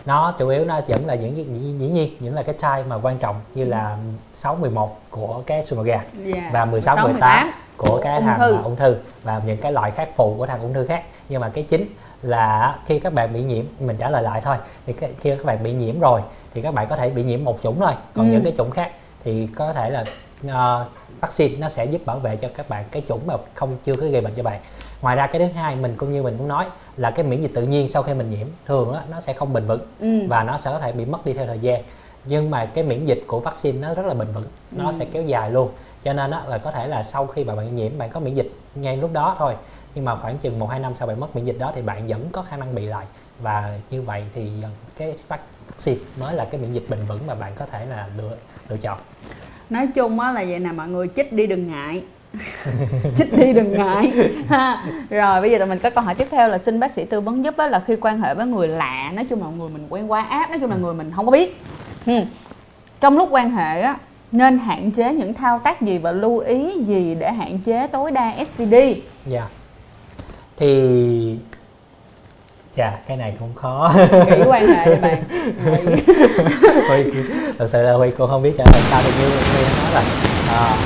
nó 0.06 0.36
chủ 0.40 0.48
yếu 0.48 0.66
nó 0.66 0.82
vẫn 0.88 1.06
là 1.06 1.16
những 1.16 1.36
dĩ, 1.36 1.44
nhiên 1.44 2.10
những 2.20 2.36
là 2.36 2.44
cái 2.44 2.54
type 2.56 2.84
mà 2.88 2.96
quan 3.02 3.18
trọng 3.18 3.36
như 3.54 3.66
là 3.66 3.98
6 4.34 4.56
11 4.56 5.00
của 5.10 5.44
cái 5.46 5.64
sùi 5.64 5.78
màu 5.78 5.84
gà 5.84 6.02
Dạ. 6.26 6.50
và 6.54 6.66
16 6.66 6.96
16, 6.96 7.08
18 7.08 7.52
của 7.78 8.00
cái 8.04 8.16
ung 8.16 8.26
thằng 8.26 8.40
thư. 8.40 8.58
ung 8.64 8.76
thư 8.76 8.96
và 9.24 9.42
những 9.46 9.58
cái 9.58 9.72
loại 9.72 9.92
khác 9.92 10.10
phụ 10.16 10.36
của 10.38 10.46
thằng 10.48 10.62
ung 10.62 10.74
thư 10.74 10.86
khác 10.88 11.04
nhưng 11.30 11.42
mà 11.42 11.50
cái 11.50 11.64
chính 11.64 11.86
là 12.22 12.76
khi 12.86 13.00
các 13.00 13.14
bạn 13.14 13.34
bị 13.34 13.44
nhiễm 13.44 13.66
mình 13.80 13.98
trả 13.98 14.10
lời 14.10 14.24
lại 14.24 14.42
thôi 14.42 14.56
thì 14.86 14.94
khi 14.94 15.36
các 15.36 15.46
bạn 15.46 15.64
bị 15.64 15.72
nhiễm 15.74 16.00
rồi 16.00 16.22
thì 16.54 16.62
các 16.62 16.74
bạn 16.74 16.88
có 16.88 16.96
thể 16.98 17.10
bị 17.10 17.24
nhiễm 17.24 17.44
một 17.44 17.62
chủng 17.64 17.80
thôi 17.80 17.92
còn 18.14 18.26
Ừ. 18.30 18.32
những 18.34 18.44
cái 18.44 18.54
chủng 18.58 18.72
khác 18.72 18.92
thì 19.24 19.48
có 19.56 19.74
thể 19.74 19.90
là 19.90 20.04
uh, 20.48 20.88
vaccine 21.22 21.56
nó 21.58 21.70
sẽ 21.70 21.86
giúp 21.86 22.02
bảo 22.06 22.20
vệ 22.20 22.36
cho 22.36 22.48
các 22.58 22.70
bạn 22.70 22.84
cái 22.92 23.04
chủng 23.08 23.20
mà 23.28 23.34
không 23.54 23.76
chưa 23.84 23.96
có 23.96 24.08
gây 24.08 24.22
bệnh 24.22 24.34
cho 24.36 24.44
bạn 24.44 24.60
ngoài 25.02 25.16
ra 25.16 25.28
cái 25.28 25.40
thứ 25.42 25.54
hai 25.60 25.76
mình 25.76 25.96
cũng 25.98 26.12
như 26.12 26.24
mình 26.24 26.38
muốn 26.38 26.48
nói 26.48 26.66
là 26.98 27.12
cái 27.12 27.26
miễn 27.26 27.42
dịch 27.42 27.52
tự 27.54 27.64
nhiên 27.64 27.88
sau 27.88 28.04
khi 28.04 28.14
mình 28.14 28.32
nhiễm 28.32 28.48
thường 28.66 28.94
á, 28.94 29.02
nó 29.12 29.20
sẽ 29.20 29.34
không 29.34 29.54
bền 29.54 29.66
vững 29.66 29.82
Ừ. 30.00 30.28
và 30.28 30.44
nó 30.44 30.58
sẽ 30.58 30.72
có 30.72 30.80
thể 30.80 30.92
bị 30.92 31.06
mất 31.06 31.26
đi 31.26 31.34
theo 31.34 31.46
thời 31.48 31.60
gian. 31.60 31.84
Nhưng 32.26 32.50
mà 32.52 32.66
cái 32.66 32.84
miễn 32.84 33.06
dịch 33.06 33.24
của 33.28 33.40
vaccine 33.40 33.80
nó 33.80 33.94
rất 33.94 34.06
là 34.06 34.14
bền 34.14 34.28
vững 34.34 34.46
nó 34.72 34.86
Ừ. 34.86 34.92
sẽ 35.00 35.06
kéo 35.06 35.24
dài 35.24 35.52
luôn. 35.52 35.70
Cho 36.04 36.14
nên 36.14 36.32
á, 36.32 36.42
là 36.48 36.58
có 36.58 36.72
thể 36.72 36.88
là 36.88 37.04
sau 37.04 37.28
khi 37.28 37.44
mà 37.44 37.56
bạn 37.56 37.76
nhiễm 37.76 37.98
bạn 37.98 38.10
có 38.10 38.20
miễn 38.20 38.34
dịch 38.34 38.52
ngay 38.76 38.98
lúc 38.98 39.14
đó 39.14 39.36
thôi. 39.40 39.56
Nhưng 39.96 40.06
mà 40.06 40.16
khoảng 40.16 40.38
chừng 40.38 40.60
một 40.60 40.68
hai 40.70 40.80
năm 40.80 40.94
sau 40.96 41.08
bạn 41.08 41.20
mất 41.20 41.36
miễn 41.36 41.46
dịch 41.46 41.58
đó 41.60 41.72
thì 41.76 41.82
bạn 41.82 42.08
vẫn 42.08 42.30
có 42.32 42.42
khả 42.42 42.58
năng 42.58 42.76
bị 42.76 42.86
lại. 42.86 43.06
Và 43.40 43.78
như 43.90 44.02
vậy 44.02 44.24
thì 44.34 44.52
cái 44.98 45.16
vaccine 45.28 46.00
mới 46.20 46.36
là 46.36 46.46
cái 46.46 46.62
miễn 46.62 46.74
dịch 46.74 46.86
bền 46.90 47.00
vững 47.08 47.20
mà 47.28 47.36
bạn 47.36 47.52
có 47.56 47.66
thể 47.66 47.86
là 47.86 48.08
lựa 48.18 48.36
lựa 48.70 48.78
chọn. 48.78 48.98
Nói 49.70 49.88
chung 49.96 50.20
á 50.20 50.32
là 50.32 50.44
vậy 50.50 50.60
nè 50.60 50.72
mọi 50.72 50.88
người 50.88 51.08
chích 51.16 51.34
đi 51.34 51.48
đừng 51.48 51.68
ngại 51.72 52.04
chích 53.18 53.38
đi 53.38 53.54
đừng 53.54 53.74
ngại. 53.74 54.14
Ha. 54.50 54.84
Rồi 55.10 55.42
bây 55.42 55.52
giờ 55.52 55.58
tụi 55.58 55.68
mình 55.68 55.80
có 55.80 55.90
câu 55.90 56.04
hỏi 56.04 56.16
tiếp 56.16 56.28
theo 56.32 56.48
là 56.48 56.58
xin 56.58 56.80
bác 56.80 56.92
sĩ 56.92 57.06
tư 57.06 57.22
vấn 57.22 57.44
giúp 57.44 57.58
á 57.58 57.68
là 57.68 57.82
khi 57.88 57.96
quan 57.96 58.22
hệ 58.22 58.34
với 58.34 58.46
người 58.46 58.68
lạ 58.68 59.12
nói 59.14 59.26
chung 59.30 59.44
là 59.44 59.50
người 59.58 59.70
mình 59.70 59.88
quen 59.90 60.12
qua 60.12 60.22
app 60.22 60.50
nói 60.50 60.60
chung 60.60 60.70
là 60.70 60.76
người 60.76 60.94
mình 60.94 61.12
không 61.16 61.26
có 61.26 61.32
biết. 61.32 61.62
Ừ. 62.06 62.14
trong 63.02 63.18
lúc 63.18 63.30
quan 63.32 63.52
hệ 63.52 63.82
á 63.82 63.96
nên 64.32 64.58
hạn 64.58 64.92
chế 64.92 65.14
những 65.14 65.34
thao 65.34 65.60
tác 65.60 65.82
gì 65.82 65.98
và 65.98 66.12
lưu 66.12 66.38
ý 66.40 66.84
gì 66.86 67.16
để 67.20 67.32
hạn 67.32 67.60
chế 67.66 67.88
tối 67.88 68.12
đa 68.12 68.34
STD 68.46 68.76
dạ. 69.26 69.48
Thì 70.58 71.38
chà 72.76 72.92
cái 73.08 73.18
này 73.18 73.34
cũng 73.40 73.54
khó. 73.56 73.94
Kỹ 74.30 74.42
quan 74.48 74.68
hệ 74.68 74.96
bạn. 74.96 75.24
Huy 75.64 77.04
thật 77.58 77.68
sự 77.68 77.82
là 77.84 77.94
Huy 77.94 78.12
cũng 78.18 78.30
không 78.30 78.44
biết 78.44 78.54
trả 78.58 78.64
lời 78.74 78.82
sao 78.90 79.02
được 79.06 79.12
như 79.20 79.30
Huy 79.30 79.64
nói 79.64 79.94
là 79.94 80.04
à, 80.50 80.78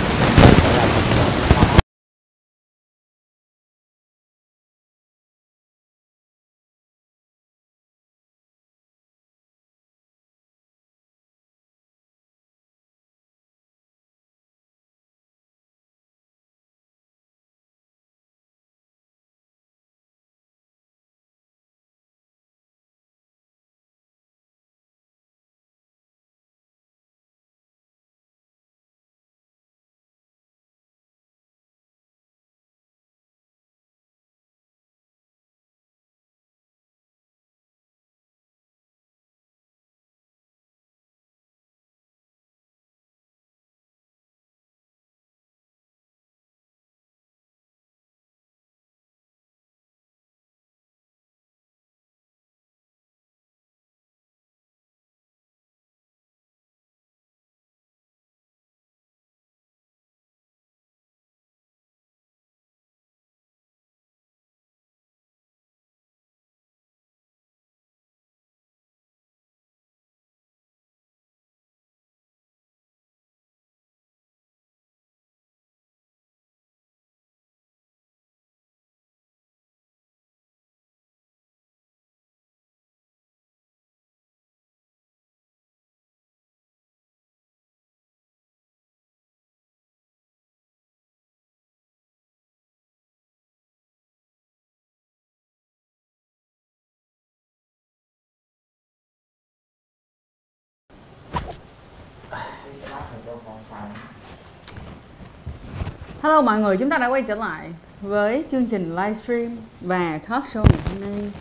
Hello 106.22 106.42
mọi 106.42 106.60
người, 106.60 106.78
chúng 106.78 106.90
ta 106.90 106.98
đã 106.98 107.08
quay 107.08 107.24
trở 107.24 107.36
lại 107.36 107.70
với 108.02 108.46
chương 108.52 108.66
trình 108.66 108.96
livestream 108.96 109.58
và 109.82 110.20
talk 110.30 110.44
show 110.44 110.64
ngày 110.70 110.80
hôm 110.90 111.02
nay. 111.02 111.32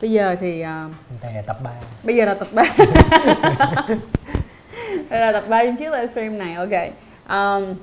Bây 0.00 0.10
giờ 0.10 0.36
thì 0.40 0.60
à, 0.60 0.88
đây 1.22 1.32
là 1.34 1.42
tập 1.42 1.56
3 1.64 1.70
bây 2.02 2.16
giờ 2.16 2.24
là 2.24 2.34
tập 2.34 2.48
3 2.52 2.62
Đây 5.10 5.20
là 5.20 5.32
tập 5.32 5.44
3 5.48 5.64
trong 5.64 5.76
chiếc 5.76 5.92
livestream 5.92 6.38
này, 6.38 6.54
ok 6.54 6.70
um, 7.28 7.74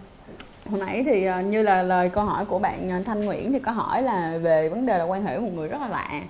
Hồi 0.69 0.80
nãy 0.80 1.03
thì 1.06 1.26
à, 1.26 1.41
như 1.41 1.64
là 1.64 1.84
lời 1.84 2.10
câu 2.10 2.26
hỏi 2.26 2.45
của 2.45 2.60
bạn 2.60 2.91
à, 2.91 3.02
Thanh 3.06 3.26
Nguyễn 3.26 3.53
thì 3.53 3.60
có 3.60 3.72
hỏi 3.72 4.02
là 4.02 4.38
về 4.41 4.69
vấn 4.69 4.85
đề 4.85 4.98
là 4.98 5.03
quan 5.03 5.26
hệ 5.26 5.31
với 5.31 5.41
một 5.41 5.52
người 5.56 5.68
rất 5.68 5.81
là 5.81 5.88
lạ. 5.88 6.22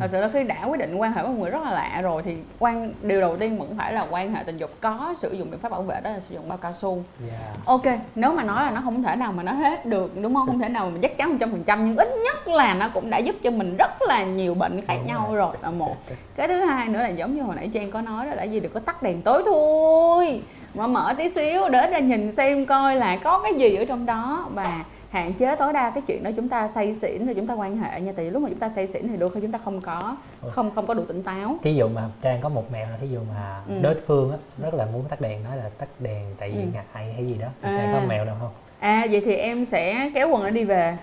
Thật 0.00 0.08
sự 0.12 0.20
là 0.20 0.28
khi 0.32 0.42
đã 0.44 0.64
quyết 0.64 0.80
định 0.80 0.94
quan 0.94 1.12
hệ 1.12 1.22
với 1.22 1.30
một 1.30 1.38
người 1.40 1.50
rất 1.50 1.62
là 1.64 1.70
lạ 1.70 2.00
rồi 2.02 2.22
thì 2.22 2.36
quan 2.58 2.92
điều 3.02 3.20
đầu 3.20 3.36
tiên 3.36 3.58
vẫn 3.58 3.74
phải 3.78 3.92
là 3.92 4.06
quan 4.10 4.34
hệ 4.34 4.42
tình 4.42 4.58
dục 4.58 4.70
có 4.80 5.14
sử 5.22 5.32
dụng 5.32 5.50
biện 5.50 5.60
pháp 5.60 5.68
bảo 5.68 5.82
vệ 5.82 6.00
đó 6.00 6.10
là 6.10 6.20
sử 6.28 6.34
dụng 6.34 6.48
bao 6.48 6.58
cao 6.58 6.72
su 6.72 7.02
yeah. 7.28 7.40
Ok, 7.64 7.82
nếu 8.14 8.32
mà 8.32 8.42
nói 8.42 8.64
là 8.64 8.70
nó 8.70 8.80
không 8.84 9.02
thể 9.02 9.16
nào 9.16 9.32
mà 9.32 9.42
nó 9.42 9.52
hết 9.52 9.86
được 9.86 10.12
đúng 10.22 10.34
không? 10.34 10.46
Không 10.46 10.58
thể 10.58 10.68
nào 10.68 10.90
mà 10.90 10.98
chắc 11.02 11.16
chắn 11.16 11.38
100% 11.38 11.84
nhưng 11.84 11.96
ít 11.96 12.08
nhất 12.24 12.48
là 12.48 12.74
nó 12.74 12.88
cũng 12.94 13.10
đã 13.10 13.18
giúp 13.18 13.36
cho 13.42 13.50
mình 13.50 13.76
rất 13.76 14.02
là 14.02 14.24
nhiều 14.24 14.54
bệnh 14.54 14.86
khác 14.86 14.94
Đúng 14.98 15.06
nhau 15.06 15.26
rồi. 15.28 15.36
rồi 15.36 15.56
là 15.62 15.70
một. 15.70 15.96
Cái 16.36 16.48
thứ 16.48 16.64
hai 16.64 16.88
nữa 16.88 17.02
là 17.02 17.08
giống 17.08 17.36
như 17.36 17.42
hồi 17.42 17.56
nãy 17.56 17.70
Trang 17.74 17.90
có 17.90 18.00
nói 18.00 18.26
đó 18.26 18.34
là 18.34 18.42
gì 18.42 18.60
được 18.60 18.70
có 18.74 18.80
tắt 18.80 19.02
đèn 19.02 19.22
tối 19.22 19.42
thôi. 19.46 20.42
Mà 20.74 20.86
mở 20.86 21.14
tí 21.18 21.28
xíu 21.28 21.68
để 21.68 21.90
ra 21.90 21.98
nhìn 21.98 22.32
xem 22.32 22.66
coi 22.66 22.96
là 22.96 23.16
có 23.16 23.40
cái 23.42 23.54
gì 23.54 23.76
ở 23.76 23.84
trong 23.84 24.06
đó 24.06 24.46
và 24.54 24.84
hạn 25.12 25.32
chế 25.32 25.56
tối 25.56 25.72
đa 25.72 25.90
cái 25.90 26.02
chuyện 26.06 26.22
đó 26.22 26.30
chúng 26.36 26.48
ta 26.48 26.68
say 26.68 26.94
xỉn 26.94 27.26
rồi 27.26 27.34
chúng 27.34 27.46
ta 27.46 27.54
quan 27.54 27.76
hệ 27.76 28.00
nha 28.00 28.12
tại 28.16 28.24
vì 28.24 28.30
lúc 28.30 28.42
mà 28.42 28.48
chúng 28.48 28.58
ta 28.58 28.68
say 28.68 28.86
xỉn 28.86 29.08
thì 29.08 29.16
đôi 29.16 29.30
khi 29.30 29.40
chúng 29.40 29.52
ta 29.52 29.58
không 29.64 29.80
có 29.80 30.16
không 30.50 30.70
không 30.74 30.86
có 30.86 30.94
đủ 30.94 31.04
tỉnh 31.04 31.22
táo 31.22 31.56
thí 31.62 31.74
dụ 31.74 31.88
mà 31.88 32.08
Trang 32.22 32.40
có 32.40 32.48
một 32.48 32.72
mẹo 32.72 32.90
là 32.90 32.96
thí 32.96 33.08
dụ 33.08 33.20
mà 33.34 33.60
Ừ. 33.68 33.74
đối 33.82 33.94
phương 34.06 34.30
á 34.32 34.36
rất 34.62 34.74
là 34.74 34.86
muốn 34.92 35.04
tắt 35.08 35.20
đèn 35.20 35.44
nói 35.44 35.56
là 35.56 35.70
tắt 35.78 35.88
đèn 35.98 36.22
tại 36.38 36.50
vì 36.50 36.56
Ừ. 36.62 36.66
ngại 36.74 37.12
hay 37.14 37.26
gì 37.26 37.34
đó 37.40 37.46
À. 37.60 37.76
Trang 37.78 37.88
có 37.92 38.08
mẹo 38.08 38.24
nào 38.24 38.36
không 38.40 38.50
À 38.82 39.06
vậy 39.10 39.22
thì 39.24 39.34
em 39.34 39.64
sẽ 39.64 40.10
kéo 40.14 40.28
quần 40.28 40.42
nó 40.42 40.50
đi 40.50 40.64
về. 40.64 40.96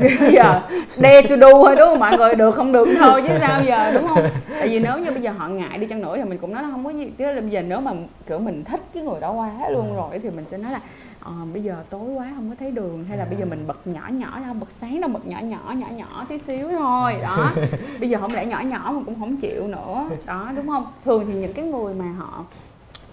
Bây 0.00 0.10
giờ 0.32 0.60
dare 0.96 1.22
to 1.22 1.36
do 1.36 1.52
thôi 1.52 1.76
đúng 1.76 1.88
không? 1.88 1.98
Mọi 1.98 2.16
người 2.18 2.34
Được 2.34 2.54
không 2.54 2.72
được 2.72 2.88
thôi 2.98 3.22
chứ 3.28 3.34
sao 3.40 3.62
giờ 3.64 3.92
đúng 3.94 4.06
không? 4.08 4.24
Tại 4.58 4.68
vì 4.68 4.78
nếu 4.80 4.98
như 4.98 5.10
bây 5.10 5.22
giờ 5.22 5.30
họ 5.38 5.48
ngại 5.48 5.78
đi 5.78 5.86
chăng 5.86 6.02
nữa 6.02 6.16
Thì 6.16 6.24
mình 6.24 6.38
cũng 6.38 6.54
nói 6.54 6.62
là 6.62 6.68
không 6.70 6.84
có 6.84 6.90
gì. 6.90 7.10
Chứ 7.18 7.24
bây 7.40 7.50
giờ 7.50 7.62
nếu 7.62 7.80
mà 7.80 7.92
kiểu 8.28 8.38
mình 8.38 8.64
thích 8.64 8.80
cái 8.94 9.02
người 9.02 9.20
đó 9.20 9.32
quá 9.32 9.50
luôn 9.70 9.90
Ừ. 9.90 9.96
rồi 9.96 10.18
Thì 10.22 10.30
mình 10.30 10.46
sẽ 10.46 10.58
nói 10.58 10.72
là 10.72 10.80
ờ, 11.24 11.32
Bây 11.52 11.62
giờ 11.62 11.74
tối 11.90 12.08
quá 12.16 12.26
không 12.36 12.48
có 12.50 12.56
thấy 12.60 12.70
đường. 12.70 13.04
Hay 13.08 13.18
là 13.18 13.24
À. 13.24 13.28
bây 13.30 13.38
giờ 13.38 13.44
mình 13.46 13.64
bật 13.66 13.86
nhỏ 13.86 14.02
nhỏ 14.10 14.38
Không 14.46 14.60
bật 14.60 14.70
sáng 14.72 15.00
đâu 15.00 15.10
bật 15.10 15.26
nhỏ 15.26 15.38
nhỏ 15.42 15.74
nhỏ 15.78 15.86
nhỏ 15.96 16.24
tí 16.28 16.38
xíu 16.38 16.68
thôi 16.78 17.12
Đó. 17.22 17.50
Bây 18.00 18.08
giờ 18.10 18.18
không 18.20 18.34
lẽ 18.34 18.46
nhỏ 18.46 18.60
nhỏ 18.60 18.92
mà 18.94 19.00
cũng 19.06 19.14
không 19.20 19.36
chịu 19.36 19.68
nữa 19.68 20.04
Đó 20.26 20.48
đúng 20.56 20.66
không? 20.66 20.86
Thường 21.04 21.24
thì 21.28 21.38
những 21.38 21.52
cái 21.52 21.64
người 21.64 21.94
mà 21.94 22.04
họ 22.18 22.44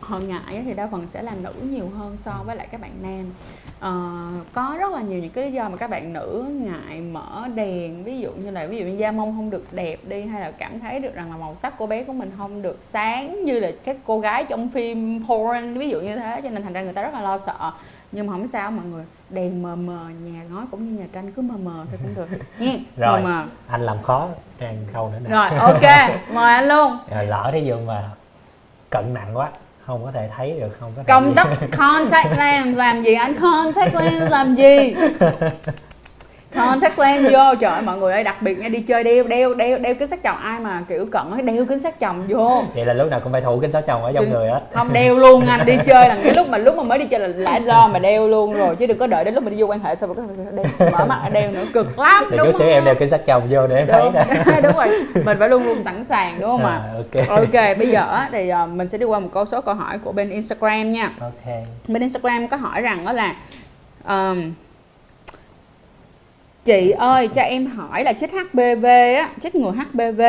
họ 0.04 0.20
ngại 0.20 0.64
thì 0.66 0.74
đa 0.74 0.88
phần 0.92 1.08
sẽ 1.08 1.22
là 1.22 1.32
nữ 1.42 1.54
nhiều 1.62 1.90
hơn 1.98 2.18
so 2.22 2.32
với 2.46 2.56
lại 2.56 2.68
các 2.72 2.82
bạn 2.82 2.92
nam. 3.02 3.26
Ờ, 3.80 3.92
có 4.54 4.76
rất 4.80 4.92
là 4.92 5.02
nhiều 5.02 5.20
những 5.20 5.30
cái 5.30 5.44
lý 5.44 5.52
do 5.52 5.70
mà 5.70 5.78
các 5.78 5.90
bạn 5.90 6.14
nữ 6.14 6.46
ngại 6.50 7.02
mở 7.02 7.48
đèn 7.56 8.04
ví 8.04 8.20
dụ 8.20 8.32
như 8.32 8.52
là 8.52 8.66
ví 8.66 8.78
dụ 8.78 8.86
như 8.86 8.98
da 8.98 9.12
mông 9.12 9.36
không 9.36 9.50
được 9.50 9.74
đẹp 9.74 9.98
đi 10.04 10.22
hay 10.22 10.42
là 10.42 10.52
cảm 10.52 10.80
thấy 10.80 11.00
được 11.00 11.16
rằng 11.16 11.32
là 11.32 11.38
màu 11.38 11.56
sắc 11.56 11.78
của 11.78 11.88
bé 11.88 12.04
của 12.04 12.14
mình 12.14 12.32
không 12.38 12.62
được 12.62 12.80
sáng 12.82 13.46
như 13.46 13.60
là 13.60 13.72
các 13.86 13.98
cô 14.06 14.20
gái 14.20 14.46
trong 14.50 14.70
phim 14.70 15.26
porn 15.28 15.78
ví 15.78 15.90
dụ 15.90 16.02
như 16.02 16.16
thế 16.16 16.42
cho 16.44 16.50
nên 16.50 16.64
thành 16.64 16.74
ra 16.74 16.82
người 16.82 16.94
ta 16.94 17.02
rất 17.02 17.14
là 17.14 17.22
lo 17.22 17.38
sợ. 17.38 17.72
Nhưng 18.12 18.28
mà 18.28 18.34
không 18.34 18.48
sao 18.48 18.72
mọi 18.72 18.86
người 18.86 19.06
đèn 19.30 19.62
mờ 19.64 19.76
mờ 19.76 20.06
nhà 20.24 20.44
ngói 20.50 20.66
cũng 20.72 20.86
như 20.86 21.00
nhà 21.00 21.08
tranh 21.14 21.32
cứ 21.32 21.42
mờ 21.42 21.56
mờ 21.58 21.86
thôi 21.92 22.00
cũng 22.04 22.16
được. 22.16 22.38
Nha 22.60 22.72
mờ 22.98 23.06
Rồi. 23.06 23.22
mờ. 23.22 23.46
anh 23.68 23.82
làm 23.82 24.02
khó 24.02 24.28
Trang 24.60 24.78
câu 24.94 25.12
nữa 25.12 25.20
nè. 25.24 25.30
Rồi 25.30 25.50
ok 25.60 26.12
mời 26.34 26.54
anh 26.54 26.68
luôn. 26.68 26.98
Rồi 27.16 27.26
lỡ 27.26 27.50
thí 27.54 27.66
dụ 27.66 27.76
mà 27.88 28.10
cận 28.90 29.14
nặng 29.14 29.38
quá 29.38 29.52
không 29.86 30.04
có 30.04 30.12
thể 30.12 30.30
thấy 30.38 30.60
được 30.60 30.78
không 30.80 30.92
có 30.96 31.04
thể 31.04 31.14
công 31.14 31.34
tắc 31.36 31.48
contact 31.78 32.38
lens 32.38 32.78
làm 32.78 33.04
gì? 33.04 33.14
Anh 33.14 33.36
contact 33.36 33.96
lens 33.96 34.32
làm 34.32 34.56
gì 34.56 34.96
contact 36.56 37.00
lens 37.00 37.24
vô 37.24 37.56
trời 37.60 37.72
ơi 37.72 37.82
mọi 37.82 37.98
người 37.98 38.14
ơi 38.14 38.24
đặc 38.24 38.42
biệt 38.42 38.60
nha 38.60 38.70
đi 38.70 38.82
chơi 38.82 39.04
đeo 39.04 39.24
đeo 39.24 39.54
đeo 39.54 39.78
đeo 39.78 39.96
kính 39.96 40.08
sát 40.08 40.20
tròng 40.24 40.38
ai 40.38 40.60
mà 40.60 40.84
kiểu 40.90 41.06
cận 41.12 41.32
ấy 41.32 41.42
đeo 41.42 41.66
kính 41.66 41.80
sát 41.80 41.96
tròng 42.00 42.26
vô. 42.28 42.64
Vậy 42.76 42.86
là 42.86 42.94
lúc 42.94 43.10
nào 43.10 43.20
cũng 43.24 43.32
phải 43.32 43.42
thủ 43.42 43.60
kính 43.60 43.72
sát 43.72 43.84
tròng 43.88 44.04
ở 44.04 44.12
trong 44.14 44.30
người 44.30 44.50
hết. 44.50 44.62
không 44.74 44.94
đeo 44.94 45.18
luôn 45.18 45.46
anh 45.46 45.66
đi 45.66 45.78
chơi 45.86 46.10
là 46.10 46.18
cái 46.24 46.34
lúc 46.36 46.50
mà 46.50 46.58
lúc 46.58 46.76
mà 46.76 46.84
mới 46.84 46.98
đi 47.00 47.06
chơi 47.06 47.20
là 47.20 47.28
lẽ 47.28 47.60
do 47.66 47.88
mà 47.88 48.00
đeo 48.00 48.28
luôn 48.28 48.54
rồi 48.54 48.76
chứ 48.76 48.86
đừng 48.86 48.98
có 48.98 49.08
đợi 49.08 49.24
đến 49.24 49.34
lúc 49.34 49.44
mà 49.44 49.50
đi 49.50 49.56
vô 49.62 49.68
quan 49.68 49.80
hệ 49.80 49.96
xong 49.96 50.14
rồi 50.14 50.26
có 50.46 50.52
đeo 50.52 50.92
mở 50.92 51.06
mắt 51.06 51.30
đeo 51.34 51.52
nữa 51.52 51.64
cực 51.74 52.00
lắm 52.00 52.24
thì 52.32 52.38
chút 52.38 52.56
xíu 52.58 52.68
em 52.68 52.86
đeo 52.86 52.96
kính 52.96 53.10
sát 53.10 53.22
tròng 53.28 53.44
vô 53.50 53.68
để 53.68 53.76
em 53.76 53.88
thấy 53.88 54.04
nè. 54.14 54.62
đúng 54.64 54.76
rồi 54.76 54.88
mình 55.26 55.38
phải 55.40 55.50
luôn 55.50 55.66
luôn 55.66 55.82
sẵn 55.84 56.04
sàng 56.04 56.40
đúng 56.40 56.50
không 56.50 56.66
ạ? 56.66 56.82
à, 56.84 56.94
ok. 56.96 57.28
Ok 57.30 57.78
bây 57.78 57.88
giờ 57.88 58.20
thì 58.32 58.52
uh, 58.64 58.70
mình 58.70 58.90
sẽ 58.90 58.98
đi 58.98 59.06
qua 59.06 59.20
một 59.20 59.30
câu 59.34 59.46
số 59.46 59.62
câu 59.62 59.76
hỏi 59.76 59.98
của 59.98 60.12
bên 60.12 60.30
instagram 60.30 60.92
nha. 60.92 61.12
Ok. 61.20 61.56
Bên 61.88 62.02
instagram 62.02 62.48
có 62.48 62.58
hỏi 62.58 62.82
rằng 62.82 63.06
đó 63.06 63.12
là 63.12 63.36
um, 64.08 64.54
chị 66.66 66.92
ơi 66.92 67.28
cho 67.28 67.42
em 67.42 67.66
hỏi 67.66 68.04
là 68.04 68.14
chích 68.14 68.32
HPV 68.32 68.86
á 69.18 69.30
chích 69.44 69.56
ngừa 69.56 69.72
HPV 69.72 70.22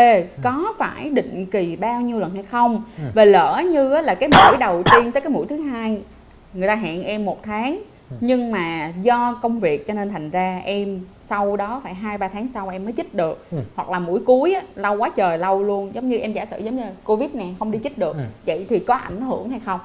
có 0.43 0.75
phải 0.79 1.11
định 1.11 1.47
kỳ 1.47 1.77
bao 1.77 2.01
nhiêu 2.01 2.19
lần 2.19 2.35
hay 2.35 2.43
không 2.43 2.83
Ừ. 2.99 3.05
và 3.15 3.25
lỡ 3.25 3.63
như 3.73 3.93
á, 3.93 4.03
là 4.03 4.15
cái 4.15 4.29
mũi 4.29 4.57
đầu 4.61 4.83
tiên 4.83 5.13
tới 5.13 5.21
cái 5.21 5.31
mũi 5.31 5.47
thứ 5.49 5.57
hai 5.57 5.99
người 6.55 6.69
ta 6.69 6.75
hẹn 6.75 7.03
em 7.05 7.25
một 7.25 7.43
tháng 7.43 7.81
Ừ. 8.11 8.17
nhưng 8.21 8.51
mà 8.53 8.93
do 9.03 9.39
công 9.43 9.61
việc 9.61 9.87
cho 9.87 9.95
nên 9.95 10.11
thành 10.11 10.31
ra 10.31 10.61
em 10.65 11.01
sau 11.21 11.57
đó 11.57 11.81
phải 11.85 11.95
hai 11.95 12.19
ba 12.19 12.29
tháng 12.29 12.49
sau 12.49 12.69
em 12.69 12.85
mới 12.85 12.93
chích 12.97 13.15
được 13.15 13.47
Ừ. 13.51 13.59
hoặc 13.75 13.91
là 13.91 13.99
mũi 13.99 14.21
cuối 14.27 14.55
á, 14.55 14.63
lâu 14.77 14.97
quá 14.97 15.11
trời 15.17 15.39
lâu 15.39 15.63
luôn 15.63 15.91
giống 15.95 16.09
như 16.09 16.17
em 16.19 16.33
giả 16.33 16.47
sử 16.47 16.59
giống 16.59 16.77
như 16.77 16.83
covid 17.05 17.31
nè 17.35 17.45
không 17.59 17.71
đi 17.71 17.79
chích 17.85 17.99
được 17.99 18.17
Ừ. 18.17 18.23
vậy 18.47 18.67
thì 18.71 18.79
có 18.79 18.95
ảnh 18.95 19.21
hưởng 19.21 19.51
hay 19.51 19.61
không 19.65 19.81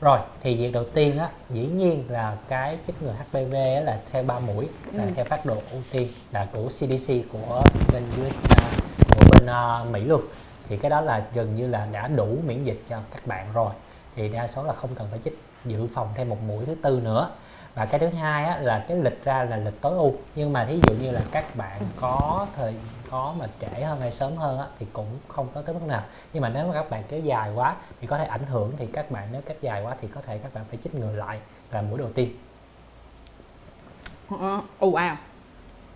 rồi 0.00 0.18
thì 0.42 0.56
việc 0.56 0.72
đầu 0.72 0.84
tiên 0.84 1.18
á 1.18 1.28
dĩ 1.50 1.66
nhiên 1.66 2.04
là 2.08 2.36
cái 2.48 2.78
chích 2.86 3.02
ngừa 3.02 3.12
HPV 3.12 3.54
á 3.54 3.80
là 3.80 3.98
theo 4.12 4.22
ba 4.22 4.38
mũi 4.38 4.68
là 4.92 5.04
Ừ. 5.04 5.10
theo 5.16 5.24
phát 5.24 5.46
đồ 5.46 5.54
ưu 5.72 5.82
tiên 5.92 6.08
là 6.32 6.46
của 6.52 6.68
CDC 6.68 7.12
của 7.32 7.62
bên 7.92 8.02
US 8.26 8.36
à, 8.58 8.70
của 9.14 9.24
bên 9.32 9.46
à, 9.50 9.84
Mỹ 9.90 10.00
luôn. 10.00 10.20
Thì 10.68 10.76
cái 10.76 10.90
đó 10.90 11.00
là 11.00 11.22
gần 11.34 11.56
như 11.56 11.66
là 11.68 11.86
đã 11.92 12.08
đủ 12.08 12.36
miễn 12.46 12.62
dịch 12.64 12.82
cho 12.88 12.98
các 13.10 13.26
bạn 13.26 13.46
rồi. 13.52 13.70
Thì 14.16 14.28
đa 14.28 14.46
số 14.48 14.62
là 14.62 14.72
không 14.72 14.90
cần 14.94 15.06
phải 15.10 15.18
chích 15.24 15.38
dự 15.64 15.86
phòng 15.94 16.08
thêm 16.14 16.28
một 16.28 16.38
mũi 16.48 16.64
thứ 16.64 16.74
tư 16.82 17.00
nữa. 17.04 17.30
Và 17.74 17.86
cái 17.86 18.00
thứ 18.00 18.08
hai 18.08 18.44
á, 18.44 18.58
là 18.58 18.84
cái 18.88 18.96
lịch 18.96 19.24
ra 19.24 19.44
là 19.44 19.56
lịch 19.56 19.80
tối 19.80 19.92
ưu. 19.96 20.14
Nhưng 20.34 20.52
mà 20.52 20.64
thí 20.64 20.80
dụ 20.88 20.94
như 21.02 21.10
là 21.10 21.20
các 21.32 21.56
bạn 21.56 21.80
có 22.00 22.46
thời 22.56 22.74
có 23.10 23.34
mà 23.38 23.46
trễ 23.60 23.84
hơn 23.84 24.00
hay 24.00 24.10
sớm 24.10 24.36
hơn 24.36 24.58
á, 24.58 24.66
thì 24.78 24.86
cũng 24.92 25.18
không 25.28 25.48
có 25.54 25.62
tới 25.62 25.74
mức 25.74 25.86
nào. 25.86 26.02
Nhưng 26.32 26.42
mà 26.42 26.48
nếu 26.48 26.66
mà 26.66 26.74
các 26.74 26.90
bạn 26.90 27.04
kéo 27.08 27.20
dài 27.20 27.50
quá 27.54 27.76
thì 28.00 28.06
có 28.06 28.18
thể 28.18 28.24
ảnh 28.24 28.46
hưởng 28.46 28.72
thì 28.76 28.86
các 28.92 29.10
bạn 29.10 29.28
nếu 29.32 29.42
kéo 29.46 29.56
dài 29.60 29.82
quá 29.82 29.96
thì 30.00 30.08
có 30.14 30.20
thể 30.20 30.38
các 30.38 30.54
bạn 30.54 30.64
phải 30.68 30.78
chích 30.82 30.94
ngừa 30.94 31.12
lại 31.12 31.40
là 31.70 31.82
mũi 31.82 31.98
đầu 31.98 32.08
tiên. 32.14 32.34
Ừ, 34.30 34.36
ừ. 34.40 34.56
Ờ, 34.56 34.60
ù 34.78 34.94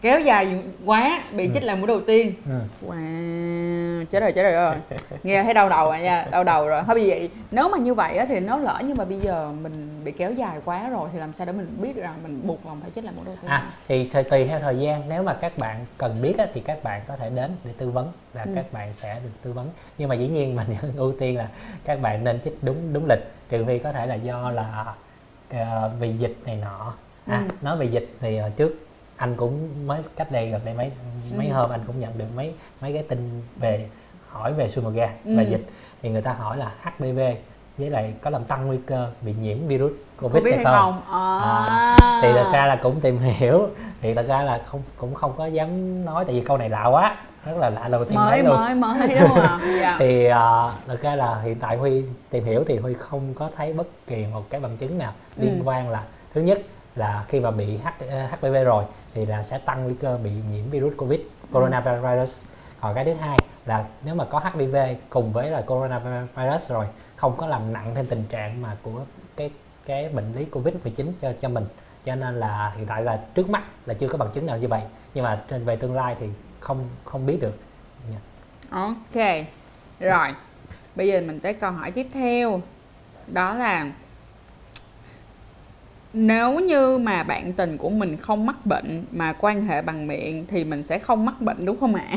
kéo 0.04 0.20
dài 0.20 0.62
quá 0.84 1.20
bị 1.36 1.46
Ừ. 1.46 1.50
chích 1.54 1.62
là 1.62 1.74
mũi 1.74 1.86
đầu 1.86 2.00
tiên 2.00 2.34
ừ. 2.46 2.60
wow 2.88 4.04
chết 4.10 4.20
rồi 4.20 4.32
chết 4.32 4.42
rồi 4.52 4.74
nghe 5.22 5.42
thấy 5.42 5.54
đau 5.54 5.68
đầu 5.68 5.86
rồi 5.90 6.00
nha 6.00 6.26
đau 6.30 6.44
đầu 6.44 6.68
rồi 6.68 6.82
thôi 6.86 6.94
vì 6.94 7.08
vậy 7.10 7.30
nếu 7.50 7.68
mà 7.68 7.78
như 7.78 7.94
vậy 7.94 8.16
á, 8.16 8.26
thì 8.28 8.40
nếu 8.40 8.58
lỡ 8.58 8.80
nhưng 8.86 8.96
mà 8.96 9.04
bây 9.04 9.20
giờ 9.20 9.52
mình 9.62 9.72
bị 10.04 10.12
kéo 10.12 10.32
dài 10.32 10.58
quá 10.64 10.88
rồi 10.88 11.08
thì 11.12 11.18
làm 11.18 11.32
sao 11.32 11.46
để 11.46 11.52
mình 11.52 11.76
biết 11.80 11.96
rằng 11.96 12.14
mình 12.22 12.40
buộc 12.46 12.66
lòng 12.66 12.80
phải 12.82 12.90
chích 12.94 13.04
là 13.04 13.10
mũi 13.16 13.24
đầu 13.26 13.34
tiên 13.42 13.50
à 13.50 13.72
thì 13.88 14.08
thời 14.12 14.24
tùy 14.24 14.44
theo 14.44 14.58
thời 14.60 14.78
gian 14.78 15.02
nếu 15.08 15.22
mà 15.22 15.34
các 15.40 15.58
bạn 15.58 15.76
cần 15.98 16.16
biết 16.22 16.34
á, 16.38 16.46
thì 16.54 16.60
các 16.60 16.82
bạn 16.82 17.00
có 17.08 17.16
thể 17.16 17.30
đến 17.30 17.50
để 17.64 17.70
tư 17.78 17.90
vấn 17.90 18.12
là 18.34 18.42
Ừ. 18.44 18.50
các 18.54 18.72
bạn 18.72 18.92
sẽ 18.92 19.20
được 19.24 19.30
tư 19.42 19.52
vấn 19.52 19.70
nhưng 19.98 20.08
mà 20.08 20.14
dĩ 20.14 20.28
nhiên 20.28 20.56
mình 20.56 20.66
ưu 20.96 21.12
tiên 21.20 21.36
là 21.38 21.48
các 21.84 22.00
bạn 22.00 22.24
nên 22.24 22.40
chích 22.44 22.58
đúng 22.62 22.92
đúng 22.92 23.06
lịch 23.08 23.22
trừ 23.48 23.64
phi 23.64 23.78
có 23.78 23.92
thể 23.92 24.06
là 24.06 24.14
do 24.14 24.50
là 24.50 24.84
ờ, 25.50 25.90
vì 26.00 26.12
dịch 26.12 26.36
này 26.46 26.56
nọ 26.56 26.94
à 27.26 27.42
Ừ. 27.48 27.54
nói 27.62 27.76
về 27.76 27.86
dịch 27.86 28.08
thì 28.20 28.38
hồi 28.38 28.50
trước 28.56 28.86
anh 29.16 29.34
cũng 29.36 29.68
mới 29.86 30.00
cách 30.16 30.28
đây 30.32 30.50
gần 30.50 30.60
đây 30.64 30.74
mấy 30.74 30.90
mấy 31.36 31.46
Ừ. 31.48 31.52
hôm 31.54 31.70
anh 31.70 31.80
cũng 31.86 32.00
nhận 32.00 32.18
được 32.18 32.24
mấy 32.36 32.54
mấy 32.80 32.92
cái 32.92 33.02
tin 33.08 33.42
về 33.56 33.86
hỏi 34.28 34.52
về 34.52 34.68
Sumoga 34.68 35.08
Ừ. 35.24 35.36
và 35.36 35.42
dịch 35.42 35.66
thì 36.02 36.10
người 36.10 36.22
ta 36.22 36.32
hỏi 36.32 36.56
là 36.56 36.70
HPV 36.82 37.18
với 37.78 37.90
lại 37.90 38.14
có 38.22 38.30
làm 38.30 38.44
tăng 38.44 38.66
nguy 38.66 38.78
cơ 38.86 39.10
bị 39.22 39.34
nhiễm 39.40 39.58
virus 39.66 39.92
covid, 40.20 40.34
Covid 40.42 40.54
hay 40.54 40.64
không 40.64 41.00
à. 41.10 41.96
thì 42.22 42.32
thật 42.32 42.50
ra 42.52 42.66
là 42.66 42.76
cũng 42.76 43.00
tìm 43.00 43.18
hiểu 43.18 43.68
thì 44.02 44.14
thật 44.14 44.26
ra 44.28 44.42
là 44.42 44.62
không 44.66 44.82
cũng 44.96 45.14
không 45.14 45.32
có 45.36 45.46
dám 45.46 46.04
nói 46.04 46.24
tại 46.24 46.34
vì 46.34 46.40
câu 46.40 46.56
này 46.56 46.68
lạ 46.68 46.84
quá 46.86 47.16
rất 47.44 47.56
là 47.58 47.70
lạ 47.70 47.88
đầu 47.90 48.04
tiên 48.04 48.14
mới 48.14 48.30
thấy 48.30 48.42
luôn 48.42 48.56
mới 48.56 48.74
mới 48.74 49.08
đúng 49.08 49.28
không 49.28 49.40
ạ 49.40 49.60
dạ. 49.80 49.96
thì 49.98 50.26
uh, 50.26 50.34
thật 50.86 50.98
ra 51.02 51.16
là 51.16 51.40
hiện 51.40 51.56
tại 51.60 51.76
huy 51.76 52.02
tìm 52.30 52.44
hiểu 52.44 52.64
thì 52.68 52.76
huy 52.78 52.94
không 52.94 53.34
có 53.34 53.48
thấy 53.56 53.72
bất 53.72 53.86
kỳ 54.06 54.24
một 54.32 54.50
cái 54.50 54.60
bằng 54.60 54.76
chứng 54.76 54.98
nào 54.98 55.12
Ừ. 55.36 55.42
liên 55.44 55.62
quan 55.68 55.88
là 55.90 56.02
thứ 56.34 56.40
nhất 56.40 56.58
là 56.96 57.24
khi 57.28 57.40
mà 57.40 57.50
bị 57.50 57.76
H, 57.76 57.88
ờ, 58.08 58.26
HPV 58.26 58.64
rồi 58.64 58.84
thì 59.14 59.26
là 59.26 59.42
sẽ 59.42 59.58
tăng 59.58 59.84
nguy 59.84 59.94
cơ 59.94 60.18
bị 60.24 60.30
nhiễm 60.30 60.70
virus 60.70 60.96
covid 60.96 61.20
coronavirus. 61.52 62.44
Còn 62.80 62.94
cái 62.94 63.04
thứ 63.04 63.14
hai 63.14 63.38
là 63.66 63.84
nếu 64.04 64.14
mà 64.14 64.24
có 64.24 64.38
HPV 64.38 64.76
cùng 65.08 65.32
với 65.32 65.50
là 65.50 65.60
coronavirus 65.60 66.70
rồi 66.70 66.86
không 67.16 67.36
có 67.36 67.46
làm 67.46 67.72
nặng 67.72 67.92
thêm 67.94 68.06
tình 68.06 68.24
trạng 68.28 68.62
mà 68.62 68.76
của 68.82 69.00
cái 69.36 69.50
cái 69.86 70.08
bệnh 70.08 70.34
lý 70.34 70.44
covid 70.44 70.74
19 70.82 71.12
cho 71.20 71.32
cho 71.40 71.48
mình. 71.48 71.64
Cho 72.04 72.14
nên 72.14 72.40
là 72.40 72.72
hiện 72.76 72.86
tại 72.86 73.02
là 73.02 73.20
trước 73.34 73.50
mắt 73.50 73.62
là 73.86 73.94
chưa 73.94 74.08
có 74.08 74.18
bằng 74.18 74.28
chứng 74.32 74.46
nào 74.46 74.58
như 74.58 74.68
vậy. 74.68 74.82
Nhưng 75.14 75.24
mà 75.24 75.42
trên 75.48 75.64
về 75.64 75.76
tương 75.76 75.96
lai 75.96 76.16
thì 76.20 76.26
không 76.60 76.88
không 77.04 77.26
biết 77.26 77.38
được. 77.40 77.58
Dạ. 78.10 78.16
Ok 78.70 79.24
Rồi. 80.00 80.34
Bây 80.94 81.08
giờ 81.08 81.20
mình 81.20 81.40
tới 81.40 81.54
câu 81.54 81.70
hỏi 81.70 81.90
tiếp 81.90 82.06
theo. 82.12 82.60
Đó 83.26 83.54
là 83.54 83.86
nếu 86.14 86.60
như 86.60 86.98
mà 86.98 87.22
bạn 87.22 87.52
tình 87.52 87.78
của 87.78 87.88
mình 87.88 88.16
không 88.16 88.46
mắc 88.46 88.66
bệnh 88.66 89.04
Mà 89.10 89.32
quan 89.40 89.66
hệ 89.66 89.82
bằng 89.82 90.06
miệng 90.06 90.46
Thì 90.50 90.64
mình 90.64 90.82
sẽ 90.82 90.98
không 90.98 91.24
mắc 91.24 91.40
bệnh 91.40 91.66
đúng 91.66 91.80
không 91.80 91.94
ạ? 91.94 92.08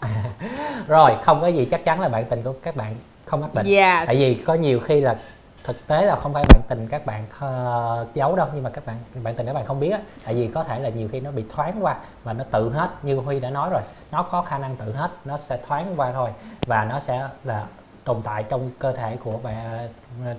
rồi 0.86 1.10
không 1.22 1.40
có 1.40 1.46
gì 1.46 1.64
chắc 1.70 1.84
chắn 1.84 2.00
là 2.00 2.08
bạn 2.08 2.24
tình 2.24 2.42
của 2.42 2.52
các 2.62 2.76
bạn 2.76 2.94
không 3.24 3.40
mắc 3.40 3.54
bệnh. 3.54 3.66
Yes. 3.66 4.06
Tại 4.06 4.16
vì 4.16 4.34
có 4.34 4.54
nhiều 4.54 4.80
khi 4.80 5.00
là 5.00 5.16
thực 5.64 5.86
tế 5.86 6.04
là 6.04 6.16
không 6.16 6.32
phải 6.32 6.44
bạn 6.48 6.60
tình 6.68 6.86
các 6.88 7.06
bạn 7.06 7.24
ờ, 7.38 8.06
giấu 8.14 8.36
đâu 8.36 8.48
nhưng 8.54 8.62
mà 8.62 8.70
các 8.70 8.86
bạn 8.86 8.96
bạn 9.22 9.34
tình 9.34 9.46
các 9.46 9.52
bạn 9.52 9.64
không 9.64 9.80
biết 9.80 9.90
á. 9.90 9.98
Tại 10.24 10.34
vì 10.34 10.48
có 10.48 10.64
thể 10.64 10.80
là 10.80 10.88
nhiều 10.88 11.08
khi 11.12 11.20
nó 11.20 11.30
bị 11.30 11.44
thoáng 11.54 11.84
qua 11.84 11.96
và 12.24 12.32
nó 12.32 12.44
tự 12.50 12.70
hết 12.70 12.88
như 13.02 13.16
huy 13.16 13.40
đã 13.40 13.50
nói 13.50 13.70
rồi. 13.70 13.82
Nó 14.12 14.22
có 14.22 14.42
khả 14.42 14.58
năng 14.58 14.76
tự 14.76 14.92
hết 14.92 15.10
nó 15.24 15.36
sẽ 15.36 15.58
thoáng 15.66 15.94
qua 15.96 16.12
thôi 16.12 16.30
và 16.66 16.84
nó 16.84 17.00
sẽ 17.00 17.28
là 17.44 17.66
tồn 18.04 18.22
tại 18.24 18.44
trong 18.48 18.70
cơ 18.78 18.92
thể 18.92 19.16
của 19.24 19.38
bạn 19.42 19.88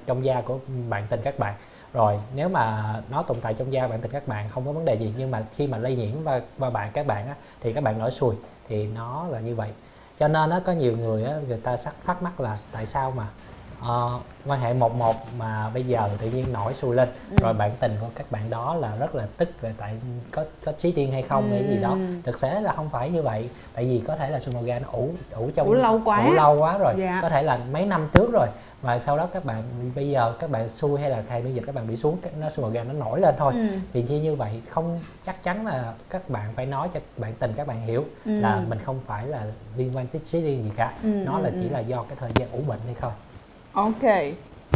trong 0.05 0.25
da 0.25 0.41
của 0.41 0.59
bạn 0.89 1.03
tình 1.09 1.21
các 1.23 1.39
bạn 1.39 1.53
rồi 1.93 2.19
nếu 2.35 2.49
mà 2.49 2.93
nó 3.09 3.23
tồn 3.23 3.37
tại 3.41 3.53
trong 3.53 3.73
da 3.73 3.87
bạn 3.87 3.99
tình 4.01 4.11
các 4.11 4.27
bạn 4.27 4.49
không 4.49 4.65
có 4.65 4.71
vấn 4.71 4.85
đề 4.85 4.93
gì 4.95 5.13
nhưng 5.17 5.31
mà 5.31 5.43
khi 5.55 5.67
mà 5.67 5.77
lây 5.77 5.95
nhiễm 5.95 6.11
qua, 6.23 6.41
qua 6.59 6.69
bạn 6.69 6.89
các 6.93 7.07
bạn 7.07 7.27
á, 7.27 7.35
thì 7.61 7.73
các 7.73 7.83
bạn 7.83 7.99
nổi 7.99 8.11
sùi 8.11 8.35
thì 8.67 8.87
nó 8.87 9.25
là 9.29 9.39
như 9.39 9.55
vậy 9.55 9.69
cho 10.19 10.27
nên 10.27 10.49
nó 10.49 10.59
có 10.59 10.71
nhiều 10.71 10.97
người 10.97 11.23
á, 11.23 11.33
người 11.47 11.57
ta 11.57 11.77
sắc 11.77 11.93
thắc 12.05 12.23
mắc 12.23 12.39
là 12.39 12.57
tại 12.71 12.85
sao 12.85 13.11
mà 13.11 13.27
ờ, 13.81 14.19
quan 14.45 14.59
hệ 14.59 14.73
một 14.73 14.95
một 14.95 15.15
mà 15.37 15.69
bây 15.69 15.83
giờ 15.83 16.09
tự 16.19 16.27
nhiên 16.31 16.53
nổi 16.53 16.73
sùi 16.73 16.95
lên 16.95 17.09
Ừ. 17.31 17.35
rồi 17.41 17.53
bạn 17.53 17.71
tình 17.79 17.95
của 18.01 18.07
các 18.15 18.31
bạn 18.31 18.49
đó 18.49 18.75
là 18.75 18.95
rất 18.99 19.15
là 19.15 19.27
tức 19.37 19.49
là 19.61 19.69
tại 19.77 19.97
có 20.31 20.43
có 20.65 20.71
trí 20.71 20.91
điên 20.91 21.11
hay 21.11 21.21
không 21.21 21.49
hay 21.51 21.63
gì 21.67 21.81
đó 21.81 21.89
Ừ. 21.91 21.97
thực 22.23 22.41
tế 22.41 22.61
là 22.61 22.73
không 22.73 22.89
phải 22.89 23.09
như 23.09 23.21
vậy 23.21 23.49
tại 23.73 23.85
vì 23.85 24.01
có 24.07 24.15
thể 24.15 24.29
là 24.29 24.39
sumoga 24.39 24.79
nó 24.79 24.87
ủ 24.91 25.09
ủ 25.35 25.49
trong 25.55 25.67
Ủ 25.67 25.73
lâu 25.73 26.01
quá. 26.05 26.25
ủ 26.25 26.31
lâu 26.31 26.55
quá 26.59 26.77
rồi 26.77 26.93
Dạ. 26.97 27.19
có 27.21 27.29
thể 27.29 27.43
là 27.43 27.59
mấy 27.71 27.85
năm 27.85 28.09
trước 28.13 28.29
rồi 28.33 28.47
và 28.81 28.99
sau 28.99 29.17
đó 29.17 29.27
các 29.33 29.45
bạn 29.45 29.63
bây 29.95 30.09
giờ 30.09 30.33
các 30.39 30.49
bạn 30.49 30.69
xui 30.69 30.99
hay 31.01 31.09
là 31.09 31.23
thầy 31.29 31.41
miễn 31.43 31.53
dịch 31.53 31.63
các 31.65 31.75
bạn 31.75 31.87
bị 31.87 31.95
xuống 31.95 32.17
nó 32.39 32.49
sumoga 32.49 32.83
nó 32.83 32.93
nổi 32.93 33.19
lên 33.21 33.35
thôi 33.37 33.53
ừ. 33.55 33.67
thì 33.93 34.05
chỉ 34.07 34.19
như 34.19 34.35
vậy 34.35 34.61
không 34.69 34.99
chắc 35.25 35.43
chắn 35.43 35.65
là 35.65 35.93
các 36.09 36.29
bạn 36.29 36.53
phải 36.55 36.65
nói 36.65 36.89
cho 36.93 36.99
bạn 37.17 37.33
tình 37.39 37.53
các 37.55 37.67
bạn 37.67 37.81
hiểu 37.81 38.05
Ừ. 38.25 38.31
là 38.39 38.61
mình 38.69 38.79
không 38.85 38.99
phải 39.07 39.27
là 39.27 39.43
liên 39.77 39.91
quan 39.95 40.07
tới 40.07 40.21
trí 40.25 40.41
riêng 40.41 40.63
gì 40.63 40.71
cả 40.75 40.93
Ừ, 41.03 41.07
nó 41.09 41.37
ừ, 41.37 41.41
là 41.43 41.49
ừ. 41.49 41.55
chỉ 41.63 41.69
là 41.69 41.79
do 41.79 42.03
cái 42.03 42.17
thời 42.19 42.31
gian 42.35 42.51
ủ 42.51 42.59
bệnh 42.67 42.79
hay 42.85 42.93
không 42.93 43.13
Ok 43.73 44.11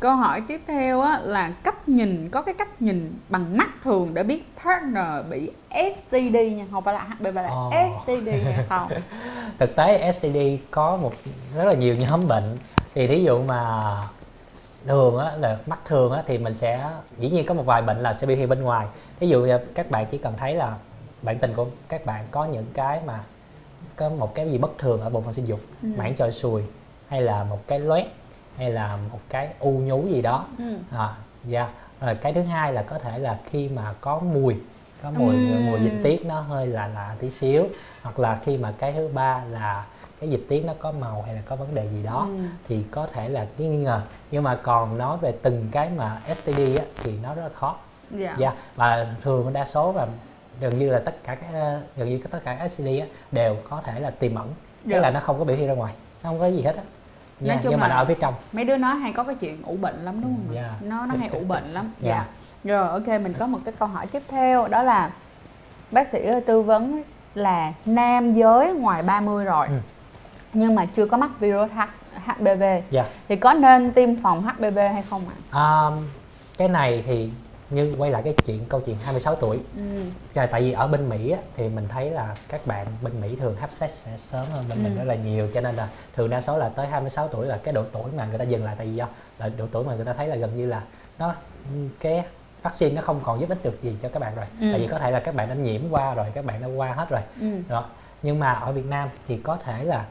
Câu 0.01 0.15
hỏi 0.15 0.41
tiếp 0.47 0.61
theo 0.67 1.01
á, 1.01 1.19
là 1.23 1.51
cách 1.63 1.89
nhìn 1.89 2.29
Có 2.29 2.41
cái 2.41 2.53
cách 2.57 2.81
nhìn 2.81 3.13
bằng 3.29 3.57
mắt 3.57 3.69
thường 3.83 4.13
Để 4.13 4.23
biết 4.23 4.43
partner 4.65 5.05
bị 5.29 5.51
STD 5.95 6.35
nha 6.55 6.65
Không 6.71 6.83
phải 6.83 6.93
là 6.93 7.03
HPV 7.03 7.35
là 7.35 7.47
Ồ. 7.49 7.71
STD 8.03 8.27
hay 8.27 8.65
không 8.69 8.89
thực 9.59 9.75
tế 9.75 10.11
STD 10.11 10.37
có 10.71 10.97
một 10.97 11.13
rất 11.55 11.63
là 11.63 11.73
nhiều 11.73 11.95
nhóm 11.95 12.27
bệnh 12.27 12.57
thì 12.95 13.07
thí 13.07 13.23
dụ 13.23 13.41
mà 13.43 13.93
thường 14.85 15.17
á 15.17 15.31
là 15.37 15.57
mắt 15.65 15.79
thường 15.85 16.11
á 16.11 16.23
thì 16.27 16.37
mình 16.37 16.53
sẽ 16.53 16.89
dĩ 17.17 17.29
nhiên 17.29 17.45
có 17.45 17.53
một 17.53 17.63
vài 17.65 17.81
bệnh 17.81 17.99
là 17.99 18.13
sẽ 18.13 18.27
biểu 18.27 18.37
hiện 18.37 18.49
bên 18.49 18.61
ngoài 18.61 18.87
thí 19.19 19.27
dụ 19.27 19.47
các 19.75 19.91
bạn 19.91 20.05
chỉ 20.05 20.17
cần 20.17 20.33
thấy 20.37 20.55
là 20.55 20.75
bạn 21.21 21.39
tình 21.39 21.53
của 21.53 21.65
các 21.89 22.05
bạn 22.05 22.25
có 22.31 22.45
những 22.45 22.65
cái 22.73 22.99
mà 23.05 23.19
có 23.95 24.09
một 24.09 24.35
cái 24.35 24.51
gì 24.51 24.57
bất 24.57 24.77
thường 24.77 25.01
ở 25.01 25.09
bộ 25.09 25.21
phận 25.21 25.33
sinh 25.33 25.45
dục 25.45 25.59
Ừ. 25.83 25.89
mảng 25.97 26.15
trồi 26.15 26.31
sùi 26.31 26.61
hay 27.07 27.21
là 27.21 27.43
một 27.43 27.59
cái 27.67 27.79
loét 27.79 28.05
hay 28.57 28.71
là 28.71 28.97
một 29.11 29.19
cái 29.29 29.49
u 29.59 29.71
nhú 29.71 30.07
gì 30.07 30.21
đó 30.21 30.45
ừ. 30.57 30.77
à 30.91 31.15
dạ 31.43 31.69
rồi 32.01 32.15
cái 32.15 32.33
thứ 32.33 32.41
hai 32.41 32.73
là 32.73 32.81
có 32.83 32.97
thể 32.99 33.19
là 33.19 33.39
khi 33.45 33.69
mà 33.69 33.93
có 34.01 34.19
mùi 34.19 34.55
có 35.03 35.11
mùi 35.11 35.33
Ừm. 35.35 35.65
mùi 35.65 35.79
dịch 35.81 35.99
tiết 36.03 36.25
nó 36.25 36.39
hơi 36.39 36.67
là 36.67 36.87
lạ 36.87 37.15
tí 37.19 37.29
xíu 37.29 37.65
hoặc 38.03 38.19
là 38.19 38.39
khi 38.43 38.57
mà 38.57 38.73
cái 38.77 38.91
thứ 38.93 39.09
ba 39.13 39.41
là 39.51 39.85
cái 40.23 40.29
dịch 40.31 40.45
tiết 40.49 40.63
nó 40.65 40.73
có 40.79 40.91
màu 40.91 41.21
hay 41.21 41.35
là 41.35 41.41
có 41.45 41.55
vấn 41.55 41.75
đề 41.75 41.87
gì 41.89 42.03
đó 42.03 42.27
Ừ. 42.29 42.37
thì 42.67 42.83
có 42.91 43.07
thể 43.13 43.29
là 43.29 43.45
cái 43.57 43.67
nghi 43.67 43.77
ngờ. 43.77 44.01
Nhưng 44.31 44.43
mà 44.43 44.55
còn 44.63 44.97
nói 44.97 45.17
về 45.21 45.33
từng 45.41 45.67
cái 45.71 45.89
mà 45.97 46.21
STD 46.35 46.59
á, 46.77 46.85
thì 47.03 47.13
nó 47.23 47.33
rất 47.35 47.41
là 47.41 47.49
khó. 47.49 47.75
Dạ. 48.11 48.35
Dạ. 48.39 48.53
Và 48.75 49.07
thường 49.21 49.53
đa 49.53 49.65
số 49.65 49.93
là 49.95 50.07
gần 50.59 50.77
như 50.77 50.89
là 50.91 50.99
tất 50.99 51.15
cả 51.23 51.35
các 51.35 51.47
ờ, 51.53 51.79
gần 51.97 52.09
như 52.09 52.19
tất 52.31 52.43
cả 52.43 52.55
các 52.59 52.67
STD 52.71 52.87
á, 52.87 53.05
đều 53.31 53.55
có 53.69 53.81
thể 53.85 53.99
là 53.99 54.09
tiềm 54.09 54.35
ẩn. 54.35 54.47
Tức 54.83 54.91
Dạ. 54.91 54.99
là 54.99 55.09
nó 55.11 55.19
không 55.19 55.39
có 55.39 55.45
biểu 55.45 55.55
hiện 55.57 55.67
ra 55.67 55.73
ngoài 55.73 55.93
nó 56.23 56.29
không 56.29 56.39
có 56.39 56.47
gì 56.47 56.61
hết 56.61 56.75
á. 56.75 56.83
Nói 57.39 57.55
nha 57.55 57.59
chung 57.63 57.71
nhưng 57.71 57.79
mà 57.79 57.87
nó 57.87 57.95
ở 57.95 58.05
phía 58.05 58.15
trong. 58.21 58.33
mấy 58.53 58.65
đứa 58.65 58.77
nó 58.77 58.93
hay 58.93 59.13
có 59.13 59.23
cái 59.23 59.35
chuyện 59.35 59.61
ủ 59.65 59.75
bệnh 59.81 60.05
lắm 60.05 60.21
đúng 60.21 60.35
không? 60.35 60.55
Dạ. 60.55 60.73
nó 60.81 61.05
nó 61.05 61.15
hay 61.15 61.29
ủ 61.29 61.39
bệnh 61.39 61.73
lắm. 61.73 61.93
Dạ. 61.99 62.25
dạ. 62.63 62.71
Rồi 62.71 62.87
ok 62.89 63.07
mình 63.07 63.33
có 63.39 63.47
một 63.47 63.59
cái 63.65 63.73
câu 63.79 63.87
hỏi 63.87 64.07
tiếp 64.07 64.23
theo 64.27 64.67
đó 64.67 64.83
là 64.83 65.11
bác 65.91 66.07
sĩ 66.07 66.19
tư 66.47 66.61
vấn 66.61 67.03
là 67.35 67.73
nam 67.85 68.33
giới 68.33 68.73
ngoài 68.73 69.03
30 69.03 69.45
rồi. 69.45 69.67
Ừ. 69.67 69.73
nhưng 70.53 70.75
mà 70.75 70.85
chưa 70.85 71.05
có 71.05 71.17
mắc 71.17 71.31
virus 71.39 71.71
HPV 72.25 72.63
dạ 72.89 73.05
thì 73.29 73.35
có 73.35 73.53
nên 73.53 73.93
tiêm 73.93 74.21
phòng 74.21 74.41
HPV 74.43 74.77
hay 74.77 75.03
không 75.09 75.21
ạ? 75.29 75.35
À, 75.51 75.91
cái 76.57 76.67
này 76.67 77.03
thì 77.07 77.29
như 77.69 77.95
quay 77.97 78.11
lại 78.11 78.21
cái 78.23 78.33
chuyện 78.45 78.65
câu 78.69 78.79
chuyện 78.85 78.97
26 79.03 79.35
tuổi 79.35 79.59
Ừ. 79.77 79.81
Là 80.33 80.45
tại 80.45 80.61
vì 80.61 80.71
ở 80.71 80.87
bên 80.87 81.09
Mỹ 81.09 81.29
á, 81.31 81.39
thì 81.57 81.69
mình 81.69 81.87
thấy 81.89 82.09
là 82.11 82.35
các 82.49 82.67
bạn 82.67 82.87
bên 83.01 83.21
Mỹ 83.21 83.35
thường 83.39 83.55
hấp 83.55 83.71
sex 83.71 83.91
sẽ 84.05 84.11
sớm 84.17 84.45
hơn 84.51 84.65
bên 84.69 84.83
mình 84.83 84.93
Ừ. 84.93 84.97
rất 84.97 85.03
là 85.03 85.15
nhiều 85.15 85.47
cho 85.53 85.61
nên 85.61 85.75
là 85.75 85.87
thường 86.15 86.29
đa 86.29 86.41
số 86.41 86.57
là 86.57 86.69
tới 86.69 86.87
26 86.87 87.27
tuổi 87.27 87.45
là 87.47 87.57
cái 87.63 87.73
độ 87.73 87.83
tuổi 87.91 88.11
mà 88.17 88.25
người 88.25 88.37
ta 88.37 88.43
dừng 88.43 88.65
lại 88.65 88.75
tại 88.77 88.87
vì 88.87 88.95
do 88.95 89.07
là 89.39 89.49
độ 89.57 89.65
tuổi 89.71 89.83
mà 89.85 89.95
người 89.95 90.05
ta 90.05 90.13
thấy 90.13 90.27
là 90.27 90.35
gần 90.35 90.57
như 90.57 90.65
là 90.65 90.81
nó 91.19 91.33
cái 91.99 92.23
vaccine 92.63 92.95
nó 92.95 93.01
không 93.01 93.19
còn 93.23 93.39
giúp 93.39 93.49
ích 93.49 93.63
được 93.63 93.81
gì 93.83 93.97
cho 94.01 94.09
các 94.09 94.19
bạn 94.19 94.35
rồi 94.35 94.45
Ừ. 94.61 94.67
tại 94.71 94.79
vì 94.81 94.87
có 94.87 94.99
thể 94.99 95.11
là 95.11 95.19
các 95.19 95.35
bạn 95.35 95.49
đã 95.49 95.55
nhiễm 95.55 95.81
qua 95.89 96.13
rồi 96.13 96.25
các 96.33 96.45
bạn 96.45 96.61
đã 96.61 96.67
qua 96.67 96.93
hết 96.93 97.09
rồi 97.09 97.21
Ừ. 97.41 97.61
đó 97.69 97.85
nhưng 98.23 98.39
mà 98.39 98.53
ở 98.53 98.71
Việt 98.71 98.85
Nam 98.85 99.09
thì 99.27 99.37
có 99.37 99.57
thể 99.65 99.83
là 99.83 100.05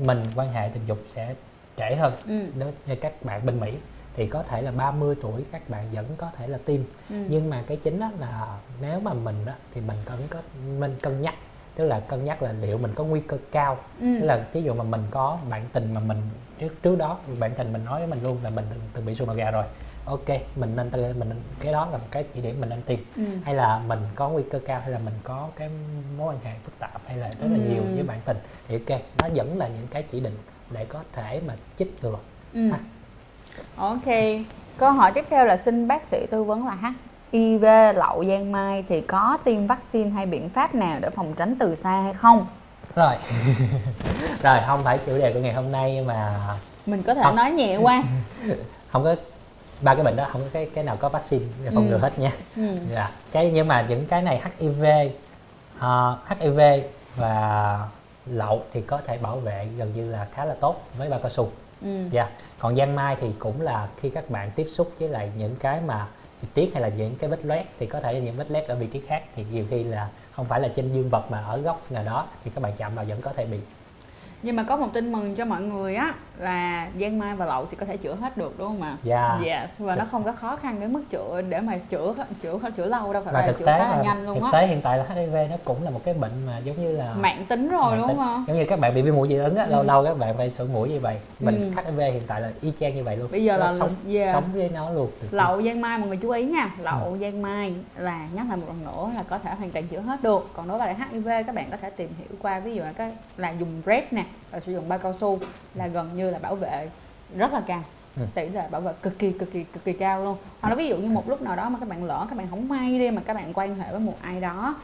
mình 0.00 0.22
quan 0.34 0.52
hệ 0.52 0.68
tình 0.74 0.82
dục 0.86 0.98
sẽ 1.14 1.34
trễ 1.76 1.94
hơn 1.96 2.12
Ừ. 2.26 2.40
đối 2.58 2.72
với 2.86 2.96
các 2.96 3.12
bạn 3.24 3.46
bên 3.46 3.60
Mỹ 3.60 3.72
thì 4.16 4.26
có 4.26 4.42
thể 4.42 4.62
là 4.62 4.70
30 4.70 5.14
tuổi 5.22 5.44
các 5.52 5.68
bạn 5.70 5.84
vẫn 5.92 6.06
có 6.16 6.30
thể 6.36 6.46
là 6.48 6.58
tiêm 6.64 6.80
Ừ. 7.10 7.24
nhưng 7.28 7.50
mà 7.50 7.62
cái 7.66 7.76
chính 7.76 8.00
đó 8.00 8.10
là 8.20 8.58
nếu 8.80 9.00
mà 9.00 9.12
mình 9.12 9.36
đó, 9.46 9.52
thì 9.74 9.80
mình 9.80 9.96
cần 10.04 10.18
có 10.30 10.38
mình 10.78 10.96
cân 11.02 11.20
nhắc 11.20 11.34
tức 11.74 11.84
là 11.84 12.00
cân 12.00 12.24
nhắc 12.24 12.42
là 12.42 12.52
liệu 12.52 12.78
mình 12.78 12.92
có 12.94 13.04
nguy 13.04 13.20
cơ 13.20 13.36
cao 13.52 13.76
Ừ. 14.00 14.06
tức 14.20 14.26
là 14.26 14.44
ví 14.52 14.62
dụ 14.62 14.74
mà 14.74 14.84
mình 14.84 15.02
có 15.10 15.38
bạn 15.50 15.64
tình 15.72 15.94
mà 15.94 16.00
mình 16.00 16.18
trước 16.58 16.82
trước 16.82 16.98
đó 16.98 17.18
bạn 17.38 17.50
tình 17.58 17.72
mình 17.72 17.84
nói 17.84 18.00
với 18.00 18.06
mình 18.08 18.22
luôn 18.22 18.36
là 18.42 18.50
mình 18.50 18.64
từng, 18.70 18.80
từng 18.92 19.06
bị 19.06 19.14
sùi 19.14 19.26
màu 19.26 19.36
gà 19.36 19.50
rồi 19.50 19.64
ok 20.04 20.28
mình 20.56 20.76
nên 20.76 20.90
mình 20.92 21.28
nên- 21.28 21.40
cái 21.60 21.72
đó 21.72 21.88
là 21.92 21.98
một 21.98 22.04
cái 22.10 22.24
chỉ 22.34 22.40
điểm 22.40 22.60
mình 22.60 22.68
nên 22.68 22.82
tiêm 22.82 22.98
Ừ. 23.16 23.22
hay 23.44 23.54
là 23.54 23.80
mình 23.86 23.98
có 24.14 24.28
nguy 24.28 24.42
cơ 24.50 24.58
cao 24.66 24.80
hay 24.80 24.90
là 24.90 24.98
mình 24.98 25.14
có 25.24 25.48
cái 25.56 25.68
mối 26.18 26.34
quan 26.34 26.38
hệ 26.44 26.50
phức 26.64 26.78
tạp 26.78 27.00
hay 27.06 27.16
là 27.16 27.28
rất 27.28 27.46
là 27.50 27.58
nhiều 27.68 27.82
Ừ. 27.82 27.94
với 27.94 28.02
bạn 28.02 28.18
tình 28.24 28.36
thì 28.68 28.74
ok 28.88 29.00
nó 29.22 29.28
vẫn 29.34 29.58
là 29.58 29.68
những 29.68 29.86
cái 29.90 30.02
chỉ 30.12 30.20
định 30.20 30.36
để 30.70 30.84
có 30.84 30.98
thể 31.12 31.40
mà 31.46 31.54
chích 31.78 31.98
ngừa 32.02 32.16
Ừ. 32.54 32.70
Ha. 32.70 32.78
Ok. 33.76 34.04
Câu 34.76 34.90
hỏi 34.90 35.12
tiếp 35.14 35.24
theo 35.30 35.44
là 35.44 35.56
xin 35.56 35.88
bác 35.88 36.04
sĩ 36.04 36.26
tư 36.30 36.44
vấn 36.44 36.66
là 36.66 36.76
HIV 37.32 37.62
lậu 37.94 38.24
giang 38.28 38.52
mai 38.52 38.84
thì 38.88 39.00
có 39.00 39.38
tiêm 39.44 39.66
vaccine 39.66 40.10
hay 40.10 40.26
biện 40.26 40.48
pháp 40.48 40.74
nào 40.74 40.98
để 41.02 41.10
phòng 41.10 41.34
tránh 41.34 41.56
từ 41.58 41.74
xa 41.76 42.00
hay 42.02 42.14
không? 42.14 42.46
rồi 42.94 43.14
rồi 44.42 44.58
không 44.66 44.84
phải 44.84 44.98
chủ 45.06 45.18
đề 45.18 45.32
của 45.32 45.40
ngày 45.40 45.52
hôm 45.52 45.72
nay 45.72 46.04
mà 46.06 46.34
Mình 46.86 47.02
có 47.02 47.14
thể 47.14 47.20
Không. 47.24 47.36
nói 47.36 47.50
nhẹ 47.50 47.76
qua. 47.76 48.02
không 48.92 49.04
có 49.04 49.14
ba 49.82 49.94
cái 49.94 50.04
bệnh 50.04 50.16
đó 50.16 50.26
không 50.32 50.42
có 50.42 50.48
cái 50.52 50.70
cái 50.74 50.84
nào 50.84 50.96
có 50.96 51.08
vaccine 51.08 51.44
phòng 51.74 51.84
Ừ. 51.84 51.90
ngừa 51.90 51.98
hết 51.98 52.18
nha 52.18 52.30
Ừ. 52.56 52.76
dạ 52.90 53.10
cái 53.32 53.50
nhưng 53.54 53.68
mà 53.68 53.86
những 53.88 54.06
cái 54.06 54.22
này 54.22 54.42
HIV 54.58 54.84
ờ, 55.78 56.18
HIV 56.28 56.60
và 57.16 57.78
lậu 58.26 58.62
thì 58.72 58.80
có 58.80 59.00
thể 59.06 59.18
bảo 59.18 59.36
vệ 59.36 59.68
gần 59.76 59.92
như 59.94 60.10
là 60.12 60.26
khá 60.34 60.44
là 60.44 60.54
tốt 60.60 60.82
với 60.98 61.08
bao 61.08 61.20
cao 61.20 61.28
su 61.28 61.50
Ừ. 61.84 61.88
dạ 62.10 62.28
còn 62.58 62.76
giang 62.76 62.96
mai 62.96 63.16
thì 63.20 63.28
cũng 63.38 63.60
là 63.60 63.88
khi 64.00 64.10
các 64.10 64.30
bạn 64.30 64.50
tiếp 64.56 64.66
xúc 64.68 64.92
với 64.98 65.08
lại 65.08 65.30
những 65.38 65.56
cái 65.56 65.80
mà 65.86 66.06
tiết 66.54 66.70
hay 66.72 66.82
là 66.82 66.88
những 66.88 67.14
cái 67.16 67.30
vết 67.30 67.44
loét 67.44 67.66
thì 67.78 67.86
có 67.86 68.00
thể 68.00 68.12
là 68.12 68.18
những 68.18 68.36
vết 68.36 68.50
loét 68.50 68.66
ở 68.68 68.74
vị 68.76 68.86
trí 68.86 69.00
khác 69.08 69.22
thì 69.36 69.44
nhiều 69.52 69.64
khi 69.70 69.84
là 69.84 70.08
không 70.32 70.46
phải 70.46 70.60
là 70.60 70.68
trên 70.68 70.92
dương 70.94 71.08
vật 71.08 71.30
mà 71.30 71.38
ở 71.44 71.58
góc 71.58 71.92
nào 71.92 72.04
đó 72.04 72.26
thì 72.44 72.50
các 72.54 72.60
bạn 72.60 72.72
chạm 72.76 72.94
vào 72.94 73.04
vẫn 73.04 73.20
có 73.20 73.32
thể 73.36 73.44
bị 73.44 73.58
Nhưng 74.42 74.56
mà 74.56 74.62
có 74.62 74.76
một 74.76 74.88
tin 74.94 75.12
mừng 75.12 75.34
cho 75.36 75.44
mọi 75.44 75.60
người 75.62 75.94
á 75.94 76.14
là 76.38 76.88
giang 77.00 77.18
mai 77.18 77.34
và 77.34 77.46
lậu 77.46 77.66
thì 77.70 77.76
có 77.80 77.86
thể 77.86 77.96
chữa 77.96 78.14
hết 78.14 78.36
được 78.36 78.58
đúng 78.58 78.68
không 78.68 78.82
ạ? 78.82 78.96
dạ 79.02 79.38
Yes, 79.46 79.70
và 79.78 79.96
nó 79.96 80.04
không 80.10 80.24
có 80.24 80.32
khó 80.32 80.56
khăn 80.56 80.80
đến 80.80 80.92
mức 80.92 81.02
chữa 81.10 81.42
để 81.48 81.60
mà 81.60 81.78
chữa 81.90 82.14
chữa 82.42 82.58
chữa 82.76 82.86
lâu 82.86 83.12
đâu 83.12 83.22
phải 83.24 83.34
là 83.34 83.46
thực 83.46 83.58
chữa 83.58 83.66
khá 83.66 83.78
là 83.78 83.88
là 83.96 84.02
nhanh 84.02 84.26
luôn 84.26 84.40
thực 84.40 84.44
á. 84.46 84.50
tế 84.52 84.66
hiện 84.66 84.80
tại 84.82 84.98
là 84.98 85.04
HIV 85.14 85.34
nó 85.50 85.56
cũng 85.64 85.82
là 85.84 85.90
một 85.90 86.00
cái 86.04 86.14
bệnh 86.14 86.46
mà 86.46 86.58
giống 86.58 86.82
như 86.82 86.92
là 86.92 87.12
Mạng 87.14 87.44
tính 87.48 87.68
rồi 87.68 87.82
Mạng 87.90 87.98
đúng 87.98 88.08
tính. 88.08 88.16
không 88.16 88.44
giống 88.48 88.56
như 88.56 88.64
các 88.68 88.78
bạn 88.80 88.94
bị 88.94 89.02
viêm 89.02 89.14
mũi 89.14 89.28
dị 89.28 89.34
ứng 89.36 89.56
á 89.56 89.66
lâu 89.66 89.80
Ừ. 89.80 89.86
lâu 89.86 90.04
các 90.04 90.18
bạn 90.18 90.36
phải 90.36 90.50
sổ 90.50 90.64
mũi 90.72 90.88
như 90.88 91.00
vậy 91.00 91.18
mình 91.40 91.72
Ừ. 91.76 91.82
HIV 91.86 91.98
hiện 91.98 92.22
tại 92.26 92.40
là 92.40 92.50
y 92.60 92.72
chang 92.80 92.94
như 92.94 93.04
vậy 93.04 93.16
luôn 93.16 93.28
Bây 93.30 93.44
giờ 93.44 93.56
là 93.56 93.74
sống 93.78 93.90
yeah. 94.12 94.32
sống 94.32 94.44
với 94.54 94.68
nó 94.74 94.90
luôn 94.90 95.10
Lậu 95.30 95.62
giang 95.62 95.80
mai 95.80 95.98
mọi 95.98 96.08
người 96.08 96.16
chú 96.16 96.30
ý 96.30 96.44
nha 96.44 96.70
Ừ. 96.78 96.84
Lậu 96.84 97.16
giang 97.20 97.42
mai 97.42 97.74
là 97.96 98.26
nhắc 98.34 98.46
lại 98.48 98.56
một 98.56 98.66
lần 98.68 98.84
nữa 98.84 99.10
là 99.16 99.22
có 99.28 99.38
thể 99.38 99.50
hoàn 99.58 99.70
toàn 99.70 99.86
chữa 99.88 100.00
hết 100.00 100.22
được 100.22 100.48
Còn 100.54 100.68
đối 100.68 100.78
với 100.78 100.86
lại 100.86 100.96
HIV 101.10 101.28
các 101.46 101.54
bạn 101.54 101.66
có 101.70 101.76
thể 101.82 101.90
tìm 101.90 102.08
hiểu 102.18 102.28
qua 102.42 102.60
Ví 102.60 102.74
dụ 102.74 102.82
là, 102.82 102.92
cái, 102.92 103.12
là 103.36 103.50
dùng 103.50 103.82
RED 103.86 104.02
nè 104.10 104.24
Và 104.50 104.60
sử 104.60 104.72
dụng 104.72 104.88
bao 104.88 104.98
cao 104.98 105.12
su 105.12 105.38
là 105.74 105.86
gần 105.86 106.10
như 106.16 106.21
là 106.30 106.38
bảo 106.38 106.54
vệ 106.54 106.88
rất 107.36 107.52
là 107.52 107.62
cao. 107.66 107.82
Ừ. 108.16 108.22
tỷ 108.34 108.48
lệ 108.48 108.68
bảo 108.70 108.80
vệ 108.80 108.92
cực 109.02 109.18
kỳ 109.18 109.32
cực 109.32 109.52
kỳ 109.52 109.64
cực 109.64 109.84
kỳ 109.84 109.92
cao 109.92 110.24
luôn. 110.24 110.36
Hoặc 110.60 110.68
là 110.68 110.74
ví 110.74 110.88
dụ 110.88 110.96
như 110.96 111.08
một 111.08 111.28
lúc 111.28 111.42
nào 111.42 111.56
đó 111.56 111.68
mà 111.68 111.78
các 111.78 111.88
bạn 111.88 112.04
lỡ 112.04 112.26
các 112.30 112.38
bạn 112.38 112.46
không 112.50 112.68
may 112.68 112.98
đi 112.98 113.10
mà 113.10 113.22
các 113.26 113.34
bạn 113.34 113.52
quan 113.54 113.78
hệ 113.78 113.90
với 113.90 114.00
một 114.00 114.14
ai 114.22 114.40
đó 114.40 114.74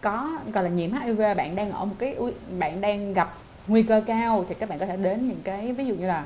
có 0.00 0.38
gọi 0.52 0.64
là 0.64 0.70
nhiễm 0.70 0.90
HIV 0.92 1.20
bạn 1.36 1.56
đang 1.56 1.70
ở 1.70 1.84
một 1.84 1.94
cái 1.98 2.16
bạn 2.58 2.80
đang 2.80 3.14
gặp 3.14 3.34
nguy 3.66 3.82
cơ 3.82 4.02
cao 4.06 4.44
thì 4.48 4.54
các 4.54 4.68
bạn 4.68 4.78
có 4.78 4.86
thể 4.86 4.96
đến 4.96 5.28
những 5.28 5.40
cái 5.44 5.72
ví 5.72 5.86
dụ 5.86 5.94
như 5.94 6.06
là 6.06 6.24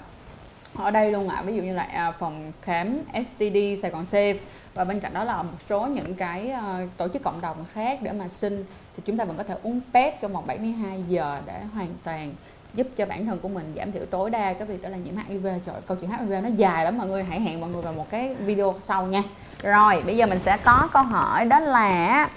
ở 0.75 0.91
đây 0.91 1.13
luôn 1.13 1.29
ạ. 1.29 1.43
Ví 1.47 1.57
dụ 1.57 1.63
như 1.63 1.75
là 1.75 1.83
à, 1.83 2.13
phòng 2.13 2.53
khám 2.63 2.99
STD 3.25 3.57
Sài 3.83 3.91
Gòn 3.91 4.05
Safe. 4.05 4.37
Và 4.75 4.85
bên 4.85 5.01
cạnh 5.01 5.15
đó 5.15 5.25
là 5.25 5.43
một 5.43 5.59
số 5.69 5.87
những 5.87 6.15
cái 6.15 6.51
ờ, 6.51 6.87
tổ 6.97 7.09
chức 7.09 7.23
cộng 7.23 7.41
đồng 7.41 7.65
khác 7.73 7.99
để 8.03 8.13
mà 8.13 8.29
xin. 8.29 8.65
Thì 8.97 9.03
chúng 9.07 9.17
ta 9.17 9.25
vẫn 9.25 9.37
có 9.37 9.43
thể 9.43 9.55
uống 9.63 9.81
PET 9.93 10.21
trong 10.21 10.33
vòng 10.33 10.47
72 10.47 11.03
giờ 11.09 11.41
để 11.47 11.61
hoàn 11.75 11.89
toàn 12.05 12.33
giúp 12.75 12.87
cho 12.97 13.07
bản 13.07 13.27
thân 13.27 13.39
của 13.39 13.49
mình 13.49 13.73
giảm 13.77 13.93
thiểu 13.93 14.07
tối 14.11 14.31
đa 14.31 14.53
cái 14.53 14.67
việc 14.67 14.83
đó 14.83 14.89
là 14.89 14.97
nhiễm 14.97 15.15
HIV 15.17 15.47
trời 15.67 15.75
câu 15.87 15.97
chuyện 16.01 16.11
HIV 16.11 16.33
nó 16.43 16.49
dài 16.57 16.85
lắm 16.85 16.99
mọi 16.99 17.07
người 17.07 17.25
hãy 17.25 17.41
hẹn 17.41 17.61
mọi 17.61 17.71
người 17.71 17.83
vào 17.83 17.93
một 17.93 18.07
cái 18.11 18.35
video 18.35 18.75
sau 18.81 19.07
nha. 19.07 19.23
Rồi 19.63 20.03
bây 20.07 20.17
giờ 20.17 20.27
mình 20.27 20.39
sẽ 20.39 20.57
có 20.65 20.89
câu 20.93 21.03
hỏi 21.03 21.45
đó 21.45 21.61
là 21.61 22.29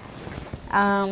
ờ, 0.69 1.07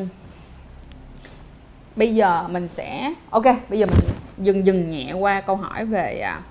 bây 1.96 2.16
giờ 2.16 2.48
mình 2.48 2.68
sẽ 2.68 3.14
ok 3.30 3.46
bây 3.70 3.80
giờ 3.80 3.86
mình 3.86 4.00
dừng 4.38 4.66
dừng 4.66 4.90
nhẹ 4.90 5.14
qua 5.14 5.42
câu 5.42 5.56
hỏi 5.56 5.86
về 5.86 6.20
à, 6.20 6.42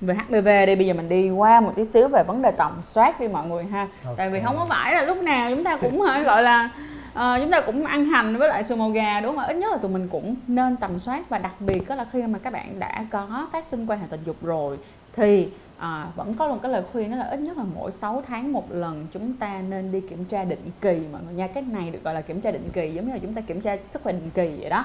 về 0.00 0.14
HPV 0.14 0.48
đi. 0.66 0.74
Bây 0.74 0.86
giờ 0.86 0.94
mình 0.94 1.08
đi 1.08 1.30
qua 1.30 1.60
một 1.60 1.72
tí 1.76 1.84
xíu 1.84 2.08
về 2.08 2.22
vấn 2.26 2.42
đề 2.42 2.50
tầm 2.50 2.78
soát 2.82 3.20
đi 3.20 3.28
mọi 3.28 3.46
người 3.46 3.64
ha. 3.64 3.88
Tại 4.16 4.30
vì 4.30 4.40
không 4.40 4.56
có 4.56 4.66
phải 4.68 4.94
là 4.94 5.02
lúc 5.02 5.22
nào 5.22 5.50
chúng 5.50 5.64
ta 5.64 5.76
cũng 5.76 5.98
gọi 6.24 6.42
là 6.42 6.70
ờ, 7.14 7.38
chúng 7.40 7.50
ta 7.50 7.60
cũng 7.60 7.84
ăn 7.84 8.04
hành 8.04 8.36
với 8.36 8.48
lại 8.48 8.64
sườn 8.64 8.78
màu 8.78 8.90
gà 8.90 9.20
đúng 9.20 9.36
không 9.36 9.46
ít 9.46 9.54
nhất 9.54 9.72
là 9.72 9.78
tụi 9.78 9.90
mình 9.90 10.08
cũng 10.08 10.34
nên 10.46 10.76
tầm 10.76 10.98
soát 10.98 11.28
và 11.28 11.38
đặc 11.38 11.54
biệt 11.60 11.88
đó 11.88 11.94
là 11.94 12.06
khi 12.12 12.22
mà 12.22 12.38
các 12.38 12.52
bạn 12.52 12.78
đã 12.78 13.04
có 13.10 13.48
phát 13.52 13.64
sinh 13.64 13.86
quan 13.86 13.98
hệ 14.00 14.06
tình 14.10 14.20
dục 14.26 14.36
rồi 14.42 14.78
thì 15.16 15.48
à, 15.78 16.06
vẫn 16.16 16.34
có 16.34 16.48
một 16.48 16.58
cái 16.62 16.72
lời 16.72 16.82
khuyên 16.92 17.10
đó 17.10 17.16
là 17.16 17.24
ít 17.30 17.40
nhất 17.40 17.56
là 17.58 17.64
mỗi 17.74 17.92
6 17.92 18.22
tháng 18.28 18.52
một 18.52 18.72
lần 18.72 19.06
chúng 19.12 19.32
ta 19.32 19.60
nên 19.68 19.92
đi 19.92 20.00
kiểm 20.00 20.24
tra 20.24 20.44
định 20.44 20.70
kỳ 20.80 21.00
mọi 21.12 21.20
người 21.24 21.34
nha 21.34 21.46
cái 21.46 21.62
này 21.62 21.90
được 21.90 22.04
gọi 22.04 22.14
là 22.14 22.20
kiểm 22.20 22.40
tra 22.40 22.50
định 22.50 22.68
kỳ 22.72 22.90
giống 22.94 23.06
như 23.06 23.12
là 23.12 23.18
chúng 23.18 23.34
ta 23.34 23.40
kiểm 23.40 23.60
tra 23.60 23.76
sức 23.88 24.02
khỏe 24.02 24.12
định 24.12 24.30
kỳ 24.34 24.52
vậy 24.60 24.70
đó 24.70 24.84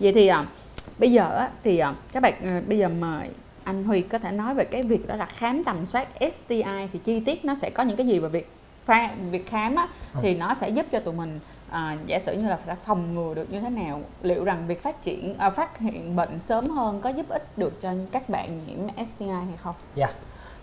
vậy 0.00 0.12
thì 0.12 0.26
à, 0.26 0.44
bây 0.98 1.12
giờ 1.12 1.48
thì 1.64 1.78
à, 1.78 1.94
các 2.12 2.22
bạn 2.22 2.34
à, 2.42 2.62
bây 2.68 2.78
giờ 2.78 2.88
mời 2.88 3.28
anh 3.64 3.84
Huy 3.84 4.00
có 4.02 4.18
thể 4.18 4.30
nói 4.32 4.54
về 4.54 4.64
cái 4.64 4.82
việc 4.82 5.06
đó 5.06 5.16
là 5.16 5.26
khám 5.26 5.64
tầm 5.64 5.86
soát 5.86 6.08
STI 6.32 6.62
thì 6.92 6.98
chi 7.04 7.20
tiết 7.20 7.44
nó 7.44 7.54
sẽ 7.62 7.70
có 7.70 7.82
những 7.82 7.96
cái 7.96 8.06
gì 8.06 8.18
và 8.18 8.28
việc 8.28 8.50
pha, 8.84 9.10
việc 9.30 9.48
khám 9.50 9.74
á, 9.74 9.88
Ừ. 10.14 10.20
thì 10.22 10.34
nó 10.36 10.54
sẽ 10.54 10.68
giúp 10.68 10.86
cho 10.92 10.98
tụi 11.00 11.14
mình 11.14 11.40
à, 11.74 11.96
giả 12.06 12.18
sử 12.18 12.32
như 12.32 12.48
là 12.48 12.58
sẽ 12.66 12.74
phòng 12.86 13.14
ngừa 13.14 13.34
được 13.34 13.52
như 13.52 13.60
thế 13.60 13.70
nào 13.70 14.00
liệu 14.22 14.44
rằng 14.44 14.64
việc 14.66 14.82
phát 14.82 15.02
triển 15.02 15.38
à, 15.38 15.50
phát 15.50 15.78
hiện 15.78 16.16
bệnh 16.16 16.40
sớm 16.40 16.70
hơn 16.70 17.00
có 17.00 17.08
giúp 17.10 17.26
ích 17.28 17.46
được 17.56 17.80
cho 17.82 17.92
các 18.12 18.28
bạn 18.28 18.60
nhiễm 18.66 19.06
STI 19.06 19.26
hay 19.26 19.56
không 19.62 19.74
Dạ. 19.94 20.08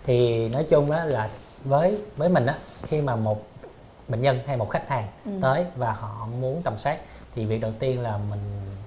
Thì 0.04 0.48
nói 0.48 0.64
chung 0.68 0.90
á 0.90 1.04
là 1.04 1.28
với 1.64 1.98
với 2.16 2.28
mình 2.28 2.46
á 2.46 2.54
khi 2.82 3.00
mà 3.00 3.16
một 3.16 3.42
bệnh 4.08 4.22
nhân 4.22 4.38
hay 4.46 4.56
một 4.56 4.70
khách 4.70 4.88
hàng 4.88 5.06
Ừ. 5.24 5.30
tới 5.42 5.66
và 5.76 5.92
họ 5.92 6.28
muốn 6.40 6.62
tầm 6.62 6.74
soát 6.78 6.98
thì 7.34 7.44
việc 7.46 7.60
đầu 7.60 7.72
tiên 7.78 8.00
là 8.00 8.18
mình 8.30 8.40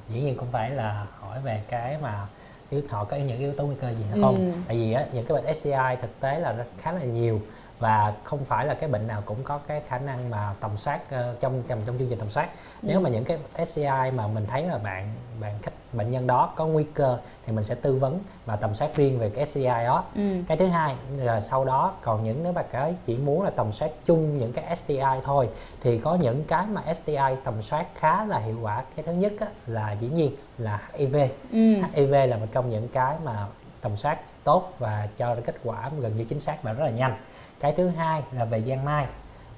dĩ 0.10 0.22
nhiên 0.22 0.36
cũng 0.38 0.48
phải 0.52 0.70
là 0.70 1.06
hỏi 1.20 1.40
về 1.44 1.64
cái 1.70 1.98
mà 2.02 2.26
yếu 2.70 2.82
họ 2.90 3.04
có 3.04 3.18
những 3.18 3.40
yếu 3.40 3.54
tố 3.54 3.66
nguy 3.66 3.76
cơ 3.82 3.90
gì 3.90 4.04
hay 4.12 4.20
không. 4.22 4.36
Ừ. 4.36 4.52
Tại 4.68 4.78
vì 4.78 4.94
á 4.94 5.06
những 5.14 5.26
cái 5.26 5.42
bệnh 5.42 5.56
STI 5.56 5.96
thực 6.02 6.20
tế 6.20 6.40
là 6.40 6.66
khá 6.78 6.92
là 6.92 7.04
nhiều 7.04 7.42
và 7.80 8.14
không 8.24 8.46
phải 8.46 8.66
là 8.66 8.74
cái 8.74 8.90
bệnh 8.90 9.08
nào 9.08 9.22
cũng 9.26 9.38
có 9.44 9.60
cái 9.68 9.82
khả 9.88 9.98
năng 9.98 10.30
mà 10.30 10.54
tầm 10.60 10.78
soát 10.78 11.00
ờ, 11.12 11.36
trong 11.40 11.64
trong 11.68 11.82
trong 11.86 11.98
chương 11.98 12.08
trình 12.10 12.20
tầm 12.20 12.30
soát 12.30 12.50
nếu 12.82 13.00
Ừ. 13.00 13.04
mà 13.04 13.10
những 13.10 13.24
cái 13.26 13.38
SCI 13.66 14.12
mà 14.16 14.28
mình 14.28 14.46
thấy 14.52 14.64
là 14.64 14.78
bạn 14.78 15.14
bạn 15.42 15.54
khách 15.62 15.72
bệnh 15.94 16.10
nhân 16.12 16.28
đó 16.28 16.54
có 16.56 16.66
nguy 16.66 16.84
cơ 16.94 17.18
thì 17.46 17.54
mình 17.54 17.64
sẽ 17.64 17.76
tư 17.76 17.96
vấn 17.96 18.20
và 18.46 18.56
tầm 18.56 18.76
soát 18.76 18.96
riêng 18.96 19.20
về 19.20 19.30
cái 19.30 19.46
SCI 19.46 19.64
đó 19.66 20.04
ừ. 20.16 20.42
cái 20.48 20.58
thứ 20.58 20.68
hai 20.68 20.96
là 21.18 21.42
sau 21.42 21.66
đó 21.66 21.94
còn 22.02 22.24
những 22.24 22.44
nếu 22.44 22.54
mà 22.54 22.64
cái 22.64 22.96
chỉ 23.06 23.18
muốn 23.18 23.42
là 23.44 23.50
tầm 23.50 23.72
soát 23.72 23.92
chung 24.06 24.38
những 24.38 24.54
cái 24.54 24.76
STI 24.76 25.00
thôi 25.24 25.50
thì 25.82 25.98
có 25.98 26.16
những 26.16 26.44
cái 26.44 26.66
mà 26.66 26.94
STI 26.94 27.16
tầm 27.44 27.62
soát 27.62 27.86
khá 27.96 28.26
là 28.26 28.38
hiệu 28.38 28.58
quả 28.62 28.84
cái 28.96 29.06
thứ 29.06 29.14
nhất 29.14 29.34
á, 29.40 29.48
là 29.68 29.92
dĩ 29.92 30.08
nhiên 30.08 30.36
là 30.58 30.82
HIV 30.94 31.16
Ừ. 31.52 31.76
HIV 31.94 32.12
là 32.30 32.38
một 32.38 32.48
trong 32.52 32.70
những 32.70 32.88
cái 32.88 33.16
mà 33.24 33.46
tầm 33.82 33.98
soát 33.98 34.18
tốt 34.44 34.74
và 34.80 35.08
cho 35.18 35.36
ra 35.36 35.42
kết 35.46 35.56
quả 35.64 35.92
gần 36.00 36.16
như 36.16 36.24
chính 36.30 36.40
xác 36.40 36.64
và 36.64 36.74
rất 36.74 36.84
là 36.84 36.90
nhanh 36.92 37.18
cái 37.60 37.72
thứ 37.74 37.88
hai 37.90 38.22
là 38.32 38.46
về 38.46 38.62
giang 38.68 38.86
mai 38.86 39.08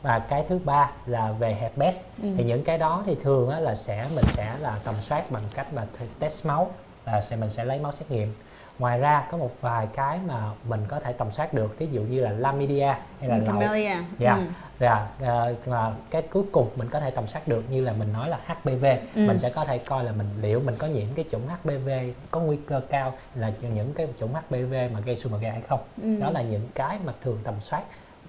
và 0.01 0.19
cái 0.19 0.45
thứ 0.49 0.59
ba 0.65 0.91
là 1.05 1.31
về 1.31 1.53
herpes 1.53 2.01
Ừ. 2.23 2.29
thì 2.37 2.43
những 2.43 2.63
cái 2.63 2.77
đó 2.77 3.03
thì 3.05 3.15
thường 3.23 3.49
á, 3.49 3.59
là 3.59 3.75
sẽ 3.75 4.07
mình 4.15 4.25
sẽ 4.33 4.55
là 4.59 4.79
tầm 4.83 4.95
soát 5.01 5.31
bằng 5.31 5.43
cách 5.55 5.67
là 5.73 5.85
test 6.19 6.45
máu 6.45 6.71
là 7.05 7.21
sẽ 7.21 7.35
mình 7.35 7.49
sẽ 7.49 7.65
lấy 7.65 7.79
máu 7.79 7.91
xét 7.91 8.11
nghiệm 8.11 8.33
ngoài 8.79 8.99
ra 8.99 9.27
có 9.31 9.37
một 9.37 9.51
vài 9.61 9.87
cái 9.93 10.19
mà 10.27 10.49
mình 10.69 10.79
có 10.87 10.99
thể 10.99 11.13
tầm 11.13 11.31
soát 11.31 11.53
được 11.53 11.79
ví 11.79 11.87
dụ 11.91 12.01
như 12.01 12.19
là 12.21 12.33
chlamydia 12.39 12.85
hay 13.19 13.29
là 13.29 13.37
lậu 13.37 13.45
Camellia 13.45 13.95
Dạ. 14.19 14.35
ừ. 14.35 14.41
Dạ, 14.79 15.07
à, 15.21 15.45
và 15.65 15.91
cái 16.11 16.21
cuối 16.21 16.43
cùng 16.51 16.69
mình 16.75 16.89
có 16.89 16.99
thể 16.99 17.11
tầm 17.11 17.27
soát 17.27 17.47
được 17.47 17.63
như 17.69 17.81
là 17.83 17.93
mình 17.99 18.13
nói 18.13 18.29
là 18.29 18.39
HPV 18.45 18.85
Ừ. 19.15 19.27
mình 19.27 19.37
sẽ 19.37 19.49
có 19.49 19.65
thể 19.65 19.77
coi 19.77 20.03
là 20.03 20.11
mình 20.11 20.27
liệu 20.41 20.59
mình 20.65 20.75
có 20.77 20.87
nhiễm 20.87 21.05
cái 21.15 21.25
chủng 21.31 21.41
HPV 21.47 21.89
có 22.31 22.39
nguy 22.39 22.57
cơ 22.67 22.81
cao 22.89 23.13
là 23.35 23.51
những 23.75 23.93
cái 23.93 24.07
chủng 24.19 24.33
HPV 24.33 24.73
mà 24.93 24.99
gây 25.05 25.15
xùi 25.15 25.31
màu 25.31 25.39
gà 25.41 25.51
hay 25.51 25.61
không 25.69 25.79
Ừ. 26.03 26.19
đó 26.19 26.31
là 26.31 26.41
những 26.41 26.67
cái 26.75 26.97
mà 27.05 27.13
thường 27.23 27.37
tầm 27.43 27.53
soát 27.61 27.81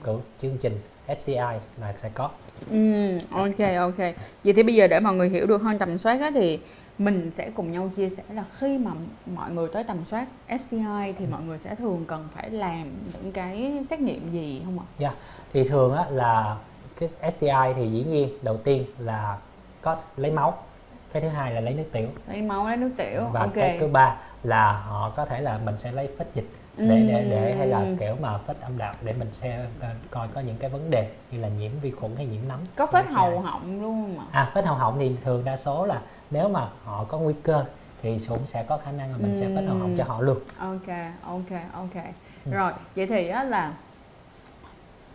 của 0.04 0.18
chương 0.42 0.56
trình 0.60 0.80
SCI 1.18 1.34
là 1.80 1.94
sẽ 1.96 2.08
có 2.14 2.30
Ừ, 2.70 3.18
ok 3.30 3.58
ok. 3.78 3.98
Vậy 4.44 4.52
thì 4.52 4.62
bây 4.62 4.74
giờ 4.74 4.86
để 4.86 5.00
mọi 5.00 5.14
người 5.14 5.28
hiểu 5.28 5.46
được 5.46 5.62
hơn 5.62 5.78
tầm 5.78 5.98
soát 5.98 6.20
á 6.20 6.30
thì 6.34 6.60
mình 6.98 7.30
sẽ 7.32 7.50
cùng 7.50 7.72
nhau 7.72 7.90
chia 7.96 8.08
sẻ 8.08 8.22
là 8.34 8.44
khi 8.58 8.78
mà 8.78 8.90
mọi 9.26 9.50
người 9.50 9.68
tới 9.72 9.84
tầm 9.84 10.04
soát 10.04 10.26
STI 10.60 11.12
thì 11.18 11.26
mọi 11.30 11.42
người 11.42 11.58
sẽ 11.58 11.74
thường 11.74 12.04
cần 12.08 12.28
phải 12.34 12.50
làm 12.50 12.90
những 13.22 13.32
cái 13.32 13.84
xét 13.90 14.00
nghiệm 14.00 14.32
gì 14.32 14.62
không 14.64 14.78
ạ? 14.78 14.84
Dạ, 14.98 15.12
thì 15.52 15.68
thường 15.68 15.94
á 15.96 16.04
là 16.10 16.56
cái 17.00 17.30
STI 17.30 17.72
thì 17.76 17.88
dĩ 17.90 18.04
nhiên 18.04 18.28
đầu 18.42 18.56
tiên 18.56 18.84
là 18.98 19.38
có 19.82 19.96
lấy 20.16 20.30
máu 20.32 20.62
cái 21.12 21.22
thứ 21.22 21.28
hai 21.28 21.52
là 21.54 21.60
lấy 21.60 21.74
nước 21.74 21.84
tiểu 21.92 22.08
Lấy 22.28 22.42
máu 22.42 22.66
lấy 22.68 22.76
nước 22.76 22.90
tiểu. 22.96 23.26
và 23.32 23.40
ok. 23.40 23.54
cái 23.54 23.78
thứ 23.80 23.88
ba 23.88 24.16
là 24.42 24.72
họ 24.72 25.10
có 25.16 25.24
thể 25.26 25.40
là 25.40 25.58
mình 25.64 25.74
sẽ 25.78 25.92
lấy 25.92 26.08
phết 26.18 26.26
dịch 26.34 26.48
để 26.78 27.04
để 27.08 27.26
để 27.30 27.54
hay 27.58 27.66
là 27.66 27.86
kiểu 28.00 28.16
mà 28.20 28.38
phết 28.38 28.60
âm 28.60 28.78
đạo 28.78 28.94
để 29.02 29.12
mình 29.18 29.28
sẽ 29.32 29.66
ờ, 29.80 29.88
coi 30.10 30.28
có 30.34 30.40
những 30.40 30.56
cái 30.58 30.70
vấn 30.70 30.90
đề 30.90 31.08
như 31.30 31.40
là 31.40 31.48
nhiễm 31.48 31.70
vi 31.82 31.90
khuẩn 31.90 32.16
hay 32.16 32.26
nhiễm 32.26 32.40
nấm 32.48 32.60
Có 32.76 32.86
phết 32.86 33.06
hầu 33.10 33.40
họng 33.40 33.82
luôn 33.82 34.02
không 34.16 34.18
ạ? 34.18 34.26
à 34.30 34.50
phết 34.54 34.64
hầu 34.64 34.76
họng 34.76 34.98
thì 34.98 35.12
thường 35.24 35.44
đa 35.44 35.56
số 35.56 35.86
là 35.86 36.00
nếu 36.30 36.48
mà 36.48 36.68
họ 36.84 37.04
có 37.04 37.18
nguy 37.18 37.34
cơ 37.42 37.64
thì 38.02 38.18
cũng 38.28 38.46
sẽ 38.46 38.62
có 38.62 38.78
khả 38.84 38.92
năng 38.92 39.10
là 39.12 39.16
mình 39.16 39.36
sẽ 39.40 39.48
phết 39.54 39.64
hầu 39.66 39.76
họng 39.76 39.94
cho 39.96 40.04
họ 40.04 40.20
luôn 40.20 40.38
Ok, 40.58 40.96
ok, 41.22 41.60
ok. 41.72 42.04
Ừ. 42.44 42.50
Rồi, 42.52 42.72
vậy 42.96 43.06
thì 43.06 43.28
á 43.28 43.44
là 43.44 43.72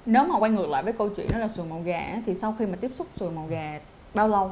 nếu 0.05 0.23
mà 0.23 0.39
quay 0.39 0.51
ngược 0.51 0.69
lại 0.69 0.83
với 0.83 0.93
câu 0.93 1.09
chuyện 1.09 1.27
đó 1.31 1.37
là 1.39 1.47
sùi 1.47 1.65
màu 1.65 1.79
gà 1.81 2.17
thì 2.25 2.35
sau 2.35 2.55
khi 2.59 2.65
mà 2.65 2.75
tiếp 2.81 2.91
xúc 2.97 3.07
sùi 3.15 3.31
màu 3.31 3.45
gà 3.47 3.79
bao 4.13 4.27
lâu 4.27 4.51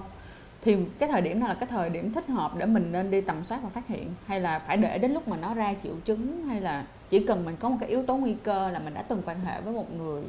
thì 0.66 0.78
cái 1.00 1.10
thời 1.10 1.22
điểm 1.22 1.40
nào 1.40 1.50
là 1.50 1.56
cái 1.56 1.68
thời 1.70 1.90
điểm 1.90 2.14
thích 2.14 2.28
hợp 2.28 2.52
để 2.58 2.66
mình 2.66 2.92
nên 2.92 3.12
đi 3.12 3.22
tầm 3.22 3.44
soát 3.44 3.60
và 3.64 3.70
phát 3.70 3.88
hiện 3.88 4.14
hay 4.28 4.40
là 4.40 4.60
phải 4.60 4.78
để 4.78 4.98
đến 4.98 5.12
lúc 5.14 5.28
mà 5.28 5.38
nó 5.38 5.54
ra 5.54 5.74
triệu 5.84 5.94
chứng 6.06 6.44
hay 6.48 6.62
là 6.62 6.84
chỉ 7.12 7.26
cần 7.28 7.46
mình 7.46 7.56
có 7.60 7.70
một 7.70 7.78
cái 7.80 7.90
yếu 7.90 8.04
tố 8.06 8.16
nguy 8.16 8.34
cơ 8.44 8.70
là 8.70 8.80
mình 8.80 8.94
đã 8.94 9.02
từng 9.02 9.22
quan 9.26 9.40
hệ 9.40 9.62
với 9.62 9.74
một 9.74 9.86
người 9.98 10.24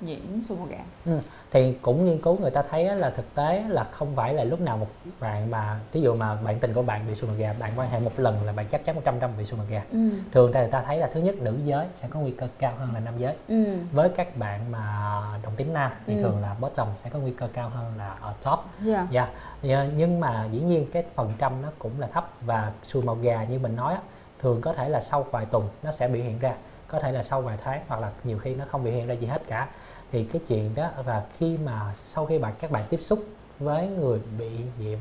nhiễm 0.00 0.42
sùi 0.48 0.58
màu 0.58 0.66
gà 0.66 0.78
Ừ. 1.06 1.18
thì 1.50 1.72
cũng 1.82 2.04
nghiên 2.04 2.20
cứu 2.20 2.38
người 2.40 2.50
ta 2.50 2.62
thấy 2.70 2.84
là 2.96 3.10
thực 3.10 3.34
tế 3.34 3.64
là 3.68 3.84
không 3.84 4.08
phải 4.16 4.34
là 4.34 4.44
lúc 4.44 4.60
nào 4.60 4.76
một 4.76 4.86
bạn 5.20 5.50
mà 5.50 5.80
ví 5.92 6.00
dụ 6.00 6.14
mà 6.14 6.34
bạn 6.44 6.58
tình 6.60 6.74
của 6.74 6.82
bạn 6.82 7.00
bị 7.08 7.14
sùi 7.14 7.30
màu 7.30 7.38
gà 7.38 7.54
bạn 7.58 7.72
quan 7.76 7.90
hệ 7.90 8.00
một 8.00 8.10
lần 8.16 8.44
là 8.44 8.52
bạn 8.52 8.66
chắc 8.70 8.84
chắn 8.84 8.94
100 8.94 9.20
trăm 9.20 9.30
bị 9.38 9.44
sùi 9.44 9.58
màu 9.58 9.66
gà. 9.70 9.82
Ừ. 9.92 9.98
Thường 10.32 10.50
thì 10.54 10.60
người 10.60 10.68
ta 10.70 10.82
thấy 10.82 10.98
là 10.98 11.10
thứ 11.12 11.20
nhất 11.20 11.34
nữ 11.36 11.58
giới 11.64 11.86
sẽ 12.02 12.08
có 12.10 12.20
nguy 12.20 12.30
cơ 12.30 12.48
cao 12.58 12.74
hơn 12.78 12.94
là 12.94 13.00
nam 13.00 13.14
giới. 13.18 13.36
Ừ. 13.48 13.64
Với 13.92 14.08
các 14.08 14.36
bạn 14.36 14.72
mà 14.72 15.20
đồng 15.42 15.56
tính 15.56 15.72
nam 15.72 15.92
thì 16.06 16.14
Ừ. 16.16 16.22
thường 16.22 16.38
là 16.42 16.56
bottom 16.60 16.88
sẽ 16.96 17.10
có 17.10 17.18
nguy 17.18 17.32
cơ 17.32 17.48
cao 17.52 17.68
hơn 17.68 17.92
là 17.98 18.14
ở 18.20 18.34
top. 18.44 18.58
Dạ. 18.84 19.06
Dạ, 19.10 19.28
dạ, 19.62 19.86
nhưng 19.96 20.20
mà 20.20 20.44
dĩ 20.52 20.60
nhiên 20.60 20.86
cái 20.92 21.04
phần 21.14 21.32
trăm 21.38 21.62
nó 21.62 21.68
cũng 21.78 22.00
là 22.00 22.06
thấp 22.06 22.30
và 22.40 22.72
sùi 22.82 23.02
màu 23.02 23.14
gà 23.16 23.44
như 23.44 23.58
mình 23.58 23.76
nói 23.76 23.94
thường 24.42 24.60
có 24.60 24.72
thể 24.72 24.88
là 24.88 25.00
sau 25.00 25.22
vài 25.22 25.46
tuần 25.46 25.68
nó 25.82 25.90
sẽ 25.90 26.08
biểu 26.08 26.22
hiện 26.22 26.38
ra 26.38 26.54
có 26.88 27.00
thể 27.00 27.12
là 27.12 27.22
sau 27.22 27.42
vài 27.42 27.58
tháng 27.64 27.80
hoặc 27.88 28.00
là 28.00 28.10
nhiều 28.24 28.38
khi 28.38 28.54
nó 28.54 28.64
không 28.68 28.84
biểu 28.84 28.92
hiện 28.92 29.06
ra 29.06 29.14
gì 29.14 29.26
hết 29.26 29.42
cả. 29.46 29.68
Thì 30.12 30.24
cái 30.24 30.42
chuyện 30.48 30.74
đó 30.74 30.90
và 31.04 31.22
khi 31.38 31.58
mà 31.64 31.94
sau 31.96 32.26
khi 32.26 32.38
bạn 32.38 32.54
các 32.58 32.70
bạn 32.70 32.84
tiếp 32.90 33.00
xúc 33.00 33.24
với 33.58 33.88
người 33.88 34.20
bị 34.38 34.50
nhiễm 34.78 34.98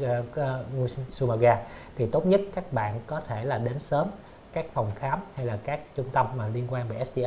uh, 0.00 0.26
uh, 0.82 0.90
sumaga 1.10 1.58
thì 1.96 2.06
tốt 2.06 2.26
nhất 2.26 2.40
các 2.54 2.72
bạn 2.72 3.00
có 3.06 3.20
thể 3.28 3.44
là 3.44 3.58
đến 3.58 3.78
sớm 3.78 4.08
các 4.52 4.66
phòng 4.72 4.90
khám 4.94 5.18
hay 5.36 5.46
là 5.46 5.58
các 5.64 5.80
trung 5.96 6.06
tâm 6.12 6.26
mà 6.36 6.48
liên 6.48 6.66
quan 6.70 6.88
về 6.88 7.04
STI 7.04 7.24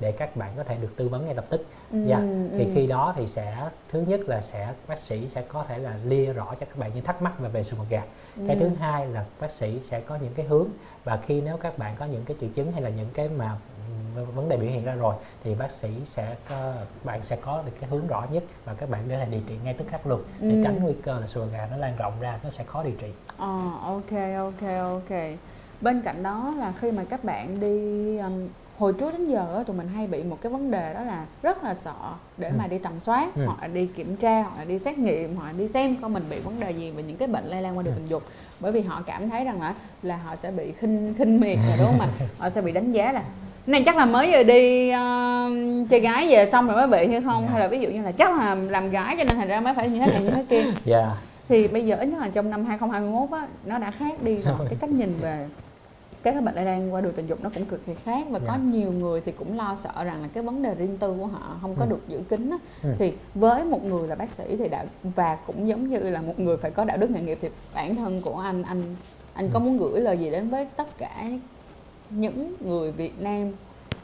để 0.00 0.12
các 0.12 0.36
bạn 0.36 0.52
có 0.56 0.64
thể 0.64 0.76
được 0.76 0.92
tư 0.96 1.08
vấn 1.08 1.24
ngay 1.24 1.34
lập 1.34 1.44
tức 1.50 1.64
ừ, 1.92 1.98
Dạ, 2.06 2.18
ừ. 2.18 2.48
thì 2.58 2.68
khi 2.74 2.86
đó 2.86 3.12
thì 3.16 3.26
sẽ 3.26 3.56
thứ 3.90 4.00
nhất 4.00 4.20
là 4.26 4.40
sẽ 4.40 4.72
bác 4.88 4.98
sĩ 4.98 5.28
sẽ 5.28 5.42
có 5.48 5.64
thể 5.68 5.78
là 5.78 5.96
lia 6.04 6.32
rõ 6.32 6.44
cho 6.60 6.66
các 6.66 6.76
bạn 6.78 6.90
những 6.94 7.04
thắc 7.04 7.22
mắc 7.22 7.38
về 7.38 7.48
về 7.48 7.62
sùi 7.62 7.78
màu 7.78 7.86
gà. 7.90 8.02
Cái 8.46 8.56
thứ 8.56 8.64
Ừ. 8.66 8.70
hai 8.80 9.06
là 9.06 9.24
bác 9.40 9.50
sĩ 9.50 9.80
sẽ 9.80 10.00
có 10.00 10.16
những 10.22 10.34
cái 10.34 10.46
hướng 10.46 10.68
và 11.04 11.16
khi 11.16 11.40
nếu 11.40 11.56
các 11.56 11.78
bạn 11.78 11.94
có 11.98 12.04
những 12.04 12.24
cái 12.24 12.36
triệu 12.40 12.50
chứng 12.54 12.72
hay 12.72 12.82
là 12.82 12.90
những 12.90 13.08
cái 13.14 13.28
mà 13.28 13.56
ừm, 14.16 14.34
vấn 14.34 14.48
đề 14.48 14.56
biểu 14.56 14.70
hiện 14.70 14.84
ra 14.84 14.92
rồi 14.94 15.14
thì 15.44 15.54
bác 15.54 15.70
sĩ 15.70 15.88
sẽ 16.04 16.36
có, 16.48 16.72
bạn 17.04 17.22
sẽ 17.22 17.36
có 17.36 17.62
được 17.66 17.72
cái 17.80 17.90
hướng 17.90 18.06
rõ 18.06 18.24
nhất 18.30 18.44
và 18.64 18.74
các 18.74 18.88
bạn 18.90 19.00
có 19.10 19.16
thể 19.16 19.26
điều 19.26 19.40
trị 19.48 19.54
ngay 19.64 19.74
tức 19.74 19.84
khắc 19.88 20.06
luôn 20.06 20.22
để 20.40 20.48
Ừ. 20.56 20.60
tránh 20.64 20.82
nguy 20.82 20.94
cơ 21.02 21.20
là 21.20 21.26
sùi 21.26 21.48
gà 21.48 21.68
nó 21.70 21.76
lan 21.76 21.96
rộng 21.96 22.20
ra 22.20 22.38
nó 22.42 22.50
sẽ 22.50 22.64
khó 22.64 22.82
điều 22.82 22.94
trị. 22.98 23.08
Ờ, 23.36 23.70
ok 23.82 24.10
ok 24.36 24.68
ok 24.80 25.18
bên 25.80 26.00
cạnh 26.00 26.22
đó 26.22 26.54
là 26.58 26.72
khi 26.80 26.90
mà 26.92 27.04
các 27.04 27.24
bạn 27.24 27.60
đi 27.60 28.18
um, 28.18 28.48
hồi 28.78 28.92
trước 28.92 29.12
đến 29.12 29.28
giờ 29.30 29.54
á, 29.56 29.62
tụi 29.62 29.76
mình 29.76 29.88
hay 29.96 30.06
bị 30.06 30.22
một 30.22 30.38
cái 30.42 30.52
vấn 30.52 30.70
đề 30.70 30.94
đó 30.94 31.00
là 31.02 31.24
rất 31.42 31.64
là 31.64 31.74
sợ 31.74 31.92
để 32.36 32.48
Ừ. 32.48 32.54
mà 32.58 32.66
đi 32.66 32.78
tầm 32.78 33.00
soát 33.00 33.28
Ừ. 33.36 33.44
hoặc 33.46 33.58
là 33.62 33.68
đi 33.68 33.86
kiểm 33.86 34.16
tra 34.16 34.42
hoặc 34.42 34.58
là 34.58 34.64
đi 34.64 34.78
xét 34.78 34.98
nghiệm 34.98 35.36
hoặc 35.36 35.46
là 35.46 35.52
đi 35.52 35.68
xem 35.68 35.96
coi 36.00 36.10
mình 36.10 36.24
bị 36.30 36.38
vấn 36.38 36.60
đề 36.60 36.70
gì 36.70 36.90
về 36.90 37.02
những 37.02 37.16
cái 37.16 37.28
bệnh 37.28 37.44
lây 37.46 37.62
lan 37.62 37.76
qua 37.78 37.82
đường 37.82 37.94
Ừ. 37.94 37.98
tình 37.98 38.08
dục 38.08 38.22
bởi 38.60 38.72
vì 38.72 38.80
họ 38.80 39.02
cảm 39.06 39.30
thấy 39.30 39.44
rằng 39.44 39.60
là 39.60 39.74
là 40.02 40.16
họ 40.16 40.36
sẽ 40.36 40.50
bị 40.50 40.72
khinh 40.72 41.14
khinh 41.18 41.40
miệt 41.40 41.58
là 41.68 41.76
đúng 41.78 41.86
không 41.86 42.00
ạ 42.00 42.08
họ 42.38 42.48
sẽ 42.50 42.60
bị 42.60 42.72
đánh 42.72 42.92
giá 42.92 43.12
là 43.12 43.22
này 43.66 43.82
chắc 43.86 43.96
là 43.96 44.04
mới 44.06 44.32
vừa 44.32 44.42
đi 44.42 44.88
uh, 44.90 45.90
chơi 45.90 46.00
gái 46.00 46.28
về 46.30 46.46
xong 46.52 46.66
rồi 46.66 46.76
mới 46.76 46.86
bị 46.86 47.12
hay 47.12 47.20
không 47.20 47.42
Dạ. 47.42 47.50
hay 47.50 47.60
là 47.60 47.68
ví 47.68 47.78
dụ 47.80 47.88
như 47.90 48.02
là 48.02 48.12
chắc 48.12 48.38
là 48.38 48.54
làm 48.54 48.90
gái 48.90 49.16
cho 49.18 49.24
nên 49.24 49.36
thành 49.36 49.48
ra 49.48 49.60
mới 49.60 49.74
phải 49.74 49.90
như 49.90 50.00
thế 50.00 50.06
này 50.12 50.22
như 50.22 50.30
thế 50.30 50.44
kia 50.48 50.64
Dạ. 50.84 51.10
Thì 51.48 51.68
bây 51.68 51.86
giờ 51.86 51.96
ít 51.96 52.06
nhất 52.06 52.18
là 52.20 52.28
trong 52.28 52.50
năm 52.50 52.64
2021 52.64 53.30
á 53.40 53.48
nó 53.64 53.78
đã 53.78 53.90
khác 53.90 54.22
đi 54.22 54.36
rồi 54.36 54.54
cái 54.68 54.76
cách 54.80 54.90
nhìn 54.90 55.14
về 55.20 55.48
các 56.22 56.32
cái 56.32 56.40
bệnh 56.42 56.54
lây 56.54 56.64
lan 56.64 56.94
qua 56.94 57.00
đường 57.00 57.12
tình 57.16 57.26
dục 57.26 57.38
nó 57.42 57.50
cũng 57.54 57.64
cực 57.64 57.86
kỳ 57.86 57.92
khác 58.04 58.26
và 58.30 58.38
có 58.38 58.44
Dạ. 58.46 58.56
nhiều 58.64 58.92
người 58.92 59.20
thì 59.20 59.32
cũng 59.32 59.56
lo 59.56 59.74
sợ 59.74 60.04
rằng 60.04 60.22
là 60.22 60.28
cái 60.34 60.42
vấn 60.42 60.62
đề 60.62 60.74
riêng 60.74 60.98
tư 60.98 61.14
của 61.20 61.26
họ 61.26 61.56
không 61.62 61.74
có 61.76 61.84
Ừ. 61.84 61.90
được 61.90 62.00
giữ 62.08 62.20
kín 62.28 62.50
á 62.50 62.56
Ừ. 62.82 62.94
thì 62.98 63.12
với 63.34 63.64
một 63.64 63.84
người 63.84 64.08
là 64.08 64.14
bác 64.14 64.30
sĩ 64.30 64.56
thì 64.56 64.68
đạo 64.68 64.84
và 65.02 65.36
cũng 65.46 65.68
giống 65.68 65.88
như 65.90 65.98
là 65.98 66.20
một 66.22 66.38
người 66.40 66.56
phải 66.56 66.70
có 66.70 66.84
đạo 66.84 66.96
đức 66.96 67.10
nghề 67.10 67.20
nghiệp 67.20 67.38
thì 67.42 67.48
bản 67.74 67.94
thân 67.96 68.20
của 68.20 68.38
anh 68.38 68.62
anh 68.62 68.82
anh 69.34 69.50
có 69.52 69.58
Ừ. 69.58 69.62
muốn 69.64 69.78
gửi 69.78 70.00
lời 70.00 70.18
gì 70.18 70.30
đến 70.30 70.48
với 70.48 70.66
tất 70.76 70.98
cả 70.98 71.24
những 72.10 72.54
người 72.60 72.92
Việt 72.92 73.20
Nam 73.22 73.52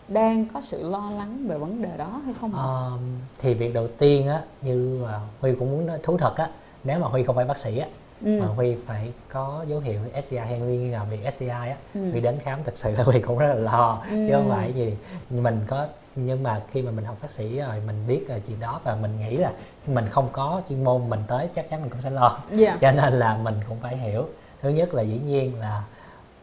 đang 0.09 0.47
có 0.55 0.63
sự 0.71 0.89
lo 0.91 1.11
lắng 1.17 1.45
về 1.49 1.59
vấn 1.59 1.83
đề 1.83 1.91
đó 1.97 2.21
hay 2.25 2.35
không 2.41 2.53
ạ? 2.55 2.63
Ờ, 2.63 2.91
thì 3.39 3.55
việc 3.55 3.75
đầu 3.75 3.89
tiên 3.99 4.29
á 4.29 4.43
như 4.63 5.05
à, 5.09 5.21
Huy 5.41 5.55
cũng 5.55 5.71
muốn 5.73 5.87
nói 5.87 5.99
thú 6.03 6.17
thật 6.19 6.35
á 6.37 6.51
nếu 6.85 6.99
mà 6.99 7.07
Huy 7.07 7.23
không 7.25 7.37
phải 7.37 7.45
bác 7.45 7.59
sĩ 7.59 7.79
á 7.79 7.87
ừ. 8.25 8.39
mà 8.41 8.47
Huy 8.47 8.75
phải 8.87 9.13
có 9.29 9.65
dấu 9.69 9.81
hiệu 9.81 10.01
STI 10.23 10.37
hay 10.39 10.59
Huy 10.59 10.77
nghi 10.77 10.91
ngờ 10.91 11.01
bị 11.11 11.19
STI 11.31 11.47
á 11.49 11.77
Ừ. 11.95 12.11
Huy 12.11 12.21
đến 12.21 12.39
khám 12.45 12.59
thật 12.65 12.73
sự 12.77 12.91
là 12.97 13.05
Huy 13.05 13.21
cũng 13.21 13.39
rất 13.39 13.47
là 13.49 13.55
lo 13.55 14.03
Ừ. 14.11 14.27
chứ 14.29 14.35
không 14.35 14.49
phải 14.51 14.73
gì 14.73 14.97
mình 15.31 15.61
có 15.67 15.87
nhưng 16.17 16.43
mà 16.43 16.61
khi 16.71 16.83
mà 16.83 16.91
mình 16.91 17.05
học 17.05 17.17
bác 17.23 17.31
sĩ 17.31 17.59
rồi 17.61 17.75
mình 17.87 18.05
biết 18.07 18.25
là 18.29 18.39
chuyện 18.47 18.61
đó 18.61 18.81
và 18.85 18.95
mình 18.95 19.19
nghĩ 19.21 19.37
là 19.37 19.53
mình 19.87 20.07
không 20.11 20.29
có 20.33 20.63
chuyên 20.69 20.85
môn 20.85 21.11
mình 21.11 21.21
tới 21.27 21.49
chắc 21.55 21.71
chắn 21.71 21.81
mình 21.81 21.91
cũng 21.91 22.01
sẽ 22.01 22.11
lo 22.11 22.39
Dạ. 22.51 22.79
cho 22.81 22.93
nên 22.93 23.13
là 23.13 23.37
mình 23.37 23.55
cũng 23.69 23.79
phải 23.83 23.97
hiểu 23.97 24.25
thứ 24.63 24.69
nhất 24.69 24.95
là 24.95 25.03
dĩ 25.03 25.19
nhiên 25.27 25.61
là 25.61 25.83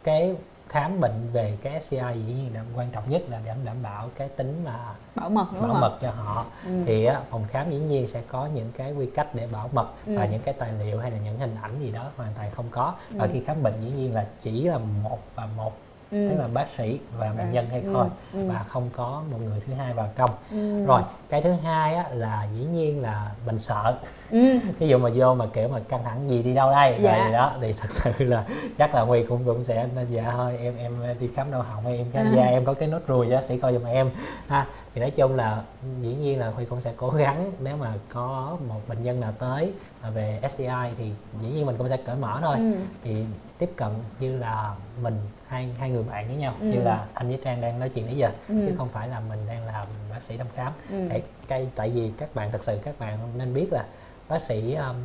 cái 0.04 0.36
khám 0.70 1.00
bệnh 1.00 1.30
về 1.34 1.58
cái 1.62 1.82
STI 1.82 1.98
dĩ 2.28 2.34
nhiên 2.34 2.52
là 2.54 2.64
quan 2.76 2.90
trọng 2.92 3.10
nhất 3.10 3.22
là 3.30 3.40
để 3.46 3.54
đảm 3.66 3.76
bảo 3.84 4.10
cái 4.16 4.30
tính 4.30 4.62
mà 4.66 4.80
bảo 5.16 5.30
mật 5.30 5.48
đúng 5.52 5.62
bảo 5.62 5.72
không 5.72 5.82
mật 5.82 5.98
cho 6.02 6.12
họ 6.12 6.46
Ừ. 6.66 6.72
thì 6.86 7.06
á, 7.06 7.22
phòng 7.30 7.46
khám 7.50 7.70
dĩ 7.72 7.80
nhiên 7.80 8.08
sẽ 8.08 8.22
có 8.28 8.50
những 8.54 8.72
cái 8.78 8.94
quy 8.94 9.06
cách 9.06 9.28
để 9.36 9.48
bảo 9.48 9.70
mật 9.74 9.88
và 10.06 10.24
Ừ. 10.24 10.30
những 10.32 10.42
cái 10.42 10.54
tài 10.54 10.72
liệu 10.74 11.00
hay 11.00 11.12
là 11.12 11.18
những 11.18 11.40
hình 11.40 11.56
ảnh 11.62 11.80
gì 11.80 11.92
đó 11.92 12.06
hoàn 12.18 12.34
toàn 12.36 12.52
không 12.52 12.66
có 12.72 12.94
và 13.16 13.26
Ừ. 13.26 13.30
khi 13.34 13.42
khám 13.48 13.64
bệnh 13.64 13.74
dĩ 13.82 13.92
nhiên 13.92 14.14
là 14.14 14.26
chỉ 14.42 14.64
là 14.64 14.78
một 15.04 15.20
và 15.36 15.46
một 15.58 15.74
Ừ. 16.12 16.28
tức 16.30 16.36
là 16.40 16.48
bác 16.54 16.66
sĩ 16.78 17.00
và 17.18 17.34
bệnh 17.38 17.52
nhân 17.52 17.68
hay 17.70 17.82
Ừ. 17.82 17.90
thôi 17.94 18.08
Ừ. 18.34 18.48
và 18.50 18.60
không 18.68 18.90
có 18.96 19.24
một 19.32 19.38
người 19.46 19.62
thứ 19.68 19.74
hai 19.74 19.94
vào 19.94 20.10
trong 20.16 20.30
Ừ. 20.52 20.86
rồi 20.86 21.02
cái 21.30 21.42
thứ 21.42 21.52
hai 21.52 21.96
á, 21.96 22.06
là 22.14 22.48
dĩ 22.56 22.66
nhiên 22.66 23.02
là 23.02 23.32
mình 23.46 23.58
sợ 23.58 23.98
Ừ. 24.32 24.60
ví 24.80 24.88
dụ 24.88 24.98
mà 24.98 25.10
vô 25.16 25.34
mà 25.34 25.46
kiểu 25.54 25.68
mà 25.68 25.80
căng 25.90 26.04
thẳng 26.04 26.30
gì 26.30 26.44
đi 26.44 26.54
đâu 26.54 26.72
đây 26.72 27.00
Dạ. 27.02 27.18
rồi 27.24 27.32
đó 27.34 27.54
thì 27.62 27.74
thật 27.74 27.88
sự 27.92 28.12
là 28.26 28.44
chắc 28.78 28.96
là 28.96 29.02
huy 29.02 29.24
cũng 29.24 29.44
cũng 29.46 29.64
sẽ 29.64 29.88
dạ 30.12 30.32
thôi 30.32 30.58
em 30.62 30.78
em 30.78 30.94
đi 31.20 31.30
khám 31.36 31.52
đau 31.52 31.62
họng 31.62 31.86
em 31.88 32.06
khám 32.14 32.26
À. 32.26 32.32
da 32.36 32.44
em 32.46 32.66
có 32.66 32.74
cái 32.74 32.88
nốt 32.90 33.00
ruồi 33.08 33.26
bác 33.30 33.44
sĩ 33.44 33.58
coi 33.58 33.74
giùm 33.74 33.84
em 33.86 34.10
ha 34.48 34.66
thì 34.96 35.02
nói 35.02 35.12
chung 35.12 35.36
là 35.36 35.62
dĩ 36.02 36.14
nhiên 36.16 36.40
là 36.40 36.48
huy 36.50 36.66
cũng 36.66 36.82
sẽ 36.82 36.94
cố 36.98 37.10
gắng 37.10 37.52
nếu 37.60 37.78
mà 37.78 37.94
có 38.14 38.58
một 38.68 38.82
bệnh 38.88 39.04
nhân 39.04 39.20
nào 39.20 39.32
tới 39.40 39.72
mà 40.04 40.10
về 40.10 40.40
STI 40.50 40.68
thì 40.98 41.12
dĩ 41.42 41.48
nhiên 41.48 41.66
mình 41.66 41.76
cũng 41.78 41.90
sẽ 41.90 41.98
cởi 41.98 42.16
mở 42.16 42.40
thôi 42.44 42.56
Ừ. 42.58 42.74
thì 43.04 43.24
tiếp 43.58 43.70
cận 43.76 43.90
như 44.20 44.38
là 44.38 44.74
mình 45.02 45.18
hai 45.48 45.70
hai 45.80 45.90
người 45.90 46.04
bạn 46.04 46.28
với 46.28 46.38
nhau 46.38 46.54
Ừ. 46.60 46.66
như 46.66 46.82
là 46.84 47.06
anh 47.14 47.28
với 47.28 47.40
trang 47.46 47.62
đang 47.62 47.80
nói 47.80 47.90
chuyện 47.90 48.06
nãy 48.06 48.16
giờ 48.18 48.30
Ừ. 48.48 48.56
chứ 48.66 48.74
không 48.78 48.90
phải 48.90 49.08
là 49.08 49.20
mình 49.20 49.40
đang 49.48 49.66
làm 49.66 49.88
bác 50.12 50.22
sĩ 50.22 50.38
thăm 50.38 50.48
khám 50.56 50.74
Ừ. 50.92 51.08
để 51.10 51.22
cái 51.48 51.68
tại 51.76 51.90
vì 51.90 52.12
các 52.18 52.36
bạn 52.36 52.52
thật 52.52 52.64
sự 52.64 52.80
các 52.84 53.00
bạn 53.00 53.18
nên 53.38 53.54
biết 53.54 53.68
là 53.74 53.86
bác 54.30 54.42
sĩ 54.42 54.74
um, 54.76 54.96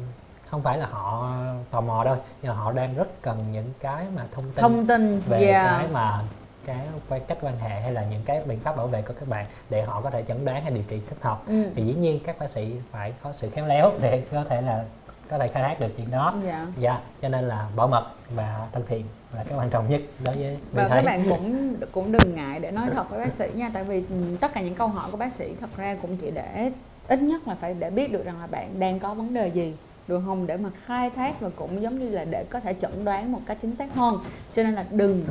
không 0.51 0.62
phải 0.62 0.78
là 0.78 0.86
họ 0.86 1.35
tò 1.70 1.81
mò 1.81 2.05
đâu 2.05 2.16
nhưng 2.43 2.52
mà 2.52 2.59
họ 2.59 2.73
đang 2.73 2.94
rất 2.94 3.23
cần 3.23 3.44
những 3.52 3.73
cái 3.81 4.05
mà 4.16 4.23
thông 4.35 4.44
tin 4.44 4.62
thông 4.62 4.86
tin 4.86 5.20
về 5.28 5.40
dạ 5.40 5.64
cái 5.78 5.86
mà 5.93 6.20
cái 6.66 6.78
quan 7.09 7.23
cách 7.28 7.39
quan 7.40 7.59
hệ 7.59 7.81
hay 7.81 7.93
là 7.93 8.05
những 8.05 8.23
cái 8.24 8.43
biện 8.44 8.60
pháp 8.60 8.77
bảo 8.77 8.86
vệ 8.86 9.02
của 9.02 9.14
các 9.20 9.28
bạn 9.28 9.47
để 9.70 9.82
họ 9.82 10.01
có 10.01 10.10
thể 10.10 10.23
chẩn 10.23 10.44
đoán 10.44 10.62
hay 10.62 10.70
điều 10.73 10.82
trị 10.89 11.01
thích 11.09 11.19
hợp 11.20 11.43
Ừ. 11.47 11.70
thì 11.74 11.85
dĩ 11.86 11.94
nhiên 11.94 12.20
các 12.24 12.39
bác 12.39 12.51
sĩ 12.51 12.77
phải 12.90 13.12
có 13.23 13.32
sự 13.32 13.51
khéo 13.51 13.66
léo 13.66 13.93
để 14.01 14.23
có 14.32 14.44
thể 14.48 14.60
là 14.62 14.85
có 15.28 15.39
thể 15.39 15.48
khai 15.48 15.62
thác 15.62 15.81
được 15.81 15.89
chuyện 15.97 16.10
đó 16.10 16.35
dạ 16.44 16.66
dạ 16.78 17.01
cho 17.23 17.28
nên 17.28 17.48
là 17.48 17.66
bảo 17.77 17.89
mật 17.89 18.06
và 18.31 18.66
thân 18.73 18.82
thiện 18.89 19.06
là 19.36 19.44
cái 19.44 19.59
quan 19.59 19.70
trọng 19.70 19.88
nhất 19.88 20.00
đối 20.24 20.36
với 20.36 20.59
và 20.72 20.82
mình 20.82 20.90
các 20.90 20.94
thấy 20.94 21.02
bạn 21.02 21.24
cũng 21.28 21.74
cũng 21.92 22.12
đừng 22.12 22.34
ngại 22.34 22.60
để 22.60 22.70
nói 22.70 22.90
thật 22.92 23.10
với 23.10 23.18
bác 23.18 23.32
sĩ 23.32 23.46
nha 23.54 23.70
tại 23.72 23.84
vì 23.84 24.04
tất 24.40 24.54
cả 24.54 24.60
những 24.60 24.74
câu 24.74 24.88
hỏi 24.88 25.09
của 25.10 25.16
bác 25.16 25.34
sĩ 25.34 25.54
thật 25.60 25.70
ra 25.76 25.96
cũng 26.02 26.16
chỉ 26.16 26.30
để 26.30 26.72
ít 27.09 27.22
nhất 27.22 27.48
là 27.48 27.54
phải 27.54 27.74
để 27.74 27.90
biết 27.90 28.12
được 28.12 28.24
rằng 28.24 28.40
là 28.40 28.46
bạn 28.46 28.80
đang 28.80 29.00
có 29.00 29.14
vấn 29.14 29.34
đề 29.34 29.48
gì 29.48 29.74
được 30.09 30.22
không? 30.26 30.46
Để 30.46 30.56
mà 30.56 30.70
khai 30.84 31.10
thác 31.10 31.40
và 31.40 31.50
cũng 31.56 31.82
giống 31.82 31.98
như 31.98 32.09
là 32.09 32.24
để 32.24 32.44
có 32.50 32.60
thể 32.60 32.74
chẩn 32.74 33.04
đoán 33.04 33.32
một 33.32 33.40
cách 33.46 33.56
chính 33.62 33.74
xác 33.74 33.94
hơn. 33.94 34.18
Cho 34.54 34.62
nên 34.62 34.72
là 34.72 34.84
đừng 34.90 35.26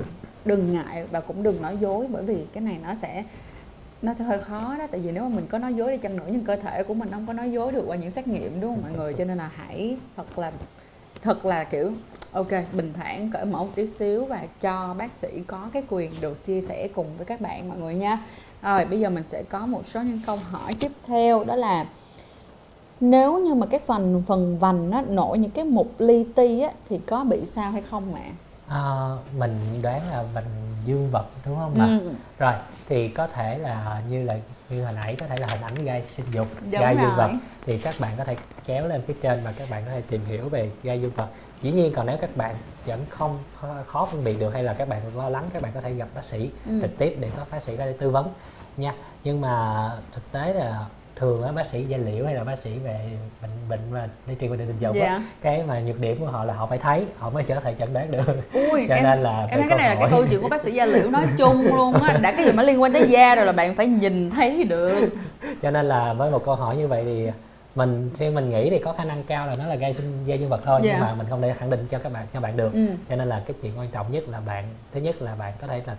đừng 0.46 0.74
ngại 0.74 1.06
và 1.12 1.20
cũng 1.20 1.44
đừng 1.44 1.62
nói 1.62 1.78
dối 1.78 2.08
bởi 2.10 2.24
vì 2.24 2.46
cái 2.54 2.64
này 2.64 2.78
nó 2.84 2.96
sẽ 2.96 3.24
nó 4.02 4.14
sẽ 4.14 4.24
hơi 4.24 4.40
khó 4.40 4.76
đó. 4.80 4.88
Tại 4.92 5.00
vì 5.00 5.12
nếu 5.12 5.24
mà 5.24 5.36
mình 5.36 5.48
có 5.50 5.58
nói 5.58 5.74
dối 5.74 5.92
đi 5.92 5.98
chăng 5.98 6.18
nữa 6.18 6.28
nhưng 6.32 6.46
cơ 6.46 6.56
thể 6.56 6.84
của 6.84 6.94
mình 6.94 7.10
không 7.12 7.28
có 7.28 7.34
nói 7.34 7.52
dối 7.52 7.72
được 7.72 7.84
qua 7.88 7.98
những 7.98 8.12
xét 8.12 8.28
nghiệm 8.28 8.62
đúng 8.62 8.76
không 8.76 8.82
mọi 8.82 8.92
người? 8.92 9.14
Cho 9.14 9.26
nên 9.26 9.38
là 9.38 9.52
hãy 9.56 9.98
thật 10.18 10.40
là 10.40 10.52
thật 11.22 11.46
là 11.46 11.64
kiểu 11.64 11.92
ok 12.34 12.48
bình 12.74 12.94
thản 12.94 13.30
cởi 13.34 13.46
mở 13.46 13.60
một 13.60 13.70
tí 13.76 13.88
xíu 13.88 14.26
và 14.26 14.42
cho 14.62 14.96
bác 14.98 15.12
sĩ 15.12 15.28
có 15.48 15.70
cái 15.74 15.84
quyền 15.90 16.12
được 16.22 16.46
chia 16.46 16.62
sẻ 16.62 16.88
cùng 16.96 17.18
với 17.18 17.26
các 17.26 17.42
bạn 17.42 17.70
mọi 17.70 17.78
người 17.78 17.94
nha. 17.96 18.20
Rồi 18.62 18.86
bây 18.86 19.00
giờ 19.00 19.10
mình 19.10 19.24
sẽ 19.24 19.44
có 19.44 19.66
một 19.66 19.82
số 19.94 20.02
những 20.02 20.22
câu 20.26 20.38
hỏi 20.52 20.74
tiếp 20.80 20.92
theo 21.08 21.44
đó 21.44 21.56
là 21.56 21.86
nếu 23.00 23.40
như 23.40 23.54
mà 23.54 23.66
cái 23.66 23.80
phần 23.86 24.24
phần 24.28 24.58
vành 24.60 24.92
á, 24.92 25.04
nổi 25.08 25.38
những 25.38 25.52
cái 25.52 25.66
mục 25.66 25.92
li 26.00 26.26
ti 26.36 26.60
á, 26.62 26.72
thì 26.90 27.00
có 27.08 27.24
bị 27.24 27.46
sao 27.46 27.72
hay 27.72 27.82
không 27.90 28.16
ạ? 28.16 28.22
à, 28.68 28.82
mình 29.38 29.56
đoán 29.82 30.02
là 30.12 30.24
mình 30.36 30.46
dương 30.86 31.10
vật 31.12 31.26
đúng 31.46 31.56
không 31.56 31.76
ạ? 31.80 31.86
Ừ, 31.86 32.12
rồi 32.40 32.54
thì 32.90 33.08
có 33.08 33.28
thể 33.28 33.58
là 33.58 34.02
như 34.10 34.24
là 34.24 34.38
như 34.70 34.84
hồi 34.84 34.94
nãy 34.94 35.16
có 35.20 35.28
thể 35.28 35.36
là 35.38 35.48
hình 35.48 35.62
ảnh 35.62 35.86
gai 35.86 36.04
sinh 36.04 36.26
dục 36.32 36.48
Đúng 36.72 36.82
gai 36.82 36.96
dương 36.96 37.04
rồi. 37.06 37.18
vật. 37.18 37.32
Thì 37.66 37.78
các 37.78 37.96
bạn 38.00 38.12
có 38.18 38.24
thể 38.24 38.36
kéo 38.66 38.88
lên 38.88 39.02
phía 39.08 39.14
trên 39.22 39.42
và 39.44 39.52
các 39.52 39.70
bạn 39.70 39.84
có 39.86 39.92
thể 39.92 40.02
tìm 40.02 40.22
hiểu 40.26 40.50
về 40.50 40.70
gai 40.84 41.02
dương 41.02 41.12
vật 41.16 41.28
dĩ 41.62 41.72
nhiên 41.72 41.94
còn 41.96 42.06
nếu 42.06 42.18
các 42.22 42.38
bạn 42.38 42.56
vẫn 42.86 43.06
không 43.10 43.40
khó, 43.88 44.06
phân 44.12 44.24
biệt 44.24 44.40
được 44.40 44.54
hay 44.54 44.64
là 44.64 44.74
các 44.74 44.88
bạn 44.88 45.02
lo 45.18 45.30
lắng 45.30 45.44
các 45.54 45.62
bạn 45.62 45.72
có 45.76 45.82
thể 45.82 45.94
gặp 45.94 46.08
bác 46.16 46.24
sĩ 46.24 46.50
Ừ. 46.70 46.80
trực 46.82 46.98
tiếp 46.98 47.16
để 47.20 47.30
có 47.38 47.44
bác 47.52 47.64
sĩ 47.64 47.78
có 47.78 47.86
thể 47.86 47.94
tư 48.00 48.10
vấn 48.10 48.28
nha 48.78 48.94
nhưng 49.24 49.42
mà 49.42 49.86
thực 50.14 50.32
tế 50.32 50.54
là 50.54 50.86
thường 51.16 51.44
á 51.44 51.52
bác 51.52 51.66
sĩ 51.68 51.84
da 51.86 51.98
liễu 51.98 52.26
hay 52.26 52.36
là 52.36 52.44
bác 52.44 52.58
sĩ 52.60 52.78
về 52.84 53.00
bệnh 53.42 53.50
bệnh 53.70 53.80
và 53.92 54.08
đi 54.28 54.36
truyền 54.42 54.52
qua 54.52 54.58
đường 54.58 54.68
tình 54.68 54.80
dục 54.80 54.96
á, 54.96 55.00
Dạ. 55.02 55.22
cái 55.42 55.64
mà 55.68 55.80
nhược 55.80 56.00
điểm 56.00 56.18
của 56.20 56.26
họ 56.26 56.44
là 56.46 56.54
họ 56.54 56.66
phải 56.66 56.78
thấy 56.78 57.06
họ 57.18 57.30
mới 57.30 57.44
có 57.44 57.60
thể 57.60 57.76
chẩn 57.80 57.94
đoán 57.94 58.12
được 58.12 58.24
Ui, 58.54 58.86
cho 58.90 58.96
em, 58.96 59.04
nên 59.04 59.20
là 59.24 59.40
em 59.50 59.60
thấy 59.60 59.70
cái 59.70 59.78
này 59.78 59.88
là 59.90 59.96
câu 59.96 60.02
cái 60.02 60.10
hỏi- 60.12 60.20
câu 60.22 60.26
chuyện 60.30 60.42
của 60.42 60.50
bác 60.50 60.62
sĩ 60.62 60.72
da 60.72 60.86
liễu 60.86 61.10
nói 61.10 61.26
chung 61.38 61.62
luôn 61.76 61.94
á 61.94 62.18
đã 62.22 62.32
cái 62.32 62.46
gì 62.46 62.52
mà 62.52 62.64
liên 62.64 62.82
quan 62.82 62.94
tới 62.94 63.10
da 63.10 63.36
rồi 63.36 63.46
là 63.46 63.52
bạn 63.52 63.76
phải 63.76 63.88
nhìn 63.88 64.30
thấy 64.30 64.64
được 64.64 65.10
cho 65.62 65.72
nên 65.72 65.86
là 65.86 66.14
với 66.14 66.32
một 66.32 66.46
câu 66.46 66.56
hỏi 66.56 66.78
như 66.78 66.88
vậy 66.88 67.04
thì 67.06 67.28
mình 67.76 68.10
khi 68.18 68.30
mình 68.30 68.50
nghĩ 68.50 68.70
thì 68.70 68.80
có 68.80 68.94
khả 68.94 69.04
năng 69.06 69.24
cao 69.24 69.48
là 69.48 69.54
nó 69.58 69.66
là 69.68 69.76
gây 69.76 69.94
sinh 69.94 70.26
da 70.26 70.36
dương 70.36 70.50
vật 70.50 70.62
thôi 70.66 70.82
Dạ. 70.84 70.92
nhưng 70.94 71.02
mà 71.02 71.14
mình 71.14 71.28
không 71.30 71.42
thể 71.42 71.54
khẳng 71.54 71.70
định 71.70 71.88
cho 71.90 72.00
các 72.00 72.12
bạn 72.14 72.28
cho 72.34 72.40
bạn 72.40 72.58
được 72.58 72.74
ừ. 72.74 72.88
cho 73.10 73.16
nên 73.16 73.28
là 73.30 73.44
cái 73.48 73.56
chuyện 73.62 73.72
quan 73.80 73.88
trọng 73.92 74.12
nhất 74.12 74.24
là 74.30 74.40
bạn 74.40 74.66
thứ 74.94 75.00
nhất 75.00 75.22
là 75.22 75.36
bạn 75.36 75.54
có 75.62 75.68
thể 75.68 75.82
là 75.88 75.96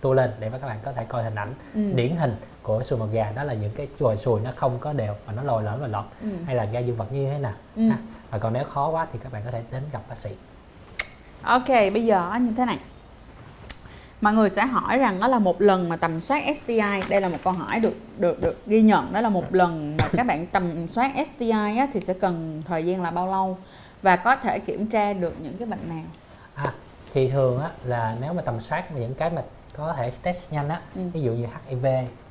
tua 0.00 0.14
lên 0.14 0.30
để 0.40 0.48
mà 0.50 0.58
các 0.58 0.66
bạn 0.66 0.78
có 0.84 0.92
thể 0.92 1.04
coi 1.08 1.24
hình 1.24 1.34
ảnh 1.34 1.54
Ừ. 1.74 1.92
điển 1.94 2.16
hình 2.16 2.36
của 2.62 2.82
sùi 2.82 2.98
mật 2.98 3.06
gà 3.12 3.32
đó 3.36 3.42
là 3.44 3.54
những 3.54 3.70
cái 3.76 3.88
chùi 3.98 4.16
sùi 4.16 4.40
nó 4.40 4.50
không 4.56 4.78
có 4.80 4.92
đều 4.92 5.14
mà 5.26 5.32
nó 5.32 5.42
lồi 5.42 5.62
lõm 5.62 5.80
và 5.80 5.86
lọt 5.86 6.04
Ừ. 6.22 6.28
hay 6.46 6.54
là 6.54 6.62
da 6.64 6.80
dương 6.80 6.96
vật 6.96 7.12
như 7.12 7.30
thế 7.30 7.38
nào 7.38 7.52
Ừ. 7.76 7.82
và 8.30 8.38
còn 8.38 8.52
nếu 8.52 8.64
khó 8.64 8.88
quá 8.90 9.06
thì 9.12 9.18
các 9.22 9.32
bạn 9.32 9.42
có 9.44 9.50
thể 9.50 9.62
đến 9.72 9.82
gặp 9.92 10.00
bác 10.08 10.16
sĩ 10.18 10.30
Ok, 11.42 11.68
bây 11.68 12.04
giờ 12.04 12.30
như 12.40 12.52
thế 12.56 12.64
này 12.64 12.78
Mọi 14.24 14.34
người 14.34 14.50
sẽ 14.50 14.66
hỏi 14.66 14.98
rằng 14.98 15.20
đó 15.20 15.28
là 15.28 15.38
một 15.38 15.60
lần 15.60 15.88
mà 15.88 15.96
tầm 15.96 16.20
soát 16.20 16.42
STI 16.56 16.80
Đây 17.08 17.20
là 17.20 17.28
một 17.28 17.38
câu 17.44 17.52
hỏi 17.52 17.80
được 17.80 17.94
được 18.18 18.40
được 18.40 18.66
ghi 18.66 18.82
nhận 18.82 19.12
Đó 19.12 19.20
là 19.20 19.28
một 19.28 19.54
lần 19.54 19.96
mà 20.02 20.08
các 20.12 20.26
bạn 20.26 20.46
tầm 20.46 20.88
soát 20.88 21.12
STI 21.26 21.50
á, 21.50 21.88
thì 21.92 22.00
sẽ 22.00 22.14
cần 22.14 22.62
thời 22.68 22.86
gian 22.86 23.02
là 23.02 23.10
bao 23.10 23.26
lâu 23.26 23.58
Và 24.02 24.16
có 24.16 24.36
thể 24.36 24.58
kiểm 24.58 24.86
tra 24.86 25.12
được 25.12 25.34
những 25.42 25.56
cái 25.58 25.68
bệnh 25.68 25.88
nào 25.88 26.02
À, 26.54 26.72
thì 27.14 27.28
thường 27.28 27.60
á 27.60 27.70
là 27.84 28.16
nếu 28.20 28.32
mà 28.32 28.42
tầm 28.42 28.60
soát 28.60 28.92
những 28.96 29.14
cái 29.14 29.30
mà 29.30 29.42
có 29.76 29.92
thể 29.96 30.10
test 30.22 30.52
nhanh 30.52 30.68
á, 30.68 30.80
Ừ. 30.94 31.00
ví 31.12 31.22
dụ 31.22 31.32
như 31.32 31.46
HIV 31.68 31.84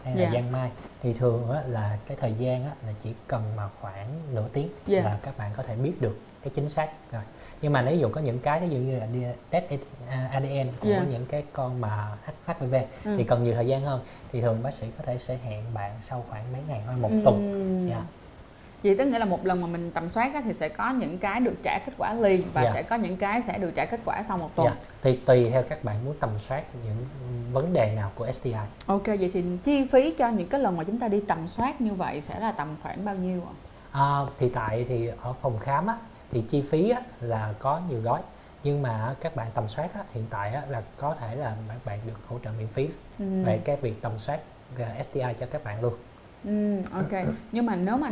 hay 0.04 0.16
là 0.16 0.22
Dạ. 0.22 0.30
giang 0.34 0.52
mai 0.52 0.70
thì 1.04 1.14
thường 1.14 1.52
á 1.52 1.62
là 1.68 1.98
cái 2.08 2.18
thời 2.22 2.34
gian 2.40 2.64
á 2.66 2.72
là 2.88 2.94
chỉ 3.04 3.10
cần 3.28 3.44
mà 3.58 3.64
khoảng 3.82 4.08
nửa 4.34 4.48
tiếng 4.54 4.70
Dạ. 4.88 5.02
là 5.04 5.18
các 5.24 5.38
bạn 5.38 5.52
có 5.58 5.64
thể 5.64 5.76
biết 5.76 5.94
được 6.02 6.20
cái 6.44 6.52
chính 6.56 6.70
xác 6.70 6.88
rồi. 7.12 7.22
Nhưng 7.64 7.74
mà 7.74 7.82
nếu 7.82 7.96
dụ 7.96 8.10
có 8.10 8.22
những 8.22 8.40
cái 8.40 8.60
ví 8.60 8.70
dụ 8.70 8.78
như 8.78 9.00
là 9.00 9.08
test 9.50 9.66
à, 10.10 10.30
ADN 10.32 10.68
của 10.80 10.90
Dạ. 10.90 11.04
những 11.12 11.26
cái 11.26 11.44
con 11.54 11.82
mà 11.82 12.08
H- 12.48 12.54
HIV 12.60 12.76
Ừ. 13.06 13.16
thì 13.18 13.24
cần 13.24 13.44
nhiều 13.44 13.54
thời 13.54 13.68
gian 13.68 13.82
hơn 13.82 14.02
thì 14.32 14.42
thường 14.42 14.64
bác 14.64 14.74
sĩ 14.74 14.88
có 14.98 15.04
thể 15.08 15.18
sẽ 15.18 15.38
hẹn 15.46 15.64
bạn 15.74 15.92
sau 16.02 16.26
khoảng 16.30 16.44
mấy 16.54 16.62
ngày 16.68 16.82
hoặc 16.86 16.96
một 17.00 17.10
Ừm. 17.12 17.24
tuần. 17.24 17.88
Dạ. 17.90 18.02
Vậy 18.84 18.96
tức 18.98 19.06
nghĩa 19.06 19.20
là 19.20 19.26
một 19.26 19.46
lần 19.46 19.62
mà 19.62 19.68
mình 19.68 19.92
tầm 19.92 20.10
soát 20.10 20.34
á, 20.34 20.42
thì 20.46 20.54
sẽ 20.54 20.70
có 20.70 20.90
những 20.90 21.18
cái 21.18 21.40
được 21.40 21.56
trả 21.64 21.80
kết 21.86 21.94
quả 21.98 22.14
liền 22.14 22.42
Và 22.54 22.64
Dạ. 22.64 22.72
sẽ 22.74 22.84
có 22.84 22.96
những 22.96 23.18
cái 23.18 23.42
sẽ 23.42 23.58
được 23.58 23.72
trả 23.76 23.86
kết 23.86 24.00
quả 24.06 24.24
sau 24.24 24.38
một 24.38 24.50
tuần 24.56 24.68
Dạ. 24.68 24.76
Thì 25.02 25.16
tùy 25.26 25.50
theo 25.50 25.64
các 25.70 25.84
bạn 25.84 25.96
muốn 26.06 26.16
tầm 26.20 26.30
soát 26.40 26.64
những 26.86 26.98
vấn 27.54 27.74
đề 27.74 27.94
nào 27.96 28.12
của 28.16 28.32
STI. 28.32 28.54
Ok, 28.86 29.06
vậy 29.06 29.32
thì 29.34 29.44
chi 29.64 29.88
phí 29.92 30.14
cho 30.18 30.30
những 30.30 30.48
cái 30.48 30.60
lần 30.62 30.78
mà 30.78 30.84
chúng 30.84 31.00
ta 31.00 31.08
đi 31.08 31.22
tầm 31.28 31.48
soát 31.48 31.82
như 31.82 31.94
vậy 31.94 32.22
sẽ 32.22 32.40
là 32.40 32.52
tầm 32.52 32.68
khoảng 32.84 33.06
bao 33.06 33.16
nhiêu 33.16 33.42
ạ? 33.42 33.54
À, 33.92 34.20
thì 34.40 34.50
tại 34.50 34.86
thì 34.90 35.10
ở 35.22 35.34
phòng 35.42 35.58
khám 35.60 35.88
á, 35.88 35.98
thì 36.34 36.44
chi 36.50 36.64
phí 36.70 36.90
á, 36.90 37.02
là 37.22 37.54
có 37.60 37.82
nhiều 37.90 38.02
gói 38.02 38.22
nhưng 38.64 38.82
mà 38.82 39.16
các 39.22 39.36
bạn 39.36 39.48
tầm 39.54 39.68
soát 39.70 39.94
á, 39.94 40.02
hiện 40.14 40.26
tại 40.30 40.54
á, 40.54 40.62
là 40.70 40.82
có 40.98 41.16
thể 41.20 41.36
là 41.36 41.56
các 41.68 41.86
bạn 41.86 42.00
được 42.08 42.20
hỗ 42.28 42.40
trợ 42.44 42.50
miễn 42.58 42.68
phí 42.68 42.90
Ừm. 43.20 43.44
về 43.44 43.58
cái 43.66 43.76
việc 43.76 44.02
tầm 44.02 44.20
soát 44.20 44.40
uh, 44.76 45.06
STI 45.06 45.34
cho 45.40 45.46
các 45.52 45.64
bạn 45.64 45.82
luôn. 45.82 45.94
Ừ, 46.44 46.82
ok. 46.92 47.26
Nhưng 47.52 47.66
mà 47.66 47.76
nếu 47.76 47.98
mà 47.98 48.12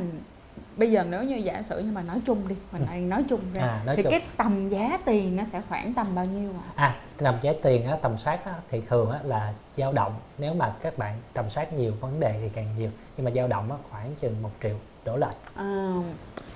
bây 0.78 0.92
giờ 0.92 1.04
nếu 1.10 1.24
như 1.24 1.36
giả 1.36 1.62
sử 1.62 1.80
như 1.80 1.92
mà 1.92 2.02
nói 2.02 2.22
chung 2.26 2.48
đi, 2.48 2.56
mình 2.72 2.86
đang 2.86 3.10
nói 3.10 3.24
chung 3.30 3.42
ra 3.54 3.62
À, 3.64 3.82
nói 3.86 3.96
thì 3.96 4.04
chung. 4.04 4.12
cái 4.12 4.22
tầm 4.38 4.70
giá 4.70 4.98
tiền 5.06 5.36
nó 5.36 5.44
sẽ 5.44 5.62
khoảng 5.70 5.94
tầm 5.94 6.16
bao 6.16 6.26
nhiêu 6.26 6.50
ạ? 6.52 6.68
À, 6.76 6.96
tầm 7.18 7.36
giá 7.42 7.54
tiền 7.62 7.88
á, 7.88 7.98
tầm 8.02 8.18
soát 8.18 8.46
á, 8.46 8.54
thì 8.72 8.82
thường 8.82 9.12
á, 9.12 9.20
là 9.24 9.54
dao 9.78 9.94
động 9.94 10.14
nếu 10.38 10.54
mà 10.54 10.74
các 10.82 10.98
bạn 10.98 11.18
tầm 11.34 11.50
soát 11.50 11.74
nhiều 11.74 11.94
vấn 12.00 12.20
đề 12.20 12.40
thì 12.42 12.50
càng 12.50 12.68
nhiều 12.78 12.90
nhưng 13.18 13.26
mà 13.26 13.32
dao 13.32 13.48
động 13.48 13.72
á, 13.72 13.78
khoảng 13.92 14.16
chừng 14.16 14.42
một 14.42 14.52
triệu 14.64 14.76
đổ 15.06 15.18
lại 15.18 15.34
À, 15.56 15.94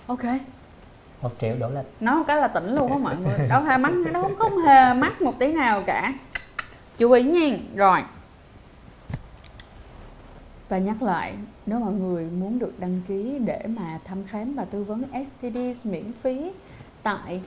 ok. 0.08 0.24
Một 1.22 1.32
triệu 1.42 1.56
đổ 1.60 1.70
lên 1.70 1.86
một 2.16 2.24
cái 2.28 2.38
là 2.38 2.48
tỉnh 2.48 2.76
luôn 2.76 2.92
á 2.92 2.98
mọi 2.98 3.16
người. 3.18 3.48
Đâu 3.50 3.64
hề 3.64 3.78
mắc, 3.78 3.94
nó 4.14 4.22
không 4.22 4.36
không 4.36 4.58
hề 4.58 4.94
mắc 4.94 5.22
một 5.22 5.40
tí 5.40 5.54
nào 5.54 5.84
cả. 5.86 6.14
Chú 6.98 7.12
ý 7.12 7.24
nha. 7.24 7.58
Rồi. 7.76 8.04
Và 10.70 10.78
nhắc 10.78 11.02
lại, 11.02 11.34
nếu 11.66 11.80
mọi 11.80 11.94
người 11.94 12.24
muốn 12.26 12.60
được 12.60 12.74
đăng 12.80 13.02
ký 13.08 13.40
để 13.46 13.62
mà 13.68 14.00
thăm 14.06 14.24
khám 14.28 14.54
và 14.56 14.66
tư 14.66 14.84
vấn 14.84 15.04
STDs 15.26 15.86
miễn 15.86 16.12
phí 16.22 16.52
tại 17.04 17.42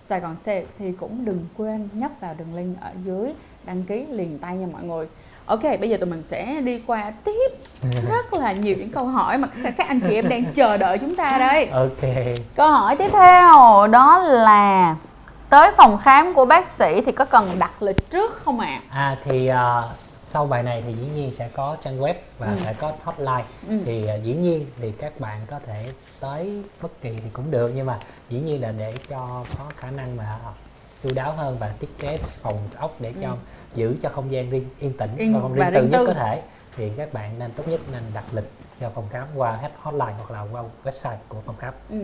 Sài 0.00 0.20
Gòn 0.20 0.34
Safe 0.34 0.64
thì 0.78 0.92
cũng 0.92 1.24
đừng 1.24 1.46
quên 1.56 1.88
nhấp 1.92 2.10
vào 2.20 2.34
đường 2.38 2.54
link 2.54 2.80
ở 2.80 2.90
dưới 3.04 3.32
đăng 3.66 3.82
ký 3.82 4.06
liền 4.06 4.38
tay 4.38 4.56
nha 4.56 4.66
mọi 4.72 4.84
người. 4.84 5.08
Ok, 5.46 5.62
bây 5.80 5.90
giờ 5.90 5.96
tụi 5.96 6.08
mình 6.10 6.22
sẽ 6.22 6.60
đi 6.60 6.82
qua 6.86 7.12
tiếp 7.24 7.50
rất 8.08 8.32
là 8.32 8.52
nhiều 8.52 8.76
những 8.78 8.90
câu 8.90 9.04
hỏi 9.06 9.38
mà 9.38 9.48
các 9.64 9.74
các 9.78 9.88
anh 9.88 10.00
chị 10.00 10.14
em 10.14 10.28
đang 10.28 10.44
chờ 10.54 10.76
đợi 10.76 10.98
chúng 10.98 11.16
ta 11.16 11.38
đây. 11.38 11.66
ok 11.66 12.14
Câu 12.56 12.68
hỏi 12.70 12.96
tiếp 12.96 13.08
theo 13.12 13.86
đó 13.90 14.18
là 14.18 14.96
tới 15.48 15.70
phòng 15.76 15.98
khám 15.98 16.34
của 16.34 16.44
bác 16.44 16.66
sĩ 16.66 17.00
thì 17.06 17.12
có 17.12 17.24
cần 17.24 17.48
đặt 17.58 17.82
lịch 17.82 18.10
trước 18.10 18.40
không 18.44 18.60
ạ? 18.60 18.80
À 18.90 19.16
thì 19.24 19.46
à, 19.46 19.82
sau 19.98 20.46
bài 20.46 20.62
này 20.62 20.82
thì 20.86 20.92
dĩ 20.92 21.06
nhiên 21.14 21.30
sẽ 21.38 21.48
có 21.54 21.76
trang 21.84 22.00
web 22.00 22.14
và 22.38 22.46
Ừ. 22.46 22.52
sẽ 22.64 22.72
có 22.72 22.92
hotline 23.04 23.44
Ừ. 23.68 23.78
thì 23.84 24.06
à, 24.06 24.14
dĩ 24.14 24.32
nhiên 24.34 24.66
thì 24.80 24.92
các 24.92 25.20
bạn 25.20 25.40
có 25.50 25.58
thể 25.66 25.86
tới 26.20 26.62
bất 26.82 27.02
kỳ 27.02 27.10
thì 27.10 27.30
cũng 27.32 27.50
được 27.50 27.72
nhưng 27.74 27.86
mà 27.86 27.98
dĩ 28.30 28.40
nhiên 28.40 28.62
là 28.62 28.72
để 28.78 28.94
cho 29.08 29.44
có 29.58 29.64
khả 29.76 29.90
năng 29.90 30.16
mà 30.16 30.24
chu 31.04 31.10
đáo 31.14 31.32
hơn 31.32 31.56
và 31.60 31.70
thiết 31.80 31.98
kế 31.98 32.18
phòng 32.42 32.58
ốc 32.78 32.94
để 32.98 33.12
cho 33.20 33.28
Ừ. 33.28 33.34
giữ 33.76 33.96
cho 34.02 34.08
không 34.08 34.32
gian 34.32 34.50
riêng 34.50 34.64
yên 34.78 34.92
tĩnh 34.96 35.10
Yên 35.16 35.34
và 35.34 35.40
không 35.40 35.54
riêng 35.54 35.70
tư 35.74 35.82
nhất 35.86 35.98
tư. 35.98 36.06
có 36.06 36.14
thể 36.14 36.42
thì 36.76 36.90
các 36.96 37.12
bạn 37.12 37.38
nên 37.38 37.50
tốt 37.52 37.68
nhất 37.68 37.80
nên 37.92 38.02
đặt 38.14 38.24
lịch 38.32 38.50
cho 38.80 38.90
phòng 38.94 39.04
khám 39.10 39.26
qua 39.36 39.58
hotline 39.82 40.12
hoặc 40.18 40.30
là 40.30 40.44
qua 40.52 40.62
website 40.84 41.16
của 41.28 41.38
phòng 41.46 41.56
khám 41.58 41.74
Ừ. 41.90 41.98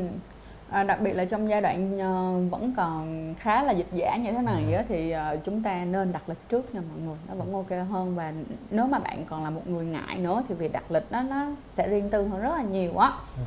À, 0.71 0.83
đặc 0.85 1.01
biệt 1.01 1.13
là 1.13 1.25
trong 1.25 1.51
giai 1.51 1.61
đoạn 1.61 1.99
ờ, 1.99 2.39
vẫn 2.51 2.75
còn 2.77 3.35
khá 3.39 3.63
là 3.63 3.73
dịch 3.73 3.87
giả 3.93 4.17
như 4.17 4.33
thế 4.33 4.43
này 4.43 4.75
á, 4.75 4.85
thì 4.89 5.11
ờ, 5.11 5.37
chúng 5.45 5.63
ta 5.63 5.85
nên 5.85 6.13
đặt 6.13 6.23
lịch 6.29 6.49
trước 6.49 6.75
nha 6.75 6.81
mọi 6.91 7.01
người 7.07 7.17
nó 7.29 7.35
vẫn 7.35 7.53
ok 7.55 7.89
hơn 7.91 8.15
và 8.17 8.33
nếu 8.71 8.87
mà 8.87 8.99
bạn 8.99 9.25
còn 9.31 9.45
là 9.45 9.51
một 9.51 9.63
người 9.67 9.85
ngại 9.85 10.17
nữa 10.19 10.43
thì 10.49 10.55
việc 10.55 10.73
đặt 10.73 10.91
lịch 10.91 11.11
đó 11.13 11.23
nó 11.31 11.47
sẽ 11.71 11.89
riêng 11.89 12.11
tư 12.11 12.29
hơn 12.29 12.41
rất 12.43 12.55
là 12.57 12.63
nhiều 12.63 12.99
á 12.99 13.13
Ừ. 13.37 13.43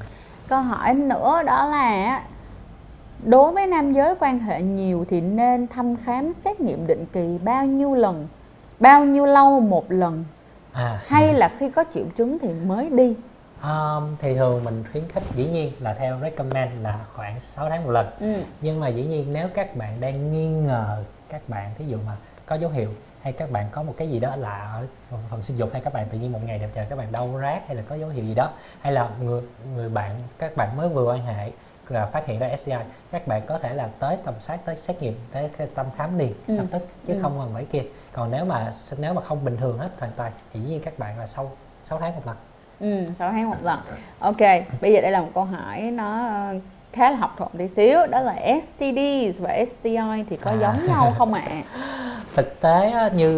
câu 0.47 0.61
hỏi 0.61 0.93
nữa 0.93 1.43
đó 1.45 1.65
là 1.67 2.21
đối 3.23 3.51
với 3.51 3.67
nam 3.67 3.93
giới 3.93 4.15
quan 4.19 4.39
hệ 4.39 4.61
nhiều 4.61 5.05
thì 5.09 5.21
nên 5.21 5.67
thăm 5.67 5.95
khám 5.95 6.33
xét 6.33 6.59
nghiệm 6.59 6.87
định 6.87 7.05
kỳ 7.13 7.37
bao 7.43 7.65
nhiêu 7.65 7.95
lần 7.95 8.27
bao 8.79 9.05
nhiêu 9.05 9.25
lâu 9.25 9.59
một 9.59 9.91
lần? 9.91 10.25
À. 10.73 11.01
Hay 11.07 11.33
là 11.33 11.49
khi 11.57 11.69
có 11.69 11.83
triệu 11.93 12.05
chứng 12.15 12.39
thì 12.39 12.49
mới 12.49 12.89
đi? 12.89 13.15
Um, 13.63 14.15
thì 14.19 14.35
thường 14.35 14.63
mình 14.63 14.83
khuyến 14.91 15.03
khích 15.07 15.23
dĩ 15.35 15.47
nhiên 15.47 15.71
là 15.79 15.93
theo 15.93 16.17
recommend 16.21 16.71
là 16.81 16.99
khoảng 17.13 17.39
6 17.39 17.69
tháng 17.69 17.83
một 17.83 17.91
lần. 17.91 18.07
Ừ. 18.19 18.33
nhưng 18.61 18.79
mà 18.79 18.87
dĩ 18.87 19.05
nhiên 19.05 19.33
nếu 19.33 19.47
các 19.53 19.75
bạn 19.75 19.97
đang 19.99 20.31
nghi 20.31 20.47
ngờ 20.47 21.03
các 21.29 21.49
bạn 21.49 21.71
thí 21.77 21.85
dụ 21.85 21.97
mà 22.05 22.15
có 22.45 22.55
dấu 22.55 22.69
hiệu 22.69 22.89
hay 23.21 23.33
các 23.33 23.51
bạn 23.51 23.67
có 23.71 23.83
một 23.83 23.93
cái 23.97 24.09
gì 24.09 24.19
đó 24.19 24.35
lạ 24.35 24.71
ở 24.73 25.17
phần 25.29 25.41
sinh 25.41 25.57
dục 25.57 25.69
hay 25.73 25.81
các 25.81 25.93
bạn 25.93 26.07
tự 26.11 26.17
nhiên 26.17 26.31
một 26.31 26.39
ngày 26.45 26.59
đẹp 26.59 26.69
trời 26.75 26.85
các 26.89 26.95
bạn 26.95 27.11
đau 27.11 27.29
rát 27.41 27.67
hay 27.67 27.75
là 27.75 27.83
có 27.89 27.95
dấu 27.95 28.09
hiệu 28.09 28.25
gì 28.25 28.35
đó 28.35 28.51
hay 28.81 28.93
là 28.93 29.09
người 29.21 29.41
người 29.75 29.89
bạn 29.89 30.15
các 30.37 30.57
bạn 30.57 30.77
mới 30.77 30.89
vừa 30.89 31.13
quan 31.13 31.25
hệ 31.25 31.51
là 31.91 32.05
phát 32.05 32.25
hiện 32.25 32.39
ra 32.39 32.55
STI 32.55 32.73
các 33.11 33.27
bạn 33.27 33.41
có 33.47 33.57
thể 33.59 33.73
là 33.73 33.89
tới 33.99 34.17
tầm 34.25 34.33
soát 34.39 34.59
tới 34.65 34.77
xét 34.77 35.01
nghiệm 35.01 35.13
tới 35.31 35.49
tâm 35.75 35.85
khám 35.97 36.17
liền 36.19 36.33
Ừ. 36.47 36.55
lập 36.57 36.65
tức 36.71 36.87
chứ 37.07 37.13
Ừ. 37.13 37.19
không 37.21 37.37
cần 37.39 37.49
phải 37.53 37.65
kia 37.65 37.83
còn 38.13 38.31
nếu 38.31 38.45
mà 38.45 38.71
nếu 38.97 39.13
mà 39.13 39.21
không 39.21 39.45
bình 39.45 39.57
thường 39.57 39.77
hết 39.77 39.89
hoàn 39.99 40.11
toàn 40.17 40.31
thì 40.53 40.59
dĩ 40.59 40.69
nhiên 40.69 40.81
các 40.81 40.99
bạn 40.99 41.19
là 41.19 41.27
sau 41.27 41.51
6 41.83 41.99
tháng 41.99 42.15
một 42.15 42.21
lần 42.25 42.35
Ừ, 42.79 43.13
6 43.15 43.31
tháng 43.31 43.49
một 43.49 43.55
lần. 43.63 43.79
Ok, 44.19 44.37
bây 44.81 44.93
giờ 44.93 45.01
đây 45.01 45.11
là 45.11 45.21
một 45.21 45.29
câu 45.35 45.43
hỏi 45.43 45.81
nó 45.81 46.27
ờ, 46.27 46.53
khá 46.93 47.09
là 47.11 47.17
học 47.17 47.33
thuật 47.37 47.51
tí 47.57 47.67
xíu 47.67 48.05
đó 48.07 48.19
là 48.21 48.35
STDs 48.61 49.39
và 49.41 49.65
STI 49.65 50.23
thì 50.29 50.35
có 50.37 50.51
À. 50.51 50.57
giống 50.61 50.87
nhau 50.87 51.13
không 51.17 51.33
ạ? 51.33 51.43
thực 52.35 52.61
tế 52.61 52.89
á, 52.91 53.09
như 53.15 53.29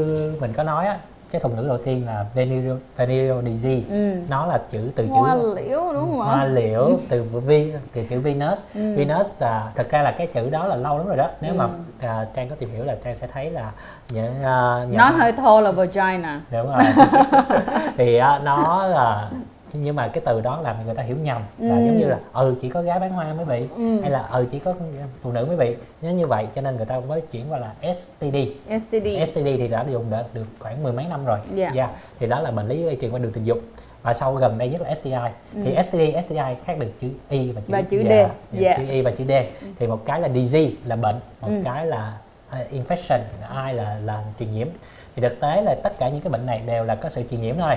mình 0.41 0.53
có 0.53 0.64
nói 0.64 0.86
á, 0.88 0.99
cái 1.38 1.41
thuật 1.41 1.55
ngữ 1.64 1.68
đầu 1.68 1.77
tiên 1.77 2.05
là 2.05 2.26
venereal, 2.34 2.76
venereal 2.97 3.45
disease 3.45 3.81
Ừ. 3.89 4.15
nó 4.30 4.45
là 4.45 4.59
chữ 4.69 4.91
từ 4.95 5.07
chữ 5.07 5.19
Hoa 5.19 5.35
liễu 5.35 5.80
đúng 5.93 6.09
không 6.09 6.18
hoa 6.19 6.45
liễu 6.45 6.99
từ 7.09 7.23
vi 7.23 7.73
từ 7.93 8.03
chữ 8.03 8.19
Venus 8.19 8.59
Ừ. 8.76 8.95
Venus 8.95 9.41
là 9.41 9.72
thực 9.76 9.89
ra 9.89 10.01
là 10.01 10.11
cái 10.11 10.27
chữ 10.27 10.49
đó 10.49 10.65
là 10.68 10.76
lâu 10.76 10.97
lắm 10.97 11.07
rồi 11.07 11.18
đó 11.18 11.30
nếu 11.41 11.53
Ừ. 11.53 11.57
mà 11.57 11.68
à, 11.99 12.26
trang 12.35 12.49
có 12.49 12.55
tìm 12.59 12.69
hiểu 12.73 12.84
là 12.85 12.95
trang 13.03 13.15
sẽ 13.15 13.27
thấy 13.34 13.51
là 13.51 13.72
những 14.09 14.34
uh, 14.39 14.93
Nó 14.93 15.09
hơi 15.09 15.31
thô 15.31 15.61
là 15.61 15.72
vagina. 15.72 16.41
đúng 16.51 16.72
rồi 16.73 16.84
thì 17.97 18.15
á, 18.18 18.39
nó 18.43 18.88
là 18.88 19.30
nhưng 19.73 19.95
mà 19.95 20.07
cái 20.07 20.22
từ 20.26 20.41
đó 20.41 20.61
làm 20.61 20.85
người 20.85 20.95
ta 20.95 21.03
hiểu 21.03 21.18
nhầm 21.18 21.41
là 21.60 21.76
Ừ. 21.76 21.85
giống 21.85 21.98
như 21.98 22.06
là 22.07 22.19
ừ 22.34 22.56
chỉ 22.61 22.69
có 22.69 22.81
gái 22.81 22.99
bán 22.99 23.10
hoa 23.10 23.34
mới 23.34 23.45
bị 23.45 23.68
Ừ. 23.76 24.02
hay 24.02 24.10
là 24.11 24.27
ừ 24.31 24.45
chỉ 24.52 24.60
có 24.60 24.73
phụ 25.22 25.31
nữ 25.31 25.45
mới 25.45 25.57
bị 25.57 25.76
nếu 26.02 26.11
như 26.14 26.27
vậy 26.27 26.48
cho 26.56 26.61
nên 26.61 26.76
người 26.76 26.85
ta 26.85 26.99
mới 26.99 27.22
chuyển 27.22 27.52
qua 27.52 27.60
là 27.60 27.73
STD 27.94 28.35
STD. 28.80 29.07
STD 29.26 29.45
thì 29.57 29.68
đã 29.68 29.85
dùng 29.91 30.06
đã 30.11 30.23
được 30.34 30.45
khoảng 30.60 30.84
mười 30.84 30.94
mấy 30.94 31.06
năm 31.10 31.26
rồi 31.26 31.39
Dạ. 31.56 31.72
Yeah. 31.76 31.89
thì 32.19 32.27
đó 32.27 32.39
là 32.39 32.52
bệnh 32.52 32.68
lý 32.68 32.84
lây 32.84 32.98
truyền 33.02 33.11
qua 33.11 33.19
đường 33.19 33.31
tình 33.34 33.44
dục 33.44 33.57
và 34.03 34.14
sau 34.14 34.35
gần 34.35 34.57
đây 34.57 34.69
nhất 34.69 34.81
là 34.81 34.95
STI 34.95 35.11
thì 35.53 35.76
STD 35.84 35.99
STI 36.26 36.56
khác 36.65 36.80
được 36.80 36.91
chữ 37.02 37.07
Y 37.30 37.52
và 37.52 37.61
chữ 37.61 37.68
Ừ. 37.68 37.72
Và 37.73 37.81
chữ 37.81 38.03
D. 38.03 38.10
dạ, 38.10 38.30
dạ, 38.52 38.69
Yes. 38.69 38.77
chữ 38.77 38.94
Y 38.94 39.02
và 39.02 39.11
chữ 39.11 39.23
D 39.27 39.31
thì 39.80 39.88
một 39.88 40.02
cái 40.06 40.22
là 40.22 40.30
disease 40.30 40.72
là 40.85 40.95
bệnh 40.95 41.15
một 41.41 41.48
Ừ. 41.48 41.61
cái 41.65 41.85
là 41.85 42.14
uh, 42.49 42.72
infection 42.72 43.19
ai 43.56 43.73
là 43.73 43.98
là 44.06 44.23
truyền 44.39 44.52
nhiễm 44.52 44.68
thì 45.15 45.22
thực 45.22 45.39
tế 45.39 45.61
là 45.61 45.76
tất 45.84 45.99
cả 45.99 46.10
những 46.10 46.22
cái 46.22 46.31
bệnh 46.31 46.45
này 46.45 46.61
đều 46.65 46.84
là 46.84 46.95
có 46.95 47.10
sự 47.10 47.23
truyền 47.31 47.41
nhiễm 47.41 47.56
thôi 47.60 47.76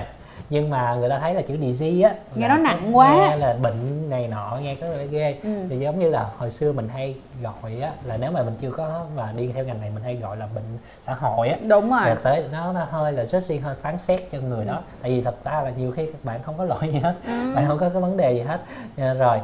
nhưng 0.49 0.69
mà 0.69 0.95
người 0.95 1.09
ta 1.09 1.19
thấy 1.19 1.33
là 1.33 1.41
chữ 1.41 1.57
disease 1.61 2.01
á 2.09 2.15
Nghe 2.35 2.47
nó 2.47 2.57
nặng 2.57 2.97
quá. 2.97 3.15
nghe 3.15 3.35
là 3.35 3.53
bệnh 3.61 4.09
này 4.09 4.27
nọ 4.27 4.57
nghe 4.61 4.75
có 4.75 4.87
ghê 5.11 5.35
Ừ. 5.43 5.49
thì 5.69 5.79
giống 5.79 5.99
như 5.99 6.09
là 6.09 6.29
hồi 6.37 6.49
xưa 6.49 6.71
mình 6.71 6.87
hay 6.89 7.15
gọi 7.43 7.79
á 7.81 7.91
là 8.03 8.17
nếu 8.17 8.31
mà 8.31 8.43
mình 8.43 8.53
chưa 8.59 8.71
có 8.71 9.05
mà 9.15 9.31
đi 9.37 9.51
theo 9.55 9.65
ngành 9.65 9.81
này 9.81 9.89
mình 9.93 10.03
hay 10.03 10.15
gọi 10.15 10.37
là 10.37 10.47
bệnh 10.55 10.63
xã 11.05 11.13
hội 11.13 11.49
á 11.49 11.57
Đúng 11.67 11.89
rồi. 11.91 12.01
thực 12.15 12.23
tế 12.23 12.43
nó, 12.51 12.73
nó 12.73 12.83
hơi 12.91 13.13
là 13.13 13.23
rất 13.25 13.47
riêng 13.47 13.61
hơi 13.61 13.75
phán 13.81 13.97
xét 13.97 14.21
cho 14.31 14.37
người 14.39 14.65
đó 14.65 14.79
tại 15.01 15.11
vì 15.11 15.21
thật 15.21 15.35
ra 15.45 15.61
là 15.61 15.69
nhiều 15.77 15.91
khi 15.91 16.05
các 16.05 16.23
bạn 16.23 16.43
không 16.43 16.55
có 16.57 16.63
lỗi 16.63 16.89
gì 16.93 16.99
hết 16.99 17.13
Ừ. 17.25 17.55
bạn 17.55 17.67
không 17.67 17.77
có 17.79 17.89
cái 17.89 18.01
vấn 18.01 18.17
đề 18.17 18.33
gì 18.33 18.41
hết 18.41 18.61
Ờ, 18.97 19.13
rồi 19.13 19.39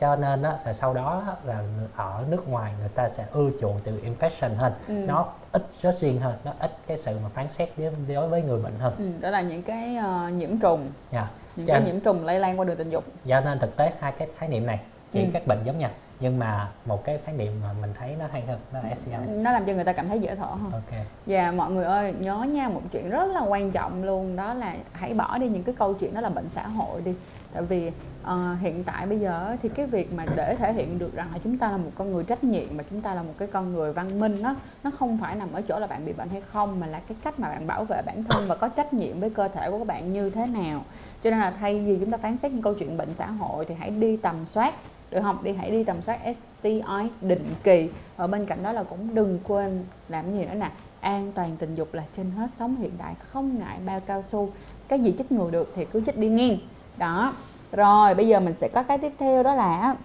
cho 0.00 0.16
nên 0.16 0.42
đó 0.42 0.52
là 0.66 0.72
sau 0.72 0.94
đó 0.94 1.22
là 1.44 1.56
ở 1.96 2.24
nước 2.30 2.48
ngoài 2.48 2.72
người 2.80 2.88
ta 2.88 3.08
sẽ 3.08 3.24
ưa 3.32 3.50
chuộng 3.60 3.78
từ 3.84 3.92
infection 4.04 4.54
hơn 4.56 4.72
Ừ. 4.88 4.94
nó 4.94 5.26
ít 5.58 5.66
rất 5.82 6.00
riêng 6.00 6.20
hơn 6.20 6.34
nó 6.44 6.52
ít 6.60 6.70
cái 6.86 6.98
sự 6.98 7.16
mà 7.22 7.28
phán 7.34 7.48
xét 7.48 7.68
đối, 8.08 8.28
với 8.28 8.42
người 8.42 8.62
bệnh 8.62 8.74
hơn. 8.78 8.94
Ừ, 8.98 9.04
đó 9.20 9.30
là 9.30 9.40
những 9.40 9.62
cái 9.62 9.96
ờ, 9.96 10.28
nhiễm 10.28 10.58
trùng, 10.58 10.90
nha 11.12 11.30
những 11.56 11.66
Cho 11.66 11.74
cái 11.74 11.80
nên- 11.82 11.92
nhiễm 11.92 12.00
trùng 12.00 12.24
lây 12.24 12.40
lan 12.40 12.58
qua 12.60 12.64
đường 12.64 12.76
tình 12.76 12.90
dục. 12.90 13.04
do 13.24 13.40
nên 13.40 13.58
thực 13.58 13.76
tế 13.76 13.92
hai 14.00 14.12
cái 14.12 14.28
khái 14.38 14.48
niệm 14.48 14.66
này 14.66 14.80
chỉ 15.12 15.20
Ừ. 15.20 15.26
các 15.32 15.46
bệnh 15.46 15.58
giống 15.64 15.78
nhau 15.78 15.90
nhưng 16.20 16.38
mà 16.38 16.68
một 16.86 17.04
cái 17.04 17.18
khái 17.24 17.34
niệm 17.34 17.52
mà 17.62 17.68
mình 17.80 17.90
thấy 17.98 18.16
nó 18.18 18.24
hay 18.32 18.42
hơn 18.46 18.58
đó 18.72 18.80
là 18.82 18.94
STI 18.94 19.12
Nó 19.28 19.52
làm 19.52 19.64
cho 19.66 19.72
người 19.72 19.84
ta 19.84 19.92
cảm 19.92 20.08
thấy 20.08 20.20
dễ 20.20 20.34
thở 20.34 20.44
hơn. 20.46 20.72
ok. 20.72 21.00
Và 21.26 21.52
mọi 21.52 21.70
người 21.70 21.84
ơi 21.84 22.14
nhớ 22.20 22.36
nha 22.42 22.68
một 22.68 22.82
chuyện 22.92 23.10
rất 23.10 23.24
là 23.26 23.40
quan 23.40 23.70
trọng 23.70 24.04
luôn 24.04 24.36
đó 24.36 24.54
là 24.54 24.74
hãy 24.92 25.14
bỏ 25.14 25.38
đi 25.38 25.48
những 25.48 25.62
cái 25.62 25.74
câu 25.78 25.94
chuyện 25.94 26.14
đó 26.14 26.20
là 26.20 26.28
bệnh 26.30 26.48
xã 26.48 26.66
hội 26.66 27.00
đi. 27.00 27.14
Tại 27.52 27.62
vì 27.62 27.92
ờ, 28.22 28.54
hiện 28.60 28.84
tại 28.84 29.06
bây 29.06 29.20
giờ 29.20 29.56
thì 29.62 29.68
cái 29.68 29.86
việc 29.86 30.12
mà 30.12 30.24
để 30.36 30.54
thể 30.58 30.72
hiện 30.72 30.98
được 30.98 31.14
rằng 31.14 31.28
là 31.32 31.38
chúng 31.44 31.58
ta 31.58 31.70
là 31.70 31.76
một 31.76 31.90
con 31.94 32.12
người 32.12 32.24
trách 32.24 32.44
nhiệm 32.44 32.76
và 32.76 32.84
chúng 32.90 33.00
ta 33.00 33.14
là 33.14 33.22
một 33.22 33.34
cái 33.38 33.48
con 33.52 33.72
người 33.72 33.92
văn 33.92 34.20
minh 34.20 34.42
đó 34.42 34.54
nó 34.84 34.90
không 34.98 35.18
phải 35.22 35.34
nằm 35.34 35.52
ở 35.52 35.62
chỗ 35.68 35.78
là 35.78 35.86
bạn 35.86 36.06
bị 36.06 36.12
bệnh 36.12 36.28
hay 36.28 36.40
không 36.40 36.80
mà 36.80 36.86
là 36.86 37.00
cái 37.08 37.16
cách 37.24 37.40
mà 37.40 37.48
bạn 37.48 37.66
bảo 37.66 37.84
vệ 37.84 38.02
bản 38.06 38.24
thân 38.24 38.44
và 38.48 38.54
có 38.54 38.68
trách 38.68 38.92
nhiệm 38.94 39.20
với 39.20 39.30
cơ 39.30 39.48
thể 39.48 39.70
của 39.70 39.78
các 39.78 39.86
bạn 39.86 40.12
như 40.12 40.30
thế 40.30 40.46
nào. 40.46 40.84
Cho 41.22 41.30
nên 41.30 41.38
là 41.38 41.50
thay 41.50 41.80
vì 41.80 41.96
chúng 42.00 42.10
ta 42.10 42.18
phán 42.18 42.36
xét 42.36 42.52
những 42.52 42.62
câu 42.62 42.74
chuyện 42.74 42.96
bệnh 42.96 43.14
xã 43.14 43.26
hội 43.26 43.64
thì 43.64 43.74
hãy 43.74 43.90
đi 43.90 44.16
tầm 44.16 44.46
soát 44.46 44.74
được 45.10 45.20
không? 45.22 45.38
Đi 45.44 45.52
hãy 45.52 45.70
đi 45.70 45.84
tầm 45.84 46.02
soát 46.02 46.18
STI 46.34 46.82
định 47.20 47.44
kỳ. 47.62 47.90
Ở 48.16 48.26
bên 48.26 48.46
cạnh 48.46 48.62
đó 48.62 48.72
là 48.72 48.82
cũng 48.82 49.14
đừng 49.14 49.38
quên 49.44 49.84
làm 50.08 50.32
gì 50.32 50.44
nữa 50.44 50.54
nè. 50.54 50.70
An 51.00 51.32
toàn 51.34 51.56
tình 51.58 51.74
dục 51.74 51.94
là 51.94 52.02
trên 52.16 52.30
hết 52.30 52.50
sống 52.50 52.76
hiện 52.76 52.92
đại 52.98 53.14
không 53.28 53.58
ngại 53.58 53.78
bao 53.86 54.00
cao 54.00 54.22
su. 54.22 54.50
Cái 54.88 55.00
gì 55.00 55.14
chích 55.18 55.32
ngừa 55.32 55.50
được 55.50 55.72
thì 55.76 55.84
cứ 55.84 56.02
chích 56.06 56.18
đi 56.18 56.28
nghiêng 56.28 56.58
đó. 56.96 57.34
Rồi 57.72 58.14
bây 58.14 58.28
giờ 58.28 58.40
mình 58.40 58.54
sẽ 58.60 58.68
có 58.68 58.82
cái 58.82 58.98
tiếp 58.98 59.12
theo 59.18 59.42
đó 59.42 59.54
là 59.54 59.96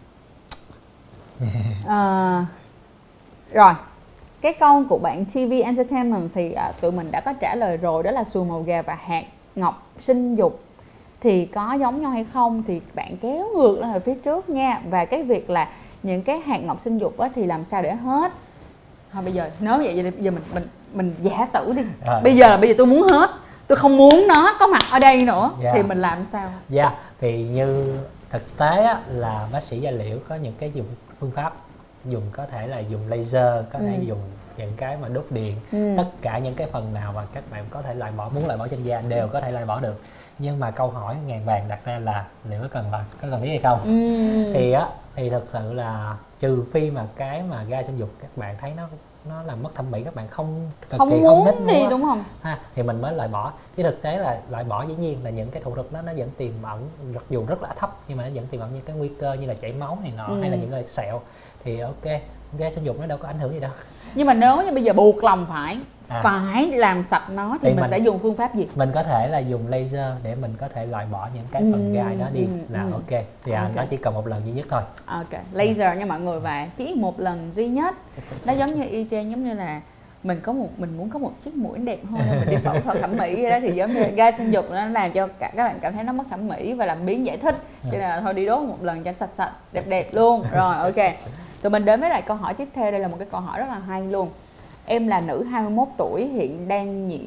Ờ, 1.85 2.45
rồi. 3.53 3.73
Cái 4.41 4.53
câu 4.53 4.83
của 4.89 4.97
bạn 4.97 5.25
TV 5.25 5.51
Entertainment 5.63 6.29
thì 6.33 6.51
à, 6.51 6.71
tụi 6.81 6.91
mình 6.91 7.11
đã 7.11 7.21
có 7.21 7.33
trả 7.33 7.55
lời 7.55 7.77
rồi 7.77 8.03
đó 8.03 8.11
là 8.11 8.23
xùi 8.23 8.45
màu 8.45 8.63
gà 8.63 8.81
và 8.81 8.95
hạt 8.95 9.23
ngọc 9.55 9.91
sinh 9.99 10.35
dục 10.35 10.63
thì 11.23 11.45
có 11.45 11.73
giống 11.79 12.01
nhau 12.01 12.11
hay 12.11 12.23
không 12.33 12.63
thì 12.67 12.81
bạn 12.93 13.17
kéo 13.21 13.47
ngược 13.55 13.79
lên 13.81 13.91
ở 13.93 13.99
phía 13.99 14.15
trước 14.15 14.49
nha 14.49 14.81
và 14.89 15.05
cái 15.05 15.23
việc 15.23 15.49
là 15.49 15.69
những 16.03 16.21
cái 16.23 16.39
hạt 16.39 16.57
ngọc 16.63 16.79
sinh 16.83 16.97
dục 16.97 17.17
á, 17.19 17.29
thì 17.35 17.45
làm 17.45 17.63
sao 17.63 17.81
để 17.81 17.95
hết 17.95 18.31
thôi 19.13 19.23
bây 19.23 19.33
giờ 19.33 19.49
nếu 19.59 19.77
vậy 19.77 19.93
thì 19.95 20.01
bây 20.01 20.11
giờ 20.23 20.31
mình 20.31 20.43
mình 20.53 20.63
mình 20.93 21.15
giả 21.21 21.47
sử 21.53 21.73
đi 21.73 21.81
Rồi. 22.05 22.21
bây 22.21 22.35
giờ 22.35 22.47
là 22.49 22.57
bây 22.57 22.69
giờ 22.69 22.75
tôi 22.77 22.87
muốn 22.87 23.07
hết 23.11 23.29
tôi 23.67 23.75
không 23.75 23.97
muốn 23.97 24.25
nó 24.27 24.55
có 24.59 24.67
mặt 24.67 24.83
ở 24.91 24.99
đây 24.99 25.21
nữa 25.23 25.49
Dạ. 25.63 25.71
thì 25.75 25.83
mình 25.83 26.01
làm 26.01 26.25
sao 26.25 26.49
Dạ, 26.69 26.91
thì 27.21 27.43
như 27.43 27.97
thực 28.29 28.57
tế 28.57 28.83
á, 28.83 29.01
là 29.09 29.47
bác 29.51 29.63
sĩ 29.63 29.79
da 29.79 29.91
liễu 29.91 30.17
có 30.29 30.35
những 30.35 30.53
cái 30.59 30.71
dùng 30.73 30.85
phương 31.19 31.31
pháp 31.31 31.53
dùng 32.05 32.23
có 32.31 32.45
thể 32.51 32.67
là 32.67 32.79
dùng 32.79 33.01
laser, 33.09 33.65
có 33.73 33.79
thể 33.79 33.95
Ừ. 33.97 34.03
dùng 34.03 34.19
những 34.57 34.71
cái 34.77 34.97
mà 35.01 35.07
đốt 35.07 35.25
điện, 35.29 35.55
Ừ. 35.71 35.93
tất 35.97 36.05
cả 36.21 36.37
những 36.37 36.55
cái 36.55 36.67
phần 36.71 36.93
nào 36.93 37.13
mà 37.15 37.21
các 37.33 37.43
bạn 37.51 37.65
có 37.69 37.81
thể 37.81 37.93
loại 37.93 38.11
bỏ 38.17 38.29
muốn 38.35 38.45
loại 38.47 38.57
bỏ 38.57 38.67
trên 38.67 38.83
da 38.83 39.01
đều 39.01 39.27
có 39.27 39.41
thể 39.41 39.51
loại 39.51 39.65
bỏ 39.65 39.79
được. 39.79 40.01
Nhưng 40.39 40.59
mà 40.59 40.71
câu 40.71 40.89
hỏi 40.89 41.15
ngàn 41.25 41.45
vàng 41.45 41.67
đặt 41.67 41.79
ra 41.85 41.99
là 41.99 42.25
liệu 42.49 42.61
có 42.61 42.67
cần 42.71 42.91
loại 42.91 43.03
có 43.21 43.27
cần 43.31 43.41
thiết 43.41 43.49
hay 43.49 43.59
không? 43.59 43.79
Ừ. 43.83 44.53
Thì 44.53 44.71
á 44.71 44.87
thì 45.15 45.29
thực 45.29 45.47
sự 45.47 45.73
là 45.73 46.17
trừ 46.39 46.63
phi 46.73 46.91
mà 46.91 47.05
cái 47.15 47.41
mà 47.43 47.63
gai 47.63 47.83
sinh 47.83 47.97
dục 47.97 48.09
các 48.21 48.37
bạn 48.37 48.55
thấy 48.61 48.73
nó 48.77 48.87
nó 49.29 49.43
làm 49.43 49.63
mất 49.63 49.75
thẩm 49.75 49.91
mỹ 49.91 50.03
các 50.03 50.15
bạn 50.15 50.27
không 50.27 50.71
cực 50.89 50.97
không 50.97 51.09
kỳ 51.09 51.19
muốn 51.21 51.45
thích 51.45 51.55
thì 51.67 51.85
đúng 51.89 52.01
không 52.03 52.23
ha 52.41 52.59
thì 52.75 52.83
mình 52.83 53.01
mới 53.01 53.13
loại 53.13 53.27
bỏ 53.27 53.53
chứ 53.77 53.83
thực 53.83 54.01
tế 54.01 54.17
là 54.17 54.39
loại 54.49 54.63
bỏ 54.63 54.83
dĩ 54.85 54.95
nhiên 54.95 55.23
là 55.23 55.29
những 55.29 55.49
cái 55.51 55.63
thủ 55.63 55.75
thuật 55.75 55.91
đó 55.91 56.01
nó 56.01 56.11
vẫn 56.17 56.29
tiềm 56.37 56.51
ẩn 56.63 56.89
mặc 57.13 57.23
dù 57.29 57.45
rất 57.45 57.61
là 57.61 57.69
thấp 57.77 57.95
nhưng 58.07 58.17
mà 58.17 58.23
nó 58.23 58.29
vẫn 58.35 58.47
tiềm 58.47 58.61
ẩn 58.61 58.69
những 58.73 58.81
cái 58.85 58.95
nguy 58.95 59.11
cơ 59.19 59.33
như 59.33 59.47
là 59.47 59.53
chảy 59.53 59.73
máu 59.73 59.97
này 60.03 60.13
nọ 60.17 60.27
Ừ. 60.27 60.41
hay 60.41 60.49
là 60.49 60.57
những 60.57 60.71
cái 60.71 60.87
sẹo 60.87 61.21
thì 61.63 61.79
ok 61.79 62.03
gai 62.57 62.71
sinh 62.71 62.83
dục 62.83 62.99
nó 62.99 63.05
đâu 63.05 63.17
có 63.17 63.27
ảnh 63.27 63.39
hưởng 63.39 63.53
gì 63.53 63.59
đâu 63.59 63.71
nhưng 64.15 64.27
mà 64.27 64.33
nếu 64.33 64.61
như 64.61 64.71
bây 64.71 64.83
giờ 64.83 64.93
buộc 64.93 65.23
lòng 65.23 65.45
phải 65.49 65.77
À. 66.07 66.21
phải 66.23 66.65
làm 66.71 67.03
sạch 67.03 67.23
nó 67.29 67.49
thì, 67.61 67.67
Thì 67.67 67.69
mình, 67.69 67.81
mình- 67.81 67.89
sẽ 67.89 67.97
dùng 67.97 68.19
phương 68.19 68.35
pháp 68.37 68.55
gì? 68.55 68.67
mình 68.75 68.91
có 68.93 69.03
thể 69.03 69.27
là 69.27 69.37
dùng 69.39 69.67
laser 69.67 70.13
để 70.23 70.35
mình 70.35 70.53
có 70.59 70.67
thể 70.73 70.85
loại 70.85 71.05
bỏ 71.11 71.27
những 71.35 71.43
cái 71.51 71.61
phần 71.71 71.89
Ừ, 71.89 71.93
gai 72.03 72.15
đó 72.15 72.25
đi. 72.33 72.41
ừ, 72.41 72.47
là 72.69 72.83
ừ. 72.83 72.91
ok. 72.91 73.23
Thì 73.43 73.51
à, 73.51 73.61
Ok. 73.61 73.71
nó 73.75 73.83
chỉ 73.89 73.97
cần 73.97 74.13
một 74.13 74.27
lần 74.27 74.41
duy 74.45 74.51
nhất 74.51 74.65
thôi. 74.69 74.81
Ok. 75.05 75.41
Laser 75.53 75.97
nha 75.97 76.05
mọi 76.05 76.19
người 76.19 76.39
và 76.39 76.67
chỉ 76.77 76.95
một 76.97 77.19
lần 77.19 77.51
duy 77.53 77.67
nhất. 77.67 77.95
Nó 78.45 78.53
giống 78.53 78.75
như 78.79 78.87
y 78.89 79.05
chang 79.11 79.31
giống 79.31 79.43
như 79.43 79.53
là 79.53 79.81
mình 80.23 80.39
có 80.43 80.53
một 80.53 80.69
mình 80.77 80.97
muốn 80.97 81.09
có 81.09 81.19
một 81.19 81.31
chiếc 81.43 81.55
mũi 81.55 81.77
đẹp 81.79 81.99
hơn 82.11 82.21
mình 82.29 82.49
đi 82.49 82.55
phẫu 82.63 82.79
thuật 82.79 82.97
thẩm 83.01 83.17
mỹ 83.17 83.49
đó 83.49 83.57
thì 83.61 83.71
giống 83.71 83.93
như 83.93 84.03
gai 84.03 84.31
sinh 84.31 84.51
dục 84.51 84.65
nó 84.71 84.85
làm 84.85 85.11
cho 85.11 85.27
cả 85.27 85.51
các 85.55 85.63
bạn 85.63 85.79
cảm 85.81 85.93
thấy 85.93 86.03
nó 86.03 86.13
mất 86.13 86.23
thẩm 86.29 86.47
mỹ 86.47 86.73
và 86.73 86.85
làm 86.85 87.05
biến 87.05 87.25
giải 87.25 87.37
thích. 87.37 87.55
Cho 87.83 87.91
nên 87.91 88.01
là 88.01 88.21
thôi 88.21 88.33
đi 88.33 88.45
đốt 88.45 88.61
một 88.67 88.83
lần 88.83 89.03
cho 89.03 89.13
sạch 89.13 89.29
sạch 89.33 89.51
đẹp 89.71 89.83
đẹp 89.87 90.07
luôn. 90.11 90.43
Rồi 90.51 90.75
ok 90.75 90.95
tụi 91.63 91.69
mình 91.69 91.85
đến 91.85 92.01
với 92.01 92.09
lại 92.09 92.21
câu 92.21 92.37
hỏi 92.37 92.53
tiếp 92.53 92.67
theo 92.73 92.91
đây 92.91 92.99
là 92.99 93.07
một 93.07 93.15
cái 93.19 93.27
câu 93.31 93.41
hỏi 93.41 93.59
rất 93.59 93.65
là 93.67 93.79
hay 93.79 94.01
luôn. 94.01 94.29
Em 94.85 95.07
là 95.07 95.21
nữ 95.21 95.43
21 95.43 95.87
tuổi 95.97 96.25
hiện 96.25 96.67
đang 96.67 97.07
nhiễm 97.07 97.21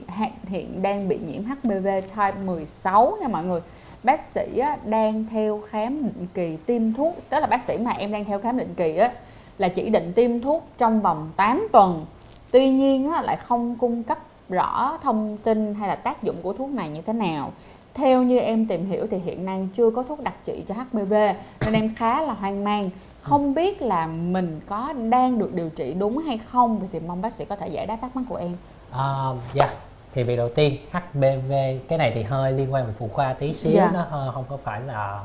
hiện 0.48 0.82
đang 0.82 1.08
bị 1.08 1.18
nhiễm 1.26 1.42
HPV 1.44 1.86
type 2.16 2.34
16 2.44 3.16
nha 3.20 3.28
mọi 3.28 3.44
người. 3.44 3.60
Bác 4.02 4.22
sĩ 4.22 4.58
á, 4.58 4.76
đang 4.84 5.24
theo 5.30 5.62
khám 5.68 6.02
định 6.02 6.26
kỳ 6.34 6.56
tiêm 6.56 6.92
thuốc 6.92 7.16
tức 7.28 7.40
là 7.40 7.46
bác 7.46 7.62
sĩ 7.62 7.78
mà 7.78 7.90
em 7.90 8.12
đang 8.12 8.24
theo 8.24 8.40
khám 8.40 8.56
định 8.56 8.74
kỳ 8.76 8.96
á 8.96 9.10
là 9.58 9.68
chỉ 9.68 9.90
định 9.90 10.12
tiêm 10.12 10.40
thuốc 10.40 10.68
trong 10.78 11.00
vòng 11.00 11.30
8 11.36 11.68
tuần. 11.72 12.06
Tuy 12.50 12.68
nhiên 12.68 13.10
á, 13.10 13.22
lại 13.22 13.36
không 13.36 13.76
cung 13.76 14.02
cấp 14.02 14.18
rõ 14.48 14.98
thông 15.02 15.36
tin 15.42 15.74
hay 15.74 15.88
là 15.88 15.96
tác 15.96 16.22
dụng 16.22 16.36
của 16.42 16.52
thuốc 16.52 16.68
này 16.68 16.88
như 16.88 17.02
thế 17.02 17.12
nào. 17.12 17.52
Theo 17.94 18.22
như 18.22 18.38
em 18.38 18.66
tìm 18.66 18.86
hiểu 18.86 19.06
thì 19.10 19.18
hiện 19.18 19.44
nay 19.44 19.68
chưa 19.74 19.90
có 19.90 20.02
thuốc 20.02 20.20
đặc 20.20 20.34
trị 20.44 20.64
cho 20.68 20.74
HPV 20.74 21.14
nên 21.64 21.72
em 21.72 21.94
khá 21.96 22.22
là 22.22 22.32
hoang 22.32 22.64
mang 22.64 22.90
không 23.28 23.54
biết 23.54 23.82
là 23.82 24.06
mình 24.06 24.60
có 24.68 24.92
đang 25.10 25.38
được 25.38 25.54
điều 25.54 25.68
trị 25.70 25.94
đúng 25.94 26.18
hay 26.18 26.38
không 26.38 26.88
thì 26.92 27.00
mong 27.00 27.22
bác 27.22 27.32
sĩ 27.34 27.44
có 27.44 27.56
thể 27.56 27.68
giải 27.68 27.86
đáp 27.86 27.96
thắc 28.00 28.16
mắc 28.16 28.22
của 28.28 28.36
em 28.36 28.56
À, 28.90 29.24
dạ 29.54 29.74
thì 30.14 30.22
việc 30.22 30.36
đầu 30.36 30.48
tiên 30.48 30.76
HPV 30.92 31.52
cái 31.88 31.98
này 31.98 32.12
thì 32.14 32.22
hơi 32.22 32.52
liên 32.52 32.72
quan 32.72 32.86
về 32.86 32.92
phụ 32.98 33.08
khoa 33.08 33.32
tí 33.32 33.52
xíu 33.54 33.72
Dạ. 33.72 33.90
nó 33.94 34.02
hơi- 34.10 34.30
không 34.34 34.44
có 34.48 34.56
phải 34.56 34.80
là 34.80 35.20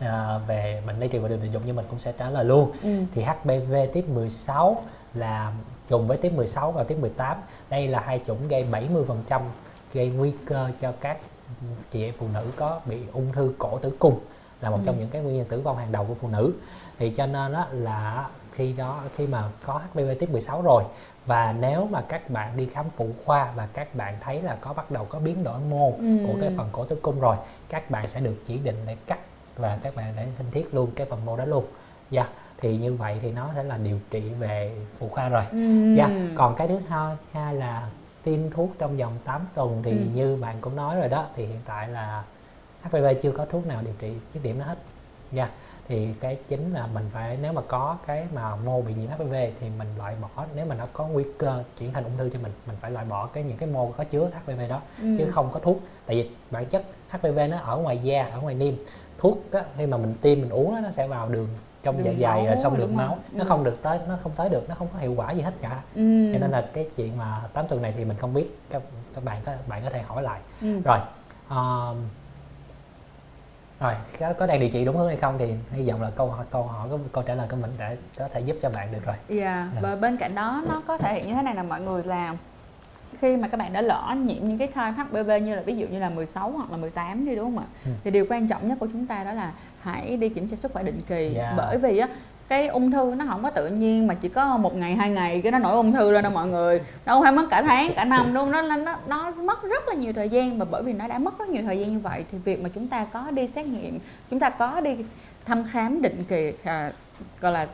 à, 0.00 0.38
về 0.46 0.82
bệnh 0.86 1.00
lây 1.00 1.08
truyền 1.12 1.22
qua 1.22 1.28
đường 1.28 1.38
tình 1.42 1.52
dục 1.52 1.62
nhưng 1.66 1.76
mình 1.76 1.84
cũng 1.90 1.98
sẽ 1.98 2.12
trả 2.18 2.30
lời 2.30 2.44
luôn 2.44 2.70
ừ. 2.82 2.88
thì 3.14 3.22
HPV 3.22 3.74
tiếp 3.92 4.04
16 4.08 4.82
là 5.14 5.52
trùng 5.88 6.06
với 6.06 6.18
tiếp 6.18 6.32
16 6.36 6.72
và 6.72 6.84
tiếp 6.84 6.96
18 7.00 7.36
đây 7.70 7.88
là 7.88 8.00
hai 8.00 8.20
chủng 8.26 8.48
gây 8.48 8.66
70% 8.72 9.40
gây 9.94 10.08
nguy 10.08 10.32
cơ 10.46 10.70
cho 10.80 10.92
các 11.00 11.18
chị 11.90 12.04
em 12.04 12.14
phụ 12.18 12.26
nữ 12.34 12.44
có 12.56 12.80
bị 12.86 12.96
ung 13.12 13.32
thư 13.32 13.52
cổ 13.58 13.78
tử 13.78 13.96
cung 13.98 14.18
là 14.60 14.70
một 14.70 14.76
ừ. 14.76 14.82
trong 14.86 14.98
những 14.98 15.08
cái 15.08 15.22
nguyên 15.22 15.36
nhân 15.36 15.46
tử 15.48 15.60
vong 15.60 15.76
hàng 15.76 15.92
đầu 15.92 16.04
của 16.04 16.14
phụ 16.14 16.28
nữ 16.28 16.52
thì 16.98 17.10
cho 17.16 17.26
nên 17.26 17.52
đó 17.52 17.66
là 17.70 18.28
khi 18.52 18.72
đó 18.72 19.00
khi 19.14 19.26
mà 19.26 19.44
có 19.64 19.80
HPV 19.92 20.10
tiếp 20.20 20.30
16 20.30 20.62
rồi 20.62 20.84
và 21.26 21.54
nếu 21.60 21.88
mà 21.90 22.00
các 22.08 22.30
bạn 22.30 22.56
đi 22.56 22.66
khám 22.66 22.86
phụ 22.96 23.08
khoa 23.24 23.52
và 23.56 23.68
các 23.72 23.94
bạn 23.94 24.14
thấy 24.20 24.42
là 24.42 24.56
có 24.60 24.72
bắt 24.72 24.90
đầu 24.90 25.04
có 25.04 25.18
biến 25.18 25.44
đổi 25.44 25.58
mô 25.70 25.92
ừ. 25.98 26.18
của 26.26 26.34
cái 26.40 26.50
phần 26.56 26.68
cổ 26.72 26.84
tử 26.84 26.98
cung 27.02 27.20
rồi 27.20 27.36
các 27.68 27.90
bạn 27.90 28.08
sẽ 28.08 28.20
được 28.20 28.36
chỉ 28.46 28.58
định 28.58 28.76
để 28.86 28.96
cắt 29.06 29.18
và 29.56 29.78
các 29.82 29.94
bạn 29.96 30.12
để 30.16 30.26
sinh 30.38 30.50
thiết 30.50 30.74
luôn 30.74 30.90
cái 30.96 31.06
phần 31.10 31.24
mô 31.24 31.36
đó 31.36 31.44
luôn 31.44 31.64
dạ 32.10 32.22
yeah. 32.22 32.32
thì 32.58 32.76
như 32.76 32.94
vậy 32.94 33.18
thì 33.22 33.32
nó 33.32 33.50
sẽ 33.54 33.62
là 33.62 33.76
điều 33.76 33.98
trị 34.10 34.20
về 34.20 34.76
phụ 34.98 35.08
khoa 35.08 35.28
rồi 35.28 35.44
ừ. 35.50 35.94
dạ 35.94 36.06
yeah. 36.06 36.20
còn 36.36 36.54
cái 36.54 36.68
thứ 36.68 36.78
hai, 36.88 37.16
hai 37.32 37.54
là 37.54 37.88
tiêm 38.22 38.50
thuốc 38.50 38.70
trong 38.78 38.96
vòng 38.96 39.18
8 39.24 39.40
tuần 39.54 39.82
thì 39.84 39.90
ừ. 39.90 40.04
như 40.14 40.36
bạn 40.36 40.56
cũng 40.60 40.76
nói 40.76 40.96
rồi 40.96 41.08
đó 41.08 41.26
thì 41.36 41.46
hiện 41.46 41.60
tại 41.66 41.88
là 41.88 42.24
HPV 42.82 43.06
chưa 43.22 43.30
có 43.30 43.44
thuốc 43.44 43.66
nào 43.66 43.82
điều 43.82 43.94
trị 43.98 44.12
dứt 44.34 44.42
điểm 44.42 44.58
nó 44.58 44.64
hết 44.64 44.78
nha 45.30 45.42
yeah. 45.42 45.54
Thì 45.88 46.08
cái 46.20 46.38
chính 46.48 46.72
là 46.72 46.86
mình 46.94 47.04
phải 47.12 47.38
nếu 47.42 47.52
mà 47.52 47.62
có 47.68 47.96
cái 48.06 48.26
mà 48.34 48.56
mô 48.56 48.82
bị 48.82 48.94
nhiễm 48.94 49.10
HPV 49.10 49.34
thì 49.60 49.68
mình 49.78 49.88
loại 49.98 50.14
bỏ 50.22 50.44
nếu 50.56 50.66
mà 50.66 50.74
nó 50.74 50.86
có 50.92 51.06
nguy 51.06 51.24
cơ 51.38 51.62
chuyển 51.78 51.92
thành 51.92 52.04
ung 52.04 52.16
thư 52.18 52.30
cho 52.32 52.38
mình 52.42 52.52
mình 52.66 52.76
phải 52.80 52.90
loại 52.90 53.04
bỏ 53.04 53.26
cái 53.26 53.42
những 53.42 53.56
cái 53.56 53.68
mô 53.68 53.92
có 53.96 54.04
chứa 54.04 54.30
HPV 54.34 54.60
đó 54.68 54.80
ừ. 55.02 55.14
chứ 55.18 55.30
không 55.30 55.50
có 55.52 55.60
thuốc 55.60 55.80
tại 56.06 56.16
vì 56.16 56.30
bản 56.50 56.66
chất 56.66 56.84
HPV 57.10 57.38
nó 57.50 57.58
ở 57.58 57.76
ngoài 57.76 57.98
da 57.98 58.22
ở 58.22 58.40
ngoài 58.40 58.54
niêm 58.54 58.74
thuốc 59.18 59.52
á, 59.52 59.62
khi 59.76 59.86
mà 59.86 59.96
mình 59.96 60.14
tiêm 60.20 60.40
mình 60.40 60.50
uống 60.50 60.74
đó, 60.74 60.80
nó 60.80 60.90
sẽ 60.90 61.08
vào 61.08 61.28
đường 61.28 61.48
trong 61.82 62.04
dạ 62.04 62.12
dày 62.20 62.46
rồi 62.46 62.56
xong 62.56 62.78
đường 62.78 62.96
máu 62.96 63.18
nó 63.32 63.44
ừ. 63.44 63.48
không 63.48 63.64
được 63.64 63.78
tới 63.82 63.98
nó 64.08 64.18
không 64.22 64.32
tới 64.36 64.48
được 64.48 64.68
nó 64.68 64.74
không 64.74 64.88
có 64.92 64.98
hiệu 64.98 65.14
quả 65.16 65.32
gì 65.32 65.40
hết 65.40 65.52
cả 65.62 65.82
ừ. 65.94 66.32
cho 66.32 66.38
nên 66.38 66.50
là 66.50 66.68
cái 66.72 66.88
chuyện 66.96 67.18
mà 67.18 67.42
8 67.52 67.68
tuần 67.68 67.82
này 67.82 67.94
thì 67.96 68.04
mình 68.04 68.16
không 68.16 68.34
biết 68.34 68.58
các 68.70 68.82
các 69.14 69.24
bạn 69.24 69.42
có 69.44 69.52
bạn 69.66 69.82
có 69.84 69.90
thể 69.90 70.02
hỏi 70.02 70.22
lại 70.22 70.40
ừ. 70.60 70.80
rồi 70.84 70.98
uh, 71.46 71.96
rồi 73.80 73.94
có, 74.20 74.32
có 74.32 74.46
đang 74.46 74.60
điều 74.60 74.70
trị 74.70 74.84
đúng 74.84 74.96
hướng 74.96 75.08
hay 75.08 75.16
không 75.16 75.38
thì 75.38 75.54
hy 75.72 75.88
vọng 75.88 76.02
là 76.02 76.10
câu 76.10 76.34
câu 76.50 76.62
hỏi 76.62 76.88
câu, 76.88 77.00
câu 77.12 77.24
trả 77.24 77.34
lời 77.34 77.46
của 77.50 77.56
mình 77.56 77.70
để 77.78 77.96
có 78.18 78.28
thể 78.28 78.40
giúp 78.40 78.56
cho 78.62 78.70
bạn 78.70 78.92
được 78.92 79.04
rồi 79.04 79.16
dạ 79.28 79.44
yeah. 79.44 79.68
Dạ. 79.74 79.80
và 79.82 79.96
bên 79.96 80.16
cạnh 80.16 80.34
đó 80.34 80.62
nó 80.68 80.82
có 80.86 80.98
thể 80.98 81.14
hiện 81.14 81.28
như 81.28 81.34
thế 81.34 81.42
này 81.42 81.54
là 81.54 81.62
mọi 81.62 81.80
người 81.80 82.02
làm 82.02 82.36
khi 83.20 83.36
mà 83.36 83.48
các 83.48 83.56
bạn 83.56 83.72
đã 83.72 83.82
lỡ 83.82 84.14
nhiễm 84.16 84.48
những 84.48 84.58
cái 84.58 84.68
type 84.68 84.90
HPV 84.90 85.30
như 85.42 85.54
là 85.54 85.62
ví 85.62 85.76
dụ 85.76 85.86
như 85.86 85.98
là 85.98 86.10
16 86.10 86.50
hoặc 86.50 86.70
là 86.70 86.76
18 86.76 87.26
đi 87.26 87.36
đúng 87.36 87.44
không 87.44 87.58
ạ? 87.58 87.66
Ừ. 87.84 87.90
Thì 88.04 88.10
điều 88.10 88.26
quan 88.30 88.48
trọng 88.48 88.68
nhất 88.68 88.78
của 88.80 88.88
chúng 88.92 89.06
ta 89.06 89.24
đó 89.24 89.32
là 89.32 89.52
hãy 89.80 90.16
đi 90.16 90.28
kiểm 90.28 90.48
tra 90.48 90.56
sức 90.56 90.72
khỏe 90.72 90.82
định 90.82 91.00
kỳ 91.08 91.14
yeah. 91.14 91.32
Dạ. 91.34 91.54
bởi 91.56 91.78
vì 91.78 91.98
á 91.98 92.08
cái 92.48 92.66
ung 92.66 92.90
thư 92.90 93.14
nó 93.16 93.24
không 93.28 93.42
có 93.42 93.50
tự 93.50 93.68
nhiên 93.68 94.06
mà 94.06 94.14
chỉ 94.14 94.28
có 94.28 94.56
một 94.56 94.76
ngày 94.76 94.94
hai 94.94 95.10
ngày 95.10 95.40
cái 95.40 95.52
nó 95.52 95.58
nổi 95.58 95.72
ung 95.72 95.92
thư 95.92 96.10
lên 96.10 96.22
đâu 96.22 96.32
mọi 96.32 96.48
người. 96.48 96.80
Đâu 97.04 97.22
phải 97.22 97.32
mất 97.32 97.46
cả 97.50 97.62
tháng 97.62 97.92
cả 97.96 98.04
năm 98.04 98.34
luôn 98.34 98.50
nó 98.50 98.62
nó 98.62 98.76
nó 99.06 99.30
mất 99.30 99.62
rất 99.62 99.88
là 99.88 99.94
nhiều 99.94 100.12
thời 100.12 100.28
gian. 100.28 100.58
Và 100.58 100.66
bởi 100.70 100.82
vì 100.82 100.92
nó 100.92 101.08
đã 101.08 101.18
mất 101.18 101.38
rất 101.38 101.48
nhiều 101.48 101.62
thời 101.62 101.80
gian 101.80 101.92
như 101.92 101.98
vậy 101.98 102.24
thì 102.32 102.38
việc 102.38 102.62
mà 102.62 102.68
chúng 102.74 102.88
ta 102.88 103.06
có 103.12 103.30
đi 103.30 103.46
xét 103.46 103.66
nghiệm 103.66 103.98
chúng 104.30 104.40
ta 104.40 104.50
có 104.50 104.80
đi 104.80 104.96
thăm 105.44 105.64
khám 105.72 106.02
định 106.02 106.24
kỳ 106.28 106.52
à, 106.64 106.92
gọi 107.40 107.52
là 107.52 107.66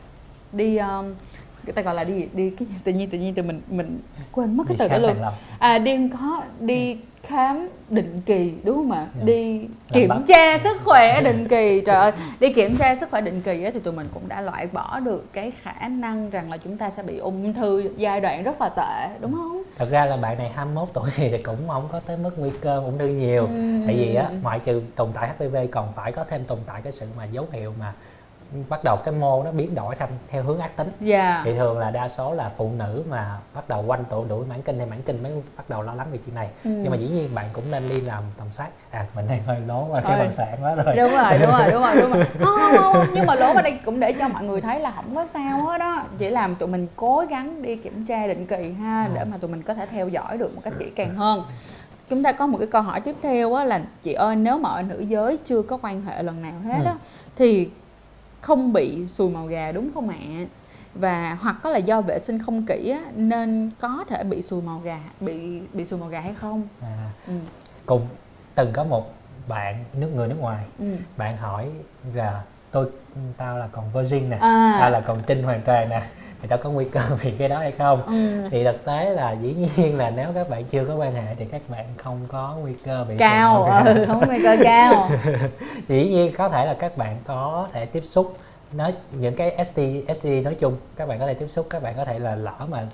đi 0.51 0.77
um, 0.77 1.13
người 1.65 1.73
ta 1.73 1.81
gọi 1.81 1.95
là 1.95 2.03
đi 2.03 2.27
đi 2.33 2.49
cái 2.49 2.67
tự 2.83 2.91
nhiên 2.91 3.09
tự 3.09 3.17
nhiên 3.17 3.33
từ 3.33 3.43
mình 3.43 3.61
mình 3.69 3.99
quên 4.31 4.57
mất 4.57 4.63
cái 4.67 4.77
từ 4.79 4.87
đó 4.87 4.97
luôn. 4.97 5.15
à 5.59 5.77
đi 5.77 6.09
có 6.19 6.43
đi 6.59 6.97
khám 7.27 7.69
định 7.89 8.21
kỳ 8.25 8.53
đúng 8.63 8.75
không 8.75 8.91
ạ? 8.91 8.97
Yeah. 8.97 9.11
Dạ. 9.17 9.23
đi 9.25 9.67
kiểm 9.93 10.09
tra 10.27 10.57
sức 10.57 10.77
khỏe 10.83 11.21
định 11.23 11.47
kỳ. 11.47 11.81
Trời 11.85 11.95
ơi 11.95 12.11
đi 12.39 12.53
kiểm 12.53 12.75
tra 12.77 12.95
sức 12.95 13.11
khỏe 13.11 13.21
định 13.21 13.41
kỳ 13.41 13.69
thì 13.73 13.79
tụi 13.79 13.93
mình 13.93 14.07
cũng 14.13 14.27
đã 14.27 14.41
loại 14.41 14.67
bỏ 14.71 14.99
được 14.99 15.33
cái 15.33 15.51
khả 15.61 15.87
năng 15.87 16.29
rằng 16.29 16.51
là 16.51 16.57
chúng 16.57 16.77
ta 16.77 16.89
sẽ 16.89 17.03
bị 17.03 17.17
ung 17.17 17.53
thư 17.53 17.89
giai 17.97 18.21
đoạn 18.21 18.43
rất 18.43 18.61
là 18.61 18.69
tệ 18.69 19.19
đúng 19.21 19.33
không? 19.33 19.63
Thật 19.77 19.87
ra 19.91 20.05
là 20.05 20.17
bạn 20.17 20.37
này 20.37 20.51
21 20.55 20.89
tuổi 20.93 21.09
thì 21.15 21.37
cũng 21.43 21.67
không 21.67 21.87
có 21.91 21.99
tới 21.99 22.17
mức 22.17 22.31
nguy 22.37 22.51
cơ 22.61 22.79
ung 22.79 22.97
thư 22.97 23.07
nhiều. 23.07 23.47
Ừ. 23.47 23.83
tại 23.85 23.95
vì 23.95 24.15
á 24.15 24.29
ngoại 24.41 24.59
trừ 24.59 24.81
tồn 24.95 25.09
tại 25.13 25.29
HIV 25.39 25.55
còn 25.71 25.93
phải 25.95 26.11
có 26.11 26.23
thêm 26.29 26.43
tồn 26.45 26.59
tại 26.65 26.81
cái 26.83 26.91
sự 26.91 27.05
mà 27.17 27.25
dấu 27.25 27.47
hiệu 27.51 27.73
mà 27.79 27.93
bắt 28.69 28.83
đầu 28.83 28.97
cái 29.05 29.13
mô 29.13 29.43
nó 29.43 29.51
biến 29.51 29.75
đổi 29.75 29.95
thành 29.95 30.09
theo 30.29 30.43
hướng 30.43 30.59
ác 30.59 30.77
tính 30.77 30.87
yeah. 30.87 31.01
Dạ. 31.09 31.41
thì 31.45 31.53
thường 31.57 31.79
là 31.79 31.91
đa 31.91 32.09
số 32.09 32.33
là 32.33 32.51
phụ 32.57 32.71
nữ 32.77 33.03
mà 33.09 33.37
bắt 33.53 33.69
đầu 33.69 33.83
quanh 33.87 34.03
tuổi 34.09 34.25
đuổi 34.29 34.45
mãn 34.45 34.61
kinh 34.61 34.77
hay 34.77 34.87
mãn 34.87 35.01
kinh 35.01 35.23
mới 35.23 35.31
bắt 35.57 35.69
đầu 35.69 35.81
lo 35.81 35.93
lắng 35.93 36.07
về 36.11 36.19
chuyện 36.25 36.35
này 36.35 36.49
ừ. 36.63 36.69
nhưng 36.69 36.91
mà 36.91 36.97
dĩ 36.97 37.07
nhiên 37.07 37.35
bạn 37.35 37.45
cũng 37.53 37.71
nên 37.71 37.89
đi 37.89 38.01
làm 38.01 38.23
tầm 38.37 38.47
soát 38.51 38.67
à 38.91 39.05
mình 39.15 39.25
đang 39.29 39.43
hơi 39.43 39.59
lố 39.67 39.87
qua 39.91 40.01
cái 40.01 40.19
bằng 40.19 40.31
sản 40.31 40.57
quá 40.61 40.75
rồi 40.75 40.95
đúng 40.95 41.11
rồi 41.11 41.37
đúng 41.39 41.51
rồi 41.51 41.71
đúng 41.71 41.81
rồi 41.81 41.95
đúng 42.01 42.11
rồi 42.11 42.23
không, 42.23 42.71
không, 42.77 42.93
không. 42.93 43.07
nhưng 43.13 43.25
mà 43.25 43.35
lố 43.35 43.53
ở 43.53 43.61
đây 43.61 43.79
cũng 43.85 43.99
để 43.99 44.13
cho 44.13 44.27
mọi 44.27 44.43
người 44.43 44.61
thấy 44.61 44.79
là 44.79 44.91
không 44.91 45.15
có 45.15 45.25
sao 45.25 45.59
hết 45.65 45.77
đó 45.77 46.03
chỉ 46.17 46.29
làm 46.29 46.55
tụi 46.55 46.69
mình 46.69 46.87
cố 46.95 47.25
gắng 47.29 47.61
đi 47.61 47.75
kiểm 47.75 48.05
tra 48.05 48.27
định 48.27 48.45
kỳ 48.45 48.71
ha 48.71 49.05
ừ. 49.05 49.11
để 49.15 49.23
mà 49.23 49.37
tụi 49.37 49.51
mình 49.51 49.63
có 49.63 49.73
thể 49.73 49.85
theo 49.85 50.07
dõi 50.07 50.37
được 50.37 50.55
một 50.55 50.61
cách 50.63 50.73
kỹ 50.79 50.89
càng 50.95 51.15
hơn 51.15 51.43
chúng 52.09 52.23
ta 52.23 52.31
có 52.31 52.47
một 52.47 52.57
cái 52.57 52.67
câu 52.67 52.81
hỏi 52.81 53.01
tiếp 53.01 53.15
theo 53.21 53.53
á 53.53 53.63
là 53.63 53.81
chị 54.03 54.13
ơi 54.13 54.35
nếu 54.35 54.57
mà 54.57 54.69
ở 54.69 54.81
nữ 54.81 54.99
giới 54.99 55.37
chưa 55.45 55.61
có 55.61 55.77
quan 55.81 56.01
hệ 56.01 56.23
lần 56.23 56.41
nào 56.41 56.53
hết 56.65 56.79
ừ. 56.79 56.85
á 56.85 56.95
thì 57.35 57.69
không 58.43 58.73
bị 58.73 59.07
sùi 59.07 59.29
màu 59.29 59.45
gà 59.45 59.71
đúng 59.71 59.89
không 59.93 60.09
ạ 60.09 60.17
và 60.95 61.37
hoặc 61.41 61.55
có 61.63 61.69
là 61.69 61.77
do 61.77 62.01
vệ 62.01 62.19
sinh 62.19 62.39
không 62.39 62.65
kỹ 62.65 62.89
á, 62.89 63.11
nên 63.15 63.71
có 63.79 64.05
thể 64.09 64.23
bị 64.23 64.41
sùi 64.41 64.61
màu 64.61 64.79
gà 64.79 64.99
bị 65.19 65.59
bị 65.73 65.85
sùi 65.85 65.99
màu 65.99 66.09
gà 66.09 66.19
hay 66.19 66.33
không 66.33 66.67
à, 66.81 67.09
ừ. 67.27 67.33
cùng 67.85 68.07
từng 68.55 68.69
có 68.73 68.83
một 68.83 69.13
bạn 69.47 69.83
nước 69.93 70.11
người 70.15 70.27
nước 70.27 70.39
ngoài 70.39 70.63
ừ. 70.79 70.95
bạn 71.17 71.37
hỏi 71.37 71.69
là 72.13 72.43
tôi 72.71 72.89
tao 73.37 73.57
là 73.57 73.67
còn 73.71 73.85
virgin 73.93 74.29
nè 74.29 74.37
à. 74.37 74.77
tao 74.79 74.89
là 74.89 74.99
còn 74.99 75.21
trinh 75.27 75.43
hoàn 75.43 75.61
toàn 75.61 75.89
nè 75.89 76.03
thì 76.43 76.49
tao 76.49 76.59
có 76.59 76.69
nguy 76.69 76.85
cơ 76.85 77.01
vì 77.21 77.31
cái 77.31 77.49
đó 77.49 77.59
hay 77.59 77.71
không? 77.71 78.05
Ừ. 78.05 78.49
thì 78.51 78.63
thực 78.63 78.85
tế 78.85 79.09
là 79.09 79.31
dĩ 79.31 79.55
nhiên 79.77 79.97
là 79.97 80.09
nếu 80.09 80.27
các 80.35 80.49
bạn 80.49 80.63
chưa 80.63 80.85
có 80.85 80.95
quan 80.95 81.15
hệ 81.15 81.35
thì 81.39 81.45
các 81.45 81.61
bạn 81.69 81.85
không 81.97 82.19
có 82.27 82.55
nguy 82.61 82.73
cơ 82.85 83.05
bị 83.09 83.15
cao. 83.17 83.83
ừ, 83.85 84.05
không 84.07 84.23
nguy 84.27 84.43
cơ 84.43 84.57
cao. 84.63 85.09
Dĩ 85.87 86.09
nhiên 86.09 86.33
có 86.37 86.49
thể 86.49 86.65
là 86.65 86.73
các 86.73 86.97
bạn 86.97 87.17
có 87.25 87.67
thể 87.73 87.85
tiếp 87.85 88.01
xúc 88.03 88.37
nói 88.73 88.93
những 89.11 89.35
cái 89.35 89.65
ST 89.65 89.79
ST 90.15 90.25
nói 90.43 90.55
chung 90.59 90.75
các 90.95 91.07
bạn 91.07 91.19
có 91.19 91.27
thể 91.27 91.33
tiếp 91.33 91.47
xúc 91.47 91.67
các 91.69 91.83
bạn 91.83 91.93
có 91.97 92.05
thể 92.05 92.19
là 92.19 92.35
lỡ 92.35 92.55
mà 92.69 92.87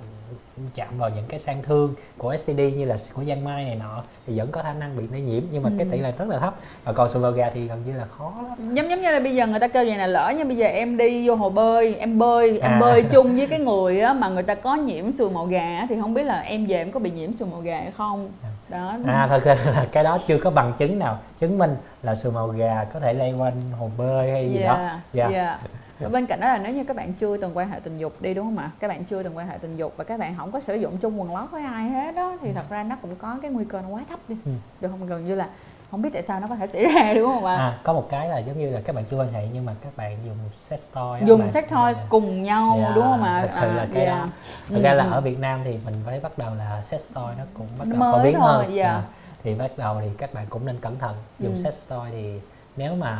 chạm 0.74 0.88
vào 0.98 1.10
những 1.16 1.24
cái 1.28 1.40
sang 1.40 1.62
thương 1.62 1.94
của 2.18 2.36
STD 2.36 2.58
như 2.58 2.84
là 2.84 2.96
của 3.14 3.24
giang 3.24 3.44
mai 3.44 3.64
này 3.64 3.76
nọ 3.76 4.02
thì 4.26 4.38
vẫn 4.38 4.50
có 4.50 4.62
khả 4.62 4.72
năng 4.72 4.96
bị 4.96 5.04
lây 5.12 5.20
nhiễm 5.20 5.42
nhưng 5.50 5.62
mà 5.62 5.70
ừ. 5.70 5.74
cái 5.78 5.88
tỷ 5.90 5.98
lệ 5.98 6.12
rất 6.18 6.28
là 6.28 6.38
thấp 6.38 6.54
và 6.84 6.92
còn 6.92 7.08
sùi 7.08 7.22
vào 7.22 7.32
gà 7.32 7.50
thì 7.54 7.66
gần 7.66 7.82
như 7.86 7.92
là 7.98 8.04
khó 8.04 8.34
lắm 8.48 8.74
giống 8.74 8.90
giống 8.90 9.02
như 9.02 9.10
là 9.10 9.20
bây 9.20 9.34
giờ 9.34 9.46
người 9.46 9.60
ta 9.60 9.68
kêu 9.68 9.84
vậy 9.84 9.96
là 9.96 10.06
lỡ 10.06 10.32
như 10.38 10.44
bây 10.44 10.56
giờ 10.56 10.66
em 10.66 10.96
đi 10.96 11.28
vô 11.28 11.34
hồ 11.34 11.50
bơi 11.50 11.94
em 11.94 12.18
bơi 12.18 12.58
em 12.58 12.72
à. 12.72 12.78
bơi 12.80 13.02
chung 13.10 13.36
với 13.36 13.46
cái 13.46 13.58
người 13.58 14.00
á 14.00 14.12
mà 14.12 14.28
người 14.28 14.42
ta 14.42 14.54
có 14.54 14.74
nhiễm 14.74 15.12
sùi 15.12 15.30
màu 15.30 15.46
gà 15.46 15.86
thì 15.88 15.96
không 16.00 16.14
biết 16.14 16.22
là 16.22 16.40
em 16.40 16.66
về 16.66 16.76
em 16.76 16.92
có 16.92 17.00
bị 17.00 17.10
nhiễm 17.10 17.36
sùi 17.36 17.48
màu 17.48 17.60
gà 17.60 17.76
hay 17.76 17.92
không 17.96 18.30
đó 18.68 18.94
à 19.06 19.26
thật 19.30 19.44
ra 19.44 19.56
là 19.74 19.86
cái 19.92 20.04
đó 20.04 20.18
chưa 20.26 20.38
có 20.38 20.50
bằng 20.50 20.72
chứng 20.78 20.98
nào 20.98 21.18
chứng 21.38 21.58
minh 21.58 21.76
là 22.02 22.14
sùi 22.14 22.32
màu 22.32 22.48
gà 22.48 22.84
có 22.92 23.00
thể 23.00 23.12
lây 23.12 23.32
quanh 23.32 23.60
hồ 23.78 23.90
bơi 23.98 24.30
hay 24.30 24.50
gì 24.50 24.58
yeah. 24.58 24.78
đó 24.78 24.98
yeah. 25.12 25.32
Yeah. 25.32 25.60
Ở 26.00 26.08
bên 26.08 26.26
cạnh 26.26 26.40
đó 26.40 26.46
là 26.46 26.58
nếu 26.58 26.74
như 26.74 26.84
các 26.84 26.96
bạn 26.96 27.12
chưa 27.12 27.36
từng 27.36 27.56
quan 27.56 27.70
hệ 27.70 27.80
tình 27.80 27.98
dục 27.98 28.22
đi 28.22 28.34
đúng 28.34 28.46
không 28.46 28.58
ạ? 28.58 28.70
Các 28.80 28.88
bạn 28.88 29.04
chưa 29.04 29.22
từng 29.22 29.36
quan 29.36 29.48
hệ 29.48 29.58
tình 29.58 29.76
dục 29.76 29.94
và 29.96 30.04
các 30.04 30.20
bạn 30.20 30.34
không 30.36 30.52
có 30.52 30.60
sử 30.60 30.74
dụng 30.74 30.96
chung 30.98 31.20
quần 31.20 31.34
lót 31.34 31.50
với 31.50 31.62
ai 31.62 31.90
hết 31.90 32.14
đó 32.14 32.36
thì 32.40 32.52
thật 32.52 32.64
ra 32.70 32.82
nó 32.82 32.96
cũng 33.02 33.16
có 33.16 33.38
cái 33.42 33.50
nguy 33.50 33.64
cơ 33.64 33.82
nó 33.82 33.88
quá 33.88 34.04
thấp 34.08 34.18
đi. 34.28 34.36
Ừ. 34.44 34.50
được 34.80 34.88
không? 34.88 35.06
Gần 35.06 35.26
như 35.26 35.34
là 35.34 35.48
không 35.90 36.02
biết 36.02 36.10
tại 36.12 36.22
sao 36.22 36.40
nó 36.40 36.46
có 36.46 36.56
thể 36.56 36.66
xảy 36.66 36.84
ra 36.84 37.14
đúng 37.14 37.26
không 37.26 37.44
ạ? 37.44 37.56
À 37.56 37.78
có 37.84 37.92
một 37.92 38.06
cái 38.10 38.28
là 38.28 38.38
giống 38.38 38.58
như 38.58 38.70
là 38.70 38.80
các 38.84 38.96
bạn 38.96 39.04
chưa 39.10 39.20
quan 39.20 39.32
hệ 39.32 39.48
nhưng 39.52 39.66
mà 39.66 39.74
các 39.82 39.96
bạn 39.96 40.18
dùng 40.26 40.36
sex 40.54 40.80
toy 40.94 41.26
dùng 41.26 41.40
bạn, 41.40 41.50
sex 41.50 41.64
toys 41.64 41.98
à, 41.98 42.06
cùng 42.08 42.42
nhau 42.42 42.76
yeah, 42.78 42.94
đúng 42.94 43.04
không 43.04 43.22
ạ? 43.22 43.46
thật 43.46 43.58
sự 43.60 43.72
là 43.72 43.86
cái 43.94 44.04
yeah. 44.04 44.18
đó 44.18 44.28
thật 44.68 44.76
ừ. 44.76 44.82
ra 44.82 44.94
là 44.94 45.04
ở 45.04 45.20
Việt 45.20 45.38
Nam 45.38 45.60
thì 45.64 45.78
mình 45.84 45.94
phải 46.06 46.20
bắt 46.20 46.38
đầu 46.38 46.54
là 46.54 46.82
sex 46.82 47.14
toy 47.14 47.22
nó 47.38 47.44
cũng 47.54 47.66
bắt 47.78 47.88
đầu 47.88 48.12
phổ 48.12 48.22
biến 48.22 48.36
thôi, 48.38 48.64
hơn. 48.64 48.76
yeah. 48.76 48.90
à, 48.90 49.02
thì 49.44 49.54
bắt 49.54 49.70
đầu 49.76 50.00
thì 50.00 50.08
các 50.18 50.34
bạn 50.34 50.46
cũng 50.50 50.66
nên 50.66 50.80
cẩn 50.80 50.98
thận 50.98 51.16
dùng 51.38 51.54
ừ. 51.54 51.62
sex 51.62 51.88
toy 51.88 52.10
thì 52.10 52.40
nếu 52.76 52.94
mà 52.94 53.18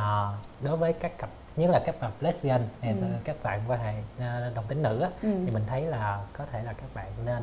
đối 0.60 0.76
với 0.76 0.92
các 0.92 1.18
cặp 1.18 1.30
nhất 1.60 1.70
là 1.70 1.78
các 1.78 2.00
cặp 2.00 2.12
lesbian 2.20 2.60
hay 2.80 2.90
ừ. 2.90 3.06
các 3.24 3.36
bạn 3.42 3.60
quan 3.68 3.80
hệ 3.80 3.94
ờ, 4.18 4.52
đồng 4.54 4.64
tính 4.68 4.82
nữ 4.82 5.00
á, 5.00 5.08
ừ. 5.22 5.28
thì 5.44 5.50
mình 5.50 5.62
thấy 5.66 5.82
là 5.82 6.20
có 6.32 6.44
thể 6.52 6.62
là 6.62 6.72
các 6.72 6.94
bạn 6.94 7.06
nên 7.26 7.42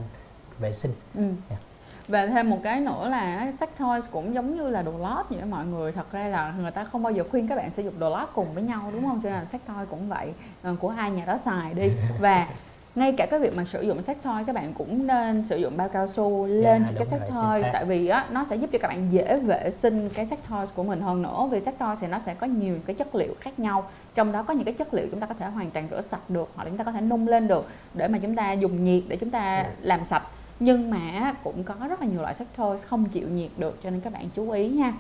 vệ 0.59 0.71
sinh. 0.71 0.91
Ừ. 1.15 1.21
yeah. 1.49 1.61
Và 2.07 2.27
thêm 2.27 2.49
một 2.49 2.59
cái 2.63 2.79
nữa 2.79 3.09
là 3.09 3.51
sex 3.51 3.69
toys 3.79 4.05
cũng 4.11 4.33
giống 4.33 4.55
như 4.55 4.69
là 4.69 4.81
đồ 4.81 4.91
lót 4.97 5.25
vậy 5.29 5.39
đó 5.41 5.45
mọi 5.49 5.65
người. 5.65 5.91
Thật 5.91 6.11
ra 6.11 6.27
là 6.27 6.53
người 6.59 6.71
ta 6.71 6.83
không 6.83 7.03
bao 7.03 7.13
giờ 7.13 7.23
khuyên 7.31 7.47
các 7.47 7.55
bạn 7.55 7.71
sử 7.71 7.83
dụng 7.83 7.99
đồ 7.99 8.09
lót 8.09 8.29
cùng 8.35 8.53
với 8.53 8.63
nhau 8.63 8.91
đúng 8.93 9.07
không? 9.07 9.21
Cho 9.23 9.29
nên 9.29 9.39
là 9.39 9.45
sex 9.45 9.61
toy 9.67 9.85
cũng 9.89 10.09
vậy 10.09 10.33
ờ, 10.63 10.75
của 10.79 10.89
hai 10.89 11.11
nhà 11.11 11.25
đó 11.25 11.37
xài 11.37 11.73
đi. 11.73 11.91
Và 12.19 12.47
ngay 12.95 13.11
cả 13.17 13.25
cái 13.25 13.39
việc 13.39 13.55
mà 13.55 13.63
sử 13.65 13.81
dụng 13.81 14.01
sex 14.01 14.17
toy 14.23 14.43
các 14.47 14.55
bạn 14.55 14.73
cũng 14.73 15.07
nên 15.07 15.45
sử 15.45 15.57
dụng 15.57 15.77
bao 15.77 15.89
cao 15.89 16.07
su 16.07 16.45
lên 16.45 16.83
yeah, 16.83 16.95
cái 16.95 17.05
sex 17.05 17.21
toy 17.21 17.61
tại 17.73 17.85
vì 17.85 18.07
á 18.07 18.25
nó 18.31 18.45
sẽ 18.45 18.55
giúp 18.55 18.69
cho 18.73 18.79
các 18.81 18.87
bạn 18.87 19.11
dễ 19.11 19.39
vệ 19.39 19.71
sinh 19.71 20.09
cái 20.09 20.25
sex 20.25 20.39
toy 20.49 20.57
của 20.75 20.83
mình 20.83 21.01
hơn 21.01 21.21
nữa. 21.21 21.47
Vì 21.51 21.59
sex 21.59 21.75
toy 21.77 21.87
thì 21.99 22.07
nó 22.07 22.19
sẽ 22.19 22.33
có 22.33 22.47
nhiều 22.47 22.77
cái 22.85 22.95
chất 22.95 23.15
liệu 23.15 23.35
khác 23.39 23.59
nhau 23.59 23.89
trong 24.17 24.31
đó 24.31 24.43
có 24.43 24.53
những 24.53 24.63
cái 24.65 24.73
chất 24.73 24.93
liệu 24.93 25.07
chúng 25.11 25.19
ta 25.19 25.27
có 25.27 25.33
thể 25.39 25.45
hoàn 25.47 25.71
toàn 25.71 25.87
rửa 25.91 26.01
sạch 26.01 26.29
được 26.29 26.49
hoặc 26.55 26.63
là 26.63 26.69
chúng 26.69 26.77
ta 26.77 26.83
có 26.83 26.91
thể 26.91 27.01
nung 27.01 27.27
lên 27.27 27.47
được 27.47 27.67
để 27.93 28.07
mà 28.07 28.19
chúng 28.21 28.35
ta 28.35 28.51
dùng 28.51 28.83
nhiệt 28.83 29.03
để 29.07 29.15
chúng 29.15 29.31
ta. 29.31 29.63
Dạ. 29.63 29.69
làm 29.81 30.05
sạch 30.05 30.23
nhưng 30.59 30.89
mà 30.89 31.33
cũng 31.43 31.63
có 31.63 31.75
rất 31.89 32.01
là 32.01 32.07
nhiều 32.07 32.21
loại 32.21 32.33
sex 32.33 32.47
toy 32.57 32.65
không 32.87 33.05
chịu 33.05 33.27
nhiệt 33.27 33.49
được 33.57 33.79
cho 33.83 33.89
nên 33.89 34.01
các 34.01 34.13
bạn 34.13 34.29
chú 34.35 34.51
ý 34.51 34.69
nha 34.69 34.93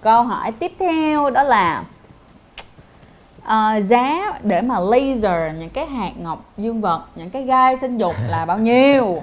câu 0.00 0.22
hỏi 0.22 0.52
tiếp 0.52 0.72
theo 0.78 1.30
đó 1.30 1.42
là 1.42 1.84
uh, 3.42 3.84
giá 3.84 4.32
để 4.42 4.60
mà 4.60 4.80
laser 4.80 5.56
những 5.58 5.70
cái 5.70 5.86
hạt 5.86 6.12
ngọc 6.18 6.52
dương 6.56 6.80
vật 6.80 7.04
những 7.14 7.30
cái 7.30 7.42
gai 7.42 7.76
sinh 7.76 7.98
dục 7.98 8.14
là 8.28 8.44
bao 8.44 8.58
nhiêu 8.58 9.22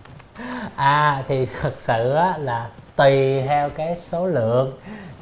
à 0.76 1.22
thì 1.28 1.46
thật 1.60 1.74
sự 1.78 2.14
á, 2.14 2.38
là 2.38 2.70
tùy 2.96 3.42
theo 3.42 3.68
cái 3.68 3.96
số 3.96 4.26
lượng 4.26 4.72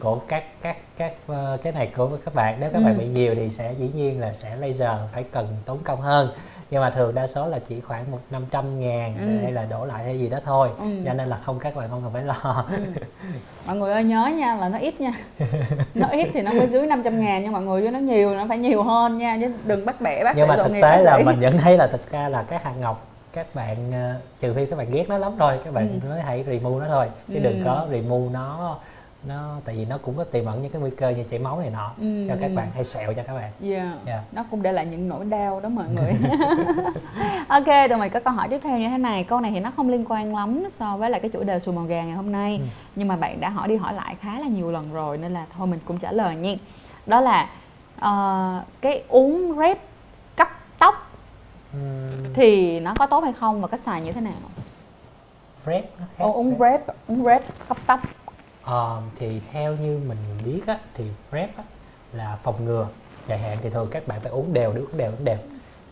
của 0.01 0.20
các 0.28 0.44
các 0.61 0.77
các 0.96 1.12
uh, 1.32 1.62
cái 1.62 1.72
này 1.72 1.90
của 1.96 2.10
các 2.24 2.34
bạn 2.34 2.56
nếu 2.60 2.70
các 2.72 2.78
ừ. 2.78 2.84
bạn 2.84 2.98
bị 2.98 3.06
nhiều 3.06 3.34
thì 3.34 3.50
sẽ 3.50 3.72
dĩ 3.78 3.90
nhiên 3.94 4.20
là 4.20 4.32
sẽ 4.32 4.56
laser 4.56 4.90
phải 5.12 5.24
cần 5.32 5.48
tốn 5.64 5.78
công 5.84 6.00
hơn 6.00 6.28
nhưng 6.70 6.80
mà 6.80 6.90
thường 6.90 7.14
đa 7.14 7.26
số 7.26 7.46
là 7.46 7.58
chỉ 7.58 7.80
khoảng 7.80 8.10
một 8.10 8.20
năm 8.30 8.42
trăm 8.50 8.80
ngàn 8.80 9.16
ừ. 9.20 9.42
hay 9.42 9.52
là 9.52 9.64
đổ 9.64 9.84
lại 9.84 10.04
hay 10.04 10.18
gì 10.18 10.28
đó 10.28 10.38
thôi 10.44 10.68
ừ. 10.78 10.86
cho 11.04 11.12
nên 11.12 11.28
là 11.28 11.36
không 11.36 11.58
các 11.58 11.76
bạn 11.76 11.88
không 11.90 12.02
cần 12.02 12.12
phải 12.12 12.22
lo 12.22 12.64
ừ. 12.70 12.84
mọi 13.66 13.76
người 13.76 13.92
ơi 13.92 14.04
nhớ 14.04 14.26
nha 14.26 14.54
là 14.54 14.68
nó 14.68 14.78
ít 14.78 15.00
nha 15.00 15.12
nó 15.94 16.08
ít 16.08 16.28
thì 16.32 16.42
nó 16.42 16.50
phải 16.58 16.68
dưới 16.68 16.86
500 16.86 17.20
ngàn 17.20 17.42
nhưng 17.42 17.52
mọi 17.52 17.62
người 17.62 17.82
cho 17.84 17.90
nó 17.90 17.98
nhiều 17.98 18.34
nó 18.34 18.44
phải 18.48 18.58
nhiều 18.58 18.82
hơn 18.82 19.18
nha 19.18 19.38
chứ 19.40 19.52
đừng 19.64 19.86
bắt 19.86 20.00
bẻ 20.00 20.24
bác 20.24 20.36
nhưng 20.36 20.46
sĩ 20.46 20.48
mà 20.48 20.56
thực 20.56 20.72
tế 20.82 21.02
là 21.02 21.18
mình 21.24 21.40
vẫn 21.40 21.58
thấy 21.58 21.76
là 21.76 21.86
thực 21.86 22.10
ra 22.10 22.28
là 22.28 22.42
cái 22.42 22.58
hạt 22.62 22.74
ngọc 22.80 23.06
các 23.32 23.54
bạn 23.54 23.76
ờ, 23.92 24.14
trừ 24.40 24.54
khi 24.56 24.66
các 24.66 24.76
bạn 24.78 24.90
ghét 24.90 25.08
nó 25.08 25.18
lắm 25.18 25.36
rồi 25.36 25.58
các 25.64 25.74
bạn 25.74 26.00
ừ. 26.02 26.08
mới 26.08 26.22
hãy 26.22 26.44
remove 26.46 26.86
nó 26.86 26.94
thôi 26.94 27.06
chứ 27.28 27.34
ừ. 27.34 27.40
đừng 27.40 27.62
có 27.64 27.86
remove 27.90 28.32
nó 28.32 28.78
nó 29.26 29.56
tại 29.64 29.76
vì 29.76 29.84
nó 29.84 29.98
cũng 29.98 30.16
có 30.16 30.24
tiềm 30.24 30.44
ẩn 30.44 30.62
những 30.62 30.72
cái 30.72 30.80
nguy 30.80 30.90
cơ 30.90 31.10
như 31.10 31.24
chảy 31.30 31.38
máu 31.38 31.60
này 31.60 31.70
nọ 31.70 31.92
ừ. 32.01 32.24
cho 32.28 32.34
các 32.40 32.51
bạn 32.55 32.68
hay 32.74 32.84
sẹo 32.84 33.14
cho 33.14 33.22
các 33.26 33.34
bạn 33.34 33.51
yeah. 33.62 33.88
yeah. 34.06 34.20
nó 34.32 34.44
cũng 34.51 34.62
để 34.62 34.72
lại 34.72 34.86
những 34.86 35.09
nỗi 35.09 35.24
đau 35.24 35.60
đó 35.60 35.68
mọi 35.68 35.84
người 35.94 36.12
ok 37.48 37.88
tụi 37.88 37.98
mình 37.98 38.10
có 38.12 38.20
câu 38.20 38.34
hỏi 38.34 38.48
tiếp 38.48 38.60
theo 38.62 38.78
như 38.78 38.88
thế 38.88 38.98
này 38.98 39.24
câu 39.24 39.40
này 39.40 39.51
thì 39.51 39.60
nó 39.60 39.70
không 39.76 39.88
liên 39.88 40.05
quan 40.09 40.36
lắm 40.36 40.64
so 40.70 40.96
với 40.96 41.10
lại 41.10 41.20
cái 41.20 41.30
chủ 41.30 41.42
đề 41.42 41.60
xù 41.60 41.72
màu 41.72 41.84
gà 41.84 42.02
ngày 42.05 42.16
hôm 42.16 42.32
nay 42.32 42.56
ừ. 42.56 42.64
nhưng 42.96 43.09
mà 43.09 43.16
bạn 43.16 43.40
đã 43.40 43.48
hỏi 43.48 43.68
đi 43.68 43.76
hỏi 43.76 43.94
lại 43.94 44.16
khá 44.20 44.38
là 44.38 44.46
nhiều 44.46 44.70
lần 44.70 44.92
rồi 44.92 45.18
nên 45.18 45.32
là 45.32 45.46
thôi 45.56 45.66
mình 45.66 45.80
cũng 45.84 45.98
trả 45.98 46.12
lời 46.12 46.36
nha 46.36 46.55
đó 47.06 47.20
là 47.20 47.48
uh, 47.96 48.64
cái 48.80 49.02
uống 49.09 49.56
rep 49.59 49.78
cấp 50.36 50.48
tóc 50.78 51.10
ừ. 51.72 51.78
thì 52.34 52.80
nó 52.80 52.94
có 52.98 53.06
tốt 53.06 53.20
hay 53.20 53.32
không 53.32 53.60
và 53.60 53.68
cách 53.68 53.80
xài 53.80 54.01
như 54.01 54.12
thế 54.12 54.20
nào 54.20 54.32
rep 55.66 55.84
uống 56.18 56.55
rep 56.60 56.80
uống 57.06 57.24
rep 57.24 57.42
cấp 57.68 57.76
tóc 57.86 58.01
uh, 58.70 59.03
thì 59.16 59.41
theo 59.53 59.77
như 59.77 60.01
mình 60.09 60.19
biết 60.45 60.61
á, 60.66 60.78
thì 60.95 61.05
prep 61.31 61.57
á, 61.57 61.65
là 62.12 62.39
phòng 62.43 62.65
ngừa 62.65 62.89
dài 63.28 63.39
hạn 63.39 63.59
thì 63.62 63.70
thường 63.70 63.89
các 63.91 64.09
bạn 64.09 64.20
phải 64.20 64.32
uống 64.32 64.53
đều 64.53 64.70
uống 64.70 64.97
đều 64.97 65.11
uống 65.11 65.24
đều 65.24 65.39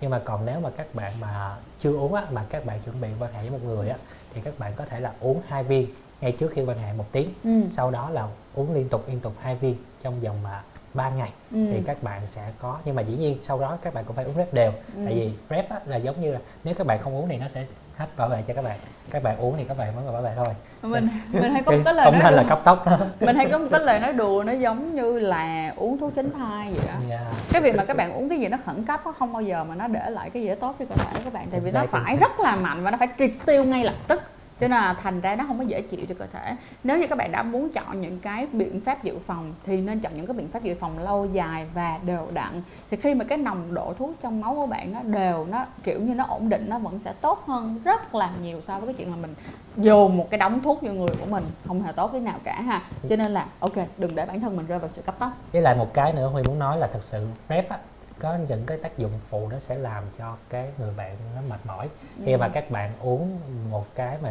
nhưng 0.01 0.11
mà 0.11 0.19
còn 0.24 0.44
nếu 0.44 0.61
mà 0.61 0.70
các 0.77 0.94
bạn 0.94 1.12
mà 1.20 1.57
chưa 1.78 1.93
uống 1.93 2.15
á, 2.15 2.24
mà 2.31 2.44
các 2.51 2.65
bạn 2.66 2.81
chuẩn 2.85 3.01
bị 3.01 3.09
quan 3.20 3.32
hệ 3.32 3.40
với 3.40 3.51
một 3.51 3.65
người 3.65 3.89
á, 3.89 3.97
thì 4.35 4.40
các 4.40 4.59
bạn 4.59 4.73
có 4.77 4.85
thể 4.85 5.01
là 5.01 5.12
uống 5.20 5.43
hai 5.49 5.65
viên 5.65 5.86
ngay 6.20 6.32
trước 6.32 6.53
khi 6.55 6.65
quan 6.65 6.78
hệ 6.78 6.93
một 6.93 7.07
tiếng 7.12 7.28
ừ. 7.44 7.51
sau 7.70 7.90
đó 7.90 8.11
là 8.11 8.28
uống 8.55 8.74
liên 8.74 8.89
tục 8.89 9.05
liên 9.09 9.20
tục 9.20 9.32
hai 9.40 9.57
viên 9.57 9.77
trong 10.03 10.20
vòng 10.20 10.43
mà 10.43 10.62
3 10.94 11.11
ngày 11.11 11.32
ừ. 11.51 11.66
thì 11.73 11.82
các 11.86 12.03
bạn 12.03 12.27
sẽ 12.27 12.53
có 12.59 12.78
nhưng 12.85 12.94
mà 12.94 13.03
dĩ 13.03 13.16
nhiên 13.16 13.39
sau 13.43 13.59
đó 13.59 13.78
các 13.82 13.94
bạn 13.94 14.05
cũng 14.05 14.16
phải 14.16 14.24
uống 14.24 14.36
rất 14.36 14.55
đều 14.55 14.73
ừ. 14.97 15.03
tại 15.05 15.15
vì 15.15 15.32
prep 15.49 15.70
á, 15.70 15.81
là 15.86 15.97
giống 15.97 16.20
như 16.20 16.32
là 16.32 16.40
nếu 16.65 16.74
các 16.74 16.86
bạn 16.86 16.99
không 17.01 17.15
uống 17.15 17.28
thì 17.28 17.36
nó 17.36 17.49
sẽ 17.49 17.66
hết 18.02 18.08
bảo 18.16 18.28
vệ 18.28 18.42
cho 18.46 18.54
các 18.54 18.64
bạn. 18.64 18.78
Các 19.10 19.22
bạn 19.22 19.36
uống 19.36 19.54
thì 19.58 19.64
các 19.64 19.78
bạn 19.78 19.94
vẫn 19.94 20.12
bảo 20.12 20.22
vệ 20.22 20.32
thôi. 20.36 20.46
Mình 20.82 21.08
mình 21.32 21.52
hay 21.52 21.62
có 21.62 21.72
một 21.72 21.78
cái 21.84 21.94
lời 21.94 22.04
không 22.04 22.18
nên 22.24 22.34
là 22.34 22.44
cấp 22.48 22.60
tóc 22.64 22.86
đó. 22.86 22.98
Mình 23.20 23.36
hay 23.36 23.46
có 23.52 23.58
một 23.58 23.66
cái 23.70 23.80
lời 23.80 24.00
nói 24.00 24.12
đùa 24.12 24.42
nó 24.46 24.52
giống 24.52 24.94
như 24.94 25.18
là 25.18 25.72
uống 25.76 25.98
thuốc 25.98 26.12
tránh 26.16 26.30
thai 26.32 26.72
vậy 26.72 26.86
đó. 26.86 27.08
Yeah. 27.08 27.20
Dạ. 27.22 27.30
cái 27.52 27.62
việc 27.62 27.76
mà 27.76 27.84
các 27.84 27.96
bạn 27.96 28.12
uống 28.12 28.28
cái 28.28 28.40
gì 28.40 28.48
nó 28.48 28.58
khẩn 28.66 28.84
cấp 28.84 29.00
nó 29.04 29.12
không 29.18 29.32
bao 29.32 29.42
giờ 29.42 29.64
mà 29.64 29.74
nó 29.74 29.88
để 29.88 30.10
lại 30.10 30.30
cái 30.30 30.42
gì 30.42 30.48
đó 30.48 30.54
tốt 30.60 30.76
cho 30.78 30.84
cơ 30.84 30.94
thể 30.94 31.20
các 31.24 31.32
bạn. 31.32 31.46
Tại 31.50 31.60
vì 31.60 31.70
nó 31.74 31.82
phải 31.90 32.16
rất 32.16 32.40
là 32.40 32.56
mạnh 32.56 32.82
và 32.82 32.90
nó 32.90 32.98
phải 32.98 33.08
triệt 33.18 33.30
tiêu 33.46 33.64
ngay 33.64 33.84
lập 33.84 33.94
tức 34.08 34.22
cho 34.62 34.68
nên 34.68 34.78
là 34.78 34.94
thành 35.02 35.20
ra 35.20 35.36
nó 35.36 35.44
không 35.48 35.59
có 35.59 35.64
dễ 35.64 35.82
chịu 35.82 36.01
cho 36.09 36.14
cơ 36.18 36.26
thể. 36.32 36.56
Nếu 36.84 36.98
như 36.98 37.06
các 37.06 37.18
bạn 37.18 37.32
đã 37.32 37.43
muốn 37.43 37.68
chọn 37.70 38.01
những 38.01 38.18
cái 38.20 38.47
biện 38.52 38.80
pháp 38.80 39.05
dự 39.05 39.18
phòng 39.26 39.55
thì 39.66 39.80
nên 39.80 40.01
chọn 40.01 40.12
những 40.16 40.26
cái 40.26 40.34
biện 40.34 40.48
pháp 40.48 40.62
dự 40.62 40.74
phòng 40.80 40.98
lâu 40.98 41.26
dài 41.32 41.66
và 41.74 41.98
đều 42.06 42.28
đặn. 42.32 42.62
Thì 42.90 42.97
khi 42.97 43.14
mà 43.14 43.24
cái 43.24 43.39
nồng 43.39 43.74
độ 43.74 43.94
thuốc 43.98 44.10
trong 44.22 44.40
máu 44.40 44.55
của 44.55 44.66
bạn 44.66 44.93
nó 44.93 45.01
đều 45.02 45.47
nó, 45.51 45.66
kiểu 45.82 46.01
như 46.01 46.14
nó 46.14 46.24
ổn 46.24 46.48
định, 46.48 46.66
nó 46.68 46.78
vẫn 46.78 46.98
sẽ 46.98 47.12
tốt 47.20 47.43
hơn 47.47 47.80
rất 47.84 48.14
là 48.14 48.30
nhiều 48.43 48.60
so 48.60 48.78
với 48.78 48.86
cái 48.86 48.94
chuyện 48.94 49.10
là 49.10 49.16
mình 49.16 49.34
dồn 49.76 50.16
một 50.16 50.30
cái 50.30 50.39
đống 50.39 50.60
thuốc 50.62 50.82
vô 50.82 50.93
người 50.93 51.14
của 51.20 51.26
mình, 51.30 51.44
không 51.66 51.82
hề 51.82 51.93
tốt 51.93 52.10
thế 52.12 52.20
nào 52.20 52.39
cả 52.44 52.60
ha. 52.60 52.82
Cho 53.09 53.16
nên 53.16 53.34
là, 53.34 53.47
ok, 53.59 53.74
đừng 53.98 54.14
để 54.14 54.26
bản 54.26 54.40
thân 54.40 54.56
mình 54.56 54.66
rơi 54.66 54.78
vào 54.78 54.89
sự 54.89 55.02
cấp 55.02 55.14
tốc. 55.18 55.32
Với 55.52 55.62
lại 55.62 55.74
một 55.74 55.94
cái 55.94 56.12
nữa 56.12 56.26
huy 56.26 56.43
muốn 56.43 56.59
nói 56.59 56.78
là 56.78 56.86
thật 56.93 57.02
sự 57.02 57.26
prep 57.47 57.68
á 57.68 57.78
có 58.18 58.39
những 58.48 58.66
cái 58.66 58.78
tác 58.78 58.98
dụng 58.98 59.12
phụ 59.28 59.48
nó 59.48 59.59
sẽ 59.59 59.74
làm 59.74 60.05
cho 60.18 60.36
cái 60.51 60.68
người 60.78 60.93
bạn 60.97 61.16
nó 61.36 61.40
mệt 61.48 61.60
mỏi 61.66 61.89
khi 62.24 62.36
mà 62.36 62.47
ừ. 62.47 62.51
các 62.55 62.70
bạn 62.70 62.90
uống 63.01 63.40
một 63.70 63.94
cái 63.94 64.18
mà 64.22 64.30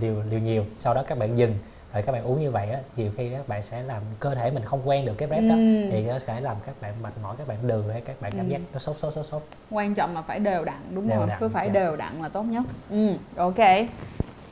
liều 0.00 0.22
liều 0.30 0.40
nhiều 0.40 0.64
sau 0.76 0.94
đó 0.94 1.02
các 1.06 1.18
bạn 1.18 1.38
dừng 1.38 1.54
rồi 1.92 2.02
các 2.02 2.12
bạn 2.12 2.24
uống 2.24 2.40
như 2.40 2.50
vậy 2.50 2.70
á 2.70 2.80
nhiều 2.96 3.12
khi 3.16 3.30
các 3.30 3.48
bạn 3.48 3.62
sẽ 3.62 3.82
làm 3.82 4.02
cơ 4.20 4.34
thể 4.34 4.50
mình 4.50 4.64
không 4.64 4.88
quen 4.88 5.04
được 5.04 5.14
cái 5.18 5.28
rep 5.28 5.42
đó 5.48 5.54
ừ. 5.54 5.88
thì 5.90 6.02
nó 6.02 6.18
sẽ 6.18 6.40
làm 6.40 6.56
các 6.66 6.74
bạn 6.80 7.02
mệt 7.02 7.12
mỏi 7.22 7.36
các 7.38 7.48
bạn 7.48 7.58
đừ 7.68 7.84
hay 7.92 8.00
các 8.00 8.20
bạn 8.20 8.32
cảm 8.36 8.46
ừ. 8.46 8.50
giác 8.50 8.60
nó 8.72 8.78
sốt 8.78 8.96
sốt 8.98 9.14
sốt 9.14 9.26
sốt 9.26 9.42
quan 9.70 9.94
trọng 9.94 10.14
là 10.14 10.22
phải 10.22 10.38
đều 10.38 10.64
đặn 10.64 10.80
đúng 10.90 11.08
đều 11.08 11.18
không 11.18 11.28
đặn, 11.28 11.38
cứ 11.40 11.48
phải 11.48 11.64
yeah. 11.64 11.74
đều 11.74 11.96
đặn 11.96 12.22
là 12.22 12.28
tốt 12.28 12.42
nhất 12.42 12.62
ừ 12.90 13.14
ok 13.36 13.58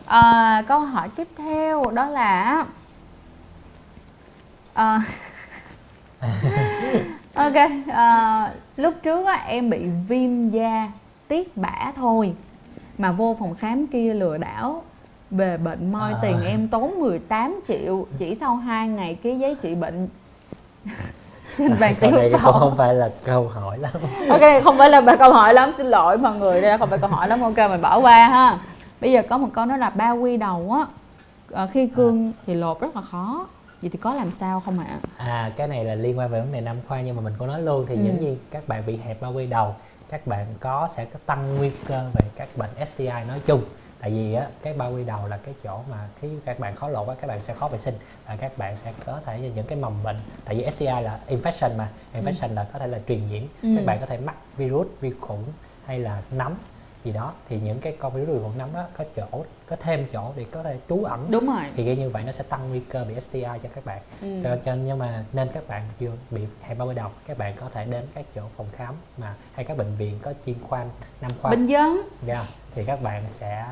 à, 0.07 0.63
câu 0.69 0.81
hỏi 0.81 1.09
tiếp 1.17 1.29
theo 1.39 1.85
đó 1.95 2.07
là 2.07 2.67
à, 4.75 5.03
ok 7.35 7.55
à, 7.87 8.53
lúc 8.77 8.95
trước 9.03 9.27
á, 9.27 9.45
em 9.47 9.71
bị 9.71 9.79
viêm 10.09 10.51
da 10.51 10.89
tiết 11.29 11.57
bã 11.57 11.93
thôi 11.97 12.35
mà 12.99 13.13
vô 13.13 13.37
phòng 13.39 13.55
khám 13.55 13.87
kia 13.87 14.15
lừa 14.15 14.39
đảo 14.39 14.83
về 15.31 15.57
bệnh 15.57 15.93
moi 15.93 16.13
à. 16.13 16.19
tiền 16.23 16.37
em 16.47 16.69
tốn 16.69 17.01
18 17.01 17.61
triệu 17.69 18.07
chỉ 18.19 18.35
sau 18.35 18.57
2 18.57 18.89
ngày 18.89 19.15
ký 19.15 19.39
giấy 19.39 19.57
trị 19.63 19.75
bệnh. 19.75 20.09
Trên 21.59 21.77
bàn 21.81 21.95
tiểu 22.01 22.11
này 22.11 22.31
cũng 22.33 22.53
không 22.53 22.77
phải 22.77 22.95
là 22.95 23.11
câu 23.25 23.49
hỏi 23.49 23.79
lắm. 23.79 23.93
Ok 24.29 24.65
không 24.65 24.79
phải 24.79 24.91
là 24.91 25.17
câu 25.19 25.33
hỏi 25.33 25.55
lắm 25.55 25.73
xin 25.73 25.87
lỗi 25.87 26.19
mọi 26.19 26.37
người 26.37 26.61
đây 26.61 26.79
không 26.79 26.91
phải 26.91 26.99
câu 26.99 27.11
hỏi 27.11 27.29
lắm 27.29 27.41
ok 27.41 27.57
mình 27.57 27.83
bỏ 27.83 27.99
qua 27.99 28.29
ha. 28.29 28.59
Bây 29.01 29.13
giờ 29.13 29.23
có 29.29 29.39
một 29.39 29.49
câu 29.55 29.67
nói 29.67 29.79
là 29.79 29.91
ba 29.91 30.11
quy 30.11 30.37
đầu 30.37 30.77
á 30.79 30.87
ờ, 31.51 31.69
khi 31.73 31.87
cương 31.87 32.33
à. 32.33 32.39
thì 32.47 32.55
lột 32.55 32.81
rất 32.81 32.97
là 32.97 33.03
khó 33.03 33.47
vậy 33.81 33.91
thì 33.91 33.99
có 33.99 34.15
làm 34.15 34.31
sao 34.31 34.61
không 34.61 34.79
ạ 34.79 35.01
à 35.17 35.53
cái 35.57 35.69
này 35.69 35.85
là 35.85 35.95
liên 35.95 36.19
quan 36.19 36.31
về 36.31 36.41
vấn 36.41 36.53
đề 36.53 36.61
nam 36.61 36.77
khoa 36.89 37.01
nhưng 37.01 37.17
mà 37.17 37.23
mình 37.23 37.35
có 37.39 37.47
nói 37.47 37.63
luôn 37.63 37.87
thì 37.89 37.95
ừ. 37.95 38.03
giống 38.03 38.21
như 38.21 38.37
các 38.51 38.69
bạn 38.69 38.87
bị 38.87 38.97
hẹp 38.97 39.21
bao 39.21 39.33
quy 39.33 39.47
đầu 39.47 39.75
các 40.09 40.27
bạn 40.27 40.47
có 40.61 40.89
sẽ 40.97 41.05
có 41.05 41.19
tăng 41.27 41.57
nguy 41.57 41.71
cơ 41.87 42.11
về 42.15 42.29
các 42.37 42.49
bệnh 42.57 42.87
STI 42.87 43.07
nói 43.29 43.41
chung 43.47 43.63
tại 44.01 44.11
vì 44.11 44.35
á, 44.35 44.47
cái 44.63 44.73
bao 44.73 44.93
quy 44.93 45.05
đầu 45.05 45.29
là 45.29 45.37
cái 45.37 45.55
chỗ 45.65 45.81
mà 45.91 46.09
khi 46.21 46.29
các 46.45 46.59
bạn 46.59 46.77
khó 46.77 46.89
lột 46.89 47.09
á, 47.09 47.15
các 47.21 47.27
bạn 47.27 47.41
sẽ 47.41 47.55
khó 47.55 47.69
vệ 47.69 47.79
sinh 47.79 47.95
và 48.27 48.37
các 48.37 48.59
bạn 48.59 48.77
sẽ 48.77 48.93
có 49.07 49.21
thể 49.27 49.51
những 49.55 49.67
cái 49.67 49.79
mầm 49.79 50.03
bệnh 50.03 50.17
tại 50.45 50.55
vì 50.55 50.71
STI 50.71 50.87
là 50.87 51.21
infection 51.29 51.77
mà 51.77 51.89
infection 52.15 52.49
ừ. 52.49 52.55
là 52.55 52.67
có 52.73 52.79
thể 52.79 52.87
là 52.87 53.01
truyền 53.09 53.27
nhiễm 53.27 53.43
ừ. 53.63 53.69
các 53.77 53.87
bạn 53.87 54.01
có 54.01 54.07
thể 54.07 54.19
mắc 54.19 54.35
virus 54.57 54.87
vi 55.01 55.13
khuẩn 55.21 55.41
hay 55.87 55.99
là 55.99 56.23
nấm 56.31 56.55
gì 57.05 57.13
đó 57.13 57.33
thì 57.49 57.61
những 57.61 57.81
cái 57.81 57.97
con 57.99 58.15
virus 58.15 58.43
ruột 58.43 58.57
nấm 58.57 58.69
đó 58.73 58.85
có 58.97 59.05
chỗ 59.17 59.45
có 59.67 59.77
thêm 59.81 60.07
chỗ 60.13 60.33
để 60.37 60.47
có 60.51 60.63
thể 60.63 60.79
trú 60.89 61.05
ẩn. 61.05 61.27
Đúng 61.31 61.47
rồi. 61.47 61.65
Thì 61.77 61.97
như 61.97 62.11
vậy 62.11 62.23
nó 62.27 62.33
sẽ 62.33 62.45
tăng 62.49 62.69
nguy 62.69 62.81
cơ 62.81 63.05
bị 63.05 63.21
STI 63.21 63.43
cho 63.43 63.69
các 63.75 63.85
bạn. 63.85 64.03
Ừ. 64.21 64.41
cho, 64.45 64.57
cho 64.65 64.75
nhưng 64.75 64.99
mà 64.99 65.25
nên 65.33 65.49
các 65.53 65.69
bạn 65.69 65.83
chưa 65.99 66.13
bị 66.31 66.43
hẹp 66.63 66.79
bao 66.79 66.89
quy 66.89 66.95
đầu 66.95 67.11
các 67.27 67.39
bạn 67.39 67.55
có 67.57 67.69
thể 67.75 67.85
đến 67.85 68.07
các 68.15 68.25
chỗ 68.35 68.43
phòng 68.57 68.67
khám 68.73 68.95
mà 69.17 69.35
hay 69.53 69.65
các 69.65 69.77
bệnh 69.77 69.97
viện 69.97 70.19
có 70.23 70.33
chuyên 70.47 70.57
khoa 70.69 70.85
nam 71.21 71.31
khoa. 71.43 71.51
Bình 71.51 71.67
dân. 71.67 71.95
Yeah, 71.95 72.07
dạ, 72.27 72.47
thì 72.75 72.85
các 72.85 73.03
bạn 73.03 73.25
sẽ 73.31 73.67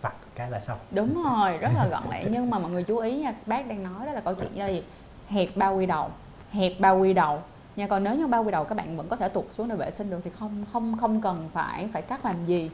vặt 0.00 0.14
cái 0.34 0.50
là 0.50 0.60
xong. 0.60 0.78
Đúng 0.90 1.22
rồi 1.30 1.58
rất 1.58 1.70
là 1.74 1.86
gọn 1.86 2.02
lẹ. 2.10 2.24
Nhưng 2.30 2.50
mà 2.50 2.58
mọi 2.58 2.70
người 2.70 2.82
chú 2.82 2.98
ý 2.98 3.16
nha 3.16 3.34
bác 3.46 3.66
đang 3.66 3.82
nói 3.82 4.06
đó 4.06 4.12
là 4.12 4.20
câu 4.20 4.34
chuyện 4.34 4.54
gì? 4.54 4.84
Hẹp 5.28 5.48
bao 5.56 5.76
quy 5.76 5.86
đầu 5.86 6.10
hẹp 6.54 6.72
bao 6.78 6.98
quy 6.98 7.12
đầu 7.12 7.42
nha 7.76 7.86
còn 7.86 8.04
nếu 8.04 8.14
như 8.14 8.26
bao 8.26 8.44
quy 8.44 8.50
đầu 8.50 8.64
các 8.64 8.74
bạn 8.74 8.96
vẫn 8.96 9.08
có 9.08 9.16
thể 9.16 9.28
tuột 9.28 9.44
xuống 9.50 9.68
để 9.68 9.76
vệ 9.76 9.90
sinh 9.90 10.10
được 10.10 10.20
thì 10.24 10.30
không 10.38 10.64
không 10.72 10.96
không 11.00 11.20
cần 11.20 11.48
phải 11.52 11.88
phải 11.92 12.02
cắt 12.02 12.24
làm 12.24 12.44
gì. 12.44 12.70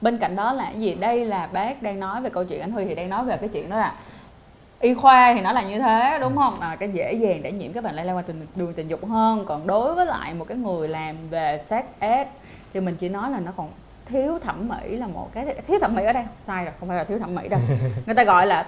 Bên 0.00 0.18
cạnh 0.18 0.36
đó 0.36 0.52
là 0.52 0.70
gì? 0.70 0.94
Đây 0.94 1.24
là 1.24 1.46
bác 1.46 1.82
đang 1.82 2.00
nói 2.00 2.22
về 2.22 2.30
câu 2.30 2.44
chuyện 2.44 2.60
anh 2.60 2.70
huy 2.70 2.84
thì 2.84 2.94
đang 2.94 3.08
nói 3.08 3.24
về 3.24 3.36
cái 3.36 3.48
chuyện 3.48 3.70
đó 3.70 3.76
là 3.76 3.94
y 4.80 4.94
khoa 4.94 5.34
thì 5.34 5.40
nó 5.40 5.52
là 5.52 5.62
như 5.62 5.78
thế 5.78 6.18
đúng 6.20 6.36
không? 6.36 6.56
Mà 6.60 6.76
cái 6.76 6.90
dễ 6.92 7.12
dàng 7.12 7.42
để 7.42 7.52
nhiễm 7.52 7.72
các 7.72 7.84
bệnh 7.84 7.94
lây 7.94 8.04
lan 8.04 8.16
qua 8.16 8.22
tình, 8.22 8.46
đường 8.56 8.72
tình 8.72 8.88
dục 8.88 9.08
hơn. 9.08 9.44
Còn 9.46 9.66
đối 9.66 9.94
với 9.94 10.06
lại 10.06 10.34
một 10.34 10.44
cái 10.48 10.56
người 10.56 10.88
làm 10.88 11.16
về 11.30 11.58
sex 11.58 11.84
ed 11.98 12.26
thì 12.72 12.80
mình 12.80 12.96
chỉ 12.96 13.08
nói 13.08 13.30
là 13.30 13.40
nó 13.40 13.52
còn 13.56 13.68
thiếu 14.06 14.38
thẩm 14.38 14.68
mỹ 14.68 14.96
là 14.96 15.06
một 15.06 15.30
cái 15.34 15.54
thiếu 15.66 15.78
thẩm 15.80 15.94
mỹ 15.94 16.04
ở 16.04 16.12
đây. 16.12 16.24
Sai 16.38 16.64
rồi 16.64 16.74
không 16.80 16.88
phải 16.88 16.98
là 16.98 17.04
thiếu 17.04 17.18
thẩm 17.18 17.34
mỹ 17.34 17.48
đâu. 17.48 17.60
Người 18.06 18.14
ta 18.14 18.24
gọi 18.24 18.46
là 18.46 18.66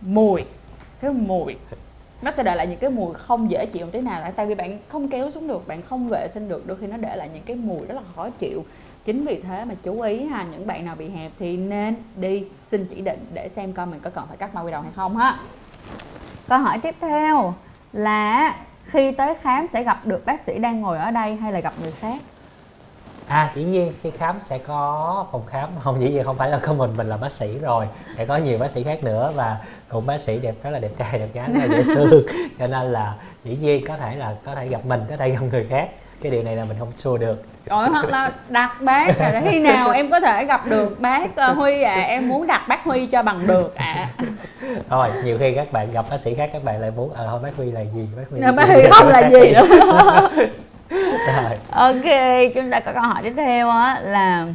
mùi 0.00 0.44
thiếu 1.00 1.12
mùi 1.12 1.56
nó 2.22 2.30
sẽ 2.30 2.42
để 2.42 2.54
lại 2.54 2.66
những 2.66 2.78
cái 2.78 2.90
mùi 2.90 3.14
không 3.14 3.50
dễ 3.50 3.66
chịu 3.66 3.86
một 3.86 3.92
tí 3.92 4.00
nào 4.00 4.32
tại 4.36 4.46
vì 4.46 4.54
bạn 4.54 4.78
không 4.88 5.08
kéo 5.08 5.30
xuống 5.30 5.48
được, 5.48 5.68
bạn 5.68 5.82
không 5.82 6.08
vệ 6.08 6.28
sinh 6.34 6.48
được, 6.48 6.66
đôi 6.66 6.76
khi 6.80 6.86
nó 6.86 6.96
để 6.96 7.16
lại 7.16 7.28
những 7.34 7.42
cái 7.42 7.56
mùi 7.56 7.86
rất 7.86 7.94
là 7.94 8.02
khó 8.16 8.30
chịu. 8.30 8.64
Chính 9.04 9.24
vì 9.24 9.42
thế 9.42 9.64
mà 9.64 9.74
chú 9.82 10.00
ý 10.00 10.26
ha, 10.26 10.46
những 10.52 10.66
bạn 10.66 10.84
nào 10.84 10.94
bị 10.94 11.08
hẹp 11.08 11.32
thì 11.38 11.56
nên 11.56 11.94
đi 12.16 12.44
xin 12.64 12.86
chỉ 12.90 13.00
định 13.00 13.26
để 13.34 13.48
xem 13.48 13.72
coi 13.72 13.86
mình 13.86 14.00
có 14.00 14.10
cần 14.10 14.24
phải 14.28 14.36
cắt 14.36 14.54
bao 14.54 14.64
quy 14.64 14.70
đầu 14.70 14.82
hay 14.82 14.92
không 14.96 15.16
ha. 15.16 15.38
Câu 16.48 16.58
hỏi 16.58 16.78
tiếp 16.82 16.94
theo 17.00 17.54
là 17.92 18.56
khi 18.84 19.12
tới 19.12 19.34
khám 19.42 19.68
sẽ 19.68 19.84
gặp 19.84 20.06
được 20.06 20.26
bác 20.26 20.40
sĩ 20.40 20.58
đang 20.58 20.80
ngồi 20.80 20.98
ở 20.98 21.10
đây 21.10 21.36
hay 21.36 21.52
là 21.52 21.60
gặp 21.60 21.72
người 21.80 21.92
khác? 21.92 22.22
À 23.30 23.50
dĩ 23.54 23.62
nhiên 23.62 23.92
khi 24.02 24.10
khám 24.10 24.38
sẽ 24.42 24.58
có 24.58 25.26
phòng 25.32 25.42
khám. 25.46 25.68
Không 25.80 26.00
dĩ 26.00 26.10
nhiên 26.10 26.24
không 26.24 26.36
phải 26.36 26.48
là 26.48 26.58
có 26.58 26.72
mình 26.72 26.96
mình 26.96 27.06
là 27.06 27.16
bác 27.16 27.32
sĩ 27.32 27.58
rồi. 27.58 27.86
Sẽ 28.16 28.26
có 28.26 28.36
nhiều 28.36 28.58
bác 28.58 28.70
sĩ 28.70 28.82
khác 28.82 29.04
nữa 29.04 29.30
và 29.34 29.56
cùng 29.88 30.06
bác 30.06 30.20
sĩ 30.20 30.38
đẹp 30.38 30.54
rất 30.62 30.70
là 30.70 30.78
đẹp 30.78 30.90
trai 30.98 31.18
đẹp 31.18 31.28
gái 31.34 31.48
rất 31.48 31.60
là 31.60 31.66
dễ 31.76 31.84
thương. 31.94 32.22
Cho 32.58 32.66
nên 32.66 32.92
là 32.92 33.14
dĩ 33.44 33.56
nhiên 33.60 33.84
có 33.86 33.96
thể 33.96 34.16
là 34.16 34.34
có 34.44 34.54
thể 34.54 34.68
gặp 34.68 34.84
mình 34.84 35.00
có 35.10 35.16
thể 35.16 35.30
gặp 35.30 35.40
người 35.52 35.66
khác. 35.70 35.88
Cái 36.22 36.32
điều 36.32 36.42
này 36.42 36.56
là 36.56 36.64
mình 36.64 36.76
không 36.78 36.92
xua 36.96 37.18
được. 37.18 37.42
Rồi 37.66 37.88
hoặc 37.88 38.08
là 38.08 38.32
đặt 38.48 38.76
bác 38.80 39.18
là 39.18 39.42
khi 39.50 39.60
nào 39.60 39.90
em 39.90 40.10
có 40.10 40.20
thể 40.20 40.44
gặp 40.44 40.66
được 40.66 41.00
bác 41.00 41.24
uh, 41.50 41.56
huy 41.56 41.82
à 41.82 42.00
em 42.00 42.28
muốn 42.28 42.46
đặt 42.46 42.68
bác 42.68 42.84
huy 42.84 43.06
cho 43.06 43.22
bằng 43.22 43.46
được 43.46 43.76
à 43.76 44.08
thôi 44.88 45.08
nhiều 45.24 45.38
khi 45.38 45.52
các 45.54 45.72
bạn 45.72 45.92
gặp 45.92 46.04
bác 46.10 46.20
sĩ 46.20 46.34
khác 46.34 46.50
các 46.52 46.64
bạn 46.64 46.80
lại 46.80 46.90
muốn 46.96 47.12
ờ 47.14 47.26
à, 47.26 47.28
thôi 47.30 47.40
bác 47.42 47.56
huy 47.56 47.70
là 47.70 47.80
gì? 47.80 48.08
Bác 48.16 48.22
huy, 48.30 48.40
bác 48.56 48.68
huy 48.68 48.82
không 48.92 49.08
là 49.08 49.30
gì 49.30 49.52
nữa. 49.54 50.28
Ok 51.70 52.04
chúng 52.54 52.70
ta 52.70 52.80
có 52.80 52.92
câu 52.92 53.02
hỏi 53.02 53.22
tiếp 53.22 53.32
theo 53.36 53.68
á 53.68 54.00
là 54.00 54.46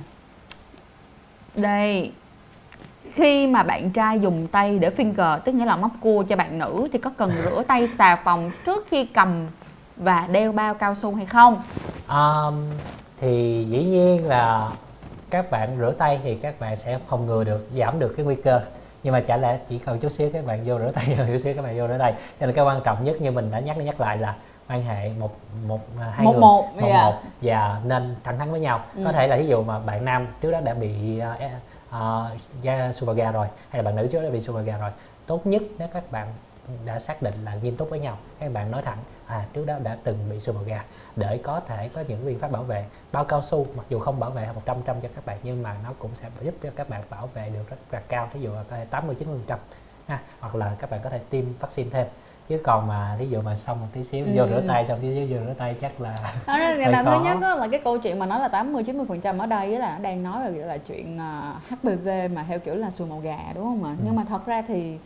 đây 1.55 2.11
khi 3.13 3.47
mà 3.47 3.63
bạn 3.63 3.91
trai 3.91 4.19
dùng 4.19 4.47
tay 4.47 4.79
để 4.79 4.89
finger 4.89 5.39
tức 5.39 5.51
nghĩa 5.51 5.65
là 5.65 5.75
móc 5.75 5.91
cua 6.01 6.23
cho 6.23 6.35
bạn 6.35 6.59
nữ 6.59 6.87
thì 6.93 6.99
có 6.99 7.11
cần 7.17 7.31
rửa 7.43 7.63
tay 7.67 7.87
xà 7.87 8.15
phòng 8.15 8.51
trước 8.65 8.87
khi 8.89 9.05
cầm 9.05 9.47
và 9.97 10.27
đeo 10.31 10.51
bao 10.51 10.73
cao 10.73 10.95
su 10.95 11.15
hay 11.15 11.25
không? 11.25 11.61
Um, 12.09 12.69
thì 13.19 13.65
dĩ 13.69 13.83
nhiên 13.83 14.27
là 14.27 14.69
các 15.29 15.51
bạn 15.51 15.77
rửa 15.79 15.91
tay 15.91 16.19
thì 16.23 16.35
các 16.35 16.59
bạn 16.59 16.75
sẽ 16.75 16.99
phòng 17.07 17.25
ngừa 17.25 17.43
được 17.43 17.69
giảm 17.73 17.99
được 17.99 18.13
cái 18.17 18.25
nguy 18.25 18.35
cơ. 18.35 18.61
Nhưng 19.03 19.13
mà 19.13 19.19
chả 19.19 19.37
lẽ 19.37 19.57
chỉ 19.67 19.79
cần 19.79 19.99
chút 19.99 20.11
xíu 20.11 20.29
các 20.33 20.45
bạn 20.45 20.63
vô 20.65 20.79
rửa 20.79 20.91
tay 20.95 21.05
chút 21.27 21.37
xíu 21.37 21.53
các 21.53 21.61
bạn 21.61 21.77
vô 21.77 21.87
rửa 21.87 21.97
tay. 21.99 22.13
Cho 22.39 22.45
nên 22.45 22.55
cái 22.55 22.65
quan 22.65 22.81
trọng 22.83 23.03
nhất 23.03 23.21
như 23.21 23.31
mình 23.31 23.51
đã 23.51 23.59
nhắc 23.59 23.77
nhắc 23.77 24.01
lại 24.01 24.17
là 24.17 24.35
quan 24.69 24.83
hệ 24.83 25.09
một 25.09 25.35
một 25.67 25.79
à, 25.99 26.13
hai 26.15 26.25
một 26.25 26.31
người 26.31 26.41
một, 26.41 26.65
một, 26.75 26.87
yeah. 26.87 27.05
một 27.05 27.21
và 27.41 27.81
nên 27.83 28.15
thẳng 28.23 28.39
thắn 28.39 28.51
với 28.51 28.59
nhau 28.59 28.85
ừ. 28.95 29.01
có 29.05 29.11
thể 29.11 29.27
là 29.27 29.37
ví 29.37 29.47
dụ 29.47 29.63
mà 29.63 29.79
bạn 29.79 30.05
nam 30.05 30.27
trước 30.41 30.51
đó 30.51 30.59
đã 30.59 30.73
bị 30.73 31.21
uh, 31.21 31.51
uh, 31.95 33.15
ga 33.15 33.31
rồi 33.31 33.47
hay 33.69 33.83
là 33.83 33.85
bạn 33.85 33.95
nữ 33.95 34.07
trước 34.11 34.17
đó 34.17 34.23
đã 34.23 34.29
bị 34.29 34.65
ga 34.65 34.77
rồi 34.77 34.91
tốt 35.25 35.45
nhất 35.45 35.63
nếu 35.77 35.87
các 35.93 36.11
bạn 36.11 36.33
đã 36.85 36.99
xác 36.99 37.21
định 37.21 37.33
là 37.45 37.55
nghiêm 37.55 37.75
túc 37.77 37.89
với 37.89 37.99
nhau 37.99 38.17
các 38.39 38.53
bạn 38.53 38.71
nói 38.71 38.81
thẳng 38.81 38.97
à 39.25 39.45
trước 39.53 39.65
đó 39.65 39.75
đã 39.83 39.97
từng 40.03 40.29
bị 40.29 40.39
ga 40.65 40.83
để 41.15 41.37
có 41.37 41.59
thể 41.59 41.89
có 41.89 42.03
những 42.07 42.25
biện 42.25 42.39
pháp 42.39 42.51
bảo 42.51 42.63
vệ 42.63 42.85
bao 43.11 43.25
cao 43.25 43.41
su 43.41 43.67
mặc 43.75 43.85
dù 43.89 43.99
không 43.99 44.19
bảo 44.19 44.31
vệ 44.31 44.47
100 44.55 44.77
trăm 44.85 45.01
cho 45.01 45.09
các 45.15 45.25
bạn 45.25 45.37
nhưng 45.43 45.63
mà 45.63 45.75
nó 45.83 45.93
cũng 45.99 46.15
sẽ 46.15 46.29
giúp 46.41 46.55
cho 46.63 46.69
các 46.75 46.89
bạn 46.89 47.03
bảo 47.09 47.27
vệ 47.27 47.49
được 47.49 47.69
rất 47.69 47.77
là 47.91 48.01
cao 48.07 48.29
ví 48.33 48.41
dụ 48.41 48.53
là 48.53 48.63
có 48.69 48.75
thể 48.75 48.85
80 48.85 49.15
90 49.15 49.39
trăm 49.47 49.59
ha 50.07 50.19
hoặc 50.39 50.55
là 50.55 50.75
các 50.79 50.89
bạn 50.89 50.99
có 51.03 51.09
thể 51.09 51.19
tiêm 51.29 51.45
vaccine 51.59 51.89
thêm 51.89 52.07
chứ 52.47 52.59
còn 52.63 52.87
mà 52.87 53.15
ví 53.19 53.29
dụ 53.29 53.41
mà 53.41 53.55
xong 53.55 53.81
một 53.81 53.87
tí 53.93 54.03
xíu 54.03 54.25
ừ. 54.25 54.31
vô 54.35 54.47
rửa 54.47 54.61
tay 54.67 54.85
xong 54.85 54.99
tí 55.01 55.13
xíu 55.13 55.27
vô 55.29 55.45
rửa 55.47 55.53
tay 55.57 55.75
chắc 55.81 56.01
là 56.01 56.15
đó 56.47 56.57
là, 56.57 56.73
là 56.73 57.03
thứ 57.03 57.23
nhất 57.23 57.37
đó 57.41 57.55
là 57.55 57.67
cái 57.67 57.81
câu 57.83 57.97
chuyện 57.97 58.19
mà 58.19 58.25
nói 58.25 58.39
là 58.39 58.47
80 58.47 58.83
90 58.83 59.05
phần 59.09 59.21
trăm 59.21 59.37
ở 59.37 59.45
đây 59.45 59.69
là 59.69 59.97
đang 60.01 60.23
nói 60.23 60.41
là, 60.41 60.65
là 60.65 60.77
chuyện 60.77 61.17
à, 61.19 61.53
HPV 61.69 62.09
mà 62.33 62.45
theo 62.47 62.59
kiểu 62.59 62.75
là 62.75 62.91
sùi 62.91 63.07
màu 63.07 63.19
gà 63.19 63.39
đúng 63.55 63.63
không 63.63 63.83
ạ? 63.83 63.95
Ừ. 63.99 64.03
nhưng 64.05 64.15
mà 64.15 64.23
thật 64.29 64.45
ra 64.45 64.61
thì 64.67 64.97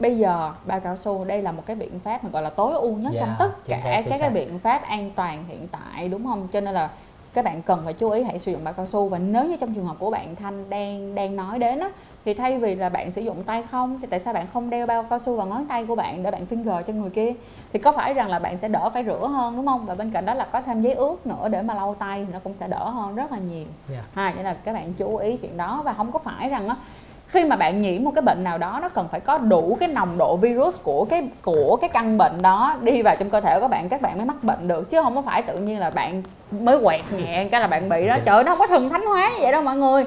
bây 0.00 0.18
giờ 0.18 0.52
bao 0.66 0.80
cao 0.80 0.96
su 0.96 1.24
đây 1.24 1.42
là 1.42 1.52
một 1.52 1.62
cái 1.66 1.76
biện 1.76 2.00
pháp 2.00 2.24
mà 2.24 2.30
gọi 2.30 2.42
là 2.42 2.50
tối 2.50 2.72
ưu 2.72 2.96
nhất 2.96 3.12
yeah, 3.12 3.20
trong 3.20 3.28
dạ, 3.28 3.36
tất 3.38 3.50
cả 3.66 4.02
các 4.10 4.16
cái 4.20 4.30
biện 4.30 4.58
pháp 4.58 4.82
an 4.82 5.10
toàn 5.16 5.44
hiện 5.48 5.68
tại 5.68 6.08
đúng 6.08 6.24
không? 6.24 6.48
Cho 6.52 6.60
nên 6.60 6.74
là 6.74 6.90
các 7.34 7.44
bạn 7.44 7.62
cần 7.62 7.80
phải 7.84 7.92
chú 7.92 8.10
ý 8.10 8.22
hãy 8.22 8.38
sử 8.38 8.52
dụng 8.52 8.64
bao 8.64 8.74
cao 8.74 8.86
su. 8.86 9.08
Và 9.08 9.18
nếu 9.18 9.44
như 9.44 9.56
trong 9.56 9.74
trường 9.74 9.86
hợp 9.86 9.96
của 9.98 10.10
bạn 10.10 10.36
thanh 10.36 10.70
đang 10.70 11.14
đang 11.14 11.36
nói 11.36 11.58
đến 11.58 11.80
á 11.80 11.90
thì 12.24 12.34
thay 12.34 12.58
vì 12.58 12.74
là 12.74 12.88
bạn 12.88 13.12
sử 13.12 13.22
dụng 13.22 13.42
tay 13.42 13.62
không 13.70 13.98
thì 14.00 14.06
tại 14.10 14.20
sao 14.20 14.34
bạn 14.34 14.46
không 14.52 14.70
đeo 14.70 14.86
bao 14.86 15.02
cao 15.10 15.18
su 15.18 15.36
vào 15.36 15.46
ngón 15.46 15.66
tay 15.66 15.86
của 15.86 15.94
bạn 15.94 16.22
để 16.22 16.30
bạn 16.30 16.46
finger 16.50 16.82
cho 16.82 16.92
người 16.92 17.10
kia? 17.10 17.32
Thì 17.72 17.78
có 17.78 17.92
phải 17.92 18.14
rằng 18.14 18.28
là 18.28 18.38
bạn 18.38 18.58
sẽ 18.58 18.68
đỡ 18.68 18.90
phải 18.94 19.04
rửa 19.04 19.26
hơn 19.26 19.56
đúng 19.56 19.66
không? 19.66 19.86
Và 19.86 19.94
bên 19.94 20.10
cạnh 20.10 20.26
đó 20.26 20.34
là 20.34 20.46
có 20.52 20.62
thêm 20.62 20.80
giấy 20.80 20.94
ướt 20.94 21.26
nữa 21.26 21.48
để 21.48 21.62
mà 21.62 21.74
lau 21.74 21.94
tay 21.98 22.24
thì 22.26 22.32
nó 22.32 22.38
cũng 22.44 22.54
sẽ 22.54 22.68
đỡ 22.68 22.90
hơn 22.90 23.14
rất 23.14 23.32
là 23.32 23.38
nhiều. 23.38 23.66
Yeah. 23.90 24.04
Dạ. 24.14 24.22
ha 24.22 24.32
nên 24.36 24.44
là 24.44 24.56
các 24.64 24.72
bạn 24.72 24.92
chú 24.92 25.16
ý 25.16 25.36
chuyện 25.36 25.56
đó. 25.56 25.82
Và 25.84 25.92
không 25.92 26.12
có 26.12 26.18
phải 26.18 26.48
rằng 26.48 26.68
á 26.68 26.76
khi 27.26 27.44
mà 27.44 27.56
bạn 27.56 27.82
nhiễm 27.82 28.04
một 28.04 28.12
cái 28.14 28.22
bệnh 28.22 28.44
nào 28.44 28.58
đó 28.58 28.78
nó 28.82 28.88
cần 28.88 29.08
phải 29.10 29.20
có 29.20 29.38
đủ 29.38 29.76
cái 29.80 29.88
nồng 29.88 30.18
độ 30.18 30.36
virus 30.36 30.74
của 30.82 31.04
cái 31.04 31.28
của 31.42 31.78
cái 31.80 31.90
căn 31.90 32.18
bệnh 32.18 32.42
đó 32.42 32.76
đi 32.80 33.02
vào 33.02 33.16
trong 33.18 33.30
cơ 33.30 33.40
thể 33.40 33.60
của 33.60 33.68
bạn 33.68 33.88
các 33.88 34.00
bạn 34.00 34.16
mới 34.16 34.26
mắc 34.26 34.44
bệnh 34.44 34.68
được. 34.68 34.90
Chứ 34.90 35.02
không 35.02 35.14
có 35.14 35.22
phải 35.22 35.42
tự 35.42 35.58
nhiên 35.58 35.78
là 35.78 35.90
bạn 35.90 36.22
mới 36.50 36.78
quẹt 36.84 37.00
nhẹ 37.12 37.48
cái 37.50 37.60
là 37.60 37.66
bạn 37.66 37.88
bị 37.88 38.06
đó. 38.06 38.16
Trời 38.24 38.44
nó 38.44 38.50
không 38.50 38.58
có 38.58 38.66
thần 38.66 38.90
thánh 38.90 39.06
hóa 39.06 39.30
như 39.30 39.42
vậy 39.42 39.52
đâu 39.52 39.62
mọi 39.62 39.76
người 39.76 40.04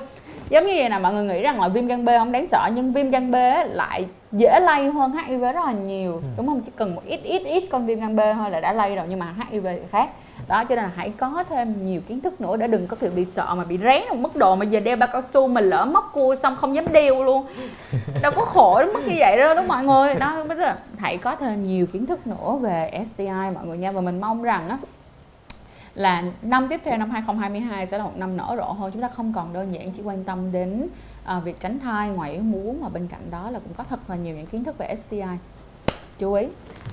giống 0.50 0.66
như 0.66 0.74
vậy 0.76 0.90
là 0.90 1.00
mọi 1.00 1.14
người 1.14 1.26
nghĩ 1.26 1.42
rằng 1.42 1.62
là 1.62 1.68
viêm 1.68 1.88
gan 1.88 2.06
B 2.06 2.10
không 2.18 2.32
đáng 2.32 2.46
sợ 2.46 2.70
nhưng 2.76 2.94
viêm 2.94 3.10
gan 3.10 3.32
B 3.32 3.36
lại 3.66 4.06
dễ 4.32 4.60
lây 4.60 4.90
hơn 4.90 5.12
HIV 5.28 5.42
rất 5.42 5.66
là 5.66 5.72
nhiều. 5.72 6.14
Ừ. 6.14 6.22
đúng 6.38 6.48
không? 6.48 6.62
Chỉ 6.62 6.72
cần 6.76 6.96
một 6.96 7.02
ít 7.06 7.20
ít 7.24 7.42
ít 7.46 7.64
con 7.72 7.86
viêm 7.86 8.00
gan 8.00 8.16
B 8.16 8.20
thôi 8.34 8.50
là 8.50 8.60
đã 8.60 8.74
lây 8.74 8.96
rồi 8.96 9.06
nhưng 9.10 9.20
mà 9.20 9.36
HIV 9.50 9.66
thì 9.66 9.82
khác. 9.92 10.10
Đó 10.48 10.64
cho 10.64 10.76
nên 10.76 10.84
là 10.86 10.92
hãy 10.96 11.12
có 11.18 11.44
thêm 11.50 11.88
nhiều 11.88 12.02
kiến 12.08 12.22
thức 12.22 12.42
nữa 12.42 12.58
để 12.58 12.68
đừng 12.68 12.88
có 12.88 12.96
kiểu 12.96 13.12
bị 13.16 13.26
sợ 13.26 13.56
mà 13.56 13.64
bị 13.64 13.78
rén 13.84 14.02
một 14.10 14.16
mức 14.18 14.36
độ 14.36 14.56
mà 14.56 14.66
giờ 14.66 14.80
đeo 14.80 14.96
bao 14.96 15.10
cao 15.14 15.22
su 15.34 15.48
mình 15.48 15.70
lỡ 15.70 15.86
móc 15.86 16.10
cua 16.14 16.36
xong 16.36 16.56
không 16.56 16.76
dám 16.76 16.86
đeo 16.94 17.24
luôn. 17.24 17.46
Đâu 18.22 18.32
có 18.36 18.46
khổ 18.46 18.80
đến 18.80 18.94
mức 18.94 19.02
như 19.08 19.16
vậy 19.20 19.38
đâu 19.38 19.56
đúng 19.56 19.68
mọi 19.68 19.84
người? 19.84 20.16
Đó 20.16 20.44
hãy 20.98 21.18
có 21.18 21.36
thêm 21.36 21.64
nhiều 21.64 21.86
kiến 21.86 22.06
thức 22.06 22.28
nữa 22.28 22.58
về 22.62 23.04
STI 23.06 23.28
mọi 23.56 23.66
người 23.66 23.78
nha. 23.78 23.92
Và 23.92 24.02
mình 24.02 24.22
mong 24.22 24.44
rằng 24.44 24.70
á 24.70 24.78
là 25.96 26.24
năm 26.42 26.68
tiếp 26.70 26.82
theo 26.84 26.98
năm 26.98 27.10
2022 27.10 27.88
sẽ 27.88 27.98
là 27.98 28.04
một 28.04 28.18
năm 28.18 28.38
nở 28.38 28.56
rộ 28.58 28.72
hơn 28.72 28.92
chúng 28.92 29.02
ta 29.02 29.08
không 29.08 29.34
còn 29.34 29.54
đơn 29.54 29.76
giản 29.76 29.92
chỉ 29.92 30.02
quan 30.04 30.24
tâm 30.24 30.52
đến 30.52 30.88
uh, 31.38 31.44
việc 31.44 31.60
tránh 31.60 31.80
thai 31.80 32.10
ngoài 32.10 32.34
ý 32.34 32.40
muốn 32.40 32.82
mà 32.82 32.90
bên 32.90 33.08
cạnh 33.08 33.32
đó 33.32 33.52
là 33.52 33.60
cũng 33.60 33.74
có 33.78 33.84
thật 33.90 34.00
là 34.08 34.16
nhiều 34.16 34.36
những 34.36 34.46
kiến 34.46 34.64
thức 34.64 34.78
về 34.78 34.96
STI 34.96 35.22
chú 36.20 36.34
ý 36.34 36.48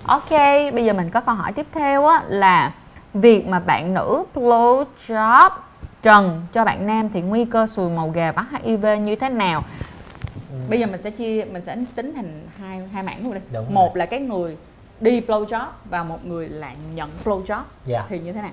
ok 0.07 0.31
bây 0.75 0.85
giờ 0.85 0.93
mình 0.93 1.11
có 1.11 1.21
câu 1.21 1.35
hỏi 1.35 1.53
tiếp 1.53 1.67
theo 1.73 2.07
á 2.07 2.25
là 2.29 2.75
việc 3.15 3.47
mà 3.47 3.59
bạn 3.59 3.95
nữ 3.95 4.25
blow 4.35 4.85
job 5.07 5.51
trần 6.03 6.47
cho 6.53 6.65
bạn 6.65 6.87
nam 6.87 7.09
thì 7.15 7.21
nguy 7.21 7.45
cơ 7.45 7.67
sùi 7.67 7.91
màu 7.91 8.11
gà 8.11 8.33
mắc 8.33 8.47
HIV 8.63 8.87
như 9.03 9.17
thế 9.17 9.29
nào 9.29 9.65
ừ. 10.51 10.57
bây 10.71 10.81
giờ 10.81 10.87
mình 10.87 11.01
sẽ 11.01 11.11
chia 11.11 11.45
mình 11.53 11.65
sẽ 11.65 11.77
tính 11.95 12.13
thành 12.15 12.43
hai 12.59 12.89
hai 12.93 13.03
mảng 13.03 13.25
luôn 13.25 13.35
đi 13.35 13.41
Đúng 13.53 13.75
một 13.75 13.95
rồi. 13.95 13.99
là 13.99 14.07
cái 14.07 14.21
người 14.21 14.57
đi 15.01 15.21
blow 15.21 15.45
job 15.45 15.67
và 15.91 16.03
một 16.03 16.25
người 16.25 16.49
là 16.49 16.75
nhận 16.95 17.11
blow 17.25 17.45
job 17.45 17.63
yeah. 17.89 18.05
thì 18.09 18.19
như 18.19 18.33
thế 18.33 18.43
nào 18.43 18.51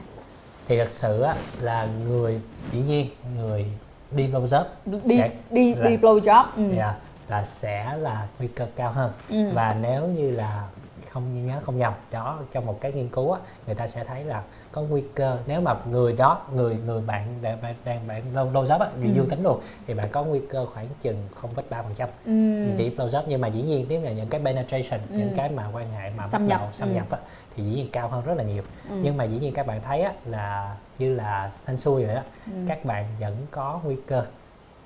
thì 0.67 0.77
thật 0.77 0.87
sự 0.91 1.21
á, 1.21 1.35
là 1.61 1.87
người 2.07 2.39
dĩ 2.71 2.79
nhiên 2.79 3.09
người 3.37 3.65
đi 4.11 4.27
blow 4.27 4.45
job 4.45 4.63
đi 4.85 5.17
sẽ 5.17 5.31
đi 5.49 5.75
là, 5.75 5.87
đi 5.87 5.97
blow 5.97 6.19
job 6.19 6.45
ừ. 6.55 6.75
yeah, 6.77 6.95
là 7.27 7.43
sẽ 7.45 7.97
là 7.97 8.27
nguy 8.39 8.47
cơ 8.47 8.67
cao 8.75 8.91
hơn 8.91 9.11
ừ. 9.29 9.49
và 9.53 9.75
nếu 9.81 10.07
như 10.07 10.31
là 10.31 10.67
không 11.09 11.47
nhớ 11.47 11.59
không 11.63 11.77
nhầm 11.77 11.93
đó 12.11 12.39
trong 12.51 12.65
một 12.65 12.81
cái 12.81 12.91
nghiên 12.91 13.09
cứu 13.09 13.31
á, 13.31 13.39
người 13.65 13.75
ta 13.75 13.87
sẽ 13.87 14.03
thấy 14.03 14.23
là 14.23 14.43
có 14.77 14.83
nguy 14.83 15.03
cơ 15.15 15.37
nếu 15.47 15.61
mà 15.61 15.75
người 15.91 16.13
đó 16.13 16.41
người 16.55 16.75
người 16.85 17.01
bạn 17.01 17.39
đang 17.41 17.57
đang 17.85 18.07
bạn 18.07 18.23
lâu 18.33 18.51
lâu 18.53 18.65
giáp 18.65 18.81
á 18.81 18.87
ừ. 19.01 19.07
dương 19.15 19.29
tính 19.29 19.43
luôn 19.43 19.61
thì 19.87 19.93
bạn 19.93 20.09
có 20.11 20.23
nguy 20.23 20.41
cơ 20.49 20.65
khoảng 20.65 20.87
chừng 21.01 21.27
0,3 21.41 21.83
phần 21.83 21.93
trăm 21.95 22.09
ừ. 22.25 22.31
chỉ 22.77 22.89
flow 22.89 23.07
job 23.07 23.23
nhưng 23.27 23.41
mà 23.41 23.47
dĩ 23.47 23.61
nhiên 23.61 23.85
nếu 23.89 24.01
là 24.01 24.11
những 24.11 24.27
cái 24.27 24.41
penetration 24.45 24.99
ừ. 25.09 25.17
những 25.17 25.33
cái 25.35 25.49
mà 25.49 25.67
quan 25.73 25.91
hệ 25.91 26.09
mà 26.09 26.23
xâm 26.23 26.47
nhập 26.47 26.61
xâm 26.73 26.89
ừ. 26.89 26.95
nhập 26.95 27.11
á, 27.11 27.17
thì 27.55 27.63
dĩ 27.63 27.69
nhiên 27.75 27.89
cao 27.91 28.07
hơn 28.07 28.25
rất 28.25 28.37
là 28.37 28.43
nhiều 28.43 28.63
ừ. 28.89 28.95
nhưng 29.03 29.17
mà 29.17 29.23
dĩ 29.23 29.39
nhiên 29.39 29.53
các 29.53 29.67
bạn 29.67 29.81
thấy 29.81 30.01
á, 30.01 30.13
là 30.25 30.75
như 30.99 31.15
là 31.15 31.51
xanh 31.65 31.77
xui 31.77 32.03
rồi 32.03 32.15
đó 32.15 32.21
ừ. 32.45 32.57
các 32.67 32.85
bạn 32.85 33.05
vẫn 33.19 33.35
có 33.51 33.79
nguy 33.83 33.95
cơ 34.07 34.25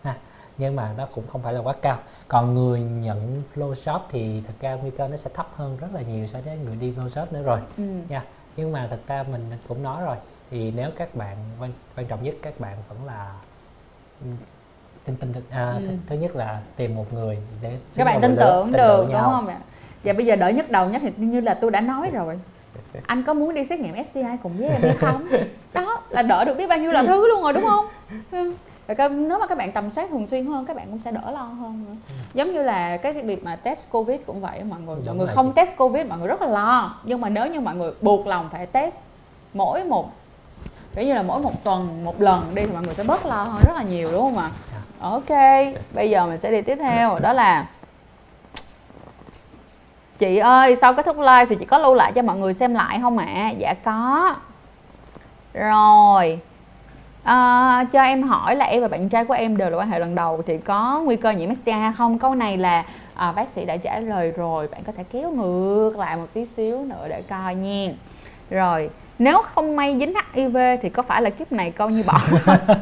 ha 0.03 0.15
nhưng 0.57 0.75
mà 0.75 0.93
nó 0.97 1.05
cũng 1.05 1.27
không 1.27 1.41
phải 1.41 1.53
là 1.53 1.59
quá 1.59 1.73
cao 1.81 1.99
còn 2.27 2.53
người 2.53 2.81
nhận 2.81 3.43
flow 3.55 3.73
shop 3.73 4.01
thì 4.09 4.41
thật 4.47 4.53
ra 4.61 4.75
nguy 4.75 4.91
cơ 4.91 5.07
nó 5.07 5.17
sẽ 5.17 5.29
thấp 5.33 5.47
hơn 5.55 5.77
rất 5.77 5.87
là 5.93 6.01
nhiều 6.01 6.27
so 6.27 6.39
với 6.45 6.57
người 6.57 6.75
đi 6.75 6.93
flow 6.97 7.09
shop 7.09 7.33
nữa 7.33 7.41
rồi 7.43 7.59
ừ. 7.77 7.83
nha 8.09 8.23
nhưng 8.55 8.71
mà 8.71 8.87
thật 8.89 8.99
ra 9.07 9.23
mình 9.31 9.51
cũng 9.67 9.83
nói 9.83 10.03
rồi 10.03 10.17
thì 10.51 10.71
nếu 10.75 10.89
các 10.95 11.15
bạn 11.15 11.37
quan, 11.59 11.71
quan 11.97 12.07
trọng 12.07 12.23
nhất 12.23 12.35
các 12.41 12.59
bạn 12.59 12.77
vẫn 12.89 13.05
là 13.05 13.31
ừ, 14.21 14.27
tin 15.05 15.15
tin 15.15 15.33
à, 15.49 15.73
ừ. 15.87 15.87
thứ 16.07 16.15
nhất 16.15 16.35
là 16.35 16.59
tìm 16.75 16.95
một 16.95 17.13
người 17.13 17.37
để 17.61 17.77
các 17.95 18.05
bạn 18.05 18.21
tin 18.21 18.35
tưởng 18.35 18.65
tin 18.65 18.73
được 18.73 19.07
đúng 19.11 19.21
không 19.21 19.47
ạ? 19.47 19.57
Và 20.03 20.13
bây 20.13 20.25
giờ 20.25 20.35
đợi 20.35 20.53
nhất 20.53 20.71
đầu 20.71 20.89
nhất 20.89 21.01
thì 21.05 21.11
như 21.17 21.41
là 21.41 21.53
tôi 21.53 21.71
đã 21.71 21.81
nói 21.81 22.09
rồi. 22.09 22.39
Anh 23.05 23.23
có 23.23 23.33
muốn 23.33 23.53
đi 23.53 23.65
xét 23.65 23.79
nghiệm 23.79 24.03
STI 24.03 24.23
cùng 24.43 24.57
với 24.57 24.67
em 24.69 24.81
hay 24.81 24.95
không? 24.95 25.27
Đó 25.73 26.03
là 26.09 26.21
đỡ 26.21 26.45
được 26.45 26.57
biết 26.57 26.67
bao 26.67 26.77
nhiêu 26.77 26.91
là 26.91 27.03
thứ 27.03 27.27
luôn 27.27 27.43
rồi 27.43 27.53
đúng 27.53 27.63
không? 27.63 27.85
ừ 28.31 28.53
và 28.87 29.07
nếu 29.07 29.39
mà 29.39 29.47
các 29.47 29.57
bạn 29.57 29.71
tầm 29.71 29.89
soát 29.89 30.09
thường 30.09 30.27
xuyên 30.27 30.45
hơn 30.45 30.65
các 30.65 30.75
bạn 30.75 30.87
cũng 30.89 30.99
sẽ 30.99 31.11
đỡ 31.11 31.31
lo 31.31 31.41
hơn 31.41 31.85
nữa. 31.87 31.95
Ừ. 32.09 32.13
giống 32.33 32.53
như 32.53 32.63
là 32.63 32.97
cái 32.97 33.13
việc 33.13 33.43
mà 33.43 33.55
test 33.55 33.91
covid 33.91 34.19
cũng 34.25 34.41
vậy 34.41 34.63
mọi 34.63 34.79
người 34.79 34.97
mọi 35.05 35.15
người 35.15 35.27
không 35.27 35.53
test 35.53 35.77
covid 35.77 36.05
mọi 36.05 36.19
người 36.19 36.27
rất 36.27 36.41
là 36.41 36.47
lo 36.47 36.95
nhưng 37.03 37.21
mà 37.21 37.29
nếu 37.29 37.47
như 37.47 37.59
mọi 37.59 37.75
người 37.75 37.91
buộc 38.01 38.27
lòng 38.27 38.49
phải 38.51 38.65
test 38.65 38.95
mỗi 39.53 39.83
một 39.83 40.11
kiểu 40.95 41.05
như 41.05 41.13
là 41.13 41.23
mỗi 41.23 41.41
một 41.41 41.63
tuần 41.63 42.05
một 42.05 42.21
lần 42.21 42.55
đi 42.55 42.65
thì 42.65 42.73
mọi 42.73 42.83
người 42.83 42.95
sẽ 42.95 43.03
bớt 43.03 43.25
lo 43.25 43.43
hơn 43.43 43.61
rất 43.67 43.73
là 43.75 43.83
nhiều 43.83 44.11
đúng 44.11 44.21
không 44.21 44.37
ạ 44.37 44.51
dạ. 44.71 44.79
ok 44.99 45.29
bây 45.93 46.09
giờ 46.09 46.25
mình 46.27 46.37
sẽ 46.37 46.51
đi 46.51 46.61
tiếp 46.61 46.75
theo 46.75 47.19
đó 47.19 47.33
là 47.33 47.65
chị 50.19 50.37
ơi 50.37 50.75
sau 50.75 50.93
kết 50.93 51.05
thúc 51.05 51.17
live 51.19 51.45
thì 51.45 51.55
chị 51.55 51.65
có 51.65 51.77
lưu 51.77 51.93
lại 51.93 52.11
cho 52.15 52.21
mọi 52.21 52.37
người 52.37 52.53
xem 52.53 52.73
lại 52.73 52.99
không 53.01 53.17
ạ 53.17 53.27
à? 53.35 53.49
dạ 53.49 53.73
có 53.85 54.35
rồi 55.53 56.39
À, 57.23 57.85
cho 57.91 58.01
em 58.01 58.23
hỏi 58.23 58.55
là 58.55 58.65
em 58.65 58.81
và 58.81 58.87
bạn 58.87 59.09
trai 59.09 59.25
của 59.25 59.33
em 59.33 59.57
đều 59.57 59.69
là 59.69 59.77
quan 59.77 59.89
hệ 59.89 59.99
lần 59.99 60.15
đầu 60.15 60.43
thì 60.47 60.57
có 60.57 61.01
nguy 61.05 61.15
cơ 61.15 61.31
nhiễm 61.31 61.55
STI 61.55 61.71
hay 61.71 61.91
không? 61.97 62.19
Câu 62.19 62.35
này 62.35 62.57
là 62.57 62.83
à, 63.15 63.31
bác 63.31 63.49
sĩ 63.49 63.65
đã 63.65 63.77
trả 63.77 63.99
lời 63.99 64.31
rồi, 64.31 64.67
bạn 64.67 64.83
có 64.83 64.93
thể 64.97 65.03
kéo 65.11 65.31
ngược 65.31 65.97
lại 65.97 66.17
một 66.17 66.27
tí 66.33 66.45
xíu 66.45 66.85
nữa 66.85 67.07
để 67.09 67.21
coi 67.29 67.55
nha. 67.55 67.91
Rồi, 68.49 68.89
nếu 69.19 69.41
không 69.41 69.75
may 69.75 69.97
dính 69.99 70.13
HIV 70.33 70.57
thì 70.81 70.89
có 70.89 71.03
phải 71.03 71.21
là 71.21 71.29
kiếp 71.29 71.51
này 71.51 71.71
coi 71.71 71.91
như 71.91 72.03
bỏ 72.03 72.21
rồi, 72.45 72.57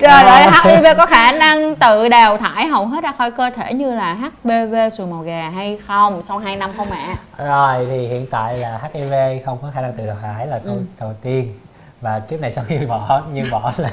trời 0.00 0.22
ơi 0.22 0.46
HIV 0.64 0.86
có 0.98 1.06
khả 1.06 1.32
năng 1.32 1.76
tự 1.76 2.08
đào 2.08 2.36
thải 2.36 2.66
hầu 2.66 2.86
hết 2.86 3.04
ra 3.04 3.12
khỏi 3.18 3.30
cơ 3.30 3.50
thể 3.50 3.74
như 3.74 3.94
là 3.94 4.14
HPV 4.14 4.74
sùi 4.96 5.06
màu 5.06 5.22
gà 5.22 5.50
hay 5.54 5.78
không 5.86 6.22
sau 6.22 6.38
2 6.38 6.56
năm 6.56 6.70
không 6.76 6.90
ạ 6.90 7.16
à? 7.36 7.46
rồi 7.46 7.86
thì 7.90 8.06
hiện 8.06 8.26
tại 8.30 8.58
là 8.58 8.80
HIV 8.92 9.12
không 9.46 9.58
có 9.62 9.70
khả 9.74 9.80
năng 9.80 9.92
tự 9.92 10.06
đào 10.06 10.16
thải 10.22 10.46
là 10.46 10.58
câu 10.64 10.74
ừ. 10.74 10.80
đầu 11.00 11.14
tiên 11.22 11.54
và 12.00 12.20
kiếp 12.20 12.40
này 12.40 12.52
sau 12.52 12.64
khi 12.64 12.78
bỏ 12.86 13.22
như 13.32 13.48
bỏ 13.50 13.72
là 13.76 13.90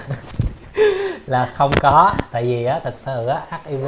là 1.25 1.51
không 1.55 1.71
có 1.81 2.13
tại 2.31 2.43
vì 2.43 2.65
á 2.65 2.79
thật 2.83 2.93
sự 2.97 3.27
á 3.27 3.41
HIV 3.65 3.87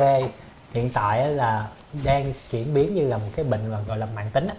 hiện 0.74 0.90
tại 0.94 1.22
á, 1.22 1.28
là 1.28 1.68
đang 2.04 2.34
chuyển 2.52 2.74
biến 2.74 2.96
như 2.96 3.08
là 3.08 3.18
một 3.18 3.30
cái 3.36 3.46
bệnh 3.46 3.72
mà 3.72 3.80
gọi 3.88 3.98
là 3.98 4.06
mạng 4.06 4.30
tính 4.34 4.48
á. 4.48 4.56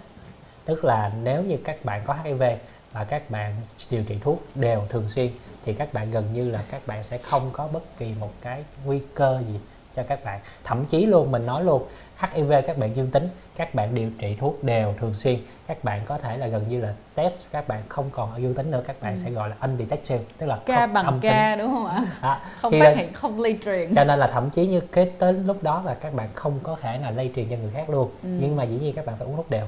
tức 0.65 0.85
là 0.85 1.11
nếu 1.23 1.43
như 1.43 1.57
các 1.63 1.85
bạn 1.85 2.01
có 2.05 2.15
HIV 2.23 2.43
và 2.91 3.03
các 3.03 3.29
bạn 3.29 3.55
điều 3.89 4.03
trị 4.03 4.17
thuốc 4.23 4.43
đều 4.55 4.83
thường 4.89 5.09
xuyên 5.09 5.31
thì 5.65 5.73
các 5.73 5.93
bạn 5.93 6.11
gần 6.11 6.33
như 6.33 6.49
là 6.49 6.63
các 6.71 6.87
bạn 6.87 7.03
sẽ 7.03 7.17
không 7.17 7.49
có 7.53 7.67
bất 7.67 7.97
kỳ 7.97 8.13
một 8.19 8.31
cái 8.41 8.63
nguy 8.85 9.01
cơ 9.13 9.41
gì 9.47 9.59
cho 9.97 10.03
các 10.03 10.23
bạn. 10.23 10.39
Thậm 10.63 10.85
chí 10.85 11.05
luôn 11.05 11.31
mình 11.31 11.45
nói 11.45 11.63
luôn 11.63 11.83
HIV 12.19 12.53
các 12.67 12.77
bạn 12.77 12.95
dương 12.95 13.11
tính 13.11 13.29
các 13.55 13.75
bạn 13.75 13.95
điều 13.95 14.09
trị 14.19 14.35
thuốc 14.39 14.63
đều 14.63 14.93
thường 14.99 15.13
xuyên. 15.13 15.39
Các 15.67 15.83
bạn 15.83 16.01
có 16.05 16.17
thể 16.17 16.37
là 16.37 16.47
gần 16.47 16.65
như 16.69 16.81
là 16.81 16.93
test 17.15 17.45
các 17.51 17.67
bạn 17.67 17.81
không 17.87 18.09
còn 18.11 18.41
dương 18.41 18.53
tính 18.53 18.71
nữa 18.71 18.83
các 18.87 19.01
bạn 19.01 19.15
ừ. 19.15 19.19
sẽ 19.23 19.31
gọi 19.31 19.49
là 19.49 19.55
undetected 19.61 20.21
tức 20.37 20.45
là 20.45 20.59
ca 20.65 20.79
không 20.79 20.93
bằng 20.93 21.05
âm 21.05 21.19
ca 21.19 21.55
tính. 21.55 21.65
đúng 21.65 21.73
không 21.73 21.87
ạ? 21.87 22.05
À, 22.21 22.41
không 22.57 22.73
phát 22.79 22.95
hiện 22.97 23.13
không 23.13 23.41
lây 23.41 23.59
truyền. 23.65 23.95
cho 23.95 24.03
nên 24.03 24.19
là 24.19 24.27
thậm 24.27 24.49
chí 24.49 24.67
như 24.67 24.79
cái 24.79 25.11
tới 25.19 25.33
lúc 25.33 25.63
đó 25.63 25.81
là 25.85 25.93
các 25.93 26.13
bạn 26.13 26.29
không 26.33 26.59
có 26.63 26.77
thể 26.81 26.97
nào 26.97 27.11
lây 27.11 27.31
truyền 27.35 27.49
cho 27.49 27.55
người 27.55 27.71
khác 27.73 27.89
luôn. 27.89 28.09
Ừ. 28.23 28.29
nhưng 28.41 28.55
mà 28.55 28.63
dĩ 28.63 28.77
nhiên 28.79 28.93
các 28.95 29.05
bạn 29.05 29.15
phải 29.17 29.27
uống 29.27 29.35
thuốc 29.35 29.49
đều. 29.49 29.65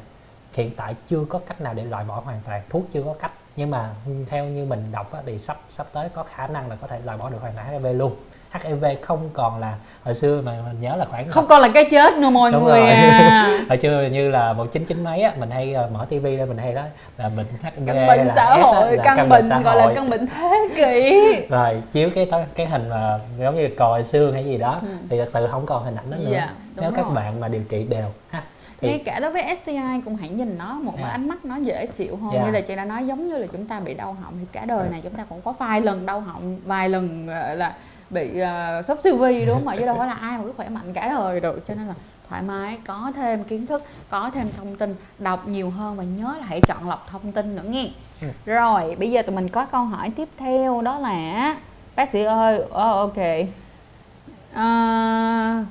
Hiện 0.54 0.72
tại 0.76 0.96
chưa 1.08 1.26
có 1.30 1.40
cách 1.40 1.62
nào 1.62 1.74
để 1.74 1.84
loại 1.84 2.04
bỏ 2.04 2.22
hoàn 2.26 2.42
toàn 2.46 2.62
thuốc 2.70 2.84
chưa 2.92 3.02
có 3.02 3.14
cách. 3.14 3.32
Nhưng 3.56 3.72
mà 3.72 3.90
theo 4.28 4.46
như 4.46 4.66
mình 4.66 4.92
đọc 4.92 5.12
thì 5.26 5.38
sắp 5.38 5.60
sắp 5.70 5.88
tới 5.94 6.10
có 6.10 6.24
khả 6.24 6.48
năng 6.48 6.70
là 6.70 6.76
có 6.76 6.88
thể 6.88 7.00
loại 7.06 7.18
bỏ 7.18 7.30
được 7.30 7.38
hoàn 7.42 7.54
toàn 7.54 7.68
HIV 7.70 8.00
luôn 8.00 8.16
HIV 8.52 8.86
không 9.02 9.30
còn 9.34 9.60
là 9.60 9.76
hồi 10.04 10.16
xưa 10.16 10.42
mà 10.42 10.54
mình 10.66 10.82
nhớ 10.82 10.96
là 10.96 11.06
khoảng 11.06 11.28
không 11.28 11.48
còn 11.48 11.62
là 11.62 11.70
cái 11.74 11.86
chết 11.92 12.14
nữa 12.18 12.30
mọi 12.30 12.52
Đúng 12.52 12.64
người 12.64 12.80
rồi. 12.80 12.90
à. 12.90 13.60
hồi 13.70 13.78
xưa 13.82 14.08
như 14.12 14.30
là 14.30 14.54
một 14.54 14.68
chín 14.72 14.86
chín 14.86 15.04
mấy 15.04 15.22
á 15.22 15.34
mình 15.40 15.52
hay 15.52 15.76
uh, 15.86 15.92
mở 15.92 16.06
tivi 16.10 16.38
lên 16.38 16.50
mình 16.50 16.58
hay 16.58 16.74
đó 16.74 16.82
là 17.18 17.30
bệnh 17.30 17.46
HIV 17.64 17.88
căn 17.88 18.08
bệnh 18.08 18.20
là 18.28 18.34
xã 18.36 18.56
hội 18.56 18.96
là 18.96 19.04
căn, 19.04 19.18
căn 19.18 19.30
bệnh 19.30 19.64
gọi 19.64 19.76
là 19.76 19.94
căn 19.96 20.10
bệnh 20.10 20.28
thế 20.28 20.70
kỷ 20.76 21.48
rồi 21.50 21.82
chiếu 21.92 22.10
cái 22.16 22.30
cái 22.56 22.66
hình 22.66 22.90
mà 22.90 23.20
giống 23.40 23.56
như 23.56 23.70
còi 23.78 24.04
xương 24.04 24.34
hay 24.34 24.46
gì 24.46 24.58
đó 24.58 24.80
ừ. 24.82 24.88
thì 25.10 25.18
thật 25.18 25.30
sự 25.34 25.48
không 25.52 25.66
còn 25.66 25.84
hình 25.84 25.96
ảnh 25.96 26.12
đó 26.12 26.18
nữa 26.18 26.32
yeah, 26.32 26.50
dạ, 26.50 26.54
nếu 26.76 26.92
rồi. 26.92 26.94
các 26.96 27.14
bạn 27.14 27.40
mà 27.40 27.48
điều 27.48 27.62
trị 27.70 27.84
đều 27.90 28.08
ha 28.30 28.44
thì... 28.82 28.88
ngay 28.88 29.02
cả 29.06 29.20
đối 29.20 29.32
với 29.32 29.56
STI 29.56 30.02
cũng 30.06 30.16
hãy 30.16 30.30
nhìn 30.30 30.58
nó 30.58 30.74
một 30.74 30.94
yeah. 30.98 31.08
Dạ. 31.08 31.12
ánh 31.12 31.30
mắt 31.30 31.46
nó 31.46 31.56
dễ 31.56 31.86
chịu 31.86 32.16
hơn 32.16 32.32
yeah. 32.32 32.46
như 32.46 32.52
là 32.52 32.62
chị 32.62 32.76
đã 32.76 32.86
nói 32.86 33.08
giống 33.08 33.30
như 33.30 33.38
là 33.38 33.48
chúng 33.52 33.66
ta 33.66 33.80
bị 33.80 33.94
đau 33.94 34.18
họng 34.24 34.34
thì 34.40 34.46
cả 34.52 34.66
đời 34.66 34.90
này 34.92 35.02
chúng 35.04 35.14
ta 35.14 35.24
cũng 35.30 35.42
có 35.42 35.54
vài 35.60 35.82
lần 35.82 36.06
đau 36.06 36.20
họng 36.20 36.58
vài 36.66 36.90
lần 36.90 37.30
là 37.56 37.74
bị 38.10 38.42
uh, 38.42 38.86
sốc 38.86 39.00
siêu 39.04 39.18
vi 39.18 39.46
đúng 39.46 39.56
không 39.56 39.68
ạ? 39.68 39.76
Chứ 39.80 39.86
đâu 39.86 39.96
phải 39.98 40.08
là 40.08 40.14
ai 40.14 40.38
mà 40.38 40.44
cứ 40.44 40.54
khỏe 40.58 40.70
mạnh 40.70 40.94
cả 40.94 41.10
đời 41.10 41.40
được. 41.40 41.68
Cho 41.68 41.76
nên 41.76 41.88
là 41.88 41.94
thoải 42.30 42.42
mái 42.42 42.78
có 42.88 43.12
thêm 43.16 43.44
kiến 43.44 43.66
thức 43.66 43.84
có 44.10 44.32
thêm 44.34 44.48
thông 44.58 44.76
tin 44.76 44.96
đọc 45.20 45.48
nhiều 45.48 45.70
hơn 45.70 45.96
và 45.96 46.04
nhớ 46.04 46.36
là 46.40 46.46
hãy 46.46 46.62
chọn 46.62 46.90
lọc 46.90 47.08
thông 47.10 47.32
tin 47.32 47.56
nữa 47.56 47.64
nghe. 47.70 47.90
Ừ. 48.22 48.28
rồi 48.46 48.96
bây 48.96 49.12
giờ 49.12 49.22
tụi 49.22 49.36
mình 49.36 49.50
có 49.50 49.66
câu 49.66 49.84
hỏi 49.84 50.12
tiếp 50.16 50.30
theo 50.38 50.82
đó 50.82 51.00
là 51.00 51.56
bác 51.96 52.10
sĩ 52.10 52.24
ơi 52.24 52.60
oh, 52.60 52.72
ok. 52.74 53.18
Uh, 54.52 55.68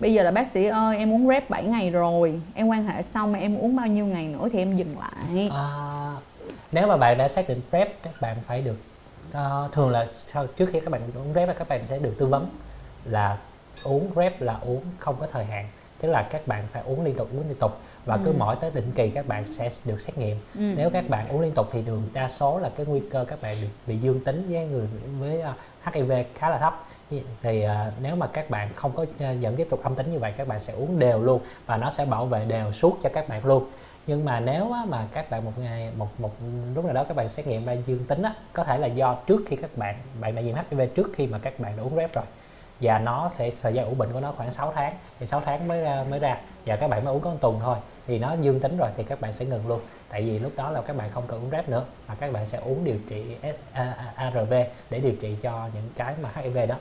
bây 0.00 0.14
giờ 0.14 0.22
là 0.22 0.30
bác 0.30 0.48
sĩ 0.48 0.64
ơi 0.64 0.96
em 0.96 1.12
uống 1.12 1.28
rep 1.28 1.50
7 1.50 1.64
ngày 1.64 1.90
rồi 1.90 2.40
em 2.54 2.66
quan 2.66 2.86
hệ 2.86 3.02
xong 3.02 3.32
mà 3.32 3.38
em 3.38 3.58
uống 3.58 3.76
bao 3.76 3.86
nhiêu 3.86 4.06
ngày 4.06 4.26
nữa 4.26 4.48
thì 4.52 4.58
em 4.58 4.76
dừng 4.76 4.96
lại? 4.98 5.50
À, 5.52 5.66
nếu 6.72 6.86
mà 6.86 6.96
bạn 6.96 7.18
đã 7.18 7.28
xác 7.28 7.48
định 7.48 7.60
prep 7.70 8.02
các 8.02 8.12
bạn 8.20 8.36
phải 8.46 8.62
được 8.62 8.76
uh, 9.30 9.72
thường 9.72 9.90
là 9.90 10.06
sau 10.12 10.46
trước 10.46 10.68
khi 10.72 10.80
các 10.80 10.90
bạn 10.90 11.02
uống 11.14 11.32
rep 11.34 11.58
các 11.58 11.68
bạn 11.68 11.86
sẽ 11.86 11.98
được 11.98 12.14
tư 12.18 12.26
vấn 12.26 12.48
là 13.04 13.38
uống 13.84 14.10
rep 14.16 14.40
là 14.40 14.58
uống 14.62 14.82
không 14.98 15.16
có 15.20 15.26
thời 15.26 15.44
hạn 15.44 15.68
tức 16.00 16.08
là 16.08 16.22
các 16.22 16.46
bạn 16.46 16.64
phải 16.72 16.82
uống 16.86 17.04
liên 17.04 17.14
tục 17.14 17.28
uống 17.32 17.48
liên 17.48 17.56
tục 17.56 17.78
và 18.04 18.14
ừ. 18.14 18.20
cứ 18.24 18.32
mỗi 18.38 18.56
tới 18.56 18.70
định 18.74 18.92
kỳ 18.94 19.10
các 19.10 19.26
bạn 19.26 19.52
sẽ 19.52 19.68
được 19.84 20.00
xét 20.00 20.18
nghiệm 20.18 20.36
ừ. 20.54 20.60
nếu 20.76 20.90
các 20.90 21.08
bạn 21.08 21.28
uống 21.28 21.40
liên 21.40 21.52
tục 21.52 21.68
thì 21.72 21.82
đường 21.82 22.02
đa 22.12 22.28
số 22.28 22.58
là 22.58 22.70
cái 22.76 22.86
nguy 22.86 23.00
cơ 23.10 23.24
các 23.28 23.42
bạn 23.42 23.56
bị, 23.62 23.68
bị 23.86 23.96
dương 23.96 24.20
tính 24.24 24.46
với 24.50 24.66
người 24.66 24.88
với 25.20 25.38
uh, 25.38 25.44
à, 25.82 25.90
HIV 25.94 26.12
khá 26.34 26.50
là 26.50 26.58
thấp 26.58 26.84
thì 27.42 27.64
uh, 27.64 27.70
nếu 28.02 28.16
mà 28.16 28.26
các 28.26 28.50
bạn 28.50 28.68
không 28.74 28.92
có 28.92 29.02
uh, 29.02 29.08
vẫn 29.18 29.56
tiếp 29.56 29.66
tục 29.70 29.80
âm 29.82 29.94
tính 29.94 30.12
như 30.12 30.18
vậy 30.18 30.32
các 30.36 30.48
bạn 30.48 30.60
sẽ 30.60 30.72
uống 30.72 30.98
đều 30.98 31.22
luôn 31.22 31.40
và 31.66 31.76
nó 31.76 31.90
sẽ 31.90 32.04
bảo 32.04 32.26
vệ 32.26 32.44
đều 32.44 32.72
suốt 32.72 32.98
cho 33.02 33.08
các 33.12 33.28
bạn 33.28 33.46
luôn 33.46 33.64
nhưng 34.06 34.24
mà 34.24 34.40
nếu 34.40 34.74
mà 34.88 35.06
các 35.12 35.30
bạn 35.30 35.44
một 35.44 35.52
ngày 35.58 35.90
một 35.96 36.20
một 36.20 36.30
lúc 36.74 36.84
nào 36.84 36.94
đó 36.94 37.04
các 37.04 37.16
bạn 37.16 37.28
xét 37.28 37.46
nghiệm 37.46 37.64
ra 37.64 37.72
dương 37.72 38.04
tính 38.04 38.22
á, 38.22 38.34
có 38.52 38.64
thể 38.64 38.78
là 38.78 38.86
do 38.86 39.14
trước 39.26 39.42
khi 39.46 39.56
các 39.56 39.76
bạn 39.76 39.96
bạn 40.20 40.34
đã 40.34 40.42
nhiễm 40.42 40.56
HIV 40.70 40.80
trước 40.94 41.10
khi 41.14 41.26
mà 41.26 41.38
các 41.38 41.60
bạn 41.60 41.76
đã 41.76 41.82
uống 41.82 41.96
rep 41.96 42.14
rồi. 42.14 42.24
Và 42.80 42.98
nó 42.98 43.30
sẽ 43.36 43.50
thời 43.62 43.74
gian 43.74 43.86
ủ 43.86 43.94
bệnh 43.94 44.12
của 44.12 44.20
nó 44.20 44.32
khoảng 44.32 44.50
6 44.50 44.72
tháng 44.76 44.94
thì 45.18 45.26
6 45.26 45.40
tháng 45.40 45.68
mới 45.68 45.80
ra 45.80 46.04
mới 46.10 46.18
ra. 46.18 46.40
Và 46.66 46.76
các 46.76 46.90
bạn 46.90 47.04
mới 47.04 47.14
uống 47.14 47.22
có 47.22 47.30
một 47.30 47.36
tuần 47.40 47.60
thôi 47.62 47.76
thì 48.06 48.18
nó 48.18 48.36
dương 48.40 48.60
tính 48.60 48.76
rồi 48.76 48.88
thì 48.96 49.04
các 49.04 49.20
bạn 49.20 49.32
sẽ 49.32 49.44
ngừng 49.44 49.66
luôn. 49.66 49.80
Tại 50.08 50.22
vì 50.22 50.38
lúc 50.38 50.52
đó 50.56 50.70
là 50.70 50.82
các 50.82 50.96
bạn 50.96 51.10
không 51.10 51.24
cần 51.26 51.40
uống 51.40 51.50
rep 51.50 51.68
nữa 51.68 51.84
mà 52.08 52.14
các 52.14 52.32
bạn 52.32 52.46
sẽ 52.46 52.58
uống 52.58 52.84
điều 52.84 52.98
trị 53.08 53.36
ARV 54.16 54.52
để 54.90 55.00
điều 55.00 55.14
trị 55.20 55.36
cho 55.42 55.68
những 55.74 55.90
cái 55.96 56.14
mà 56.22 56.30
HIV 56.34 56.58
đó. 56.68 56.76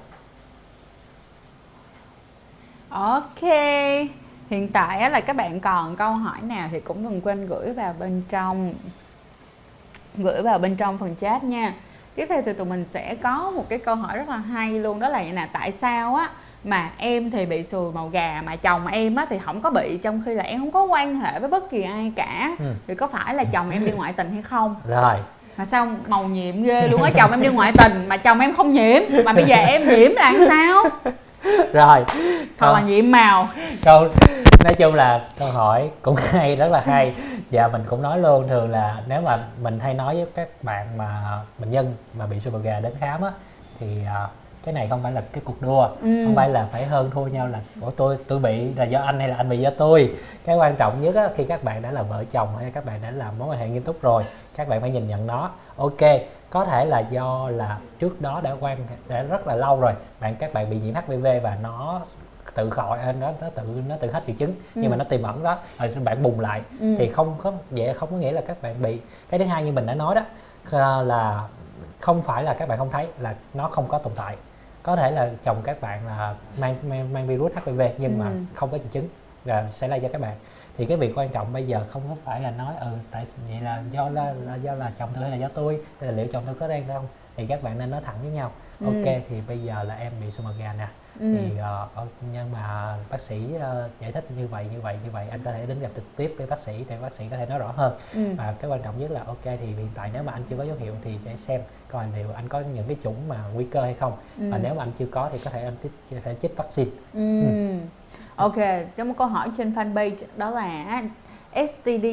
Ok 2.89 3.41
hiện 4.49 4.67
tại 4.71 5.11
là 5.11 5.21
các 5.21 5.35
bạn 5.35 5.59
còn 5.59 5.95
câu 5.95 6.13
hỏi 6.13 6.37
nào 6.41 6.67
thì 6.71 6.79
cũng 6.79 7.03
đừng 7.03 7.21
quên 7.21 7.47
gửi 7.47 7.73
vào 7.73 7.95
bên 7.99 8.21
trong 8.29 8.73
gửi 10.17 10.41
vào 10.41 10.59
bên 10.59 10.75
trong 10.75 10.97
phần 10.97 11.15
chat 11.15 11.43
nha. 11.43 11.73
Tiếp 12.15 12.25
theo 12.29 12.41
thì 12.45 12.53
tụi 12.53 12.65
mình 12.65 12.85
sẽ 12.85 13.15
có 13.15 13.51
một 13.55 13.69
cái 13.69 13.79
câu 13.79 13.95
hỏi 13.95 14.17
rất 14.17 14.29
là 14.29 14.37
hay 14.37 14.79
luôn 14.79 14.99
đó 14.99 15.09
là 15.09 15.19
vậy 15.19 15.31
nè 15.31 15.49
tại 15.53 15.71
sao 15.71 16.15
á 16.15 16.29
mà 16.63 16.89
em 16.97 17.31
thì 17.31 17.45
bị 17.45 17.63
sùi 17.63 17.91
màu 17.91 18.09
gà 18.09 18.41
mà 18.45 18.55
chồng 18.55 18.87
em 18.87 19.15
á 19.15 19.25
thì 19.29 19.39
không 19.45 19.61
có 19.61 19.69
bị 19.69 19.97
trong 19.97 20.21
khi 20.25 20.33
là 20.33 20.43
em 20.43 20.59
không 20.59 20.71
có 20.71 20.83
quan 20.83 21.19
hệ 21.19 21.39
với 21.39 21.49
bất 21.49 21.69
kỳ 21.69 21.81
ai 21.81 22.11
cả? 22.15 22.55
Ừ. 22.59 22.65
thì 22.87 22.95
có 22.95 23.07
phải 23.07 23.35
là 23.35 23.43
chồng 23.43 23.69
em 23.71 23.85
đi 23.85 23.91
ngoại 23.91 24.13
tình 24.13 24.31
hay 24.33 24.41
không? 24.41 24.75
Rồi. 24.87 25.15
Mà 25.57 25.65
sao 25.65 25.87
màu 26.07 26.23
nhiệm 26.23 26.63
ghê 26.63 26.87
luôn 26.87 27.03
á 27.03 27.11
chồng 27.17 27.31
em 27.31 27.41
đi 27.41 27.49
ngoại 27.49 27.71
tình 27.77 28.09
mà 28.09 28.17
chồng 28.17 28.39
em 28.39 28.55
không 28.55 28.73
nhiễm 28.73 29.01
mà 29.25 29.33
bây 29.33 29.43
giờ 29.43 29.55
em 29.55 29.89
nhiễm 29.89 30.11
là 30.15 30.33
sao 30.47 30.83
rồi. 31.73 32.03
Thật 32.57 32.73
là 32.73 32.81
nhiễm 32.81 33.11
màu. 33.11 33.47
câu 33.83 34.07
nói 34.63 34.73
chung 34.77 34.93
là 34.93 35.21
câu 35.39 35.51
hỏi 35.51 35.89
cũng 36.01 36.15
hay 36.31 36.55
rất 36.55 36.71
là 36.71 36.81
hay. 36.85 37.13
Và 37.51 37.67
mình 37.67 37.83
cũng 37.87 38.01
nói 38.01 38.19
luôn 38.19 38.47
thường 38.47 38.69
là 38.69 39.01
nếu 39.07 39.21
mà 39.21 39.37
mình 39.61 39.79
hay 39.79 39.93
nói 39.93 40.15
với 40.15 40.25
các 40.35 40.63
bạn 40.63 40.97
mà 40.97 41.39
bệnh 41.57 41.71
nhân 41.71 41.93
mà 42.13 42.25
bị 42.25 42.39
super 42.39 42.61
gà 42.61 42.79
đến 42.79 42.93
khám 42.99 43.21
á 43.21 43.31
thì 43.79 43.87
uh, 44.25 44.29
cái 44.63 44.73
này 44.73 44.87
không 44.89 45.03
phải 45.03 45.11
là 45.11 45.21
cái 45.33 45.41
cuộc 45.45 45.61
đua. 45.61 45.89
Ừ. 46.01 46.25
không 46.25 46.35
phải 46.35 46.49
là 46.49 46.67
phải 46.71 46.85
hơn 46.85 47.11
thua 47.13 47.25
nhau 47.25 47.47
là 47.47 47.59
của 47.81 47.91
tôi 47.91 48.17
tôi 48.27 48.39
bị 48.39 48.73
là 48.73 48.83
do 48.83 49.01
anh 49.01 49.19
hay 49.19 49.27
là 49.27 49.35
anh 49.35 49.49
bị 49.49 49.57
do 49.57 49.69
tôi? 49.77 50.15
Cái 50.45 50.55
quan 50.55 50.75
trọng 50.75 51.01
nhất 51.01 51.15
á, 51.15 51.29
khi 51.35 51.43
các 51.43 51.63
bạn 51.63 51.81
đã 51.81 51.91
là 51.91 52.01
vợ 52.01 52.23
chồng 52.31 52.57
hay 52.59 52.71
các 52.71 52.85
bạn 52.85 53.01
đã 53.01 53.11
làm 53.11 53.39
mối 53.39 53.47
quan 53.47 53.59
hệ 53.59 53.69
nghiêm 53.69 53.83
túc 53.83 54.01
rồi 54.01 54.23
các 54.55 54.67
bạn 54.67 54.81
phải 54.81 54.89
nhìn 54.89 55.07
nhận 55.07 55.27
nó. 55.27 55.51
Ok 55.75 56.01
có 56.49 56.65
thể 56.65 56.85
là 56.85 56.99
do 56.99 57.49
là 57.49 57.79
trước 57.99 58.21
đó 58.21 58.41
đã 58.41 58.55
quan 58.59 58.77
đã 59.07 59.23
rất 59.23 59.47
là 59.47 59.55
lâu 59.55 59.79
rồi 59.79 59.93
bạn 60.19 60.35
các 60.35 60.53
bạn 60.53 60.69
bị 60.69 60.79
nhiễm 60.79 60.93
HIV 61.07 61.25
và 61.43 61.57
nó 61.61 62.01
tự 62.55 62.69
khỏi 62.69 62.99
nó 63.19 63.31
nó 63.41 63.49
tự 63.49 63.63
nó 63.87 63.95
tự 63.97 64.11
hết 64.11 64.23
triệu 64.27 64.35
chứng 64.35 64.49
ừ. 64.49 64.81
nhưng 64.81 64.91
mà 64.91 64.97
nó 64.97 65.03
tiềm 65.03 65.23
ẩn 65.23 65.43
đó 65.43 65.57
rồi 65.79 65.89
bạn 66.03 66.23
bùng 66.23 66.39
lại 66.39 66.61
ừ. 66.79 66.95
thì 66.97 67.07
không 67.07 67.35
có 67.41 67.51
vậy 67.69 67.93
không 67.93 68.09
có 68.11 68.17
nghĩa 68.17 68.31
là 68.31 68.41
các 68.41 68.61
bạn 68.61 68.81
bị 68.81 69.01
cái 69.29 69.39
thứ 69.39 69.45
hai 69.45 69.63
như 69.63 69.71
mình 69.71 69.85
đã 69.85 69.93
nói 69.93 70.15
đó 70.15 70.21
là 71.01 71.47
không 71.99 72.23
phải 72.23 72.43
là 72.43 72.53
các 72.53 72.67
bạn 72.67 72.77
không 72.77 72.91
thấy 72.91 73.07
là 73.19 73.35
nó 73.53 73.67
không 73.67 73.87
có 73.87 73.97
tồn 73.97 74.13
tại 74.15 74.35
có 74.83 74.95
thể 74.95 75.11
là 75.11 75.29
chồng 75.43 75.57
các 75.63 75.81
bạn 75.81 76.07
là 76.07 76.35
mang 76.59 76.75
mang, 76.89 77.13
mang 77.13 77.27
virus 77.27 77.51
HIV 77.65 77.81
nhưng 77.97 78.19
ừ. 78.19 78.23
mà 78.23 78.31
không 78.53 78.69
có 78.69 78.77
triệu 78.77 78.87
chứng 78.91 79.07
và 79.45 79.67
sẽ 79.71 79.87
lây 79.87 79.99
cho 79.99 80.07
các 80.11 80.21
bạn 80.21 80.35
thì 80.77 80.85
cái 80.85 80.97
việc 80.97 81.11
quan 81.15 81.29
trọng 81.29 81.53
bây 81.53 81.67
giờ 81.67 81.85
không 81.89 82.01
có 82.09 82.15
phải 82.23 82.41
là 82.41 82.51
nói 82.51 82.75
ừ 82.79 82.87
tại 83.11 83.25
vậy 83.49 83.61
là 83.61 83.83
do 83.91 84.09
là, 84.09 84.33
là 84.33 84.55
do 84.55 84.73
là 84.73 84.91
chồng 84.97 85.09
tôi 85.15 85.23
hay 85.23 85.31
là 85.31 85.37
do 85.37 85.47
tôi 85.53 85.79
hay 85.99 86.11
là 86.11 86.17
liệu 86.17 86.27
chồng 86.31 86.43
tôi 86.45 86.55
có 86.55 86.67
đang 86.67 86.87
không 86.87 87.07
thì 87.37 87.45
các 87.45 87.63
bạn 87.63 87.77
nên 87.77 87.91
nói 87.91 88.01
thẳng 88.05 88.17
với 88.21 88.31
nhau 88.31 88.51
ừ. 88.79 88.85
ok 88.85 89.15
thì 89.29 89.41
bây 89.47 89.59
giờ 89.59 89.83
là 89.83 89.95
em 89.95 90.11
bị 90.21 90.31
sơ 90.31 90.43
gà 90.59 90.73
nè 90.73 90.87
ừ. 91.19 91.35
thì 91.37 91.51
uh, 92.03 92.07
nhưng 92.33 92.51
mà 92.51 92.95
bác 93.09 93.21
sĩ 93.21 93.41
uh, 93.55 93.61
giải 94.01 94.11
thích 94.11 94.25
như 94.37 94.47
vậy 94.47 94.65
như 94.71 94.81
vậy 94.81 94.97
như 95.03 95.11
vậy 95.11 95.27
anh 95.29 95.39
có 95.45 95.51
thể 95.51 95.65
đến 95.65 95.79
gặp 95.79 95.89
trực 95.95 96.05
tiếp 96.15 96.35
với 96.37 96.47
bác 96.47 96.59
sĩ 96.59 96.85
để 96.89 96.97
bác 97.01 97.13
sĩ 97.13 97.25
có 97.31 97.37
thể 97.37 97.45
nói 97.45 97.59
rõ 97.59 97.71
hơn 97.75 97.97
ừ. 98.13 98.33
và 98.37 98.55
cái 98.59 98.71
quan 98.71 98.81
trọng 98.81 98.97
nhất 98.97 99.11
là 99.11 99.23
ok 99.23 99.43
thì 99.43 99.65
hiện 99.65 99.89
tại 99.95 100.09
nếu 100.13 100.23
mà 100.23 100.31
anh 100.31 100.43
chưa 100.49 100.57
có 100.57 100.63
dấu 100.63 100.75
hiệu 100.77 100.93
thì 101.03 101.15
để 101.25 101.35
xem 101.35 101.61
coi 101.87 102.05
liệu 102.15 102.31
anh 102.35 102.49
có 102.49 102.59
những 102.59 102.87
cái 102.87 102.97
chủng 103.03 103.27
mà 103.27 103.43
nguy 103.53 103.65
cơ 103.65 103.81
hay 103.81 103.93
không 103.93 104.13
ừ. 104.39 104.49
và 104.51 104.57
nếu 104.57 104.73
mà 104.73 104.83
anh 104.83 104.91
chưa 104.99 105.07
có 105.11 105.29
thì 105.31 105.39
có 105.43 105.49
thể 105.49 105.63
anh 105.63 105.77
tiếp 105.81 105.89
thể 106.23 106.35
chích 106.41 106.57
vaccine 106.57 106.91
ừ. 107.13 107.41
Ừ. 107.41 107.77
ok 108.35 108.55
có 108.97 109.03
một 109.03 109.13
câu 109.17 109.27
hỏi 109.27 109.51
trên 109.57 109.73
fanpage 109.73 110.15
đó 110.37 110.49
là 110.49 111.03
STD 111.53 112.05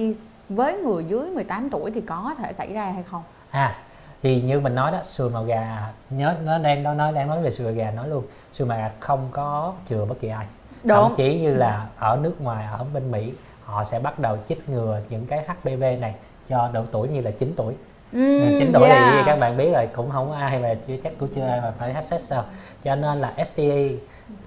với 0.49 0.79
người 0.79 1.05
dưới 1.05 1.31
18 1.31 1.71
tuổi 1.71 1.91
thì 1.91 2.01
có 2.01 2.35
thể 2.39 2.53
xảy 2.53 2.73
ra 2.73 2.85
hay 2.85 3.03
không? 3.11 3.23
À 3.51 3.75
thì 4.23 4.41
như 4.41 4.61
mình 4.61 4.75
nói 4.75 4.93
đó 4.93 4.99
sùi 5.03 5.31
màu 5.31 5.45
gà 5.45 5.93
nhớ 6.11 6.35
nó 6.45 6.59
đang 6.59 6.83
nó 6.83 6.95
nói 6.95 7.13
đang 7.13 7.29
nói 7.29 7.43
về 7.43 7.51
sùi 7.51 7.67
màu 7.67 7.75
gà 7.75 7.91
nói 7.91 8.09
luôn 8.09 8.25
sùi 8.53 8.69
màu 8.69 8.79
gà 8.79 8.91
không 9.01 9.29
có 9.31 9.73
chừa 9.89 10.05
bất 10.05 10.21
kỳ 10.21 10.29
ai. 10.29 10.47
Đúng. 10.85 10.97
thậm 10.97 11.13
chí 11.17 11.41
như 11.41 11.55
là 11.55 11.87
ở 11.99 12.19
nước 12.23 12.41
ngoài 12.41 12.67
ở 12.73 12.85
bên 12.95 13.11
mỹ 13.11 13.33
họ 13.65 13.85
sẽ 13.85 13.99
bắt 13.99 14.19
đầu 14.19 14.39
chích 14.49 14.69
ngừa 14.69 15.01
những 15.09 15.27
cái 15.27 15.45
HPV 15.47 15.83
này 16.01 16.15
cho 16.49 16.71
độ 16.73 16.83
tuổi 16.93 17.09
như 17.09 17.21
là 17.21 17.31
9 17.31 17.53
tuổi. 17.57 17.75
Ừ, 18.13 18.57
chín 18.61 18.71
tuổi 18.73 18.89
yeah. 18.89 19.13
thì 19.15 19.23
các 19.27 19.37
bạn 19.37 19.57
biết 19.57 19.71
rồi 19.73 19.89
cũng 19.97 20.11
không 20.11 20.29
có 20.29 20.35
ai 20.37 20.59
mà 20.59 20.75
chưa 20.87 20.95
chắc 21.05 21.13
cũng 21.19 21.29
chưa 21.35 21.47
ai 21.47 21.61
mà 21.61 21.73
phải 21.79 21.95
have 21.95 22.07
sex 22.07 22.31
đâu. 22.31 22.43
Cho 22.85 22.95
nên 22.95 23.19
là 23.19 23.33
STI 23.45 23.97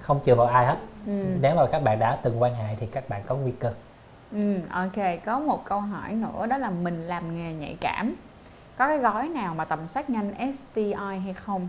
không 0.00 0.20
chừa 0.26 0.34
vào 0.34 0.46
ai 0.46 0.66
hết 0.66 0.76
ừ. 1.06 1.24
nếu 1.40 1.54
mà 1.56 1.66
các 1.72 1.82
bạn 1.82 1.98
đã 1.98 2.18
từng 2.22 2.42
quan 2.42 2.54
hệ 2.54 2.74
thì 2.80 2.86
các 2.86 3.08
bạn 3.08 3.22
có 3.26 3.34
nguy 3.34 3.52
cơ. 3.52 3.72
Ừ 4.32 4.58
ok 4.70 5.24
có 5.24 5.38
một 5.38 5.64
câu 5.64 5.80
hỏi 5.80 6.12
nữa 6.12 6.46
đó 6.46 6.58
là 6.58 6.70
mình 6.70 7.06
làm 7.06 7.36
nghề 7.36 7.52
nhạy 7.52 7.76
cảm 7.80 8.14
có 8.78 8.88
cái 8.88 8.98
gói 8.98 9.28
nào 9.28 9.54
mà 9.54 9.64
tầm 9.64 9.88
soát 9.88 10.10
nhanh 10.10 10.52
STI 10.52 10.94
hay 10.94 11.34
không? 11.44 11.68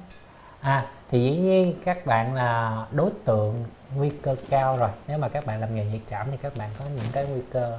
À 0.62 0.86
thì 1.10 1.24
dĩ 1.24 1.38
nhiên 1.38 1.76
các 1.84 2.06
bạn 2.06 2.36
là 2.36 2.86
đối 2.92 3.12
tượng 3.26 3.66
nguy 3.96 4.10
cơ 4.10 4.36
cao 4.50 4.78
rồi. 4.78 4.90
Nếu 5.08 5.18
mà 5.18 5.30
các 5.30 5.46
bạn 5.46 5.62
làm 5.62 5.76
nghề 5.76 5.86
nhạy 5.86 6.02
cảm 6.10 6.28
thì 6.32 6.38
các 6.38 6.54
bạn 6.58 6.70
có 6.80 6.86
những 6.96 7.06
cái 7.12 7.26
nguy 7.26 7.42
cơ 7.52 7.78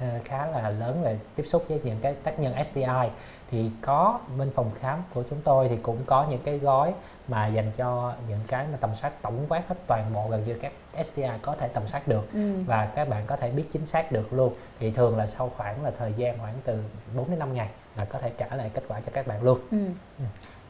ờ, 0.00 0.06
khá 0.24 0.46
là 0.46 0.70
lớn 0.70 1.02
về 1.02 1.18
tiếp 1.36 1.42
xúc 1.46 1.64
với 1.68 1.80
những 1.84 1.98
cái 2.00 2.14
tác 2.14 2.38
nhân 2.38 2.64
STI 2.64 3.08
thì 3.50 3.70
có 3.80 4.20
bên 4.38 4.50
phòng 4.54 4.70
khám 4.80 5.02
của 5.14 5.22
chúng 5.30 5.40
tôi 5.44 5.68
thì 5.68 5.76
cũng 5.82 5.98
có 6.06 6.26
những 6.30 6.40
cái 6.44 6.58
gói 6.58 6.94
mà 7.28 7.46
dành 7.46 7.72
cho 7.76 8.14
những 8.28 8.40
cái 8.48 8.66
mà 8.72 8.78
tầm 8.80 8.94
soát 8.94 9.22
tổng 9.22 9.46
quát 9.48 9.68
hết 9.68 9.74
toàn 9.86 10.04
bộ 10.14 10.28
gần 10.30 10.42
như 10.42 10.58
các 10.60 10.72
STI 11.04 11.22
có 11.42 11.54
thể 11.60 11.68
tầm 11.68 11.86
soát 11.86 12.08
được 12.08 12.32
ừ. 12.32 12.52
và 12.66 12.86
các 12.86 13.08
bạn 13.08 13.24
có 13.26 13.36
thể 13.36 13.50
biết 13.50 13.64
chính 13.72 13.86
xác 13.86 14.12
được 14.12 14.32
luôn 14.32 14.54
thì 14.78 14.90
thường 14.90 15.16
là 15.16 15.26
sau 15.26 15.50
khoảng 15.56 15.84
là 15.84 15.90
thời 15.98 16.12
gian 16.12 16.38
khoảng 16.38 16.54
từ 16.64 16.82
4 17.16 17.30
đến 17.30 17.38
5 17.38 17.54
ngày 17.54 17.68
là 17.96 18.04
có 18.04 18.18
thể 18.18 18.32
trả 18.38 18.56
lại 18.56 18.70
kết 18.74 18.84
quả 18.88 19.00
cho 19.00 19.12
các 19.14 19.26
bạn 19.26 19.42
luôn 19.42 19.58
ừ. 19.70 19.86
Ừ. 20.18 20.24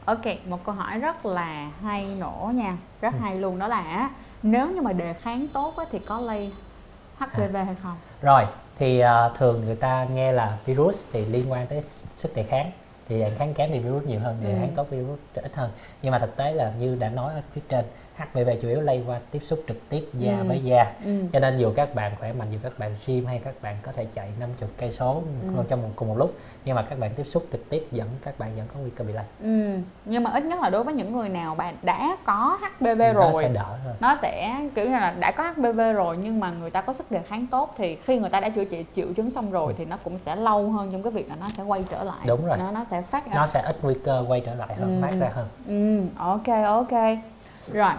Ok, 0.05 0.45
một 0.45 0.65
câu 0.65 0.75
hỏi 0.75 0.99
rất 0.99 1.25
là 1.25 1.71
hay 1.81 2.15
nổ 2.19 2.51
nha, 2.55 2.77
rất 3.01 3.13
ừ. 3.13 3.19
hay 3.21 3.35
luôn 3.35 3.59
đó 3.59 3.67
là 3.67 4.09
nếu 4.43 4.71
như 4.71 4.81
mà 4.81 4.93
đề 4.93 5.13
kháng 5.13 5.47
tốt 5.53 5.73
thì 5.91 5.99
có 5.99 6.19
lây 6.19 6.51
HPV 7.17 7.55
à. 7.55 7.63
hay 7.63 7.75
không? 7.83 7.97
Rồi, 8.21 8.45
thì 8.79 9.03
uh, 9.03 9.37
thường 9.37 9.65
người 9.65 9.75
ta 9.75 10.07
nghe 10.13 10.31
là 10.31 10.57
virus 10.65 11.09
thì 11.11 11.25
liên 11.25 11.51
quan 11.51 11.67
tới 11.67 11.83
sức 12.15 12.35
đề 12.35 12.43
kháng 12.43 12.71
thì 13.07 13.23
kháng 13.35 13.53
kém 13.53 13.69
thì 13.71 13.79
virus 13.79 14.03
nhiều 14.03 14.19
hơn, 14.19 14.37
đề 14.43 14.49
ừ. 14.49 14.55
kháng 14.59 14.71
tốt 14.75 14.87
virus 14.89 15.19
ít 15.33 15.55
hơn. 15.55 15.71
Nhưng 16.01 16.11
mà 16.11 16.19
thực 16.19 16.35
tế 16.35 16.53
là 16.53 16.73
như 16.79 16.95
đã 16.95 17.09
nói 17.09 17.33
ở 17.33 17.41
phía 17.53 17.61
trên 17.69 17.85
HPV 18.15 18.49
chủ 18.61 18.67
yếu 18.67 18.81
lây 18.81 19.03
qua 19.07 19.19
tiếp 19.31 19.39
xúc 19.39 19.63
trực 19.67 19.89
tiếp 19.89 20.03
da 20.13 20.37
ừ. 20.37 20.45
với 20.47 20.59
da 20.63 20.93
ừ. 21.05 21.11
cho 21.33 21.39
nên 21.39 21.57
dù 21.57 21.71
các 21.75 21.95
bạn 21.95 22.11
khỏe 22.19 22.33
mạnh 22.33 22.47
dù 22.51 22.57
các 22.63 22.79
bạn 22.79 22.95
gym 23.05 23.25
hay 23.25 23.41
các 23.43 23.61
bạn 23.61 23.77
có 23.81 23.91
thể 23.91 24.07
chạy 24.13 24.29
50 24.39 24.69
cây 24.77 24.91
số 24.91 25.23
ừ. 25.55 25.63
trong 25.69 25.81
một, 25.81 25.89
cùng 25.95 26.07
một 26.07 26.17
lúc 26.17 26.37
nhưng 26.65 26.75
mà 26.75 26.81
các 26.81 26.99
bạn 26.99 27.11
tiếp 27.15 27.23
xúc 27.23 27.45
trực 27.51 27.69
tiếp 27.69 27.87
vẫn 27.91 28.07
các 28.23 28.39
bạn 28.39 28.55
vẫn 28.55 28.65
có 28.73 28.79
nguy 28.79 28.89
cơ 28.89 29.03
bị 29.03 29.13
lây 29.13 29.25
ừ. 29.41 29.77
nhưng 30.05 30.23
mà 30.23 30.31
ít 30.31 30.43
nhất 30.43 30.59
là 30.61 30.69
đối 30.69 30.83
với 30.83 30.93
những 30.93 31.13
người 31.17 31.29
nào 31.29 31.55
bạn 31.55 31.75
đã 31.81 32.17
có 32.25 32.59
HPV 32.61 32.85
ừ, 32.85 33.13
rồi 33.13 33.13
nó 33.13 33.41
sẽ 33.41 33.49
đỡ 33.49 33.77
hơn 33.83 33.95
nó 33.99 34.15
sẽ 34.21 34.55
kiểu 34.75 34.85
như 34.85 34.91
là 34.91 35.15
đã 35.19 35.31
có 35.31 35.51
HPV 35.51 35.79
rồi 35.95 36.17
nhưng 36.23 36.39
mà 36.39 36.51
người 36.51 36.69
ta 36.69 36.81
có 36.81 36.93
sức 36.93 37.11
đề 37.11 37.19
kháng 37.27 37.47
tốt 37.47 37.73
thì 37.77 37.95
khi 37.95 38.19
người 38.19 38.29
ta 38.29 38.39
đã 38.39 38.49
chữa 38.49 38.65
trị 38.65 38.85
triệu 38.95 39.07
chứng 39.13 39.31
xong 39.31 39.51
rồi 39.51 39.73
ừ. 39.73 39.75
thì 39.77 39.85
nó 39.85 39.97
cũng 40.03 40.17
sẽ 40.17 40.35
lâu 40.35 40.71
hơn 40.71 40.91
trong 40.91 41.03
cái 41.03 41.11
việc 41.11 41.29
là 41.29 41.35
nó 41.35 41.47
sẽ 41.57 41.63
quay 41.63 41.83
trở 41.89 42.03
lại 42.03 42.19
đúng 42.27 42.45
rồi 42.45 42.57
nó 42.57 42.71
nó 42.71 42.83
sẽ 42.83 43.01
phát 43.01 43.27
nó 43.27 43.47
sẽ 43.47 43.61
ít 43.61 43.77
nguy 43.81 43.93
cơ 44.03 44.25
quay 44.27 44.41
trở 44.45 44.55
lại 44.55 44.75
hơn 44.75 45.01
ừ. 45.01 45.07
phát 45.07 45.15
ra 45.19 45.29
hơn 45.33 45.47
ừ 45.67 46.01
ok 46.17 46.47
ok 46.65 47.32
rồi 47.71 47.93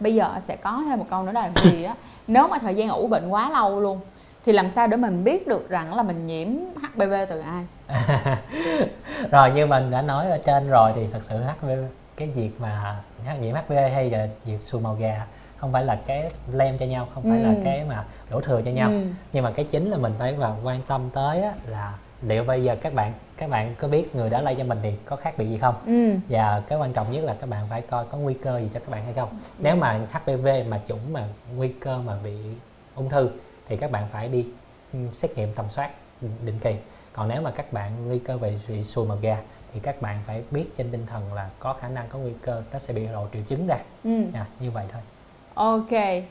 bây 0.00 0.14
giờ 0.14 0.34
sẽ 0.40 0.56
có 0.56 0.82
thêm 0.88 0.98
một 0.98 1.06
câu 1.10 1.22
nữa 1.22 1.32
là 1.32 1.50
gì 1.62 1.84
á 1.84 1.94
nếu 2.26 2.48
mà 2.48 2.58
thời 2.58 2.74
gian 2.74 2.88
ủ 2.88 3.06
bệnh 3.06 3.28
quá 3.28 3.50
lâu 3.50 3.80
luôn 3.80 4.00
thì 4.46 4.52
làm 4.52 4.70
sao 4.70 4.86
để 4.86 4.96
mình 4.96 5.24
biết 5.24 5.46
được 5.46 5.68
rằng 5.68 5.94
là 5.94 6.02
mình 6.02 6.26
nhiễm 6.26 6.48
HPV 6.82 7.14
từ 7.28 7.40
ai 7.40 7.66
rồi 9.30 9.50
như 9.50 9.66
mình 9.66 9.90
đã 9.90 10.02
nói 10.02 10.30
ở 10.30 10.38
trên 10.38 10.70
rồi 10.70 10.92
thì 10.94 11.06
thật 11.12 11.20
sự 11.22 11.36
HPV 11.36 11.70
cái 12.16 12.28
việc 12.28 12.50
mà 12.60 12.96
nhiễm 13.40 13.54
HPV 13.54 13.72
hay 13.72 14.10
là 14.10 14.28
việc 14.44 14.60
xù 14.60 14.80
màu 14.80 14.94
gà 14.94 15.26
không 15.56 15.72
phải 15.72 15.84
là 15.84 15.98
cái 16.06 16.30
lem 16.52 16.78
cho 16.78 16.86
nhau 16.86 17.08
không 17.14 17.22
phải 17.22 17.38
ừ. 17.38 17.44
là 17.44 17.54
cái 17.64 17.84
mà 17.88 18.04
đổ 18.30 18.40
thừa 18.40 18.62
cho 18.64 18.70
nhau 18.70 18.88
ừ. 18.88 19.06
nhưng 19.32 19.44
mà 19.44 19.50
cái 19.50 19.64
chính 19.64 19.90
là 19.90 19.96
mình 19.96 20.12
phải 20.18 20.34
vào 20.34 20.58
quan 20.64 20.80
tâm 20.82 21.10
tới 21.12 21.42
á, 21.42 21.52
là 21.66 21.92
liệu 22.22 22.44
bây 22.44 22.64
giờ 22.64 22.76
các 22.76 22.94
bạn 22.94 23.12
các 23.42 23.50
bạn 23.50 23.74
có 23.78 23.88
biết 23.88 24.14
người 24.14 24.30
đã 24.30 24.40
lây 24.40 24.54
cho 24.54 24.64
mình 24.64 24.78
thì 24.82 24.92
có 25.04 25.16
khác 25.16 25.34
biệt 25.38 25.46
gì 25.46 25.58
không 25.58 25.74
ừ. 25.86 26.14
và 26.28 26.62
cái 26.68 26.78
quan 26.78 26.92
trọng 26.92 27.12
nhất 27.12 27.24
là 27.24 27.36
các 27.40 27.50
bạn 27.50 27.64
phải 27.70 27.80
coi 27.80 28.04
có 28.04 28.18
nguy 28.18 28.34
cơ 28.34 28.58
gì 28.58 28.68
cho 28.74 28.80
các 28.80 28.90
bạn 28.90 29.04
hay 29.04 29.14
không 29.14 29.28
ừ. 29.30 29.36
nếu 29.58 29.76
mà 29.76 30.00
HPV 30.12 30.48
mà 30.68 30.80
chủng 30.88 31.12
mà 31.12 31.26
nguy 31.56 31.68
cơ 31.68 31.98
mà 31.98 32.16
bị 32.24 32.36
ung 32.94 33.08
thư 33.08 33.30
thì 33.68 33.76
các 33.76 33.90
bạn 33.90 34.08
phải 34.12 34.28
đi 34.28 34.46
ừ, 34.92 34.98
xét 35.12 35.36
nghiệm 35.36 35.52
tầm 35.54 35.70
soát 35.70 35.90
định 36.20 36.58
kỳ 36.60 36.74
còn 37.12 37.28
nếu 37.28 37.42
mà 37.42 37.50
các 37.50 37.72
bạn 37.72 38.08
nguy 38.08 38.18
cơ 38.18 38.38
về 38.38 38.58
bị 38.68 38.82
sùi 38.82 39.06
màu 39.06 39.18
gà 39.22 39.38
thì 39.74 39.80
các 39.80 40.02
bạn 40.02 40.18
phải 40.26 40.42
biết 40.50 40.64
trên 40.76 40.90
tinh 40.90 41.06
thần 41.06 41.34
là 41.34 41.50
có 41.58 41.72
khả 41.80 41.88
năng 41.88 42.08
có 42.08 42.18
nguy 42.18 42.32
cơ 42.42 42.62
nó 42.72 42.78
sẽ 42.78 42.94
bị 42.94 43.06
lộ 43.06 43.26
triệu 43.32 43.42
chứng 43.46 43.66
ra 43.66 43.78
ừ. 44.04 44.24
à, 44.34 44.46
như 44.60 44.70
vậy 44.70 44.84
thôi 44.92 45.02
ok 45.54 46.22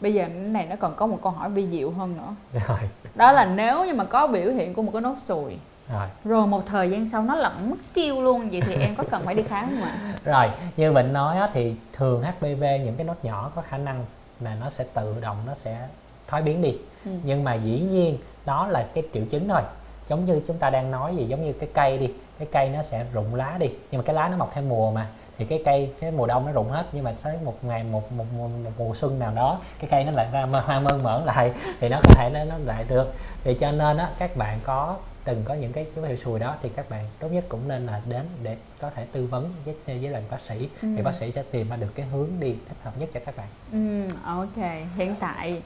bây 0.00 0.14
giờ 0.14 0.24
cái 0.28 0.48
này 0.48 0.66
nó 0.66 0.76
còn 0.76 0.94
có 0.96 1.06
một 1.06 1.18
câu 1.22 1.32
hỏi 1.32 1.50
vi 1.50 1.68
diệu 1.70 1.90
hơn 1.90 2.16
nữa 2.16 2.60
rồi. 2.68 2.78
đó 3.14 3.32
là 3.32 3.44
nếu 3.44 3.84
như 3.84 3.94
mà 3.94 4.04
có 4.04 4.26
biểu 4.26 4.52
hiện 4.52 4.74
của 4.74 4.82
một 4.82 4.90
cái 4.92 5.02
nốt 5.02 5.16
sùi 5.22 5.56
rồi. 5.92 6.08
rồi 6.24 6.46
một 6.46 6.62
thời 6.66 6.90
gian 6.90 7.06
sau 7.06 7.22
nó 7.22 7.36
lẫn 7.36 7.70
mất 7.70 7.76
tiêu 7.94 8.22
luôn 8.22 8.48
vậy 8.50 8.62
thì 8.66 8.74
em 8.74 8.96
có 8.96 9.04
cần 9.10 9.22
phải 9.24 9.34
đi 9.34 9.42
khám 9.42 9.68
không 9.68 9.82
ạ? 9.82 10.14
Rồi 10.24 10.46
như 10.76 10.92
mình 10.92 11.12
nói 11.12 11.38
á, 11.38 11.48
thì 11.52 11.74
thường 11.92 12.22
HPV 12.22 12.62
những 12.62 12.96
cái 12.96 13.04
nốt 13.06 13.16
nhỏ 13.22 13.52
có 13.54 13.62
khả 13.62 13.78
năng 13.78 14.04
là 14.40 14.54
nó 14.54 14.70
sẽ 14.70 14.84
tự 14.94 15.14
động 15.20 15.36
nó 15.46 15.54
sẽ 15.54 15.88
thoái 16.28 16.42
biến 16.42 16.62
đi. 16.62 16.76
Ừ. 17.04 17.10
nhưng 17.24 17.44
mà 17.44 17.54
dĩ 17.54 17.80
nhiên 17.80 18.18
đó 18.46 18.68
là 18.68 18.86
cái 18.94 19.04
triệu 19.14 19.24
chứng 19.30 19.48
thôi. 19.48 19.62
Giống 20.08 20.24
như 20.24 20.42
chúng 20.46 20.58
ta 20.58 20.70
đang 20.70 20.90
nói 20.90 21.16
gì 21.16 21.24
giống 21.24 21.44
như 21.44 21.52
cái 21.52 21.68
cây 21.74 21.98
đi 21.98 22.12
cái 22.38 22.48
cây 22.52 22.68
nó 22.68 22.82
sẽ 22.82 23.04
rụng 23.12 23.34
lá 23.34 23.56
đi. 23.58 23.70
Nhưng 23.90 23.98
mà 23.98 24.04
cái 24.04 24.14
lá 24.14 24.28
nó 24.28 24.36
mọc 24.36 24.50
theo 24.54 24.64
mùa 24.64 24.90
mà 24.90 25.06
thì 25.38 25.44
cái 25.44 25.62
cây 25.64 25.92
cái 26.00 26.10
mùa 26.10 26.26
đông 26.26 26.46
nó 26.46 26.52
rụng 26.52 26.70
hết. 26.70 26.86
Nhưng 26.92 27.04
mà 27.04 27.12
tới 27.22 27.36
một 27.44 27.64
ngày 27.64 27.84
một 27.84 28.12
một, 28.12 28.24
một, 28.38 28.48
một 28.64 28.70
mùa 28.78 28.94
xuân 28.94 29.18
nào 29.18 29.32
đó 29.34 29.60
cái 29.80 29.90
cây 29.90 30.04
nó 30.04 30.12
lại 30.12 30.26
ra 30.32 30.46
hoa 30.64 30.80
mơn 30.80 31.02
mởn 31.02 31.24
lại 31.24 31.52
thì 31.80 31.88
nó 31.88 32.00
có 32.02 32.14
thể 32.14 32.30
nó, 32.34 32.44
nó 32.44 32.54
lại 32.64 32.84
được. 32.88 33.12
Thì 33.44 33.54
cho 33.54 33.72
nên 33.72 33.96
á 33.96 34.10
các 34.18 34.36
bạn 34.36 34.58
có 34.64 34.96
từng 35.28 35.42
có 35.44 35.54
những 35.54 35.72
cái 35.72 35.86
dấu 35.96 36.04
hiệu 36.04 36.16
sùi 36.16 36.38
đó 36.38 36.56
thì 36.62 36.68
các 36.68 36.90
bạn 36.90 37.06
tốt 37.18 37.28
nhất 37.28 37.44
cũng 37.48 37.68
nên 37.68 37.86
là 37.86 38.02
đến 38.08 38.26
để 38.42 38.56
có 38.80 38.90
thể 38.90 39.06
tư 39.12 39.26
vấn 39.26 39.52
với 39.64 39.74
với 39.86 40.10
lại 40.10 40.22
bác 40.30 40.40
sĩ 40.40 40.68
ừ. 40.82 40.88
thì 40.96 41.02
bác 41.02 41.14
sĩ 41.14 41.32
sẽ 41.32 41.42
tìm 41.50 41.68
ra 41.68 41.76
được 41.76 41.94
cái 41.94 42.06
hướng 42.06 42.28
đi 42.40 42.54
thích 42.68 42.76
hợp 42.82 42.98
nhất 42.98 43.08
cho 43.12 43.20
các 43.26 43.36
bạn. 43.36 43.48
Ừ, 43.72 44.08
ok 44.24 44.56
hiện 44.96 45.14
tại 45.20 45.62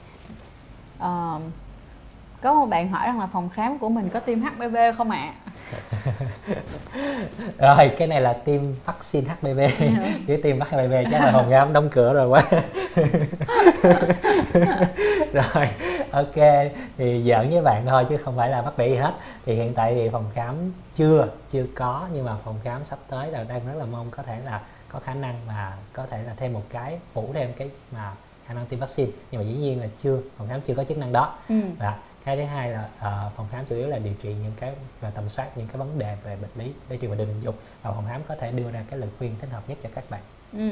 uh, 0.97 1.41
có 2.43 2.53
một 2.53 2.65
bạn 2.65 2.89
hỏi 2.89 3.07
rằng 3.07 3.19
là 3.19 3.27
phòng 3.27 3.49
khám 3.49 3.77
của 3.77 3.89
mình 3.89 4.09
có 4.09 4.19
tiêm 4.19 4.41
HPV 4.41 4.77
không 4.97 5.11
ạ? 5.11 5.17
À? 5.17 5.33
rồi 7.77 7.91
cái 7.97 8.07
này 8.07 8.21
là 8.21 8.33
tiêm 8.33 8.61
vaccine 8.85 9.29
HPV 9.29 9.59
chứ 10.27 10.37
tiêm 10.43 10.59
HPV 10.59 10.93
chắc 11.11 11.23
là 11.23 11.31
phòng 11.33 11.49
khám 11.49 11.73
đóng 11.73 11.89
cửa 11.89 12.13
rồi 12.13 12.27
quá 12.27 12.43
rồi 15.33 15.67
ok 16.11 16.35
thì 16.97 17.23
giỡn 17.27 17.49
với 17.49 17.61
bạn 17.61 17.85
thôi 17.89 18.05
chứ 18.09 18.17
không 18.17 18.37
phải 18.37 18.49
là 18.49 18.61
mắc 18.61 18.77
bệnh 18.77 18.89
gì 18.91 18.97
hết 18.97 19.13
thì 19.45 19.53
hiện 19.53 19.73
tại 19.73 19.95
thì 19.95 20.09
phòng 20.09 20.25
khám 20.33 20.55
chưa 20.95 21.27
chưa 21.51 21.65
có 21.75 22.07
nhưng 22.13 22.25
mà 22.25 22.35
phòng 22.43 22.55
khám 22.63 22.83
sắp 22.83 22.99
tới 23.09 23.31
là 23.31 23.43
đang 23.43 23.67
rất 23.67 23.75
là 23.75 23.85
mong 23.85 24.11
có 24.11 24.23
thể 24.23 24.37
là 24.45 24.61
có 24.89 24.99
khả 24.99 25.13
năng 25.13 25.35
mà 25.47 25.73
có 25.93 26.05
thể 26.05 26.23
là 26.23 26.33
thêm 26.37 26.53
một 26.53 26.63
cái 26.69 26.99
phủ 27.13 27.29
thêm 27.33 27.53
cái 27.57 27.69
mà 27.91 28.11
khả 28.47 28.53
năng 28.53 28.65
tiêm 28.65 28.79
vaccine 28.79 29.11
nhưng 29.31 29.41
mà 29.41 29.47
dĩ 29.47 29.53
nhiên 29.53 29.81
là 29.81 29.87
chưa 30.03 30.17
phòng 30.37 30.47
khám 30.49 30.61
chưa 30.61 30.73
có 30.73 30.83
chức 30.83 30.97
năng 30.97 31.11
đó 31.11 31.35
ừ. 31.49 31.55
và 31.79 31.97
cái 32.23 32.37
thứ 32.37 32.43
hai 32.43 32.69
là 32.69 32.89
uh, 32.97 33.35
phòng 33.35 33.47
khám 33.51 33.65
chủ 33.65 33.75
yếu 33.75 33.87
là 33.87 33.99
điều 33.99 34.13
trị 34.13 34.33
những 34.33 34.53
cái 34.59 34.73
và 35.01 35.09
tầm 35.09 35.29
soát 35.29 35.57
những 35.57 35.67
cái 35.67 35.77
vấn 35.77 35.99
đề 35.99 36.17
về 36.23 36.35
bệnh 36.35 36.65
lý 36.65 36.73
để 36.89 36.97
trị 36.97 37.07
vào 37.07 37.17
đường 37.17 37.27
tình 37.27 37.41
dục. 37.41 37.55
Và 37.81 37.91
phòng 37.91 38.05
khám 38.09 38.21
có 38.27 38.35
thể 38.35 38.51
đưa 38.51 38.71
ra 38.71 38.83
cái 38.89 38.99
lời 38.99 39.09
khuyên 39.17 39.35
thích 39.41 39.49
hợp 39.51 39.63
nhất 39.67 39.77
cho 39.83 39.89
các 39.95 40.09
bạn. 40.09 40.21
Ừ. 40.53 40.71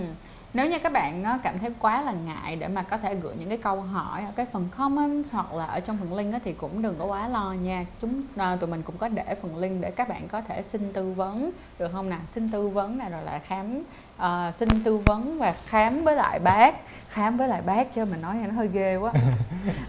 nếu 0.53 0.69
như 0.69 0.79
các 0.79 0.93
bạn 0.93 1.23
nó 1.23 1.37
cảm 1.43 1.59
thấy 1.59 1.69
quá 1.79 2.01
là 2.01 2.11
ngại 2.11 2.55
để 2.55 2.67
mà 2.67 2.83
có 2.83 2.97
thể 2.97 3.15
gửi 3.15 3.35
những 3.39 3.49
cái 3.49 3.57
câu 3.57 3.81
hỏi 3.81 4.23
ở 4.25 4.31
cái 4.35 4.45
phần 4.51 4.69
comment 4.77 5.25
hoặc 5.31 5.53
là 5.53 5.65
ở 5.65 5.79
trong 5.79 5.97
phần 5.97 6.13
link 6.13 6.35
thì 6.45 6.53
cũng 6.53 6.81
đừng 6.81 6.95
có 6.99 7.05
quá 7.05 7.27
lo 7.27 7.53
nha. 7.53 7.85
Chúng 8.01 8.23
uh, 8.33 8.59
tụi 8.59 8.69
mình 8.69 8.81
cũng 8.83 8.97
có 8.97 9.07
để 9.07 9.35
phần 9.41 9.57
link 9.57 9.81
để 9.81 9.91
các 9.91 10.09
bạn 10.09 10.27
có 10.27 10.41
thể 10.41 10.61
xin 10.63 10.93
tư 10.93 11.11
vấn. 11.11 11.51
Được 11.79 11.91
không 11.91 12.09
nào 12.09 12.19
xin 12.27 12.51
tư 12.51 12.69
vấn 12.69 12.97
này 12.97 13.09
rồi 13.09 13.23
là 13.23 13.39
khám 13.39 13.83
uh, 14.25 14.55
xin 14.55 14.69
tư 14.83 14.97
vấn 14.97 15.37
và 15.37 15.53
khám 15.67 16.03
với 16.03 16.15
lại 16.15 16.39
bác 16.39 16.75
khám 17.09 17.37
với 17.37 17.47
lại 17.47 17.61
bác 17.61 17.95
chứ 17.95 18.05
mình 18.05 18.21
nói 18.21 18.35
nghe 18.35 18.47
nó 18.47 18.53
hơi 18.53 18.69
ghê 18.73 18.95
quá. 18.95 19.11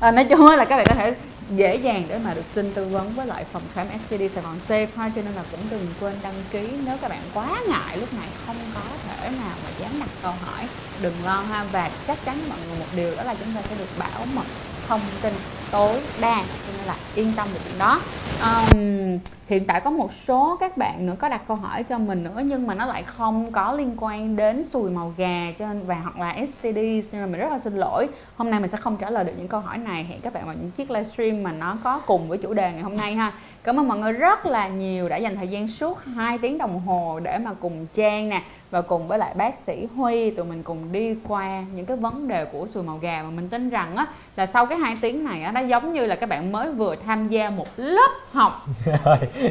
À, 0.00 0.10
nói 0.10 0.24
chung 0.24 0.46
là 0.46 0.64
các 0.64 0.76
bạn 0.76 0.86
có 0.88 0.94
thể 0.94 1.14
dễ 1.56 1.76
dàng 1.76 2.04
để 2.08 2.18
mà 2.24 2.34
được 2.34 2.44
xin 2.54 2.74
tư 2.74 2.88
vấn 2.88 3.12
với 3.12 3.26
lại 3.26 3.44
phòng 3.52 3.62
khám 3.74 3.86
STD 3.98 4.22
Sài 4.34 4.44
Gòn 4.44 4.58
Safe 4.68 4.86
ha 4.96 5.10
cho 5.16 5.22
nên 5.22 5.32
là 5.34 5.42
cũng 5.50 5.60
đừng 5.70 5.86
quên 6.00 6.14
đăng 6.22 6.34
ký 6.50 6.68
nếu 6.84 6.96
các 7.00 7.08
bạn 7.08 7.20
quá 7.34 7.46
ngại 7.68 7.96
lúc 7.96 8.14
này 8.14 8.28
không 8.46 8.56
có 8.74 8.80
thể 9.08 9.30
nào 9.30 9.56
mà 9.64 9.70
dám 9.78 9.90
đặt 10.00 10.08
câu 10.22 10.32
hỏi. 10.44 10.66
Đừng 11.02 11.14
lo 11.24 11.40
ha 11.40 11.64
và 11.72 11.90
chắc 12.06 12.18
chắn 12.24 12.38
mọi 12.48 12.58
người 12.68 12.78
một 12.78 12.86
điều 12.96 13.16
đó 13.16 13.22
là 13.22 13.34
chúng 13.34 13.54
ta 13.54 13.60
sẽ 13.68 13.76
được 13.78 13.98
bảo 13.98 14.26
mật 14.34 14.46
thông 14.88 15.00
tin 15.22 15.32
tối 15.70 16.00
đa 16.20 16.36
cho 16.36 16.72
nên 16.78 16.86
là 16.86 16.96
yên 17.14 17.32
tâm 17.36 17.48
về 17.52 17.60
chuyện 17.64 17.78
đó. 17.78 18.00
Um, 18.42 19.18
hiện 19.52 19.64
tại 19.66 19.80
có 19.80 19.90
một 19.90 20.10
số 20.26 20.56
các 20.60 20.76
bạn 20.76 21.06
nữa 21.06 21.14
có 21.18 21.28
đặt 21.28 21.42
câu 21.48 21.56
hỏi 21.56 21.82
cho 21.82 21.98
mình 21.98 22.24
nữa, 22.24 22.42
nhưng 22.44 22.66
mà 22.66 22.74
nó 22.74 22.86
lại 22.86 23.02
không 23.02 23.52
có 23.52 23.72
liên 23.72 23.96
quan 24.00 24.36
đến 24.36 24.64
sùi 24.64 24.90
màu 24.90 25.12
gà 25.16 25.52
cho 25.58 25.66
nên, 25.66 25.86
và 25.86 25.94
hoặc 25.94 26.18
là 26.18 26.46
STD 26.46 26.66
nên 27.12 27.20
là 27.20 27.26
mình 27.26 27.40
rất 27.40 27.50
là 27.50 27.58
xin 27.58 27.76
lỗi. 27.76 28.08
Hôm 28.36 28.50
nay 28.50 28.60
mình 28.60 28.70
sẽ 28.70 28.78
không 28.78 28.96
trả 28.96 29.10
lời 29.10 29.24
được 29.24 29.32
những 29.38 29.48
câu 29.48 29.60
hỏi 29.60 29.78
này. 29.78 30.04
Hẹn 30.04 30.20
các 30.20 30.32
bạn 30.32 30.46
vào 30.46 30.54
những 30.54 30.70
chiếc 30.70 30.90
livestream 30.90 31.42
mà 31.42 31.52
nó 31.52 31.76
có 31.84 32.00
cùng 32.06 32.28
với 32.28 32.38
chủ 32.38 32.54
đề 32.54 32.72
ngày 32.72 32.82
hôm 32.82 32.96
nay 32.96 33.14
ha. 33.14 33.32
Cảm 33.64 33.80
ơn 33.80 33.88
mọi 33.88 33.98
người 33.98 34.12
rất 34.12 34.46
là 34.46 34.68
nhiều 34.68 35.08
đã 35.08 35.16
dành 35.16 35.36
thời 35.36 35.48
gian 35.48 35.68
suốt 35.68 35.98
2 36.04 36.38
tiếng 36.38 36.58
đồng 36.58 36.80
hồ 36.80 37.20
để 37.22 37.38
mà 37.38 37.54
cùng 37.60 37.86
Trang 37.94 38.28
nè, 38.28 38.42
và 38.70 38.82
cùng 38.82 39.08
với 39.08 39.18
lại 39.18 39.34
bác 39.34 39.56
sĩ 39.56 39.88
Huy, 39.96 40.30
tụi 40.30 40.46
mình 40.46 40.62
cùng 40.62 40.92
đi 40.92 41.16
qua 41.28 41.64
những 41.74 41.86
cái 41.86 41.96
vấn 41.96 42.28
đề 42.28 42.44
của 42.44 42.66
sùi 42.66 42.82
màu 42.82 42.98
gà. 42.98 43.22
Mà 43.22 43.30
mình 43.30 43.48
tin 43.48 43.70
rằng 43.70 43.96
á, 43.96 44.06
là 44.36 44.46
sau 44.46 44.66
cái 44.66 44.78
hai 44.78 44.96
tiếng 45.00 45.24
này 45.24 45.42
á, 45.42 45.52
nó 45.52 45.60
giống 45.60 45.92
như 45.92 46.06
là 46.06 46.16
các 46.16 46.28
bạn 46.28 46.52
mới 46.52 46.72
vừa 46.72 46.96
tham 47.06 47.28
gia 47.28 47.50
một 47.50 47.66
lớp 47.76 48.10
học. 48.32 48.66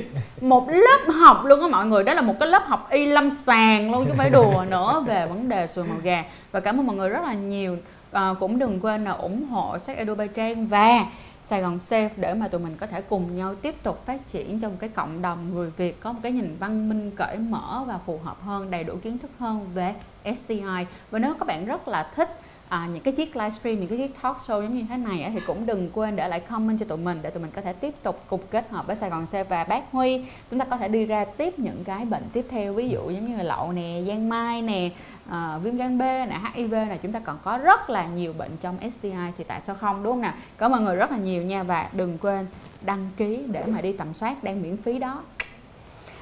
một 0.41 0.69
lớp 0.69 1.13
học 1.13 1.45
luôn 1.45 1.61
á 1.61 1.68
mọi 1.68 1.85
người 1.85 2.03
đó 2.03 2.13
là 2.13 2.22
một 2.22 2.34
cái 2.39 2.49
lớp 2.49 2.63
học 2.65 2.88
y 2.89 3.05
lâm 3.05 3.31
sàng 3.31 3.91
luôn 3.91 4.05
chứ 4.05 4.13
phải 4.18 4.30
đùa 4.30 4.65
nữa 4.69 5.03
về 5.07 5.27
vấn 5.27 5.49
đề 5.49 5.68
sùi 5.68 5.85
màu 5.85 5.97
gà. 6.03 6.23
Và 6.51 6.59
cảm 6.59 6.80
ơn 6.80 6.88
mọi 6.88 6.95
người 6.95 7.09
rất 7.09 7.23
là 7.23 7.34
nhiều. 7.34 7.77
À, 8.11 8.34
cũng 8.39 8.59
đừng 8.59 8.80
quên 8.80 9.03
là 9.03 9.11
ủng 9.11 9.47
hộ 9.47 9.80
sách 9.80 9.97
Edu 9.97 10.15
Bay 10.15 10.27
Trang 10.27 10.68
và 10.68 11.05
Sài 11.43 11.61
Gòn 11.61 11.77
Safe 11.77 12.09
để 12.18 12.34
mà 12.34 12.47
tụi 12.47 12.61
mình 12.61 12.76
có 12.80 12.88
thể 12.88 13.01
cùng 13.01 13.35
nhau 13.35 13.55
tiếp 13.55 13.84
tục 13.84 14.05
phát 14.05 14.27
triển 14.27 14.59
trong 14.59 14.77
cái 14.77 14.89
cộng 14.89 15.22
đồng 15.22 15.53
người 15.53 15.72
Việt 15.77 16.01
có 16.01 16.11
một 16.11 16.19
cái 16.23 16.31
nhìn 16.31 16.55
văn 16.59 16.89
minh 16.89 17.11
cởi 17.15 17.38
mở 17.38 17.84
và 17.88 17.99
phù 18.05 18.19
hợp 18.23 18.38
hơn 18.45 18.72
đầy 18.72 18.84
đủ 18.84 18.93
kiến 19.03 19.18
thức 19.18 19.31
hơn 19.39 19.68
về 19.73 19.93
STI 20.35 20.61
và 21.11 21.19
nếu 21.19 21.34
các 21.34 21.47
bạn 21.47 21.65
rất 21.65 21.88
là 21.88 22.11
thích 22.15 22.39
à, 22.72 22.88
những 22.93 23.03
cái 23.03 23.14
chiếc 23.14 23.35
livestream 23.35 23.80
những 23.80 23.88
cái 23.88 23.98
chiếc 23.98 24.22
talk 24.22 24.38
show 24.38 24.61
giống 24.61 24.76
như 24.76 24.84
thế 24.89 24.98
này 24.98 25.31
thì 25.34 25.39
cũng 25.48 25.65
đừng 25.65 25.89
quên 25.93 26.15
để 26.15 26.27
lại 26.27 26.39
comment 26.39 26.80
cho 26.80 26.85
tụi 26.85 26.98
mình 26.98 27.19
để 27.22 27.30
tụi 27.30 27.41
mình 27.41 27.52
có 27.52 27.61
thể 27.61 27.73
tiếp 27.73 27.93
tục 28.03 28.23
cùng 28.30 28.41
kết 28.52 28.69
hợp 28.69 28.88
với 28.88 28.95
Sài 28.95 29.10
Gòn 29.10 29.26
Xe 29.26 29.43
và 29.43 29.64
bác 29.64 29.91
Huy. 29.91 30.26
Chúng 30.49 30.60
ta 30.60 30.65
có 30.65 30.77
thể 30.77 30.88
đi 30.88 31.06
ra 31.06 31.26
tiếp 31.26 31.60
những 31.60 31.84
cái 31.84 32.06
bệnh 32.06 32.23
tiếp 32.34 32.45
theo 32.49 32.73
ví 32.73 32.89
dụ 32.89 33.10
giống 33.10 33.27
như 33.27 33.38
là 33.38 33.43
lậu 33.43 33.72
nè 33.72 34.02
giang 34.07 34.30
mai 34.30 34.61
nè 34.61 34.89
à, 35.30 35.57
viêm 35.57 35.77
gan 35.77 35.98
B 35.98 36.02
nè 36.02 36.39
HIV 36.53 36.73
nè. 36.73 36.98
Chúng 37.02 37.11
ta 37.11 37.19
còn 37.19 37.38
có 37.43 37.57
rất 37.57 37.89
là 37.89 38.06
nhiều 38.06 38.34
bệnh 38.34 38.52
trong 38.61 38.91
STI 38.91 39.11
thì 39.38 39.43
tại 39.43 39.61
sao 39.61 39.76
không 39.76 40.03
đúng 40.03 40.14
không 40.14 40.22
nào? 40.22 40.34
Cảm 40.57 40.65
ơn 40.65 40.72
mọi 40.72 40.81
người 40.81 40.95
rất 40.95 41.11
là 41.11 41.18
nhiều 41.18 41.43
nha 41.43 41.64
và 41.64 41.89
đừng 41.93 42.18
quên 42.18 42.45
đăng 42.81 43.10
ký 43.18 43.43
để 43.48 43.64
mà 43.68 43.81
đi 43.81 43.93
tầm 43.93 44.14
soát 44.14 44.43
đang 44.43 44.61
miễn 44.61 44.77
phí 44.77 44.99
đó 44.99 45.23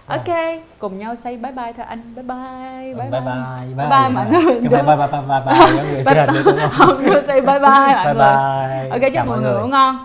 ok 0.10 0.60
cùng 0.80 0.98
nhau 0.98 1.16
say 1.16 1.38
bye 1.38 1.52
bye 1.52 1.74
thôi 1.74 1.86
anh. 1.90 2.00
Bye 2.16 2.24
bye 2.24 2.94
bye 2.98 3.10
bye 3.12 3.22
bye. 3.22 3.22
bye, 3.22 3.74
bye 3.78 3.90
bye, 3.90 4.10
mọi 4.10 4.26
người. 4.30 4.60
Bye 4.62 4.70
bye 4.70 4.98
bye 4.98 4.98
bye 4.98 5.08
bye 5.08 5.42
bye 5.46 6.04
bye 6.06 6.44
bye. 6.44 6.70
Không? 6.72 7.02
Đưa 7.06 7.22
say 7.28 7.42
bye 7.42 7.60
bye 7.60 7.96
mọi 7.96 8.06
bye 8.06 8.14
người. 8.14 8.24
bye. 8.24 8.90
Ok 8.90 9.14
chúc 9.14 9.28
mọi 9.28 9.40
người. 9.42 9.54
ngủ 9.62 9.68
ngon 9.68 9.96